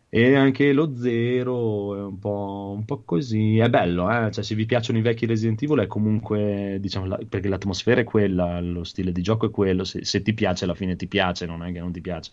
E 0.09 0.35
anche 0.35 0.71
lo 0.71 0.95
0 0.95 1.95
è 1.97 2.01
un 2.01 2.17
po', 2.19 2.73
un 2.75 2.85
po' 2.85 3.03
così. 3.03 3.57
È 3.57 3.69
bello, 3.69 4.09
eh? 4.09 4.31
Cioè, 4.31 4.43
se 4.43 4.55
vi 4.55 4.65
piacciono 4.65 4.97
i 4.99 5.01
vecchi 5.01 5.25
Resident 5.25 5.61
Evil, 5.63 5.79
è 5.79 5.87
comunque, 5.87 6.77
diciamo, 6.79 7.05
la- 7.07 7.19
perché 7.27 7.49
l'atmosfera 7.49 8.01
è 8.01 8.03
quella, 8.05 8.61
lo 8.61 8.83
stile 8.85 9.11
di 9.11 9.21
gioco 9.21 9.47
è 9.47 9.51
quello. 9.51 9.83
Se, 9.83 10.05
se 10.05 10.21
ti 10.21 10.33
piace, 10.33 10.63
alla 10.63 10.75
fine 10.75 10.95
ti 10.95 11.07
piace, 11.07 11.45
non 11.45 11.61
è 11.63 11.71
che 11.73 11.79
non 11.79 11.91
ti 11.91 11.99
piace. 12.01 12.31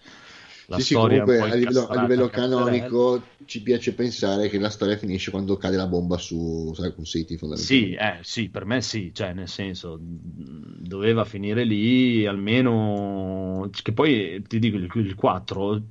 La 0.67 0.79
Sì, 0.79 0.83
sì, 0.85 0.97
storia 0.97 1.21
è 1.21 1.25
un 1.25 1.33
comunque 1.33 1.35
po' 1.35 1.47
a 1.49 1.55
livello, 1.55 1.87
a 1.89 1.95
livello 1.97 2.29
cazzarella. 2.29 2.95
canonico 3.09 3.37
ci 3.47 3.63
piace 3.63 3.95
pensare 3.95 4.49
che 4.51 4.59
la 4.59 4.69
storia 4.71 4.97
finisce 4.99 5.31
quando 5.31 5.57
cade 5.57 5.77
la 5.77 5.87
bomba 5.87 6.19
su 6.19 6.75
Raccoon 6.77 7.05
City, 7.07 7.37
Sì, 7.57 7.93
fondamentalmente. 7.93 7.95
eh, 7.95 8.19
sì, 8.23 8.49
per 8.51 8.65
me 8.65 8.81
sì, 8.83 9.13
cioè 9.15 9.33
nel 9.33 9.49
senso 9.49 9.97
mh, 9.99 10.83
doveva 10.83 11.25
finire 11.25 11.63
lì 11.65 12.27
almeno 12.27 13.69
che 13.71 13.93
poi 13.93 14.43
ti 14.43 14.59
dico 14.59 14.77
il, 14.77 14.91
il 15.07 15.15
4 15.15 15.91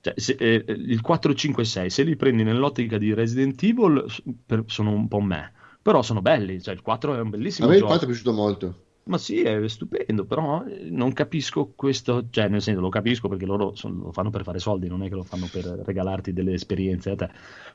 cioè, 0.00 0.14
se- 0.16 0.36
eh, 0.38 0.64
il 0.68 1.00
4, 1.00 1.34
5 1.34 1.62
e 1.62 1.66
6 1.66 1.90
se 1.90 2.02
li 2.02 2.16
prendi 2.16 2.42
nell'ottica 2.44 2.98
di 2.98 3.14
Resident 3.14 3.62
Evil 3.62 4.04
per- 4.46 4.64
sono 4.66 4.92
un 4.92 5.08
po' 5.08 5.20
me 5.20 5.52
però 5.80 6.02
sono 6.02 6.20
belli, 6.20 6.60
cioè 6.60 6.74
il 6.74 6.82
4 6.82 7.14
è 7.14 7.20
un 7.20 7.28
A 7.28 7.30
bellissimo 7.30 7.68
me 7.68 7.74
il 7.74 7.78
gioco 7.80 7.92
4 7.92 8.06
è 8.06 8.10
piaciuto 8.10 8.32
molto. 8.34 8.82
Ma 9.08 9.18
sì, 9.18 9.40
è 9.42 9.66
stupendo, 9.68 10.24
però 10.26 10.64
eh, 10.64 10.88
non 10.90 11.12
capisco 11.12 11.72
questo, 11.74 12.28
cioè 12.30 12.48
nel 12.48 12.62
senso 12.62 12.80
lo 12.80 12.88
capisco 12.90 13.28
perché 13.28 13.46
loro 13.46 13.74
son- 13.74 13.98
lo 13.98 14.12
fanno 14.12 14.30
per 14.30 14.42
fare 14.44 14.58
soldi, 14.58 14.88
non 14.88 15.02
è 15.02 15.08
che 15.08 15.14
lo 15.14 15.24
fanno 15.24 15.48
per 15.48 15.64
regalarti 15.66 16.32
delle 16.32 16.52
esperienze 16.52 17.10
a 17.10 17.16
te. 17.16 17.30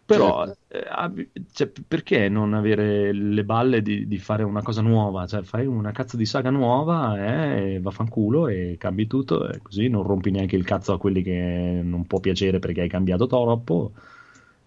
Però 0.05 0.45
Certo. 0.45 0.57
eh, 0.67 1.29
cioè, 1.51 1.71
perché 1.87 2.29
non 2.29 2.53
avere 2.53 3.11
le 3.13 3.43
balle 3.45 3.81
di, 3.81 4.07
di 4.07 4.17
fare 4.19 4.43
una 4.43 4.61
cosa 4.61 4.81
nuova? 4.81 5.25
Cioè 5.27 5.43
fai 5.43 5.65
una 5.65 5.91
cazzo 5.91 6.17
di 6.17 6.25
saga 6.25 6.49
nuova 6.49 7.17
eh, 7.17 7.75
e 7.75 7.79
vaffanculo 7.79 8.47
e 8.47 8.75
cambi 8.77 9.07
tutto 9.07 9.49
e 9.49 9.61
così 9.61 9.87
non 9.87 10.03
rompi 10.03 10.31
neanche 10.31 10.55
il 10.55 10.65
cazzo 10.65 10.93
a 10.93 10.97
quelli 10.99 11.21
che 11.23 11.81
non 11.83 12.05
può 12.05 12.19
piacere 12.19 12.59
perché 12.59 12.81
hai 12.81 12.89
cambiato 12.89 13.27
troppo 13.27 13.93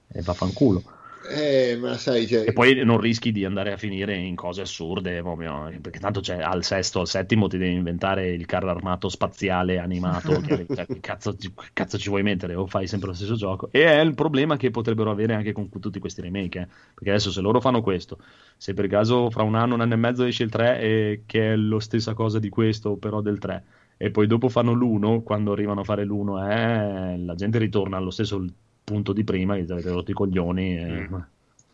e 0.08 0.22
vaffanculo. 0.22 0.82
Eh, 1.28 1.76
ma 1.78 1.96
sai, 1.98 2.26
cioè, 2.26 2.44
E 2.48 2.52
poi 2.52 2.84
non 2.84 2.98
rischi 3.00 3.32
di 3.32 3.44
andare 3.44 3.72
a 3.72 3.76
finire 3.76 4.14
in 4.16 4.36
cose 4.36 4.60
assurde, 4.60 5.20
proprio, 5.20 5.68
perché 5.80 5.98
tanto 5.98 6.20
c'è 6.20 6.38
al 6.40 6.62
sesto, 6.64 7.00
al 7.00 7.08
settimo 7.08 7.48
ti 7.48 7.58
devi 7.58 7.74
inventare 7.74 8.30
il 8.32 8.46
carro 8.46 8.70
armato 8.70 9.08
spaziale 9.08 9.78
animato. 9.78 10.40
che, 10.40 10.68
cioè, 10.72 10.86
che 10.86 11.00
cazzo, 11.00 11.36
ci- 11.36 11.52
che 11.52 11.70
cazzo 11.72 11.98
ci 11.98 12.08
vuoi 12.08 12.22
mettere? 12.22 12.54
O 12.54 12.66
fai 12.66 12.86
sempre 12.86 13.08
lo 13.08 13.14
stesso 13.14 13.34
gioco? 13.34 13.68
E 13.72 13.84
è 13.84 14.00
il 14.00 14.14
problema 14.14 14.56
che 14.56 14.70
potrebbero 14.70 15.10
avere 15.10 15.34
anche 15.34 15.52
con 15.52 15.68
tutti 15.68 15.98
questi 15.98 16.20
remake. 16.20 16.60
eh. 16.60 16.66
Perché 16.94 17.10
adesso 17.10 17.32
se 17.32 17.40
loro 17.40 17.60
fanno 17.60 17.80
questo, 17.82 18.18
se 18.56 18.74
per 18.74 18.86
caso 18.86 19.28
fra 19.30 19.42
un 19.42 19.54
anno, 19.56 19.74
un 19.74 19.80
anno 19.80 19.94
e 19.94 19.96
mezzo 19.96 20.24
esce 20.24 20.44
il 20.44 20.50
3, 20.50 20.78
e 20.80 21.22
che 21.26 21.52
è 21.52 21.56
la 21.56 21.80
stessa 21.80 22.14
cosa 22.14 22.38
di 22.38 22.48
questo, 22.48 22.96
però 22.96 23.20
del 23.20 23.38
3. 23.38 23.64
E 23.96 24.10
poi 24.10 24.26
dopo 24.28 24.48
fanno 24.48 24.72
l'1, 24.72 25.22
quando 25.22 25.52
arrivano 25.52 25.80
a 25.80 25.84
fare 25.84 26.04
l'1, 26.04 26.38
eh, 26.48 27.16
la 27.18 27.34
gente 27.34 27.58
ritorna 27.58 27.96
allo 27.96 28.10
stesso 28.10 28.44
punto 28.86 29.12
di 29.12 29.24
prima, 29.24 29.56
che 29.56 29.64
ti 29.64 29.72
avete 29.72 29.90
rotto 29.90 30.10
i 30.12 30.14
coglioni. 30.14 30.76
e- 30.76 31.08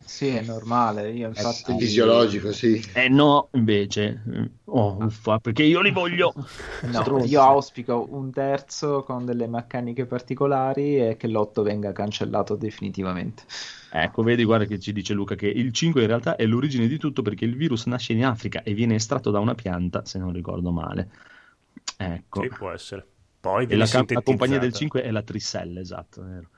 Sì, 0.05 0.29
è 0.29 0.43
normale. 0.43 1.11
Io 1.13 1.27
è 1.27 1.29
infatti 1.29 1.77
fisiologico, 1.79 2.53
sì. 2.53 2.83
Eh 2.95 3.09
no, 3.09 3.49
invece, 3.53 4.23
eh, 4.33 4.51
oh, 4.65 4.97
uffa, 5.05 5.39
perché 5.39 5.63
io 5.63 5.81
li 5.81 5.91
voglio. 5.93 6.33
No, 6.83 7.25
io 7.25 7.41
auspico 7.43 8.07
un 8.11 8.33
terzo 8.33 9.03
con 9.05 9.25
delle 9.25 9.47
meccaniche 9.47 10.07
particolari 10.07 10.99
e 10.99 11.17
che 11.17 11.29
l'otto 11.29 11.63
venga 11.63 11.93
cancellato 11.93 12.57
definitivamente. 12.57 13.45
Ecco, 13.95 14.23
vedi, 14.23 14.45
guarda 14.45 14.65
che 14.65 14.79
ci 14.81 14.93
dice 14.93 15.13
Luca 15.13 15.35
che 15.35 15.47
il 15.47 15.71
5 15.73 16.01
in 16.01 16.07
realtà 16.07 16.37
è 16.37 16.47
l'origine 16.47 16.87
di 16.87 16.97
tutto 16.99 17.21
perché 17.23 17.45
il 17.45 17.57
virus 17.57 17.85
nasce 17.87 18.15
in 18.15 18.25
Africa 18.25 18.63
e 18.63 18.73
viene 18.73 18.95
estratto 18.95 19.31
da 19.31 19.39
una 19.39 19.55
pianta, 19.55 20.05
se 20.05 20.19
non 20.19 20.33
ricordo 20.33 20.73
male. 20.73 21.11
Ecco. 21.97 22.43
Sì, 22.43 22.49
può 22.49 22.71
essere. 22.71 23.07
Poi 23.39 23.67
E 23.67 23.77
la, 23.77 23.85
la 23.85 24.23
compagnia 24.23 24.59
del 24.59 24.73
sintetizzata. 24.73 24.73
5 24.73 25.03
è 25.03 25.11
la 25.11 25.23
Trissella, 25.23 25.81
esatto, 25.81 26.23
è 26.23 26.25
vero. 26.25 26.49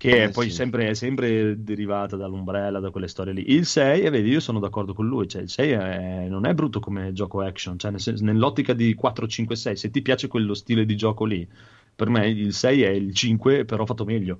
Che 0.00 0.24
è 0.24 0.28
Eh, 0.28 0.32
poi 0.32 0.46
sì. 0.46 0.54
sempre, 0.54 0.88
è 0.88 0.94
sempre 0.94 1.62
derivata 1.62 2.16
dall'Umbrella, 2.16 2.80
da 2.80 2.90
quelle 2.90 3.06
storie 3.06 3.34
lì. 3.34 3.52
Il 3.52 3.66
6, 3.66 4.00
e 4.00 4.08
vedi, 4.10 4.30
io 4.30 4.40
sono 4.40 4.58
d'accordo 4.58 4.94
con 4.94 5.06
lui, 5.06 5.28
cioè 5.28 5.42
il 5.42 5.50
6 5.50 5.72
è- 5.72 6.26
non 6.28 6.46
è 6.46 6.54
brutto 6.54 6.80
come 6.80 7.12
gioco 7.12 7.42
action, 7.42 7.78
cioè 7.78 7.90
nel 7.90 8.00
senso- 8.00 8.24
nell'ottica 8.24 8.72
di 8.72 8.94
4, 8.94 9.26
5, 9.28 9.56
6, 9.56 9.76
se 9.76 9.90
ti 9.90 10.00
piace 10.00 10.26
quello 10.26 10.54
stile 10.54 10.86
di 10.86 10.96
gioco 10.96 11.26
lì, 11.26 11.46
per 11.94 12.08
me 12.08 12.26
il 12.28 12.54
6 12.54 12.80
è 12.82 12.88
il 12.88 13.14
5, 13.14 13.66
però 13.66 13.84
fatto 13.84 14.06
meglio. 14.06 14.38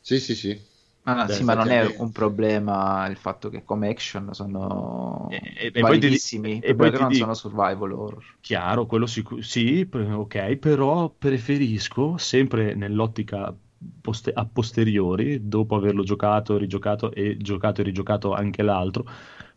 Sì, 0.00 0.18
sì, 0.20 0.34
sì. 0.34 0.58
Ah, 1.02 1.14
no, 1.14 1.26
Beh, 1.26 1.34
sì, 1.34 1.44
ma 1.44 1.54
non 1.54 1.70
è 1.70 1.84
un 1.84 2.12
problema 2.12 3.06
il 3.08 3.16
fatto 3.16 3.48
che 3.48 3.64
come 3.64 3.88
action 3.88 4.32
sono 4.34 5.28
E- 5.30 5.40
e- 5.66 5.70
e 5.72 5.84
poi 5.84 5.98
ti 6.00 6.08
e 6.60 6.74
poi 6.74 6.90
non 6.90 7.06
dico- 7.08 7.14
sono 7.14 7.34
survival 7.34 7.92
horror. 7.92 8.24
Chiaro, 8.40 8.86
quello 8.86 9.06
sicu- 9.06 9.40
sì, 9.42 9.86
ok, 9.92 10.56
però 10.56 11.10
preferisco 11.10 12.16
sempre 12.16 12.74
nell'ottica 12.74 13.54
poste- 14.00 14.32
a 14.32 14.44
posteriori, 14.46 15.48
dopo 15.48 15.76
averlo 15.76 16.02
giocato, 16.02 16.56
rigiocato 16.56 17.12
e 17.12 17.36
giocato 17.38 17.80
e 17.80 17.84
rigiocato 17.84 18.32
anche 18.32 18.62
l'altro, 18.62 19.04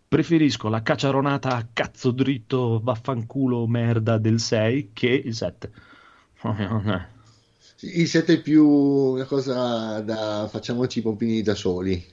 preferisco 0.08 0.70
la 0.70 0.82
cacciaronata 0.82 1.56
a 1.56 1.68
cazzo 1.72 2.12
dritto 2.12 2.80
vaffanculo 2.84 3.66
merda 3.68 4.18
del 4.18 4.40
6 4.40 4.92
che 4.94 5.08
il 5.10 5.34
7. 5.34 5.72
Sì, 7.76 8.00
Il 8.00 8.08
7 8.08 8.34
è 8.34 8.42
più 8.42 8.66
una 8.68 9.26
cosa 9.26 10.00
da 10.02 10.48
facciamoci 10.50 11.00
i 11.00 11.02
pompini 11.02 11.42
da 11.42 11.56
soli. 11.56 12.04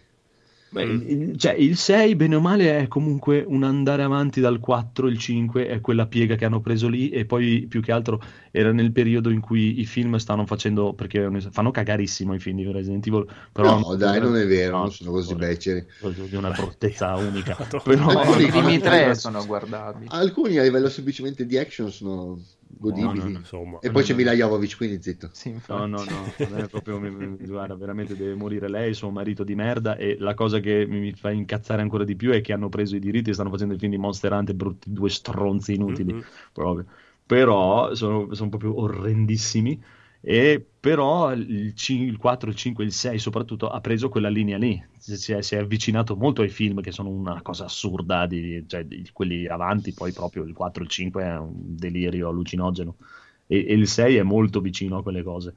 Beh, 0.70 0.82
il, 0.82 1.38
cioè, 1.38 1.52
il 1.52 1.76
6, 1.76 2.14
bene 2.14 2.36
o 2.36 2.40
male, 2.40 2.78
è 2.78 2.88
comunque 2.88 3.42
un 3.46 3.62
andare 3.62 4.02
avanti 4.02 4.40
dal 4.40 4.60
4, 4.60 5.08
il 5.08 5.16
5 5.16 5.66
è 5.66 5.80
quella 5.80 6.06
piega 6.06 6.34
che 6.34 6.44
hanno 6.44 6.60
preso 6.60 6.88
lì 6.88 7.08
e 7.08 7.24
poi 7.24 7.66
più 7.68 7.80
che 7.80 7.90
altro 7.90 8.22
era 8.50 8.70
nel 8.72 8.92
periodo 8.92 9.30
in 9.30 9.40
cui 9.40 9.80
i 9.80 9.86
film 9.86 10.16
stanno 10.16 10.44
facendo, 10.44 10.92
perché 10.92 11.30
fanno 11.50 11.70
cagarissimo 11.70 12.34
i 12.34 12.38
film 12.38 12.58
di 12.58 12.70
Resident 12.70 13.06
Evil, 13.06 13.26
però 13.50 13.78
no, 13.78 13.94
dai, 13.94 14.20
non 14.20 14.36
è 14.36 14.46
vero, 14.46 14.76
no, 14.76 14.82
non 14.82 14.92
sono 14.92 15.10
così 15.12 15.34
beceri. 15.34 15.86
di 16.28 16.36
una 16.36 16.50
bruttezza 16.50 17.14
unica. 17.16 17.56
Però, 17.82 18.06
Alcuni 18.08 18.44
I 18.44 18.50
primi 18.50 18.78
tre 18.78 19.14
sono 19.14 19.44
guardabili. 19.46 20.06
Alcuni 20.10 20.58
a 20.58 20.62
livello 20.62 20.90
semplicemente 20.90 21.46
di 21.46 21.56
action 21.56 21.90
sono 21.90 22.38
godibili. 22.68 23.18
No, 23.18 23.28
no, 23.28 23.38
insomma. 23.38 23.78
E 23.80 23.90
poi 23.90 24.02
c'è 24.02 24.14
Mila 24.14 24.32
Jovovich, 24.32 24.76
quindi 24.76 25.02
zitto. 25.02 25.30
Sì, 25.32 25.54
No, 25.68 25.84
no, 25.86 26.04
no, 26.04 26.32
non 26.38 26.54
è 26.56 26.68
proprio, 26.68 26.98
guarda, 26.98 27.74
veramente 27.74 28.16
deve 28.16 28.34
morire 28.34 28.68
lei, 28.70 28.94
suo 28.94 29.10
marito 29.10 29.44
di 29.44 29.54
merda 29.54 29.96
e 29.96 30.16
la 30.18 30.32
cosa 30.32 30.60
che 30.60 30.86
mi, 30.86 31.12
fa 31.12 31.30
incazzare 31.30 31.82
ancora 31.82 32.04
di 32.04 32.16
più 32.16 32.30
è 32.30 32.40
che 32.40 32.54
hanno 32.54 32.70
preso 32.70 32.96
i 32.96 32.98
diritti 32.98 33.30
e 33.30 33.32
stanno 33.34 33.50
facendo 33.50 33.74
il 33.74 33.78
film 33.78 33.92
di 33.92 33.98
Monster 33.98 34.32
Hunter, 34.32 34.54
brutti 34.54 34.90
due 34.90 35.10
stronzi 35.10 35.74
inutili, 35.74 36.14
Mhm. 36.14 36.22
proprio. 36.52 36.86
Però 37.26 37.94
sono, 37.94 38.32
sono 38.34 38.48
proprio 38.48 38.80
orrendissimi 38.80 39.78
e 40.20 40.66
però 40.88 41.34
il, 41.34 41.74
cin- 41.74 42.04
il 42.04 42.16
4, 42.16 42.48
il 42.48 42.56
5 42.56 42.82
il 42.82 42.92
6 42.92 43.18
soprattutto 43.18 43.68
ha 43.68 43.78
preso 43.82 44.08
quella 44.08 44.30
linea 44.30 44.56
lì, 44.56 44.82
si 44.96 45.34
è, 45.34 45.42
si 45.42 45.54
è 45.54 45.58
avvicinato 45.58 46.16
molto 46.16 46.40
ai 46.40 46.48
film 46.48 46.80
che 46.80 46.92
sono 46.92 47.10
una 47.10 47.42
cosa 47.42 47.66
assurda, 47.66 48.24
di, 48.24 48.64
cioè, 48.66 48.86
di 48.86 49.06
quelli 49.12 49.46
avanti, 49.46 49.92
poi 49.92 50.12
proprio 50.12 50.44
il 50.44 50.54
4, 50.54 50.82
il 50.82 50.88
5 50.88 51.22
è 51.22 51.36
un 51.36 51.76
delirio 51.76 52.30
allucinogeno 52.30 52.96
e, 53.46 53.66
e 53.68 53.74
il 53.74 53.86
6 53.86 54.16
è 54.16 54.22
molto 54.22 54.62
vicino 54.62 54.96
a 54.96 55.02
quelle 55.02 55.22
cose. 55.22 55.54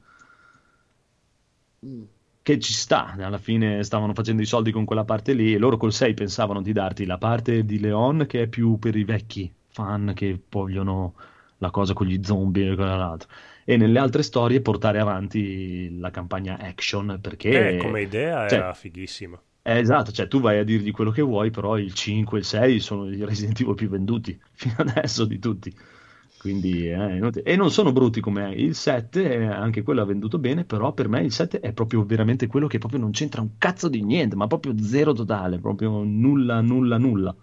Mm. 1.85 2.03
che 2.41 2.59
ci 2.59 2.73
sta, 2.73 3.13
alla 3.17 3.37
fine 3.37 3.83
stavano 3.83 4.13
facendo 4.13 4.41
i 4.41 4.45
soldi 4.45 4.71
con 4.71 4.83
quella 4.83 5.05
parte 5.05 5.31
lì 5.31 5.53
e 5.53 5.57
loro 5.57 5.77
col 5.77 5.93
6 5.93 6.13
pensavano 6.13 6.61
di 6.61 6.73
darti 6.73 7.05
la 7.05 7.17
parte 7.17 7.63
di 7.63 7.79
Leon 7.79 8.25
che 8.27 8.41
è 8.41 8.47
più 8.47 8.77
per 8.79 8.97
i 8.97 9.05
vecchi 9.05 9.49
fan 9.69 10.11
che 10.13 10.41
vogliono 10.49 11.13
la 11.59 11.71
cosa 11.71 11.93
con 11.93 12.05
gli 12.05 12.19
zombie 12.21 12.73
e 12.73 12.75
quell'altro 12.75 13.29
e 13.65 13.77
nelle 13.77 13.99
altre 13.99 14.23
storie 14.23 14.61
portare 14.61 14.99
avanti 14.99 15.97
la 15.99 16.11
campagna 16.11 16.57
action 16.59 17.19
perché 17.21 17.75
Eh, 17.75 17.77
come 17.77 18.01
idea 18.01 18.47
cioè, 18.47 18.59
era 18.59 18.73
fighissima. 18.73 19.41
Eh, 19.63 19.77
esatto, 19.77 20.11
cioè 20.11 20.27
tu 20.27 20.39
vai 20.39 20.57
a 20.57 20.63
dirgli 20.63 20.91
quello 20.91 21.11
che 21.11 21.21
vuoi, 21.21 21.51
però 21.51 21.77
il 21.77 21.93
5 21.93 22.37
e 22.37 22.41
il 22.41 22.45
6 22.47 22.79
sono 22.79 23.07
i 23.09 23.23
Resident 23.23 23.59
Evil 23.59 23.75
più 23.75 23.89
venduti 23.89 24.39
fino 24.53 24.75
adesso 24.77 25.25
di 25.25 25.39
tutti. 25.39 25.73
Quindi, 26.37 26.89
eh, 26.89 27.19
e 27.43 27.55
non 27.55 27.69
sono 27.69 27.91
brutti 27.91 28.19
come 28.19 28.51
il 28.55 28.73
7, 28.73 29.23
eh, 29.31 29.45
anche 29.45 29.83
quello 29.83 30.01
ha 30.01 30.05
venduto 30.05 30.39
bene, 30.39 30.65
però 30.65 30.91
per 30.93 31.07
me 31.07 31.21
il 31.21 31.31
7 31.31 31.59
è 31.59 31.71
proprio 31.73 32.03
veramente 32.03 32.47
quello 32.47 32.65
che 32.65 32.79
proprio 32.79 32.99
non 32.99 33.11
c'entra 33.11 33.41
un 33.41 33.57
cazzo 33.59 33.87
di 33.89 34.01
niente, 34.03 34.35
ma 34.35 34.47
proprio 34.47 34.75
zero 34.79 35.13
totale, 35.13 35.59
proprio 35.59 36.03
nulla, 36.03 36.61
nulla, 36.61 36.97
nulla. 36.97 37.35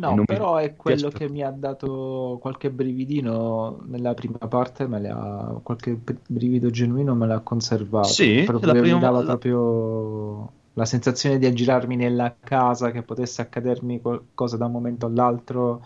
No, 0.00 0.14
non 0.14 0.24
mi 0.26 0.26
però 0.26 0.56
è 0.56 0.76
quello 0.76 1.10
che 1.10 1.28
mi 1.28 1.42
ha 1.42 1.50
dato 1.50 2.38
qualche 2.40 2.70
brividino 2.70 3.80
nella 3.86 4.14
prima 4.14 4.38
parte, 4.46 4.86
me 4.86 5.00
le 5.00 5.08
ha, 5.08 5.58
qualche 5.62 5.96
br- 5.96 6.20
brivido 6.28 6.70
genuino 6.70 7.14
me 7.16 7.26
l'ha 7.26 7.40
conservato. 7.40 8.14
Sì, 8.14 8.42
Proprio 8.44 8.68
prima 8.76 8.84
mi 8.86 8.98
dava 8.98 9.22
proprio 9.24 10.52
la 10.74 10.84
sensazione 10.84 11.38
di 11.38 11.46
aggirarmi 11.46 11.96
nella 11.96 12.36
casa, 12.38 12.92
che 12.92 13.02
potesse 13.02 13.42
accadermi 13.42 14.00
qualcosa 14.00 14.56
da 14.56 14.66
un 14.66 14.72
momento 14.72 15.06
all'altro. 15.06 15.82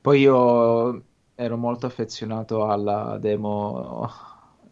Poi 0.00 0.20
io 0.20 1.04
ero 1.34 1.56
molto 1.56 1.86
affezionato 1.86 2.66
alla 2.66 3.18
demo 3.20 4.08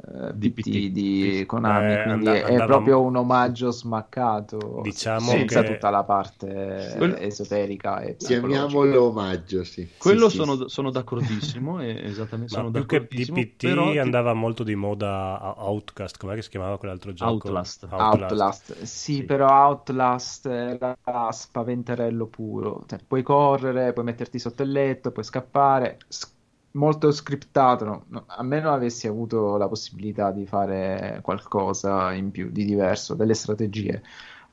eh, 0.07 0.33
Di 0.35 1.45
Konami, 1.47 1.93
Eh, 1.93 2.03
quindi 2.05 2.29
and- 2.29 2.37
è 2.37 2.43
andava- 2.51 2.67
proprio 2.67 3.01
un 3.03 3.17
omaggio 3.17 3.71
smaccato, 3.73 4.81
Diciamo 4.83 5.31
senza 5.31 5.63
che- 5.63 5.73
tutta 5.73 5.91
la 5.91 6.05
parte 6.05 6.95
Quello- 6.97 7.17
esoterica 7.17 8.01
e. 8.01 8.17
Chiamiamolo 8.17 9.05
omaggio, 9.09 9.65
sì. 9.65 9.89
Quello 9.99 10.29
Sì, 10.29 10.37
sì, 10.39 10.45
sono, 10.45 10.57
sì. 10.57 10.65
sono 10.69 10.91
d'accordissimo, 10.91 11.81
e 11.81 11.89
esattamente, 12.05 12.55
Ma 12.55 12.61
sono 12.61 12.71
più 12.71 12.87
che 12.87 12.99
di 13.01 13.03
d'accordissimo, 13.25 13.37
PT 13.41 13.67
però 13.67 13.91
ti- 13.91 13.99
andava 13.99 14.33
molto 14.35 14.63
di 14.63 14.75
moda 14.75 15.55
Outcast, 15.59 16.19
com'è 16.19 16.35
che 16.35 16.43
si 16.43 16.51
chiamava 16.51 16.79
quell'altro 16.79 17.13
gioco? 17.13 17.33
Outlast. 17.49 17.87
Outlast, 17.91 18.83
sì, 18.83 19.15
Sì. 19.15 19.23
però 19.25 19.49
Outlast 19.49 20.47
era 20.47 20.97
spaventerello 21.31 22.27
puro. 22.27 22.85
Cioè, 22.87 22.99
puoi 23.07 23.23
correre, 23.23 23.93
puoi 23.93 24.05
metterti 24.05 24.39
sotto 24.39 24.63
il 24.63 24.71
letto, 24.71 25.11
puoi 25.11 25.25
scappare. 25.25 25.99
S- 26.09 26.35
molto 26.77 27.11
scriptato. 27.11 27.85
no? 27.85 28.05
No, 28.09 28.25
a 28.27 28.43
meno 28.43 28.73
avessi 28.73 29.07
avuto 29.07 29.57
la 29.57 29.69
possibilità 29.69 30.31
di 30.31 30.47
fare 30.47 31.21
qualcosa 31.23 32.13
in 32.13 32.31
più, 32.31 32.51
di 32.51 32.65
diverso, 32.65 33.15
delle 33.15 33.35
strategie. 33.35 34.03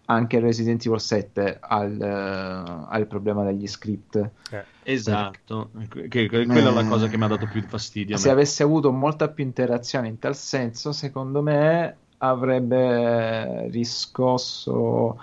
Anche 0.06 0.40
Resident 0.40 0.86
Evil 0.86 1.00
7 1.00 1.58
ha 1.62 1.84
il, 1.84 2.02
eh, 2.02 2.86
ha 2.90 2.98
il 2.98 3.08
problema 3.08 3.44
degli 3.44 3.68
script. 3.68 4.16
Eh, 4.52 4.66
Esatto, 4.84 5.70
che, 5.88 6.10
che- 6.10 6.28
quella 6.28 6.70
è 6.70 6.74
la 6.74 6.86
cosa 6.86 7.08
che 7.08 7.18
mi 7.18 7.24
ha 7.24 7.28
dato 7.28 7.48
più 7.48 7.62
fastidio. 7.62 8.18
Se 8.18 8.28
me. 8.28 8.34
avesse 8.34 8.64
avuto 8.64 8.92
molta 8.92 9.30
più 9.30 9.46
interazione 9.46 10.10
in 10.10 10.20
tal 10.20 10.36
senso, 10.36 10.92
secondo 10.92 11.42
me 11.42 11.98
avrebbe 12.18 13.70
riscosso 13.70 15.22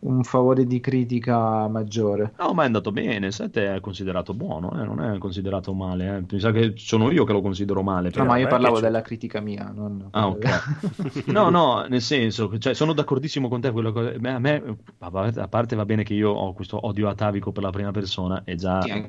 un 0.00 0.22
favore 0.22 0.64
di 0.64 0.78
critica 0.80 1.66
maggiore. 1.68 2.34
No, 2.38 2.52
ma 2.52 2.62
è 2.62 2.66
andato 2.66 2.92
bene. 2.92 3.26
Il 3.26 3.32
7 3.32 3.74
è 3.74 3.80
considerato 3.80 4.32
buono, 4.34 4.70
eh, 4.80 4.84
non 4.84 5.00
è 5.02 5.18
considerato 5.18 5.74
male. 5.74 6.16
eh. 6.18 6.24
Mi 6.30 6.38
sa 6.38 6.52
che 6.52 6.74
sono 6.76 7.10
io 7.10 7.24
che 7.24 7.32
lo 7.32 7.40
considero 7.40 7.82
male. 7.82 8.10
No, 8.14 8.24
ma 8.24 8.36
io 8.38 8.46
è 8.46 8.48
parlavo 8.48 8.80
della 8.80 9.02
critica 9.02 9.40
mia, 9.40 9.72
non 9.74 10.08
Ah, 10.12 10.28
ok. 10.28 11.26
No, 11.32 11.50
no, 11.50 11.84
nel 11.88 12.00
senso, 12.02 12.56
cioè, 12.58 12.74
sono 12.74 12.92
d'accordissimo 12.92 13.48
con 13.48 13.60
te. 13.60 13.70
Quello 13.72 13.92
che- 13.92 14.18
beh, 14.18 14.30
a 14.30 14.38
me, 14.38 14.76
a 14.98 15.48
parte- 15.48 15.76
va 15.76 15.84
bene 15.84 16.02
che 16.04 16.14
io 16.14 16.30
ho 16.30 16.52
questo 16.52 16.86
odio 16.86 17.08
atavico 17.08 17.50
per 17.52 17.62
la 17.62 17.70
prima 17.70 17.90
persona, 17.90 18.42
è 18.44 18.54
già. 18.54 18.80
Sì, 18.82 19.08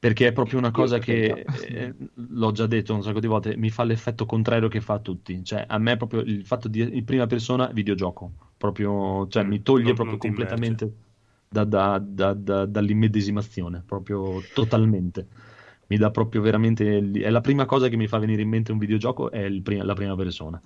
Perché 0.00 0.28
è 0.28 0.32
proprio 0.32 0.58
una 0.58 0.70
cosa 0.70 0.98
che 0.98 1.44
eh, 1.66 1.94
l'ho 2.14 2.52
già 2.52 2.66
detto 2.66 2.94
un 2.94 3.02
sacco 3.02 3.18
di 3.18 3.26
volte, 3.26 3.56
mi 3.56 3.68
fa 3.68 3.82
l'effetto 3.82 4.26
contrario 4.26 4.68
che 4.68 4.80
fa 4.80 4.94
a 4.94 4.98
tutti. 5.00 5.42
Cioè, 5.42 5.64
a 5.66 5.78
me 5.78 5.96
proprio 5.96 6.20
il 6.20 6.44
fatto 6.46 6.68
di 6.68 6.80
in 6.80 7.04
prima 7.04 7.26
persona 7.26 7.66
videogioco, 7.72 8.30
proprio, 8.56 9.26
cioè, 9.28 9.42
mi 9.42 9.60
toglie 9.62 9.86
Non- 9.86 9.94
proprio 9.94 10.16
non 10.16 10.18
completamente 10.18 10.92
da- 11.48 11.64
da- 11.64 11.98
da- 11.98 12.34
da- 12.34 12.66
dall'immedesimazione, 12.66 13.82
proprio 13.84 14.40
totalmente. 14.54 15.26
Mi 15.88 15.96
dà 15.96 16.10
proprio 16.10 16.42
veramente. 16.42 16.98
È 17.12 17.30
la 17.30 17.40
prima 17.40 17.64
cosa 17.64 17.88
che 17.88 17.96
mi 17.96 18.06
fa 18.06 18.18
venire 18.18 18.42
in 18.42 18.48
mente 18.48 18.70
un 18.72 18.78
videogioco 18.78 19.30
è 19.30 19.40
il 19.40 19.62
pri- 19.62 19.78
la 19.82 19.94
prima 19.94 20.14
persona. 20.14 20.60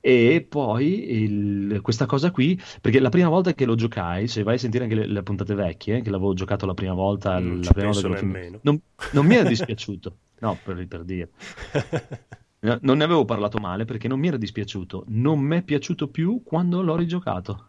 E 0.00 0.46
poi 0.48 1.10
il- 1.22 1.80
questa 1.82 2.06
cosa 2.06 2.30
qui, 2.30 2.58
perché 2.80 3.00
la 3.00 3.08
prima 3.08 3.28
volta 3.28 3.52
che 3.54 3.64
lo 3.64 3.74
giocai, 3.74 4.28
se 4.28 4.42
vai 4.42 4.54
a 4.54 4.58
sentire 4.58 4.84
anche 4.84 4.94
le, 4.96 5.06
le 5.06 5.22
puntate 5.22 5.54
vecchie, 5.54 6.00
che 6.02 6.10
l'avevo 6.10 6.34
giocato 6.34 6.66
la 6.66 6.74
prima 6.74 6.94
volta, 6.94 7.38
Non 7.38 7.60
la 7.62 7.72
prima 7.72 7.92
volta 7.92 8.08
nemmeno. 8.08 8.60
non, 8.62 8.80
non 9.10 9.26
mi 9.26 9.34
era 9.34 9.44
dispiaciuto, 9.44 10.18
no, 10.40 10.60
per, 10.60 10.86
per 10.86 11.04
dire. 11.04 11.30
No, 12.60 12.76
Non 12.82 12.96
ne 12.98 13.04
avevo 13.04 13.24
parlato 13.24 13.58
male 13.58 13.84
perché 13.84 14.08
non 14.08 14.18
mi 14.18 14.28
era 14.28 14.36
dispiaciuto, 14.36 15.04
non 15.08 15.38
mi 15.40 15.58
è 15.58 15.62
piaciuto 15.62 16.08
più 16.08 16.42
quando 16.44 16.82
l'ho 16.82 16.96
rigiocato. 16.96 17.66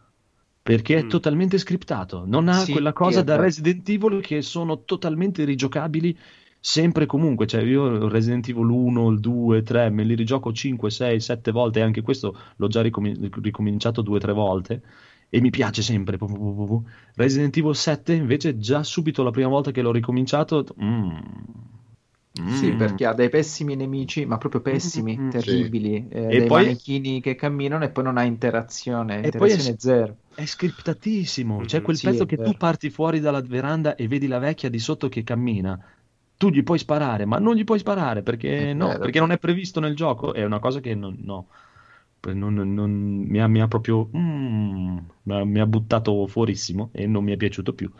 Perché 0.64 0.98
è 1.00 1.06
Mm. 1.06 1.08
totalmente 1.08 1.58
scriptato, 1.58 2.26
non 2.26 2.48
ha 2.50 2.66
Sì, 2.66 2.72
quella 2.72 2.94
cosa 2.94 3.22
da. 3.24 3.36
Resident 3.38 3.88
Evil 3.90 4.22
che 4.22 4.42
sono 4.42 4.84
totalmente 4.84 5.44
rigiocabili 5.46 6.18
sempre 6.60 7.04
e 7.04 7.08
comunque. 7.08 7.46
Cioè, 7.48 7.62
io 7.64 8.08
Resident 8.08 8.48
Evil 8.50 8.70
1, 8.70 9.10
il 9.10 9.20
2, 9.20 9.64
3, 9.64 9.90
me 9.90 10.04
li 10.04 10.16
rigioco 10.16 10.52
5, 10.54 10.90
6, 10.90 11.20
7 11.20 11.52
volte, 11.52 11.80
e 11.80 11.82
anche 11.84 12.02
questo 12.02 12.38
l'ho 12.56 12.68
già 12.68 12.82
ricomin- 12.82 13.30
ricominciato 13.42 14.02
2-3 14.02 14.34
volte. 14.34 14.82
E 15.30 15.42
mi 15.42 15.52
piace 15.52 15.82
sempre. 15.84 16.18
Resident 17.16 17.56
Evil 17.58 17.76
7, 17.76 18.14
invece, 18.14 18.58
già 18.58 18.82
subito 18.84 19.22
la 19.24 19.32
prima 19.32 19.48
volta 19.50 19.72
che 19.72 19.82
l'ho 19.82 19.92
ricominciato. 19.92 20.66
mm, 20.82 21.18
Sì, 22.48 22.72
mm. 22.72 22.78
perché 22.78 23.06
ha 23.06 23.14
dei 23.14 23.30
pessimi 23.30 23.76
nemici, 23.76 24.26
ma 24.26 24.38
proprio 24.38 24.62
pessimi, 24.62 25.18
Mm, 25.20 25.30
terribili, 25.30 26.08
eh, 26.10 26.22
E 26.22 26.38
dei 26.40 26.48
poi- 26.48 26.64
manichini 26.64 27.22
che 27.22 27.36
camminano 27.36 27.84
e 27.84 27.90
poi 27.90 28.04
non 28.04 28.18
ha 28.18 28.24
interazione, 28.24 29.22
E 29.22 29.30
poi 29.30 29.50
è- 29.50 29.54
interazione 29.54 29.76
zero. 29.78 30.18
È 30.34 30.46
scriptatissimo. 30.46 31.60
C'è 31.66 31.78
Mhm. 31.80 31.84
quel 31.84 31.98
Sì, 31.98 32.08
pezzo 32.08 32.26
che 32.26 32.38
tu 32.38 32.54
parti 32.56 32.90
fuori 32.90 33.20
dalla 33.20 33.42
veranda 33.42 33.96
e 33.96 34.08
vedi 34.08 34.28
la 34.28 34.40
vecchia 34.40 34.70
di 34.70 34.80
sotto 34.80 35.10
che 35.10 35.22
cammina. 35.24 35.78
Tu 36.40 36.50
gli 36.50 36.64
puoi 36.64 36.80
sparare, 36.80 37.26
ma 37.26 37.38
non 37.38 37.56
gli 37.56 37.66
puoi 37.66 37.80
sparare 37.80 38.24
perché 38.24 38.74
no, 38.74 38.98
perché 39.00 39.20
non 39.20 39.32
è 39.32 39.38
previsto 39.40 39.80
nel 39.82 39.96
gioco. 39.96 40.34
È 40.34 40.44
una 40.46 40.60
cosa 40.60 40.80
che 40.80 40.96
non, 40.96 41.18
no. 41.22 41.50
Non- 42.22 42.54
non- 42.74 42.92
mi, 43.28 43.40
ha, 43.42 43.48
mi 43.48 43.62
ha 43.62 43.68
proprio 43.68 44.10
mm, 44.16 44.98
mi 45.24 45.60
ha 45.60 45.66
buttato 45.66 46.28
fuorissimo 46.28 46.90
e 46.94 47.08
non 47.08 47.24
mi 47.24 47.34
è 47.34 47.38
piaciuto 47.38 47.74
più. 47.74 47.92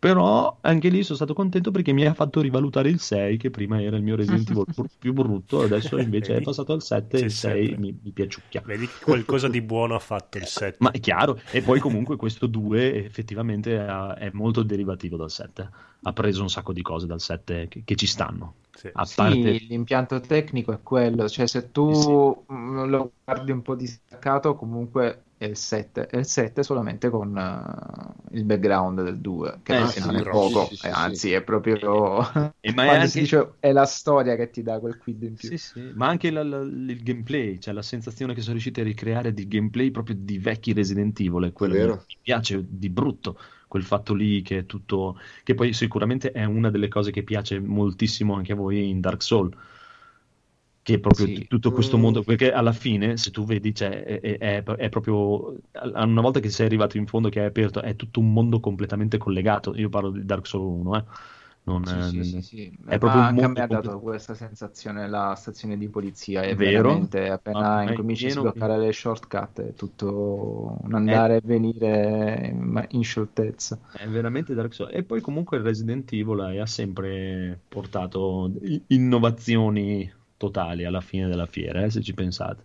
Però 0.00 0.58
anche 0.60 0.88
lì 0.90 1.02
sono 1.02 1.16
stato 1.16 1.34
contento 1.34 1.70
perché 1.72 1.92
mi 1.92 2.04
ha 2.06 2.14
fatto 2.14 2.40
rivalutare 2.40 2.88
il 2.88 3.00
6, 3.00 3.36
che 3.36 3.50
prima 3.50 3.82
era 3.82 3.96
il 3.96 4.02
mio 4.04 4.14
Resident 4.14 4.48
Evil 4.50 4.66
più 4.96 5.12
brutto, 5.12 5.62
adesso 5.62 5.98
invece 5.98 6.36
è 6.36 6.40
passato 6.40 6.72
al 6.72 6.82
7 6.82 7.18
e 7.18 7.22
il 7.22 7.32
6 7.32 7.74
sempre. 7.74 7.78
mi, 7.78 7.98
mi 8.00 8.12
piaciucchia. 8.12 8.60
Vedi 8.62 8.86
che 8.86 8.98
qualcosa 9.02 9.48
di 9.48 9.60
buono 9.60 9.94
ha 9.96 9.98
fatto 9.98 10.38
il 10.38 10.46
7. 10.46 10.76
Ma 10.80 10.90
è 10.92 11.00
chiaro, 11.00 11.40
e 11.50 11.62
poi 11.62 11.80
comunque 11.80 12.16
questo 12.16 12.46
2 12.46 13.04
effettivamente 13.04 13.76
ha- 13.78 14.14
è 14.16 14.30
molto 14.32 14.62
derivativo 14.62 15.16
dal 15.16 15.30
7. 15.30 15.68
Ha 16.02 16.12
preso 16.12 16.42
un 16.42 16.50
sacco 16.50 16.72
di 16.72 16.82
cose 16.82 17.06
dal 17.06 17.20
7 17.20 17.66
che, 17.68 17.82
che 17.84 17.94
ci 17.96 18.06
stanno. 18.06 18.54
Sì. 18.70 18.92
A 18.92 19.04
Sì, 19.04 19.14
parte 19.14 19.58
l'impianto 19.58 20.20
tecnico 20.20 20.72
è 20.72 20.82
quello, 20.82 21.28
cioè 21.28 21.46
se 21.46 21.70
tu 21.70 21.82
Sì, 21.86 21.94
sì. 21.94 22.18
lo 22.86 23.12
guardi 23.24 23.50
un 23.52 23.62
po' 23.62 23.74
distaccato, 23.74 24.54
comunque 24.54 25.24
è 25.38 25.44
il 25.46 25.56
7, 25.56 26.06
è 26.06 26.16
il 26.18 26.26
7 26.26 26.62
solamente 26.62 27.08
con 27.10 27.36
eh, 27.38 28.36
il 28.36 28.44
background 28.44 29.02
del 29.02 29.20
2, 29.20 29.60
che 29.62 29.72
Eh, 29.72 29.78
non 29.78 29.86
sì, 29.86 30.00
non 30.00 30.16
è 30.16 30.26
poco, 30.26 30.68
sì, 30.68 30.76
sì, 30.76 30.88
eh, 30.88 30.88
sì. 30.92 30.94
anzi 30.98 31.32
è 31.32 31.42
proprio... 31.42 31.78
E 32.60 32.72
ma 32.72 32.84
è 32.84 32.96
anche- 32.96 33.08
si 33.08 33.20
dice 33.20 33.54
è 33.60 33.72
la 33.72 33.84
storia 33.86 34.34
che 34.36 34.50
ti 34.50 34.62
dà 34.62 34.78
quel 34.80 34.96
quid 34.98 35.22
in 35.22 35.36
più. 35.36 35.50
Sì, 35.50 35.56
sì, 35.56 35.92
ma 35.94 36.08
anche 36.08 36.30
la- 36.32 36.42
la- 36.42 36.58
il 36.62 37.00
gameplay, 37.02 37.58
cioè 37.60 37.72
la 37.72 37.82
sensazione 37.82 38.34
che 38.34 38.40
sono 38.40 38.54
riusciti 38.54 38.80
a 38.80 38.82
ricreare 38.82 39.32
di 39.32 39.46
gameplay 39.46 39.90
proprio 39.92 40.16
di 40.18 40.38
vecchi 40.38 40.72
Resident 40.72 41.18
Evil, 41.20 41.44
è 41.44 41.52
quello 41.52 41.74
Vero. 41.74 41.96
che 42.06 42.16
mi 42.16 42.18
piace 42.20 42.64
di 42.68 42.90
brutto, 42.90 43.38
quel 43.68 43.84
fatto 43.84 44.14
lì 44.14 44.42
che 44.42 44.58
è 44.58 44.66
tutto, 44.66 45.16
che 45.44 45.54
poi 45.54 45.72
sicuramente 45.72 46.32
è 46.32 46.42
una 46.44 46.70
delle 46.70 46.88
cose 46.88 47.12
che 47.12 47.22
piace 47.22 47.60
moltissimo 47.60 48.34
anche 48.34 48.52
a 48.52 48.56
voi 48.56 48.88
in 48.90 49.00
Dark 49.00 49.22
Souls, 49.22 49.54
che 50.88 50.94
è 50.94 51.00
proprio 51.00 51.26
Sì. 51.26 51.32
t- 51.32 51.46
tutto 51.46 51.72
questo 51.72 51.96
Mm. 51.96 52.00
mondo, 52.00 52.22
perché 52.22 52.50
alla 52.52 52.72
fine, 52.72 53.16
se 53.18 53.30
tu 53.30 53.44
vedi, 53.44 53.74
cioè, 53.74 54.04
è, 54.04 54.20
è- 54.20 54.38
è- 54.38 54.62
è 54.64 54.88
proprio, 54.88 55.54
una 55.94 56.20
volta 56.22 56.40
che 56.40 56.48
sei 56.50 56.66
arrivato 56.66 56.96
in 56.96 57.06
fondo, 57.06 57.28
che 57.28 57.40
hai 57.40 57.46
aperto, 57.46 57.80
è 57.82 57.94
tutto 57.96 58.20
un 58.20 58.32
mondo 58.32 58.60
completamente 58.60 59.18
collegato, 59.18 59.74
io 59.76 59.88
parlo 59.88 60.10
di 60.10 60.24
Dark 60.24 60.46
Souls 60.46 60.80
1, 60.80 60.96
eh. 60.96 61.04
Non, 61.64 61.82
Sì, 61.82 62.00
eh, 62.02 62.24
sì, 62.24 62.42
sì, 62.42 62.66
è 62.86 62.98
Ma 62.98 62.98
proprio 62.98 63.22
anche 63.26 63.44
a 63.44 63.48
me 63.48 63.60
ha 63.62 63.66
dato 63.66 63.88
complet- 63.88 64.02
questa 64.02 64.34
sensazione 64.34 65.08
la 65.08 65.34
stazione 65.36 65.78
di 65.78 65.88
polizia, 65.88 66.42
è 66.42 66.54
Vero? 66.54 66.90
appena 67.30 67.82
è 67.82 67.84
incominci 67.86 68.26
a 68.26 68.30
pieno- 68.30 68.40
sbloccare 68.40 68.76
le 68.78 68.92
shortcut 68.92 69.60
è 69.62 69.74
tutto 69.74 70.76
un 70.82 70.94
andare 70.94 71.36
e 71.36 71.40
venire 71.42 72.50
in, 72.52 72.86
in 72.90 73.02
scioltezza. 73.04 73.78
È 73.90 74.06
veramente 74.06 74.52
Dark 74.54 74.74
Souls. 74.74 74.92
E 74.94 75.02
poi 75.02 75.20
comunque 75.22 75.56
il 75.56 75.62
Resident 75.62 76.12
Evil 76.12 76.40
ha 76.60 76.66
sempre 76.66 77.58
portato 77.68 78.52
innovazioni 78.88 80.10
totali 80.38 80.84
alla 80.86 81.02
fine 81.02 81.28
della 81.28 81.46
fiera, 81.46 81.84
eh, 81.84 81.90
se 81.90 82.00
ci 82.02 82.14
pensate. 82.14 82.64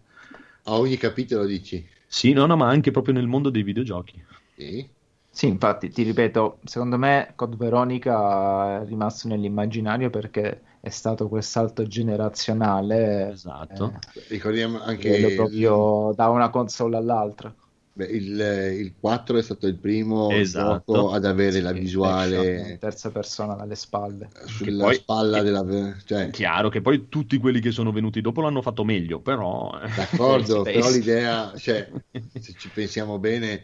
A 0.65 0.77
ogni 0.77 0.97
capitolo 0.97 1.45
dici? 1.45 1.87
Sì, 2.07 2.31
no, 2.31 2.45
no, 2.45 2.55
ma 2.55 2.69
anche 2.69 2.91
proprio 2.91 3.13
nel 3.13 3.27
mondo 3.27 3.49
dei 3.49 3.63
videogiochi. 3.63 4.23
Sì. 4.55 4.89
Sì, 5.29 5.47
infatti, 5.47 5.89
ti 5.89 6.03
ripeto, 6.03 6.59
secondo 6.63 6.97
me 6.99 7.33
Code 7.35 7.55
Veronica 7.55 8.81
è 8.81 8.85
rimasto 8.85 9.27
nell'immaginario 9.27 10.11
perché 10.11 10.77
è 10.79 10.89
stato 10.89 11.27
quel 11.27 11.41
salto 11.43 11.87
generazionale 11.87 13.31
Esatto. 13.31 13.99
eh, 14.13 14.27
Ricordiamo 14.27 14.77
quello 14.77 15.31
anche 15.31 15.33
proprio 15.33 16.13
da 16.15 16.29
una 16.29 16.49
console 16.49 16.97
all'altra. 16.97 17.53
Beh, 17.95 18.05
il, 18.05 18.39
il 18.79 18.95
4 18.99 19.37
è 19.37 19.41
stato 19.43 19.67
il 19.67 19.75
primo 19.75 20.31
Esatto. 20.31 20.93
gioco 20.93 21.11
ad 21.11 21.25
avere 21.25 21.61
la 21.61 21.71
visuale 21.71 22.71
in 22.71 22.79
terza 22.79 23.11
persona 23.11 23.53
dalle 23.53 23.75
spalle. 23.75 24.29
sulla 24.47 24.83
poi- 24.85 24.95
spalla 24.95 25.41
della... 25.43 25.95
Cioè, 26.03 26.29
Chiaro 26.31 26.69
che 26.69 26.81
poi 26.81 27.07
tutti 27.07 27.37
quelli 27.37 27.59
che 27.59 27.69
sono 27.71 27.91
venuti 27.91 28.19
dopo 28.21 28.41
l'hanno 28.41 28.61
fatto 28.63 28.83
meglio, 28.83 29.19
però... 29.19 29.79
eh, 29.79 29.89
d'accordo, 29.89 30.61
però 30.63 30.89
l'idea, 30.89 31.55
cioè, 31.55 31.87
se 32.39 32.55
ci 32.57 32.69
pensiamo 32.69 33.19
bene, 33.19 33.63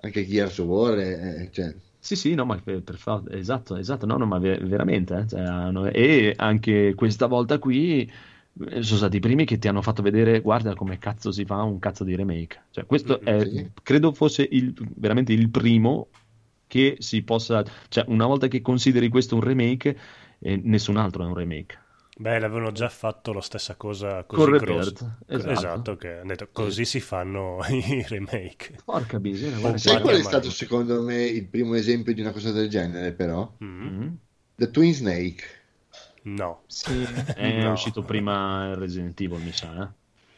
anche 0.00 0.26
Gears 0.26 0.58
of 0.58 0.66
War, 0.66 0.96
è- 0.98 1.48
cioè, 1.50 1.72
Sì, 2.00 2.16
sì, 2.16 2.34
no, 2.34 2.44
ma 2.44 2.56
per, 2.60 2.82
per 2.82 2.96
fa- 2.96 3.22
esatto, 3.30 3.76
esatto, 3.76 4.06
no, 4.06 4.16
no, 4.16 4.24
ma 4.26 4.38
ve- 4.38 4.58
veramente, 4.58 5.14
eh, 5.18 5.26
cioè, 5.28 5.40
hanno- 5.40 5.86
e 5.86 6.32
anche 6.36 6.94
questa 6.94 7.26
volta 7.26 7.58
qui 7.58 8.02
eh, 8.02 8.10
sono 8.80 8.98
stati 8.98 9.16
i 9.16 9.20
primi 9.20 9.44
che 9.44 9.58
ti 9.58 9.68
hanno 9.68 9.82
fatto 9.82 10.02
vedere, 10.02 10.40
guarda 10.40 10.74
come 10.74 10.98
cazzo 10.98 11.30
si 11.30 11.44
fa 11.44 11.62
un 11.62 11.78
cazzo 11.78 12.04
di 12.04 12.16
remake. 12.16 12.64
Cioè, 12.70 12.86
questo 12.86 13.20
è, 13.20 13.40
sì. 13.44 13.70
credo 13.82 14.12
fosse 14.12 14.46
il, 14.50 14.74
veramente 14.96 15.32
il 15.32 15.48
primo 15.48 16.08
che 16.66 16.96
si 16.98 17.22
possa, 17.22 17.64
cioè, 17.88 18.04
una 18.08 18.26
volta 18.26 18.48
che 18.48 18.60
consideri 18.60 19.08
questo 19.08 19.34
un 19.34 19.42
remake, 19.42 19.96
eh, 20.40 20.60
nessun 20.62 20.96
altro 20.96 21.24
è 21.24 21.26
un 21.26 21.34
remake. 21.34 21.86
Beh, 22.20 22.40
l'avevano 22.40 22.72
già 22.72 22.88
fatto 22.88 23.32
la 23.32 23.40
stessa 23.40 23.76
cosa 23.76 24.24
così 24.24 24.42
Con 24.42 24.58
grossa. 24.58 25.18
Rebirth, 25.24 25.50
esatto. 25.50 25.96
che 25.96 26.18
hanno 26.18 26.26
detto 26.26 26.48
così 26.50 26.84
si 26.84 26.98
fanno 26.98 27.60
i 27.70 28.04
remake. 28.08 28.78
Porca 28.84 29.20
miseria, 29.20 29.58
guarda 29.58 29.78
sai 29.78 30.00
qual 30.00 30.16
è 30.16 30.22
stato 30.24 30.50
secondo 30.50 31.00
me 31.02 31.22
il 31.22 31.46
primo 31.46 31.74
esempio 31.74 32.12
di 32.12 32.20
una 32.20 32.32
cosa 32.32 32.50
del 32.50 32.68
genere, 32.68 33.12
però? 33.12 33.56
Mm. 33.62 33.86
Mm. 33.86 34.08
The 34.56 34.70
Twin 34.70 34.92
Snake. 34.92 35.57
No, 36.36 36.62
Sì, 36.66 37.02
È 37.34 37.62
No. 37.62 37.72
uscito 37.72 38.02
prima 38.02 38.74
Resident 38.74 39.20
Evil, 39.20 39.40
mi 39.40 39.52
sa, 39.52 39.82
eh. 39.82 39.88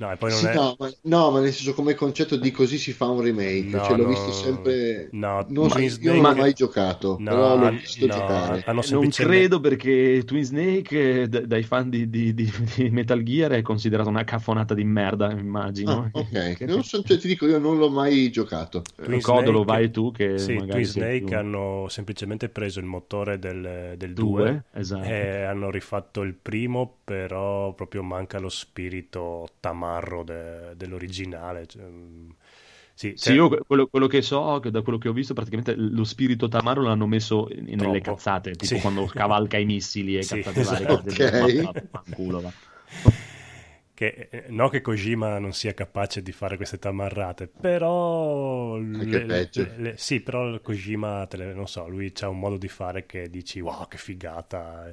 No, 0.01 0.11
e 0.13 0.17
poi 0.17 0.31
non 0.31 0.39
Sì, 0.39 0.47
è... 0.47 0.55
no, 0.55 0.77
ma, 0.79 0.91
no, 1.03 1.31
ma 1.31 1.41
nel 1.41 1.53
senso 1.53 1.75
come 1.75 1.95
concetto 1.95 2.37
di 2.37 2.51
così 2.51 2.79
si 2.79 2.93
fa 2.93 3.07
un 3.09 3.21
remake, 3.21 3.69
No, 3.77 3.85
cioè 3.85 3.97
l'ho 3.97 4.07
visto 4.09 4.33
sempre... 4.33 5.09
No, 5.13 5.45
non 5.49 5.69
so, 5.69 5.75
Twin 5.77 5.85
io 5.85 5.91
Snake- 5.91 6.21
non 6.21 6.33
l'ho 6.35 6.41
mai 6.41 6.53
giocato, 6.53 7.17
No, 7.19 7.31
però 7.31 7.57
l'ho 7.59 7.71
visto 7.71 8.07
no, 8.07 8.13
giocare. 8.13 8.63
hanno 8.65 8.73
Non 8.75 8.83
semplicemente- 8.83 9.39
credo 9.39 9.61
perché 9.61 10.23
Twin 10.25 10.45
Snake 10.45 11.21
eh, 11.23 11.29
d- 11.29 11.45
dai 11.45 11.63
fan 11.63 11.89
di, 11.91 12.09
di- 12.09 12.35
di- 12.35 12.53
di 12.77 12.91
Metal 12.91 13.23
Gear 13.23 13.53
è 13.53 13.63
considerato 13.63 14.09
una 14.09 14.25
caffonata 14.25 14.75
di 14.75 14.85
merda, 14.85 15.31
immagino. 15.31 16.11
Ah, 16.13 16.19
ok, 16.19 16.55
Che- 16.57 16.67
non 16.67 16.83
so, 16.83 17.03
cioè, 17.03 17.19
ti 17.19 17.27
dico, 17.29 17.47
io 17.47 17.59
non 17.59 17.77
l'ho 17.79 17.91
mai 17.91 18.31
giocato. 18.31 18.83
Twin 18.97 19.21
Codolo, 19.21 19.63
Snake- 19.63 19.65
vai 19.81 19.91
tu 19.91 20.11
che 20.13 20.39
Sì, 20.39 20.55
magari 20.55 20.71
Twin 20.71 20.85
Snake 20.87 21.25
più- 21.25 21.37
hanno 21.37 21.87
semplicemente 21.89 22.49
preso 22.49 22.81
il 22.81 22.87
motore 22.87 23.39
del, 23.39 23.95
del 23.97 24.13
2 24.15 24.29
Due, 24.43 24.65
esatto. 24.73 25.05
e 25.05 25.43
hanno 25.43 25.71
rifatto 25.71 26.23
il 26.23 26.35
primo, 26.35 26.97
però 27.05 27.73
proprio 27.75 28.03
manca 28.03 28.39
lo 28.39 28.49
spirito 28.49 29.47
tamarro 29.91 30.23
de- 30.25 30.75
dell'originale. 30.77 31.67
cioè, 31.67 31.83
mm, 31.85 32.31
sì, 32.95 33.17
Sì, 33.17 33.33
cioè, 33.33 33.35
io 33.35 33.49
quello, 33.67 33.87
quello 33.89 34.07
che 34.07 34.23
so, 34.23 34.59
che 34.61 34.71
da 34.71 34.81
quello 34.83 34.97
che 34.99 35.09
ho 35.09 35.13
visto, 35.13 35.35
praticamente 35.35 35.75
lo 35.77 36.05
spirito 36.05 36.49
tamaro 36.49 36.81
l'hanno 36.83 37.07
messo 37.07 37.49
nelle 37.55 38.01
Troppo. 38.01 38.01
cazzate, 38.01 38.57
tipo 38.57 38.79
Sì. 38.79 38.79
quando 38.79 39.05
cavalca 39.07 39.59
i 39.59 39.65
missili 39.67 40.19
e 40.19 40.25
Sì, 40.25 40.39
cazzate 40.41 40.61
esatto. 40.61 41.89
fanculo, 41.91 42.41
va. 42.41 42.55
che, 43.95 44.29
eh, 44.31 44.45
no 44.49 44.69
che 44.69 44.81
Kojima 44.81 45.39
non 45.39 45.53
sia 45.53 45.75
capace 45.75 46.23
di 46.23 46.33
fare 46.33 46.57
queste 46.57 46.79
tamarrate, 46.79 47.49
però... 47.49 48.79
Anche 48.93 49.19
peggio. 49.21 49.73
le- 49.77 49.97
sì, 49.99 50.21
però 50.23 50.59
Kojima, 50.61 51.27
te 51.27 51.37
le- 51.37 51.53
non 51.55 51.69
so, 51.69 51.87
lui 51.89 52.13
ha 52.21 52.29
un 52.29 52.39
modo 52.39 52.57
di 52.57 52.69
fare 52.69 53.05
che 53.07 53.29
dici 53.29 53.61
wow, 53.61 53.87
che 53.89 53.99
figata. 53.99 54.89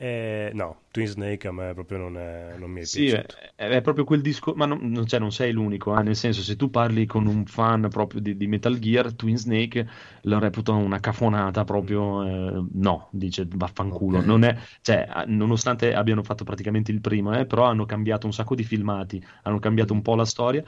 Eh, 0.00 0.50
no, 0.54 0.86
Twin 0.92 1.06
Snake 1.06 1.46
a 1.48 1.52
me 1.52 1.74
proprio 1.74 1.98
non, 1.98 2.16
è- 2.16 2.56
non 2.58 2.70
mi 2.70 2.80
è 2.82 2.86
Sì, 2.86 3.10
è, 3.10 3.24
piaciuto. 3.26 3.36
è 3.54 3.82
proprio 3.82 4.04
quel 4.04 4.22
discorso, 4.22 4.56
ma 4.58 4.64
non, 4.64 5.06
cioè, 5.06 5.20
non 5.20 5.32
sei 5.32 5.52
l'unico, 5.52 5.96
eh, 5.98 6.02
nel 6.02 6.16
senso 6.16 6.40
se 6.42 6.56
tu 6.56 6.70
parli 6.70 7.04
con 7.04 7.26
un 7.26 7.44
fan 7.44 7.88
proprio 7.90 8.22
di, 8.22 8.36
di 8.38 8.46
Metal 8.46 8.78
Gear, 8.78 9.12
Twin 9.14 9.36
Snake 9.36 9.86
lo 10.22 10.38
reputa 10.38 10.72
una 10.72 10.98
cafonata 10.98 11.62
proprio, 11.64 12.24
eh, 12.24 12.64
no, 12.72 13.08
dice 13.12 13.46
vaffanculo, 13.50 14.22
Ok. 14.22 14.24
non 14.24 14.44
è, 14.44 14.56
cioè, 14.80 15.06
nonostante 15.26 15.92
abbiano 15.94 16.22
fatto 16.22 16.42
praticamente 16.44 16.90
il 16.90 17.02
primo, 17.02 17.38
eh, 17.38 17.44
però 17.44 17.64
hanno 17.64 17.84
cambiato 17.84 18.24
un 18.26 18.32
sacco 18.32 18.54
di 18.54 18.64
filmati, 18.64 19.22
hanno 19.42 19.58
cambiato 19.58 19.92
un 19.92 20.00
po' 20.00 20.14
la 20.14 20.24
storia, 20.24 20.64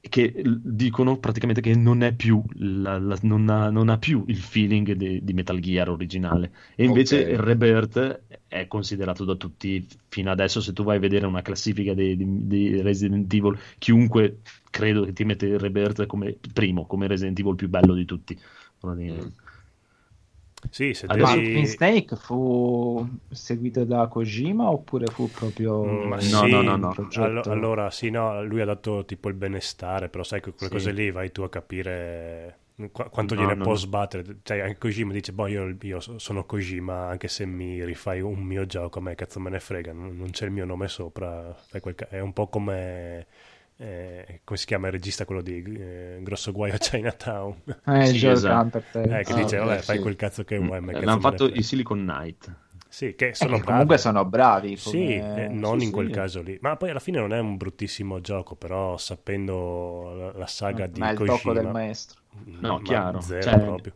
che 0.00 0.42
dicono 0.44 1.18
praticamente 1.18 1.60
che 1.60 1.74
non 1.74 2.02
è 2.02 2.14
più, 2.14 2.42
la- 2.54 2.98
la- 2.98 3.18
non, 3.22 3.48
ha, 3.50 3.70
non 3.70 3.88
ha 3.90 3.98
più 3.98 4.24
il 4.28 4.38
feeling 4.38 4.92
di, 4.92 5.22
di 5.22 5.32
Metal 5.34 5.58
Gear 5.60 5.88
originale, 5.90 6.52
e 6.74 6.84
invece 6.84 7.18
Ok. 7.18 7.30
il 7.30 7.38
Rebirth 7.38 8.22
è 8.48 8.66
considerato 8.66 9.24
da 9.24 9.34
tutti 9.36 9.86
fino 10.08 10.30
adesso, 10.30 10.60
se 10.60 10.72
tu 10.72 10.82
vai 10.84 10.96
a 10.96 11.00
vedere 11.00 11.26
una 11.26 11.42
classifica 11.42 11.92
di, 11.94 12.16
di- 12.16 12.46
di 12.46 12.80
Resident 12.80 13.32
Evil, 13.32 13.58
chiunque 13.78 14.40
credo 14.70 15.04
che 15.04 15.12
ti 15.12 15.24
mette 15.24 15.46
il 15.46 15.58
Rebirth 15.58 16.06
come 16.06 16.38
primo, 16.52 16.86
come 16.86 17.06
Resident 17.06 17.38
Evil 17.38 17.54
più 17.56 17.68
bello 17.68 17.94
di 17.94 18.04
tutti. 18.04 18.38
praticamente. 18.78 19.49
Sì, 20.68 20.94
se 20.94 21.08
Ma 21.18 21.40
devi... 21.40 21.42
Twin 21.42 21.66
Snake 21.66 22.16
fu 22.16 23.06
seguito 23.30 23.84
da 23.84 24.06
Kojima 24.08 24.70
oppure 24.70 25.10
fu 25.10 25.30
proprio 25.30 25.74
Mm, 25.82 26.16
sì, 26.18 26.46
no, 26.46 26.62
no, 26.62 26.76
no. 26.76 26.94
allo- 27.14 27.44
allora 27.46 27.90
sì, 27.90 28.10
no, 28.10 28.44
lui 28.44 28.60
ha 28.60 28.66
dato 28.66 29.04
tipo 29.06 29.28
il 29.28 29.34
benestare, 29.34 30.10
però 30.10 30.22
sai 30.22 30.40
che 30.42 30.52
quelle 30.52 30.70
Sì. 30.70 30.70
cose 30.70 30.92
lì 30.92 31.10
vai 31.10 31.32
tu 31.32 31.40
a 31.40 31.48
capire 31.48 32.58
qu- 32.92 33.08
quanto 33.08 33.34
No, 33.34 33.34
gliene 33.34 33.56
no, 33.56 33.64
può 33.64 33.74
no. 33.74 33.76
sbattere. 33.76 34.40
Cioè, 34.42 34.60
anche 34.60 34.76
Kojima 34.78 35.12
dice, 35.12 35.32
boh, 35.32 35.46
io, 35.46 35.74
io 35.80 36.00
so- 36.00 36.18
sono 36.18 36.44
Kojima, 36.44 37.06
anche 37.08 37.28
se 37.28 37.46
mi 37.46 37.82
rifai 37.82 38.20
un 38.20 38.40
mio 38.42 38.66
gioco, 38.66 38.98
a 38.98 39.02
me 39.02 39.14
cazzo 39.14 39.40
me 39.40 39.48
ne 39.50 39.58
frega, 39.60 39.92
non, 39.92 40.28
c'è 40.30 40.44
il 40.44 40.50
mio 40.50 40.66
nome 40.66 40.86
sopra. 40.88 41.56
è 42.10 42.18
un 42.20 42.32
po' 42.34 42.48
come... 42.48 43.26
eh, 43.80 44.40
come 44.44 44.58
si 44.58 44.66
chiama 44.66 44.86
il 44.88 44.92
regista 44.92 45.24
quello 45.24 45.42
di 45.42 45.62
eh, 45.62 46.18
Grosso 46.22 46.52
Guaio 46.52 46.74
a 46.74 46.78
Chinatown 46.78 47.62
Eh, 47.86 48.06
Sì, 48.06 48.26
esatto. 48.26 48.78
Eh, 49.06 49.24
che 49.24 49.32
Ah, 49.32 49.34
dice 49.34 49.56
ok, 49.56 49.64
vabbè 49.64 49.82
fai 49.82 49.96
sì. 49.96 50.02
quel 50.02 50.16
cazzo 50.16 50.44
che 50.44 50.58
vuoi 50.58 50.78
a 50.78 50.80
me 50.80 50.94
cazzo 50.94 51.04
L'hanno 51.06 51.20
fatto 51.20 51.44
frega." 51.44 51.60
i 51.60 51.62
Silicon 51.62 51.98
Knight. 52.00 52.54
sì 52.88 53.14
che 53.14 53.28
Eh, 53.28 53.34
sono 53.34 53.58
bravi 53.58 53.64
comunque 53.64 53.98
sono 53.98 54.24
bravi. 54.24 54.76
Sì, 54.76 55.14
come- 55.14 55.44
eh, 55.44 55.48
non 55.48 55.80
sì, 55.80 55.84
in 55.84 55.90
quel 55.90 56.06
sì. 56.06 56.12
caso 56.12 56.42
lì. 56.42 56.58
Ma 56.60 56.76
poi 56.76 56.90
alla 56.90 57.00
fine 57.00 57.18
non 57.18 57.32
è 57.32 57.38
un 57.38 57.56
bruttissimo 57.56 58.20
gioco, 58.20 58.54
però 58.56 58.96
sapendo 58.96 60.12
la, 60.14 60.32
la 60.32 60.46
saga 60.46 60.86
di 60.86 61.00
ma 61.00 61.08
è 61.08 61.12
il 61.12 61.16
Kojima... 61.18 61.36
tocco 61.36 61.52
del 61.52 61.68
maestro. 61.68 62.20
No, 62.46 62.80
ma 62.80 62.82
chiaro. 62.82 63.20
Zero 63.20 63.42
Cioè, 63.42 63.58
proprio. 63.58 63.94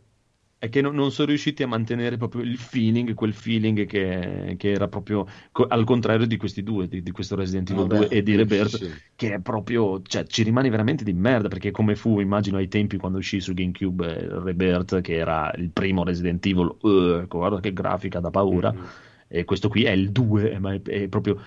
È 0.57 0.69
che 0.69 0.81
non, 0.81 0.95
non 0.95 1.11
sono 1.11 1.27
riusciti 1.27 1.61
a 1.63 1.67
mantenere 1.67 2.17
proprio 2.17 2.41
il 2.41 2.57
feeling, 2.57 3.13
quel 3.13 3.33
feeling 3.33 3.85
che, 3.85 4.55
che 4.57 4.71
era 4.71 4.87
proprio 4.87 5.27
co- 5.51 5.67
al 5.67 5.83
contrario 5.83 6.25
di 6.25 6.37
questi 6.37 6.63
due, 6.63 6.87
di, 6.87 7.03
di 7.03 7.11
questo 7.11 7.35
Resident 7.35 7.69
Evil 7.69 7.85
Vabbè, 7.85 8.07
2 8.07 8.07
e 8.07 8.23
di 8.23 8.35
Rebirth, 8.35 8.75
sì. 8.77 9.01
che 9.15 9.33
è 9.35 9.39
proprio, 9.41 10.01
cioè, 10.01 10.25
ci 10.25 10.41
rimane 10.43 10.69
veramente 10.69 11.03
di 11.03 11.13
merda, 11.13 11.49
perché 11.49 11.71
come 11.71 11.95
fu, 11.95 12.19
immagino, 12.19 12.57
ai 12.57 12.67
tempi 12.67 12.97
quando 12.97 13.19
uscì 13.19 13.39
su 13.41 13.53
GameCube 13.53 14.17
eh, 14.17 14.39
Rebirth, 14.43 15.01
che 15.01 15.15
era 15.15 15.51
il 15.55 15.69
primo 15.71 16.03
Resident 16.03 16.43
Evil, 16.45 16.75
eh, 16.81 17.25
guarda 17.27 17.59
che 17.59 17.73
grafica 17.73 18.19
da 18.19 18.31
paura, 18.31 18.73
Mm. 18.73 18.85
e 19.27 19.43
questo 19.45 19.69
qui 19.69 19.83
è 19.83 19.91
il 19.91 20.11
2, 20.11 20.57
ma 20.59 20.73
è, 20.73 20.81
è 20.81 21.07
proprio... 21.07 21.39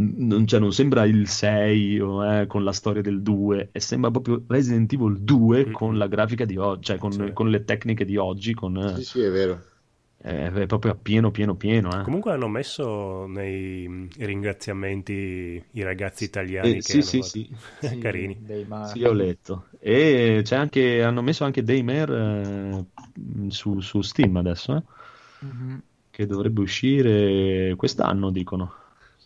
Non, 0.00 0.46
cioè, 0.46 0.60
non 0.60 0.72
sembra 0.72 1.04
il 1.04 1.26
6 1.28 1.98
o, 1.98 2.24
eh, 2.24 2.46
con 2.46 2.62
la 2.62 2.72
storia 2.72 3.02
del 3.02 3.20
2, 3.22 3.70
e 3.72 3.80
sembra 3.80 4.10
proprio 4.12 4.44
Resident 4.46 4.92
Evil 4.92 5.18
2 5.18 5.66
Mm. 5.66 5.72
con 5.72 5.98
la 5.98 6.06
grafica 6.06 6.44
di 6.44 6.56
oggi, 6.56 6.84
cioè 6.84 6.98
con, 6.98 7.10
Sì. 7.10 7.32
con 7.32 7.50
le 7.50 7.64
tecniche 7.64 8.04
di 8.04 8.16
oggi, 8.16 8.54
con, 8.54 8.76
eh, 8.76 8.94
Sì, 8.94 9.04
sì, 9.04 9.20
è 9.22 9.30
vero. 9.30 9.60
è, 10.16 10.50
è 10.52 10.66
proprio 10.66 10.92
a 10.92 10.94
pieno, 10.94 11.30
pieno, 11.30 11.56
pieno. 11.56 12.00
Eh. 12.00 12.04
Comunque 12.04 12.32
hanno 12.32 12.48
messo 12.48 13.26
nei 13.26 14.08
ringraziamenti 14.18 15.62
i 15.72 15.82
ragazzi 15.82 16.24
italiani 16.24 16.76
Eh, 16.76 16.82
che 16.82 16.82
sì, 16.82 17.02
sì, 17.02 17.22
sì. 17.22 17.48
Sì, 17.80 17.98
carini. 17.98 18.38
Sì, 18.82 19.04
ho 19.04 19.12
letto. 19.12 19.66
E 19.80 20.40
c'è 20.44 20.56
anche, 20.56 21.02
hanno 21.02 21.22
messo 21.22 21.44
anche 21.44 21.62
Daymare 21.62 22.86
eh, 23.16 23.50
su, 23.50 23.80
su 23.80 24.00
Steam 24.02 24.36
adesso, 24.36 24.76
eh, 24.76 24.82
Mhm. 25.42 25.82
che 26.10 26.26
dovrebbe 26.26 26.60
uscire 26.60 27.74
quest'anno, 27.76 28.30
dicono. 28.30 28.72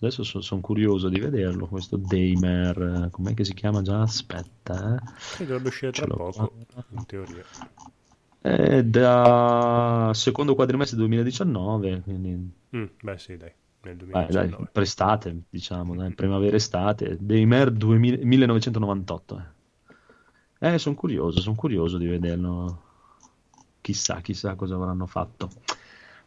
Adesso 0.05 0.41
sono 0.41 0.61
curioso 0.61 1.09
di 1.09 1.20
vederlo, 1.20 1.66
questo 1.69 1.97
Daymare. 1.97 3.09
Com'è 3.12 3.35
che 3.35 3.45
si 3.45 3.55
chiama 3.55 3.83
già? 3.83 4.01
Aspetta, 4.03 4.97
eh. 4.97 5.45
Dovrebbe 5.45 5.69
uscire 5.69 5.93
tra 5.93 6.07
poco, 6.07 6.53
qua. 6.73 6.85
in 6.91 7.07
teoria. 7.07 7.45
È 8.41 8.83
da 8.83 10.10
secondo 10.12 10.57
quadrimestre 10.57 10.97
2019, 10.97 12.01
quindi 12.02 12.51
Mm, 12.76 12.85
beh 13.01 13.18
sì, 13.18 13.36
dai, 13.36 13.52
nel 13.83 13.97
Dai, 13.97 14.26
2019. 14.26 14.57
dai, 14.57 14.68
prestate, 14.73 15.43
diciamo, 15.49 15.94
dai, 15.94 16.12
primavera-estate, 16.12 17.18
Daymare 17.20 17.73
2000 17.73 18.25
1998. 18.25 19.44
Eh, 20.59 20.78
sono 20.78 20.94
curioso, 20.97 21.41
sono 21.41 21.55
curioso 21.55 21.97
di 21.99 22.07
vederlo. 22.07 22.83
Chissà, 23.81 24.20
chissà 24.20 24.55
cosa 24.57 24.75
avranno 24.75 25.07
fatto. 25.07 25.51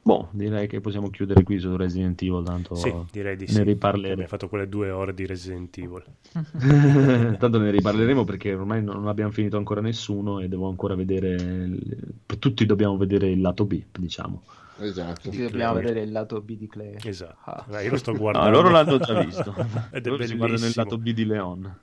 Boh, 0.07 0.29
direi 0.33 0.67
che 0.67 0.81
possiamo 0.81 1.09
chiudere 1.09 1.41
qui 1.41 1.57
su 1.57 1.75
Resident 1.75 2.21
Evil, 2.21 2.43
tanto 2.43 2.75
Sì, 2.75 2.93
direi 3.11 3.35
di 3.35 3.45
ne 3.45 3.51
sì. 3.51 3.63
riparleremo. 3.63 4.11
Abbiamo 4.13 4.29
fatto 4.29 4.47
quelle 4.49 4.69
due 4.69 4.91
ore 4.91 5.15
di 5.15 5.25
Resident 5.25 5.75
Evil. 5.79 6.03
Tanto 7.39 7.57
ne 7.57 7.71
riparleremo 7.71 8.23
perché 8.23 8.53
ormai 8.53 8.83
non 8.83 9.07
abbiamo 9.07 9.31
finito 9.31 9.57
ancora 9.57 9.81
nessuno 9.81 10.39
e 10.41 10.47
devo 10.47 10.69
ancora 10.69 10.93
vedere. 10.93 11.31
il- 11.33 12.13
Tutti 12.37 12.65
dobbiamo 12.67 12.97
vedere 12.97 13.31
il 13.31 13.41
lato 13.41 13.65
B, 13.65 13.81
diciamo. 13.97 14.43
Esatto. 14.77 15.31
Sì, 15.31 15.41
dobbiamo 15.41 15.71
Claire. 15.73 15.87
vedere 15.87 16.05
il 16.05 16.11
lato 16.11 16.39
B 16.39 16.55
di 16.55 16.67
Claire. 16.67 16.99
Esatto. 17.03 17.37
Ah. 17.49 17.65
Dai, 17.67 17.85
io 17.85 17.91
lo 17.91 17.97
sto 17.97 18.11
No, 18.11 18.17
guardando. 18.19 18.49
loro 18.51 18.69
l'hanno 18.69 18.99
già 18.99 19.23
visto. 19.23 19.55
Ed 19.91 20.05
è 20.05 20.09
Loro 20.09 20.23
si 20.27 20.35
guardano 20.35 20.65
il 20.65 20.73
bellissimo. 20.73 20.83
lato 20.83 20.97
B 20.99 21.11
di 21.13 21.25
Leon. 21.25 21.77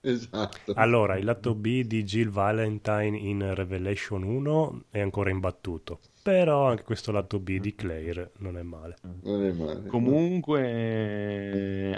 Esatto. 0.00 0.72
Allora, 0.74 1.16
il 1.18 1.24
lato 1.24 1.54
B 1.54 1.82
di 1.84 2.02
Jill 2.02 2.30
Valentine 2.30 3.16
in 3.16 3.54
Revelation 3.54 4.24
1 4.24 4.84
è 4.90 4.98
ancora 4.98 5.30
imbattuto, 5.30 6.00
però 6.22 6.68
anche 6.68 6.82
questo 6.82 7.12
lato 7.12 7.38
B 7.38 7.58
di 7.58 7.74
Claire 7.74 8.32
non 8.38 8.58
è 8.58 8.62
male. 8.62 8.96
Non 9.22 9.44
è 9.44 9.52
male. 9.52 9.88
Comunque, 9.88 10.66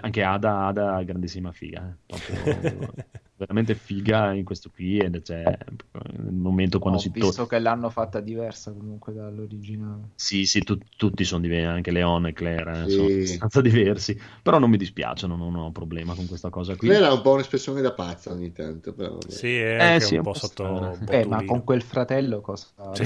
anche 0.00 0.22
Ada, 0.22 0.66
Ada 0.66 1.02
grandissima 1.02 1.52
figa. 1.52 1.88
eh. 1.88 1.94
Proprio- 2.06 2.92
veramente 3.42 3.74
figa 3.74 4.32
in 4.32 4.44
questo 4.44 4.70
qui. 4.72 4.98
Ed 4.98 5.20
c'è 5.22 5.42
nel 5.42 6.32
momento 6.32 6.78
quando 6.78 6.98
Ho 6.98 7.02
si 7.02 7.08
visto 7.08 7.30
torna. 7.32 7.46
che 7.48 7.58
l'hanno 7.58 7.90
fatta 7.90 8.20
diversa 8.20 8.72
comunque 8.72 9.12
dall'originale. 9.12 10.10
Sì, 10.14 10.46
sì, 10.46 10.62
tu- 10.62 10.78
tutti 10.96 11.24
sono 11.24 11.40
diversi, 11.42 11.66
anche 11.66 11.90
Leon 11.90 12.26
e 12.26 12.32
Claire 12.32 12.84
eh, 12.84 12.88
Sì. 12.88 12.94
sono 12.94 13.06
abbastanza 13.08 13.60
diversi. 13.60 14.20
Però 14.42 14.60
non 14.60 14.70
mi 14.70 14.76
dispiacciono, 14.76 15.34
non 15.34 15.56
ho 15.56 15.72
problema 15.72 16.14
con 16.14 16.28
questa 16.28 16.50
cosa 16.50 16.76
qui. 16.76 16.86
Quella 16.86 17.06
era 17.06 17.14
un 17.14 17.22
po' 17.22 17.32
un'espressione 17.32 17.80
da 17.80 17.92
pazza 17.92 18.30
ogni 18.30 18.52
tanto, 18.52 18.92
però 18.92 19.14
vabbè. 19.14 19.30
Sì, 19.30 19.56
è 19.56 19.74
Eh, 19.74 19.80
anche 19.80 20.04
sì, 20.04 20.12
un 20.12 20.18
un 20.18 20.24
po' 20.24 20.32
po' 20.32 20.38
sotto. 20.38 20.98
Eh, 21.10 21.26
ma 21.26 21.44
con 21.44 21.64
quel 21.64 21.82
fratello 21.82 22.40
cosa... 22.40 22.66
Sì, 22.92 23.04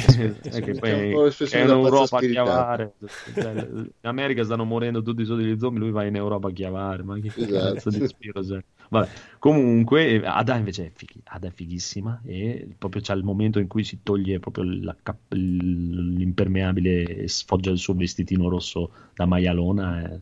è 0.50 0.60
che 0.60 0.74
poi 0.74 1.05
è 1.12 1.58
in 1.62 1.68
Europa 1.68 2.18
a 2.18 2.20
chiavare 2.20 2.94
cioè, 3.34 3.52
in 3.52 3.90
America 4.02 4.44
stanno 4.44 4.64
morendo 4.64 5.02
tutti 5.02 5.24
sotto 5.24 5.40
gli 5.40 5.58
zombie 5.58 5.80
lui 5.80 5.90
va 5.90 6.04
in 6.04 6.16
Europa 6.16 6.48
a 6.48 6.52
chiavare 6.52 7.02
ma 7.02 7.18
che 7.18 7.32
Esatto. 7.36 7.74
cazzo 7.74 7.90
di 7.90 8.06
spiro 8.06 8.42
sei? 8.42 8.62
Vabbè, 8.88 9.08
comunque 9.38 10.06
eh, 10.08 10.26
Ada 10.26 10.56
invece 10.56 10.86
è, 10.86 10.90
fighi- 10.94 11.20
Ada 11.24 11.48
è 11.48 11.50
fighissima 11.50 12.20
e 12.24 12.68
proprio 12.78 13.02
c'è 13.02 13.14
il 13.14 13.24
momento 13.24 13.58
in 13.58 13.66
cui 13.66 13.82
si 13.84 14.00
toglie 14.02 14.38
proprio 14.38 14.64
la 14.64 14.96
cap- 15.02 15.32
l'impermeabile 15.32 17.02
e 17.22 17.28
sfoggia 17.28 17.70
il 17.70 17.78
suo 17.78 17.94
vestitino 17.94 18.48
rosso 18.48 18.90
da 19.14 19.26
maialona 19.26 20.02
è, 20.02 20.20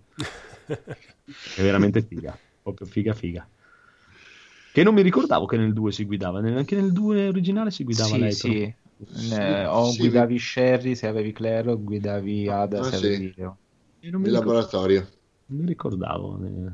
è 1.57 1.63
veramente 1.63 2.03
figa 2.03 2.39
proprio 2.63 2.87
figa 2.87 3.13
figa 3.13 3.47
che 4.73 4.83
non 4.83 4.95
mi 4.95 5.03
ricordavo 5.03 5.47
che 5.47 5.57
nel 5.57 5.73
2 5.73 5.93
si 5.93 6.05
guidava 6.05 6.39
anche 6.41 6.75
nel 6.75 6.93
2 6.93 7.29
originale 7.29 7.71
si 7.71 7.85
guidava 7.85 8.15
Sì, 8.15 8.19
lei 8.19 8.33
sì. 8.33 8.75
Sì, 9.13 9.35
Eh, 9.35 9.67
o 9.67 9.91
sì, 9.91 9.99
guidavi 9.99 10.39
Sherry 10.39 10.95
se 10.95 11.07
avevi 11.07 11.33
Claire 11.33 11.71
o 11.73 11.83
guidavi 11.83 12.49
Ada 12.49 12.81
Ah, 12.81 12.83
se 12.85 12.97
sì. 12.97 13.07
avevi 13.07 13.33
Leo. 13.37 13.59
Non 14.01 14.21
mi 14.21 14.29
Nel 14.29 14.39
ricordo- 14.39 14.53
laboratorio. 14.53 15.09
Non 15.47 15.59
mi 15.61 15.67
ricordavo. 15.67 16.45
eh. 16.45 16.73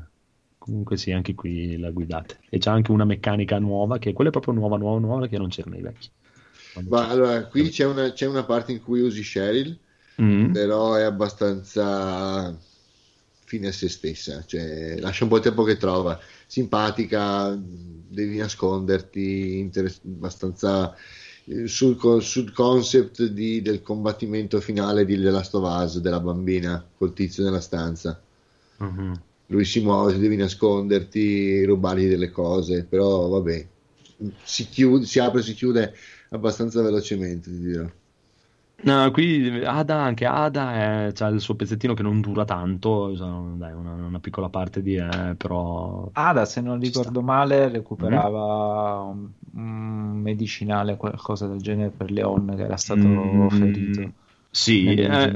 Comunque 0.57 0.95
sì, 0.97 1.11
anche 1.11 1.33
qui 1.33 1.77
la 1.77 1.89
guidate. 1.89 2.39
E 2.49 2.59
c'è 2.59 2.69
anche 2.69 2.91
una 2.91 3.05
meccanica 3.05 3.57
nuova, 3.57 3.97
che 3.97 4.13
quella 4.13 4.29
è 4.29 4.31
proprio 4.33 4.53
nuova, 4.53 4.77
nuova, 4.77 4.99
nuova, 4.99 5.27
che 5.27 5.37
non 5.37 5.49
c'era 5.49 5.71
nei 5.71 5.81
vecchi. 5.81 6.09
Ma 6.87 7.09
allora, 7.09 7.45
qui 7.47 7.69
c'è 7.69 7.85
una, 7.85 8.13
c'è 8.13 8.27
una 8.27 8.43
parte 8.45 8.71
in 8.71 8.81
cui 8.81 9.01
usi 9.01 9.21
Cheryl, 9.23 9.77
Mm. 10.21 10.51
però 10.51 10.93
è 10.93 11.01
abbastanza 11.03 12.55
fine 13.45 13.67
a 13.69 13.71
se 13.71 13.89
stessa, 13.89 14.43
cioè 14.45 14.97
lascia 14.99 15.23
un 15.23 15.29
po' 15.31 15.37
il 15.37 15.41
tempo 15.41 15.63
che 15.63 15.77
trova. 15.77 16.17
Simpatica, 16.45 17.53
devi 17.57 18.37
nasconderti, 18.37 19.57
inter- 19.59 19.99
abbastanza 20.05 20.93
eh, 20.93 20.97
sul, 21.65 22.21
sul 22.21 22.51
concept 22.53 23.23
di- 23.25 23.61
del 23.61 23.81
combattimento 23.81 24.59
finale 24.61 25.05
di 25.05 25.15
The 25.15 25.29
Last 25.29 25.53
of 25.55 25.83
Us, 25.83 25.99
della 25.99 26.19
bambina 26.19 26.83
col 26.97 27.13
tizio 27.13 27.43
nella 27.43 27.61
stanza. 27.61 28.19
Mhm. 28.79 29.13
Lui 29.47 29.65
si 29.65 29.81
muove, 29.81 30.17
devi 30.17 30.37
nasconderti, 30.37 31.65
rubargli 31.65 32.07
delle 32.07 32.31
cose, 32.31 32.85
però 32.85 33.27
vabbè, 33.27 33.67
si, 34.43 34.67
chiude, 34.69 35.05
si 35.05 35.19
apre 35.19 35.41
e 35.41 35.43
si 35.43 35.53
chiude 35.53 35.93
abbastanza 36.29 36.81
velocemente, 36.81 37.49
ti 37.51 37.59
dirò. 37.59 37.85
No, 38.83 39.11
qui 39.11 39.63
Ada, 39.63 40.01
anche 40.01 40.25
Ada, 40.25 41.05
eh, 41.07 41.11
c'ha 41.11 41.27
il 41.27 41.39
suo 41.39 41.55
pezzettino 41.55 41.93
che 41.93 42.01
non 42.01 42.19
dura 42.19 42.45
tanto, 42.45 43.15
sono- 43.15 43.55
dai, 43.55 43.73
una, 43.73 43.93
una 43.93 44.19
piccola 44.19 44.49
parte 44.49 44.81
di... 44.81 44.95
eh, 44.95 45.35
però... 45.37 46.09
Ada, 46.13 46.45
se 46.45 46.61
non 46.61 46.79
ricordo 46.79 47.21
male, 47.21 47.69
recuperava 47.69 49.01
un 49.01 49.29
medicinale, 49.53 50.97
qualcosa 50.97 51.47
del 51.47 51.59
genere 51.59 51.89
per 51.89 52.11
Leon 52.11 52.53
che 52.55 52.63
era 52.63 52.77
stato 52.77 53.07
Mm, 53.07 53.47
ferito 53.49 54.13
Sì, 54.51 54.95
eh, 54.95 55.31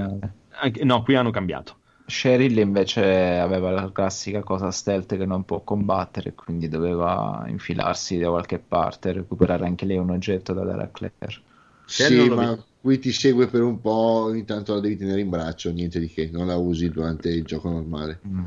anche- 0.60 0.84
no, 0.84 1.04
qui 1.04 1.16
hanno 1.16 1.32
cambiato. 1.32 1.80
Cheryl 2.08 2.58
invece 2.60 3.04
aveva 3.40 3.72
la 3.72 3.92
classica 3.92 4.42
cosa 4.44 4.70
stealth 4.72 5.18
che 5.18 5.26
non 5.26 5.44
può 5.44 5.64
combattere, 5.64 6.34
quindi 6.34 6.68
doveva 6.68 7.46
infilarsi 7.48 8.20
da 8.20 8.30
qualche 8.30 8.60
parte 8.60 9.12
recuperare 9.12 9.66
anche 9.66 9.86
lei 9.86 9.98
un 9.98 10.12
oggetto 10.12 10.54
da 10.54 10.64
dare 10.64 10.84
a 10.84 10.90
Claire. 10.90 11.44
Sì, 11.88 12.30
ma 12.30 12.52
vedo. 12.52 12.68
qui 12.80 13.00
ti 13.00 13.12
segue 13.12 13.48
per 13.48 13.62
un 13.64 13.80
po', 13.82 13.90
ogni 14.30 14.44
tanto 14.46 14.74
la 14.76 14.80
devi 14.82 14.98
tenere 14.98 15.22
in 15.22 15.30
braccio, 15.30 15.72
niente 15.72 16.00
di 16.00 16.08
che, 16.08 16.30
non 16.32 16.46
la 16.48 16.58
usi 16.58 16.90
durante 16.90 17.30
il 17.30 17.44
gioco 17.44 17.70
normale. 17.70 18.20
Mm. 18.28 18.46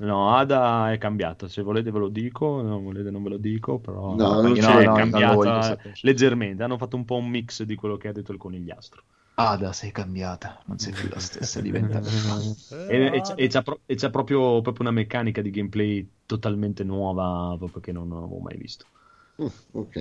No, 0.00 0.30
Ada 0.34 0.92
è 0.92 0.98
cambiata, 0.98 1.46
se 1.46 1.60
volete 1.62 1.90
ve 1.90 1.98
lo 1.98 2.08
dico, 2.08 2.62
non 2.62 2.82
volete 2.82 3.10
non 3.10 3.22
ve 3.22 3.28
lo 3.30 3.36
dico, 3.36 3.78
però 3.80 4.16
No, 4.18 4.40
non 4.40 4.56
c'è- 4.58 4.82
è 4.84 4.90
no, 4.90 4.92
cambiata 4.92 5.78
leggermente, 6.00 6.62
hanno 6.62 6.78
fatto 6.78 6.96
un 6.96 7.04
po' 7.04 7.16
un 7.16 7.28
mix 7.28 7.62
di 7.64 7.74
quello 7.74 7.96
che 7.98 8.08
ha 8.08 8.12
detto 8.12 8.32
il 8.32 8.38
conigliastro. 8.38 9.04
Ada, 9.34 9.72
sei 9.72 9.90
cambiata, 9.90 10.62
non 10.66 10.78
sei 10.78 10.94
più 10.94 11.08
la 11.08 11.18
stessa, 11.18 11.60
diventata 11.60 12.10
E, 12.84 13.10
e 13.16 13.20
c'è, 13.22 13.34
e 13.36 13.48
c'ha 13.48 13.62
pro- 13.62 13.82
e 13.86 13.94
c'ha 13.96 14.10
proprio, 14.10 14.60
proprio 14.60 14.88
una 14.88 14.90
meccanica 14.96 15.42
di 15.42 15.50
gameplay 15.50 16.18
totalmente 16.26 16.84
nuova, 16.84 17.56
proprio 17.58 17.80
che 17.82 17.92
non 17.92 18.10
avevo 18.12 18.38
mai 18.40 18.56
visto. 18.58 18.86
Mm, 19.38 19.50
ok, 19.72 19.96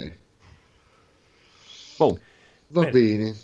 Oh, 2.00 2.20
va 2.70 2.86
Bene. 2.86 2.92
bene. 2.92 3.36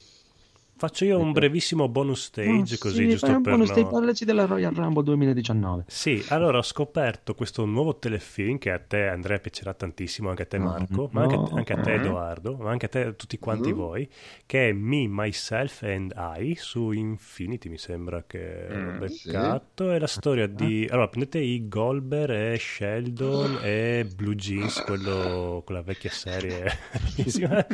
Faccio 0.77 1.05
io 1.05 1.17
un 1.19 1.31
brevissimo 1.31 1.87
bonus 1.87 2.25
stage, 2.25 2.77
così 2.77 3.07
giusto 3.07 3.39
per 3.39 3.55
no- 3.55 3.87
parlaci 3.87 4.25
della 4.25 4.45
Royal 4.45 4.73
Rumble 4.73 5.03
2019. 5.03 5.85
Sì, 5.87 6.21
allora 6.29 6.57
ho 6.57 6.61
scoperto 6.63 7.33
questo 7.33 7.63
nuovo 7.63 7.97
telefilm 7.97 8.57
che 8.57 8.71
a 8.71 8.79
te 8.79 9.07
Andrea 9.07 9.39
piacerà 9.39 9.73
tantissimo, 9.73 10.27
anche 10.27 10.41
a 10.43 10.45
te 10.45 10.59
Marco, 10.59 11.07
ma 11.13 11.21
anche, 11.21 11.35
anche 11.53 11.73
a 11.73 11.77
te 11.77 11.93
Edoardo, 11.93 12.57
ma 12.57 12.71
anche 12.71 12.87
a 12.87 12.89
te 12.89 13.15
tutti 13.15 13.39
quanti 13.39 13.71
Mm. 13.71 13.75
voi, 13.75 14.09
che 14.45 14.69
è 14.69 14.73
Me, 14.73 15.07
Myself 15.07 15.83
and 15.83 16.13
I 16.17 16.55
su 16.57 16.91
Infinity 16.91 17.69
mi 17.69 17.77
sembra 17.77 18.23
che 18.27 18.67
Mm, 18.69 18.87
ho 18.87 18.99
beccato, 18.99 19.91
è 19.91 19.97
la 19.99 20.07
storia 20.07 20.45
di... 20.47 20.85
Allora 20.91 21.07
prendete 21.07 21.39
i 21.39 21.69
Goldberg 21.69 22.53
e 22.53 22.57
Sheldon 22.59 23.59
e 23.61 24.05
Blue 24.13 24.35
Jeans, 24.35 24.81
quello, 24.81 25.61
quella 25.65 25.81
vecchia 25.81 26.09
serie 26.09 26.65
bellissima, 27.15 27.65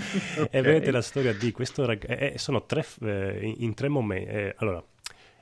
e 0.52 0.62
vedete 0.62 0.92
la 0.92 1.02
storia 1.02 1.34
di 1.34 1.52
questo 1.52 1.84
ragazzo, 1.86 2.38
sono 2.38 2.66
tre, 2.66 2.84
eh, 3.02 3.54
in, 3.58 3.74
tre 3.74 3.88
momenti, 3.88 4.30
eh, 4.30 4.56
allora 4.58 4.84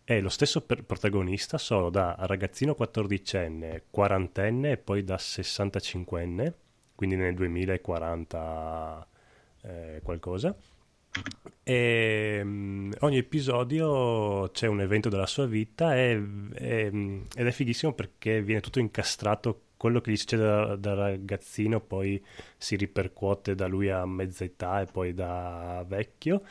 è 0.03 0.19
lo 0.21 0.29
stesso 0.29 0.61
per- 0.61 0.83
protagonista, 0.83 1.57
solo 1.57 1.89
da 1.89 2.15
ragazzino 2.19 2.75
14enne, 2.77 3.83
quarantenne 3.89 4.71
e 4.71 4.77
poi 4.77 5.03
da 5.03 5.17
65enne, 5.17 6.53
quindi 6.95 7.15
nel 7.15 7.35
2040 7.35 9.07
eh, 9.61 9.99
qualcosa. 10.03 10.55
E 11.63 12.41
mm, 12.43 12.91
ogni 12.99 13.17
episodio 13.17 14.49
c'è 14.51 14.67
un 14.67 14.81
evento 14.81 15.09
della 15.09 15.25
sua 15.25 15.45
vita 15.45 15.95
e- 15.95 16.23
e- 16.55 17.21
ed 17.35 17.47
è 17.47 17.51
fighissimo 17.51 17.93
perché 17.93 18.41
viene 18.41 18.61
tutto 18.61 18.79
incastrato. 18.79 19.61
Quello 19.77 20.01
che 20.01 20.11
gli 20.11 20.17
succede 20.17 20.43
da, 20.43 20.75
da 20.75 20.93
ragazzino 20.93 21.79
poi 21.79 22.21
si 22.57 22.75
ripercuote 22.75 23.55
da 23.55 23.67
lui 23.67 23.89
a 23.89 24.05
mezza 24.05 24.43
età 24.43 24.81
e 24.81 24.85
poi 24.85 25.13
da 25.13 25.85
vecchio. 25.87 26.41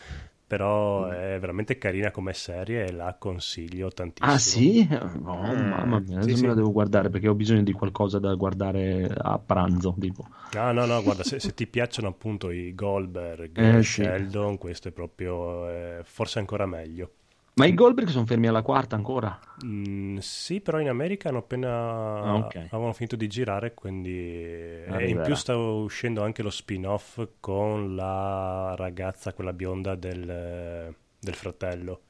Però 0.48 1.06
è 1.08 1.38
veramente 1.38 1.78
carina 1.78 2.10
come 2.10 2.32
serie 2.32 2.86
e 2.86 2.92
la 2.92 3.14
consiglio 3.18 3.90
tantissimo. 3.92 4.32
Ah 4.32 4.38
sì? 4.38 4.86
Oh, 5.24 5.56
mamma 5.56 6.00
mia, 6.00 6.16
adesso 6.18 6.36
Sì, 6.36 6.36
me 6.36 6.46
sì. 6.46 6.46
la 6.48 6.54
devo 6.54 6.70
guardare 6.72 7.08
perché 7.10 7.28
ho 7.28 7.34
bisogno 7.34 7.62
di 7.62 7.72
qualcosa 7.72 8.18
da 8.18 8.34
guardare 8.34 9.06
a 9.16 9.38
pranzo, 9.38 9.94
tipo. 9.98 10.28
Ah, 10.56 10.72
no, 10.72 10.86
no, 10.86 11.02
guarda, 11.02 11.24
se, 11.24 11.40
se 11.40 11.52
ti 11.54 11.66
piacciono 11.66 12.08
appunto 12.08 12.50
i 12.50 12.74
Goldberg, 12.74 13.58
Eh, 13.58 13.78
eh, 13.78 13.82
sì. 13.82 14.02
Sheldon, 14.06 14.56
questo 14.58 14.88
è 14.88 14.92
proprio 14.92 15.68
eh, 15.68 16.00
forse 16.04 16.38
ancora 16.38 16.64
meglio. 16.66 17.12
Ma 17.58 17.66
i 17.66 17.74
Goldberg 17.74 18.08
sono 18.08 18.24
fermi 18.24 18.46
alla 18.46 18.62
quarta 18.62 18.94
ancora? 18.94 19.36
Mm, 19.64 20.18
sì, 20.18 20.60
però 20.60 20.78
in 20.78 20.88
America 20.88 21.28
hanno 21.28 21.38
appena 21.38 21.68
Ah, 21.68 22.34
ok. 22.36 22.54
avevano 22.70 22.92
finito 22.92 23.16
di 23.16 23.26
girare, 23.26 23.74
quindi 23.74 24.10
e 24.16 25.08
in 25.08 25.20
più 25.22 25.34
sta 25.34 25.56
uscendo 25.56 26.22
anche 26.22 26.42
lo 26.42 26.50
spin-off 26.50 27.26
con 27.40 27.96
la 27.96 28.74
ragazza, 28.76 29.32
quella 29.32 29.52
bionda 29.52 29.96
del, 29.96 30.94
del 31.18 31.34
fratello, 31.34 32.00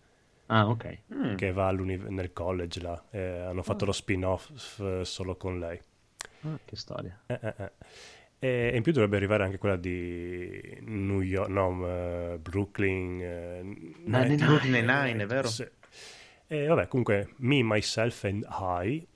Ah, 0.47 0.69
ok. 0.69 0.99
che 1.37 1.53
va 1.53 1.71
nel 1.71 2.33
college 2.35 2.81
là. 2.83 3.03
Eh, 3.11 3.39
hanno 3.41 3.63
fatto 3.63 3.87
lo 3.87 3.93
spin-off 3.93 4.79
eh, 4.81 5.05
solo 5.07 5.37
con 5.37 5.59
lei. 5.59 5.81
Ah, 6.43 6.59
che 6.65 6.77
storia. 6.77 7.19
Eh, 7.27 7.39
eh, 7.43 7.55
eh. 7.57 7.71
E 8.41 8.71
in 8.77 8.83
più 8.83 8.93
dovrebbe 8.93 9.17
arrivare 9.17 9.43
anche 9.45 9.59
quella 9.59 9.77
di 9.77 10.79
New 10.83 11.21
York, 11.21 11.49
no, 11.49 11.87
eh, 11.89 12.39
Brooklyn. 12.39 13.21
eh, 13.21 13.63
Nine- 13.63 14.29
Nine- 14.29 14.37
Brooklyn 14.37 14.85
Nine-Nine, 14.85 15.23
è 15.23 15.27
vero? 15.27 15.49
Sì. 15.49 15.67
E 16.47 16.67
vabbè, 16.67 16.87
comunque, 16.89 17.33
Me, 17.39 17.63
Myself 17.63 18.25
and 18.25 18.47
I, 18.49 19.07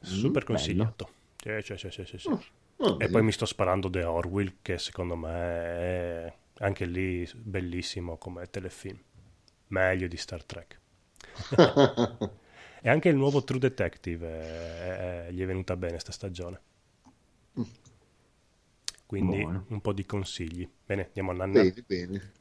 super 0.00 0.30
bello. 0.32 0.44
consigliato. 0.44 1.10
Sì, 1.36 1.50
sì, 1.62 1.76
sì, 1.76 1.90
sì, 1.90 2.04
sì, 2.04 2.18
sì. 2.18 2.28
Va 2.28 2.96
E 3.00 3.08
poi 3.08 3.22
mi 3.22 3.32
sto 3.32 3.46
sparando 3.46 3.90
The 3.90 4.04
Orwell, 4.04 4.56
che 4.62 4.78
secondo 4.78 5.16
me 5.16 5.30
è 5.32 6.32
anche 6.60 6.84
lì 6.86 7.28
bellissimo 7.34 8.16
come 8.16 8.46
telefilm. 8.48 8.98
Meglio 9.68 10.06
di 10.08 10.16
Star 10.16 10.44
Trek. 10.44 10.80
E 12.80 12.88
anche 12.88 13.08
il 13.08 13.16
nuovo 13.16 13.42
True 13.42 13.58
Detective 13.58 14.28
eh, 14.28 15.26
eh, 15.26 15.32
gli 15.32 15.42
è 15.42 15.46
venuta 15.46 15.74
bene 15.76 15.98
sta 15.98 16.12
stagione. 16.12 16.60
Quindi 19.08 19.38
Buono. 19.40 19.64
un 19.68 19.80
po' 19.80 19.94
di 19.94 20.04
consigli. 20.04 20.68
Bene, 20.84 21.06
andiamo 21.06 21.30
a 21.30 21.34
Nanna. 21.34 21.62
Bene, 21.62 21.74
bene. 21.86 22.32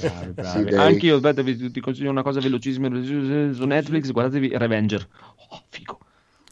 Bravi, 0.00 0.32
bravi. 0.32 0.70
Sì. 0.70 0.76
Anche 0.78 1.06
io, 1.06 1.16
aspetta, 1.16 1.40
vi- 1.42 1.70
ti 1.70 1.80
consiglio 1.80 2.10
una 2.10 2.22
cosa 2.22 2.40
velocissima 2.40 2.88
velocissima 2.90 3.52
su 3.54 3.64
Netflix, 3.64 4.10
guardatevi 4.12 4.50
Revenger. 4.56 5.08
Oh, 5.48 5.62
figo. 5.70 5.98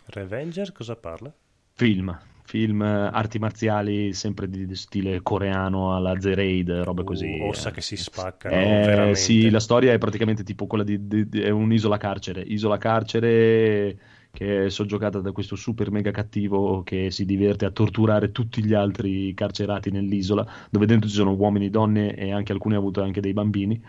Revenger 0.06 0.72
cosa 0.72 0.96
parla? 0.96 1.30
Film, 1.74 2.18
film, 2.44 2.80
eh, 2.82 3.10
arti 3.12 3.38
marziali, 3.38 4.14
sempre 4.14 4.48
di, 4.48 4.66
di 4.66 4.74
stile 4.74 5.20
coreano 5.22 5.94
alla 5.94 6.14
The 6.14 6.34
Raid, 6.34 6.70
robe 6.70 7.04
così. 7.04 7.26
Uh, 7.38 7.48
ossa 7.48 7.68
eh. 7.68 7.72
che 7.72 7.82
si 7.82 7.96
spaccano, 7.96 9.10
Eh, 9.10 9.14
sì, 9.14 9.50
la 9.50 9.60
storia 9.60 9.92
è 9.92 9.98
praticamente 9.98 10.42
tipo 10.44 10.66
quella 10.66 10.82
di, 10.84 11.06
di- 11.06 11.28
di- 11.28 11.40
è 11.42 11.50
un'isola 11.50 11.98
carcere, 11.98 12.40
isola 12.40 12.78
carcere 12.78 13.98
che 14.30 14.66
è 14.66 14.70
soggiogata 14.70 15.20
da 15.20 15.32
questo 15.32 15.56
super 15.56 15.90
mega 15.90 16.10
cattivo 16.10 16.82
che 16.82 17.10
si 17.10 17.24
diverte 17.24 17.64
a 17.64 17.70
torturare 17.70 18.30
tutti 18.32 18.64
gli 18.64 18.74
altri 18.74 19.34
carcerati 19.34 19.90
nell'isola, 19.90 20.46
dove 20.70 20.86
dentro 20.86 21.08
ci 21.08 21.16
sono 21.16 21.34
uomini, 21.34 21.70
donne 21.70 22.14
e 22.14 22.32
anche 22.32 22.52
alcuni 22.52 22.74
hanno 22.74 22.84
avuto 22.84 23.02
anche 23.02 23.20
dei 23.20 23.32
bambini. 23.32 23.82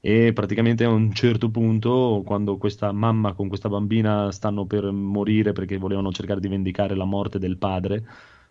E 0.00 0.32
praticamente 0.32 0.84
a 0.84 0.90
un 0.90 1.12
certo 1.12 1.50
punto, 1.50 2.22
quando 2.24 2.56
questa 2.56 2.92
mamma 2.92 3.32
con 3.32 3.48
questa 3.48 3.68
bambina 3.68 4.30
stanno 4.30 4.64
per 4.64 4.90
morire 4.92 5.52
perché 5.52 5.76
volevano 5.76 6.12
cercare 6.12 6.40
di 6.40 6.48
vendicare 6.48 6.94
la 6.94 7.04
morte 7.04 7.38
del 7.38 7.56
padre, 7.56 8.04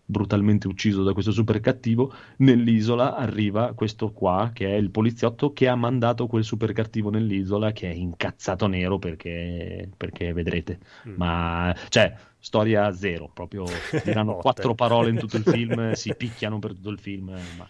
brutalmente 0.10 0.68
ucciso 0.68 1.04
da 1.04 1.12
questo 1.12 1.32
super 1.32 1.60
cattivo, 1.60 2.14
nell'isola 2.38 3.16
arriva 3.16 3.74
questo 3.74 4.12
qua, 4.14 4.52
che 4.54 4.68
è 4.68 4.76
il 4.76 4.90
poliziotto 4.90 5.52
che 5.52 5.68
ha 5.68 5.76
mandato 5.76 6.28
quel 6.28 6.46
super 6.46 6.72
cattivo 6.72 7.10
nell'isola, 7.10 7.74
che 7.74 7.90
è 7.92 7.94
incazzato 7.94 8.68
nero 8.68 9.00
perché, 9.00 9.90
perché 9.98 10.32
vedrete. 10.32 10.80
Mm. 11.10 11.16
Ma, 11.16 11.76
cioè, 11.90 12.16
storia 12.40 12.90
zero, 12.94 13.30
proprio 13.34 13.66
diranno 14.02 14.38
quattro 14.38 14.74
parole 14.76 15.10
in 15.10 15.18
tutto 15.18 15.36
il 15.36 15.44
film, 15.44 15.92
si 15.92 16.14
picchiano 16.16 16.58
per 16.60 16.74
tutto 16.74 16.90
il 16.90 17.00
film, 17.00 17.26
ma... 17.58 17.70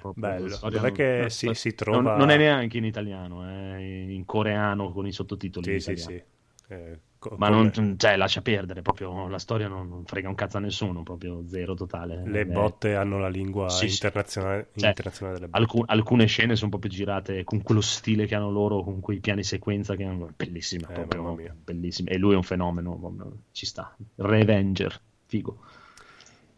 proprio 0.00 0.12
Bello. 0.12 0.48
storia 0.48 0.80
non- 0.80 0.92
che 0.92 1.16
non- 1.20 1.30
si, 1.30 1.54
si 1.54 1.74
trova... 1.74 2.00
non, 2.00 2.16
non 2.16 2.30
è 2.30 2.36
neanche 2.36 2.78
in 2.78 2.84
italiano, 2.84 3.44
è 3.44 3.76
in 3.76 4.24
coreano 4.24 4.90
con 4.92 5.06
i 5.06 5.12
sottotitoli 5.12 5.72
in 5.72 5.80
Sì, 5.80 5.94
sì, 5.94 6.02
sì. 6.02 6.22
Eh, 6.68 7.00
co- 7.18 7.36
Ma 7.36 7.48
non, 7.48 7.70
cioè, 7.98 8.16
lascia 8.16 8.40
perdere, 8.42 8.82
proprio 8.82 9.28
la 9.28 9.38
storia 9.38 9.68
non, 9.68 9.88
non 9.88 10.04
frega 10.06 10.28
un 10.28 10.34
cazzo 10.34 10.56
a 10.56 10.60
nessuno, 10.60 11.02
proprio 11.02 11.46
zero 11.46 11.74
totale. 11.74 12.14
Le 12.24 12.44
Eh, 12.46 12.46
botte 12.46 12.94
hanno 12.94 13.18
la 13.18 13.28
lingua 13.28 13.82
Sì, 13.82 13.88
sì. 13.88 14.04
internazionale, 14.04 14.70
Cioè, 14.74 14.94
internazionale 14.94 15.38
delle 15.38 15.48
botte. 15.50 15.74
alcu- 15.74 15.84
alcune 15.90 16.26
scene 16.26 16.56
sono 16.56 16.70
proprio 16.70 16.90
girate 16.90 17.44
con 17.44 17.62
quello 17.62 17.80
stile 17.80 18.26
che 18.26 18.34
hanno 18.34 18.50
loro, 18.50 18.82
con 18.82 19.00
quei 19.00 19.20
piani 19.20 19.42
sequenza 19.44 19.94
che 19.96 20.04
hanno... 20.04 20.28
bellissime, 20.36 20.86
Eh, 20.88 21.04
proprio 21.04 21.34
bellissime. 21.64 22.10
E 22.10 22.18
lui 22.18 22.32
è 22.34 22.36
un 22.36 22.42
fenomeno, 22.42 23.42
ci 23.52 23.66
sta. 23.66 23.96
Revenger, 24.16 25.00
figo. 25.26 25.58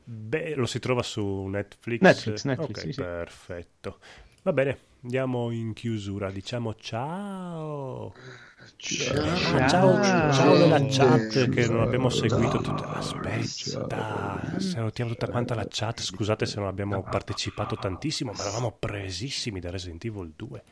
Beh, 0.04 0.54
lo 0.54 0.66
si 0.66 0.78
trova 0.78 1.02
su 1.02 1.22
Netflix. 1.46 2.00
Netflix, 2.00 2.44
Netflix, 2.44 2.78
Ok, 2.78 2.80
sì, 2.80 2.92
sì. 2.92 3.06
perfetto. 3.06 3.98
Va 4.42 4.52
bene, 4.52 4.78
andiamo 5.02 5.50
in 5.50 5.72
chiusura. 5.74 6.30
Diciamo 6.30 6.74
ciao. 6.74 8.14
Ciao, 8.76 9.68
ciao, 9.68 10.32
ciao 10.32 10.56
nella 10.56 10.86
chat 10.86 11.48
che 11.48 11.68
non 11.68 11.80
abbiamo 11.80 12.08
seguito 12.08 12.58
tutta. 12.58 12.94
Aspetta, 12.94 14.40
salutiamo 14.58 15.10
tutta 15.10 15.28
quanta 15.28 15.54
la 15.54 15.66
chat. 15.68 16.00
Scusate 16.00 16.46
se 16.46 16.58
non 16.58 16.68
abbiamo 16.68 17.02
partecipato 17.02 17.76
tantissimo, 17.76 18.32
ma 18.32 18.42
eravamo 18.42 18.76
presissimi 18.78 19.60
da 19.60 19.70
Resident 19.70 20.04
Evil 20.04 20.32
2. 20.36 20.64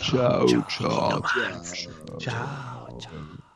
Ciao, 0.00 0.46
ciao. 0.46 0.66
ciao. 0.68 1.22
Ciao, 2.18 2.98
ciao. 2.98 3.46